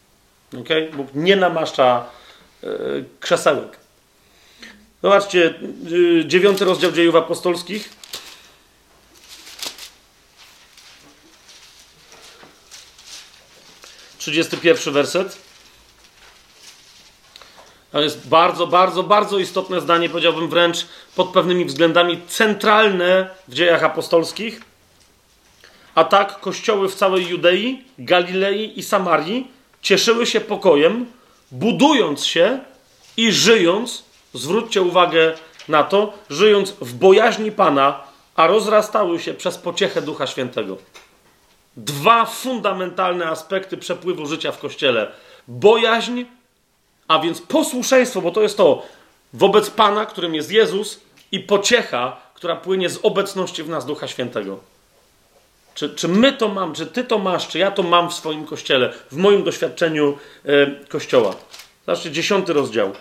Okay? 0.61 0.91
Bóg 0.93 1.07
nie 1.13 1.35
namaszcza 1.35 2.05
yy, 2.63 3.05
krzesełek. 3.19 3.77
Zobaczcie, 5.03 5.53
yy, 5.83 6.25
dziewiąty 6.25 6.65
rozdział 6.65 6.91
dziejów 6.91 7.15
apostolskich. 7.15 7.89
Trzydziesty 14.17 14.57
pierwszy 14.57 14.91
werset. 14.91 15.44
To 17.95 18.01
jest 18.01 18.27
bardzo, 18.29 18.67
bardzo, 18.67 19.03
bardzo 19.03 19.39
istotne 19.39 19.81
zdanie, 19.81 20.09
powiedziałbym 20.09 20.49
wręcz 20.49 20.85
pod 21.15 21.29
pewnymi 21.29 21.65
względami 21.65 22.21
centralne 22.27 23.29
w 23.47 23.53
dziejach 23.53 23.83
apostolskich. 23.83 24.61
A 25.95 26.03
tak 26.03 26.39
kościoły 26.39 26.89
w 26.89 26.95
całej 26.95 27.27
Judei, 27.27 27.83
Galilei 27.99 28.79
i 28.79 28.83
Samarii 28.83 29.47
cieszyły 29.81 30.25
się 30.25 30.41
pokojem, 30.41 31.05
budując 31.51 32.25
się 32.25 32.59
i 33.17 33.31
żyjąc, 33.31 34.03
zwróćcie 34.33 34.81
uwagę 34.81 35.33
na 35.67 35.83
to, 35.83 36.13
żyjąc 36.29 36.71
w 36.71 36.93
bojaźni 36.93 37.51
Pana, 37.51 38.03
a 38.35 38.47
rozrastały 38.47 39.19
się 39.19 39.33
przez 39.33 39.57
pociechę 39.57 40.01
Ducha 40.01 40.27
Świętego. 40.27 40.77
Dwa 41.77 42.25
fundamentalne 42.25 43.25
aspekty 43.25 43.77
przepływu 43.77 44.25
życia 44.25 44.51
w 44.51 44.59
kościele: 44.59 45.11
bojaźń 45.47 46.23
a 47.07 47.19
więc 47.19 47.41
posłuszeństwo, 47.41 48.21
bo 48.21 48.31
to 48.31 48.41
jest 48.41 48.57
to 48.57 48.85
wobec 49.33 49.69
Pana, 49.69 50.05
którym 50.05 50.35
jest 50.35 50.51
Jezus, 50.51 50.99
i 51.31 51.39
pociecha, 51.39 52.17
która 52.33 52.55
płynie 52.55 52.89
z 52.89 52.99
obecności 53.03 53.63
w 53.63 53.69
nas 53.69 53.85
Ducha 53.85 54.07
Świętego. 54.07 54.59
Czy, 55.75 55.89
czy 55.89 56.07
my 56.07 56.33
to 56.33 56.47
mam, 56.47 56.73
czy 56.73 56.87
ty 56.87 57.03
to 57.03 57.17
masz, 57.17 57.47
czy 57.47 57.59
ja 57.59 57.71
to 57.71 57.83
mam 57.83 58.09
w 58.09 58.13
swoim 58.13 58.45
kościele, 58.45 58.93
w 59.11 59.15
moim 59.17 59.43
doświadczeniu 59.43 60.17
e, 60.45 60.67
kościoła. 60.87 61.35
Zobaczcie, 61.85 62.11
dziesiąty 62.11 62.53
rozdział. 62.53 62.91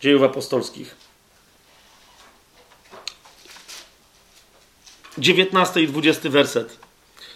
dziejów 0.00 0.22
apostolskich. 0.22 0.96
19 5.18 5.82
i 5.82 5.88
20 5.88 6.30
werset. 6.30 6.78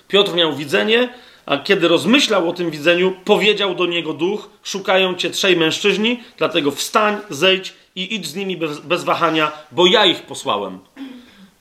Piotr 0.08 0.34
miał 0.34 0.56
widzenie, 0.56 1.14
a 1.52 1.58
kiedy 1.58 1.88
rozmyślał 1.88 2.48
o 2.48 2.52
tym 2.52 2.70
widzeniu, 2.70 3.12
powiedział 3.24 3.74
do 3.74 3.86
niego 3.86 4.12
duch: 4.12 4.50
Szukają 4.62 5.14
cię 5.14 5.30
trzej 5.30 5.56
mężczyźni, 5.56 6.20
dlatego 6.38 6.70
wstań, 6.70 7.16
zejdź 7.30 7.74
i 7.96 8.14
idź 8.14 8.26
z 8.26 8.34
nimi 8.34 8.56
bez, 8.56 8.80
bez 8.80 9.04
wahania, 9.04 9.52
bo 9.72 9.86
ja 9.86 10.06
ich 10.06 10.22
posłałem. 10.22 10.78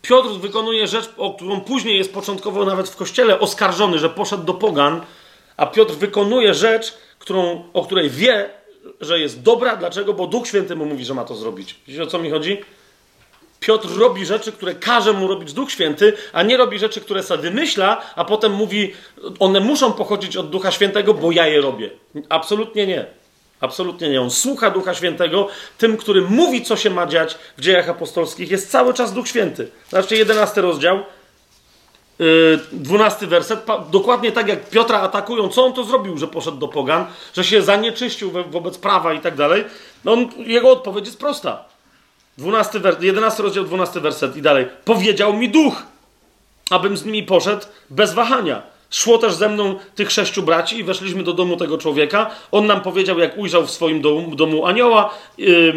Piotr 0.02 0.30
wykonuje 0.30 0.88
rzecz, 0.88 1.10
o 1.18 1.34
którą 1.34 1.62
później 1.62 1.98
jest 1.98 2.14
początkowo 2.14 2.66
nawet 2.66 2.90
w 2.90 2.96
kościele 2.96 3.40
oskarżony, 3.40 4.00
że 4.00 4.10
poszedł 4.10 4.44
do 4.44 4.54
pogan, 4.54 5.02
a 5.58 5.66
Piotr 5.66 5.94
wykonuje 5.94 6.54
rzecz, 6.54 6.94
którą, 7.20 7.64
o 7.74 7.86
której 7.86 8.10
wie, 8.10 8.50
że 9.02 9.20
jest 9.20 9.42
dobra. 9.42 9.76
Dlaczego? 9.76 10.14
Bo 10.14 10.28
Duch 10.28 10.48
Święty 10.48 10.76
mu 10.76 10.86
mówi, 10.86 11.06
że 11.06 11.14
ma 11.14 11.26
to 11.26 11.36
zrobić. 11.36 11.76
Wiecie 11.88 12.04
o 12.04 12.08
co 12.08 12.20
mi 12.20 12.30
chodzi? 12.30 12.58
Piotr 13.66 13.90
robi 13.98 14.26
rzeczy, 14.26 14.52
które 14.52 14.76
każe 14.76 15.14
mu 15.14 15.28
robić 15.28 15.54
Duch 15.54 15.72
Święty, 15.72 16.14
a 16.34 16.44
nie 16.44 16.58
robi 16.58 16.80
rzeczy, 16.80 17.02
które 17.02 17.24
sobie 17.24 17.42
wymyśla, 17.42 18.02
a 18.16 18.26
potem 18.26 18.52
mówi, 18.52 18.94
one 19.40 19.60
muszą 19.60 19.94
pochodzić 19.94 20.38
od 20.38 20.50
Ducha 20.50 20.72
Świętego, 20.72 21.14
bo 21.14 21.32
ja 21.32 21.48
je 21.48 21.62
robię. 21.62 21.90
Absolutnie 22.30 22.88
nie. 22.88 23.06
Absolutnie 23.60 24.10
nie. 24.10 24.22
On 24.22 24.32
słucha 24.32 24.70
Ducha 24.70 24.94
Świętego. 24.94 25.48
Tym, 25.78 25.98
który 25.98 26.22
mówi, 26.22 26.62
co 26.62 26.76
się 26.76 26.90
ma 26.90 27.08
dziać 27.08 27.38
w 27.58 27.62
dziejach 27.62 27.90
apostolskich, 27.90 28.52
jest 28.52 28.72
cały 28.72 28.94
czas 28.94 29.14
Duch 29.14 29.28
Święty. 29.28 29.70
Zobaczcie, 29.90 30.16
jedenasty 30.16 30.62
rozdział, 30.62 31.00
yy, 32.20 32.60
dwunasty 32.72 33.28
werset. 33.28 33.60
Dokładnie 33.92 34.32
tak 34.32 34.48
jak 34.48 34.70
Piotra 34.70 35.00
atakują, 35.00 35.50
co 35.50 35.66
on 35.66 35.74
to 35.74 35.84
zrobił, 35.84 36.18
że 36.18 36.28
poszedł 36.28 36.58
do 36.58 36.68
Pogan, 36.68 37.06
że 37.34 37.44
się 37.44 37.62
zanieczyścił 37.62 38.32
wobec 38.32 38.78
prawa 38.78 39.14
i 39.14 39.20
tak 39.20 39.36
dalej. 39.36 39.64
No 40.06 40.14
on, 40.14 40.30
jego 40.38 40.72
odpowiedź 40.72 41.06
jest 41.06 41.20
prosta. 41.20 41.71
12 42.38 42.80
wers 42.80 42.98
11 43.02 43.44
rozdział, 43.44 43.64
12 43.64 44.00
werset 44.00 44.38
i 44.38 44.42
dalej. 44.42 44.68
Powiedział 44.86 45.34
mi 45.34 45.50
duch, 45.50 45.84
abym 46.70 46.98
z 46.98 47.06
nimi 47.06 47.24
poszedł 47.24 47.66
bez 47.90 48.14
wahania. 48.14 48.62
Szło 48.92 49.18
też 49.18 49.34
ze 49.34 49.50
mną 49.50 49.76
tych 49.96 50.12
sześciu 50.12 50.44
braci 50.44 50.80
i 50.80 50.84
weszliśmy 50.84 51.24
do 51.24 51.34
domu 51.34 51.58
tego 51.58 51.78
człowieka. 51.78 52.30
On 52.52 52.66
nam 52.66 52.82
powiedział, 52.82 53.20
jak 53.20 53.38
ujrzał 53.38 53.66
w 53.68 53.72
swoim 53.72 54.02
domu, 54.02 54.36
domu 54.36 54.66
anioła. 54.66 55.14
Yy, 55.38 55.74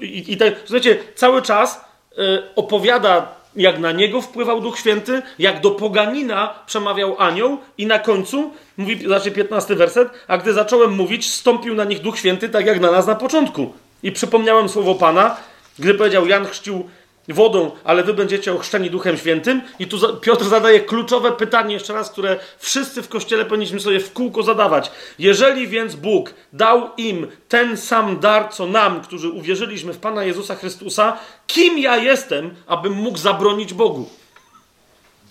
i, 0.00 0.32
i 0.32 0.36
tak, 0.36 0.54
słuchajcie, 0.64 0.98
cały 1.14 1.42
czas 1.42 1.84
yy, 2.16 2.42
opowiada, 2.56 3.28
jak 3.56 3.78
na 3.78 3.92
niego 3.92 4.20
wpływał 4.20 4.60
Duch 4.60 4.78
Święty, 4.78 5.22
jak 5.38 5.60
do 5.60 5.70
poganina 5.70 6.54
przemawiał 6.66 7.16
anioł 7.18 7.58
i 7.78 7.86
na 7.86 7.98
końcu, 7.98 8.50
mówi, 8.76 9.06
znaczy 9.06 9.30
15 9.30 9.74
werset, 9.74 10.08
a 10.28 10.38
gdy 10.38 10.52
zacząłem 10.52 10.92
mówić, 10.92 11.30
stąpił 11.30 11.74
na 11.74 11.84
nich 11.84 12.00
Duch 12.00 12.18
Święty, 12.18 12.48
tak 12.48 12.66
jak 12.66 12.80
na 12.80 12.90
nas 12.90 13.06
na 13.06 13.14
początku. 13.14 13.72
I 14.02 14.12
przypomniałem 14.12 14.68
słowo 14.68 14.94
Pana, 14.94 15.36
gdy 15.78 15.94
powiedział, 15.94 16.26
Jan 16.26 16.46
chrzcił 16.46 16.88
wodą, 17.28 17.70
ale 17.84 18.04
wy 18.04 18.14
będziecie 18.14 18.52
ochrzczeni 18.52 18.90
Duchem 18.90 19.16
Świętym. 19.16 19.62
I 19.78 19.86
tu 19.86 20.16
Piotr 20.16 20.44
zadaje 20.44 20.80
kluczowe 20.80 21.32
pytanie, 21.32 21.74
jeszcze 21.74 21.92
raz, 21.92 22.10
które 22.10 22.38
wszyscy 22.58 23.02
w 23.02 23.08
kościele 23.08 23.44
powinniśmy 23.44 23.80
sobie 23.80 24.00
w 24.00 24.12
kółko 24.12 24.42
zadawać. 24.42 24.90
Jeżeli 25.18 25.68
więc 25.68 25.94
Bóg 25.94 26.34
dał 26.52 26.90
im 26.96 27.26
ten 27.48 27.76
sam 27.76 28.20
dar, 28.20 28.48
co 28.52 28.66
nam, 28.66 29.00
którzy 29.00 29.28
uwierzyliśmy 29.28 29.92
w 29.92 29.98
Pana 29.98 30.24
Jezusa 30.24 30.54
Chrystusa, 30.54 31.18
kim 31.46 31.78
ja 31.78 31.96
jestem, 31.96 32.54
abym 32.66 32.92
mógł 32.92 33.18
zabronić 33.18 33.74
Bogu? 33.74 34.08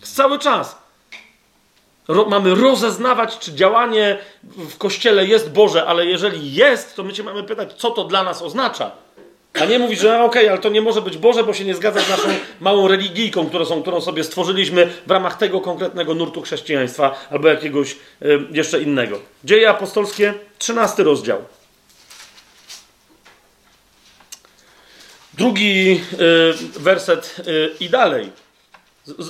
Cały 0.02 0.40
czas. 0.40 0.78
Ro, 2.08 2.26
mamy 2.26 2.56
rozeznawać, 2.56 3.40
czy 3.40 3.54
działanie 3.54 4.18
w 4.44 4.78
kościele 4.78 5.26
jest 5.26 5.52
Boże, 5.52 5.86
ale 5.86 6.06
jeżeli 6.06 6.54
jest, 6.54 6.96
to 6.96 7.04
my 7.04 7.16
się 7.16 7.24
mamy 7.24 7.44
pytać, 7.44 7.74
co 7.74 7.92
to 7.92 8.04
dla 8.04 8.24
nas 8.24 8.42
oznacza. 8.42 8.92
A 9.62 9.66
nie 9.66 9.80
mówić, 9.80 10.00
że 10.00 10.24
okej, 10.24 10.26
okay, 10.26 10.52
ale 10.52 10.62
to 10.62 10.70
nie 10.70 10.82
może 10.82 11.02
być 11.02 11.18
Boże, 11.18 11.44
bo 11.44 11.54
się 11.54 11.66
nie 11.66 11.76
zgadza 11.76 12.00
z 12.00 12.10
naszą 12.10 12.28
małą 12.60 12.88
religijką, 12.88 13.50
którą, 13.50 13.66
są, 13.66 13.82
którą 13.82 14.02
sobie 14.02 14.24
stworzyliśmy 14.24 14.90
w 15.08 15.12
ramach 15.12 15.38
tego 15.38 15.62
konkretnego 15.62 16.14
nurtu 16.16 16.42
chrześcijaństwa 16.42 17.28
albo 17.30 17.48
jakiegoś 17.48 17.92
y, 17.92 17.98
jeszcze 18.52 18.82
innego. 18.82 19.20
Dzieje 19.44 19.70
apostolskie, 19.70 20.34
13 20.58 21.04
rozdział. 21.04 21.42
Drugi 25.34 26.02
y, 26.78 26.80
werset 26.80 27.36
y, 27.48 27.72
i 27.80 27.90
dalej. 27.90 28.30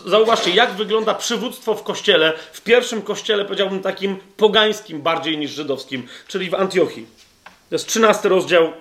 Zauważcie, 0.06 0.52
jak 0.52 0.72
wygląda 0.72 1.14
przywództwo 1.14 1.76
w 1.76 1.84
kościele, 1.84 2.34
w 2.54 2.62
pierwszym 2.62 3.02
kościele, 3.02 3.45
powiedziałbym 3.45 3.80
takim 3.80 4.18
pogańskim 4.38 5.02
bardziej 5.02 5.38
niż 5.38 5.52
żydowskim, 5.52 6.08
czyli 6.28 6.50
w 6.50 6.54
Antiochii. 6.54 7.06
To 7.44 7.76
jest 7.76 7.88
13 7.88 8.30
rozdział. 8.30 8.74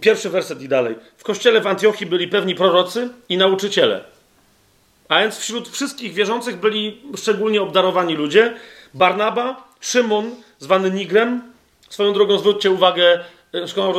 Pierwszy 0.00 0.30
werset 0.30 0.62
i 0.62 0.68
dalej. 0.68 0.94
W 1.16 1.24
kościele 1.24 1.60
w 1.60 1.66
Antiochii 1.66 2.06
byli 2.06 2.28
pewni 2.28 2.54
prorocy 2.54 3.08
i 3.28 3.36
nauczyciele. 3.36 4.04
A 5.08 5.20
więc 5.20 5.38
wśród 5.38 5.68
wszystkich 5.68 6.12
wierzących 6.12 6.56
byli 6.56 7.00
szczególnie 7.16 7.62
obdarowani 7.62 8.14
ludzie. 8.14 8.54
Barnaba, 8.94 9.68
Szymon, 9.80 10.30
zwany 10.58 10.90
Nigrem. 10.90 11.42
Swoją 11.88 12.12
drogą 12.12 12.38
zwróćcie 12.38 12.70
uwagę, 12.70 13.24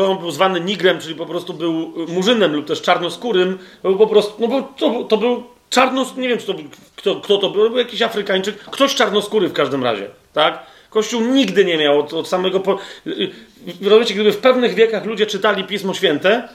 on 0.07 0.17
był 0.17 0.31
zwany 0.31 0.61
Nigrem, 0.61 0.99
czyli 0.99 1.15
po 1.15 1.25
prostu 1.25 1.53
był 1.53 1.93
murzynem 2.07 2.55
lub 2.55 2.67
też 2.67 2.81
czarnoskórym. 2.81 3.57
Był 3.83 3.97
po 3.97 4.07
prostu, 4.07 4.33
no 4.39 4.47
bo 4.47 4.61
to, 4.61 5.03
to 5.03 5.17
był 5.17 5.43
czarnos, 5.69 6.15
nie 6.17 6.29
wiem 6.29 6.37
to, 6.37 6.53
kto, 6.95 7.15
kto 7.15 7.37
to 7.37 7.49
był, 7.49 7.63
to 7.63 7.69
był 7.69 7.77
jakiś 7.77 8.01
Afrykańczyk, 8.01 8.57
ktoś 8.57 8.95
czarnoskóry 8.95 9.47
w 9.47 9.53
każdym 9.53 9.83
razie, 9.83 10.09
tak? 10.33 10.65
Kościół 10.89 11.21
nigdy 11.21 11.65
nie 11.65 11.77
miał 11.77 11.99
od, 11.99 12.13
od 12.13 12.27
samego. 12.27 12.59
Po... 12.59 12.79
Rozumiecie, 13.81 14.13
gdyby 14.13 14.31
w 14.31 14.37
pewnych 14.37 14.73
wiekach 14.73 15.05
ludzie 15.05 15.25
czytali 15.25 15.63
Pismo 15.63 15.93
Święte, 15.93 16.49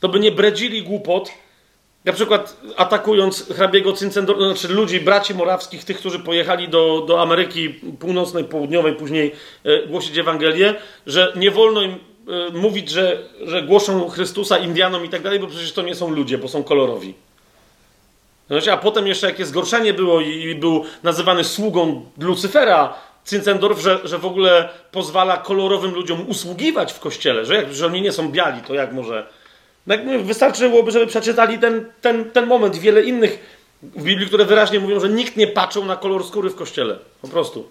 to 0.00 0.08
by 0.08 0.20
nie 0.20 0.32
bredzili 0.32 0.82
głupot, 0.82 1.30
na 2.04 2.12
przykład 2.12 2.56
atakując 2.76 3.46
hrabiego 3.48 3.92
Cincendor, 3.92 4.36
znaczy 4.36 4.68
ludzi, 4.68 5.00
braci 5.00 5.34
morawskich, 5.34 5.84
tych, 5.84 5.98
którzy 5.98 6.18
pojechali 6.18 6.68
do, 6.68 7.04
do 7.08 7.22
Ameryki 7.22 7.68
Północnej, 7.98 8.44
Południowej, 8.44 8.92
później 8.92 9.32
e, 9.64 9.86
głosić 9.86 10.18
Ewangelię, 10.18 10.74
że 11.06 11.32
nie 11.36 11.50
wolno 11.50 11.82
im 11.82 11.92
e, 11.92 12.50
mówić, 12.52 12.90
że, 12.90 13.28
że 13.44 13.62
głoszą 13.62 14.08
Chrystusa 14.08 14.58
Indianom 14.58 15.04
i 15.04 15.08
tak 15.08 15.22
dalej, 15.22 15.40
bo 15.40 15.46
przecież 15.46 15.72
to 15.72 15.82
nie 15.82 15.94
są 15.94 16.10
ludzie, 16.10 16.38
bo 16.38 16.48
są 16.48 16.64
kolorowi. 16.64 17.14
Znaczy, 18.50 18.72
a 18.72 18.76
potem 18.76 19.06
jeszcze 19.06 19.26
jakie 19.26 19.46
zgorszenie 19.46 19.94
było 19.94 20.20
i, 20.20 20.28
i 20.28 20.54
był 20.54 20.84
nazywany 21.02 21.44
sługą 21.44 22.04
Lucyfera, 22.18 22.94
Zinzendorf, 23.28 23.80
że, 23.80 24.00
że 24.04 24.18
w 24.18 24.26
ogóle 24.26 24.68
pozwala 24.92 25.36
kolorowym 25.36 25.94
ludziom 25.94 26.28
usługiwać 26.28 26.92
w 26.92 27.00
kościele, 27.00 27.44
że 27.44 27.54
jak 27.54 27.74
że 27.74 27.86
oni 27.86 28.02
nie 28.02 28.12
są 28.12 28.28
biali, 28.28 28.60
to 28.62 28.74
jak 28.74 28.92
może. 28.92 29.26
No 29.86 29.94
wystarczyłoby, 30.22 30.90
żeby 30.90 31.06
przeczytali 31.06 31.58
ten, 31.58 31.84
ten, 32.00 32.30
ten 32.30 32.46
moment 32.46 32.76
i 32.76 32.80
wiele 32.80 33.02
innych 33.02 33.58
w 33.82 34.02
Biblii, 34.02 34.26
które 34.26 34.44
wyraźnie 34.44 34.80
mówią, 34.80 35.00
że 35.00 35.08
nikt 35.08 35.36
nie 35.36 35.46
patrzył 35.46 35.84
na 35.84 35.96
kolor 35.96 36.24
skóry 36.24 36.50
w 36.50 36.54
kościele. 36.54 36.98
Po 37.22 37.28
prostu. 37.28 37.68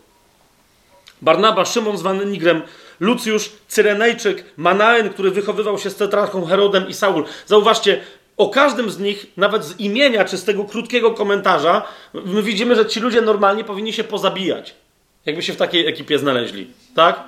Barnaba, 1.22 1.66
Szymon 1.66 1.98
zwany 1.98 2.26
Nigrem, 2.26 2.61
Lucjusz, 3.00 3.52
Cyrenejczyk, 3.68 4.45
Manaen, 4.58 5.10
który 5.10 5.32
wychowywał 5.32 5.80
się 5.80 5.90
z 5.90 5.95
tetrarchą 5.95 6.45
Herodem 6.45 6.88
i 6.88 6.94
Saul. 6.94 7.24
Zauważcie, 7.45 8.02
o 8.38 8.50
każdym 8.50 8.90
z 8.90 9.00
nich, 9.00 9.26
nawet 9.38 9.64
z 9.66 9.80
imienia 9.80 10.26
czy 10.26 10.38
z 10.38 10.44
tego 10.44 10.66
krótkiego 10.66 11.11
komentarza, 11.11 11.84
my 12.14 12.44
widzimy, 12.44 12.76
że 12.76 12.86
ci 12.86 13.00
ludzie 13.00 13.22
normalnie 13.22 13.64
powinni 13.64 13.94
się 13.94 14.03
pozabijać 14.03 14.76
jakby 15.27 15.43
się 15.43 15.53
w 15.53 15.57
takiej 15.57 15.88
ekipie 15.88 16.19
znaleźli. 16.19 16.67
Tak? 16.95 17.23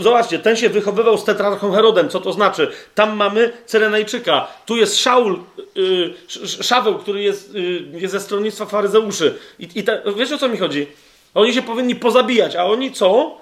Zobaczcie, 0.00 0.38
ten 0.38 0.56
się 0.56 0.68
wychowywał 0.68 1.18
z 1.18 1.24
tetrarchą 1.24 1.72
Herodem. 1.72 2.08
Co 2.08 2.20
to 2.20 2.32
znaczy? 2.32 2.70
Tam 2.94 3.16
mamy 3.16 3.52
Cyrenajczyka. 3.66 4.48
Tu 4.66 4.76
jest 4.76 4.96
Szaul, 4.96 5.38
yy, 5.74 6.14
Szaweł, 6.62 6.98
który 6.98 7.22
jest, 7.22 7.54
yy, 7.54 8.00
jest 8.00 8.12
ze 8.12 8.20
stronnictwa 8.20 8.66
faryzeuszy. 8.66 9.38
I, 9.58 9.68
i 9.74 9.82
te, 9.82 10.02
wiesz 10.16 10.32
o 10.32 10.38
co 10.38 10.48
mi 10.48 10.58
chodzi? 10.58 10.86
Oni 11.34 11.54
się 11.54 11.62
powinni 11.62 11.96
pozabijać, 11.96 12.56
a 12.56 12.64
oni 12.64 12.92
co? 12.92 13.40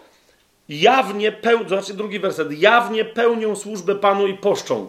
Jawnie 0.69 1.33
pełnią, 1.33 1.69
zobaczcie 1.69 1.95
drugi 1.95 2.19
werset, 2.19 2.61
jawnie 2.61 3.05
pełnią 3.05 3.57
służbę 3.57 3.95
Panu 3.95 4.27
i 4.27 4.35
poszczą. 4.35 4.89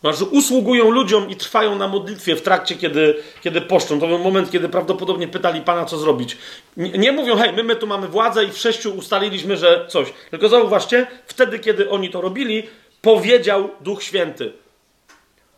Znaczy 0.00 0.24
usługują 0.24 0.90
ludziom 0.90 1.30
i 1.30 1.36
trwają 1.36 1.74
na 1.74 1.88
modlitwie 1.88 2.36
w 2.36 2.42
trakcie, 2.42 2.76
kiedy, 2.76 3.22
kiedy 3.42 3.60
poszczą. 3.60 4.00
To 4.00 4.06
był 4.06 4.18
moment, 4.18 4.50
kiedy 4.50 4.68
prawdopodobnie 4.68 5.28
pytali 5.28 5.60
Pana, 5.60 5.84
co 5.84 5.98
zrobić. 5.98 6.36
Nie, 6.76 6.90
nie 6.90 7.12
mówią, 7.12 7.36
hej, 7.36 7.52
my, 7.52 7.62
my 7.62 7.76
tu 7.76 7.86
mamy 7.86 8.08
władzę 8.08 8.44
i 8.44 8.50
w 8.50 8.58
sześciu 8.58 8.94
ustaliliśmy, 8.94 9.56
że 9.56 9.86
coś. 9.88 10.12
Tylko 10.30 10.48
zauważcie, 10.48 11.06
wtedy, 11.26 11.58
kiedy 11.58 11.90
oni 11.90 12.10
to 12.10 12.20
robili, 12.20 12.62
powiedział 13.02 13.70
Duch 13.80 14.02
Święty. 14.02 14.52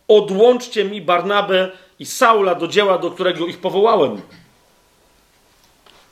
Odłączcie 0.08 0.84
mi 0.84 1.00
Barnabę 1.00 1.70
i 1.98 2.06
Saula 2.06 2.54
do 2.54 2.68
dzieła, 2.68 2.98
do 2.98 3.10
którego 3.10 3.46
ich 3.46 3.58
powołałem. 3.58 4.20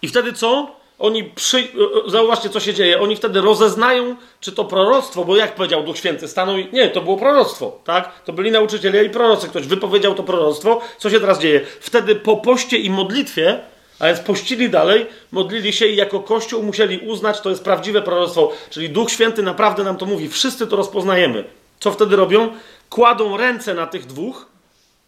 I 0.03 0.09
wtedy 0.09 0.33
co? 0.33 0.77
Oni 0.99 1.25
przy... 1.25 1.59
E, 1.59 1.61
e, 2.07 2.11
zauważcie, 2.11 2.51
co 2.51 2.61
się 2.61 2.75
dzieje. 2.75 3.01
Oni 3.01 3.17
wtedy 3.17 3.41
rozeznają, 3.41 4.17
czy 4.41 4.53
to 4.53 4.65
proroctwo, 4.65 5.25
bo 5.25 5.37
jak 5.37 5.55
powiedział 5.55 5.83
Duch 5.83 5.99
Święty, 5.99 6.29
stanął 6.29 6.59
i... 6.59 6.69
Nie, 6.73 6.89
to 6.89 7.01
było 7.01 7.17
proroctwo, 7.17 7.79
tak? 7.85 8.23
To 8.25 8.33
byli 8.33 8.51
nauczyciele 8.51 9.05
i 9.05 9.11
prorocy. 9.11 9.49
Ktoś 9.49 9.67
wypowiedział 9.67 10.15
to 10.15 10.23
proroctwo. 10.23 10.81
Co 10.99 11.11
się 11.11 11.21
teraz 11.21 11.39
dzieje? 11.39 11.61
Wtedy 11.81 12.17
po 12.17 12.37
poście 12.37 12.77
i 12.77 12.91
modlitwie 12.91 13.61
A 13.99 14.07
więc 14.07 14.21
pościli 14.21 14.71
dalej, 14.71 15.07
modlili 15.33 15.73
się 15.73 15.87
i 15.87 15.97
jako 15.97 16.21
Kościół 16.21 16.63
musieli 16.63 16.99
uznać, 16.99 17.41
to 17.41 17.51
jest 17.51 17.65
prawdziwe 17.65 18.03
proroctwo. 18.03 18.53
Czyli 18.71 18.91
Duch 18.91 19.11
Święty 19.11 19.43
naprawdę 19.43 19.85
nam 19.85 19.97
to 19.97 20.07
mówi. 20.07 20.29
Wszyscy 20.29 20.67
to 20.67 20.77
rozpoznajemy. 20.77 21.45
Co 21.81 21.93
wtedy 21.93 22.17
robią? 22.17 22.53
Kładą 22.91 23.37
ręce 23.37 23.75
na 23.75 23.87
tych 23.87 24.07
dwóch. 24.07 24.47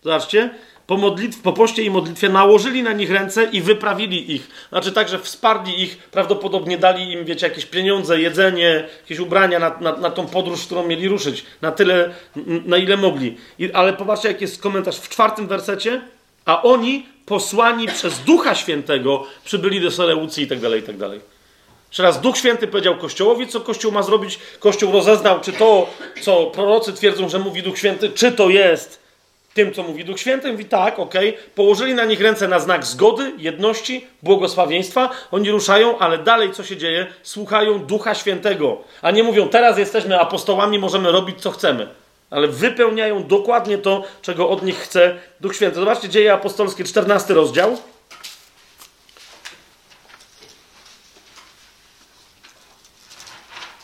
Zobaczcie. 0.05 0.55
Po, 0.89 0.97
modlitw, 0.97 1.41
po 1.43 1.53
poście 1.53 1.83
i 1.83 1.91
modlitwie 1.91 2.29
nałożyli 2.29 2.83
na 2.83 2.93
nich 2.93 3.11
ręce 3.11 3.45
i 3.45 3.61
wyprawili 3.61 4.35
ich. 4.35 4.49
Znaczy 4.69 4.93
tak, 4.93 5.09
że 5.09 5.19
wsparli 5.19 5.83
ich, 5.83 5.99
prawdopodobnie 5.99 6.79
dali 6.79 7.13
im, 7.13 7.25
wiecie, 7.25 7.49
jakieś 7.49 7.67
pieniądze, 7.67 8.21
jedzenie, 8.21 8.89
jakieś 9.03 9.19
ubrania 9.19 9.59
na, 9.59 9.79
na, 9.81 9.97
na 9.97 10.11
tą 10.11 10.27
podróż, 10.27 10.67
którą 10.67 10.87
mieli 10.87 11.09
ruszyć. 11.09 11.45
Na 11.63 11.73
tyle, 11.73 12.15
na 12.65 12.77
ile 12.77 12.97
mogli. 12.97 13.37
I, 13.59 13.73
ale 13.73 13.93
popatrzcie, 13.93 14.29
jaki 14.29 14.45
jest 14.45 14.63
komentarz 14.63 14.97
w 14.97 15.09
czwartym 15.09 15.47
wersecie. 15.47 16.01
A 16.45 16.63
oni 16.63 17.07
posłani 17.27 17.89
przez 17.89 18.19
Ducha 18.19 18.55
Świętego 18.55 19.27
przybyli 19.45 19.81
do 19.81 19.91
Seleucji 19.91 20.45
i 20.45 20.47
tak 20.47 20.61
dalej, 20.61 20.81
i 20.81 20.83
tak 20.83 20.97
dalej. 20.97 21.21
Jeszcze 21.89 22.03
raz, 22.03 22.21
Duch 22.21 22.37
Święty 22.37 22.67
powiedział 22.67 22.97
Kościołowi, 22.97 23.47
co 23.47 23.61
Kościół 23.61 23.93
ma 23.93 24.03
zrobić. 24.03 24.39
Kościół 24.61 24.93
rozeznał, 24.93 25.41
czy 25.41 25.53
to, 25.53 25.91
co 26.21 26.47
prorocy 26.47 26.93
twierdzą, 26.93 27.29
że 27.29 27.39
mówi 27.39 27.63
Duch 27.63 27.79
Święty, 27.79 28.11
czy 28.11 28.33
to 28.33 28.49
jest 28.49 29.08
tym, 29.59 29.75
co 29.75 29.83
mówi 29.83 30.05
Duch 30.05 30.21
Święty. 30.21 30.53
Mówi 30.53 30.65
tak, 30.65 30.99
okej. 30.99 31.29
Okay. 31.29 31.43
Położyli 31.55 31.95
na 31.95 32.05
nich 32.05 32.21
ręce 32.21 32.49
na 32.49 32.59
znak 32.59 32.85
zgody, 32.85 33.33
jedności, 33.39 34.07
błogosławieństwa. 34.23 35.11
Oni 35.31 35.51
ruszają, 35.51 35.99
ale 35.99 36.19
dalej 36.19 36.53
co 36.53 36.65
się 36.65 36.77
dzieje? 36.77 37.07
Słuchają 37.23 37.79
Ducha 37.79 38.15
Świętego. 38.15 38.79
A 39.03 39.11
nie 39.11 39.23
mówią, 39.23 39.49
teraz 39.49 39.79
jesteśmy 39.79 40.21
apostołami, 40.21 40.79
możemy 40.79 41.13
robić, 41.13 41.41
co 41.41 41.51
chcemy 41.51 41.89
ale 42.31 42.49
wypełniają 42.49 43.27
dokładnie 43.27 43.79
to, 43.79 44.03
czego 44.23 44.49
od 44.49 44.63
nich 44.63 44.79
chce 44.79 45.17
Duch 45.41 45.57
Święty. 45.57 45.77
Zobaczcie, 45.77 46.09
Dzieje 46.09 46.33
Apostolskie, 46.33 46.85
14 46.85 47.35
rozdział. 47.35 47.77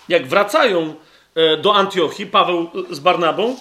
Jak 0.09 0.27
wracają 0.27 0.95
e, 1.35 1.57
do 1.57 1.75
Antiochii, 1.75 2.27
Paweł 2.27 2.71
z 2.91 2.99
Barnabą, 2.99 3.57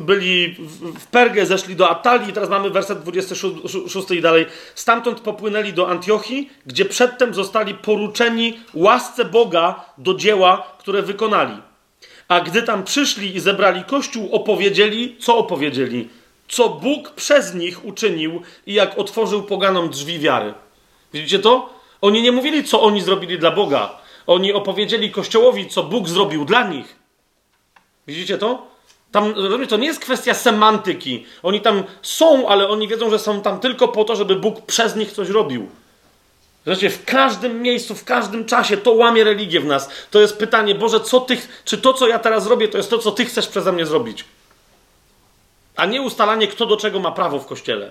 byli 0.00 0.56
w 0.98 1.06
Pergę, 1.10 1.46
zeszli 1.46 1.76
do 1.76 1.90
Atalii, 1.90 2.32
teraz 2.32 2.50
mamy 2.50 2.70
werset 2.70 3.02
26 3.02 4.10
i 4.10 4.20
dalej. 4.20 4.46
Stamtąd 4.74 5.20
popłynęli 5.20 5.72
do 5.72 5.88
Antiochii, 5.88 6.50
gdzie 6.66 6.84
przedtem 6.84 7.34
zostali 7.34 7.74
poruczeni 7.74 8.60
łasce 8.74 9.24
Boga 9.24 9.84
do 9.98 10.14
dzieła, 10.14 10.66
które 10.78 11.02
wykonali. 11.02 11.56
A 12.28 12.40
gdy 12.40 12.62
tam 12.62 12.84
przyszli 12.84 13.36
i 13.36 13.40
zebrali 13.40 13.84
kościół, 13.84 14.28
opowiedzieli, 14.32 15.16
co 15.18 15.36
opowiedzieli? 15.36 16.08
Co 16.48 16.68
Bóg 16.68 17.10
przez 17.10 17.54
nich 17.54 17.84
uczynił 17.84 18.42
i 18.66 18.74
jak 18.74 18.98
otworzył 18.98 19.42
poganom 19.42 19.90
drzwi 19.90 20.18
wiary. 20.18 20.54
Widzicie 21.12 21.38
to? 21.38 21.74
Oni 22.00 22.22
nie 22.22 22.32
mówili, 22.32 22.64
co 22.64 22.82
oni 22.82 23.00
zrobili 23.00 23.38
dla 23.38 23.50
Boga. 23.50 23.98
Oni 24.26 24.52
opowiedzieli 24.52 25.10
Kościołowi, 25.10 25.68
co 25.68 25.82
Bóg 25.82 26.08
zrobił 26.08 26.44
dla 26.44 26.68
nich. 26.68 27.03
Widzicie 28.06 28.38
to? 28.38 28.66
Tam, 29.12 29.34
to 29.68 29.76
nie 29.76 29.86
jest 29.86 30.00
kwestia 30.00 30.34
semantyki. 30.34 31.26
Oni 31.42 31.60
tam 31.60 31.84
są, 32.02 32.48
ale 32.48 32.68
oni 32.68 32.88
wiedzą, 32.88 33.10
że 33.10 33.18
są 33.18 33.40
tam 33.40 33.60
tylko 33.60 33.88
po 33.88 34.04
to, 34.04 34.16
żeby 34.16 34.36
Bóg 34.36 34.66
przez 34.66 34.96
nich 34.96 35.12
coś 35.12 35.28
robił. 35.28 35.68
Zobaczcie, 36.64 36.90
w 36.90 37.04
każdym 37.04 37.62
miejscu, 37.62 37.94
w 37.94 38.04
każdym 38.04 38.44
czasie 38.44 38.76
to 38.76 38.92
łamie 38.92 39.24
religię 39.24 39.60
w 39.60 39.64
nas. 39.64 39.90
To 40.10 40.20
jest 40.20 40.38
pytanie, 40.38 40.74
Boże, 40.74 41.00
co 41.00 41.20
ty, 41.20 41.38
czy 41.64 41.78
to, 41.78 41.94
co 41.94 42.08
ja 42.08 42.18
teraz 42.18 42.46
robię, 42.46 42.68
to 42.68 42.76
jest 42.76 42.90
to, 42.90 42.98
co 42.98 43.12
Ty 43.12 43.24
chcesz 43.24 43.46
przeze 43.46 43.72
mnie 43.72 43.86
zrobić? 43.86 44.24
A 45.76 45.86
nie 45.86 46.02
ustalanie, 46.02 46.48
kto 46.48 46.66
do 46.66 46.76
czego 46.76 47.00
ma 47.00 47.12
prawo 47.12 47.38
w 47.38 47.46
Kościele. 47.46 47.90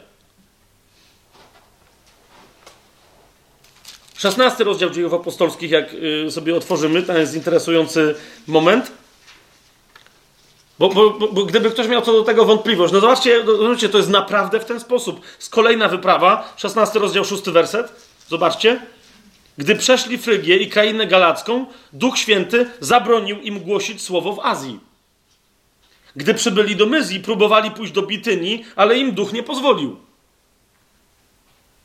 16 4.18 4.64
rozdział 4.64 4.90
dziejów 4.90 5.14
apostolskich, 5.14 5.72
jak 5.72 5.94
y, 5.94 6.32
sobie 6.32 6.56
otworzymy, 6.56 7.04
to 7.04 7.18
jest 7.18 7.36
interesujący 7.36 8.16
moment. 8.48 8.92
Bo, 10.84 10.90
bo, 10.90 11.28
bo, 11.32 11.46
gdyby 11.46 11.72
ktoś 11.72 11.88
miał 11.88 12.02
co 12.02 12.14
do 12.14 12.24
tego 12.24 12.46
wątpliwość, 12.46 12.94
no 12.94 13.00
zobaczcie, 13.00 13.46
zobaczcie, 13.46 13.90
to 13.90 13.98
jest 13.98 14.10
naprawdę 14.10 14.60
w 14.60 14.66
ten 14.66 14.80
sposób. 14.80 15.22
Z 15.40 15.50
kolejna 15.50 15.88
wyprawa, 15.88 16.54
16 16.58 17.00
rozdział, 17.00 17.26
6 17.26 17.44
werset. 17.44 17.94
Zobaczcie. 18.28 18.82
Gdy 19.58 19.76
przeszli 19.76 20.18
Frygię 20.18 20.58
i 20.58 20.70
krainę 20.70 21.08
galacką, 21.08 21.66
Duch 21.94 22.18
Święty 22.18 22.66
zabronił 22.80 23.40
im 23.40 23.60
głosić 23.60 24.02
słowo 24.02 24.34
w 24.34 24.40
Azji. 24.40 24.80
Gdy 26.16 26.34
przybyli 26.34 26.76
do 26.76 26.86
Myzji, 26.86 27.20
próbowali 27.20 27.72
pójść 27.72 27.94
do 27.94 28.02
Bityni, 28.02 28.66
ale 28.76 28.98
im 28.98 29.12
Duch 29.12 29.34
nie 29.34 29.44
pozwolił. 29.44 29.96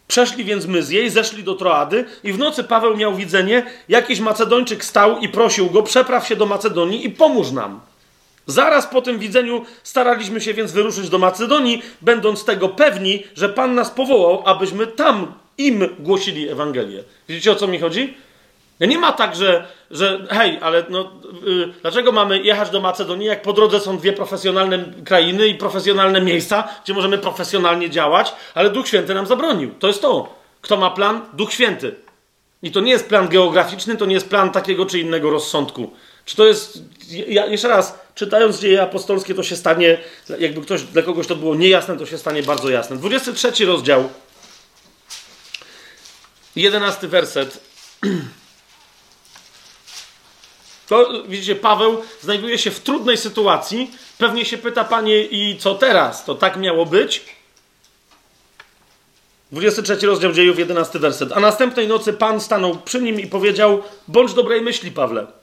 Przeszli 0.08 0.44
więc 0.44 0.66
Myzję 0.66 1.02
i 1.02 1.10
zeszli 1.10 1.44
do 1.44 1.54
Troady 1.54 2.04
i 2.24 2.32
w 2.32 2.38
nocy 2.38 2.64
Paweł 2.64 2.96
miał 2.96 3.14
widzenie, 3.14 3.66
jakiś 3.88 4.20
Macedończyk 4.20 4.84
stał 4.84 5.18
i 5.18 5.28
prosił 5.28 5.70
go, 5.70 5.82
przepraw 5.82 6.26
się 6.26 6.36
do 6.36 6.46
Macedonii 6.46 7.06
i 7.06 7.10
pomóż 7.10 7.50
nam. 7.50 7.80
Zaraz 8.48 8.86
po 8.86 9.02
tym 9.02 9.18
widzeniu 9.18 9.64
staraliśmy 9.82 10.40
się 10.40 10.54
więc 10.54 10.72
wyruszyć 10.72 11.08
do 11.08 11.18
Macedonii, 11.18 11.82
będąc 12.00 12.44
tego 12.44 12.68
pewni, 12.68 13.24
że 13.36 13.48
Pan 13.48 13.74
nas 13.74 13.90
powołał, 13.90 14.42
abyśmy 14.44 14.86
tam 14.86 15.32
im 15.58 15.88
głosili 15.98 16.48
Ewangelię. 16.48 17.04
Widzicie 17.28 17.52
o 17.52 17.54
co 17.54 17.66
mi 17.66 17.78
chodzi? 17.78 18.14
Nie 18.80 18.98
ma 18.98 19.12
tak, 19.12 19.36
że, 19.36 19.66
że 19.90 20.26
hej, 20.30 20.58
ale 20.62 20.84
no, 20.88 21.10
yy, 21.44 21.72
dlaczego 21.82 22.12
mamy 22.12 22.38
jechać 22.38 22.70
do 22.70 22.80
Macedonii, 22.80 23.26
jak 23.26 23.42
po 23.42 23.52
drodze 23.52 23.80
są 23.80 23.98
dwie 23.98 24.12
profesjonalne 24.12 24.84
krainy 25.04 25.48
i 25.48 25.54
profesjonalne 25.54 26.20
miejsca, 26.20 26.68
gdzie 26.84 26.94
możemy 26.94 27.18
profesjonalnie 27.18 27.90
działać, 27.90 28.32
ale 28.54 28.70
Duch 28.70 28.88
Święty 28.88 29.14
nam 29.14 29.26
zabronił. 29.26 29.74
To 29.78 29.86
jest 29.86 30.02
to. 30.02 30.34
Kto 30.60 30.76
ma 30.76 30.90
plan? 30.90 31.20
Duch 31.32 31.52
Święty. 31.52 31.94
I 32.62 32.70
to 32.70 32.80
nie 32.80 32.92
jest 32.92 33.08
plan 33.08 33.28
geograficzny, 33.28 33.96
to 33.96 34.06
nie 34.06 34.14
jest 34.14 34.28
plan 34.28 34.50
takiego 34.50 34.86
czy 34.86 34.98
innego 34.98 35.30
rozsądku. 35.30 35.90
Czy 36.28 36.36
to 36.36 36.46
jest. 36.46 36.78
Ja, 37.28 37.46
jeszcze 37.46 37.68
raz, 37.68 37.94
czytając 38.14 38.58
dzieje 38.58 38.82
apostolskie, 38.82 39.34
to 39.34 39.42
się 39.42 39.56
stanie, 39.56 39.98
jakby 40.38 40.60
ktoś, 40.60 40.82
dla 40.82 41.02
kogoś 41.02 41.26
to 41.26 41.36
było 41.36 41.54
niejasne, 41.54 41.96
to 41.96 42.06
się 42.06 42.18
stanie 42.18 42.42
bardzo 42.42 42.70
jasne. 42.70 42.96
23 42.96 43.66
rozdział. 43.66 44.08
Jedenasty 46.56 47.08
werset. 47.08 47.60
To 50.88 51.22
widzicie, 51.28 51.56
Paweł 51.56 52.02
znajduje 52.20 52.58
się 52.58 52.70
w 52.70 52.80
trudnej 52.80 53.16
sytuacji. 53.16 53.90
Pewnie 54.18 54.44
się 54.44 54.58
pyta, 54.58 54.84
panie, 54.84 55.24
i 55.24 55.58
co 55.58 55.74
teraz? 55.74 56.24
To 56.24 56.34
tak 56.34 56.56
miało 56.56 56.86
być? 56.86 57.24
23 59.52 60.06
rozdział 60.06 60.32
dziejów, 60.32 60.58
11 60.58 60.98
werset. 60.98 61.32
A 61.32 61.40
następnej 61.40 61.88
nocy 61.88 62.12
Pan 62.12 62.40
stanął 62.40 62.78
przy 62.78 63.02
nim 63.02 63.20
i 63.20 63.26
powiedział: 63.26 63.82
Bądź 64.08 64.34
dobrej 64.34 64.62
myśli, 64.62 64.90
Pawle. 64.90 65.37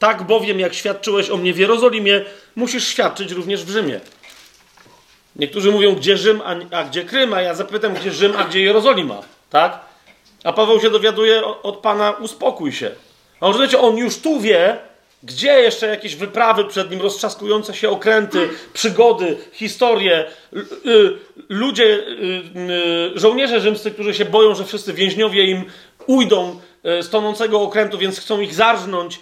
Tak 0.00 0.22
bowiem, 0.22 0.60
jak 0.60 0.74
świadczyłeś 0.74 1.30
o 1.30 1.36
mnie 1.36 1.54
w 1.54 1.58
Jerozolimie, 1.58 2.24
musisz 2.56 2.88
świadczyć 2.88 3.32
również 3.32 3.64
w 3.64 3.70
Rzymie. 3.70 4.00
Niektórzy 5.36 5.72
mówią, 5.72 5.94
gdzie 5.94 6.16
Rzym, 6.16 6.42
a, 6.44 6.76
a 6.76 6.84
gdzie 6.84 7.04
Krym, 7.04 7.34
a 7.34 7.40
ja 7.40 7.54
zapytam, 7.54 7.94
gdzie 7.94 8.12
Rzym, 8.12 8.32
a 8.36 8.44
gdzie 8.44 8.60
Jerozolima. 8.60 9.20
Tak? 9.50 9.80
A 10.44 10.52
Paweł 10.52 10.80
się 10.80 10.90
dowiaduje 10.90 11.44
od 11.44 11.76
Pana, 11.76 12.10
uspokój 12.10 12.72
się. 12.72 12.90
A 13.40 13.46
on, 13.46 13.60
wiecie, 13.60 13.78
on 13.78 13.96
już 13.96 14.18
tu 14.18 14.40
wie, 14.40 14.78
gdzie 15.22 15.60
jeszcze 15.60 15.86
jakieś 15.86 16.16
wyprawy 16.16 16.64
przed 16.64 16.90
nim, 16.90 17.02
roztrzaskujące 17.02 17.74
się 17.74 17.90
okręty, 17.90 18.48
przygody, 18.72 19.36
historie, 19.52 20.30
ludzie, 21.48 21.84
y, 21.84 22.02
y, 23.14 23.18
żołnierze 23.18 23.60
rzymscy, 23.60 23.90
którzy 23.90 24.14
się 24.14 24.24
boją, 24.24 24.54
że 24.54 24.64
wszyscy 24.64 24.92
więźniowie 24.92 25.44
im 25.44 25.64
ujdą 26.06 26.60
y, 26.98 27.02
z 27.02 27.10
tonącego 27.10 27.60
okrętu, 27.60 27.98
więc 27.98 28.20
chcą 28.20 28.40
ich 28.40 28.54
zarżnąć, 28.54 29.20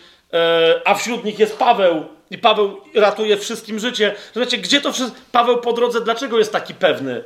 a 0.84 0.94
wśród 0.94 1.24
nich 1.24 1.38
jest 1.38 1.56
Paweł, 1.56 2.04
i 2.30 2.38
Paweł 2.38 2.80
ratuje 2.94 3.36
wszystkim 3.36 3.78
życie. 3.78 4.14
Zobaczcie, 4.34 4.58
gdzie 4.58 4.80
to 4.80 4.92
wszystko. 4.92 5.20
Paweł 5.32 5.60
po 5.60 5.72
drodze, 5.72 6.00
dlaczego 6.00 6.38
jest 6.38 6.52
taki 6.52 6.74
pewny? 6.74 7.24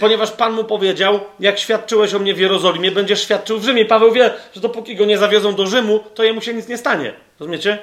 Ponieważ 0.00 0.30
Pan 0.30 0.52
mu 0.52 0.64
powiedział, 0.64 1.20
jak 1.40 1.58
świadczyłeś 1.58 2.14
o 2.14 2.18
mnie 2.18 2.34
w 2.34 2.38
Jerozolimie, 2.38 2.90
będziesz 2.90 3.22
świadczył 3.22 3.58
w 3.58 3.64
Rzymie. 3.64 3.84
Paweł 3.84 4.12
wie, 4.12 4.30
że 4.54 4.60
dopóki 4.60 4.96
go 4.96 5.04
nie 5.04 5.18
zawiozą 5.18 5.54
do 5.54 5.66
Rzymu, 5.66 6.00
to 6.14 6.24
jemu 6.24 6.40
się 6.40 6.54
nic 6.54 6.68
nie 6.68 6.78
stanie. 6.78 7.14
Rozumiecie? 7.40 7.78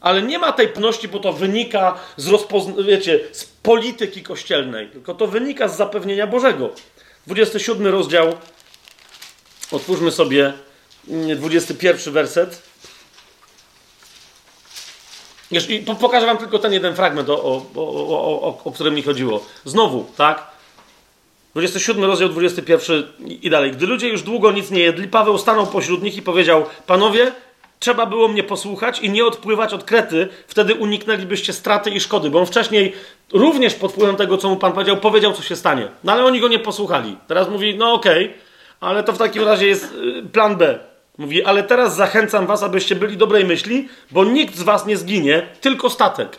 Ale 0.00 0.22
nie 0.22 0.38
ma 0.38 0.52
tej 0.52 0.68
pności, 0.68 1.08
bo 1.08 1.18
to 1.18 1.32
wynika 1.32 1.98
z, 2.16 2.28
rozpozn- 2.28 2.84
wiecie, 2.84 3.20
z 3.32 3.44
polityki 3.44 4.22
kościelnej, 4.22 4.88
tylko 4.88 5.14
to 5.14 5.26
wynika 5.26 5.68
z 5.68 5.76
zapewnienia 5.76 6.26
Bożego. 6.26 6.70
27 7.26 7.86
rozdział. 7.86 8.34
Otwórzmy 9.72 10.10
sobie 10.10 10.52
21 11.36 11.92
mm, 11.92 12.14
werset. 12.14 12.71
I 15.52 15.84
pokażę 16.00 16.26
wam 16.26 16.38
tylko 16.38 16.58
ten 16.58 16.72
jeden 16.72 16.94
fragment, 16.94 17.30
o, 17.30 17.44
o, 17.44 17.62
o, 17.76 18.42
o, 18.42 18.62
o 18.64 18.72
którym 18.72 18.94
mi 18.94 19.02
chodziło. 19.02 19.44
Znowu, 19.64 20.06
tak? 20.16 20.52
27 21.52 22.04
rozdział 22.04 22.28
21 22.28 23.02
i 23.42 23.50
dalej. 23.50 23.72
Gdy 23.72 23.86
ludzie 23.86 24.08
już 24.08 24.22
długo 24.22 24.52
nic 24.52 24.70
nie 24.70 24.80
jedli, 24.80 25.08
Paweł 25.08 25.38
stanął 25.38 25.66
pośród 25.66 26.02
nich 26.02 26.16
i 26.16 26.22
powiedział: 26.22 26.64
Panowie, 26.86 27.32
trzeba 27.78 28.06
było 28.06 28.28
mnie 28.28 28.42
posłuchać 28.42 29.00
i 29.00 29.10
nie 29.10 29.24
odpływać 29.24 29.74
od 29.74 29.84
Krety, 29.84 30.28
wtedy 30.46 30.74
uniknęlibyście 30.74 31.52
straty 31.52 31.90
i 31.90 32.00
szkody, 32.00 32.30
bo 32.30 32.38
on 32.38 32.46
wcześniej 32.46 32.92
również 33.32 33.74
pod 33.74 33.92
wpływem 33.92 34.16
tego, 34.16 34.38
co 34.38 34.48
mu 34.48 34.56
Pan 34.56 34.72
powiedział, 34.72 34.96
powiedział, 34.96 35.32
co 35.32 35.42
się 35.42 35.56
stanie. 35.56 35.88
No 36.04 36.12
ale 36.12 36.24
oni 36.24 36.40
go 36.40 36.48
nie 36.48 36.58
posłuchali. 36.58 37.16
Teraz 37.26 37.48
mówi, 37.48 37.74
no 37.78 37.92
okej, 37.92 38.24
okay, 38.24 38.38
ale 38.80 39.04
to 39.04 39.12
w 39.12 39.18
takim 39.18 39.44
razie 39.44 39.66
jest 39.66 39.84
y, 39.84 40.22
plan 40.32 40.56
B. 40.56 40.91
Mówi, 41.18 41.44
ale 41.44 41.62
teraz 41.62 41.96
zachęcam 41.96 42.46
was, 42.46 42.62
abyście 42.62 42.96
byli 42.96 43.16
dobrej 43.16 43.44
myśli, 43.44 43.88
bo 44.10 44.24
nikt 44.24 44.54
z 44.54 44.62
was 44.62 44.86
nie 44.86 44.96
zginie, 44.96 45.46
tylko 45.60 45.90
statek. 45.90 46.38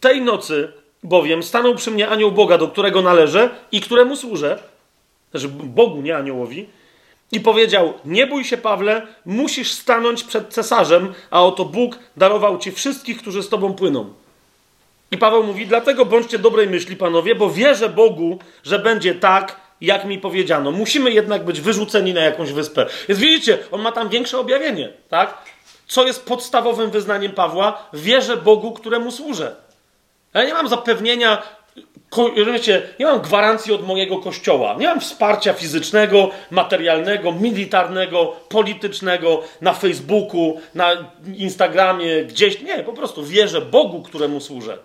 Tej 0.00 0.22
nocy 0.22 0.72
bowiem 1.02 1.42
stanął 1.42 1.74
przy 1.74 1.90
mnie 1.90 2.08
anioł 2.08 2.32
Boga, 2.32 2.58
do 2.58 2.68
którego 2.68 3.02
należę 3.02 3.50
i 3.72 3.80
któremu 3.80 4.16
służę, 4.16 4.58
znaczy 5.30 5.48
Bogu, 5.48 6.00
nie 6.00 6.16
aniołowi, 6.16 6.66
i 7.32 7.40
powiedział: 7.40 7.94
Nie 8.04 8.26
bój 8.26 8.44
się, 8.44 8.56
Pawle, 8.56 9.06
musisz 9.26 9.72
stanąć 9.72 10.24
przed 10.24 10.48
cesarzem, 10.48 11.14
a 11.30 11.44
oto 11.44 11.64
Bóg 11.64 11.98
darował 12.16 12.58
ci 12.58 12.72
wszystkich, 12.72 13.18
którzy 13.18 13.42
z 13.42 13.48
tobą 13.48 13.74
płyną. 13.74 14.12
I 15.10 15.18
Paweł 15.18 15.44
mówi: 15.44 15.66
Dlatego 15.66 16.04
bądźcie 16.04 16.38
dobrej 16.38 16.68
myśli, 16.68 16.96
panowie, 16.96 17.34
bo 17.34 17.50
wierzę 17.50 17.88
Bogu, 17.88 18.38
że 18.64 18.78
będzie 18.78 19.14
tak, 19.14 19.60
jak 19.82 20.04
mi 20.04 20.18
powiedziano. 20.18 20.70
Musimy 20.70 21.10
jednak 21.10 21.44
być 21.44 21.60
wyrzuceni 21.60 22.14
na 22.14 22.20
jakąś 22.20 22.52
wyspę. 22.52 22.86
Więc 23.08 23.20
widzicie, 23.20 23.58
on 23.70 23.82
ma 23.82 23.92
tam 23.92 24.08
większe 24.08 24.38
objawienie, 24.38 24.92
tak? 25.08 25.38
Co 25.86 26.06
jest 26.06 26.26
podstawowym 26.26 26.90
wyznaniem 26.90 27.32
Pawła? 27.32 27.88
Wierzę 27.92 28.36
Bogu, 28.36 28.72
któremu 28.72 29.10
służę. 29.10 29.56
Ja 30.34 30.44
nie 30.44 30.54
mam 30.54 30.68
zapewnienia, 30.68 31.42
wiecie, 32.52 32.82
nie 32.98 33.06
mam 33.06 33.20
gwarancji 33.20 33.72
od 33.72 33.86
mojego 33.86 34.18
kościoła. 34.18 34.76
Nie 34.78 34.86
mam 34.86 35.00
wsparcia 35.00 35.52
fizycznego, 35.52 36.30
materialnego, 36.50 37.32
militarnego, 37.32 38.36
politycznego 38.48 39.42
na 39.60 39.72
Facebooku, 39.72 40.60
na 40.74 40.92
Instagramie, 41.36 42.24
gdzieś. 42.24 42.60
Nie, 42.62 42.78
po 42.78 42.92
prostu 42.92 43.24
wierzę 43.24 43.60
Bogu, 43.60 44.02
któremu 44.02 44.40
służę. 44.40 44.78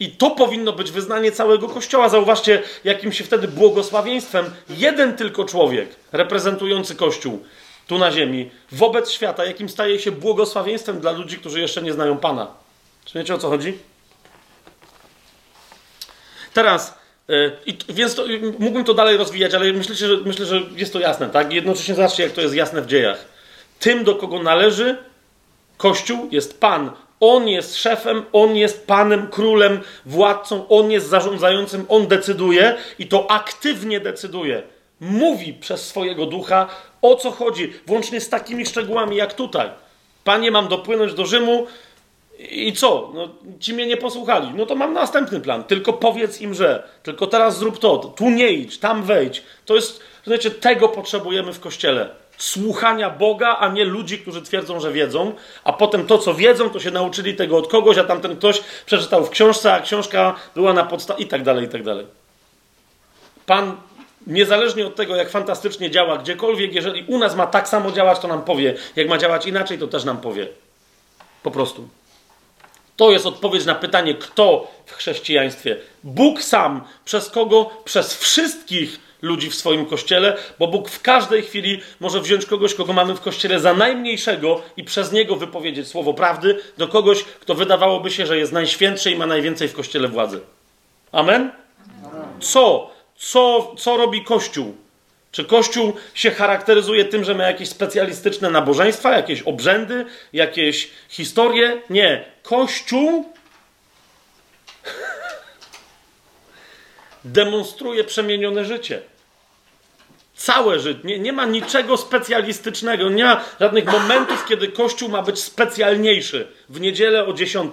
I 0.00 0.10
to 0.10 0.30
powinno 0.30 0.72
być 0.72 0.90
wyznanie 0.90 1.32
całego 1.32 1.68
Kościoła. 1.68 2.08
Zauważcie, 2.08 2.62
jakim 2.84 3.12
się 3.12 3.24
wtedy 3.24 3.48
błogosławieństwem 3.48 4.44
jeden 4.68 5.16
tylko 5.16 5.44
człowiek 5.44 5.88
reprezentujący 6.12 6.94
Kościół 6.94 7.44
tu 7.86 7.98
na 7.98 8.12
ziemi, 8.12 8.50
wobec 8.72 9.10
świata, 9.10 9.44
jakim 9.44 9.68
staje 9.68 9.98
się 9.98 10.12
błogosławieństwem 10.12 11.00
dla 11.00 11.12
ludzi, 11.12 11.38
którzy 11.38 11.60
jeszcze 11.60 11.82
nie 11.82 11.92
znają 11.92 12.18
Pana. 12.18 12.46
Czy 13.04 13.18
wiecie 13.18 13.34
o 13.34 13.38
co 13.38 13.48
chodzi? 13.48 13.78
Teraz, 16.54 16.98
yy, 17.28 17.58
więc 17.88 18.14
to, 18.14 18.24
mógłbym 18.58 18.84
to 18.84 18.94
dalej 18.94 19.16
rozwijać, 19.16 19.54
ale 19.54 19.72
myślę, 19.72 19.94
że, 19.94 20.16
myślę, 20.16 20.46
że 20.46 20.62
jest 20.76 20.92
to 20.92 21.00
jasne, 21.00 21.30
tak? 21.30 21.52
Jednocześnie 21.52 21.94
zobaczcie, 21.94 22.22
jak 22.22 22.32
to 22.32 22.40
jest 22.40 22.54
jasne 22.54 22.82
w 22.82 22.86
dziejach. 22.86 23.24
Tym, 23.78 24.04
do 24.04 24.14
kogo 24.14 24.42
należy 24.42 24.98
Kościół, 25.76 26.28
jest 26.30 26.60
Pan, 26.60 26.90
on 27.20 27.48
jest 27.48 27.76
szefem, 27.76 28.24
on 28.32 28.56
jest 28.56 28.86
panem, 28.86 29.28
królem, 29.28 29.80
władcą, 30.06 30.68
on 30.68 30.90
jest 30.90 31.06
zarządzającym, 31.08 31.86
on 31.88 32.06
decyduje 32.06 32.76
i 32.98 33.06
to 33.06 33.30
aktywnie 33.30 34.00
decyduje. 34.00 34.62
Mówi 35.00 35.54
przez 35.54 35.86
swojego 35.86 36.26
ducha 36.26 36.68
o 37.02 37.16
co 37.16 37.30
chodzi, 37.30 37.72
włącznie 37.86 38.20
z 38.20 38.28
takimi 38.28 38.66
szczegółami 38.66 39.16
jak 39.16 39.34
tutaj. 39.34 39.70
Panie, 40.24 40.50
mam 40.50 40.68
dopłynąć 40.68 41.14
do 41.14 41.26
Rzymu 41.26 41.66
i 42.38 42.72
co? 42.72 43.10
No, 43.14 43.28
ci 43.60 43.74
mnie 43.74 43.86
nie 43.86 43.96
posłuchali. 43.96 44.48
No 44.54 44.66
to 44.66 44.74
mam 44.74 44.92
następny 44.92 45.40
plan. 45.40 45.64
Tylko 45.64 45.92
powiedz 45.92 46.40
im, 46.40 46.54
że. 46.54 46.88
Tylko 47.02 47.26
teraz 47.26 47.58
zrób 47.58 47.78
to. 47.78 47.98
Tu 47.98 48.30
nie 48.30 48.48
idź, 48.48 48.78
tam 48.78 49.02
wejdź. 49.02 49.42
To 49.64 49.74
jest, 49.74 50.00
znaczy, 50.24 50.50
tego 50.50 50.88
potrzebujemy 50.88 51.52
w 51.52 51.60
kościele 51.60 52.10
słuchania 52.38 53.10
Boga, 53.10 53.56
a 53.60 53.68
nie 53.68 53.84
ludzi, 53.84 54.18
którzy 54.18 54.42
twierdzą, 54.42 54.80
że 54.80 54.92
wiedzą, 54.92 55.32
a 55.64 55.72
potem 55.72 56.06
to, 56.06 56.18
co 56.18 56.34
wiedzą, 56.34 56.70
to 56.70 56.80
się 56.80 56.90
nauczyli 56.90 57.34
tego 57.34 57.56
od 57.56 57.68
kogoś, 57.68 57.98
a 57.98 58.04
tamten 58.04 58.36
ktoś 58.36 58.62
przeczytał 58.86 59.24
w 59.24 59.30
książce, 59.30 59.74
a 59.74 59.80
książka 59.80 60.34
była 60.54 60.72
na 60.72 60.84
podstawie 60.84 61.24
i 61.24 61.26
tak 61.26 61.42
dalej, 61.42 61.64
i 61.64 61.68
tak 61.68 61.82
dalej. 61.82 62.06
Pan, 63.46 63.76
niezależnie 64.26 64.86
od 64.86 64.96
tego, 64.96 65.16
jak 65.16 65.30
fantastycznie 65.30 65.90
działa 65.90 66.18
gdziekolwiek, 66.18 66.74
jeżeli 66.74 67.04
u 67.04 67.18
nas 67.18 67.36
ma 67.36 67.46
tak 67.46 67.68
samo 67.68 67.92
działać, 67.92 68.18
to 68.18 68.28
nam 68.28 68.42
powie. 68.42 68.74
Jak 68.96 69.08
ma 69.08 69.18
działać 69.18 69.46
inaczej, 69.46 69.78
to 69.78 69.86
też 69.86 70.04
nam 70.04 70.20
powie. 70.20 70.48
Po 71.42 71.50
prostu. 71.50 71.88
To 72.96 73.10
jest 73.10 73.26
odpowiedź 73.26 73.64
na 73.64 73.74
pytanie, 73.74 74.14
kto 74.14 74.70
w 74.86 74.92
chrześcijaństwie. 74.92 75.76
Bóg 76.04 76.42
sam, 76.42 76.84
przez 77.04 77.30
kogo? 77.30 77.70
Przez 77.84 78.14
wszystkich 78.14 79.07
ludzi 79.22 79.50
w 79.50 79.54
swoim 79.54 79.86
kościele, 79.86 80.36
bo 80.58 80.66
Bóg 80.66 80.88
w 80.88 81.02
każdej 81.02 81.42
chwili 81.42 81.80
może 82.00 82.20
wziąć 82.20 82.46
kogoś, 82.46 82.74
kogo 82.74 82.92
mamy 82.92 83.14
w 83.14 83.20
kościele 83.20 83.60
za 83.60 83.74
najmniejszego 83.74 84.62
i 84.76 84.84
przez 84.84 85.12
niego 85.12 85.36
wypowiedzieć 85.36 85.88
słowo 85.88 86.14
prawdy 86.14 86.58
do 86.78 86.88
kogoś, 86.88 87.24
kto 87.24 87.54
wydawałoby 87.54 88.10
się, 88.10 88.26
że 88.26 88.38
jest 88.38 88.52
najświętszy 88.52 89.10
i 89.10 89.16
ma 89.16 89.26
najwięcej 89.26 89.68
w 89.68 89.74
kościele 89.74 90.08
władzy. 90.08 90.40
Amen? 91.12 91.50
Co? 92.40 92.90
Co, 93.16 93.74
co 93.78 93.96
robi 93.96 94.24
Kościół? 94.24 94.76
Czy 95.32 95.44
Kościół 95.44 95.92
się 96.14 96.30
charakteryzuje 96.30 97.04
tym, 97.04 97.24
że 97.24 97.34
ma 97.34 97.44
jakieś 97.44 97.68
specjalistyczne 97.68 98.50
nabożeństwa, 98.50 99.16
jakieś 99.16 99.42
obrzędy, 99.42 100.04
jakieś 100.32 100.90
historie? 101.08 101.82
Nie. 101.90 102.24
Kościół 102.42 103.32
demonstruje 107.32 108.04
przemienione 108.04 108.64
życie. 108.64 109.02
Całe 110.36 110.80
życie. 110.80 111.00
Nie, 111.04 111.18
nie 111.18 111.32
ma 111.32 111.46
niczego 111.46 111.96
specjalistycznego. 111.96 113.10
Nie 113.10 113.24
ma 113.24 113.44
żadnych 113.60 113.84
momentów, 113.84 114.44
kiedy 114.48 114.68
Kościół 114.68 115.08
ma 115.08 115.22
być 115.22 115.38
specjalniejszy. 115.38 116.48
W 116.68 116.80
niedzielę 116.80 117.26
o 117.26 117.32
10 117.32 117.72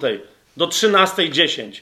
do 0.56 0.66
13.10. 0.66 1.80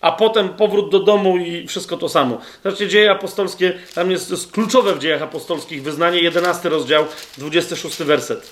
A 0.00 0.12
potem 0.12 0.48
powrót 0.48 0.90
do 0.90 1.00
domu 1.00 1.38
i 1.38 1.66
wszystko 1.66 1.96
to 1.96 2.08
samo. 2.08 2.40
Zobaczcie, 2.64 2.88
dzieje 2.88 3.10
apostolskie, 3.10 3.78
tam 3.94 4.10
jest, 4.10 4.30
jest 4.30 4.52
kluczowe 4.52 4.94
w 4.94 4.98
dziejach 4.98 5.22
apostolskich 5.22 5.82
wyznanie, 5.82 6.20
11 6.20 6.68
rozdział, 6.68 7.06
26 7.38 7.96
werset. 7.96 8.50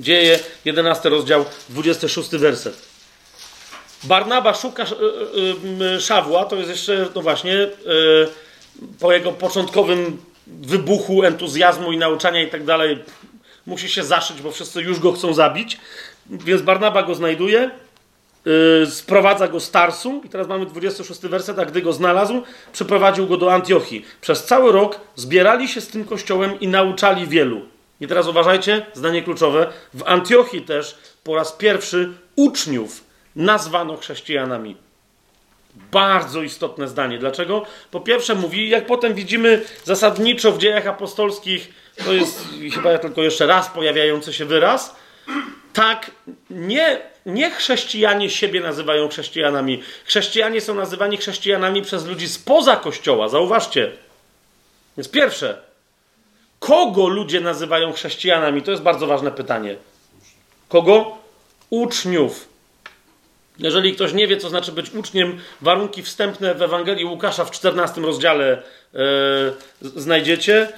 Dzieje, 0.00 0.38
11 0.64 1.08
rozdział, 1.08 1.44
26 1.68 2.30
werset. 2.30 2.89
Barnaba 4.04 4.54
szuka 4.54 4.82
e, 4.82 4.86
e, 5.94 6.00
Szawła, 6.00 6.44
to 6.44 6.56
jest 6.56 6.70
jeszcze, 6.70 7.06
no 7.14 7.22
właśnie, 7.22 7.54
e, 7.62 7.68
po 9.00 9.12
jego 9.12 9.32
początkowym 9.32 10.16
wybuchu 10.46 11.22
entuzjazmu 11.22 11.92
i 11.92 11.98
nauczania 11.98 12.42
i 12.42 12.50
tak 12.50 12.64
dalej, 12.64 12.98
musi 13.66 13.88
się 13.88 14.04
zaszyć, 14.04 14.42
bo 14.42 14.50
wszyscy 14.50 14.82
już 14.82 15.00
go 15.00 15.12
chcą 15.12 15.34
zabić. 15.34 15.78
Więc 16.30 16.62
Barnaba 16.62 17.02
go 17.02 17.14
znajduje, 17.14 17.70
sprowadza 18.90 19.48
go 19.48 19.60
z 19.60 19.70
Tarsu 19.70 20.22
i 20.24 20.28
teraz 20.28 20.48
mamy 20.48 20.66
26 20.66 21.20
werset, 21.20 21.58
a 21.58 21.64
gdy 21.64 21.82
go 21.82 21.92
znalazł, 21.92 22.42
przyprowadził 22.72 23.26
go 23.26 23.36
do 23.36 23.52
Antiochii. 23.52 24.04
Przez 24.20 24.44
cały 24.44 24.72
rok 24.72 25.00
zbierali 25.16 25.68
się 25.68 25.80
z 25.80 25.88
tym 25.88 26.04
kościołem 26.04 26.60
i 26.60 26.68
nauczali 26.68 27.26
wielu. 27.26 27.60
I 28.00 28.06
teraz 28.06 28.26
uważajcie, 28.26 28.86
zdanie 28.94 29.22
kluczowe, 29.22 29.72
w 29.94 30.02
Antiochii 30.06 30.62
też 30.62 30.98
po 31.24 31.34
raz 31.34 31.52
pierwszy 31.52 32.12
uczniów 32.36 33.09
nazwano 33.40 33.96
chrześcijanami. 33.96 34.76
Bardzo 35.92 36.42
istotne 36.42 36.88
zdanie. 36.88 37.18
Dlaczego? 37.18 37.66
Po 37.90 38.00
pierwsze, 38.00 38.34
mówi, 38.34 38.68
jak 38.68 38.86
potem 38.86 39.14
widzimy 39.14 39.64
zasadniczo 39.84 40.52
w 40.52 40.58
dziejach 40.58 40.86
apostolskich, 40.86 41.74
to 42.04 42.12
jest 42.12 42.48
chyba 42.74 42.98
tylko 42.98 43.22
jeszcze 43.22 43.46
raz 43.46 43.68
pojawiający 43.68 44.32
się 44.32 44.44
wyraz. 44.44 44.96
Tak, 45.72 46.10
nie, 46.50 47.00
nie 47.26 47.50
chrześcijanie 47.50 48.30
siebie 48.30 48.60
nazywają 48.60 49.08
chrześcijanami. 49.08 49.82
Chrześcijanie 50.04 50.60
są 50.60 50.74
nazywani 50.74 51.16
chrześcijanami 51.16 51.82
przez 51.82 52.06
ludzi 52.06 52.28
spoza 52.28 52.76
kościoła. 52.76 53.28
Zauważcie. 53.28 53.92
Więc 54.96 55.08
pierwsze, 55.08 55.58
kogo 56.58 57.08
ludzie 57.08 57.40
nazywają 57.40 57.92
chrześcijanami? 57.92 58.62
To 58.62 58.70
jest 58.70 58.82
bardzo 58.82 59.06
ważne 59.06 59.30
pytanie. 59.30 59.76
Kogo? 60.68 61.18
Uczniów. 61.70 62.49
Jeżeli 63.62 63.94
ktoś 63.94 64.12
nie 64.12 64.26
wie, 64.26 64.36
co 64.36 64.48
znaczy 64.48 64.72
być 64.72 64.90
uczniem, 64.90 65.38
warunki 65.60 66.02
wstępne 66.02 66.54
w 66.54 66.62
Ewangelii 66.62 67.04
Łukasza 67.04 67.44
w 67.44 67.50
14 67.50 68.00
rozdziale 68.00 68.62
yy, 68.92 69.00
znajdziecie. 69.82 70.68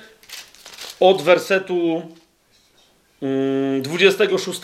Od 1.01 1.23
wersetu 1.23 2.02
yy, 3.23 3.28
mm, 3.28 3.83
26 3.83 4.61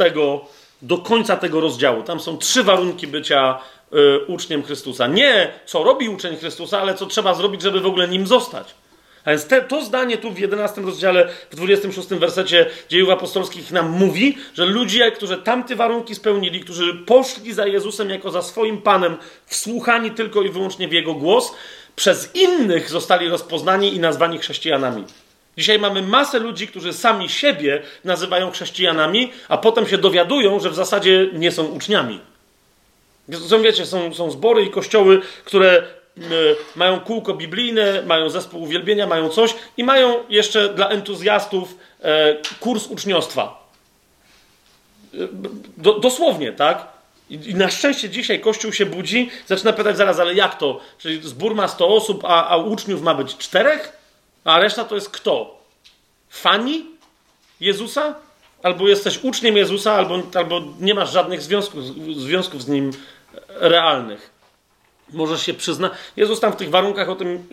do 0.82 0.98
końca 0.98 1.36
tego 1.36 1.60
rozdziału. 1.60 2.02
Tam 2.02 2.20
są 2.20 2.38
trzy 2.38 2.64
warunki 2.64 3.06
bycia 3.06 3.58
yy, 3.92 4.24
uczniem 4.26 4.62
Chrystusa. 4.62 5.06
Nie 5.06 5.52
co 5.66 5.84
robi 5.84 6.08
uczeń 6.08 6.36
Chrystusa, 6.36 6.80
ale 6.80 6.94
co 6.94 7.06
trzeba 7.06 7.34
zrobić, 7.34 7.62
żeby 7.62 7.80
w 7.80 7.86
ogóle 7.86 8.08
nim 8.08 8.26
zostać. 8.26 8.74
A 9.24 9.30
więc 9.30 9.46
te, 9.46 9.62
to 9.62 9.84
zdanie 9.84 10.18
tu 10.18 10.32
w 10.32 10.38
11 10.38 10.80
rozdziale, 10.80 11.28
w 11.50 11.56
26 11.56 12.08
wersecie 12.08 12.66
dziejów 12.88 13.10
apostolskich 13.10 13.70
nam 13.70 13.90
mówi, 13.90 14.38
że 14.54 14.66
ludzie, 14.66 15.12
którzy 15.12 15.36
tamte 15.36 15.76
warunki 15.76 16.14
spełnili, 16.14 16.60
którzy 16.60 16.94
poszli 16.94 17.52
za 17.52 17.66
Jezusem 17.66 18.10
jako 18.10 18.30
za 18.30 18.42
swoim 18.42 18.82
Panem, 18.82 19.16
wsłuchani 19.46 20.10
tylko 20.10 20.42
i 20.42 20.50
wyłącznie 20.50 20.88
w 20.88 20.92
Jego 20.92 21.14
głos, 21.14 21.54
przez 21.96 22.34
innych 22.34 22.90
zostali 22.90 23.28
rozpoznani 23.28 23.94
i 23.94 24.00
nazwani 24.00 24.38
chrześcijanami. 24.38 25.04
Dzisiaj 25.56 25.78
mamy 25.78 26.02
masę 26.02 26.38
ludzi, 26.38 26.68
którzy 26.68 26.92
sami 26.92 27.28
siebie 27.28 27.82
nazywają 28.04 28.50
chrześcijanami, 28.50 29.32
a 29.48 29.58
potem 29.58 29.86
się 29.86 29.98
dowiadują, 29.98 30.60
że 30.60 30.70
w 30.70 30.74
zasadzie 30.74 31.28
nie 31.32 31.52
są 31.52 31.64
uczniami. 31.64 32.20
Są, 33.48 33.62
wiecie, 33.62 33.86
są, 33.86 34.14
są 34.14 34.30
zbory 34.30 34.62
i 34.62 34.70
kościoły, 34.70 35.20
które 35.44 35.82
mają 36.76 37.00
kółko 37.00 37.34
biblijne, 37.34 38.02
mają 38.02 38.30
zespół 38.30 38.62
uwielbienia, 38.62 39.06
mają 39.06 39.28
coś 39.28 39.54
i 39.76 39.84
mają 39.84 40.14
jeszcze 40.28 40.74
dla 40.74 40.88
entuzjastów 40.88 41.74
y, 41.74 42.04
kurs 42.60 42.86
uczniostwa. 42.86 43.68
Y, 45.14 45.28
do, 45.76 45.98
dosłownie, 45.98 46.52
tak? 46.52 46.86
I, 47.30 47.54
na 47.54 47.70
szczęście 47.70 48.10
dzisiaj 48.10 48.40
Kościół 48.40 48.72
się 48.72 48.86
budzi, 48.86 49.30
zaczyna 49.46 49.72
pytać 49.72 49.96
zaraz, 49.96 50.18
ale 50.18 50.34
jak 50.34 50.58
to? 50.58 50.80
Czyli 50.98 51.28
zbór 51.28 51.54
ma 51.54 51.68
100 51.68 51.88
osób, 51.88 52.24
a, 52.24 52.48
a 52.48 52.56
uczniów 52.56 53.02
ma 53.02 53.14
być 53.14 53.36
czterech? 53.36 53.92
A 54.44 54.58
reszta 54.58 54.84
to 54.84 54.94
jest 54.94 55.10
kto? 55.10 55.58
Fani 56.30 56.86
Jezusa? 57.60 58.14
Albo 58.62 58.88
jesteś 58.88 59.18
uczniem 59.22 59.56
Jezusa, 59.56 59.92
albo, 59.92 60.22
albo 60.34 60.62
nie 60.80 60.94
masz 60.94 61.12
żadnych 61.12 61.42
związków, 61.42 61.84
związków 62.16 62.62
z 62.62 62.68
Nim 62.68 62.90
realnych. 63.48 64.37
Możesz 65.12 65.42
się 65.42 65.54
przyznać. 65.54 65.92
Jezus 66.16 66.40
tam 66.40 66.52
w 66.52 66.56
tych 66.56 66.70
warunkach 66.70 67.08
o 67.08 67.16
tym, 67.16 67.44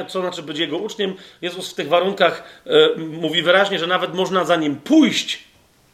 y, 0.00 0.06
co 0.08 0.20
znaczy 0.20 0.42
być 0.42 0.58
Jego 0.58 0.78
uczniem, 0.78 1.14
Jezus 1.42 1.70
w 1.70 1.74
tych 1.74 1.88
warunkach 1.88 2.62
y, 2.66 2.98
mówi 2.98 3.42
wyraźnie, 3.42 3.78
że 3.78 3.86
nawet 3.86 4.14
można 4.14 4.44
za 4.44 4.56
Nim 4.56 4.76
pójść 4.76 5.44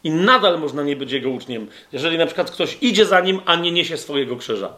i 0.04 0.10
nadal 0.10 0.60
można 0.60 0.82
nie 0.82 0.96
być 0.96 1.12
Jego 1.12 1.30
uczniem. 1.30 1.66
Jeżeli 1.92 2.18
na 2.18 2.26
przykład 2.26 2.50
ktoś 2.50 2.78
idzie 2.80 3.06
za 3.06 3.20
Nim, 3.20 3.40
a 3.46 3.56
nie 3.56 3.72
niesie 3.72 3.96
swojego 3.96 4.36
krzyża. 4.36 4.72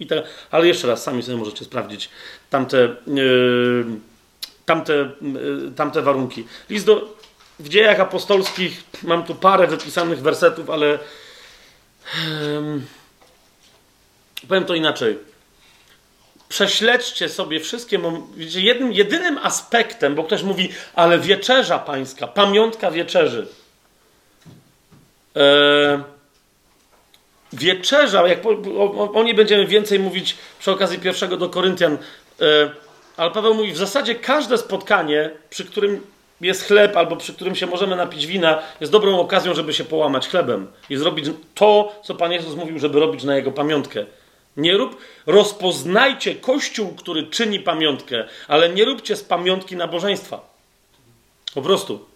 I 0.00 0.06
te, 0.06 0.22
ale 0.50 0.66
jeszcze 0.66 0.86
raz, 0.86 1.02
sami 1.02 1.22
sobie 1.22 1.38
możecie 1.38 1.64
sprawdzić 1.64 2.08
tamte... 2.50 2.96
Yy, 3.06 3.86
tamte, 4.66 4.92
y, 4.92 5.72
tamte 5.76 6.02
warunki. 6.02 6.44
List 6.70 6.86
do, 6.86 7.16
w 7.58 7.68
dziejach 7.68 8.00
apostolskich 8.00 8.84
mam 9.02 9.24
tu 9.24 9.34
parę 9.34 9.66
wypisanych 9.66 10.20
wersetów, 10.20 10.70
ale 10.70 10.98
um, 12.54 12.86
powiem 14.48 14.64
to 14.64 14.74
inaczej. 14.74 15.18
Prześledźcie 16.48 17.28
sobie 17.28 17.60
wszystkie. 17.60 18.00
Jednym, 18.36 18.92
jedynym 18.92 19.38
aspektem, 19.38 20.14
bo 20.14 20.24
ktoś 20.24 20.42
mówi, 20.42 20.72
ale 20.94 21.18
wieczerza 21.18 21.78
pańska, 21.78 22.26
pamiątka 22.26 22.90
wieczerzy. 22.90 23.46
E, 25.36 26.02
wieczerza, 27.52 28.28
jak 28.28 28.40
po, 28.40 28.50
o, 28.50 29.12
o, 29.12 29.22
niej 29.22 29.34
będziemy 29.34 29.66
więcej 29.66 29.98
mówić 29.98 30.36
przy 30.58 30.70
okazji 30.70 30.98
pierwszego 30.98 31.36
do 31.36 31.48
Koryntian. 31.48 31.98
E, 32.40 32.70
ale 33.16 33.30
Paweł 33.30 33.54
mówi, 33.54 33.72
w 33.72 33.76
zasadzie 33.76 34.14
każde 34.14 34.58
spotkanie, 34.58 35.30
przy 35.50 35.64
którym 35.64 36.06
jest 36.40 36.64
chleb, 36.64 36.96
albo 36.96 37.16
przy 37.16 37.34
którym 37.34 37.54
się 37.54 37.66
możemy 37.66 37.96
napić 37.96 38.26
wina, 38.26 38.62
jest 38.80 38.92
dobrą 38.92 39.20
okazją, 39.20 39.54
żeby 39.54 39.74
się 39.74 39.84
połamać 39.84 40.28
chlebem 40.28 40.66
i 40.90 40.96
zrobić 40.96 41.26
to, 41.54 42.00
co 42.04 42.14
Pan 42.14 42.32
Jezus 42.32 42.56
mówił, 42.56 42.78
żeby 42.78 43.00
robić 43.00 43.24
na 43.24 43.36
Jego 43.36 43.52
pamiątkę. 43.52 44.06
Nie 44.56 44.76
rób, 44.76 44.96
rozpoznajcie 45.26 46.34
Kościół, 46.34 46.94
który 46.94 47.26
czyni 47.26 47.60
pamiątkę, 47.60 48.24
ale 48.48 48.68
nie 48.68 48.84
róbcie 48.84 49.16
z 49.16 49.24
pamiątki 49.24 49.76
nabożeństwa. 49.76 50.56
Po 51.54 51.62
prostu. 51.62 52.06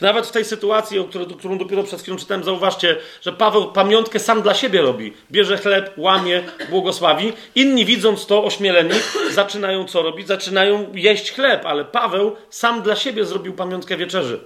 Nawet 0.00 0.26
w 0.26 0.30
tej 0.30 0.44
sytuacji, 0.44 0.98
o 0.98 1.04
której, 1.04 1.26
którą 1.26 1.58
dopiero 1.58 1.82
przed 1.82 2.02
chwilą 2.02 2.16
czytałem, 2.16 2.44
zauważcie, 2.44 2.96
że 3.22 3.32
Paweł 3.32 3.72
pamiątkę 3.72 4.18
sam 4.18 4.42
dla 4.42 4.54
siebie 4.54 4.82
robi. 4.82 5.12
Bierze 5.30 5.58
chleb, 5.58 5.92
łamie, 5.96 6.42
błogosławi. 6.70 7.32
Inni 7.54 7.84
widząc 7.84 8.26
to, 8.26 8.44
ośmieleni, 8.44 8.90
zaczynają 9.30 9.84
co 9.84 10.02
robić? 10.02 10.26
Zaczynają 10.26 10.92
jeść 10.94 11.32
chleb, 11.32 11.66
ale 11.66 11.84
Paweł 11.84 12.36
sam 12.50 12.82
dla 12.82 12.96
siebie 12.96 13.24
zrobił 13.24 13.52
pamiątkę 13.52 13.96
wieczerzy. 13.96 14.40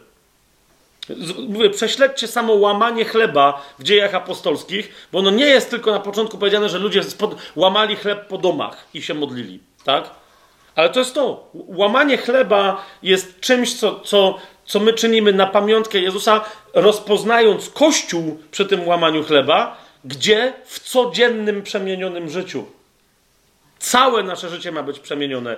Mówię, 1.49 1.71
prześledźcie 1.71 2.29
samo 2.29 2.53
łamanie 2.53 3.05
chleba 3.05 3.63
w 3.79 3.83
dziejach 3.83 4.15
apostolskich, 4.15 5.09
bo 5.13 5.19
ono 5.19 5.31
nie 5.31 5.47
jest 5.47 5.71
tylko 5.71 5.91
na 5.91 6.01
początku 6.01 6.39
powiedziane, 6.39 6.69
że 6.69 6.79
ludzie 6.79 7.03
spod, 7.03 7.37
łamali 7.57 7.97
chleb 7.97 8.29
po 8.29 8.39
domach 8.39 8.87
i 8.95 9.03
się 9.03 9.15
modlili, 9.15 9.61
tak? 9.85 10.11
Ale 10.77 10.91
to 10.91 11.01
jest 11.01 11.15
to. 11.15 11.51
Łamanie 11.55 12.17
chleba 12.17 12.85
jest 13.03 13.41
czymś, 13.41 13.75
co, 13.75 14.01
co, 14.01 14.39
co 14.65 14.81
my 14.81 14.93
czynimy 14.93 15.33
na 15.33 15.47
pamiątkę 15.47 15.99
Jezusa, 15.99 16.45
rozpoznając 16.75 17.71
Kościół 17.71 18.39
przy 18.51 18.67
tym 18.67 18.89
łamaniu 18.89 19.25
chleba, 19.25 19.77
gdzie 20.05 20.53
w 20.65 20.81
codziennym 20.81 21.63
przemienionym 21.63 22.31
życiu. 22.31 22.65
Całe 23.85 24.23
nasze 24.23 24.49
życie 24.49 24.73
ma 24.73 24.83
być 24.83 25.01
przemienione. 25.01 25.57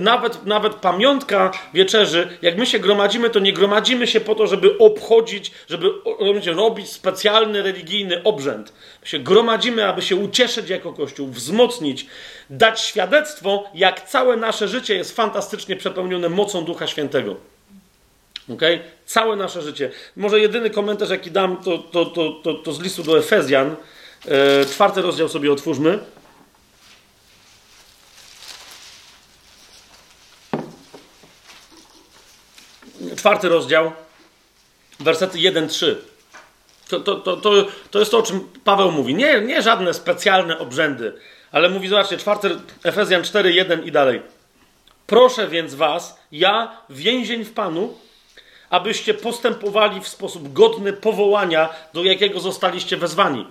Nawet, 0.00 0.46
nawet 0.46 0.74
pamiątka 0.74 1.52
wieczerzy, 1.74 2.38
jak 2.42 2.58
my 2.58 2.66
się 2.66 2.78
gromadzimy, 2.78 3.30
to 3.30 3.38
nie 3.38 3.52
gromadzimy 3.52 4.06
się 4.06 4.20
po 4.20 4.34
to, 4.34 4.46
żeby 4.46 4.78
obchodzić, 4.78 5.52
żeby 5.68 5.90
robić 6.54 6.88
specjalny 6.88 7.62
religijny 7.62 8.22
obrzęd. 8.22 8.72
My 9.02 9.08
się 9.08 9.18
gromadzimy, 9.18 9.86
aby 9.86 10.02
się 10.02 10.16
ucieszyć 10.16 10.70
jako 10.70 10.92
Kościół, 10.92 11.28
wzmocnić, 11.28 12.06
dać 12.50 12.80
świadectwo, 12.80 13.64
jak 13.74 14.08
całe 14.08 14.36
nasze 14.36 14.68
życie 14.68 14.94
jest 14.94 15.16
fantastycznie 15.16 15.76
przepełnione 15.76 16.28
mocą 16.28 16.64
Ducha 16.64 16.86
Świętego. 16.86 17.36
Okay? 18.54 18.80
Całe 19.06 19.36
nasze 19.36 19.62
życie. 19.62 19.90
Może 20.16 20.40
jedyny 20.40 20.70
komentarz, 20.70 21.10
jaki 21.10 21.30
dam, 21.30 21.56
to, 21.56 21.78
to, 21.78 22.04
to, 22.04 22.32
to, 22.44 22.54
to 22.54 22.72
z 22.72 22.80
listu 22.80 23.02
do 23.02 23.18
Efezjan. 23.18 23.76
E, 24.28 24.66
czwarty 24.66 25.02
rozdział 25.02 25.28
sobie 25.28 25.52
otwórzmy. 25.52 25.98
Czwarty 33.28 33.48
rozdział, 33.48 33.92
wersety 35.00 35.38
1-3. 35.38 35.94
To, 36.88 37.00
to, 37.00 37.14
to, 37.14 37.36
to, 37.36 37.66
to 37.90 37.98
jest 37.98 38.10
to, 38.10 38.18
o 38.18 38.22
czym 38.22 38.48
Paweł 38.64 38.92
mówi. 38.92 39.14
Nie, 39.14 39.40
nie 39.40 39.62
żadne 39.62 39.94
specjalne 39.94 40.58
obrzędy, 40.58 41.12
ale 41.52 41.68
mówi, 41.68 41.88
zobaczcie, 41.88 42.18
czwarty, 42.18 42.50
Efezjan 42.84 43.22
4, 43.24 43.52
1 43.52 43.84
i 43.84 43.92
dalej. 43.92 44.22
Proszę 45.06 45.48
więc 45.48 45.74
was, 45.74 46.20
ja, 46.32 46.76
więzień 46.90 47.44
w 47.44 47.52
Panu, 47.52 47.98
abyście 48.70 49.14
postępowali 49.14 50.00
w 50.00 50.08
sposób 50.08 50.52
godny 50.52 50.92
powołania, 50.92 51.68
do 51.94 52.04
jakiego 52.04 52.40
zostaliście 52.40 52.96
wezwani. 52.96 53.46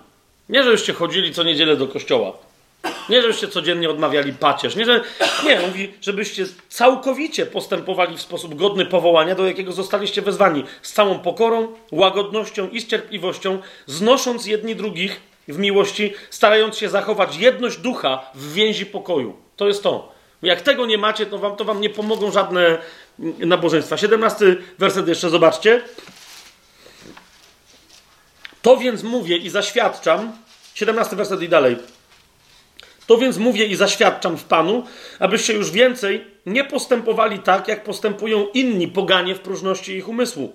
Nie, 0.49 0.64
żebyście 0.64 0.93
chodzili 0.93 1.33
co 1.33 1.43
niedzielę 1.43 1.75
do 1.75 1.88
kościoła. 1.88 2.33
Nie, 3.09 3.22
żebyście 3.22 3.48
codziennie 3.48 3.90
odmawiali 3.90 4.33
pacierz. 4.33 4.75
Nie, 4.75 4.85
że, 4.85 5.03
nie, 5.43 5.59
mówi, 5.59 5.93
żebyście 6.01 6.45
całkowicie 6.69 7.45
postępowali 7.45 8.17
w 8.17 8.22
sposób 8.22 8.56
godny 8.56 8.85
powołania, 8.85 9.35
do 9.35 9.48
jakiego 9.48 9.72
zostaliście 9.72 10.22
wezwani. 10.22 10.64
Z 10.82 10.93
całą 10.93 11.19
pokorą, 11.19 11.67
łagodnością 11.91 12.69
i 12.69 12.82
z 12.82 12.88
cierpliwością, 12.88 13.59
znosząc 13.85 14.45
jedni 14.45 14.75
drugich 14.75 15.22
w 15.48 15.57
miłości, 15.57 16.14
starając 16.30 16.77
się 16.77 16.90
zachować 16.90 17.38
jedność 17.38 17.77
ducha 17.77 18.32
w 18.35 18.53
więzi 18.53 18.85
pokoju. 18.85 19.35
To 19.56 19.67
jest 19.67 19.83
to. 19.83 20.17
Jak 20.41 20.61
tego 20.61 20.85
nie 20.85 20.98
macie, 20.98 21.25
to 21.25 21.38
wam, 21.38 21.56
to 21.56 21.66
wam 21.66 21.82
nie 21.82 21.90
pomogą 21.90 22.32
żadne 22.32 22.77
nabożeństwa. 23.40 23.98
17 23.98 24.56
werset 24.80 25.07
jeszcze 25.07 25.30
zobaczcie. 25.30 25.82
To 28.61 28.77
więc 28.77 29.03
mówię 29.03 29.38
i 29.38 29.49
zaświadczam. 29.49 30.32
17 30.74 31.16
werset 31.16 31.41
i 31.41 31.49
dalej. 31.49 31.77
To 33.07 33.17
więc 33.17 33.37
mówię 33.37 33.65
i 33.65 33.75
zaświadczam 33.75 34.37
w 34.37 34.43
Panu, 34.43 34.83
abyście 35.19 35.53
już 35.53 35.71
więcej 35.71 36.23
nie 36.45 36.63
postępowali 36.63 37.39
tak, 37.39 37.67
jak 37.67 37.83
postępują 37.83 38.47
inni 38.53 38.87
poganie 38.87 39.35
w 39.35 39.39
próżności 39.39 39.91
ich 39.91 40.09
umysłu, 40.09 40.53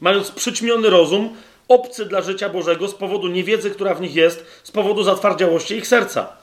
mając 0.00 0.30
przyćmiony 0.30 0.90
rozum, 0.90 1.36
obcy 1.68 2.06
dla 2.06 2.22
życia 2.22 2.48
Bożego 2.48 2.88
z 2.88 2.94
powodu 2.94 3.28
niewiedzy, 3.28 3.70
która 3.70 3.94
w 3.94 4.00
nich 4.00 4.14
jest, 4.14 4.46
z 4.62 4.70
powodu 4.70 5.02
zatwardziałości 5.02 5.74
ich 5.76 5.86
serca 5.86 6.40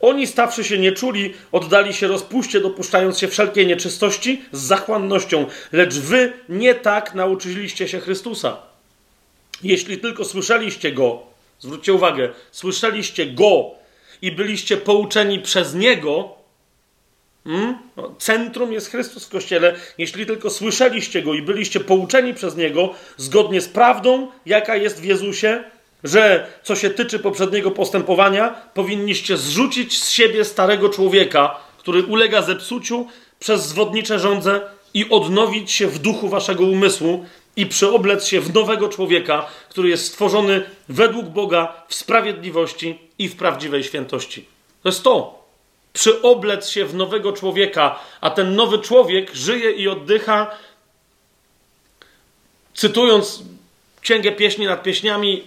oni, 0.00 0.26
stawszy 0.26 0.64
się 0.64 0.78
nieczuli, 0.78 1.34
oddali 1.52 1.94
się 1.94 2.06
rozpuście, 2.06 2.60
dopuszczając 2.60 3.18
się 3.18 3.28
wszelkiej 3.28 3.66
nieczystości 3.66 4.42
z 4.52 4.60
zachłannością, 4.60 5.46
lecz 5.72 5.94
wy 5.94 6.32
nie 6.48 6.74
tak 6.74 7.14
nauczyliście 7.14 7.88
się 7.88 8.00
Chrystusa. 8.00 8.56
Jeśli 9.62 9.98
tylko 9.98 10.24
słyszeliście 10.24 10.92
Go, 10.92 11.22
zwróćcie 11.58 11.92
uwagę, 11.92 12.28
słyszeliście 12.52 13.26
Go 13.26 13.70
i 14.22 14.32
byliście 14.32 14.76
pouczeni 14.76 15.38
przez 15.38 15.74
Niego, 15.74 16.34
hmm? 17.44 17.78
no, 17.96 18.14
centrum 18.18 18.72
jest 18.72 18.90
Chrystus 18.90 19.26
w 19.26 19.28
Kościele, 19.28 19.74
jeśli 19.98 20.26
tylko 20.26 20.50
słyszeliście 20.50 21.22
Go 21.22 21.34
i 21.34 21.42
byliście 21.42 21.80
pouczeni 21.80 22.34
przez 22.34 22.56
Niego, 22.56 22.94
zgodnie 23.16 23.60
z 23.60 23.68
prawdą, 23.68 24.28
jaka 24.46 24.76
jest 24.76 25.00
w 25.00 25.04
Jezusie, 25.04 25.64
że 26.04 26.46
co 26.62 26.76
się 26.76 26.90
tyczy 26.90 27.18
poprzedniego 27.18 27.70
postępowania, 27.70 28.48
powinniście 28.74 29.36
zrzucić 29.36 30.02
z 30.02 30.10
siebie 30.10 30.44
starego 30.44 30.88
człowieka, 30.88 31.56
który 31.78 32.02
ulega 32.02 32.42
zepsuciu 32.42 33.06
przez 33.38 33.66
zwodnicze 33.66 34.18
żądze 34.18 34.60
i 34.94 35.10
odnowić 35.10 35.70
się 35.72 35.86
w 35.86 35.98
duchu 35.98 36.28
waszego 36.28 36.64
umysłu 36.64 37.24
i 37.56 37.66
przyoblec 37.66 38.26
się 38.26 38.40
w 38.40 38.54
nowego 38.54 38.88
człowieka, 38.88 39.46
który 39.68 39.88
jest 39.88 40.06
stworzony 40.06 40.62
według 40.88 41.26
Boga 41.26 41.84
w 41.88 41.94
sprawiedliwości 41.94 43.07
i 43.18 43.28
w 43.28 43.36
prawdziwej 43.36 43.84
świętości. 43.84 44.44
To 44.82 44.88
jest 44.88 45.02
to. 45.02 45.44
Przyoblec 45.92 46.68
się 46.68 46.84
w 46.84 46.94
nowego 46.94 47.32
człowieka, 47.32 48.00
a 48.20 48.30
ten 48.30 48.56
nowy 48.56 48.78
człowiek 48.78 49.34
żyje 49.34 49.70
i 49.70 49.88
oddycha 49.88 50.56
cytując 52.74 53.42
Księgę 54.00 54.32
Pieśni 54.32 54.66
nad 54.66 54.82
Pieśniami, 54.82 55.44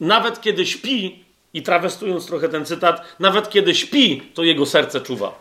nawet 0.00 0.40
kiedy 0.40 0.66
śpi, 0.66 1.24
i 1.54 1.62
trawestując 1.62 2.26
trochę 2.26 2.48
ten 2.48 2.66
cytat, 2.66 3.02
nawet 3.18 3.50
kiedy 3.50 3.74
śpi, 3.74 4.22
to 4.34 4.42
jego 4.42 4.66
serce 4.66 5.00
czuwa. 5.00 5.38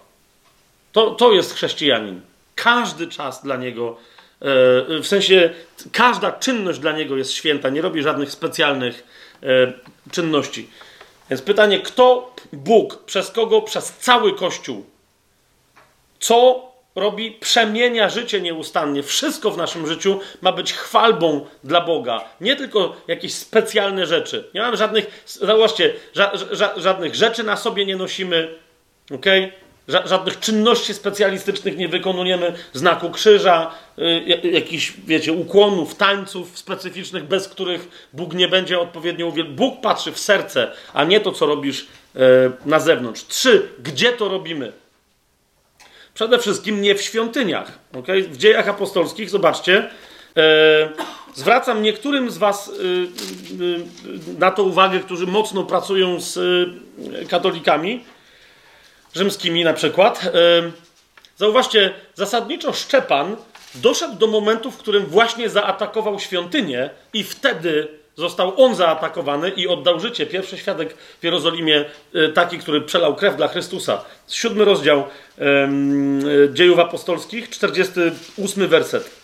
To, 0.91 1.11
to 1.11 1.31
jest 1.31 1.53
chrześcijanin. 1.53 2.21
Każdy 2.55 3.07
czas 3.07 3.43
dla 3.43 3.57
niego, 3.57 3.97
e, 4.41 4.45
w 4.99 5.07
sensie 5.07 5.49
każda 5.91 6.31
czynność 6.31 6.79
dla 6.79 6.91
niego 6.91 7.17
jest 7.17 7.31
święta, 7.31 7.69
nie 7.69 7.81
robi 7.81 8.03
żadnych 8.03 8.31
specjalnych 8.31 9.03
e, 9.43 9.73
czynności. 10.11 10.69
Więc 11.29 11.41
pytanie, 11.41 11.79
kto 11.79 12.35
Bóg, 12.53 13.03
przez 13.03 13.31
kogo, 13.31 13.61
przez 13.61 13.93
cały 13.93 14.35
Kościół, 14.35 14.85
co 16.19 16.69
robi, 16.95 17.31
przemienia 17.31 18.09
życie 18.09 18.41
nieustannie. 18.41 19.03
Wszystko 19.03 19.51
w 19.51 19.57
naszym 19.57 19.87
życiu 19.87 20.19
ma 20.41 20.51
być 20.51 20.73
chwalbą 20.73 21.45
dla 21.63 21.81
Boga. 21.81 22.25
Nie 22.41 22.55
tylko 22.55 22.95
jakieś 23.07 23.33
specjalne 23.33 24.05
rzeczy. 24.05 24.49
Nie 24.53 24.61
mamy 24.61 24.77
żadnych, 24.77 25.23
zauważcie, 25.25 25.93
ża, 26.13 26.31
ża, 26.51 26.73
żadnych 26.77 27.15
rzeczy 27.15 27.43
na 27.43 27.57
sobie 27.57 27.85
nie 27.85 27.95
nosimy, 27.95 28.55
Żadnych 29.89 30.39
czynności 30.39 30.93
specjalistycznych 30.93 31.77
nie 31.77 31.87
wykonujemy, 31.87 32.53
znaku 32.73 33.09
krzyża, 33.09 33.71
y, 33.99 34.49
jakichś, 34.51 34.93
wiecie, 35.07 35.33
ukłonów, 35.33 35.95
tańców 35.95 36.59
specyficznych, 36.59 37.23
bez 37.23 37.47
których 37.47 38.09
Bóg 38.13 38.33
nie 38.33 38.47
będzie 38.47 38.79
odpowiednio 38.79 39.27
uwielbiony. 39.27 39.55
Bóg 39.55 39.81
patrzy 39.81 40.11
w 40.11 40.19
serce, 40.19 40.71
a 40.93 41.03
nie 41.03 41.19
to, 41.19 41.31
co 41.31 41.45
robisz 41.45 41.81
y, 41.81 41.87
na 42.65 42.79
zewnątrz. 42.79 43.25
Trzy, 43.25 43.69
gdzie 43.83 44.11
to 44.11 44.29
robimy? 44.29 44.71
Przede 46.13 46.39
wszystkim 46.39 46.81
nie 46.81 46.95
w 46.95 47.01
świątyniach. 47.01 47.79
Okay? 47.93 48.23
W 48.23 48.37
dziejach 48.37 48.69
apostolskich, 48.69 49.29
zobaczcie, 49.29 49.89
e, 50.37 50.89
zwracam 51.35 51.81
niektórym 51.81 52.31
z 52.31 52.37
Was 52.37 52.67
e, 52.69 52.71
e, 52.71 54.39
na 54.39 54.51
to 54.51 54.63
uwagę, 54.63 54.99
którzy 54.99 55.27
mocno 55.27 55.63
pracują 55.63 56.19
z 56.19 56.37
e, 56.37 57.25
katolikami 57.25 58.03
rzymskimi 59.15 59.63
na 59.63 59.73
przykład. 59.73 60.31
Zauważcie, 61.37 61.93
zasadniczo 62.15 62.73
Szczepan 62.73 63.35
doszedł 63.75 64.15
do 64.15 64.27
momentu, 64.27 64.71
w 64.71 64.77
którym 64.77 65.05
właśnie 65.05 65.49
zaatakował 65.49 66.19
świątynię 66.19 66.89
i 67.13 67.23
wtedy 67.23 67.99
Został 68.19 68.63
on 68.63 68.75
zaatakowany 68.75 69.49
i 69.49 69.67
oddał 69.67 69.99
życie. 69.99 70.25
Pierwszy 70.25 70.57
świadek 70.57 70.97
w 71.21 71.23
Jerozolimie, 71.23 71.85
e, 72.13 72.29
taki, 72.29 72.57
który 72.57 72.81
przelał 72.81 73.15
krew 73.15 73.35
dla 73.35 73.47
Chrystusa. 73.47 74.01
Siódmy 74.27 74.65
rozdział 74.65 75.03
um, 75.37 76.21
dziejów 76.53 76.79
apostolskich, 76.79 77.49
48 77.49 78.67
werset. 78.67 79.18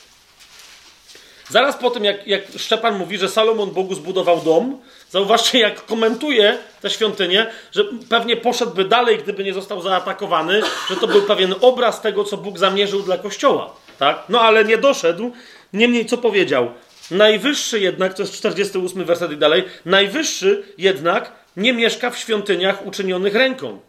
Zaraz 1.50 1.78
po 1.78 1.90
tym, 1.90 2.04
jak, 2.04 2.28
jak 2.28 2.42
Szczepan 2.58 2.98
mówi, 2.98 3.18
że 3.18 3.30
Salomon 3.30 3.72
Bogu 3.72 3.96
zbudował 3.96 4.42
dom, 4.42 4.82
zauważcie, 5.10 5.60
jak 5.60 5.86
komentuje 5.86 6.58
tę 6.82 6.90
świątynię, 6.90 7.48
że 7.72 7.84
pewnie 8.10 8.38
poszedłby 8.38 8.86
dalej, 8.86 9.18
gdyby 9.18 9.44
nie 9.44 9.54
został 9.54 9.82
zaatakowany, 9.82 10.62
że 10.90 10.96
to 10.96 11.08
był 11.08 11.22
pewien 11.22 11.56
obraz 11.62 12.02
tego, 12.02 12.24
co 12.24 12.38
Bóg 12.38 12.58
zamierzył 12.58 13.02
dla 13.02 13.18
Kościoła. 13.18 13.76
Tak? 14.00 14.24
No 14.30 14.42
ale 14.42 14.66
nie 14.66 14.78
doszedł. 14.78 15.32
Niemniej, 15.74 16.06
co 16.06 16.18
powiedział? 16.18 16.72
Najwyższy 17.12 17.80
jednak, 17.80 18.14
to 18.14 18.22
jest 18.22 18.34
48 18.34 19.06
werset 19.06 19.32
i 19.32 19.38
dalej, 19.38 19.64
najwyższy 19.86 20.64
jednak 20.78 21.32
nie 21.58 21.74
mieszka 21.74 22.10
w 22.10 22.18
świątyniach 22.18 22.86
uczynionych 22.86 23.36
ręką. 23.36 23.80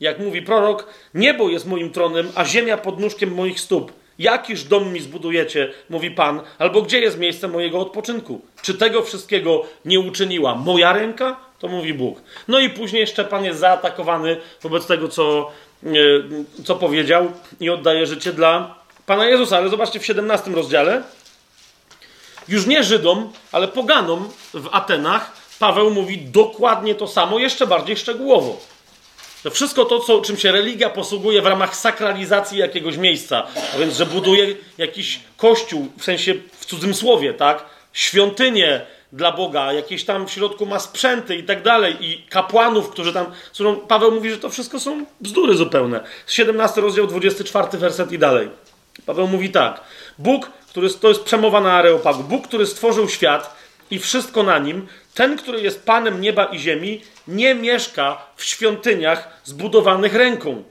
Jak 0.00 0.18
mówi 0.18 0.42
prorok, 0.42 0.86
niebo 1.14 1.48
jest 1.48 1.66
moim 1.66 1.92
tronem, 1.92 2.32
a 2.34 2.44
ziemia 2.44 2.76
pod 2.76 3.00
nóżkiem 3.00 3.34
moich 3.34 3.60
stóp. 3.60 3.99
Jakiż 4.20 4.64
dom 4.64 4.92
mi 4.92 5.00
zbudujecie, 5.00 5.72
mówi 5.90 6.10
Pan, 6.10 6.40
albo 6.58 6.82
gdzie 6.82 7.00
jest 7.00 7.18
miejsce 7.18 7.48
mojego 7.48 7.80
odpoczynku? 7.80 8.40
Czy 8.62 8.74
tego 8.74 9.02
wszystkiego 9.02 9.62
nie 9.84 10.00
uczyniła 10.00 10.54
moja 10.54 10.92
ręka? 10.92 11.36
To 11.58 11.68
mówi 11.68 11.94
Bóg. 11.94 12.20
No 12.48 12.60
i 12.60 12.70
później 12.70 13.06
Szczepan 13.06 13.44
jest 13.44 13.60
zaatakowany 13.60 14.36
wobec 14.62 14.86
tego, 14.86 15.08
co, 15.08 15.50
e, 15.84 15.88
co 16.64 16.76
powiedział 16.76 17.32
i 17.60 17.70
oddaje 17.70 18.06
życie 18.06 18.32
dla 18.32 18.74
Pana 19.06 19.26
Jezusa. 19.26 19.56
Ale 19.56 19.68
zobaczcie 19.68 20.00
w 20.00 20.06
17 20.06 20.50
rozdziale, 20.50 21.02
już 22.48 22.66
nie 22.66 22.84
Żydom, 22.84 23.32
ale 23.52 23.68
poganom 23.68 24.28
w 24.54 24.68
Atenach, 24.72 25.32
Paweł 25.58 25.90
mówi 25.90 26.18
dokładnie 26.18 26.94
to 26.94 27.06
samo, 27.06 27.38
jeszcze 27.38 27.66
bardziej 27.66 27.96
szczegółowo. 27.96 28.60
To 29.42 29.50
wszystko 29.50 29.84
to, 29.84 30.00
co, 30.00 30.20
czym 30.20 30.36
się 30.36 30.52
religia 30.52 30.90
posługuje 30.90 31.42
w 31.42 31.46
ramach 31.46 31.76
sakralizacji 31.76 32.58
jakiegoś 32.58 32.96
miejsca, 32.96 33.46
a 33.74 33.78
więc, 33.78 33.96
że 33.96 34.06
buduje 34.06 34.54
jakiś 34.78 35.20
kościół, 35.36 35.88
w 35.98 36.04
sensie 36.04 36.34
w 36.52 36.66
cudzym 36.66 36.94
słowie, 36.94 37.34
tak? 37.34 37.64
Świątynię 37.92 38.80
dla 39.12 39.32
Boga, 39.32 39.72
jakieś 39.72 40.04
tam 40.04 40.26
w 40.26 40.30
środku 40.30 40.66
ma 40.66 40.78
sprzęty 40.78 41.36
i 41.36 41.42
tak 41.42 41.62
dalej, 41.62 41.96
i 42.00 42.22
kapłanów, 42.28 42.90
którzy 42.90 43.12
tam. 43.12 43.26
Paweł 43.88 44.10
mówi, 44.10 44.30
że 44.30 44.38
to 44.38 44.50
wszystko 44.50 44.80
są 44.80 45.04
bzdury 45.20 45.56
zupełne. 45.56 46.00
17 46.26 46.80
rozdział, 46.80 47.06
24 47.06 47.78
werset 47.78 48.12
i 48.12 48.18
dalej. 48.18 48.48
Paweł 49.06 49.28
mówi 49.28 49.50
tak. 49.50 49.80
Bóg 50.18 50.50
który, 50.70 50.90
to 50.90 51.08
jest 51.08 51.22
przemowa 51.22 51.60
na 51.60 51.72
Areopagu. 51.72 52.22
Bóg, 52.22 52.48
który 52.48 52.66
stworzył 52.66 53.08
świat 53.08 53.56
i 53.90 53.98
wszystko 53.98 54.42
na 54.42 54.58
nim, 54.58 54.86
ten, 55.14 55.36
który 55.36 55.60
jest 55.60 55.84
Panem 55.84 56.20
nieba 56.20 56.44
i 56.44 56.58
ziemi, 56.58 57.02
nie 57.28 57.54
mieszka 57.54 58.26
w 58.36 58.44
świątyniach 58.44 59.40
zbudowanych 59.44 60.14
ręką. 60.14 60.64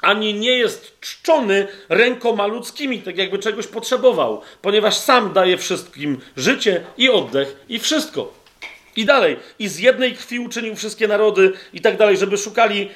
Ani 0.00 0.34
nie 0.34 0.58
jest 0.58 1.00
czczony 1.00 1.68
rękoma 1.88 2.46
ludzkimi, 2.46 3.02
tak 3.02 3.16
jakby 3.16 3.38
czegoś 3.38 3.66
potrzebował, 3.66 4.42
ponieważ 4.62 4.96
sam 4.96 5.32
daje 5.32 5.58
wszystkim 5.58 6.20
życie 6.36 6.84
i 6.96 7.10
oddech 7.10 7.56
i 7.68 7.78
wszystko. 7.78 8.34
I 8.96 9.04
dalej. 9.04 9.36
I 9.58 9.68
z 9.68 9.78
jednej 9.78 10.14
krwi 10.14 10.38
uczynił 10.38 10.76
wszystkie 10.76 11.08
narody 11.08 11.52
i 11.72 11.80
tak 11.80 11.96
dalej, 11.96 12.16
żeby 12.16 12.38
szukali 12.38 12.90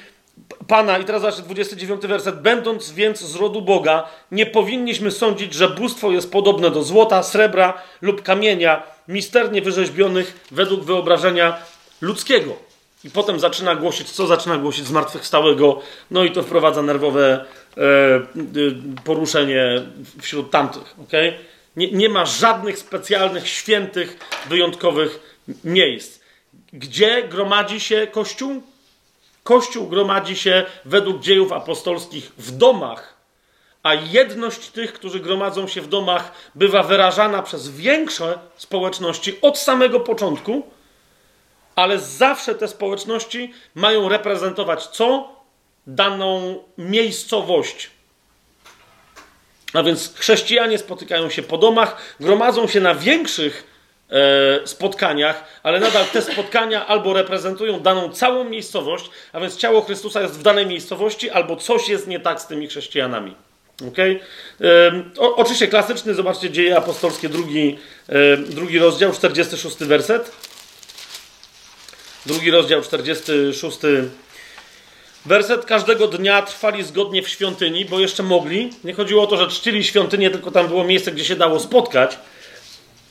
Pana, 0.71 0.97
i 0.97 1.05
teraz 1.05 1.21
zobaczcie 1.21 1.43
29 1.43 2.01
werset. 2.01 2.41
Będąc 2.41 2.91
więc 2.91 3.19
z 3.19 3.35
rodu 3.35 3.61
Boga, 3.61 4.07
nie 4.31 4.45
powinniśmy 4.45 5.11
sądzić, 5.11 5.53
że 5.53 5.69
bóstwo 5.69 6.11
jest 6.11 6.31
podobne 6.31 6.71
do 6.71 6.83
złota, 6.83 7.23
srebra 7.23 7.81
lub 8.01 8.21
kamienia, 8.21 8.83
misternie 9.07 9.61
wyrzeźbionych 9.61 10.47
według 10.51 10.83
wyobrażenia 10.83 11.57
ludzkiego. 12.01 12.55
I 13.03 13.09
potem 13.09 13.39
zaczyna 13.39 13.75
głosić, 13.75 14.11
co 14.11 14.27
zaczyna 14.27 14.57
głosić 14.57 14.85
zmartwychwstałego, 14.85 15.81
no 16.11 16.23
i 16.23 16.31
to 16.31 16.43
wprowadza 16.43 16.81
nerwowe 16.81 17.45
e, 17.77 17.81
e, 17.81 18.21
poruszenie 19.03 19.81
wśród 20.21 20.51
tamtych. 20.51 20.95
Okay? 21.03 21.33
Nie, 21.75 21.91
nie 21.91 22.09
ma 22.09 22.25
żadnych 22.25 22.77
specjalnych, 22.77 23.47
świętych, 23.47 24.17
wyjątkowych 24.49 25.39
miejsc. 25.63 26.19
Gdzie 26.73 27.23
gromadzi 27.23 27.79
się 27.79 28.07
Kościół? 28.11 28.70
Kościół 29.43 29.87
gromadzi 29.87 30.35
się 30.35 30.65
według 30.85 31.19
dziejów 31.19 31.51
apostolskich 31.51 32.31
w 32.37 32.51
domach, 32.51 33.21
a 33.83 33.93
jedność 33.93 34.69
tych, 34.69 34.93
którzy 34.93 35.19
gromadzą 35.19 35.67
się 35.67 35.81
w 35.81 35.87
domach, 35.87 36.31
bywa 36.55 36.83
wyrażana 36.83 37.41
przez 37.41 37.69
większe 37.69 38.39
społeczności 38.57 39.41
od 39.41 39.57
samego 39.59 39.99
początku, 39.99 40.63
ale 41.75 41.99
zawsze 41.99 42.55
te 42.55 42.67
społeczności 42.67 43.53
mają 43.75 44.09
reprezentować 44.09 44.87
co? 44.87 45.29
Daną 45.87 46.63
miejscowość. 46.77 47.89
A 49.73 49.83
więc 49.83 50.13
chrześcijanie 50.15 50.77
spotykają 50.77 51.29
się 51.29 51.43
po 51.43 51.57
domach, 51.57 52.15
gromadzą 52.19 52.67
się 52.67 52.79
na 52.79 52.95
większych 52.95 53.70
spotkaniach, 54.65 55.43
ale 55.63 55.79
nadal 55.79 56.05
te 56.05 56.21
spotkania 56.21 56.87
albo 56.87 57.13
reprezentują 57.13 57.79
daną 57.79 58.09
całą 58.09 58.43
miejscowość, 58.43 59.09
a 59.33 59.39
więc 59.39 59.57
ciało 59.57 59.81
Chrystusa 59.81 60.21
jest 60.21 60.39
w 60.39 60.43
danej 60.43 60.65
miejscowości, 60.65 61.29
albo 61.29 61.55
coś 61.55 61.89
jest 61.89 62.07
nie 62.07 62.19
tak 62.19 62.41
z 62.41 62.47
tymi 62.47 62.67
chrześcijanami. 62.67 63.35
Okay? 63.87 64.19
O, 65.17 65.35
oczywiście 65.35 65.67
klasyczny, 65.67 66.13
zobaczcie, 66.13 66.49
dzieje 66.49 66.77
apostolskie, 66.77 67.29
drugi, 67.29 67.77
e, 68.09 68.37
drugi 68.37 68.79
rozdział, 68.79 69.13
46 69.13 69.77
werset. 69.77 70.31
Drugi 72.25 72.51
rozdział, 72.51 72.81
46 72.81 73.77
werset. 75.25 75.65
Każdego 75.65 76.07
dnia 76.07 76.41
trwali 76.41 76.83
zgodnie 76.83 77.23
w 77.23 77.29
świątyni, 77.29 77.85
bo 77.85 77.99
jeszcze 77.99 78.23
mogli. 78.23 78.69
Nie 78.83 78.93
chodziło 78.93 79.23
o 79.23 79.27
to, 79.27 79.37
że 79.37 79.47
czcili 79.47 79.83
świątynię, 79.83 80.29
tylko 80.29 80.51
tam 80.51 80.67
było 80.67 80.83
miejsce, 80.83 81.11
gdzie 81.11 81.25
się 81.25 81.35
dało 81.35 81.59
spotkać. 81.59 82.17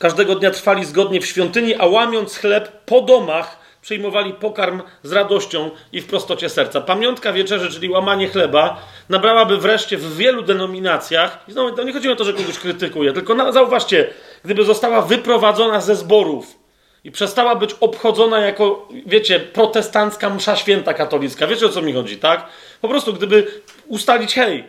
Każdego 0.01 0.35
dnia 0.35 0.51
trwali 0.51 0.85
zgodnie 0.85 1.20
w 1.20 1.27
świątyni, 1.27 1.75
a 1.75 1.87
łamiąc 1.87 2.37
chleb 2.37 2.85
po 2.87 3.01
domach, 3.01 3.59
przyjmowali 3.83 4.33
pokarm 4.35 4.83
z 5.03 5.12
radością 5.12 5.70
i 5.93 6.01
w 6.01 6.07
prostocie 6.07 6.49
serca. 6.49 6.81
Pamiątka 6.81 7.33
wieczerzy, 7.33 7.70
czyli 7.70 7.91
łamanie 7.91 8.29
chleba, 8.29 8.83
nabrałaby 9.09 9.57
wreszcie 9.57 9.97
w 9.97 10.17
wielu 10.17 10.43
denominacjach, 10.43 11.39
i 11.49 11.53
znowu 11.53 11.77
to 11.77 11.83
nie 11.83 11.93
chodzi 11.93 12.11
o 12.11 12.17
to, 12.17 12.25
że 12.25 12.33
kogoś 12.33 12.59
krytykuje, 12.59 13.12
tylko 13.12 13.35
na, 13.35 13.53
zauważcie, 13.53 14.11
gdyby 14.45 14.65
została 14.65 15.03
wyprowadzona 15.03 15.81
ze 15.81 15.97
zborów, 15.97 16.61
I 17.05 17.11
przestała 17.11 17.55
być 17.55 17.75
obchodzona 17.81 18.41
jako, 18.41 18.89
wiecie, 19.07 19.41
protestancka 19.41 20.31
msza 20.31 20.57
święta 20.57 20.95
katolicka. 20.95 21.47
Wiecie 21.47 21.67
o 21.67 21.69
co 21.69 21.83
mi 21.83 21.93
chodzi, 21.93 22.17
tak? 22.17 22.47
Po 22.81 22.89
prostu, 22.89 23.12
gdyby 23.12 23.62
ustalić, 23.86 24.34
hej, 24.34 24.65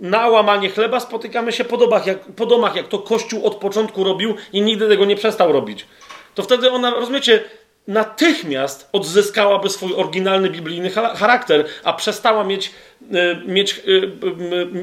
na 0.00 0.28
łamanie 0.28 0.70
chleba 0.70 1.00
spotykamy 1.00 1.52
się 1.52 1.64
po 1.64 1.76
jak, 2.06 2.18
po 2.20 2.46
domach, 2.46 2.76
jak 2.76 2.88
to 2.88 2.98
Kościół 2.98 3.46
od 3.46 3.54
początku 3.54 4.04
robił 4.04 4.34
i 4.52 4.62
nigdy 4.62 4.88
tego 4.88 5.04
nie 5.04 5.16
przestał 5.16 5.52
robić. 5.52 5.86
To 6.34 6.42
wtedy 6.42 6.70
ona, 6.70 6.90
rozumiecie, 6.90 7.44
natychmiast 7.88 8.88
odzyskałaby 8.92 9.70
swój 9.70 9.94
oryginalny 9.94 10.50
biblijny 10.50 10.90
charakter, 10.90 11.64
a 11.84 11.92
przestała 11.92 12.44
mieć, 12.44 12.70
e, 13.12 13.36
mieć, 13.46 13.72
e, 13.78 13.82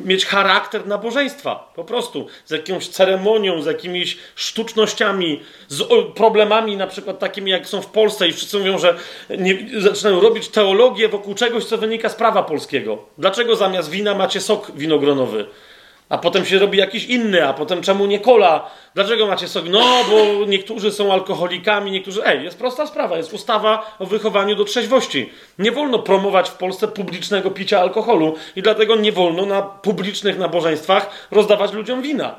mieć 0.06 0.26
charakter 0.26 0.88
nabożeństwa. 0.88 1.72
Po 1.76 1.84
prostu. 1.84 2.28
Z 2.46 2.52
jakąś 2.52 2.88
ceremonią, 2.88 3.62
z 3.62 3.66
jakimiś 3.66 4.18
sztucznościami, 4.36 5.42
z 5.68 5.84
problemami 6.16 6.78
na 6.78 6.88
przykład 6.88 7.20
takimi, 7.20 7.52
jak 7.52 7.68
są 7.68 7.82
w 7.82 7.88
Polsce 7.88 8.28
i 8.28 8.34
wszyscy 8.34 8.58
mówią, 8.60 8.78
że 8.78 8.96
nie, 9.30 9.82
zaczynają 9.82 10.20
robić 10.20 10.48
teologię 10.48 11.10
wokół 11.10 11.36
czegoś, 11.36 11.66
co 11.66 11.78
wynika 11.78 12.10
z 12.10 12.16
prawa 12.16 12.44
polskiego. 12.44 13.06
Dlaczego 13.18 13.56
zamiast 13.56 13.90
wina 13.90 14.16
macie 14.16 14.42
sok 14.42 14.72
winogronowy? 14.76 15.46
A 16.12 16.18
potem 16.18 16.46
się 16.46 16.60
robi 16.60 16.78
jakiś 16.78 17.06
inny, 17.06 17.48
a 17.48 17.54
potem 17.54 17.82
czemu 17.82 18.06
nie 18.06 18.20
kola? 18.20 18.70
Dlaczego 18.96 19.28
macie 19.28 19.48
sok? 19.48 19.66
No, 19.70 19.82
bo 20.10 20.46
niektórzy 20.46 20.92
są 20.92 21.14
alkoholikami, 21.14 21.92
niektórzy. 21.92 22.26
Ej, 22.26 22.44
jest 22.44 22.58
prosta 22.58 22.88
sprawa, 22.88 23.18
jest 23.18 23.34
ustawa 23.34 23.96
o 24.00 24.06
wychowaniu 24.06 24.56
do 24.56 24.64
trzeźwości. 24.64 25.30
Nie 25.60 25.72
wolno 25.72 26.00
promować 26.00 26.50
w 26.50 26.54
Polsce 26.54 26.88
publicznego 26.88 27.52
picia 27.52 27.80
alkoholu 27.80 28.36
i 28.56 28.62
dlatego 28.62 28.96
nie 28.96 29.12
wolno 29.12 29.46
na 29.46 29.62
publicznych 29.62 30.38
nabożeństwach 30.38 31.28
rozdawać 31.32 31.74
ludziom 31.74 32.02
wina. 32.02 32.36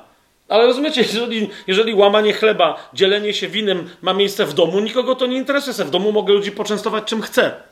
Ale 0.49 0.67
rozumiecie, 0.67 1.01
jeżeli, 1.01 1.51
jeżeli 1.67 1.94
łamanie 1.94 2.33
chleba, 2.33 2.91
dzielenie 2.94 3.34
się 3.34 3.49
winem 3.49 3.89
ma 4.02 4.15
miejsce 4.15 4.47
w 4.47 4.55
domu, 4.55 4.81
nikogo 4.81 5.15
to 5.15 5.26
nie 5.26 5.36
interesuje. 5.36 5.86
W 5.86 5.91
domu 5.91 6.12
mogę 6.12 6.33
ludzi 6.33 6.52
poczęstować 6.52 7.05
czym 7.05 7.23
chcę. 7.23 7.72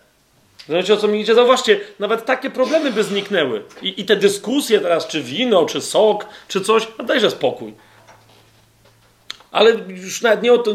Zobaczcie 0.70 0.94
o 0.94 0.96
co 0.96 1.08
mi 1.08 1.20
idzie? 1.20 1.34
Zauważcie, 1.34 1.80
nawet 1.98 2.24
takie 2.24 2.50
problemy 2.50 2.92
by 2.92 3.04
zniknęły. 3.04 3.62
I, 3.82 4.00
I, 4.00 4.04
te 4.04 4.16
dyskusje 4.16 4.80
teraz, 4.80 5.06
czy 5.06 5.22
wino, 5.22 5.66
czy 5.66 5.80
sok, 5.80 6.26
czy 6.48 6.60
coś, 6.60 6.88
no 6.98 7.04
dajże 7.04 7.30
spokój. 7.30 7.74
Ale 9.50 9.70
już 9.88 10.22
nawet 10.22 10.42
nie 10.42 10.52
o 10.52 10.58
to, 10.58 10.74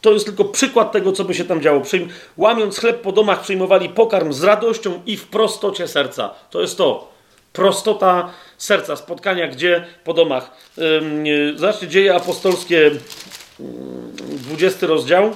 to 0.00 0.12
jest 0.12 0.26
tylko 0.26 0.44
przykład 0.44 0.92
tego, 0.92 1.12
co 1.12 1.24
by 1.24 1.34
się 1.34 1.44
tam 1.44 1.60
działo. 1.60 1.80
Przyjm 1.80 2.08
łamiąc 2.36 2.78
chleb 2.78 3.00
po 3.00 3.12
domach, 3.12 3.40
przyjmowali 3.40 3.88
pokarm 3.88 4.32
z 4.32 4.42
radością 4.42 5.02
i 5.06 5.16
w 5.16 5.28
prostocie 5.28 5.88
serca. 5.88 6.34
To 6.50 6.60
jest 6.60 6.78
to. 6.78 7.12
Prostota 7.52 8.30
serca, 8.58 8.96
spotkania 8.96 9.48
gdzie? 9.48 9.84
Po 10.04 10.14
domach. 10.14 10.50
Yy, 11.24 11.58
zobaczcie, 11.58 11.88
dzieje 11.88 12.14
apostolskie, 12.14 12.90
20 13.58 14.86
rozdział. 14.86 15.34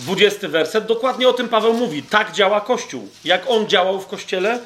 20 0.00 0.48
werset, 0.48 0.86
dokładnie 0.86 1.28
o 1.28 1.32
tym 1.32 1.48
Paweł 1.48 1.74
mówi. 1.74 2.02
Tak 2.02 2.32
działa 2.32 2.60
Kościół. 2.60 3.08
Jak 3.24 3.50
on 3.50 3.68
działał 3.68 4.00
w 4.00 4.06
Kościele, 4.06 4.58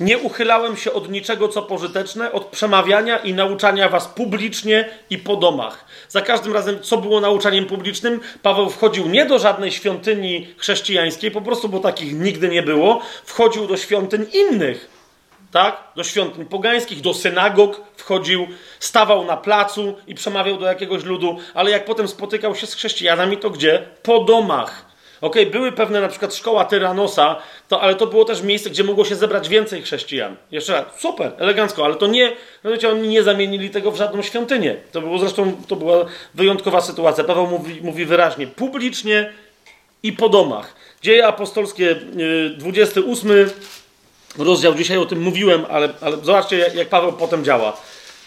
nie 0.00 0.18
uchylałem 0.18 0.76
się 0.76 0.92
od 0.92 1.10
niczego, 1.10 1.48
co 1.48 1.62
pożyteczne, 1.62 2.32
od 2.32 2.46
przemawiania 2.46 3.18
i 3.18 3.34
nauczania 3.34 3.88
was 3.88 4.08
publicznie 4.08 4.88
i 5.10 5.18
po 5.18 5.36
domach. 5.36 5.84
Za 6.08 6.20
każdym 6.20 6.52
razem, 6.52 6.82
co 6.82 6.96
było 6.96 7.20
nauczaniem 7.20 7.66
publicznym, 7.66 8.20
Paweł 8.42 8.70
wchodził 8.70 9.08
nie 9.08 9.26
do 9.26 9.38
żadnej 9.38 9.72
świątyni 9.72 10.54
chrześcijańskiej, 10.56 11.30
po 11.30 11.40
prostu, 11.40 11.68
bo 11.68 11.78
takich 11.80 12.18
nigdy 12.18 12.48
nie 12.48 12.62
było, 12.62 13.02
wchodził 13.24 13.66
do 13.66 13.76
świątyń 13.76 14.26
innych 14.32 14.99
tak? 15.52 15.82
Do 15.96 16.04
świątyń 16.04 16.44
pogańskich, 16.44 17.00
do 17.00 17.14
synagog 17.14 17.80
wchodził, 17.96 18.46
stawał 18.80 19.24
na 19.24 19.36
placu 19.36 19.96
i 20.06 20.14
przemawiał 20.14 20.56
do 20.56 20.66
jakiegoś 20.66 21.04
ludu, 21.04 21.38
ale 21.54 21.70
jak 21.70 21.84
potem 21.84 22.08
spotykał 22.08 22.54
się 22.54 22.66
z 22.66 22.74
chrześcijanami, 22.74 23.36
to 23.36 23.50
gdzie? 23.50 23.86
Po 24.02 24.24
domach. 24.24 24.90
Ok, 25.20 25.36
były 25.52 25.72
pewne 25.72 26.00
na 26.00 26.08
przykład 26.08 26.34
szkoła 26.34 26.64
Tyranosa, 26.64 27.36
to, 27.68 27.80
ale 27.80 27.94
to 27.94 28.06
było 28.06 28.24
też 28.24 28.42
miejsce, 28.42 28.70
gdzie 28.70 28.84
mogło 28.84 29.04
się 29.04 29.16
zebrać 29.16 29.48
więcej 29.48 29.82
chrześcijan. 29.82 30.36
Jeszcze 30.50 30.72
raz, 30.72 31.00
super, 31.00 31.32
elegancko, 31.38 31.84
ale 31.84 31.94
to 31.94 32.06
nie, 32.06 32.32
wiecie, 32.64 32.88
oni 32.88 33.08
nie 33.08 33.22
zamienili 33.22 33.70
tego 33.70 33.90
w 33.90 33.96
żadną 33.96 34.22
świątynię. 34.22 34.76
To 34.92 35.00
było 35.00 35.18
zresztą, 35.18 35.52
to 35.68 35.76
była 35.76 36.04
wyjątkowa 36.34 36.80
sytuacja. 36.80 37.24
Paweł 37.24 37.46
mówi, 37.46 37.80
mówi 37.82 38.04
wyraźnie, 38.04 38.46
publicznie 38.46 39.32
i 40.02 40.12
po 40.12 40.28
domach. 40.28 40.74
Dzieje 41.02 41.26
apostolskie, 41.26 41.96
28 42.58 43.30
y, 43.30 43.50
rozdział. 44.38 44.74
Dzisiaj 44.74 44.98
o 44.98 45.06
tym 45.06 45.20
mówiłem, 45.20 45.66
ale, 45.70 45.88
ale 46.00 46.16
zobaczcie, 46.16 46.70
jak, 46.74 46.88
Paweł 46.88 47.12
potem 47.12 47.44
działa. 47.44 47.76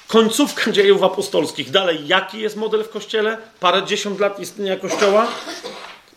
Końcówka 0.07 0.71
dziejów 0.77 1.03
apostolskich. 1.03 1.71
Dalej, 1.71 2.07
jaki 2.07 2.39
jest 2.39 2.55
model 2.55 2.83
w 2.83 2.89
kościele? 2.89 3.37
Parę 3.59 3.83
dziesiąt 3.83 4.19
lat 4.19 4.39
istnienia 4.39 4.77
kościoła. 4.77 5.27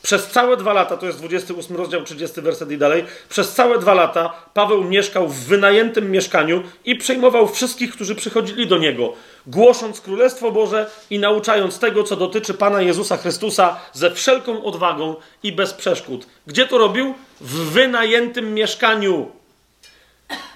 Przez 0.07 0.27
całe 0.27 0.57
dwa 0.57 0.73
lata, 0.73 0.97
to 0.97 1.07
jest 1.07 1.19
28 1.19 1.77
rozdział, 1.77 2.03
30 2.03 2.41
werset 2.41 2.71
i 2.71 2.79
dalej, 2.79 3.05
przez 3.29 3.53
całe 3.53 3.79
dwa 3.79 3.95
lata 3.95 4.33
Paweł 4.55 4.85
mieszkał 4.85 5.29
w 5.29 5.35
wynajętym 5.35 6.11
mieszkaniu 6.11 6.63
i 6.85 6.97
przejmował 6.97 7.49
wszystkich, 7.49 7.93
którzy 7.93 8.15
przychodzili 8.15 8.67
do 8.67 8.79
niego, 8.79 9.13
głosząc 9.47 10.01
Królestwo 10.01 10.51
Boże 10.53 10.91
i 11.11 11.19
nauczając 11.19 11.79
tego, 11.79 12.03
co 12.03 12.17
dotyczy 12.17 12.55
Pana 12.55 12.83
Jezusa 12.83 13.17
Chrystusa 13.17 13.81
ze 13.93 14.11
wszelką 14.11 14.65
odwagą 14.65 15.17
i 15.43 15.53
bez 15.53 15.73
przeszkód. 15.73 16.27
Gdzie 16.47 16.67
to 16.67 16.79
robił? 16.79 17.15
W 17.41 17.71
wynajętym 17.71 18.55
mieszkaniu. 18.55 19.31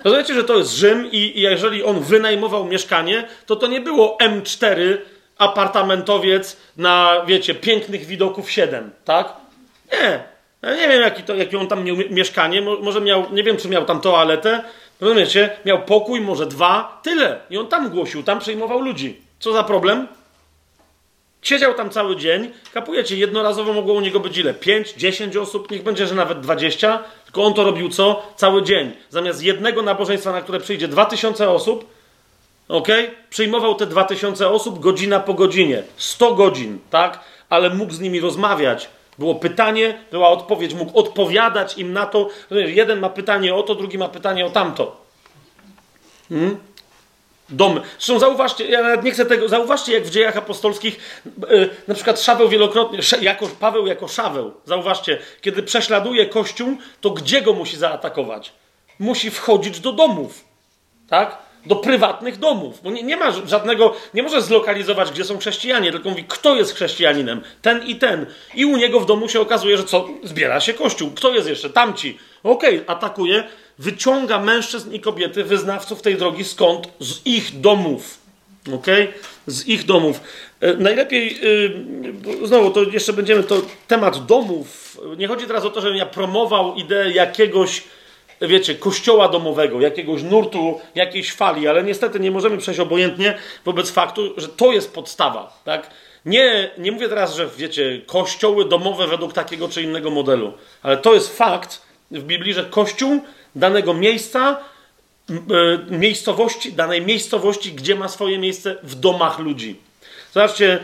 Rozumiecie, 0.04 0.34
że 0.34 0.44
to 0.44 0.58
jest 0.58 0.70
Rzym 0.70 1.08
i 1.12 1.40
jeżeli 1.40 1.84
on 1.84 2.00
wynajmował 2.00 2.64
mieszkanie, 2.64 3.28
to 3.46 3.56
to 3.56 3.66
nie 3.66 3.80
było 3.80 4.18
M4 4.22 4.96
apartamentowiec 5.38 6.56
na, 6.76 7.16
wiecie, 7.26 7.54
pięknych 7.54 8.06
widoków 8.06 8.50
7, 8.50 8.90
tak? 9.04 9.32
Nie. 9.92 10.22
Ja 10.62 10.74
nie 10.74 10.88
wiem, 10.88 11.02
jaki, 11.02 11.22
to, 11.22 11.34
jaki 11.34 11.56
on 11.56 11.68
tam 11.68 11.84
miał 11.84 11.96
mieszkanie. 12.10 12.62
Może 12.62 13.00
miał, 13.00 13.26
nie 13.32 13.42
wiem, 13.42 13.56
czy 13.56 13.68
miał 13.68 13.84
tam 13.84 14.00
toaletę. 14.00 14.62
Rozumiecie? 15.00 15.50
Miał 15.64 15.82
pokój, 15.82 16.20
może 16.20 16.46
dwa, 16.46 17.00
tyle. 17.02 17.40
I 17.50 17.58
on 17.58 17.66
tam 17.66 17.90
głosił, 17.90 18.22
tam 18.22 18.38
przejmował 18.38 18.80
ludzi. 18.80 19.20
Co 19.38 19.52
za 19.52 19.64
problem? 19.64 20.08
Siedział 21.42 21.74
tam 21.74 21.90
cały 21.90 22.16
dzień, 22.16 22.50
kapujecie, 22.74 23.16
jednorazowo 23.16 23.72
mogło 23.72 23.94
u 23.94 24.00
niego 24.00 24.20
być 24.20 24.38
ile? 24.38 24.54
5, 24.54 24.92
10 24.92 25.36
osób, 25.36 25.70
niech 25.70 25.82
będzie, 25.82 26.06
że 26.06 26.14
nawet 26.14 26.40
20, 26.40 27.02
tylko 27.24 27.42
on 27.44 27.54
to 27.54 27.64
robił 27.64 27.88
co? 27.88 28.22
Cały 28.36 28.62
dzień. 28.62 28.92
Zamiast 29.10 29.42
jednego 29.42 29.82
nabożeństwa, 29.82 30.32
na 30.32 30.40
które 30.40 30.60
przyjdzie 30.60 30.88
2000 30.88 31.50
osób, 31.50 31.90
ok? 32.68 32.88
Przyjmował 33.30 33.74
te 33.74 33.86
2000 33.86 34.48
osób 34.48 34.80
godzina 34.80 35.20
po 35.20 35.34
godzinie. 35.34 35.82
100 35.96 36.34
godzin, 36.34 36.78
tak? 36.90 37.20
Ale 37.50 37.70
mógł 37.70 37.92
z 37.92 38.00
nimi 38.00 38.20
rozmawiać. 38.20 38.88
Było 39.18 39.34
pytanie, 39.34 39.98
była 40.10 40.28
odpowiedź, 40.28 40.74
mógł 40.74 40.98
odpowiadać 40.98 41.78
im 41.78 41.92
na 41.92 42.06
to. 42.06 42.28
Jeden 42.50 43.00
ma 43.00 43.08
pytanie 43.08 43.54
o 43.54 43.62
to, 43.62 43.74
drugi 43.74 43.98
ma 43.98 44.08
pytanie 44.08 44.46
o 44.46 44.50
tamto. 44.50 45.00
Hmm? 46.28 46.56
Dom. 47.50 47.80
Zresztą 47.98 48.18
zauważcie, 48.18 48.66
ja 48.66 48.82
nawet 48.82 49.02
nie 49.04 49.10
chcę 49.10 49.26
tego, 49.26 49.48
zauważcie 49.48 49.92
jak 49.92 50.04
w 50.04 50.10
dziejach 50.10 50.36
apostolskich, 50.36 51.22
yy, 51.50 51.70
na 51.88 51.94
przykład 51.94 52.20
Szaweł 52.20 52.48
wielokrotnie, 52.48 52.98
jako, 53.20 53.46
Paweł 53.60 53.86
jako 53.86 54.08
Szaweł, 54.08 54.52
zauważcie, 54.64 55.18
kiedy 55.40 55.62
prześladuje 55.62 56.26
Kościół, 56.26 56.76
to 57.00 57.10
gdzie 57.10 57.42
go 57.42 57.52
musi 57.52 57.76
zaatakować? 57.76 58.52
Musi 58.98 59.30
wchodzić 59.30 59.80
do 59.80 59.92
domów, 59.92 60.44
tak? 61.08 61.38
Do 61.66 61.76
prywatnych 61.76 62.38
domów, 62.38 62.82
bo 62.82 62.90
nie, 62.90 63.02
nie 63.02 63.16
ma 63.16 63.30
żadnego, 63.46 63.94
nie 64.14 64.22
może 64.22 64.42
zlokalizować, 64.42 65.10
gdzie 65.10 65.24
są 65.24 65.38
chrześcijanie, 65.38 65.92
tylko 65.92 66.10
mówi, 66.10 66.24
kto 66.28 66.56
jest 66.56 66.74
chrześcijaninem, 66.74 67.42
ten 67.62 67.86
i 67.86 67.96
ten. 67.96 68.26
I 68.54 68.64
u 68.64 68.76
niego 68.76 69.00
w 69.00 69.06
domu 69.06 69.28
się 69.28 69.40
okazuje, 69.40 69.76
że 69.76 69.84
co? 69.84 70.08
Zbiera 70.22 70.60
się 70.60 70.74
Kościół. 70.74 71.10
Kto 71.10 71.30
jest 71.30 71.48
jeszcze? 71.48 71.70
Tamci. 71.70 72.18
Okej, 72.42 72.80
okay, 72.80 72.96
atakuje, 72.96 73.44
wyciąga 73.80 74.38
mężczyzn 74.38 74.92
i 74.92 75.00
kobiety, 75.00 75.44
wyznawców 75.44 76.02
tej 76.02 76.16
drogi, 76.16 76.44
skąd? 76.44 76.88
Z 76.98 77.26
ich 77.26 77.60
domów. 77.60 78.18
Ok? 78.74 78.86
Z 79.46 79.66
ich 79.66 79.84
domów. 79.84 80.20
E, 80.60 80.74
najlepiej, 80.74 81.38
yy, 82.40 82.46
znowu, 82.46 82.70
to 82.70 82.82
jeszcze 82.82 83.12
będziemy, 83.12 83.42
to 83.42 83.62
temat 83.88 84.26
domów. 84.26 84.98
Nie 85.16 85.28
chodzi 85.28 85.46
teraz 85.46 85.64
o 85.64 85.70
to, 85.70 85.80
żebym 85.80 85.96
ja 85.96 86.06
promował 86.06 86.74
ideę 86.74 87.10
jakiegoś, 87.10 87.82
wiecie, 88.40 88.74
kościoła 88.74 89.28
domowego, 89.28 89.80
jakiegoś 89.80 90.22
nurtu, 90.22 90.80
jakiejś 90.94 91.32
fali, 91.32 91.68
ale 91.68 91.82
niestety 91.82 92.20
nie 92.20 92.30
możemy 92.30 92.58
przejść 92.58 92.80
obojętnie 92.80 93.38
wobec 93.64 93.90
faktu, 93.90 94.34
że 94.36 94.48
to 94.48 94.72
jest 94.72 94.94
podstawa, 94.94 95.60
tak? 95.64 95.90
Nie, 96.24 96.70
nie 96.78 96.92
mówię 96.92 97.08
teraz, 97.08 97.34
że 97.34 97.48
wiecie, 97.56 98.00
kościoły 98.06 98.64
domowe 98.64 99.06
według 99.06 99.32
takiego 99.32 99.68
czy 99.68 99.82
innego 99.82 100.10
modelu, 100.10 100.52
ale 100.82 100.96
to 100.96 101.14
jest 101.14 101.36
fakt 101.36 101.82
w 102.10 102.22
Biblii, 102.22 102.54
że 102.54 102.64
kościół 102.64 103.20
danego 103.54 103.94
miejsca, 103.94 104.60
e, 105.30 105.34
miejscowości, 105.90 106.72
danej 106.72 107.02
miejscowości, 107.02 107.72
gdzie 107.72 107.94
ma 107.94 108.08
swoje 108.08 108.38
miejsce 108.38 108.76
w 108.82 108.94
domach 108.94 109.38
ludzi. 109.38 109.80
Zobaczcie, 110.34 110.80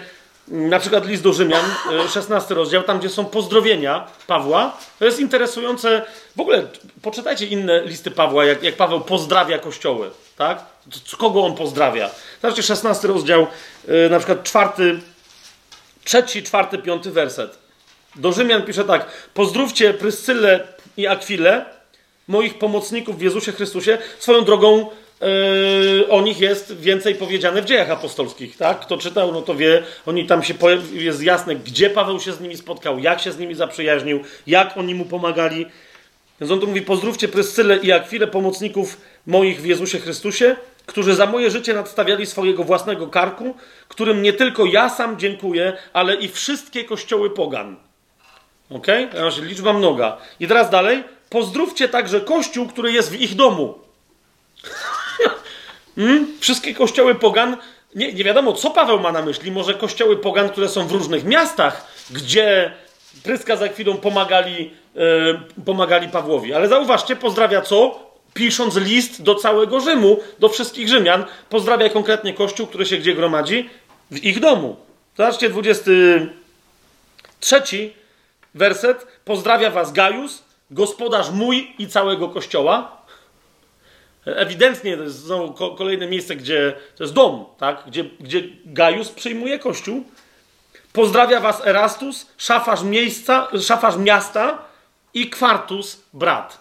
na 0.49 0.79
przykład 0.79 1.07
list 1.07 1.23
do 1.23 1.33
Rzymian, 1.33 1.65
16 2.11 2.55
e, 2.55 2.57
rozdział, 2.57 2.83
tam 2.83 2.99
gdzie 2.99 3.09
są 3.09 3.25
pozdrowienia 3.25 4.07
Pawła. 4.27 4.79
To 4.99 5.05
jest 5.05 5.21
interesujące. 5.21 6.03
W 6.37 6.41
ogóle 6.41 6.67
poczytajcie 7.03 7.47
inne 7.47 7.83
listy 7.85 8.11
Pawła, 8.11 8.45
jak, 8.45 8.63
jak 8.63 8.77
Paweł 8.77 9.01
pozdrawia 9.01 9.59
kościoły. 9.59 10.11
Tak? 10.37 10.65
Kogo 11.19 11.45
on 11.45 11.55
pozdrawia? 11.55 12.11
Zobaczcie, 12.43 12.63
16 12.63 13.09
rozdział, 13.09 13.47
yy, 13.89 14.11
na 14.11 14.19
przykład 14.19 14.43
czwarty, 14.43 15.01
trzeci, 16.05 16.43
czwarty, 16.43 16.79
piąty 16.79 17.11
werset. 17.11 17.59
Do 18.17 18.33
Rzymian 18.33 18.63
pisze 18.63 18.85
tak: 18.85 19.29
Pozdrówcie 19.35 19.95
Pryscylę 19.95 20.67
i 20.97 21.07
Akwilę, 21.07 21.65
moich 22.29 22.59
pomocników 22.59 23.19
w 23.19 23.23
Jezusie 23.23 23.53
Chrystusie. 23.53 23.99
Swoją 24.19 24.45
drogą 24.45 24.87
yy, 25.21 26.09
o 26.09 26.21
nich 26.21 26.41
jest 26.41 26.81
więcej 26.81 27.15
powiedziane 27.15 27.63
w 27.63 27.65
dziejach 27.65 27.91
apostolskich, 27.91 28.57
tak? 28.57 28.81
Kto 28.81 28.99
czytał, 28.99 29.33
no 29.33 29.43
to 29.43 29.55
wie, 29.55 29.83
oni 30.07 30.27
tam 30.27 30.43
się 30.43 30.55
jest 30.93 31.23
jasne, 31.23 31.57
gdzie 31.57 31.91
Paweł 31.91 32.21
się 32.21 32.33
z 32.33 32.41
nimi 32.41 32.57
spotkał, 32.57 32.99
jak 32.99 33.21
się 33.21 33.33
z 33.33 33.39
nimi 33.39 33.55
zaprzyjaźnił, 33.55 34.21
jak 34.47 34.77
oni 34.77 34.95
mu 34.95 35.05
pomagali. 35.05 35.67
Więc 36.41 36.53
on 36.53 36.61
tu 36.61 36.67
mówi: 36.67 36.83
Pozdrówcie 36.83 37.29
Pryscylę 37.29 37.77
i 37.77 37.93
Akwilę, 37.93 38.27
pomocników 38.27 39.01
moich 39.27 39.61
w 39.61 39.65
Jezusie 39.65 39.99
Chrystusie, 39.99 40.57
którzy 40.87 41.15
za 41.15 41.27
moje 41.27 41.51
życie 41.51 41.75
nadstawiali 41.75 42.27
swojego 42.27 42.65
własnego 42.65 43.07
karku, 43.07 43.55
którym 43.89 44.23
nie 44.23 44.33
tylko 44.33 44.65
ja 44.65 44.89
sam 44.89 45.19
dziękuję, 45.19 45.73
ale 45.93 46.15
i 46.15 46.29
wszystkie 46.29 46.85
kościoły 46.85 47.31
pogan. 47.31 47.77
Ok? 48.71 48.87
Liczba 49.43 49.73
mnoga. 49.73 50.17
I 50.41 50.49
teraz 50.49 50.71
dalej. 50.71 51.05
Pozdrówcie 51.31 51.89
także 51.89 52.21
kościół, 52.21 52.69
który 52.69 52.93
jest 52.93 53.11
w 53.11 53.21
ich 53.21 53.35
domu. 53.35 53.79
hmm? 55.97 56.27
Wszystkie 56.41 56.75
kościoły 56.75 57.15
pogan. 57.15 57.57
Nie, 57.95 58.13
nie 58.13 58.25
wiadomo, 58.25 58.53
co 58.53 58.71
Paweł 58.71 59.01
ma 59.01 59.13
na 59.13 59.23
myśli. 59.23 59.53
Może 59.53 59.75
kościoły 59.75 60.17
pogan, 60.17 60.49
które 60.49 60.69
są 60.69 60.87
w 60.87 60.93
różnych 60.93 61.25
miastach, 61.25 61.87
gdzie 62.11 62.73
Pryska 63.23 63.57
za 63.57 63.69
chwilą 63.69 63.97
pomagali, 63.97 64.71
yy, 64.95 65.41
pomagali 65.65 66.09
Pawłowi. 66.09 66.55
Ale 66.55 66.69
zauważcie, 66.69 67.17
pozdrawia 67.17 67.63
co? 67.63 68.07
Pisząc 68.35 68.77
list 68.77 69.23
do 69.23 69.35
całego 69.35 69.81
Rzymu, 69.81 70.21
do 70.39 70.49
wszystkich 70.49 70.89
Rzymian, 70.89 71.25
pozdrawia 71.49 71.89
konkretnie 71.89 72.35
kościół, 72.35 72.67
który 72.67 72.87
się 72.87 72.97
gdzie 72.97 73.15
gromadzi? 73.15 73.71
W 74.11 74.25
ich 74.25 74.41
domu. 74.41 74.77
Zobaczcie, 75.17 75.51
23 75.51 77.93
werset. 78.55 79.07
Pozdrawia 79.25 79.71
was 79.71 79.93
Gajus, 79.93 80.46
gospodarz 80.71 81.31
mój 81.31 81.75
i 81.79 81.89
całego 81.89 82.29
kościoła. 82.29 82.97
Ewidentnie 84.25 84.97
to 84.97 85.03
jest 85.03 85.17
znowu 85.19 85.53
ko- 85.55 85.71
kolejne 85.71 86.07
miejsce, 86.07 86.37
gdzie 86.37 86.75
to 86.97 87.05
jest 87.05 87.15
dom, 87.15 87.45
tak? 87.59 87.83
gdzie, 87.87 88.05
gdzie 88.21 88.43
Gajus 88.65 89.09
przyjmuje 89.09 89.59
kościół. 89.59 90.05
Pozdrawia 90.93 91.41
was 91.41 91.67
Erastus, 91.67 92.27
szafarz, 92.37 92.83
miejsca, 92.83 93.49
szafarz 93.63 93.97
miasta 93.97 94.59
i 95.15 95.31
Kwartus, 95.31 96.03
brat. 96.13 96.61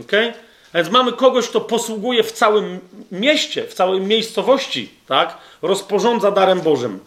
Okay? 0.00 0.32
A 0.72 0.76
więc 0.76 0.90
mamy 0.90 1.12
kogoś, 1.12 1.48
kto 1.48 1.60
posługuje 1.60 2.22
w 2.22 2.32
całym 2.32 2.80
mieście, 3.12 3.64
w 3.66 3.74
całej 3.74 4.00
miejscowości, 4.00 4.90
tak? 5.06 5.38
rozporządza 5.62 6.30
darem 6.30 6.60
Bożym. 6.60 7.00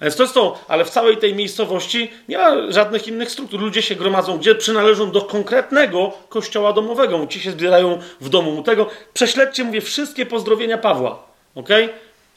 A 0.00 0.04
Więc 0.04 0.16
to 0.16 0.22
jest 0.22 0.34
to, 0.34 0.58
ale 0.68 0.84
w 0.84 0.90
całej 0.90 1.16
tej 1.16 1.34
miejscowości 1.34 2.10
nie 2.28 2.38
ma 2.38 2.72
żadnych 2.72 3.08
innych 3.08 3.30
struktur. 3.30 3.60
Ludzie 3.60 3.82
się 3.82 3.94
gromadzą, 3.94 4.38
gdzie 4.38 4.54
przynależą 4.54 5.10
do 5.10 5.22
konkretnego 5.22 6.12
kościoła 6.28 6.72
domowego. 6.72 7.26
Ci 7.26 7.40
się 7.40 7.50
zbierają 7.50 7.98
w 8.20 8.28
domu 8.28 8.62
tego. 8.62 8.86
Prześledźcie, 9.14 9.64
mówię, 9.64 9.80
wszystkie 9.80 10.26
pozdrowienia 10.26 10.78
Pawła. 10.78 11.22
ok? 11.54 11.68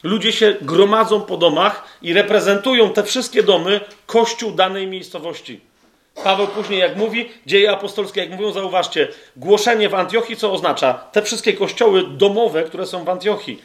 Ludzie 0.03 0.31
się 0.31 0.55
gromadzą 0.61 1.21
po 1.21 1.37
domach 1.37 1.83
i 2.01 2.13
reprezentują 2.13 2.89
te 2.89 3.03
wszystkie 3.03 3.43
domy, 3.43 3.81
kościół 4.05 4.51
danej 4.51 4.87
miejscowości. 4.87 5.61
Paweł 6.23 6.47
później, 6.47 6.79
jak 6.79 6.95
mówi, 6.95 7.29
dzieje 7.45 7.71
apostolskie, 7.71 8.21
jak 8.21 8.29
mówią, 8.29 8.51
zauważcie, 8.51 9.07
głoszenie 9.35 9.89
w 9.89 9.95
Antiochii, 9.95 10.37
co 10.37 10.51
oznacza? 10.53 10.93
Te 10.93 11.21
wszystkie 11.21 11.53
kościoły 11.53 12.03
domowe, 12.03 12.63
które 12.63 12.85
są 12.85 13.03
w 13.03 13.09
Antiochii. 13.09 13.61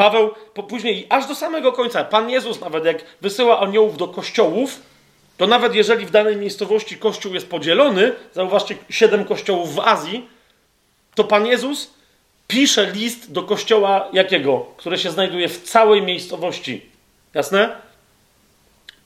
Paweł 0.00 0.30
później, 0.68 1.06
aż 1.08 1.26
do 1.26 1.34
samego 1.34 1.72
końca, 1.72 2.04
Pan 2.04 2.30
Jezus 2.30 2.60
nawet 2.60 2.84
jak 2.84 3.04
wysyła 3.20 3.60
aniołów 3.60 3.96
do 3.96 4.08
kościołów, 4.08 4.82
to 5.36 5.46
nawet 5.46 5.74
jeżeli 5.74 6.06
w 6.06 6.10
danej 6.10 6.36
miejscowości 6.36 6.96
kościół 6.96 7.34
jest 7.34 7.50
podzielony, 7.50 8.12
zauważcie, 8.32 8.76
siedem 8.90 9.24
kościołów 9.24 9.74
w 9.74 9.80
Azji, 9.80 10.28
to 11.14 11.24
Pan 11.24 11.46
Jezus 11.46 11.90
pisze 12.48 12.92
list 12.92 13.32
do 13.32 13.42
kościoła 13.42 14.08
jakiego? 14.12 14.66
Które 14.76 14.98
się 14.98 15.10
znajduje 15.10 15.48
w 15.48 15.62
całej 15.62 16.02
miejscowości. 16.02 16.86
Jasne? 17.34 17.76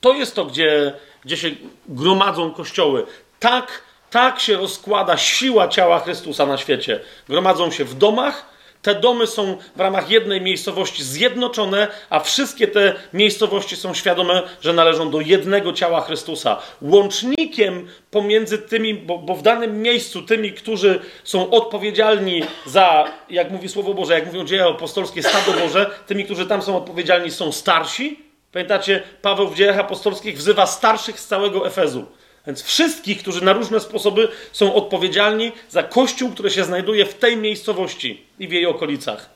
To 0.01 0.13
jest 0.13 0.35
to, 0.35 0.45
gdzie, 0.45 0.93
gdzie 1.25 1.37
się 1.37 1.51
gromadzą 1.87 2.51
kościoły. 2.51 3.05
Tak, 3.39 3.81
tak 4.11 4.39
się 4.39 4.57
rozkłada 4.57 5.17
siła 5.17 5.67
ciała 5.67 5.99
Chrystusa 5.99 6.45
na 6.45 6.57
świecie. 6.57 6.99
Gromadzą 7.29 7.71
się 7.71 7.85
w 7.85 7.93
domach, 7.93 8.54
te 8.85 8.95
domy 8.95 9.27
są 9.27 9.57
w 9.75 9.79
ramach 9.79 10.09
jednej 10.09 10.41
miejscowości 10.41 11.03
zjednoczone, 11.03 11.87
a 12.09 12.19
wszystkie 12.19 12.67
te 12.67 12.93
miejscowości 13.13 13.75
są 13.75 13.93
świadome, 13.93 14.43
że 14.61 14.73
należą 14.73 15.11
do 15.11 15.21
jednego 15.21 15.73
ciała 15.73 16.01
Chrystusa. 16.01 16.61
Łącznikiem 16.81 17.87
pomiędzy 18.11 18.57
tymi, 18.57 18.93
bo, 18.93 19.17
bo, 19.17 19.35
w 19.35 19.41
danym 19.41 19.81
miejscu 19.81 20.21
tymi, 20.21 20.53
którzy 20.53 20.99
są 21.23 21.49
odpowiedzialni 21.49 22.43
za, 22.65 23.05
jak 23.29 23.51
mówi 23.51 23.69
Słowo 23.69 23.93
Boże, 23.93 24.13
jak 24.13 24.25
mówią 24.25 24.45
dzieje 24.45 24.65
apostolskie, 24.65 25.23
stado 25.23 25.59
Boże, 25.59 25.91
tymi, 26.07 26.25
którzy 26.25 26.45
tam 26.45 26.61
są 26.61 26.77
odpowiedzialni, 26.77 27.31
są 27.31 27.51
starsi. 27.51 28.19
Pamiętacie, 28.51 29.03
Paweł 29.21 29.47
w 29.47 29.55
dziejach 29.55 29.79
apostolskich 29.79 30.37
wzywa 30.37 30.65
starszych 30.65 31.19
z 31.19 31.27
całego 31.27 31.67
Efezu. 31.67 32.05
Więc 32.47 32.63
wszystkich, 32.63 33.19
którzy 33.19 33.43
na 33.43 33.53
różne 33.53 33.79
sposoby 33.79 34.27
są 34.51 34.73
odpowiedzialni 34.73 35.51
za 35.69 35.83
kościół, 35.83 36.31
który 36.31 36.51
się 36.51 36.63
znajduje 36.63 37.05
w 37.05 37.13
tej 37.13 37.37
miejscowości 37.37 38.25
i 38.39 38.47
w 38.47 38.51
jej 38.51 38.65
okolicach. 38.65 39.29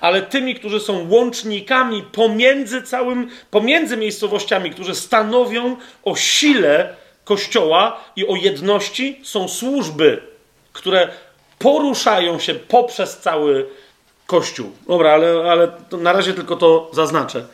Ale 0.00 0.22
tymi, 0.22 0.54
którzy 0.54 0.80
są 0.80 1.08
łącznikami 1.08 2.02
pomiędzy 2.02 2.82
całym, 2.82 3.30
pomiędzy 3.50 3.96
miejscowościami, 3.96 4.70
którzy 4.70 4.94
stanowią 4.94 5.76
o 6.04 6.16
sile 6.16 6.96
kościoła 7.24 8.04
i 8.16 8.26
o 8.26 8.36
jedności, 8.36 9.20
są 9.22 9.48
służby, 9.48 10.22
które 10.72 11.08
poruszają 11.58 12.38
się 12.38 12.54
poprzez 12.54 13.18
cały 13.18 13.66
kościół. 14.26 14.72
Dobra, 14.88 15.12
ale, 15.12 15.50
ale 15.50 15.72
na 15.92 16.12
razie 16.12 16.34
tylko 16.34 16.56
to 16.56 16.90
zaznaczę. 16.92 17.46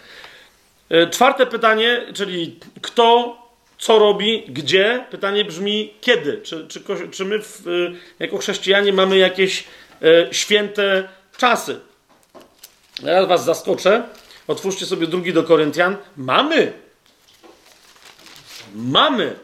Czwarte 1.10 1.46
pytanie, 1.46 2.02
czyli 2.14 2.58
kto 2.82 3.36
co 3.82 3.98
robi, 3.98 4.44
gdzie. 4.48 5.04
Pytanie 5.10 5.44
brzmi, 5.44 5.94
kiedy? 6.00 6.40
Czy, 6.42 6.66
czy, 6.68 6.82
czy 7.10 7.24
my 7.24 7.38
w, 7.42 7.62
jako 8.18 8.38
chrześcijanie 8.38 8.92
mamy 8.92 9.18
jakieś 9.18 9.64
e, 10.02 10.34
święte 10.34 11.08
czasy? 11.36 11.80
Ja 13.02 13.26
was 13.26 13.44
zaskoczę. 13.44 14.02
Otwórzcie 14.48 14.86
sobie 14.86 15.06
drugi 15.06 15.32
do 15.32 15.42
Koryntian. 15.42 15.96
Mamy. 16.16 16.72
Mamy. 18.74 19.36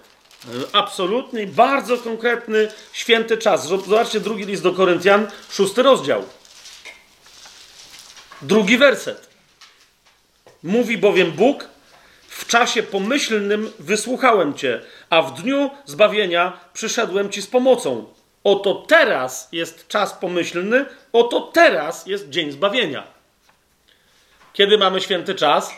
Absolutny, 0.72 1.46
bardzo 1.46 1.98
konkretny, 1.98 2.68
święty 2.92 3.36
czas. 3.36 3.68
Zobaczcie 3.68 4.20
drugi 4.20 4.44
list 4.44 4.62
do 4.62 4.72
Koryntian, 4.72 5.26
szósty 5.50 5.82
rozdział. 5.82 6.24
Drugi 8.42 8.78
werset. 8.78 9.28
Mówi 10.62 10.98
bowiem 10.98 11.32
Bóg, 11.32 11.68
w 12.38 12.46
czasie 12.46 12.82
pomyślnym 12.82 13.70
wysłuchałem 13.78 14.54
Cię, 14.54 14.80
a 15.10 15.22
w 15.22 15.42
dniu 15.42 15.70
zbawienia 15.84 16.60
przyszedłem 16.72 17.30
Ci 17.30 17.42
z 17.42 17.46
pomocą. 17.46 18.06
Oto 18.44 18.74
teraz 18.74 19.48
jest 19.52 19.88
czas 19.88 20.12
pomyślny, 20.12 20.86
oto 21.12 21.40
teraz 21.40 22.06
jest 22.06 22.28
dzień 22.28 22.52
zbawienia. 22.52 23.06
Kiedy 24.52 24.78
mamy 24.78 25.00
święty 25.00 25.34
czas? 25.34 25.74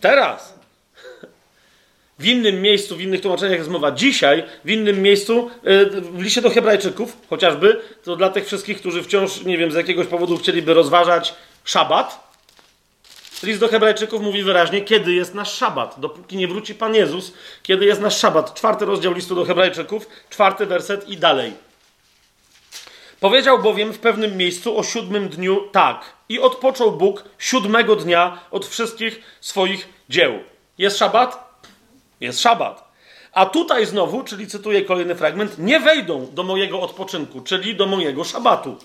Teraz. 0.00 0.54
W 2.18 2.26
innym 2.26 2.62
miejscu, 2.62 2.96
w 2.96 3.00
innych 3.00 3.20
tłumaczeniach 3.20 3.58
jest 3.58 3.70
mowa 3.70 3.92
dzisiaj, 3.92 4.44
w 4.64 4.70
innym 4.70 5.02
miejscu, 5.02 5.50
w 6.12 6.22
liście 6.22 6.42
do 6.42 6.50
Hebrajczyków 6.50 7.16
chociażby, 7.30 7.80
to 8.04 8.16
dla 8.16 8.30
tych 8.30 8.46
wszystkich, 8.46 8.78
którzy 8.78 9.02
wciąż, 9.02 9.42
nie 9.42 9.58
wiem, 9.58 9.72
z 9.72 9.74
jakiegoś 9.74 10.06
powodu 10.06 10.38
chcieliby 10.38 10.74
rozważać 10.74 11.34
szabat, 11.64 12.23
List 13.44 13.60
do 13.60 13.68
Hebrajczyków 13.68 14.22
mówi 14.22 14.42
wyraźnie, 14.42 14.80
kiedy 14.80 15.12
jest 15.12 15.34
nasz 15.34 15.52
szabat. 15.54 16.00
Dopóki 16.00 16.36
nie 16.36 16.48
wróci 16.48 16.74
Pan 16.74 16.94
Jezus, 16.94 17.32
kiedy 17.62 17.84
jest 17.84 18.00
nasz 18.00 18.18
szabat. 18.18 18.54
Czwarty 18.54 18.84
rozdział 18.84 19.12
listu 19.12 19.34
do 19.34 19.44
Hebrajczyków, 19.44 20.08
czwarty 20.30 20.66
werset 20.66 21.08
i 21.08 21.16
dalej. 21.16 21.52
Powiedział 23.20 23.58
bowiem 23.58 23.92
w 23.92 23.98
pewnym 23.98 24.36
miejscu 24.36 24.78
o 24.78 24.82
siódmym 24.82 25.28
dniu 25.28 25.68
tak. 25.72 26.04
I 26.28 26.40
odpoczął 26.40 26.92
Bóg 26.92 27.24
siódmego 27.38 27.96
dnia 27.96 28.38
od 28.50 28.66
wszystkich 28.66 29.20
swoich 29.40 29.88
dzieł. 30.08 30.38
Jest 30.78 30.98
szabat? 30.98 31.60
Jest 32.20 32.40
szabat. 32.40 32.84
A 33.32 33.46
tutaj 33.46 33.86
znowu, 33.86 34.22
czyli 34.22 34.46
cytuję 34.46 34.82
kolejny 34.82 35.14
fragment, 35.14 35.58
nie 35.58 35.80
wejdą 35.80 36.28
do 36.32 36.42
mojego 36.42 36.80
odpoczynku, 36.80 37.40
czyli 37.40 37.76
do 37.76 37.86
mojego 37.86 38.24
szabatu. 38.24 38.78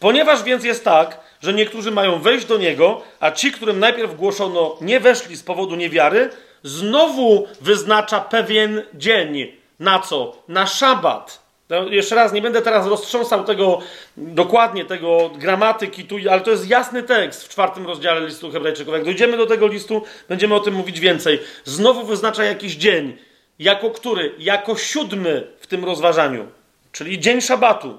Ponieważ 0.00 0.42
więc 0.42 0.64
jest 0.64 0.84
tak, 0.84 1.20
że 1.40 1.52
niektórzy 1.54 1.90
mają 1.90 2.18
wejść 2.18 2.46
do 2.46 2.58
niego, 2.58 3.02
a 3.20 3.30
ci, 3.30 3.52
którym 3.52 3.78
najpierw 3.78 4.16
głoszono, 4.16 4.76
nie 4.80 5.00
weszli 5.00 5.36
z 5.36 5.42
powodu 5.42 5.76
niewiary, 5.76 6.30
znowu 6.62 7.46
wyznacza 7.60 8.20
pewien 8.20 8.82
dzień. 8.94 9.52
Na 9.80 9.98
co? 9.98 10.42
Na 10.48 10.66
szabat. 10.66 11.46
No, 11.68 11.88
jeszcze 11.88 12.14
raz, 12.14 12.32
nie 12.32 12.42
będę 12.42 12.62
teraz 12.62 12.86
roztrząsał 12.86 13.44
tego 13.44 13.80
dokładnie, 14.16 14.84
tego 14.84 15.30
gramatyki 15.38 16.04
tu, 16.04 16.16
ale 16.30 16.40
to 16.40 16.50
jest 16.50 16.68
jasny 16.68 17.02
tekst 17.02 17.44
w 17.44 17.48
czwartym 17.48 17.86
rozdziale 17.86 18.26
listu 18.26 18.50
Hebrajczyków. 18.50 18.94
Jak 18.94 19.04
dojdziemy 19.04 19.36
do 19.36 19.46
tego 19.46 19.66
listu, 19.66 20.02
będziemy 20.28 20.54
o 20.54 20.60
tym 20.60 20.74
mówić 20.74 21.00
więcej. 21.00 21.40
Znowu 21.64 22.06
wyznacza 22.06 22.44
jakiś 22.44 22.74
dzień. 22.74 23.16
Jako 23.58 23.90
który? 23.90 24.34
Jako 24.38 24.76
siódmy 24.76 25.46
w 25.60 25.66
tym 25.66 25.84
rozważaniu, 25.84 26.46
czyli 26.92 27.20
dzień 27.20 27.40
szabatu. 27.40 27.98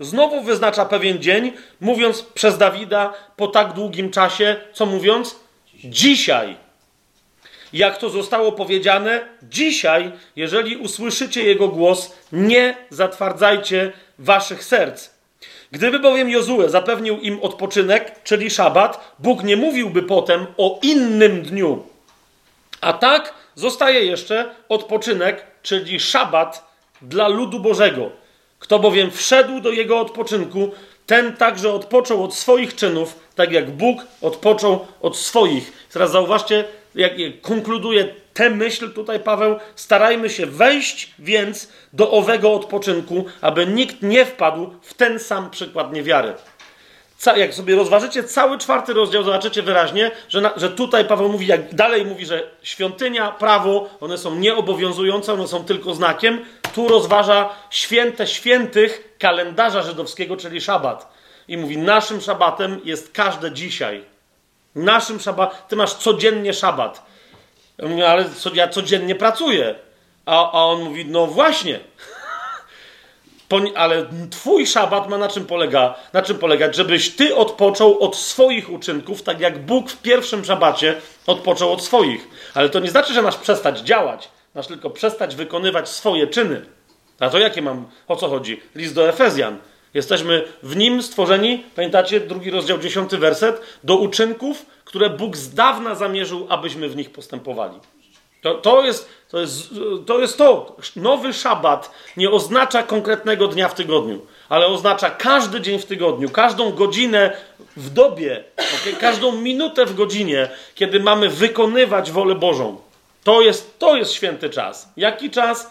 Znowu 0.00 0.42
wyznacza 0.42 0.84
pewien 0.84 1.22
dzień, 1.22 1.52
mówiąc 1.80 2.22
przez 2.22 2.58
Dawida 2.58 3.14
po 3.36 3.48
tak 3.48 3.72
długim 3.72 4.10
czasie, 4.10 4.56
co 4.72 4.86
mówiąc? 4.86 5.36
Dzisiaj. 5.84 6.56
Jak 7.72 7.98
to 7.98 8.10
zostało 8.10 8.52
powiedziane, 8.52 9.28
dzisiaj, 9.42 10.12
jeżeli 10.36 10.76
usłyszycie 10.76 11.42
jego 11.42 11.68
głos, 11.68 12.16
nie 12.32 12.76
zatwardzajcie 12.90 13.92
waszych 14.18 14.64
serc. 14.64 15.10
Gdyby 15.70 15.98
bowiem 15.98 16.30
Jozue 16.30 16.68
zapewnił 16.68 17.20
im 17.20 17.42
odpoczynek, 17.42 18.22
czyli 18.24 18.50
szabat, 18.50 19.14
Bóg 19.18 19.42
nie 19.42 19.56
mówiłby 19.56 20.02
potem 20.02 20.46
o 20.56 20.78
innym 20.82 21.42
dniu. 21.42 21.86
A 22.80 22.92
tak 22.92 23.34
zostaje 23.54 24.04
jeszcze 24.04 24.54
odpoczynek, 24.68 25.46
czyli 25.62 26.00
szabat 26.00 26.70
dla 27.02 27.28
ludu 27.28 27.60
Bożego. 27.60 28.10
Kto 28.66 28.78
bowiem 28.78 29.10
wszedł 29.10 29.60
do 29.60 29.70
jego 29.70 30.00
odpoczynku, 30.00 30.70
ten 31.06 31.36
także 31.36 31.72
odpoczął 31.72 32.24
od 32.24 32.34
swoich 32.34 32.74
czynów, 32.74 33.18
tak 33.34 33.52
jak 33.52 33.70
Bóg 33.70 34.00
odpoczął 34.22 34.86
od 35.00 35.16
swoich. 35.16 35.86
Teraz 35.92 36.10
zauważcie, 36.10 36.64
jak 36.94 37.12
konkluduje 37.42 38.14
tę 38.34 38.50
myśl 38.50 38.92
tutaj 38.92 39.20
Paweł, 39.20 39.58
starajmy 39.76 40.30
się 40.30 40.46
wejść 40.46 41.14
więc 41.18 41.68
do 41.92 42.10
owego 42.10 42.52
odpoczynku, 42.52 43.24
aby 43.40 43.66
nikt 43.66 44.02
nie 44.02 44.24
wpadł 44.24 44.70
w 44.82 44.94
ten 44.94 45.18
sam 45.18 45.50
przykład 45.50 45.92
niewiary. 45.92 46.34
Jak 47.36 47.54
sobie 47.54 47.76
rozważycie 47.76 48.24
cały 48.24 48.58
czwarty 48.58 48.92
rozdział, 48.92 49.22
zobaczycie 49.22 49.62
wyraźnie, 49.62 50.10
że, 50.28 50.50
że 50.56 50.70
tutaj 50.70 51.04
Paweł 51.04 51.28
mówi, 51.28 51.46
jak 51.46 51.74
dalej 51.74 52.04
mówi, 52.04 52.26
że 52.26 52.50
świątynia, 52.62 53.30
prawo, 53.30 53.88
one 54.00 54.18
są 54.18 54.34
nieobowiązujące, 54.34 55.32
one 55.32 55.48
są 55.48 55.64
tylko 55.64 55.94
znakiem. 55.94 56.44
Tu 56.74 56.88
rozważa 56.88 57.48
święte 57.70 58.26
świętych 58.26 59.16
kalendarza 59.18 59.82
żydowskiego, 59.82 60.36
czyli 60.36 60.60
szabat. 60.60 61.12
I 61.48 61.56
mówi, 61.56 61.78
naszym 61.78 62.20
szabatem 62.20 62.80
jest 62.84 63.12
każde 63.12 63.52
dzisiaj. 63.52 64.04
Naszym 64.74 65.20
szabat, 65.20 65.68
ty 65.68 65.76
masz 65.76 65.94
codziennie 65.94 66.54
szabat. 66.54 67.06
Ja 67.78 67.88
mówię, 67.88 68.08
ale 68.08 68.30
co, 68.30 68.54
ja 68.54 68.68
codziennie 68.68 69.14
pracuję. 69.14 69.74
A, 70.26 70.52
a 70.52 70.64
on 70.64 70.82
mówi, 70.82 71.04
no 71.04 71.26
właśnie. 71.26 71.80
ale 73.74 74.06
twój 74.30 74.66
szabat 74.66 75.08
ma 75.08 75.18
na 75.18 75.28
czym 75.28 75.46
polega? 75.46 75.94
Na 76.12 76.22
czym 76.22 76.38
polegać? 76.38 76.76
Żebyś 76.76 77.16
ty 77.16 77.36
odpoczął 77.36 78.00
od 78.00 78.16
swoich 78.16 78.70
uczynków, 78.70 79.22
tak 79.22 79.40
jak 79.40 79.58
Bóg 79.58 79.90
w 79.90 80.02
pierwszym 80.02 80.44
szabacie 80.44 81.00
odpoczął 81.26 81.72
od 81.72 81.84
swoich. 81.84 82.28
Ale 82.54 82.68
to 82.68 82.80
nie 82.80 82.90
znaczy, 82.90 83.14
że 83.14 83.22
masz 83.22 83.36
przestać 83.36 83.80
działać. 83.80 84.28
Masz 84.56 84.66
tylko 84.66 84.90
przestać 84.90 85.36
wykonywać 85.36 85.88
swoje 85.88 86.26
czyny. 86.26 86.66
A 87.20 87.30
to 87.30 87.38
jakie 87.38 87.62
mam? 87.62 87.86
O 88.08 88.16
co 88.16 88.28
chodzi? 88.28 88.60
List 88.74 88.94
do 88.94 89.08
Efezjan. 89.08 89.58
Jesteśmy 89.94 90.44
w 90.62 90.76
nim 90.76 91.02
stworzeni, 91.02 91.64
pamiętacie, 91.74 92.20
drugi 92.20 92.50
rozdział, 92.50 92.78
dziesiąty 92.78 93.18
werset, 93.18 93.60
do 93.84 93.96
uczynków, 93.96 94.66
które 94.84 95.10
Bóg 95.10 95.36
z 95.36 95.54
dawna 95.54 95.94
zamierzył, 95.94 96.46
abyśmy 96.48 96.88
w 96.88 96.96
nich 96.96 97.10
postępowali. 97.10 97.78
To, 98.42 98.54
to, 98.54 98.84
jest, 98.84 99.08
to, 99.28 99.40
jest, 99.40 99.70
to 100.06 100.18
jest 100.18 100.38
to. 100.38 100.76
Nowy 100.96 101.32
szabat 101.32 101.90
nie 102.16 102.30
oznacza 102.30 102.82
konkretnego 102.82 103.48
dnia 103.48 103.68
w 103.68 103.74
tygodniu, 103.74 104.26
ale 104.48 104.66
oznacza 104.66 105.10
każdy 105.10 105.60
dzień 105.60 105.78
w 105.78 105.86
tygodniu, 105.86 106.28
każdą 106.28 106.72
godzinę 106.72 107.36
w 107.76 107.90
dobie, 107.90 108.44
okay? 108.80 108.92
każdą 108.92 109.32
minutę 109.32 109.86
w 109.86 109.94
godzinie, 109.94 110.48
kiedy 110.74 111.00
mamy 111.00 111.28
wykonywać 111.28 112.10
wolę 112.10 112.34
Bożą. 112.34 112.85
To 113.26 113.40
jest, 113.40 113.78
to 113.78 113.96
jest 113.96 114.12
święty 114.12 114.50
czas. 114.50 114.88
Jaki 114.96 115.30
czas? 115.30 115.70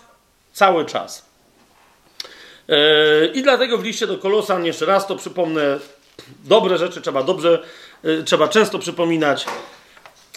Cały 0.54 0.86
czas. 0.86 1.26
Yy, 2.68 3.32
I 3.34 3.44
dlatego 3.44 3.78
w 3.78 3.84
liście 3.84 4.08
do 4.08 4.18
Kolosan, 4.18 4.66
jeszcze 4.66 4.86
raz 4.86 5.08
to 5.08 5.16
przypomnę, 5.16 5.80
dobre 6.44 6.78
rzeczy 6.78 7.02
trzeba 7.02 7.24
dobrze, 7.24 7.64
yy, 8.04 8.24
trzeba 8.24 8.48
często 8.48 8.80
przypominać. 8.80 9.46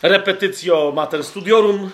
Repetycjo 0.02 0.92
mater 0.94 1.24
studiorum, 1.24 1.90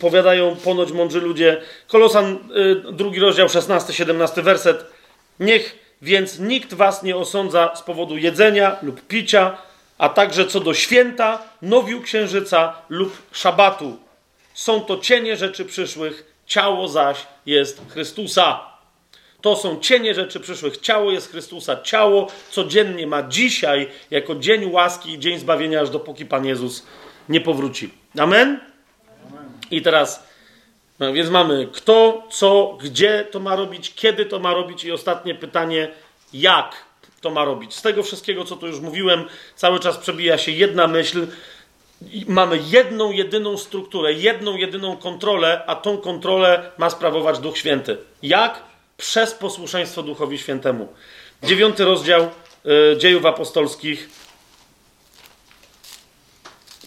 powiadają 0.00 0.56
ponoć 0.56 0.92
mądrzy 0.92 1.20
ludzie. 1.20 1.62
Kolosan, 1.88 2.38
yy, 2.54 2.92
drugi 2.92 3.20
rozdział, 3.20 3.46
16-17 3.46 4.42
werset. 4.42 4.84
Niech 5.40 5.78
więc 6.02 6.38
nikt 6.38 6.74
was 6.74 7.02
nie 7.02 7.16
osądza 7.16 7.76
z 7.76 7.82
powodu 7.82 8.16
jedzenia 8.16 8.76
lub 8.82 9.06
picia, 9.06 9.58
a 9.98 10.08
także 10.08 10.46
co 10.46 10.60
do 10.60 10.74
święta, 10.74 11.42
nowiu 11.62 12.00
księżyca 12.00 12.74
lub 12.88 13.16
szabatu. 13.32 14.09
Są 14.60 14.80
to 14.80 14.98
cienie 14.98 15.36
rzeczy 15.36 15.64
przyszłych, 15.64 16.24
ciało 16.46 16.88
zaś 16.88 17.26
jest 17.46 17.80
Chrystusa. 17.88 18.60
To 19.40 19.56
są 19.56 19.80
cienie 19.80 20.14
rzeczy 20.14 20.40
przyszłych. 20.40 20.76
Ciało 20.76 21.10
jest 21.10 21.30
Chrystusa. 21.30 21.82
Ciało 21.82 22.28
codziennie 22.50 23.06
ma 23.06 23.22
dzisiaj 23.22 23.88
jako 24.10 24.34
dzień 24.34 24.70
łaski 24.70 25.12
i 25.12 25.18
dzień 25.18 25.38
zbawienia, 25.38 25.80
aż 25.80 25.90
dopóki 25.90 26.26
Pan 26.26 26.46
Jezus 26.46 26.86
nie 27.28 27.40
powróci. 27.40 27.90
Amen? 28.18 28.60
I 29.70 29.82
teraz, 29.82 30.26
no 30.98 31.12
więc 31.12 31.30
mamy 31.30 31.68
kto, 31.72 32.22
co, 32.30 32.78
gdzie 32.82 33.26
to 33.30 33.40
ma 33.40 33.56
robić, 33.56 33.94
kiedy 33.94 34.26
to 34.26 34.38
ma 34.38 34.54
robić 34.54 34.84
i 34.84 34.92
ostatnie 34.92 35.34
pytanie, 35.34 35.88
jak 36.32 36.76
to 37.20 37.30
ma 37.30 37.44
robić. 37.44 37.74
Z 37.74 37.82
tego 37.82 38.02
wszystkiego, 38.02 38.44
co 38.44 38.56
tu 38.56 38.66
już 38.66 38.80
mówiłem, 38.80 39.24
cały 39.56 39.80
czas 39.80 39.98
przebija 39.98 40.38
się 40.38 40.52
jedna 40.52 40.86
myśl. 40.86 41.26
Mamy 42.26 42.60
jedną, 42.70 43.12
jedyną 43.12 43.58
strukturę, 43.58 44.12
jedną, 44.12 44.56
jedyną 44.56 44.96
kontrolę, 44.96 45.62
a 45.66 45.74
tą 45.74 45.98
kontrolę 45.98 46.70
ma 46.78 46.90
sprawować 46.90 47.38
Duch 47.38 47.58
Święty. 47.58 47.98
Jak? 48.22 48.70
przez 49.00 49.34
posłuszeństwo 49.34 50.02
Duchowi 50.02 50.38
Świętemu. 50.38 50.88
Dziewiąty 51.42 51.84
rozdział 51.84 52.30
y, 52.94 52.98
dziejów 52.98 53.26
apostolskich, 53.26 54.08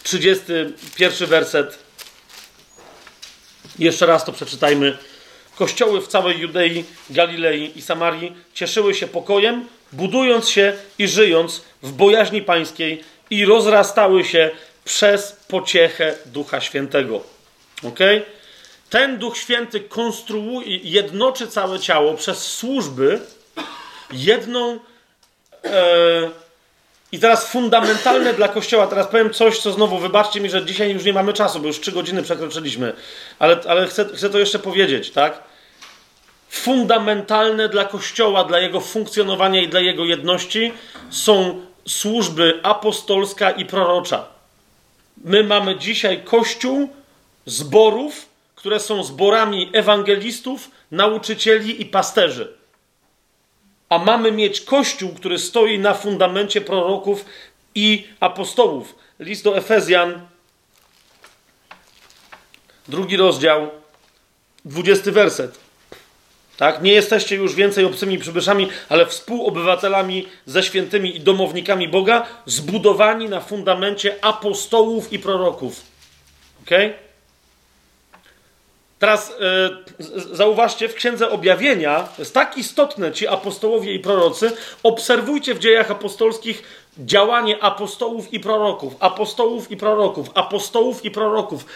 31 0.02 1.28
werset. 1.28 1.78
Jeszcze 3.78 4.06
raz 4.06 4.24
to 4.24 4.32
przeczytajmy. 4.32 4.98
Kościoły 5.56 6.00
w 6.00 6.08
całej 6.08 6.38
Judei, 6.38 6.84
Galilei 7.10 7.78
i 7.78 7.82
Samarii 7.82 8.32
cieszyły 8.54 8.94
się 8.94 9.06
pokojem, 9.06 9.68
budując 9.92 10.48
się 10.48 10.72
i 10.98 11.08
żyjąc 11.08 11.62
w 11.82 11.92
bojaźni 11.92 12.42
pańskiej 12.42 13.04
i 13.30 13.44
rozrastały 13.44 14.24
się 14.24 14.50
przez 14.84 15.32
pociechę 15.32 16.14
Ducha 16.26 16.60
Świętego. 16.60 17.22
Okay? 17.82 18.22
ten 18.94 19.18
Duch 19.18 19.36
Święty 19.38 19.80
konstruuje, 19.80 20.76
jednoczy 20.76 21.48
całe 21.48 21.80
ciało 21.80 22.14
przez 22.14 22.38
służby 22.38 23.20
jedną. 24.12 24.78
E, 25.64 26.30
I 27.12 27.18
teraz 27.18 27.50
fundamentalne 27.50 28.34
dla 28.34 28.48
Kościoła, 28.48 28.86
teraz 28.86 29.06
powiem 29.06 29.32
coś, 29.32 29.58
co 29.58 29.72
znowu, 29.72 29.98
wybaczcie 29.98 30.40
mi, 30.40 30.50
że 30.50 30.64
dzisiaj 30.64 30.92
już 30.92 31.04
nie 31.04 31.12
mamy 31.12 31.32
czasu, 31.32 31.60
bo 31.60 31.66
już 31.66 31.80
trzy 31.80 31.92
godziny 31.92 32.22
przekroczyliśmy, 32.22 32.92
ale, 33.38 33.60
ale 33.68 33.86
chcę, 33.86 34.08
chcę 34.14 34.30
to 34.30 34.38
jeszcze 34.38 34.58
powiedzieć, 34.58 35.10
tak? 35.10 35.42
Fundamentalne 36.50 37.68
dla 37.68 37.84
Kościoła, 37.84 38.44
dla 38.44 38.58
jego 38.58 38.80
funkcjonowania 38.80 39.62
i 39.62 39.68
dla 39.68 39.80
jego 39.80 40.04
jedności 40.04 40.72
są 41.10 41.66
służby 41.88 42.60
apostolska 42.62 43.50
i 43.50 43.64
prorocza. 43.64 44.33
My 45.16 45.44
mamy 45.44 45.78
dzisiaj 45.78 46.22
Kościół 46.24 46.88
zborów, 47.46 48.26
które 48.54 48.80
są 48.80 49.04
zborami 49.04 49.70
ewangelistów, 49.72 50.70
nauczycieli 50.90 51.82
i 51.82 51.86
pasterzy. 51.86 52.56
A 53.88 53.98
mamy 53.98 54.32
mieć 54.32 54.60
Kościół, 54.60 55.14
który 55.14 55.38
stoi 55.38 55.78
na 55.78 55.94
fundamencie 55.94 56.60
proroków 56.60 57.24
i 57.74 58.08
apostołów. 58.20 58.94
List 59.18 59.44
do 59.44 59.56
Efezjan, 59.56 60.26
drugi 62.88 63.16
rozdział, 63.16 63.70
dwudziesty 64.64 65.12
werset. 65.12 65.63
Tak? 66.56 66.82
Nie 66.82 66.92
jesteście 66.92 67.36
już 67.36 67.54
więcej 67.54 67.84
obcymi 67.84 68.18
przybyszami, 68.18 68.68
ale 68.88 69.06
współobywatelami 69.06 70.28
ze 70.46 70.62
świętymi 70.62 71.16
i 71.16 71.20
domownikami 71.20 71.88
Boga, 71.88 72.26
zbudowani 72.46 73.28
na 73.28 73.40
fundamencie 73.40 74.24
apostołów 74.24 75.12
i 75.12 75.18
proroków. 75.18 75.80
Okay? 76.62 76.94
Teraz 78.98 79.32
e, 79.40 80.34
zauważcie, 80.34 80.88
w 80.88 80.94
Księdze 80.94 81.30
Objawienia 81.30 82.08
jest 82.18 82.34
tak 82.34 82.58
istotne 82.58 83.12
ci 83.12 83.28
apostołowie 83.28 83.94
i 83.94 83.98
prorocy. 83.98 84.52
Obserwujcie 84.82 85.54
w 85.54 85.58
dziejach 85.58 85.90
apostolskich 85.90 86.62
działanie 86.98 87.62
apostołów 87.62 88.32
i 88.32 88.40
proroków, 88.40 88.96
apostołów 89.00 89.70
i 89.70 89.76
proroków, 89.76 90.30
apostołów 90.34 91.04
i 91.04 91.10
proroków, 91.10 91.66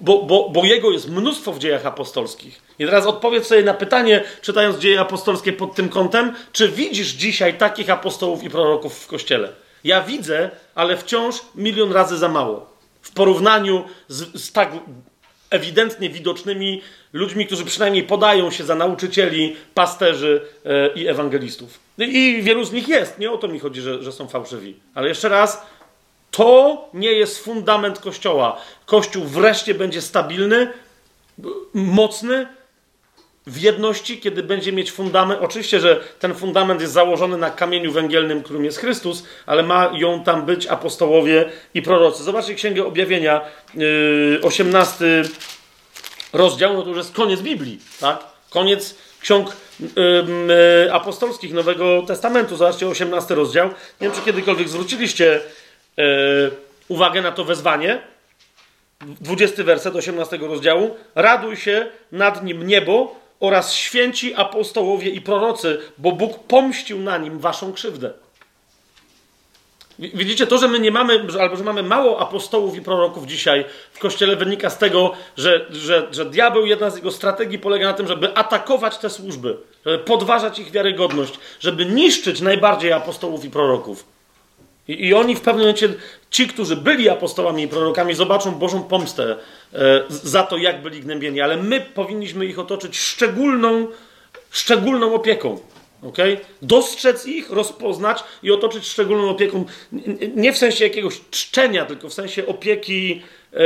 bo, 0.00 0.22
bo, 0.22 0.48
bo 0.50 0.64
jego 0.64 0.90
jest 0.90 1.10
mnóstwo 1.10 1.52
w 1.52 1.58
dziejach 1.58 1.86
apostolskich. 1.86 2.62
I 2.78 2.84
teraz 2.84 3.06
odpowiedz 3.06 3.46
sobie 3.46 3.62
na 3.62 3.74
pytanie, 3.74 4.24
czytając 4.42 4.78
dzieje 4.78 5.00
apostolskie 5.00 5.52
pod 5.52 5.74
tym 5.74 5.88
kątem, 5.88 6.34
czy 6.52 6.68
widzisz 6.68 7.08
dzisiaj 7.08 7.58
takich 7.58 7.90
apostołów 7.90 8.42
i 8.42 8.50
proroków 8.50 8.98
w 8.98 9.06
kościele? 9.06 9.52
Ja 9.84 10.02
widzę, 10.02 10.50
ale 10.74 10.96
wciąż 10.96 11.36
milion 11.54 11.92
razy 11.92 12.18
za 12.18 12.28
mało. 12.28 12.66
W 13.02 13.12
porównaniu 13.12 13.84
z, 14.08 14.42
z 14.42 14.52
tak 14.52 14.72
ewidentnie 15.50 16.10
widocznymi 16.10 16.82
ludźmi, 17.12 17.46
którzy 17.46 17.64
przynajmniej 17.64 18.02
podają 18.02 18.50
się 18.50 18.64
za 18.64 18.74
nauczycieli, 18.74 19.56
pasterzy 19.74 20.48
e, 20.64 20.88
i 20.94 21.08
ewangelistów. 21.08 21.85
I 21.98 22.42
wielu 22.42 22.64
z 22.64 22.72
nich 22.72 22.88
jest. 22.88 23.18
Nie 23.18 23.30
o 23.30 23.38
to 23.38 23.48
mi 23.48 23.58
chodzi, 23.58 23.80
że, 23.80 24.02
że 24.02 24.12
są 24.12 24.28
fałszywi. 24.28 24.76
Ale 24.94 25.08
jeszcze 25.08 25.28
raz, 25.28 25.66
to 26.30 26.88
nie 26.94 27.12
jest 27.12 27.44
fundament 27.44 27.98
Kościoła. 27.98 28.60
Kościół 28.86 29.24
wreszcie 29.24 29.74
będzie 29.74 30.02
stabilny, 30.02 30.72
mocny, 31.74 32.46
w 33.46 33.60
jedności, 33.60 34.20
kiedy 34.20 34.42
będzie 34.42 34.72
mieć 34.72 34.92
fundament. 34.92 35.40
Oczywiście, 35.42 35.80
że 35.80 36.00
ten 36.18 36.34
fundament 36.34 36.80
jest 36.80 36.92
założony 36.92 37.36
na 37.36 37.50
kamieniu 37.50 37.92
węgielnym, 37.92 38.42
którym 38.42 38.64
jest 38.64 38.78
Chrystus, 38.78 39.24
ale 39.46 39.62
mają 39.62 40.24
tam 40.24 40.46
być 40.46 40.66
apostołowie 40.66 41.50
i 41.74 41.82
prorocy. 41.82 42.24
Zobaczcie 42.24 42.54
Księgę 42.54 42.86
Objawienia, 42.86 43.40
yy, 43.74 44.40
18 44.42 45.04
rozdział, 46.32 46.74
no 46.74 46.82
to 46.82 46.88
już 46.88 46.98
jest 46.98 47.12
koniec 47.12 47.40
Biblii, 47.40 47.78
tak? 48.00 48.24
Koniec 48.50 48.94
ksiąg 49.20 49.56
apostolskich 50.92 51.52
Nowego 51.52 52.02
Testamentu. 52.06 52.56
Zobaczcie 52.56 52.88
18 52.88 53.34
rozdział. 53.34 53.68
Nie 53.68 54.08
wiem, 54.08 54.12
czy 54.12 54.20
kiedykolwiek 54.22 54.68
zwróciliście 54.68 55.40
yy, 55.96 56.04
uwagę 56.88 57.22
na 57.22 57.32
to 57.32 57.44
wezwanie. 57.44 58.02
20 59.00 59.64
werset 59.64 59.96
18 59.96 60.36
rozdziału. 60.36 60.96
Raduj 61.14 61.56
się 61.56 61.86
nad 62.12 62.44
nim 62.44 62.66
niebo, 62.66 63.16
oraz 63.40 63.74
święci 63.74 64.34
apostołowie 64.34 65.10
i 65.10 65.20
prorocy, 65.20 65.78
bo 65.98 66.12
Bóg 66.12 66.38
pomścił 66.38 66.98
na 66.98 67.18
nim 67.18 67.38
waszą 67.38 67.72
krzywdę. 67.72 68.12
Widzicie, 69.98 70.46
to, 70.46 70.58
że 70.58 70.68
my 70.68 70.78
nie 70.78 70.90
mamy, 70.90 71.20
albo 71.40 71.56
że 71.56 71.64
mamy 71.64 71.82
mało 71.82 72.20
apostołów 72.20 72.76
i 72.76 72.80
proroków 72.80 73.26
dzisiaj 73.26 73.64
w 73.92 73.98
kościele, 73.98 74.36
wynika 74.36 74.70
z 74.70 74.78
tego, 74.78 75.12
że, 75.36 75.66
że, 75.70 76.06
że 76.10 76.24
diabeł, 76.24 76.66
jedna 76.66 76.90
z 76.90 76.96
jego 76.96 77.10
strategii 77.10 77.58
polega 77.58 77.86
na 77.86 77.92
tym, 77.92 78.08
żeby 78.08 78.34
atakować 78.34 78.98
te 78.98 79.10
służby, 79.10 79.56
żeby 79.84 79.98
podważać 79.98 80.58
ich 80.58 80.70
wiarygodność, 80.70 81.38
żeby 81.60 81.86
niszczyć 81.86 82.40
najbardziej 82.40 82.92
apostołów 82.92 83.44
i 83.44 83.50
proroków. 83.50 84.04
I, 84.88 85.06
I, 85.06 85.14
oni 85.14 85.36
w 85.36 85.40
pewnym 85.40 85.60
momencie, 85.60 85.88
ci, 86.30 86.48
którzy 86.48 86.76
byli 86.76 87.08
apostołami 87.08 87.62
i 87.62 87.68
prorokami, 87.68 88.14
zobaczą 88.14 88.54
Bożą 88.54 88.82
pomstę 88.82 89.36
e, 89.74 90.02
za 90.08 90.42
to, 90.42 90.56
jak 90.56 90.82
byli 90.82 91.00
gnębieni, 91.00 91.40
ale 91.40 91.56
my 91.56 91.80
powinniśmy 91.80 92.46
ich 92.46 92.58
otoczyć 92.58 92.98
szczególną, 92.98 93.86
szczególną 94.50 95.14
opieką. 95.14 95.58
Okay? 96.08 96.40
Dostrzec 96.62 97.26
ich, 97.26 97.50
rozpoznać 97.50 98.24
i 98.42 98.50
otoczyć 98.50 98.86
szczególną 98.88 99.30
opieką. 99.30 99.64
Nie 100.34 100.52
w 100.52 100.58
sensie 100.58 100.84
jakiegoś 100.84 101.20
czczenia, 101.30 101.84
tylko 101.84 102.08
w 102.08 102.14
sensie 102.14 102.46
opieki 102.46 103.22
e, 103.52 103.58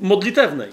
modlitewnej. 0.00 0.68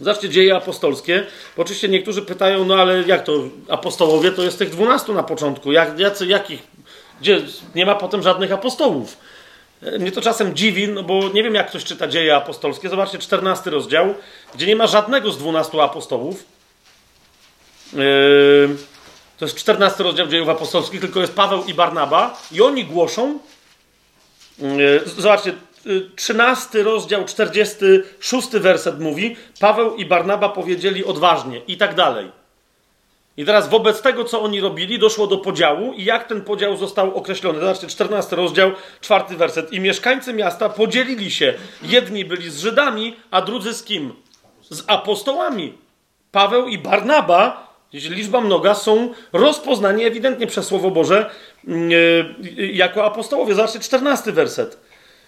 Zobaczcie 0.00 0.28
dzieje 0.28 0.56
apostolskie. 0.56 1.26
Oczywiście 1.56 1.88
niektórzy 1.88 2.22
pytają, 2.22 2.64
no 2.64 2.74
ale 2.74 3.02
jak 3.06 3.24
to 3.24 3.32
apostołowie, 3.68 4.30
to 4.30 4.42
jest 4.42 4.58
tych 4.58 4.70
dwunastu 4.70 5.14
na 5.14 5.22
początku. 5.22 5.72
Jak, 5.72 5.98
jacy, 5.98 6.26
jakich 6.26 6.74
gdzie 7.20 7.40
nie 7.74 7.86
ma 7.86 7.94
potem 7.94 8.22
żadnych 8.22 8.52
apostołów. 8.52 9.16
E, 9.82 9.98
mnie 9.98 10.12
to 10.12 10.20
czasem 10.20 10.56
dziwi, 10.56 10.88
no 10.88 11.02
bo 11.02 11.28
nie 11.28 11.42
wiem, 11.42 11.54
jak 11.54 11.68
ktoś 11.68 11.84
czyta 11.84 12.08
dzieje 12.08 12.36
apostolskie. 12.36 12.88
Zobaczcie, 12.88 13.18
14 13.18 13.70
rozdział, 13.70 14.14
gdzie 14.54 14.66
nie 14.66 14.76
ma 14.76 14.86
żadnego 14.86 15.30
z 15.32 15.38
12 15.38 15.82
apostołów. 15.82 16.44
Yy, 17.92 18.76
to 19.38 19.44
jest 19.44 19.56
14 19.56 20.02
rozdział 20.02 20.26
dziejów 20.26 20.48
apostolskich, 20.48 21.00
tylko 21.00 21.20
jest 21.20 21.34
Paweł 21.34 21.64
i 21.64 21.74
Barnaba, 21.74 22.42
i 22.52 22.62
oni 22.62 22.84
głoszą. 22.84 23.38
Yy, 24.58 25.02
zobaczcie, 25.16 25.52
13 26.16 26.82
rozdział, 26.82 27.24
46 27.24 28.48
werset 28.48 29.00
mówi: 29.00 29.36
Paweł 29.60 29.96
i 29.96 30.06
Barnaba 30.06 30.48
powiedzieli 30.48 31.04
odważnie, 31.04 31.60
i 31.68 31.76
tak 31.76 31.94
dalej. 31.94 32.44
I 33.36 33.44
teraz 33.44 33.68
wobec 33.68 34.02
tego, 34.02 34.24
co 34.24 34.42
oni 34.42 34.60
robili, 34.60 34.98
doszło 34.98 35.26
do 35.26 35.38
podziału 35.38 35.92
i 35.92 36.04
jak 36.04 36.28
ten 36.28 36.40
podział 36.40 36.76
został 36.76 37.14
określony. 37.14 37.60
Zobaczcie, 37.60 37.86
14 37.86 38.36
rozdział, 38.36 38.72
czwarty 39.00 39.36
werset. 39.36 39.72
I 39.72 39.80
mieszkańcy 39.80 40.32
miasta 40.32 40.68
podzielili 40.68 41.30
się. 41.30 41.54
Jedni 41.82 42.24
byli 42.24 42.50
z 42.50 42.58
Żydami, 42.58 43.16
a 43.30 43.42
drudzy 43.42 43.74
z 43.74 43.84
kim? 43.84 44.12
Z 44.70 44.84
apostołami. 44.86 45.78
Paweł 46.32 46.68
i 46.68 46.78
Barnaba, 46.78 47.63
liczba 47.94 48.40
mnoga, 48.40 48.74
są 48.74 49.14
rozpoznani 49.32 50.04
ewidentnie 50.04 50.46
przez 50.46 50.66
Słowo 50.66 50.90
Boże 50.90 51.30
yy, 51.64 52.72
jako 52.72 53.04
apostołowie. 53.04 53.54
Zobaczcie, 53.54 53.80
14 53.80 54.32
werset. 54.32 54.78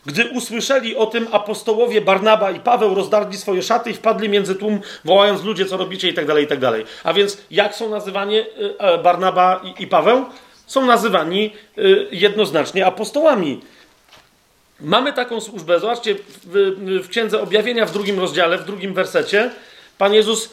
Gdy 0.06 0.30
usłyszeli 0.30 0.96
o 0.96 1.06
tym, 1.06 1.28
apostołowie 1.32 2.00
Barnaba 2.00 2.50
i 2.50 2.60
Paweł 2.60 2.94
rozdarli 2.94 3.38
swoje 3.38 3.62
szaty 3.62 3.90
i 3.90 3.94
wpadli 3.94 4.28
między 4.28 4.54
tłum, 4.54 4.80
wołając 5.04 5.42
ludzie, 5.42 5.66
co 5.66 5.76
robicie 5.76 6.08
i 6.08 6.14
tak 6.14 6.26
dalej, 6.26 6.44
i 6.44 6.46
tak 6.46 6.58
dalej. 6.58 6.84
A 7.04 7.12
więc 7.12 7.38
jak 7.50 7.74
są 7.74 7.90
nazywani 7.90 8.38
y, 8.38 8.46
e, 8.78 8.98
Barnaba 8.98 9.60
i 9.78 9.86
Paweł? 9.86 10.24
Są 10.66 10.86
nazywani 10.86 11.52
jednoznacznie 12.10 12.86
apostołami. 12.86 13.60
Mamy 14.80 15.12
taką 15.12 15.40
służbę. 15.40 15.80
Zobaczcie, 15.80 16.16
w 17.02 17.08
Księdze 17.08 17.40
Objawienia 17.40 17.86
w 17.86 17.92
drugim 17.92 18.20
rozdziale, 18.20 18.58
w 18.58 18.64
drugim 18.64 18.94
wersecie, 18.94 19.50
Pan 19.98 20.14
Jezus 20.14 20.50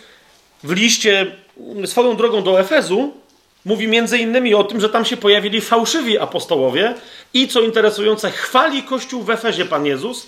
w 0.64 0.72
liście 0.72 1.43
swoją 1.86 2.16
drogą 2.16 2.44
do 2.44 2.60
Efezu 2.60 3.14
Mówi 3.66 3.88
między 3.88 4.18
innymi 4.18 4.54
o 4.54 4.64
tym, 4.64 4.82
że 4.82 4.90
tam 4.90 5.06
się 5.06 5.18
pojawili 5.18 5.62
fałszywi 5.62 6.20
apostołowie 6.20 6.96
i 7.34 7.48
co 7.48 7.62
interesujące, 7.62 8.32
chwali 8.32 8.84
Kościół 8.84 9.24
w 9.24 9.30
Efezie 9.30 9.66
Pan 9.66 9.86
Jezus, 9.86 10.28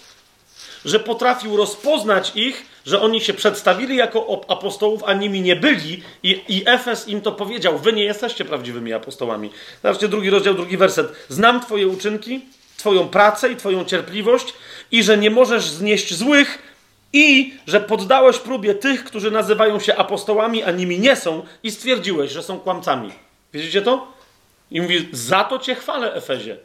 że 0.85 0.99
potrafił 0.99 1.57
rozpoznać 1.57 2.31
ich, 2.35 2.65
że 2.85 3.01
oni 3.01 3.21
się 3.21 3.33
przedstawili 3.33 3.95
jako 3.95 4.41
apostołów, 4.47 5.03
a 5.05 5.13
nimi 5.13 5.41
nie 5.41 5.55
byli 5.55 6.03
i, 6.23 6.41
i 6.47 6.63
Efes 6.65 7.07
im 7.07 7.21
to 7.21 7.31
powiedział, 7.31 7.79
wy 7.79 7.93
nie 7.93 8.03
jesteście 8.03 8.45
prawdziwymi 8.45 8.93
apostołami. 8.93 9.49
Zobaczcie 9.83 10.07
drugi 10.07 10.29
rozdział, 10.29 10.53
drugi 10.53 10.77
werset. 10.77 11.07
Znam 11.29 11.61
twoje 11.61 11.87
uczynki, 11.87 12.41
twoją 12.77 13.07
pracę 13.07 13.51
i 13.51 13.55
twoją 13.55 13.85
cierpliwość 13.85 14.53
i 14.91 15.03
że 15.03 15.17
nie 15.17 15.29
możesz 15.29 15.69
znieść 15.69 16.13
złych 16.13 16.74
i 17.16 17.53
że 17.68 17.82
poddałeś 17.82 18.38
próbie 18.38 18.76
tych, 18.76 19.03
którzy 19.03 19.32
nazywają 19.32 19.80
się 19.80 19.95
apostołami, 19.95 20.64
a 20.64 20.72
nimi 20.72 21.00
nie 21.00 21.16
są 21.16 21.44
i 21.64 21.72
stwierdziłeś, 21.72 22.32
że 22.32 22.44
są 22.44 22.60
kłamcami. 22.60 23.11
Widzicie 23.53 23.82
to? 23.82 24.08
I 24.72 24.82
mówi, 24.82 25.10
za 25.11 25.44
to 25.44 25.60
cię 25.60 25.76
chwalę, 25.76 26.14
Efezie. 26.14 26.58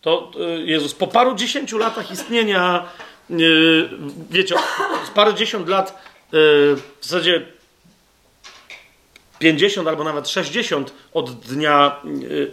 To 0.00 0.30
y, 0.58 0.66
Jezus 0.66 0.94
po 0.94 1.06
paru 1.06 1.34
dziesięciu 1.34 1.78
latach 1.78 2.10
istnienia, 2.10 2.88
yy, 3.30 3.88
wiecie, 4.30 4.54
z 5.06 5.10
parę 5.10 5.34
dziesiąt 5.34 5.68
lat, 5.68 6.02
yy, 6.32 6.38
w 7.00 7.06
zasadzie 7.06 7.46
50 9.38 9.88
albo 9.88 10.04
nawet 10.04 10.28
60 10.28 10.92
od 11.12 11.40
dnia 11.40 12.00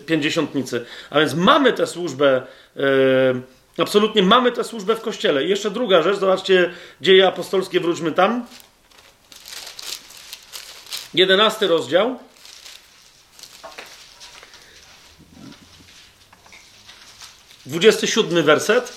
pięćdziesiątnicy. 0.05 0.85
A 1.09 1.19
więc 1.19 1.33
mamy 1.33 1.73
tę 1.73 1.87
służbę, 1.87 2.41
yy, 2.75 2.83
absolutnie 3.77 4.23
mamy 4.23 4.51
tę 4.51 4.63
służbę 4.63 4.95
w 4.95 5.01
Kościele. 5.01 5.45
I 5.45 5.49
jeszcze 5.49 5.71
druga 5.71 6.01
rzecz, 6.01 6.17
zobaczcie, 6.17 6.73
dzieje 7.01 7.27
apostolskie, 7.27 7.79
wróćmy 7.79 8.11
tam. 8.11 8.45
Jedenasty 11.13 11.67
rozdział. 11.67 12.19
27 17.65 18.43
werset. 18.43 18.93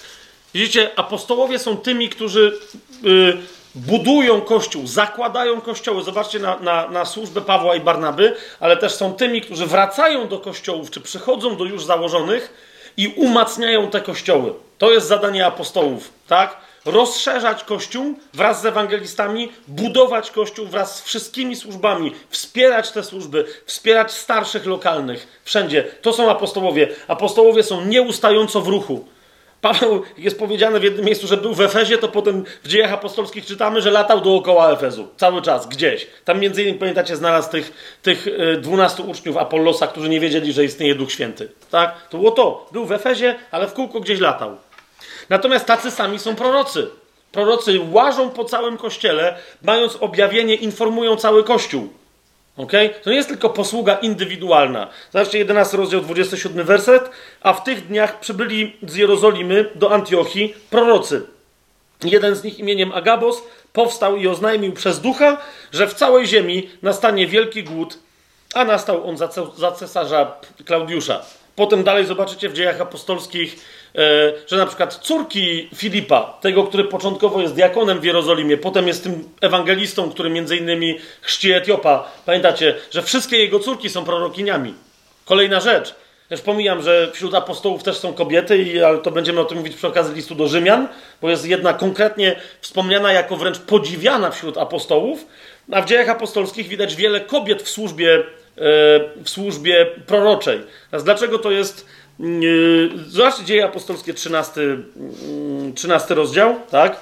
Widzicie, 0.55 0.91
apostołowie 0.97 1.59
są 1.59 1.77
tymi, 1.77 2.09
którzy 2.09 2.59
y, 3.05 3.37
budują 3.75 4.41
kościół, 4.41 4.87
zakładają 4.87 5.61
kościoły. 5.61 6.03
Zobaczcie 6.03 6.39
na, 6.39 6.59
na, 6.59 6.89
na 6.89 7.05
służbę 7.05 7.41
Pawła 7.41 7.77
i 7.77 7.81
Barnaby, 7.81 8.37
ale 8.61 8.77
też 8.77 8.93
są 8.93 9.15
tymi, 9.15 9.41
którzy 9.41 9.67
wracają 9.67 10.29
do 10.29 10.39
kościołów, 10.39 10.91
czy 10.91 11.01
przychodzą 11.01 11.57
do 11.57 11.65
już 11.65 11.85
założonych 11.85 12.55
i 12.97 13.09
umacniają 13.09 13.91
te 13.91 14.01
kościoły. 14.01 14.53
To 14.79 14.91
jest 14.91 15.09
zadanie 15.09 15.47
apostołów, 15.47 16.11
tak? 16.27 16.57
rozszerzać 16.85 17.65
Kościół 17.65 18.19
wraz 18.35 18.63
z 18.63 18.67
ewangelistami, 18.67 19.53
budować 19.69 20.31
Kościół 20.31 20.67
wraz 20.67 20.97
z 20.97 21.03
wszystkimi 21.03 21.57
służbami, 21.57 22.15
wspierać 22.31 22.91
te 22.91 23.03
służby, 23.03 23.45
wspierać 23.67 24.13
starszych 24.13 24.67
lokalnych, 24.67 25.41
wszędzie. 25.45 25.85
To 26.03 26.13
są 26.13 26.31
apostołowie. 26.31 26.89
Apostołowie 27.09 27.63
są 27.63 27.85
nieustająco 27.85 28.61
w 28.61 28.69
ruchu. 28.69 29.05
Paweł 29.61 30.03
jest 30.19 30.39
powiedziane 30.39 30.81
w 30.81 30.85
jednym 30.85 31.05
miejscu, 31.05 31.27
że 31.27 31.37
był 31.37 31.55
w 31.55 31.61
Efezie, 31.61 31.99
to 31.99 32.09
potem 32.09 32.45
w 32.65 32.69
dziejach 32.69 32.93
apostolskich 32.93 33.47
czytamy, 33.47 33.83
że 33.83 33.91
latał 33.91 34.21
dookoła 34.21 34.71
Efezu. 34.71 35.09
Cały 35.17 35.43
czas, 35.43 35.69
gdzieś. 35.69 36.07
Tam 36.25 36.41
między 36.41 36.63
innymi, 36.63 36.79
pamiętacie, 36.79 37.17
znalazł 37.17 37.51
tych, 37.51 37.99
tych 38.03 38.27
e, 38.29 38.57
dwunastu 38.57 39.11
uczniów 39.11 39.37
Apollosa, 39.37 39.87
którzy 39.87 40.09
nie 40.09 40.21
wiedzieli, 40.21 40.53
że 40.53 40.65
istnieje 40.65 40.95
Duch 40.95 41.13
Święty. 41.13 41.49
Tak? 41.71 42.09
To 42.09 42.19
było 42.19 42.31
to. 42.31 42.69
Był 42.73 42.87
w 42.87 42.93
Efezie, 42.93 43.35
ale 43.51 43.67
w 43.67 43.73
kółko 43.73 44.01
gdzieś 44.01 44.21
latał. 44.21 44.57
Natomiast 45.29 45.67
tacy 45.67 45.91
sami 45.91 46.19
są 46.19 46.37
prorocy. 46.37 46.91
Prorocy 47.33 47.81
łażą 47.91 48.31
po 48.31 48.45
całym 48.45 48.77
kościele, 48.77 49.39
mając 49.63 49.97
objawienie, 49.97 50.55
informują 50.55 51.17
cały 51.17 51.45
kościół. 51.45 51.89
Okay? 52.57 52.91
To 53.03 53.11
nie 53.11 53.17
jest 53.17 53.29
tylko 53.29 53.51
posługa 53.51 53.95
indywidualna. 53.95 54.89
Zobaczcie 55.13 55.39
11 55.39 55.77
rozdział 55.77 56.01
27 56.01 56.67
werset. 56.67 57.11
A 57.41 57.53
w 57.53 57.65
tych 57.65 57.87
dniach 57.87 58.21
przybyli 58.21 58.77
z 58.83 58.95
Jerozolimy 58.95 59.71
do 59.75 59.93
Antiochii 59.93 60.55
prorocy. 60.71 61.27
Jeden 62.05 62.35
z 62.35 62.45
nich 62.45 62.59
imieniem 62.59 62.93
Agabos 62.93 63.43
powstał 63.73 64.17
i 64.17 64.29
oznajmił 64.29 64.73
przez 64.73 65.01
ducha, 65.01 65.37
że 65.73 65.87
w 65.87 65.95
całej 65.95 66.27
ziemi 66.27 66.71
nastanie 66.83 67.27
wielki 67.27 67.65
głód, 67.65 67.99
a 68.55 68.65
nastał 68.65 69.09
on 69.09 69.17
za, 69.17 69.29
za 69.57 69.73
cesarza 69.73 70.33
Klaudiusza. 70.67 71.23
Potem 71.59 71.85
dalej 71.85 72.07
zobaczycie 72.07 72.49
w 72.49 72.53
dziejach 72.53 72.81
apostolskich 72.81 73.57
E, 73.95 74.33
że 74.47 74.57
na 74.57 74.67
przykład 74.67 74.95
córki 74.95 75.69
Filipa, 75.75 76.39
tego, 76.41 76.65
który 76.65 76.85
początkowo 76.85 77.41
jest 77.41 77.55
diakonem 77.55 78.01
w 78.01 78.05
Jerozolimie, 78.05 78.57
potem 78.57 78.89
jest 78.89 79.03
tym 79.03 79.29
ewangelistą, 79.41 80.11
który 80.11 80.31
między 80.31 80.57
innymi 80.57 80.99
chrzci 81.21 81.53
Etiopa. 81.53 82.13
Pamiętacie, 82.27 82.75
że 82.91 83.03
wszystkie 83.03 83.37
jego 83.37 83.61
córki 83.61 83.91
są 83.91 84.05
prorokiniami. 84.05 84.75
Kolejna 85.25 85.61
rzecz. 85.61 85.95
Też 86.29 86.41
pomijam, 86.41 86.83
że 86.83 87.11
wśród 87.13 87.35
apostołów 87.35 87.83
też 87.83 87.97
są 87.97 88.13
kobiety, 88.13 88.87
ale 88.87 88.99
to 88.99 89.11
będziemy 89.11 89.41
o 89.41 89.45
tym 89.45 89.59
mówić 89.59 89.77
przy 89.77 89.87
okazji 89.87 90.15
listu 90.15 90.35
do 90.35 90.49
Rzymian, 90.49 90.89
bo 91.23 91.31
jest 91.31 91.47
jedna 91.47 91.73
konkretnie 91.73 92.37
wspomniana 92.61 93.13
jako 93.13 93.37
wręcz 93.37 93.59
podziwiana 93.59 94.31
wśród 94.31 94.59
apostołów, 94.59 95.27
a 95.73 95.83
w 95.83 95.87
dziejach 95.87 96.09
apostolskich 96.09 96.69
widać 96.69 96.97
wiele 96.97 97.21
kobiet 97.21 97.63
w 97.63 97.69
służbie, 97.69 98.23
w 99.25 99.31
służbie 99.31 99.87
proroczej. 100.07 100.63
Teraz 100.91 101.05
dlaczego 101.05 101.39
to 101.39 101.51
jest 101.51 101.87
Zobaczcie 103.09 103.45
dzieje 103.45 103.65
apostolskie 103.65 104.15
13, 104.15 104.61
13 105.75 106.07
mm, 106.07 106.19
rozdział, 106.19 106.57
tak? 106.71 107.01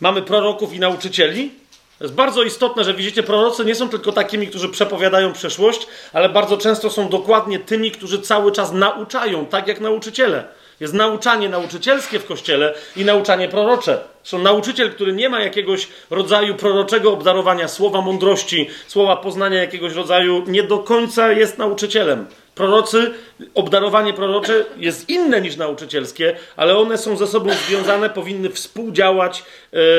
Mamy 0.00 0.22
proroków 0.22 0.72
i 0.72 0.80
nauczycieli. 0.80 1.50
To 1.98 2.04
jest 2.04 2.14
bardzo 2.14 2.42
istotne, 2.42 2.84
że 2.84 2.94
widzicie, 2.94 3.22
prorocy 3.22 3.64
nie 3.64 3.74
są 3.74 3.88
tylko 3.88 4.12
takimi, 4.12 4.46
którzy 4.46 4.68
przepowiadają 4.68 5.32
przyszłość, 5.32 5.86
ale 6.12 6.28
bardzo 6.28 6.56
często 6.56 6.90
są 6.90 7.08
dokładnie 7.08 7.58
tymi, 7.58 7.90
którzy 7.90 8.22
cały 8.22 8.52
czas 8.52 8.72
nauczają, 8.72 9.46
tak 9.46 9.68
jak 9.68 9.80
nauczyciele. 9.80 10.44
Jest 10.80 10.94
nauczanie 10.94 11.48
nauczycielskie 11.48 12.18
w 12.18 12.26
kościele 12.26 12.74
i 12.96 13.04
nauczanie 13.04 13.48
prorocze. 13.48 14.00
Są 14.22 14.38
nauczyciel, 14.38 14.90
który 14.90 15.12
nie 15.12 15.28
ma 15.28 15.40
jakiegoś 15.40 15.88
rodzaju 16.10 16.54
proroczego 16.54 17.12
obdarowania, 17.12 17.68
słowa 17.68 18.00
mądrości, 18.00 18.68
słowa 18.86 19.16
poznania 19.16 19.58
jakiegoś 19.58 19.92
rodzaju, 19.94 20.44
nie 20.46 20.62
do 20.62 20.78
końca 20.78 21.32
jest 21.32 21.58
nauczycielem. 21.58 22.26
Prorocy, 22.54 23.14
obdarowanie 23.54 24.14
prorocze 24.14 24.64
jest 24.76 25.08
inne 25.08 25.40
niż 25.40 25.56
nauczycielskie, 25.56 26.36
ale 26.56 26.78
one 26.78 26.98
są 26.98 27.16
ze 27.16 27.26
sobą 27.26 27.50
związane, 27.68 28.10
powinny 28.10 28.50
współdziałać 28.50 29.38
e, 29.38 29.42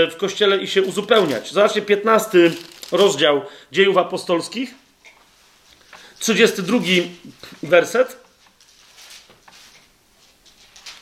w 0.08 0.18
kościele 0.18 0.58
i 0.58 0.68
się 0.68 0.84
uzupełniać. 0.84 1.52
Zobaczcie 1.52 1.82
15 1.82 2.52
rozdział 2.92 3.42
dziejów 3.72 3.98
apostolskich, 3.98 4.74
32 6.20 6.80
werset. 7.64 8.19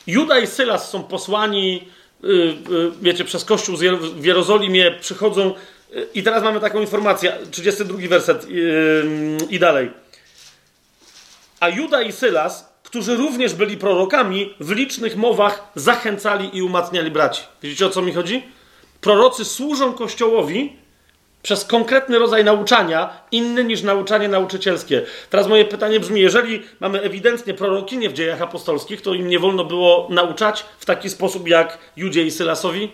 Juda 0.08 0.38
i 0.38 0.46
Sylas 0.46 0.90
są 0.90 1.02
posłani, 1.02 1.88
y, 2.24 2.28
y, 2.28 2.56
wiecie, 3.02 3.24
przez 3.24 3.44
Kościół 3.44 3.76
w 4.00 4.24
Jerozolimie, 4.24 4.90
przychodzą 5.00 5.54
y, 5.94 6.08
i 6.14 6.22
teraz 6.22 6.42
mamy 6.42 6.60
taką 6.60 6.80
informację, 6.80 7.38
32 7.50 8.08
werset 8.08 8.46
i 9.50 9.58
dalej. 9.58 9.90
A 11.60 11.68
Juda 11.68 12.02
i 12.02 12.12
Sylas, 12.12 12.72
którzy 12.82 13.16
również 13.16 13.54
byli 13.54 13.76
prorokami, 13.76 14.54
w 14.60 14.70
licznych 14.70 15.16
mowach 15.16 15.72
zachęcali 15.74 16.56
i 16.56 16.62
umacniali 16.62 17.10
braci. 17.10 17.42
Widzicie 17.62 17.86
o 17.86 17.90
co 17.90 18.02
mi 18.02 18.12
chodzi? 18.12 18.42
Prorocy 19.00 19.44
służą 19.44 19.92
Kościołowi 19.92 20.76
przez 21.42 21.64
konkretny 21.64 22.18
rodzaj 22.18 22.44
nauczania, 22.44 23.22
inny 23.30 23.64
niż 23.64 23.82
nauczanie 23.82 24.28
nauczycielskie. 24.28 25.02
Teraz 25.30 25.48
moje 25.48 25.64
pytanie 25.64 26.00
brzmi: 26.00 26.20
jeżeli 26.20 26.62
mamy 26.80 27.00
ewidentnie 27.00 27.54
prorokinie 27.54 28.10
w 28.10 28.12
dziejach 28.12 28.42
apostolskich, 28.42 29.02
to 29.02 29.14
im 29.14 29.28
nie 29.28 29.38
wolno 29.38 29.64
było 29.64 30.06
nauczać 30.10 30.64
w 30.78 30.84
taki 30.84 31.10
sposób 31.10 31.48
jak 31.48 31.78
Judzie 31.96 32.22
i 32.22 32.30
Sylasowi? 32.30 32.92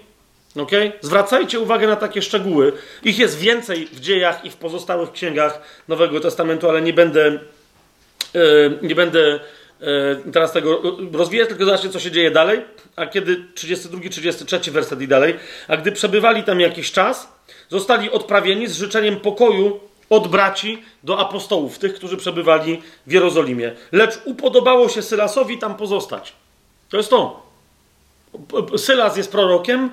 Okay? 0.57 0.93
Zwracajcie 1.01 1.61
uwagę 1.61 1.87
na 1.87 1.97
takie 1.97 2.23
szczegóły. 2.23 2.73
Ich 3.03 3.19
jest 3.19 3.39
więcej 3.39 3.87
w 3.87 4.01
dziejach 4.01 4.45
i 4.45 4.51
w 4.51 4.57
pozostałych 4.57 5.13
księgach 5.13 5.61
Nowego 5.89 6.21
Testamentu, 6.21 6.69
ale 6.69 6.83
nie 6.83 6.93
będę 6.93 7.39
E, 8.35 8.87
nie 8.87 8.95
będę 8.95 9.41
e, 9.81 10.33
teraz 10.33 10.53
tego 10.53 10.83
rozwijać, 11.13 11.49
tylko 11.49 11.65
zobaczcie, 11.65 11.91
co 11.91 12.01
się 12.01 12.11
dzieje 12.11 12.31
dalej. 12.31 12.61
A 12.97 13.07
kiedy 13.07 13.45
32, 13.55 14.09
33 14.11 14.71
werset 14.71 15.01
i 15.01 15.09
dalej. 15.09 15.35
A 15.69 15.77
gdy 15.77 15.93
przebywali 15.93 16.43
tam 16.43 16.61
jakiś 16.61 16.93
czas, 16.93 17.33
zostali 17.75 18.11
odprawieni 18.11 18.67
z 18.67 18.77
życzeniem 18.77 19.17
pokoju 19.21 19.81
od 20.11 20.29
braci 20.29 20.83
do 21.03 21.19
apostołów, 21.19 21.79
tych, 21.79 21.95
którzy 21.95 22.17
przebywali 22.17 22.83
w 23.07 23.13
Jerozolimie. 23.13 23.73
Lecz 23.93 24.21
upodobało 24.25 24.89
się 24.89 25.03
Sylasowi 25.03 25.59
tam 25.59 25.75
pozostać. 25.75 26.33
To 26.91 26.97
jest 26.97 27.11
to. 27.11 27.43
Sylas 28.77 29.17
jest 29.17 29.33
prorokiem, 29.33 29.91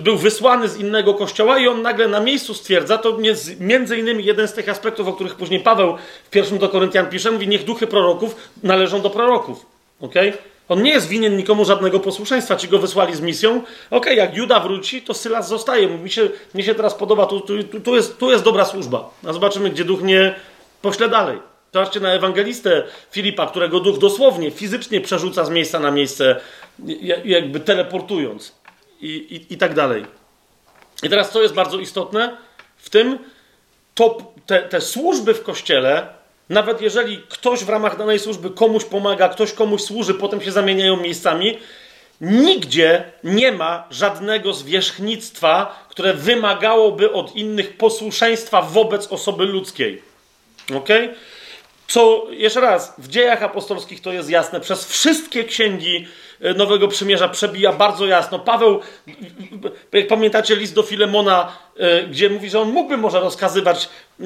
był 0.00 0.16
wysłany 0.16 0.68
z 0.68 0.76
innego 0.76 1.14
kościoła 1.14 1.58
i 1.58 1.68
on 1.68 1.82
nagle 1.82 2.08
na 2.08 2.20
miejscu 2.20 2.54
stwierdza, 2.54 2.98
to 2.98 3.18
między 3.60 3.98
innymi 3.98 4.24
jeden 4.24 4.48
z 4.48 4.52
tych 4.52 4.68
aspektów, 4.68 5.08
o 5.08 5.12
których 5.12 5.34
później 5.34 5.60
Paweł 5.60 5.96
w 6.24 6.30
pierwszym 6.30 6.58
do 6.58 6.68
Koryntian 6.68 7.06
pisze, 7.10 7.30
mówi, 7.30 7.48
niech 7.48 7.64
duchy 7.64 7.86
proroków 7.86 8.36
należą 8.62 9.00
do 9.00 9.10
proroków. 9.10 9.66
Okay? 10.00 10.32
On 10.68 10.82
nie 10.82 10.90
jest 10.90 11.08
winien 11.08 11.36
nikomu 11.36 11.64
żadnego 11.64 12.00
posłuszeństwa. 12.00 12.56
Ci 12.56 12.68
go 12.68 12.78
wysłali 12.78 13.16
z 13.16 13.20
misją. 13.20 13.56
Okej, 13.56 13.66
okay, 13.90 14.14
jak 14.14 14.36
Juda 14.36 14.60
wróci, 14.60 15.02
to 15.02 15.14
Sylas 15.14 15.48
zostaje. 15.48 15.88
Mi 15.88 16.10
się, 16.10 16.28
mi 16.54 16.62
się 16.62 16.74
teraz 16.74 16.94
podoba, 16.94 17.26
tu, 17.26 17.40
tu, 17.40 17.80
tu, 17.84 17.96
jest, 17.96 18.18
tu 18.18 18.30
jest 18.30 18.44
dobra 18.44 18.64
służba. 18.64 19.10
A 19.26 19.32
zobaczymy, 19.32 19.70
gdzie 19.70 19.84
duch 19.84 20.02
nie 20.02 20.34
pośle 20.82 21.08
dalej. 21.08 21.38
Zobaczcie 21.72 22.00
na 22.00 22.12
ewangelistę 22.12 22.82
Filipa, 23.10 23.46
którego 23.46 23.80
duch 23.80 23.98
dosłownie, 23.98 24.50
fizycznie 24.50 25.00
przerzuca 25.00 25.44
z 25.44 25.50
miejsca 25.50 25.80
na 25.80 25.90
miejsce, 25.90 26.40
jakby 27.24 27.60
teleportując 27.60 28.54
i, 29.00 29.08
i, 29.08 29.54
i 29.54 29.58
tak 29.58 29.74
dalej. 29.74 30.06
I 31.02 31.08
teraz 31.08 31.30
co 31.30 31.42
jest 31.42 31.54
bardzo 31.54 31.78
istotne 31.78 32.36
w 32.76 32.90
tym, 32.90 33.18
to 33.94 34.32
te, 34.46 34.62
te 34.62 34.80
służby 34.80 35.34
w 35.34 35.42
kościele, 35.42 36.06
nawet 36.48 36.80
jeżeli 36.80 37.22
ktoś 37.28 37.64
w 37.64 37.68
ramach 37.68 37.98
danej 37.98 38.18
służby 38.18 38.50
komuś 38.50 38.84
pomaga, 38.84 39.28
ktoś 39.28 39.52
komuś 39.52 39.82
służy, 39.82 40.14
potem 40.14 40.40
się 40.40 40.52
zamieniają 40.52 40.96
miejscami, 40.96 41.58
nigdzie 42.20 43.04
nie 43.24 43.52
ma 43.52 43.84
żadnego 43.90 44.52
zwierzchnictwa, 44.52 45.86
które 45.88 46.14
wymagałoby 46.14 47.12
od 47.12 47.36
innych 47.36 47.76
posłuszeństwa 47.76 48.62
wobec 48.62 49.06
osoby 49.06 49.44
ludzkiej. 49.44 50.02
Ok? 50.76 50.88
Co, 51.88 52.26
jeszcze 52.30 52.60
raz, 52.60 52.94
w 52.98 53.08
dziejach 53.08 53.42
apostolskich 53.42 54.00
to 54.00 54.12
jest 54.12 54.30
jasne, 54.30 54.60
przez 54.60 54.86
wszystkie 54.86 55.44
księgi 55.44 56.06
E, 56.40 56.54
Nowego 56.54 56.88
Przymierza 56.88 57.28
przebija 57.28 57.72
bardzo 57.72 58.06
jasno. 58.06 58.38
Paweł, 58.38 58.80
jak 59.92 60.06
pamiętacie 60.06 60.56
list 60.56 60.74
do 60.74 60.82
Filemona, 60.82 61.52
e, 61.78 62.02
gdzie 62.02 62.30
mówi, 62.30 62.50
że 62.50 62.60
on 62.60 62.72
mógłby 62.72 62.96
może 62.96 63.20
rozkazywać 63.20 63.88
e, 64.20 64.24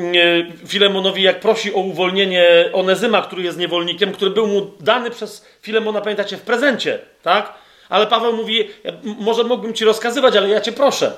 Filemonowi, 0.67 1.23
jak 1.23 1.41
prosi 1.41 1.75
o 1.75 1.79
uwolnienie 1.79 2.71
Onezyma, 2.73 3.23
który 3.23 3.43
jest 3.43 3.59
niewolnikiem, 3.59 4.13
który 4.13 4.31
był 4.31 4.47
mu 4.47 4.71
dany 4.81 5.11
przez 5.11 5.47
Filemona, 5.63 6.01
pamiętacie, 6.01 6.37
w 6.37 6.43
prezencie, 6.43 6.99
tak? 7.23 7.55
Ale 7.89 8.07
Paweł 8.07 8.37
mówi, 8.37 8.69
może 9.03 9.45
mógłbym 9.45 9.75
ci 9.75 9.85
rozkazywać, 9.85 10.37
ale 10.37 10.49
ja 10.49 10.61
cię 10.61 10.73
proszę. 10.73 11.13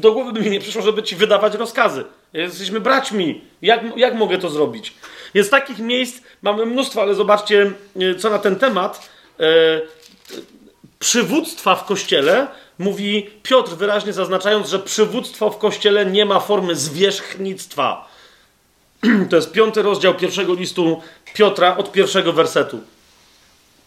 Do 0.00 0.12
głowy 0.12 0.32
by 0.32 0.40
mi 0.40 0.50
nie 0.50 0.60
przyszło, 0.60 0.82
żeby 0.82 1.02
ci 1.02 1.16
wydawać 1.16 1.54
rozkazy. 1.54 2.04
Jesteśmy 2.32 2.80
braćmi. 2.80 3.40
Jak, 3.62 3.80
jak 3.96 4.14
mogę 4.14 4.38
to 4.38 4.50
zrobić? 4.50 4.92
Więc 5.34 5.50
takich 5.50 5.78
miejsc 5.78 6.20
mamy 6.42 6.66
mnóstwo, 6.66 7.02
ale 7.02 7.14
zobaczcie, 7.14 7.72
co 8.18 8.30
na 8.30 8.38
ten 8.38 8.56
temat 8.56 9.08
przywództwa 10.98 11.76
w 11.76 11.84
kościele, 11.84 12.46
mówi 12.78 13.30
Piotr 13.42 13.72
wyraźnie 13.72 14.12
zaznaczając, 14.12 14.68
że 14.68 14.78
przywództwo 14.78 15.50
w 15.50 15.58
kościele 15.58 16.06
nie 16.06 16.24
ma 16.24 16.40
formy 16.40 16.76
zwierzchnictwa. 16.76 18.08
To 19.30 19.36
jest 19.36 19.52
piąty 19.52 19.82
rozdział 19.82 20.14
pierwszego 20.14 20.54
listu 20.54 21.02
Piotra 21.34 21.76
od 21.76 21.92
pierwszego 21.92 22.32
wersetu. 22.32 22.80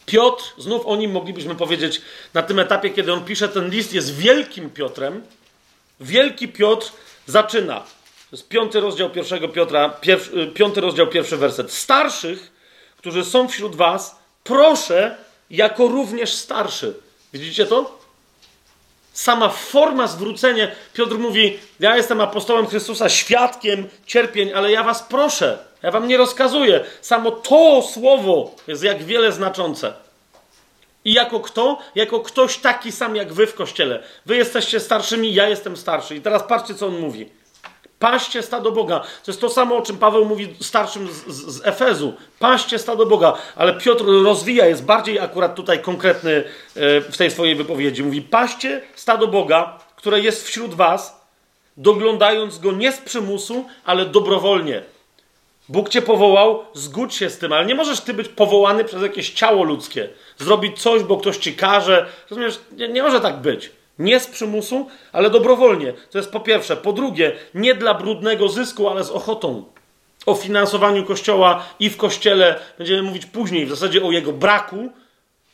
Piotr, 0.06 0.44
znów 0.58 0.86
o 0.86 0.96
nim 0.96 1.12
moglibyśmy 1.12 1.56
powiedzieć 1.56 2.02
na 2.34 2.44
tym 2.44 2.60
etapie, 2.60 2.90
kiedy 2.90 3.14
on 3.14 3.26
pisze 3.26 3.50
ten 3.50 3.70
list, 3.70 3.94
jest 3.94 4.16
wielkim 4.16 4.70
Piotrem. 4.70 5.24
Wielki 6.00 6.48
Piotr 6.48 6.92
zaczyna. 7.26 7.84
To 8.30 8.36
jest 8.36 8.48
piąty 8.48 8.80
rozdział 8.80 9.10
pierwszego 9.10 9.50
Piotra, 9.50 10.00
piąty 10.54 10.82
rozdział 10.82 11.08
pierwszy 11.08 11.38
werset. 11.38 11.72
Starszych, 11.72 12.52
którzy 12.98 13.26
są 13.26 13.48
wśród 13.48 13.76
was, 13.76 14.16
proszę, 14.44 15.18
jako 15.50 15.88
również 15.88 16.34
starszy. 16.34 16.94
Widzicie 17.34 17.66
to? 17.66 18.00
Sama 19.14 19.50
forma 19.50 20.08
zwrócenia. 20.08 20.68
Piotr 20.94 21.18
mówi: 21.18 21.60
Ja 21.80 21.98
jestem 21.98 22.22
apostołem 22.22 22.68
Chrystusa, 22.68 23.10
świadkiem 23.10 23.90
cierpień, 24.06 24.54
ale 24.54 24.72
ja 24.72 24.84
was 24.84 25.04
proszę, 25.04 25.58
ja 25.84 25.92
wam 25.92 26.08
nie 26.08 26.18
rozkazuję. 26.18 26.86
Samo 27.02 27.32
to 27.32 27.82
słowo 27.94 28.56
jest 28.68 28.84
jak 28.84 29.04
wiele 29.04 29.32
znaczące. 29.32 29.94
I 31.06 31.14
jako 31.14 31.40
kto? 31.40 31.80
Jako 31.96 32.20
ktoś 32.20 32.58
taki 32.58 32.92
sam 32.92 33.16
jak 33.16 33.34
wy 33.34 33.48
w 33.48 33.54
kościele. 33.54 34.04
Wy 34.26 34.36
jesteście 34.36 34.80
starszymi, 34.80 35.34
ja 35.34 35.50
jestem 35.50 35.78
starszy. 35.78 36.16
I 36.16 36.22
teraz 36.22 36.44
patrzcie, 36.44 36.76
co 36.76 36.88
on 36.88 37.00
mówi. 37.00 37.37
Paście 38.00 38.42
stado 38.42 38.72
Boga. 38.72 39.00
To 39.00 39.32
jest 39.32 39.42
to 39.42 39.50
samo, 39.50 39.78
o 39.78 39.82
czym 39.82 39.98
Paweł 39.98 40.26
mówi 40.26 40.56
starszym 40.62 41.08
z, 41.08 41.28
z, 41.28 41.66
Efezu. 41.66 42.14
Paście 42.40 42.80
stado 42.80 43.06
Boga. 43.06 43.34
Ale 43.56 43.74
Piotr 43.74 44.06
rozwija, 44.24 44.66
jest 44.66 44.86
bardziej 44.86 45.20
akurat 45.20 45.56
tutaj 45.56 45.82
konkretny 45.82 46.44
e, 46.76 47.02
w 47.02 47.18
tej 47.18 47.32
swojej 47.32 47.56
wypowiedzi. 47.56 48.04
Mówi, 48.04 48.22
paście 48.22 48.82
stado 48.96 49.28
Boga, 49.28 49.80
które 49.96 50.20
jest 50.20 50.48
wśród 50.48 50.74
was, 50.74 51.22
doglądając 51.78 52.60
go 52.60 52.72
nie 52.72 52.92
z 52.92 52.98
przymusu, 52.98 53.66
ale 53.86 54.06
dobrowolnie. 54.06 54.84
Bóg 55.70 55.90
cię 55.90 56.02
powołał, 56.02 56.66
zgódź 56.74 57.16
się 57.16 57.30
z 57.30 57.38
tym, 57.38 57.54
ale 57.54 57.66
nie 57.66 57.76
możesz 57.76 58.02
ty 58.02 58.14
być 58.14 58.28
powołany 58.28 58.84
przez 58.84 59.02
jakieś 59.02 59.30
ciało 59.30 59.64
ludzkie. 59.64 60.10
Zrobić 60.38 60.82
coś, 60.82 61.04
bo 61.04 61.18
ktoś 61.18 61.38
ci 61.38 61.56
każe. 61.56 62.06
Rozumiesz? 62.30 62.60
Nie, 62.72 62.88
nie 62.88 63.04
może 63.04 63.22
tak 63.22 63.38
być. 63.42 63.72
Nie 64.00 64.20
z 64.20 64.28
przymusu, 64.28 64.88
ale 65.12 65.30
dobrowolnie. 65.30 65.94
To 66.12 66.18
jest 66.18 66.32
po 66.32 66.40
pierwsze. 66.40 66.78
Po 66.78 66.94
drugie, 66.94 67.32
nie 67.54 67.76
dla 67.76 67.94
brudnego 67.94 68.50
zysku, 68.50 68.90
ale 68.90 69.04
z 69.04 69.10
ochotą. 69.10 69.66
O 70.26 70.36
finansowaniu 70.36 71.06
kościoła 71.06 71.66
i 71.80 71.90
w 71.90 71.98
kościele 71.98 72.60
będziemy 72.78 73.02
mówić 73.02 73.26
później, 73.26 73.66
w 73.66 73.70
zasadzie 73.70 74.04
o 74.04 74.12
jego 74.12 74.34
braku, 74.34 74.90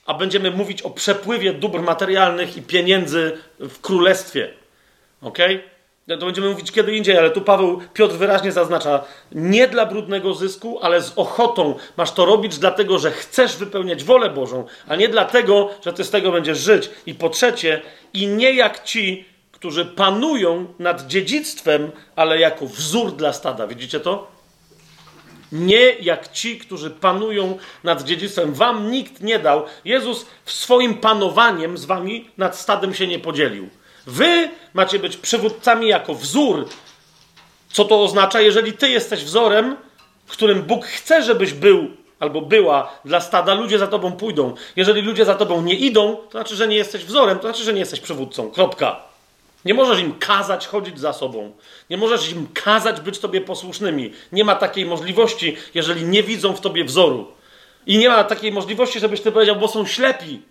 a 0.05 0.13
będziemy 0.13 0.51
mówić 0.51 0.81
o 0.81 0.89
przepływie 0.89 1.53
dóbr 1.53 1.81
materialnych 1.81 2.57
i 2.57 2.61
pieniędzy 2.61 3.37
w 3.59 3.81
królestwie. 3.81 4.53
Ok? 6.09 6.19
To 6.19 6.25
będziemy 6.25 6.49
mówić 6.49 6.71
kiedy 6.71 6.95
indziej, 6.95 7.17
ale 7.17 7.29
tu 7.29 7.41
Paweł, 7.41 7.81
Piotr 7.93 8.15
wyraźnie 8.15 8.51
zaznacza, 8.51 9.03
nie 9.31 9.67
dla 9.67 9.85
brudnego 9.85 10.33
zysku, 10.33 10.79
ale 10.81 11.01
z 11.01 11.13
ochotą 11.15 11.75
masz 11.97 12.11
to 12.11 12.25
robić, 12.25 12.57
dlatego 12.57 12.99
że 12.99 13.11
chcesz 13.11 13.57
wypełniać 13.57 14.03
wolę 14.03 14.29
Bożą, 14.29 14.65
a 14.87 14.95
nie 14.95 15.09
dlatego, 15.09 15.69
że 15.85 15.93
ty 15.93 16.03
z 16.03 16.09
tego 16.09 16.31
będziesz 16.31 16.59
żyć. 16.59 16.89
I 17.05 17.15
po 17.15 17.29
trzecie, 17.29 17.81
i 18.13 18.27
nie 18.27 18.53
jak 18.53 18.83
ci, 18.83 19.25
którzy 19.51 19.85
panują 19.85 20.65
nad 20.79 21.07
dziedzictwem, 21.07 21.91
ale 22.15 22.39
jako 22.39 22.65
wzór 22.65 23.11
dla 23.11 23.33
stada. 23.33 23.67
Widzicie 23.67 23.99
to? 23.99 24.31
Nie 25.51 25.89
jak 25.89 26.31
ci, 26.31 26.59
którzy 26.59 26.89
panują 26.89 27.57
nad 27.83 28.03
dziedzictwem. 28.03 28.53
Wam 28.53 28.91
nikt 28.91 29.21
nie 29.21 29.39
dał. 29.39 29.63
Jezus 29.85 30.25
w 30.45 30.51
swoim 30.51 30.93
panowaniem 30.93 31.77
z 31.77 31.85
wami 31.85 32.29
nad 32.37 32.57
stadem 32.57 32.93
się 32.93 33.07
nie 33.07 33.19
podzielił. 33.19 33.69
Wy 34.07 34.49
macie 34.73 34.99
być 34.99 35.17
przywódcami 35.17 35.87
jako 35.87 36.15
wzór. 36.15 36.69
Co 37.71 37.85
to 37.85 38.03
oznacza? 38.03 38.41
Jeżeli 38.41 38.73
ty 38.73 38.89
jesteś 38.89 39.23
wzorem, 39.23 39.75
którym 40.33 40.61
Bóg 40.61 40.85
chce, 40.85 41.23
żebyś 41.23 41.53
był 41.53 41.87
albo 42.19 42.41
była 42.41 42.93
dla 43.05 43.21
stada, 43.21 43.53
ludzie 43.53 43.79
za 43.79 43.87
tobą 43.87 44.11
pójdą. 44.11 44.55
Jeżeli 44.75 45.01
ludzie 45.01 45.25
za 45.25 45.35
tobą 45.35 45.61
nie 45.61 45.75
idą, 45.75 46.15
to 46.15 46.31
znaczy, 46.31 46.55
że 46.55 46.67
nie 46.67 46.75
jesteś 46.75 47.05
wzorem, 47.05 47.39
to 47.39 47.47
znaczy, 47.47 47.63
że 47.63 47.73
nie 47.73 47.79
jesteś 47.79 47.99
przywódcą. 47.99 48.51
Kropka. 48.51 48.99
Nie 49.65 49.73
możesz 49.73 49.99
im 49.99 50.19
kazać 50.19 50.67
chodzić 50.67 50.99
za 50.99 51.13
sobą. 51.13 51.51
Nie 51.89 51.97
możesz 51.97 52.31
im 52.31 52.47
kazać 52.53 53.01
być 53.01 53.19
tobie 53.19 53.41
posłusznymi. 53.41 54.13
Nie 54.31 54.43
ma 54.43 54.55
takiej 54.55 54.85
możliwości, 54.85 55.57
jeżeli 55.73 56.03
nie 56.03 56.23
widzą 56.23 56.53
w 56.53 56.61
tobie 56.61 56.83
wzoru. 56.83 57.27
I 57.85 57.97
nie 57.97 58.09
ma 58.09 58.23
takiej 58.23 58.51
możliwości, 58.51 58.99
żebyś 58.99 59.21
ty 59.21 59.31
powiedział, 59.31 59.55
bo 59.55 59.67
są 59.67 59.85
ślepi. 59.85 60.41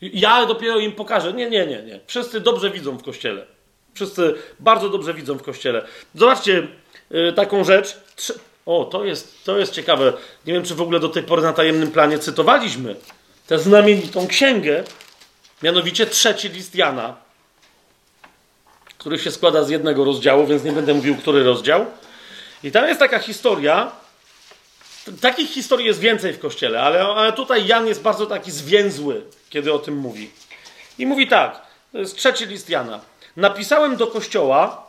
Ja 0.00 0.46
dopiero 0.46 0.78
im 0.78 0.92
pokażę. 0.92 1.32
Nie, 1.32 1.50
nie, 1.50 1.66
nie, 1.66 1.82
nie. 1.82 2.00
Wszyscy 2.06 2.40
dobrze 2.40 2.70
widzą 2.70 2.96
w 2.96 3.02
kościele. 3.02 3.46
Wszyscy 3.94 4.34
bardzo 4.60 4.88
dobrze 4.88 5.14
widzą 5.14 5.38
w 5.38 5.42
kościele. 5.42 5.86
Zobaczcie 6.14 6.68
yy, 7.10 7.32
taką 7.32 7.64
rzecz. 7.64 7.96
O, 8.66 8.84
to 8.84 9.04
jest, 9.04 9.44
to 9.44 9.58
jest 9.58 9.72
ciekawe. 9.72 10.12
Nie 10.46 10.52
wiem, 10.52 10.64
czy 10.64 10.74
w 10.74 10.82
ogóle 10.82 11.00
do 11.00 11.08
tej 11.08 11.22
pory 11.22 11.42
na 11.42 11.52
tajemnym 11.52 11.90
planie 11.90 12.18
cytowaliśmy 12.18 12.96
tę 13.46 13.58
znamienitą 13.58 14.26
księgę, 14.26 14.84
mianowicie 15.62 16.06
trzeci 16.06 16.48
list 16.48 16.74
Jana, 16.74 17.16
który 18.98 19.18
się 19.18 19.30
składa 19.30 19.62
z 19.62 19.70
jednego 19.70 20.04
rozdziału, 20.04 20.46
więc 20.46 20.64
nie 20.64 20.72
będę 20.72 20.94
mówił, 20.94 21.16
który 21.16 21.44
rozdział. 21.44 21.86
I 22.62 22.72
tam 22.72 22.88
jest 22.88 23.00
taka 23.00 23.18
historia. 23.18 23.92
Takich 25.20 25.50
historii 25.50 25.86
jest 25.86 26.00
więcej 26.00 26.32
w 26.32 26.38
kościele, 26.38 26.82
ale, 26.82 27.02
ale 27.02 27.32
tutaj 27.32 27.66
Jan 27.66 27.86
jest 27.86 28.02
bardzo 28.02 28.26
taki 28.26 28.50
zwięzły, 28.50 29.22
kiedy 29.50 29.72
o 29.72 29.78
tym 29.78 29.96
mówi. 29.96 30.30
I 30.98 31.06
mówi 31.06 31.28
tak, 31.28 31.62
to 31.92 31.98
jest 31.98 32.16
trzeci 32.16 32.46
list 32.46 32.70
Jana. 32.70 33.00
Napisałem 33.36 33.96
do 33.96 34.06
kościoła, 34.06 34.86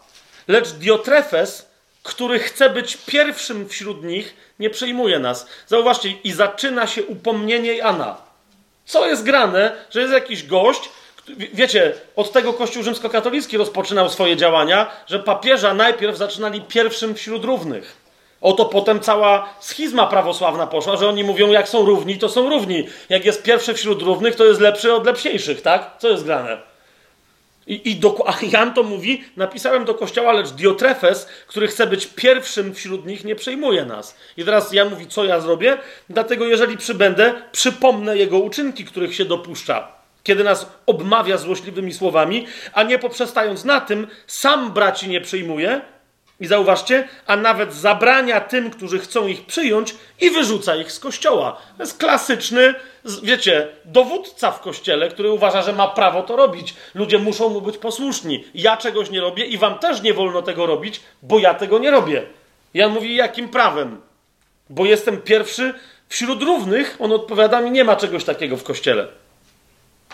lecz 0.47 0.69
Diotrefes, 0.69 1.65
który 2.03 2.39
chce 2.39 2.69
być 2.69 2.97
pierwszym 3.05 3.69
wśród 3.69 4.03
nich, 4.03 4.35
nie 4.59 4.69
przyjmuje 4.69 5.19
nas. 5.19 5.47
Zauważcie, 5.67 6.11
i 6.23 6.31
zaczyna 6.31 6.87
się 6.87 7.03
upomnienie 7.03 7.73
Jana. 7.73 8.17
Co 8.85 9.07
jest 9.07 9.23
grane, 9.23 9.85
że 9.89 10.01
jest 10.01 10.13
jakiś 10.13 10.43
gość, 10.43 10.89
wiecie, 11.53 11.93
od 12.15 12.31
tego 12.31 12.53
Kościół 12.53 12.83
rzymskokatolicki 12.83 13.57
rozpoczynał 13.57 14.09
swoje 14.09 14.37
działania, 14.37 14.91
że 15.07 15.19
papieża 15.19 15.73
najpierw 15.73 16.17
zaczynali 16.17 16.61
pierwszym 16.61 17.15
wśród 17.15 17.43
równych. 17.43 18.04
Oto 18.45 18.65
potem 18.65 18.99
cała 18.99 19.49
schizma 19.59 20.07
prawosławna 20.07 20.67
poszła, 20.67 20.97
że 20.97 21.09
oni 21.09 21.23
mówią, 21.23 21.51
jak 21.51 21.69
są 21.69 21.85
równi, 21.85 22.17
to 22.17 22.29
są 22.29 22.49
równi. 22.49 22.87
Jak 23.09 23.25
jest 23.25 23.43
pierwszy 23.43 23.73
wśród 23.73 24.01
równych, 24.01 24.35
to 24.35 24.45
jest 24.45 24.61
lepszy 24.61 24.93
od 24.93 25.05
lepsiejszych, 25.05 25.61
tak? 25.61 25.91
Co 25.99 26.09
jest 26.09 26.23
grane? 26.23 26.57
I, 27.67 27.91
i 27.91 27.95
do, 27.95 28.23
a 28.27 28.33
Jan 28.51 28.73
to 28.73 28.83
mówi, 28.83 29.23
napisałem 29.37 29.85
do 29.85 29.93
kościoła, 29.93 30.33
lecz 30.33 30.49
Diotrefes, 30.49 31.27
który 31.47 31.67
chce 31.67 31.87
być 31.87 32.07
pierwszym 32.07 32.73
wśród 32.73 33.05
nich, 33.05 33.23
nie 33.23 33.35
przejmuje 33.35 33.85
nas. 33.85 34.17
I 34.37 34.45
teraz 34.45 34.73
Jan 34.73 34.89
mówi, 34.89 35.07
co 35.07 35.25
ja 35.25 35.39
zrobię? 35.39 35.77
Dlatego, 36.09 36.45
jeżeli 36.45 36.77
przybędę, 36.77 37.33
przypomnę 37.51 38.17
jego 38.17 38.39
uczynki, 38.39 38.85
których 38.85 39.15
się 39.15 39.25
dopuszcza. 39.25 39.87
Kiedy 40.23 40.43
nas 40.43 40.69
obmawia 40.85 41.37
złośliwymi 41.37 41.93
słowami, 41.93 42.47
a 42.73 42.83
nie 42.83 42.99
poprzestając 42.99 43.63
na 43.63 43.81
tym, 43.81 44.07
sam 44.27 44.71
braci 44.71 45.09
nie 45.09 45.21
przyjmuje, 45.21 45.81
i 46.39 46.47
zauważcie, 46.47 47.07
a 47.27 47.35
nawet 47.35 47.73
zabrania 47.73 48.41
tym, 48.41 48.71
którzy 48.71 48.99
chcą 48.99 49.27
ich 49.27 49.45
przyjąć 49.45 49.95
i 50.21 50.29
wyrzuca 50.29 50.75
ich 50.75 50.91
z 50.91 50.99
kościoła. 50.99 51.61
To 51.77 51.83
jest 51.83 51.97
klasyczny, 51.97 52.75
wiecie, 53.23 53.67
dowódca 53.85 54.51
w 54.51 54.59
kościele, 54.59 55.09
który 55.09 55.31
uważa, 55.31 55.61
że 55.61 55.73
ma 55.73 55.87
prawo 55.87 56.23
to 56.23 56.35
robić. 56.35 56.73
Ludzie 56.95 57.17
muszą 57.17 57.49
mu 57.49 57.61
być 57.61 57.77
posłuszni. 57.77 58.43
Ja 58.53 58.77
czegoś 58.77 59.09
nie 59.09 59.21
robię 59.21 59.45
i 59.45 59.57
wam 59.57 59.79
też 59.79 60.01
nie 60.01 60.13
wolno 60.13 60.41
tego 60.41 60.65
robić, 60.65 61.01
bo 61.21 61.39
ja 61.39 61.53
tego 61.53 61.79
nie 61.79 61.91
robię. 61.91 62.23
Jan 62.73 62.91
mówi, 62.91 63.15
jakim 63.15 63.49
prawem? 63.49 64.01
Bo 64.69 64.85
jestem 64.85 65.21
pierwszy 65.21 65.73
wśród 66.09 66.43
równych. 66.43 66.97
On 66.99 67.11
odpowiada 67.11 67.61
mi, 67.61 67.71
nie 67.71 67.83
ma 67.83 67.95
czegoś 67.95 68.23
takiego 68.23 68.57
w 68.57 68.63
kościele. 68.63 69.07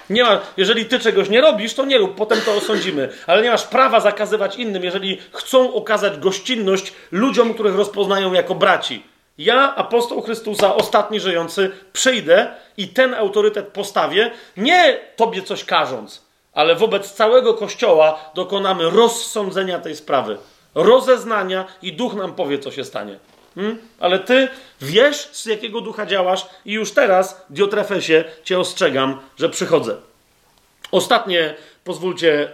Nie 0.10 0.24
ma, 0.24 0.40
jeżeli 0.58 0.86
ty 0.86 1.00
czegoś 1.00 1.30
nie 1.30 1.42
robisz, 1.42 1.74
to 1.74 1.86
nie 1.86 1.98
rób, 1.98 2.16
potem 2.16 2.42
to 2.42 2.54
osądzimy. 2.54 3.10
Ale 3.28 3.42
nie 3.42 3.52
masz 3.52 3.64
prawa 3.64 4.00
zakazywać 4.00 4.56
innym, 4.56 4.84
jeżeli 4.84 5.18
chcą 5.34 5.74
okazać 5.74 6.18
gościnność 6.18 6.94
ludziom, 7.12 7.54
których 7.54 7.76
rozpoznają 7.76 8.34
jako 8.34 8.56
braci. 8.56 9.04
Ja, 9.38 9.76
apostoł 9.76 10.22
Chrystusa, 10.22 10.76
ostatni 10.76 11.20
żyjący, 11.20 11.72
przyjdę 11.94 12.48
i 12.78 12.88
ten 12.88 13.14
autorytet 13.14 13.68
postawię, 13.68 14.32
nie 14.58 15.00
tobie 15.16 15.42
coś 15.42 15.66
każąc, 15.66 16.26
ale 16.54 16.76
wobec 16.76 17.14
całego 17.14 17.54
kościoła 17.54 18.32
dokonamy 18.36 18.90
rozsądzenia 18.90 19.80
tej 19.80 19.96
sprawy, 19.96 20.38
rozeznania 20.76 21.66
i 21.82 21.94
duch 21.94 22.14
nam 22.14 22.36
powie, 22.36 22.60
co 22.60 22.72
się 22.72 22.84
stanie. 22.84 23.20
Hmm? 23.56 23.78
Ale 24.00 24.20
ty 24.20 24.48
wiesz, 24.82 25.30
z 25.32 25.46
jakiego 25.46 25.82
ducha 25.82 26.06
działasz, 26.06 26.46
i 26.66 26.74
już 26.74 26.92
teraz, 26.92 27.46
Diotrefesie, 27.50 28.24
cię 28.44 28.60
ostrzegam, 28.60 29.20
że 29.38 29.50
przychodzę. 29.50 29.98
Ostatnie, 30.92 31.56
pozwólcie, 31.84 32.52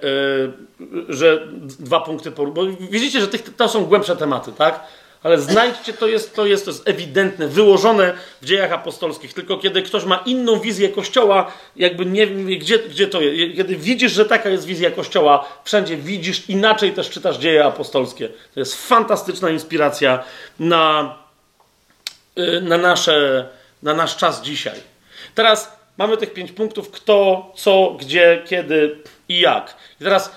yy, 0.80 1.06
że 1.10 1.48
dwa 1.60 2.00
punkty, 2.00 2.32
bo 2.32 2.66
widzicie, 2.80 3.22
że 3.22 3.28
tych, 3.28 3.56
to 3.56 3.70
są 3.70 3.86
głębsze 3.86 4.16
tematy, 4.16 4.52
tak? 4.52 4.84
Ale 5.24 5.42
znajdźcie, 5.42 5.94
to 5.94 6.08
jest, 6.08 6.36
to 6.36 6.46
jest, 6.46 6.66
to 6.66 6.72
jest 6.72 6.88
ewidentne, 6.88 7.48
wyłożone 7.48 8.14
w 8.42 8.46
dziejach 8.46 8.72
apostolskich. 8.72 9.34
Tylko 9.34 9.58
kiedy 9.58 9.82
ktoś 9.82 10.04
ma 10.06 10.24
inną 10.26 10.60
wizję 10.60 10.90
Kościoła, 10.90 11.52
jakby 11.76 12.06
nie 12.06 12.28
gdzie, 12.28 12.80
gdzie 12.80 13.08
to 13.08 13.22
jest. 13.22 13.58
Kiedy 13.58 13.76
widzisz, 13.76 14.12
że 14.12 14.26
taka 14.26 14.50
jest 14.50 14.66
wizja 14.66 14.92
Kościoła, 14.92 15.48
wszędzie 15.64 15.98
widzisz, 15.98 16.50
inaczej 16.50 16.92
też 16.92 17.10
czytasz 17.10 17.38
dzieje 17.38 17.66
apostolskie. 17.66 18.30
To 18.54 18.60
jest 18.60 18.88
fantastyczna 18.88 19.50
inspiracja 19.50 20.24
na, 20.60 21.16
y, 22.38 22.62
na, 22.62 22.78
nasze, 22.78 23.50
na 23.84 23.94
nasz 23.94 24.18
czas 24.18 24.42
dzisiaj. 24.42 24.80
Teraz 25.36 25.78
mamy 25.98 26.18
tych 26.18 26.34
pięć 26.34 26.52
punktów: 26.52 26.92
kto, 26.92 27.52
co, 27.56 27.96
gdzie, 28.00 28.44
kiedy 28.46 28.98
i 29.30 29.40
jak. 29.40 29.76
I 30.02 30.04
teraz 30.04 30.32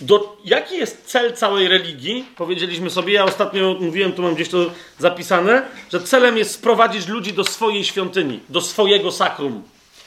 do, 0.00 0.36
jaki 0.44 0.76
jest 0.76 1.04
cel 1.06 1.32
całej 1.32 1.68
religii? 1.68 2.24
Powiedzieliśmy 2.36 2.90
sobie, 2.90 3.14
ja 3.14 3.24
ostatnio 3.24 3.76
mówiłem, 3.80 4.12
tu 4.12 4.22
mam 4.22 4.34
gdzieś 4.34 4.48
to 4.48 4.58
zapisane, 4.98 5.62
że 5.92 6.00
celem 6.00 6.38
jest 6.38 6.50
sprowadzić 6.50 7.08
ludzi 7.08 7.32
do 7.32 7.44
swojej 7.44 7.84
świątyni, 7.84 8.40
do 8.48 8.60
swojego 8.60 9.12
sakrum. 9.12 9.62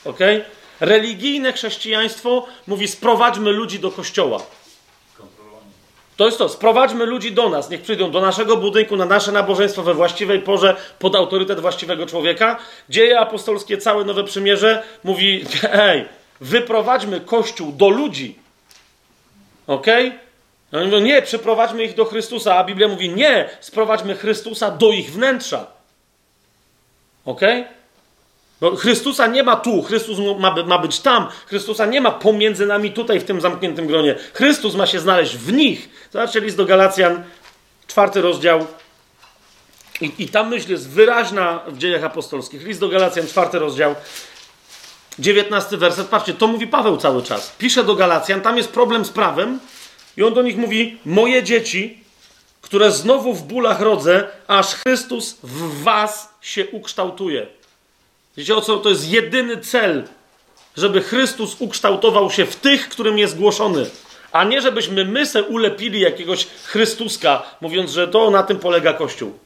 Ok? 0.06 0.20
Religijne 0.80 1.54
chrześcijaństwo 1.54 2.46
mówi: 2.68 2.88
sprowadźmy 2.88 3.52
ludzi 3.52 3.80
do 3.80 3.92
kościoła. 3.92 4.40
To 6.18 6.26
jest 6.26 6.38
to, 6.38 6.50
sprowadźmy 6.50 7.06
ludzi 7.06 7.32
do 7.32 7.50
nas, 7.50 7.70
niech 7.70 7.82
przyjdą 7.82 8.12
do 8.12 8.22
naszego 8.22 8.58
budynku, 8.58 8.96
na 8.96 9.06
nasze 9.06 9.32
nabożeństwo 9.32 9.84
we 9.84 9.94
właściwej 9.94 10.40
porze, 10.40 10.76
pod 11.00 11.16
autorytet 11.16 11.60
właściwego 11.60 12.06
człowieka. 12.06 12.60
Dzieje 12.90 13.20
apostolskie, 13.20 13.78
całe 13.78 14.06
Nowe 14.06 14.24
Przymierze 14.24 14.84
mówi, 15.04 15.46
hej, 15.62 16.06
wyprowadźmy 16.42 17.22
Kościół 17.22 17.72
do 17.72 17.90
ludzi. 17.90 18.43
Ok? 19.68 19.88
No, 20.72 20.80
oni 20.80 20.88
mówią, 20.88 21.00
nie, 21.00 21.22
przyprowadźmy 21.22 21.84
ich 21.84 21.96
do 21.96 22.06
Chrystusa, 22.06 22.56
a 22.56 22.64
Biblia 22.64 22.88
mówi, 22.88 23.10
nie, 23.10 23.50
sprowadźmy 23.60 24.16
Chrystusa 24.16 24.72
do 24.72 24.92
ich 24.92 25.12
wnętrza. 25.12 25.68
Ok? 27.26 27.42
Bo 28.62 28.76
Chrystusa 28.76 29.28
nie 29.28 29.44
ma 29.44 29.56
tu, 29.56 29.82
Chrystus 29.82 30.18
ma, 30.40 30.56
ma 30.64 30.78
być 30.78 31.00
tam, 31.00 31.28
Chrystusa 31.46 31.86
nie 31.86 32.02
ma 32.02 32.12
pomiędzy 32.12 32.66
nami 32.66 32.92
tutaj 32.92 33.20
w 33.20 33.24
tym 33.24 33.42
zamkniętym 33.42 33.88
gronie. 33.88 34.16
Chrystus 34.34 34.76
ma 34.76 34.86
się 34.86 35.00
znaleźć 35.00 35.38
w 35.38 35.54
nich. 35.54 35.90
Zobaczcie 36.12 36.40
list 36.40 36.58
do 36.58 36.66
Galacjan, 36.66 37.24
czwarty 37.88 38.22
rozdział. 38.22 38.68
I, 40.02 40.12
I 40.20 40.28
ta 40.28 40.44
myśl 40.44 40.72
jest 40.72 40.90
wyraźna 40.90 41.60
w 41.68 41.78
dziejach 41.78 42.04
apostolskich. 42.04 42.64
List 42.64 42.80
do 42.80 42.90
Galacjan, 42.90 43.28
czwarty 43.28 43.60
rozdział, 43.60 43.96
dziewiętnasty 45.20 45.78
werset. 45.78 46.08
Patrzcie, 46.08 46.34
to 46.34 46.48
mówi 46.48 46.68
Paweł 46.68 46.98
cały 46.98 47.24
czas. 47.24 47.56
Pisze 47.58 47.84
do 47.84 47.96
Galacjan, 47.96 48.42
tam 48.42 48.58
jest 48.58 48.70
problem 48.70 49.06
z 49.06 49.10
prawem 49.10 49.60
i 50.18 50.24
on 50.24 50.34
do 50.34 50.42
nich 50.42 50.58
mówi, 50.58 50.98
moje 51.06 51.44
dzieci, 51.44 52.04
które 52.62 52.92
znowu 52.92 53.34
w 53.34 53.44
bólach 53.44 53.82
rodzę, 53.82 54.28
aż 54.48 54.76
Chrystus 54.76 55.38
w 55.44 55.84
was 55.84 56.34
się 56.42 56.68
ukształtuje. 56.68 57.48
Wiecie 58.38 58.56
o 58.56 58.62
co? 58.62 58.78
To 58.78 58.90
jest 58.90 59.10
jedyny 59.10 59.58
cel, 59.58 60.08
żeby 60.78 61.02
Chrystus 61.02 61.56
ukształtował 61.60 62.32
się 62.32 62.46
w 62.46 62.56
tych, 62.56 62.90
którym 62.90 63.18
jest 63.18 63.38
głoszony. 63.38 63.90
A 64.32 64.44
nie 64.44 64.62
żebyśmy 64.62 65.06
my 65.06 65.26
se 65.26 65.44
ulepili 65.44 66.00
jakiegoś 66.00 66.48
Chrystuska, 66.64 67.44
mówiąc, 67.62 67.92
że 67.92 68.08
to 68.08 68.32
na 68.32 68.44
tym 68.44 68.60
polega 68.60 68.94
Kościół. 68.94 69.40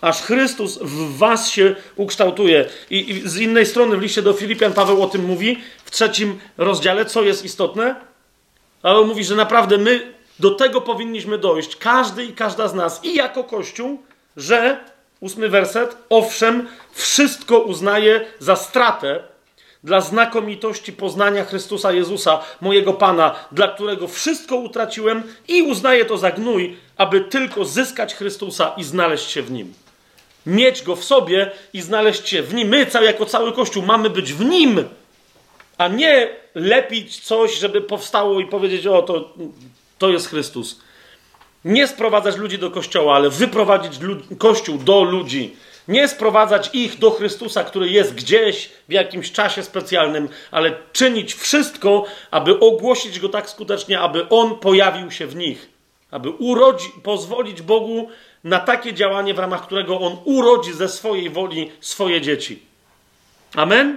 Aż 0.00 0.22
Chrystus 0.22 0.78
w 0.78 1.18
was 1.18 1.50
się 1.50 1.76
ukształtuje. 1.96 2.64
I, 2.90 3.10
I, 3.10 3.28
z 3.28 3.36
innej 3.36 3.66
strony 3.66 3.96
w 3.96 4.02
liście 4.02 4.22
do 4.22 4.32
Filipian 4.32 4.72
Paweł 4.72 5.02
o 5.02 5.06
tym 5.06 5.24
mówi, 5.24 5.58
w 5.84 5.90
trzecim 5.90 6.38
rozdziale, 6.58 7.04
co 7.04 7.22
jest 7.22 7.44
istotne. 7.44 7.94
Paweł 8.82 9.06
mówi, 9.06 9.24
że 9.24 9.34
naprawdę 9.34 9.78
my 9.78 10.12
do 10.38 10.50
tego 10.50 10.80
powinniśmy 10.80 11.38
dojść, 11.38 11.76
każdy 11.76 12.24
i 12.24 12.32
każda 12.32 12.68
z 12.68 12.74
nas, 12.74 13.04
i 13.04 13.14
jako 13.14 13.44
Kościół, 13.44 14.02
że 14.36 14.80
Ósmy 15.20 15.48
werset. 15.48 15.96
Owszem, 16.10 16.68
wszystko 16.92 17.58
uznaję 17.58 18.26
za 18.38 18.56
stratę 18.56 19.22
dla 19.84 20.00
znakomitości 20.00 20.92
poznania 20.92 21.44
Chrystusa 21.44 21.92
Jezusa, 21.92 22.40
mojego 22.60 22.92
Pana, 22.92 23.34
dla 23.52 23.68
którego 23.68 24.08
wszystko 24.08 24.56
utraciłem 24.56 25.22
i 25.48 25.62
uznaję 25.62 26.04
to 26.04 26.18
za 26.18 26.30
gnój, 26.30 26.76
aby 26.96 27.20
tylko 27.20 27.64
zyskać 27.64 28.14
Chrystusa 28.14 28.72
i 28.76 28.84
znaleźć 28.84 29.30
się 29.30 29.42
w 29.42 29.50
Nim. 29.50 29.74
Mieć 30.48 30.82
Go 30.82 30.96
w 30.96 31.04
sobie 31.04 31.50
i 31.72 31.80
znaleźć 31.80 32.28
się 32.28 32.42
w 32.42 32.54
Nim. 32.54 32.68
My, 32.68 32.86
jako 33.04 33.26
cały 33.26 33.52
Kościół, 33.52 33.82
mamy 33.82 34.10
być 34.10 34.32
w 34.32 34.44
Nim, 34.44 34.84
a 35.78 35.88
nie 35.88 36.28
lepić 36.54 37.20
coś, 37.20 37.58
żeby 37.58 37.80
powstało 37.80 38.40
i 38.40 38.46
powiedzieć, 38.46 38.86
o, 38.86 39.02
to, 39.02 39.34
to 39.98 40.08
jest 40.08 40.28
Chrystus. 40.28 40.80
Nie 41.64 41.86
sprowadzać 41.86 42.36
ludzi 42.36 42.58
do 42.58 42.70
kościoła, 42.70 43.16
ale 43.16 43.30
wyprowadzić 43.30 43.92
kościół 44.38 44.78
do 44.78 45.02
ludzi. 45.02 45.56
Nie 45.88 46.08
sprowadzać 46.08 46.70
ich 46.72 46.98
do 46.98 47.10
Chrystusa, 47.10 47.64
który 47.64 47.88
jest 47.88 48.14
gdzieś 48.14 48.70
w 48.88 48.92
jakimś 48.92 49.32
czasie 49.32 49.62
specjalnym, 49.62 50.28
ale 50.50 50.76
czynić 50.92 51.34
wszystko, 51.34 52.04
aby 52.30 52.60
ogłosić 52.60 53.20
go 53.20 53.28
tak 53.28 53.50
skutecznie, 53.50 54.00
aby 54.00 54.28
on 54.28 54.58
pojawił 54.58 55.10
się 55.10 55.26
w 55.26 55.36
nich. 55.36 55.77
Aby 56.10 56.30
urodzi, 56.30 56.90
pozwolić 57.02 57.62
Bogu 57.62 58.08
na 58.44 58.60
takie 58.60 58.94
działanie, 58.94 59.34
w 59.34 59.38
ramach 59.38 59.66
którego 59.66 60.00
on 60.00 60.16
urodzi 60.24 60.72
ze 60.72 60.88
swojej 60.88 61.30
woli 61.30 61.70
swoje 61.80 62.20
dzieci. 62.20 62.62
Amen? 63.54 63.96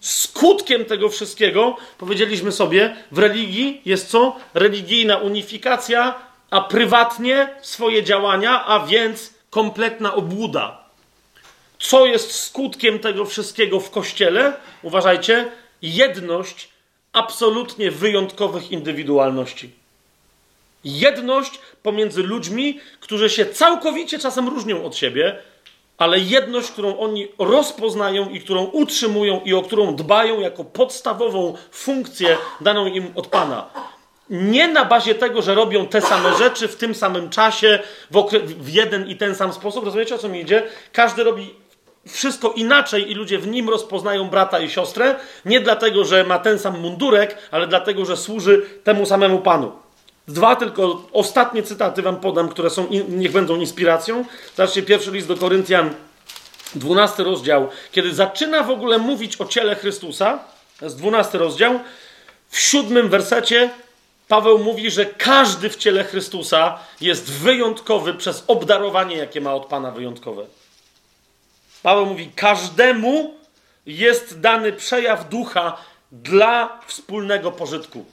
Skutkiem 0.00 0.84
tego 0.84 1.08
wszystkiego, 1.08 1.76
powiedzieliśmy 1.98 2.52
sobie, 2.52 2.96
w 3.12 3.18
religii 3.18 3.82
jest 3.84 4.08
co? 4.08 4.36
Religijna 4.54 5.16
unifikacja, 5.16 6.14
a 6.50 6.60
prywatnie 6.60 7.48
swoje 7.62 8.02
działania, 8.02 8.66
a 8.66 8.86
więc 8.86 9.34
kompletna 9.50 10.14
obłuda. 10.14 10.84
Co 11.78 12.06
jest 12.06 12.32
skutkiem 12.32 12.98
tego 12.98 13.24
wszystkiego 13.24 13.80
w 13.80 13.90
kościele? 13.90 14.52
Uważajcie, 14.82 15.50
jedność 15.82 16.68
absolutnie 17.12 17.90
wyjątkowych 17.90 18.70
indywidualności. 18.70 19.79
Jedność 20.84 21.60
pomiędzy 21.82 22.22
ludźmi, 22.22 22.80
którzy 23.00 23.30
się 23.30 23.46
całkowicie 23.46 24.18
czasem 24.18 24.48
różnią 24.48 24.84
od 24.84 24.96
siebie, 24.96 25.38
ale 25.98 26.18
jedność, 26.18 26.70
którą 26.70 26.98
oni 26.98 27.28
rozpoznają 27.38 28.28
i 28.28 28.40
którą 28.40 28.64
utrzymują 28.64 29.40
i 29.44 29.54
o 29.54 29.62
którą 29.62 29.96
dbają 29.96 30.40
jako 30.40 30.64
podstawową 30.64 31.54
funkcję 31.70 32.36
daną 32.60 32.86
im 32.86 33.12
od 33.14 33.26
Pana. 33.26 33.70
Nie 34.30 34.68
na 34.68 34.84
bazie 34.84 35.14
tego, 35.14 35.42
że 35.42 35.54
robią 35.54 35.86
te 35.86 36.00
same 36.00 36.36
rzeczy 36.36 36.68
w 36.68 36.76
tym 36.76 36.94
samym 36.94 37.30
czasie, 37.30 37.78
w, 38.10 38.28
w 38.44 38.68
jeden 38.68 39.08
i 39.08 39.16
ten 39.16 39.34
sam 39.34 39.52
sposób. 39.52 39.84
Rozumiecie 39.84 40.14
o 40.14 40.18
co 40.18 40.28
mi 40.28 40.40
idzie? 40.40 40.62
Każdy 40.92 41.24
robi 41.24 41.54
wszystko 42.08 42.52
inaczej 42.52 43.10
i 43.10 43.14
ludzie 43.14 43.38
w 43.38 43.46
nim 43.46 43.68
rozpoznają 43.68 44.28
brata 44.28 44.58
i 44.60 44.70
siostrę, 44.70 45.14
nie 45.44 45.60
dlatego, 45.60 46.04
że 46.04 46.24
ma 46.24 46.38
ten 46.38 46.58
sam 46.58 46.80
mundurek, 46.80 47.38
ale 47.50 47.66
dlatego, 47.66 48.04
że 48.04 48.16
służy 48.16 48.62
temu 48.84 49.06
samemu 49.06 49.38
Panu. 49.38 49.72
Dwa 50.30 50.56
tylko 50.56 51.02
ostatnie 51.12 51.62
cytaty 51.62 52.02
wam 52.02 52.16
podam, 52.16 52.48
które 52.48 52.70
są, 52.70 52.86
niech 53.08 53.32
będą 53.32 53.56
inspiracją. 53.56 54.24
Zobaczcie, 54.56 54.82
pierwszy 54.82 55.10
list 55.10 55.28
do 55.28 55.36
Koryntian, 55.36 55.94
12 56.74 57.22
rozdział, 57.22 57.68
kiedy 57.92 58.14
zaczyna 58.14 58.62
w 58.62 58.70
ogóle 58.70 58.98
mówić 58.98 59.40
o 59.40 59.44
ciele 59.44 59.74
Chrystusa, 59.74 60.38
to 60.78 60.84
jest 60.84 60.98
12 60.98 61.38
rozdział, 61.38 61.80
w 62.48 62.58
siódmym 62.58 63.08
wersecie 63.08 63.70
Paweł 64.30 64.58
mówi, 64.58 64.90
że 64.90 65.06
każdy 65.06 65.70
w 65.70 65.76
ciele 65.76 66.04
Chrystusa 66.04 66.78
jest 67.00 67.30
wyjątkowy 67.30 68.14
przez 68.14 68.44
obdarowanie, 68.46 69.16
jakie 69.16 69.40
ma 69.40 69.54
od 69.54 69.66
Pana 69.66 69.90
wyjątkowe. 69.90 70.46
Paweł 71.82 72.06
mówi, 72.06 72.30
każdemu 72.36 73.34
jest 73.86 74.40
dany 74.40 74.72
przejaw 74.72 75.28
ducha 75.28 75.76
dla 76.12 76.80
wspólnego 76.86 77.52
pożytku. 77.52 78.04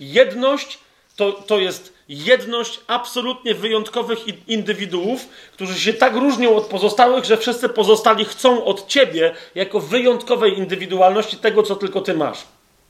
Jedność 0.00 0.78
to, 1.16 1.32
to 1.32 1.58
jest 1.58 1.92
jedność 2.08 2.80
absolutnie 2.86 3.54
wyjątkowych 3.54 4.48
indywiduów, 4.48 5.28
którzy 5.52 5.80
się 5.80 5.92
tak 5.92 6.14
różnią 6.14 6.56
od 6.56 6.64
pozostałych, 6.64 7.24
że 7.24 7.36
wszyscy 7.36 7.68
pozostali 7.68 8.24
chcą 8.24 8.64
od 8.64 8.86
ciebie, 8.86 9.34
jako 9.54 9.80
wyjątkowej 9.80 10.58
indywidualności, 10.58 11.36
tego, 11.36 11.62
co 11.62 11.76
tylko 11.76 12.00
ty 12.00 12.14
masz. 12.14 12.38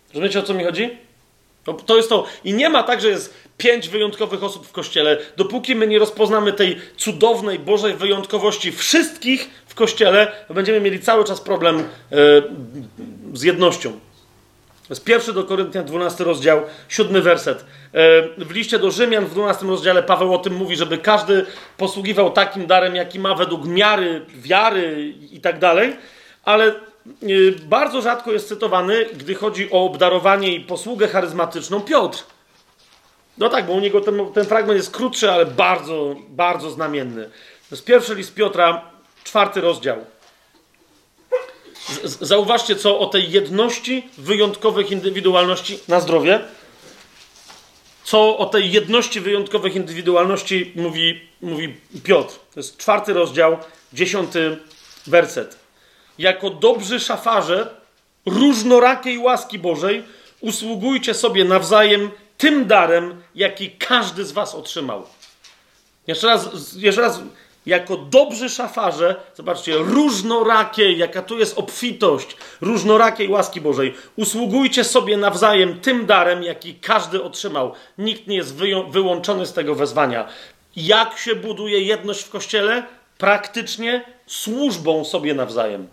Rozumiecie, 0.09 0.39
o 0.39 0.43
co 0.43 0.55
mi 0.55 0.65
chodzi? 0.65 0.91
To, 1.87 1.97
jest 1.97 2.09
to. 2.09 2.25
I 2.45 2.55
nie 2.55 2.69
ma 2.69 2.83
tak, 2.83 3.01
że 3.01 3.09
jest 3.09 3.35
pięć 3.59 3.89
wyjątkowych 3.89 4.45
osób 4.45 4.67
w 4.67 4.73
kościele. 4.73 5.19
Dopóki 5.37 5.75
my 5.75 5.87
nie 5.87 5.99
rozpoznamy 5.99 6.53
tej 6.53 6.81
cudownej, 6.97 7.59
Bożej 7.59 7.95
wyjątkowości 7.95 8.73
wszystkich 8.73 9.51
w 9.67 9.75
kościele, 9.75 10.33
będziemy 10.51 10.81
mieli 10.81 11.01
cały 11.01 11.25
czas 11.25 11.41
problem 11.41 11.77
yy, 12.11 12.43
z 13.35 13.43
jednością. 13.43 14.01
Jest 14.93 15.05
pierwszy 15.05 15.33
do 15.33 15.45
Koryntian 15.45 15.85
12 15.85 16.25
rozdział, 16.25 16.63
siódmy 16.89 17.23
werset. 17.23 17.65
E, 17.95 18.45
w 18.45 18.51
liście 18.51 18.79
do 18.79 18.91
Rzymian 18.91 19.27
w 19.27 19.31
12 19.31 19.67
rozdziale 19.67 20.03
Paweł 20.03 20.35
o 20.35 20.39
tym 20.39 20.55
mówi, 20.55 20.77
żeby 20.77 20.99
każdy 20.99 21.47
posługiwał 21.77 22.31
takim 22.31 22.67
darem, 22.67 22.97
jaki 22.97 23.19
ma 23.19 23.35
według 23.35 23.67
miary, 23.67 24.27
wiary 24.35 25.15
i 25.31 25.41
tak 25.41 25.59
dalej, 25.59 25.97
ale 26.45 26.67
e, 26.67 26.75
bardzo 27.63 28.03
rzadko 28.03 28.33
jest 28.33 28.49
cytowany, 28.49 29.07
gdy 29.15 29.35
chodzi 29.35 29.71
o 29.71 29.85
obdarowanie 29.85 30.55
i 30.55 30.61
posługę 30.61 31.09
charyzmatyczną, 31.09 31.81
Piotr. 31.81 32.25
No 33.39 33.49
tak, 33.49 33.67
bo 33.67 33.73
u 33.73 33.81
niego 33.81 34.01
ten, 34.01 34.33
ten 34.33 34.45
fragment 34.45 34.77
jest 34.77 34.91
krótszy, 34.91 35.31
ale 35.31 35.47
bardzo, 35.47 36.17
bardzo 36.29 36.71
znamienny. 36.71 37.25
To 37.69 37.75
jest 37.77 37.85
pierwszy 37.85 38.15
list 38.15 38.35
Piotra, 38.35 38.83
czwarty 39.25 39.61
rozdział. 39.61 40.05
Zauważcie, 42.05 42.77
co 42.77 42.99
o 42.99 43.07
tej 43.07 43.31
jedności 43.31 44.09
wyjątkowych 44.19 44.91
indywidualności 44.91 45.79
na 45.89 46.01
zdrowie. 46.01 46.41
Co 48.05 48.39
o 48.39 48.47
tej 48.47 48.73
jedności 48.73 49.21
wyjątkowych 49.21 49.77
indywidualności 49.77 50.73
mówi, 50.77 51.21
mówi 51.41 51.77
Piotr. 52.05 52.35
To 52.55 52.61
jest 52.61 52.77
czwarty 52.77 53.13
rozdział, 53.13 53.59
dziesiąty 53.93 54.59
werset. 55.07 55.57
Jako 56.19 56.51
dobrzy 56.51 57.01
szafarze 57.01 57.75
różnorakiej 58.27 59.19
łaski 59.19 59.59
Bożej 59.59 60.03
usługujcie 60.41 61.15
sobie 61.15 61.45
nawzajem 61.45 62.11
tym 62.39 62.67
darem, 62.67 63.23
jaki 63.35 63.71
każdy 63.71 64.25
z 64.25 64.33
was 64.33 64.55
otrzymał. 64.55 65.07
Jeszcze 66.07 66.27
raz, 66.27 66.49
jeszcze 66.77 67.01
raz 67.01 67.21
jako 67.67 67.97
dobrzy 67.97 68.49
szafarze, 68.49 69.17
zobaczcie, 69.35 69.77
różnorakiej, 69.77 70.99
jaka 70.99 71.23
tu 71.23 71.39
jest 71.39 71.59
obfitość, 71.59 72.37
różnorakiej 72.61 73.29
łaski 73.29 73.61
Bożej. 73.61 73.95
Usługujcie 74.17 74.85
sobie 74.85 75.17
nawzajem 75.17 75.81
tym 75.81 76.07
darem, 76.07 76.43
jaki 76.43 76.75
każdy 76.75 77.23
otrzymał. 77.23 77.73
Nikt 77.99 78.27
nie 78.27 78.37
jest 78.37 78.57
wyłączony 78.91 79.47
z 79.47 79.53
tego 79.53 79.75
wezwania. 79.75 80.29
Jak 80.77 81.19
się 81.19 81.35
buduje 81.35 81.81
jedność 81.81 82.23
w 82.23 82.31
kościele? 82.31 82.83
Praktycznie 83.19 84.05
służbą 84.27 85.05
sobie 85.05 85.35
nawzajem. 85.35 85.89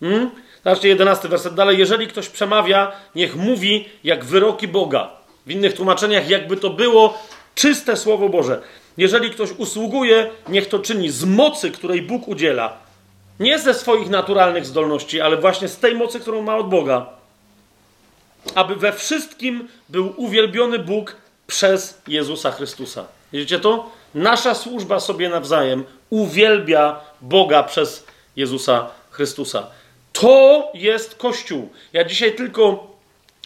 Hmm? 0.00 0.30
Zobaczcie, 0.64 0.88
jedenasty 0.88 1.28
werset 1.28 1.54
dalej. 1.54 1.78
Jeżeli 1.78 2.06
ktoś 2.06 2.28
przemawia, 2.28 2.92
niech 3.14 3.36
mówi 3.36 3.88
jak 4.04 4.24
wyroki 4.24 4.68
Boga. 4.68 5.10
W 5.46 5.50
innych 5.50 5.74
tłumaczeniach, 5.74 6.28
jakby 6.28 6.56
to 6.56 6.70
było 6.70 7.18
czyste 7.54 7.96
Słowo 7.96 8.28
Boże. 8.28 8.62
Jeżeli 8.96 9.30
ktoś 9.30 9.50
usługuje, 9.52 10.30
niech 10.48 10.68
to 10.68 10.78
czyni 10.78 11.10
z 11.10 11.24
mocy, 11.24 11.70
której 11.70 12.02
Bóg 12.02 12.28
udziela. 12.28 12.76
Nie 13.40 13.58
ze 13.58 13.74
swoich 13.74 14.10
naturalnych 14.10 14.66
zdolności, 14.66 15.20
ale 15.20 15.36
właśnie 15.36 15.68
z 15.68 15.78
tej 15.78 15.94
mocy, 15.94 16.20
którą 16.20 16.42
ma 16.42 16.56
od 16.56 16.68
Boga. 16.68 17.06
Aby 18.54 18.76
we 18.76 18.92
wszystkim 18.92 19.68
był 19.88 20.14
uwielbiony 20.16 20.78
Bóg 20.78 21.16
przez 21.46 22.00
Jezusa 22.08 22.50
Chrystusa. 22.50 23.04
Widzicie 23.32 23.60
to? 23.60 23.90
Nasza 24.14 24.54
służba 24.54 25.00
sobie 25.00 25.28
nawzajem 25.28 25.84
uwielbia 26.10 27.00
Boga 27.20 27.62
przez 27.62 28.06
Jezusa 28.36 28.90
Chrystusa. 29.10 29.66
To 30.12 30.68
jest 30.74 31.14
Kościół. 31.14 31.68
Ja 31.92 32.04
dzisiaj 32.04 32.34
tylko 32.34 32.95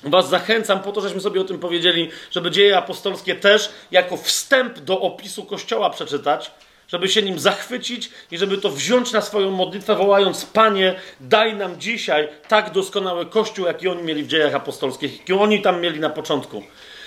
Was 0.04 0.28
zachęcam 0.28 0.82
po 0.82 0.92
to, 0.92 1.00
żeśmy 1.00 1.20
sobie 1.20 1.40
o 1.40 1.44
tym 1.44 1.58
powiedzieli, 1.58 2.10
żeby 2.30 2.50
dzieje 2.50 2.76
apostolskie 2.76 3.34
też 3.34 3.70
jako 3.90 4.16
wstęp 4.16 4.78
do 4.78 5.00
opisu 5.00 5.44
Kościoła 5.44 5.90
przeczytać, 5.90 6.50
żeby 6.88 7.08
się 7.08 7.22
nim 7.22 7.38
zachwycić 7.38 8.10
i 8.30 8.38
żeby 8.38 8.58
to 8.58 8.70
wziąć 8.70 9.12
na 9.12 9.20
swoją 9.20 9.50
modlitwę, 9.50 9.96
wołając: 9.96 10.44
Panie, 10.44 10.94
daj 11.20 11.54
nam 11.54 11.80
dzisiaj 11.80 12.28
tak 12.48 12.70
doskonały 12.70 13.26
Kościół, 13.26 13.66
jaki 13.66 13.88
oni 13.88 14.02
mieli 14.02 14.22
w 14.22 14.26
dziejach 14.26 14.54
apostolskich, 14.54 15.18
jaki 15.18 15.32
oni 15.32 15.62
tam 15.62 15.80
mieli 15.80 16.00
na 16.00 16.10
początku. 16.10 16.62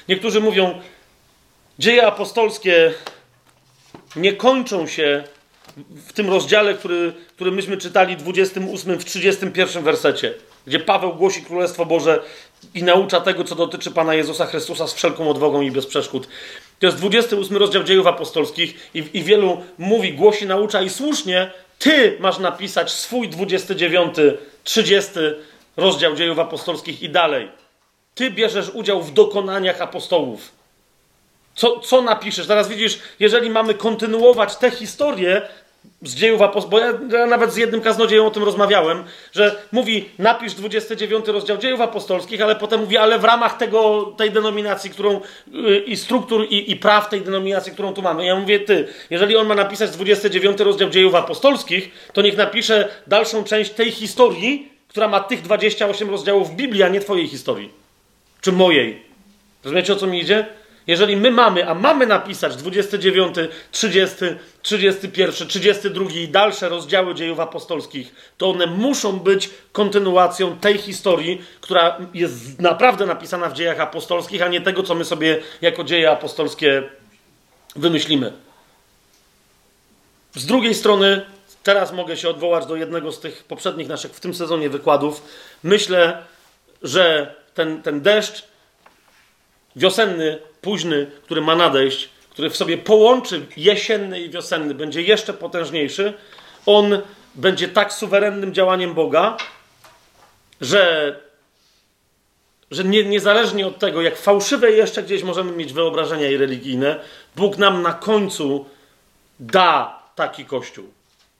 Niektórzy 0.09 0.41
mówią, 0.41 0.81
dzieje 1.79 2.07
apostolskie 2.07 2.93
nie 4.15 4.33
kończą 4.33 4.87
się 4.87 5.23
w 6.07 6.13
tym 6.13 6.29
rozdziale, 6.29 6.73
który, 6.73 7.13
który 7.35 7.51
myśmy 7.51 7.77
czytali, 7.77 8.17
28 8.17 8.99
w 8.99 9.05
31 9.05 9.83
wersecie, 9.83 10.33
gdzie 10.67 10.79
Paweł 10.79 11.13
głosi 11.13 11.41
Królestwo 11.41 11.85
Boże 11.85 12.19
i 12.73 12.83
naucza 12.83 13.21
tego, 13.21 13.43
co 13.43 13.55
dotyczy 13.55 13.91
Pana 13.91 14.13
Jezusa 14.13 14.45
Chrystusa 14.45 14.87
z 14.87 14.93
wszelką 14.93 15.29
odwagą 15.29 15.61
i 15.61 15.71
bez 15.71 15.85
przeszkód. 15.85 16.27
To 16.79 16.85
jest 16.85 16.97
28 16.97 17.57
rozdział 17.57 17.83
dziejów 17.83 18.07
apostolskich 18.07 18.89
i, 18.93 19.03
i 19.13 19.23
wielu 19.23 19.63
mówi, 19.77 20.13
głosi, 20.13 20.45
naucza 20.45 20.81
i 20.81 20.89
słusznie, 20.89 21.51
ty 21.79 22.17
masz 22.19 22.39
napisać 22.39 22.91
swój 22.91 23.29
29, 23.29 24.15
30 24.63 25.11
rozdział 25.77 26.15
dziejów 26.15 26.39
apostolskich 26.39 27.01
i 27.01 27.09
dalej. 27.09 27.51
Ty 28.15 28.31
bierzesz 28.31 28.69
udział 28.69 29.01
w 29.01 29.13
dokonaniach 29.13 29.81
apostołów. 29.81 30.51
Co, 31.55 31.79
co 31.79 32.01
napiszesz? 32.01 32.47
Teraz 32.47 32.67
widzisz, 32.67 32.99
jeżeli 33.19 33.49
mamy 33.49 33.73
kontynuować 33.73 34.55
tę 34.55 34.71
historię, 34.71 35.41
z 36.03 36.15
dziejów 36.15 36.41
apostolskich, 36.41 36.71
bo 36.71 36.79
ja, 36.79 37.19
ja, 37.19 37.25
nawet 37.25 37.53
z 37.53 37.57
jednym 37.57 37.81
kaznodzieją 37.81 38.25
o 38.25 38.31
tym 38.31 38.43
rozmawiałem, 38.43 39.03
że 39.31 39.55
mówi, 39.71 40.09
napisz 40.19 40.53
29 40.53 41.27
rozdział 41.27 41.57
dziejów 41.57 41.81
apostolskich, 41.81 42.41
ale 42.41 42.55
potem 42.55 42.79
mówi, 42.81 42.97
ale 42.97 43.19
w 43.19 43.23
ramach 43.23 43.57
tego, 43.57 44.05
tej 44.17 44.31
denominacji, 44.31 44.89
którą 44.89 45.21
yy, 45.51 45.77
i 45.79 45.97
struktur 45.97 46.47
i, 46.49 46.71
i 46.71 46.75
praw 46.75 47.09
tej 47.09 47.21
denominacji, 47.21 47.71
którą 47.71 47.93
tu 47.93 48.01
mamy. 48.01 48.25
Ja 48.25 48.35
mówię, 48.35 48.59
ty, 48.59 48.87
jeżeli 49.09 49.35
on 49.35 49.47
ma 49.47 49.55
napisać 49.55 49.91
29 49.91 50.59
rozdział 50.59 50.89
dziejów 50.89 51.15
apostolskich, 51.15 51.91
to 52.13 52.21
niech 52.21 52.37
napisze 52.37 52.89
dalszą 53.07 53.43
część 53.43 53.71
tej 53.71 53.91
historii, 53.91 54.69
która 54.87 55.07
ma 55.07 55.19
tych 55.19 55.41
28 55.41 56.09
rozdziałów 56.09 56.55
Biblii, 56.55 56.83
a 56.83 56.89
nie 56.89 56.99
twojej 56.99 57.27
historii. 57.27 57.69
Czy 58.41 58.51
mojej. 58.51 59.03
Rozumiecie, 59.63 59.93
o 59.93 59.95
co 59.95 60.07
mi 60.07 60.19
idzie? 60.19 60.45
Jeżeli 60.87 61.17
my 61.17 61.31
mamy, 61.31 61.69
a 61.69 61.73
mamy 61.73 62.07
napisać 62.07 62.55
29, 62.55 63.35
30, 63.71 64.15
31, 64.61 65.47
32 65.47 66.11
i 66.11 66.27
dalsze 66.27 66.69
rozdziały 66.69 67.15
dziejów 67.15 67.39
apostolskich, 67.39 68.15
to 68.37 68.49
one 68.49 68.65
muszą 68.65 69.19
być 69.19 69.49
kontynuacją 69.71 70.57
tej 70.57 70.77
historii, 70.77 71.41
która 71.61 71.97
jest 72.13 72.59
naprawdę 72.59 73.05
napisana 73.05 73.49
w 73.49 73.53
dziejach 73.53 73.79
apostolskich, 73.79 74.41
a 74.41 74.47
nie 74.47 74.61
tego, 74.61 74.83
co 74.83 74.95
my 74.95 75.05
sobie 75.05 75.41
jako 75.61 75.83
dzieje 75.83 76.11
apostolskie 76.11 76.83
wymyślimy. 77.75 78.33
Z 80.35 80.45
drugiej 80.45 80.75
strony, 80.75 81.25
teraz 81.63 81.93
mogę 81.93 82.17
się 82.17 82.29
odwołać 82.29 82.65
do 82.65 82.75
jednego 82.75 83.11
z 83.11 83.19
tych 83.19 83.43
poprzednich 83.43 83.87
naszych 83.87 84.11
w 84.11 84.19
tym 84.19 84.33
sezonie 84.33 84.69
wykładów. 84.69 85.23
Myślę, 85.63 86.23
że 86.81 87.35
ten, 87.53 87.81
ten 87.81 88.01
deszcz 88.01 88.43
wiosenny, 89.75 90.39
późny, 90.63 91.11
który 91.23 91.41
ma 91.41 91.55
nadejść, 91.55 92.09
który 92.29 92.49
w 92.49 92.57
sobie 92.57 92.77
połączy 92.77 93.45
jesienny 93.57 94.21
i 94.21 94.29
wiosenny, 94.29 94.73
będzie 94.73 95.01
jeszcze 95.01 95.33
potężniejszy, 95.33 96.13
on 96.65 97.01
będzie 97.35 97.67
tak 97.67 97.93
suwerennym 97.93 98.53
działaniem 98.53 98.93
Boga, 98.93 99.37
że, 100.61 101.15
że 102.71 102.83
nie, 102.83 103.03
niezależnie 103.03 103.67
od 103.67 103.79
tego, 103.79 104.01
jak 104.01 104.17
fałszywe 104.17 104.71
jeszcze 104.71 105.03
gdzieś 105.03 105.23
możemy 105.23 105.51
mieć 105.51 105.73
wyobrażenia 105.73 106.29
i 106.29 106.37
religijne, 106.37 106.99
Bóg 107.35 107.57
nam 107.57 107.81
na 107.81 107.93
końcu 107.93 108.65
da 109.39 109.99
taki 110.15 110.45
kościół. 110.45 110.85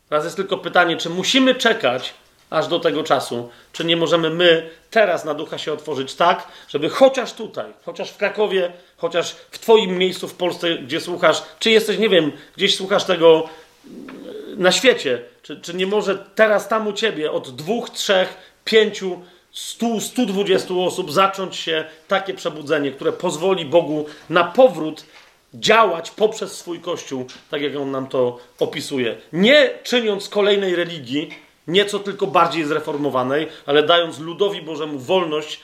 Teraz 0.10 0.24
jest 0.24 0.36
tylko 0.36 0.58
pytanie, 0.58 0.98
czy 0.98 1.10
musimy 1.10 1.56
czekać 1.56 2.14
aż 2.50 2.68
do 2.68 2.80
tego 2.80 3.04
czasu, 3.04 3.50
czy 3.72 3.86
nie 3.86 3.98
możemy 3.98 4.30
my 4.30 4.70
teraz 4.92 5.26
na 5.26 5.34
ducha 5.34 5.58
się 5.58 5.74
otworzyć 5.74 6.16
tak, 6.16 6.48
żeby 6.70 6.90
chociaż 6.90 7.34
tutaj, 7.34 7.74
chociaż 7.86 8.12
w 8.12 8.18
Krakowie, 8.18 8.72
chociaż 9.04 9.36
w 9.52 9.60
Twoim 9.60 9.98
miejscu 9.98 10.28
w 10.28 10.34
Polsce, 10.34 10.78
gdzie 10.78 11.02
słuchasz, 11.02 11.44
czy 11.60 11.72
jesteś, 11.72 11.98
nie 11.98 12.10
wiem, 12.10 12.32
gdzieś 12.58 12.76
słuchasz 12.76 13.04
tego 13.04 13.50
mm, 13.86 14.62
na 14.62 14.72
świecie, 14.72 15.22
czy, 15.42 15.62
czy 15.62 15.74
nie 15.74 15.88
może 15.88 16.26
teraz 16.36 16.68
tam 16.68 16.88
u 16.88 16.94
Ciebie 16.94 17.32
od 17.32 17.56
dwóch, 17.56 17.90
trzech, 17.90 18.38
pięciu, 18.66 19.22
stu, 19.52 20.00
stu 20.00 20.26
dwudziestu 20.26 20.84
osób 20.84 21.12
zacząć 21.12 21.56
się 21.56 21.86
takie 22.08 22.34
przebudzenie, 22.34 22.92
które 22.92 23.12
pozwoli 23.12 23.66
Bogu 23.66 24.06
na 24.30 24.44
powrót 24.44 25.06
działać 25.54 26.12
poprzez 26.12 26.58
swój 26.58 26.80
Kościół, 26.80 27.26
tak 27.52 27.62
jak 27.62 27.76
On 27.76 27.92
nam 27.92 28.08
to 28.08 28.40
opisuje. 28.60 29.16
Nie 29.34 29.70
czyniąc 29.84 30.30
kolejnej 30.30 30.76
religii, 30.76 31.30
nieco 31.68 32.00
tylko 32.00 32.28
bardziej 32.28 32.66
zreformowanej, 32.66 33.48
ale 33.66 33.84
dając 33.84 34.20
ludowi 34.20 34.62
Bożemu 34.62 35.00
wolność, 35.00 35.60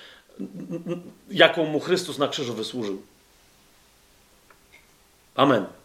jaką 1.31 1.65
mu 1.65 1.79
Chrystus 1.79 2.17
na 2.17 2.27
krzyżu 2.27 2.53
wysłużył. 2.53 3.01
Amen. 5.39 5.78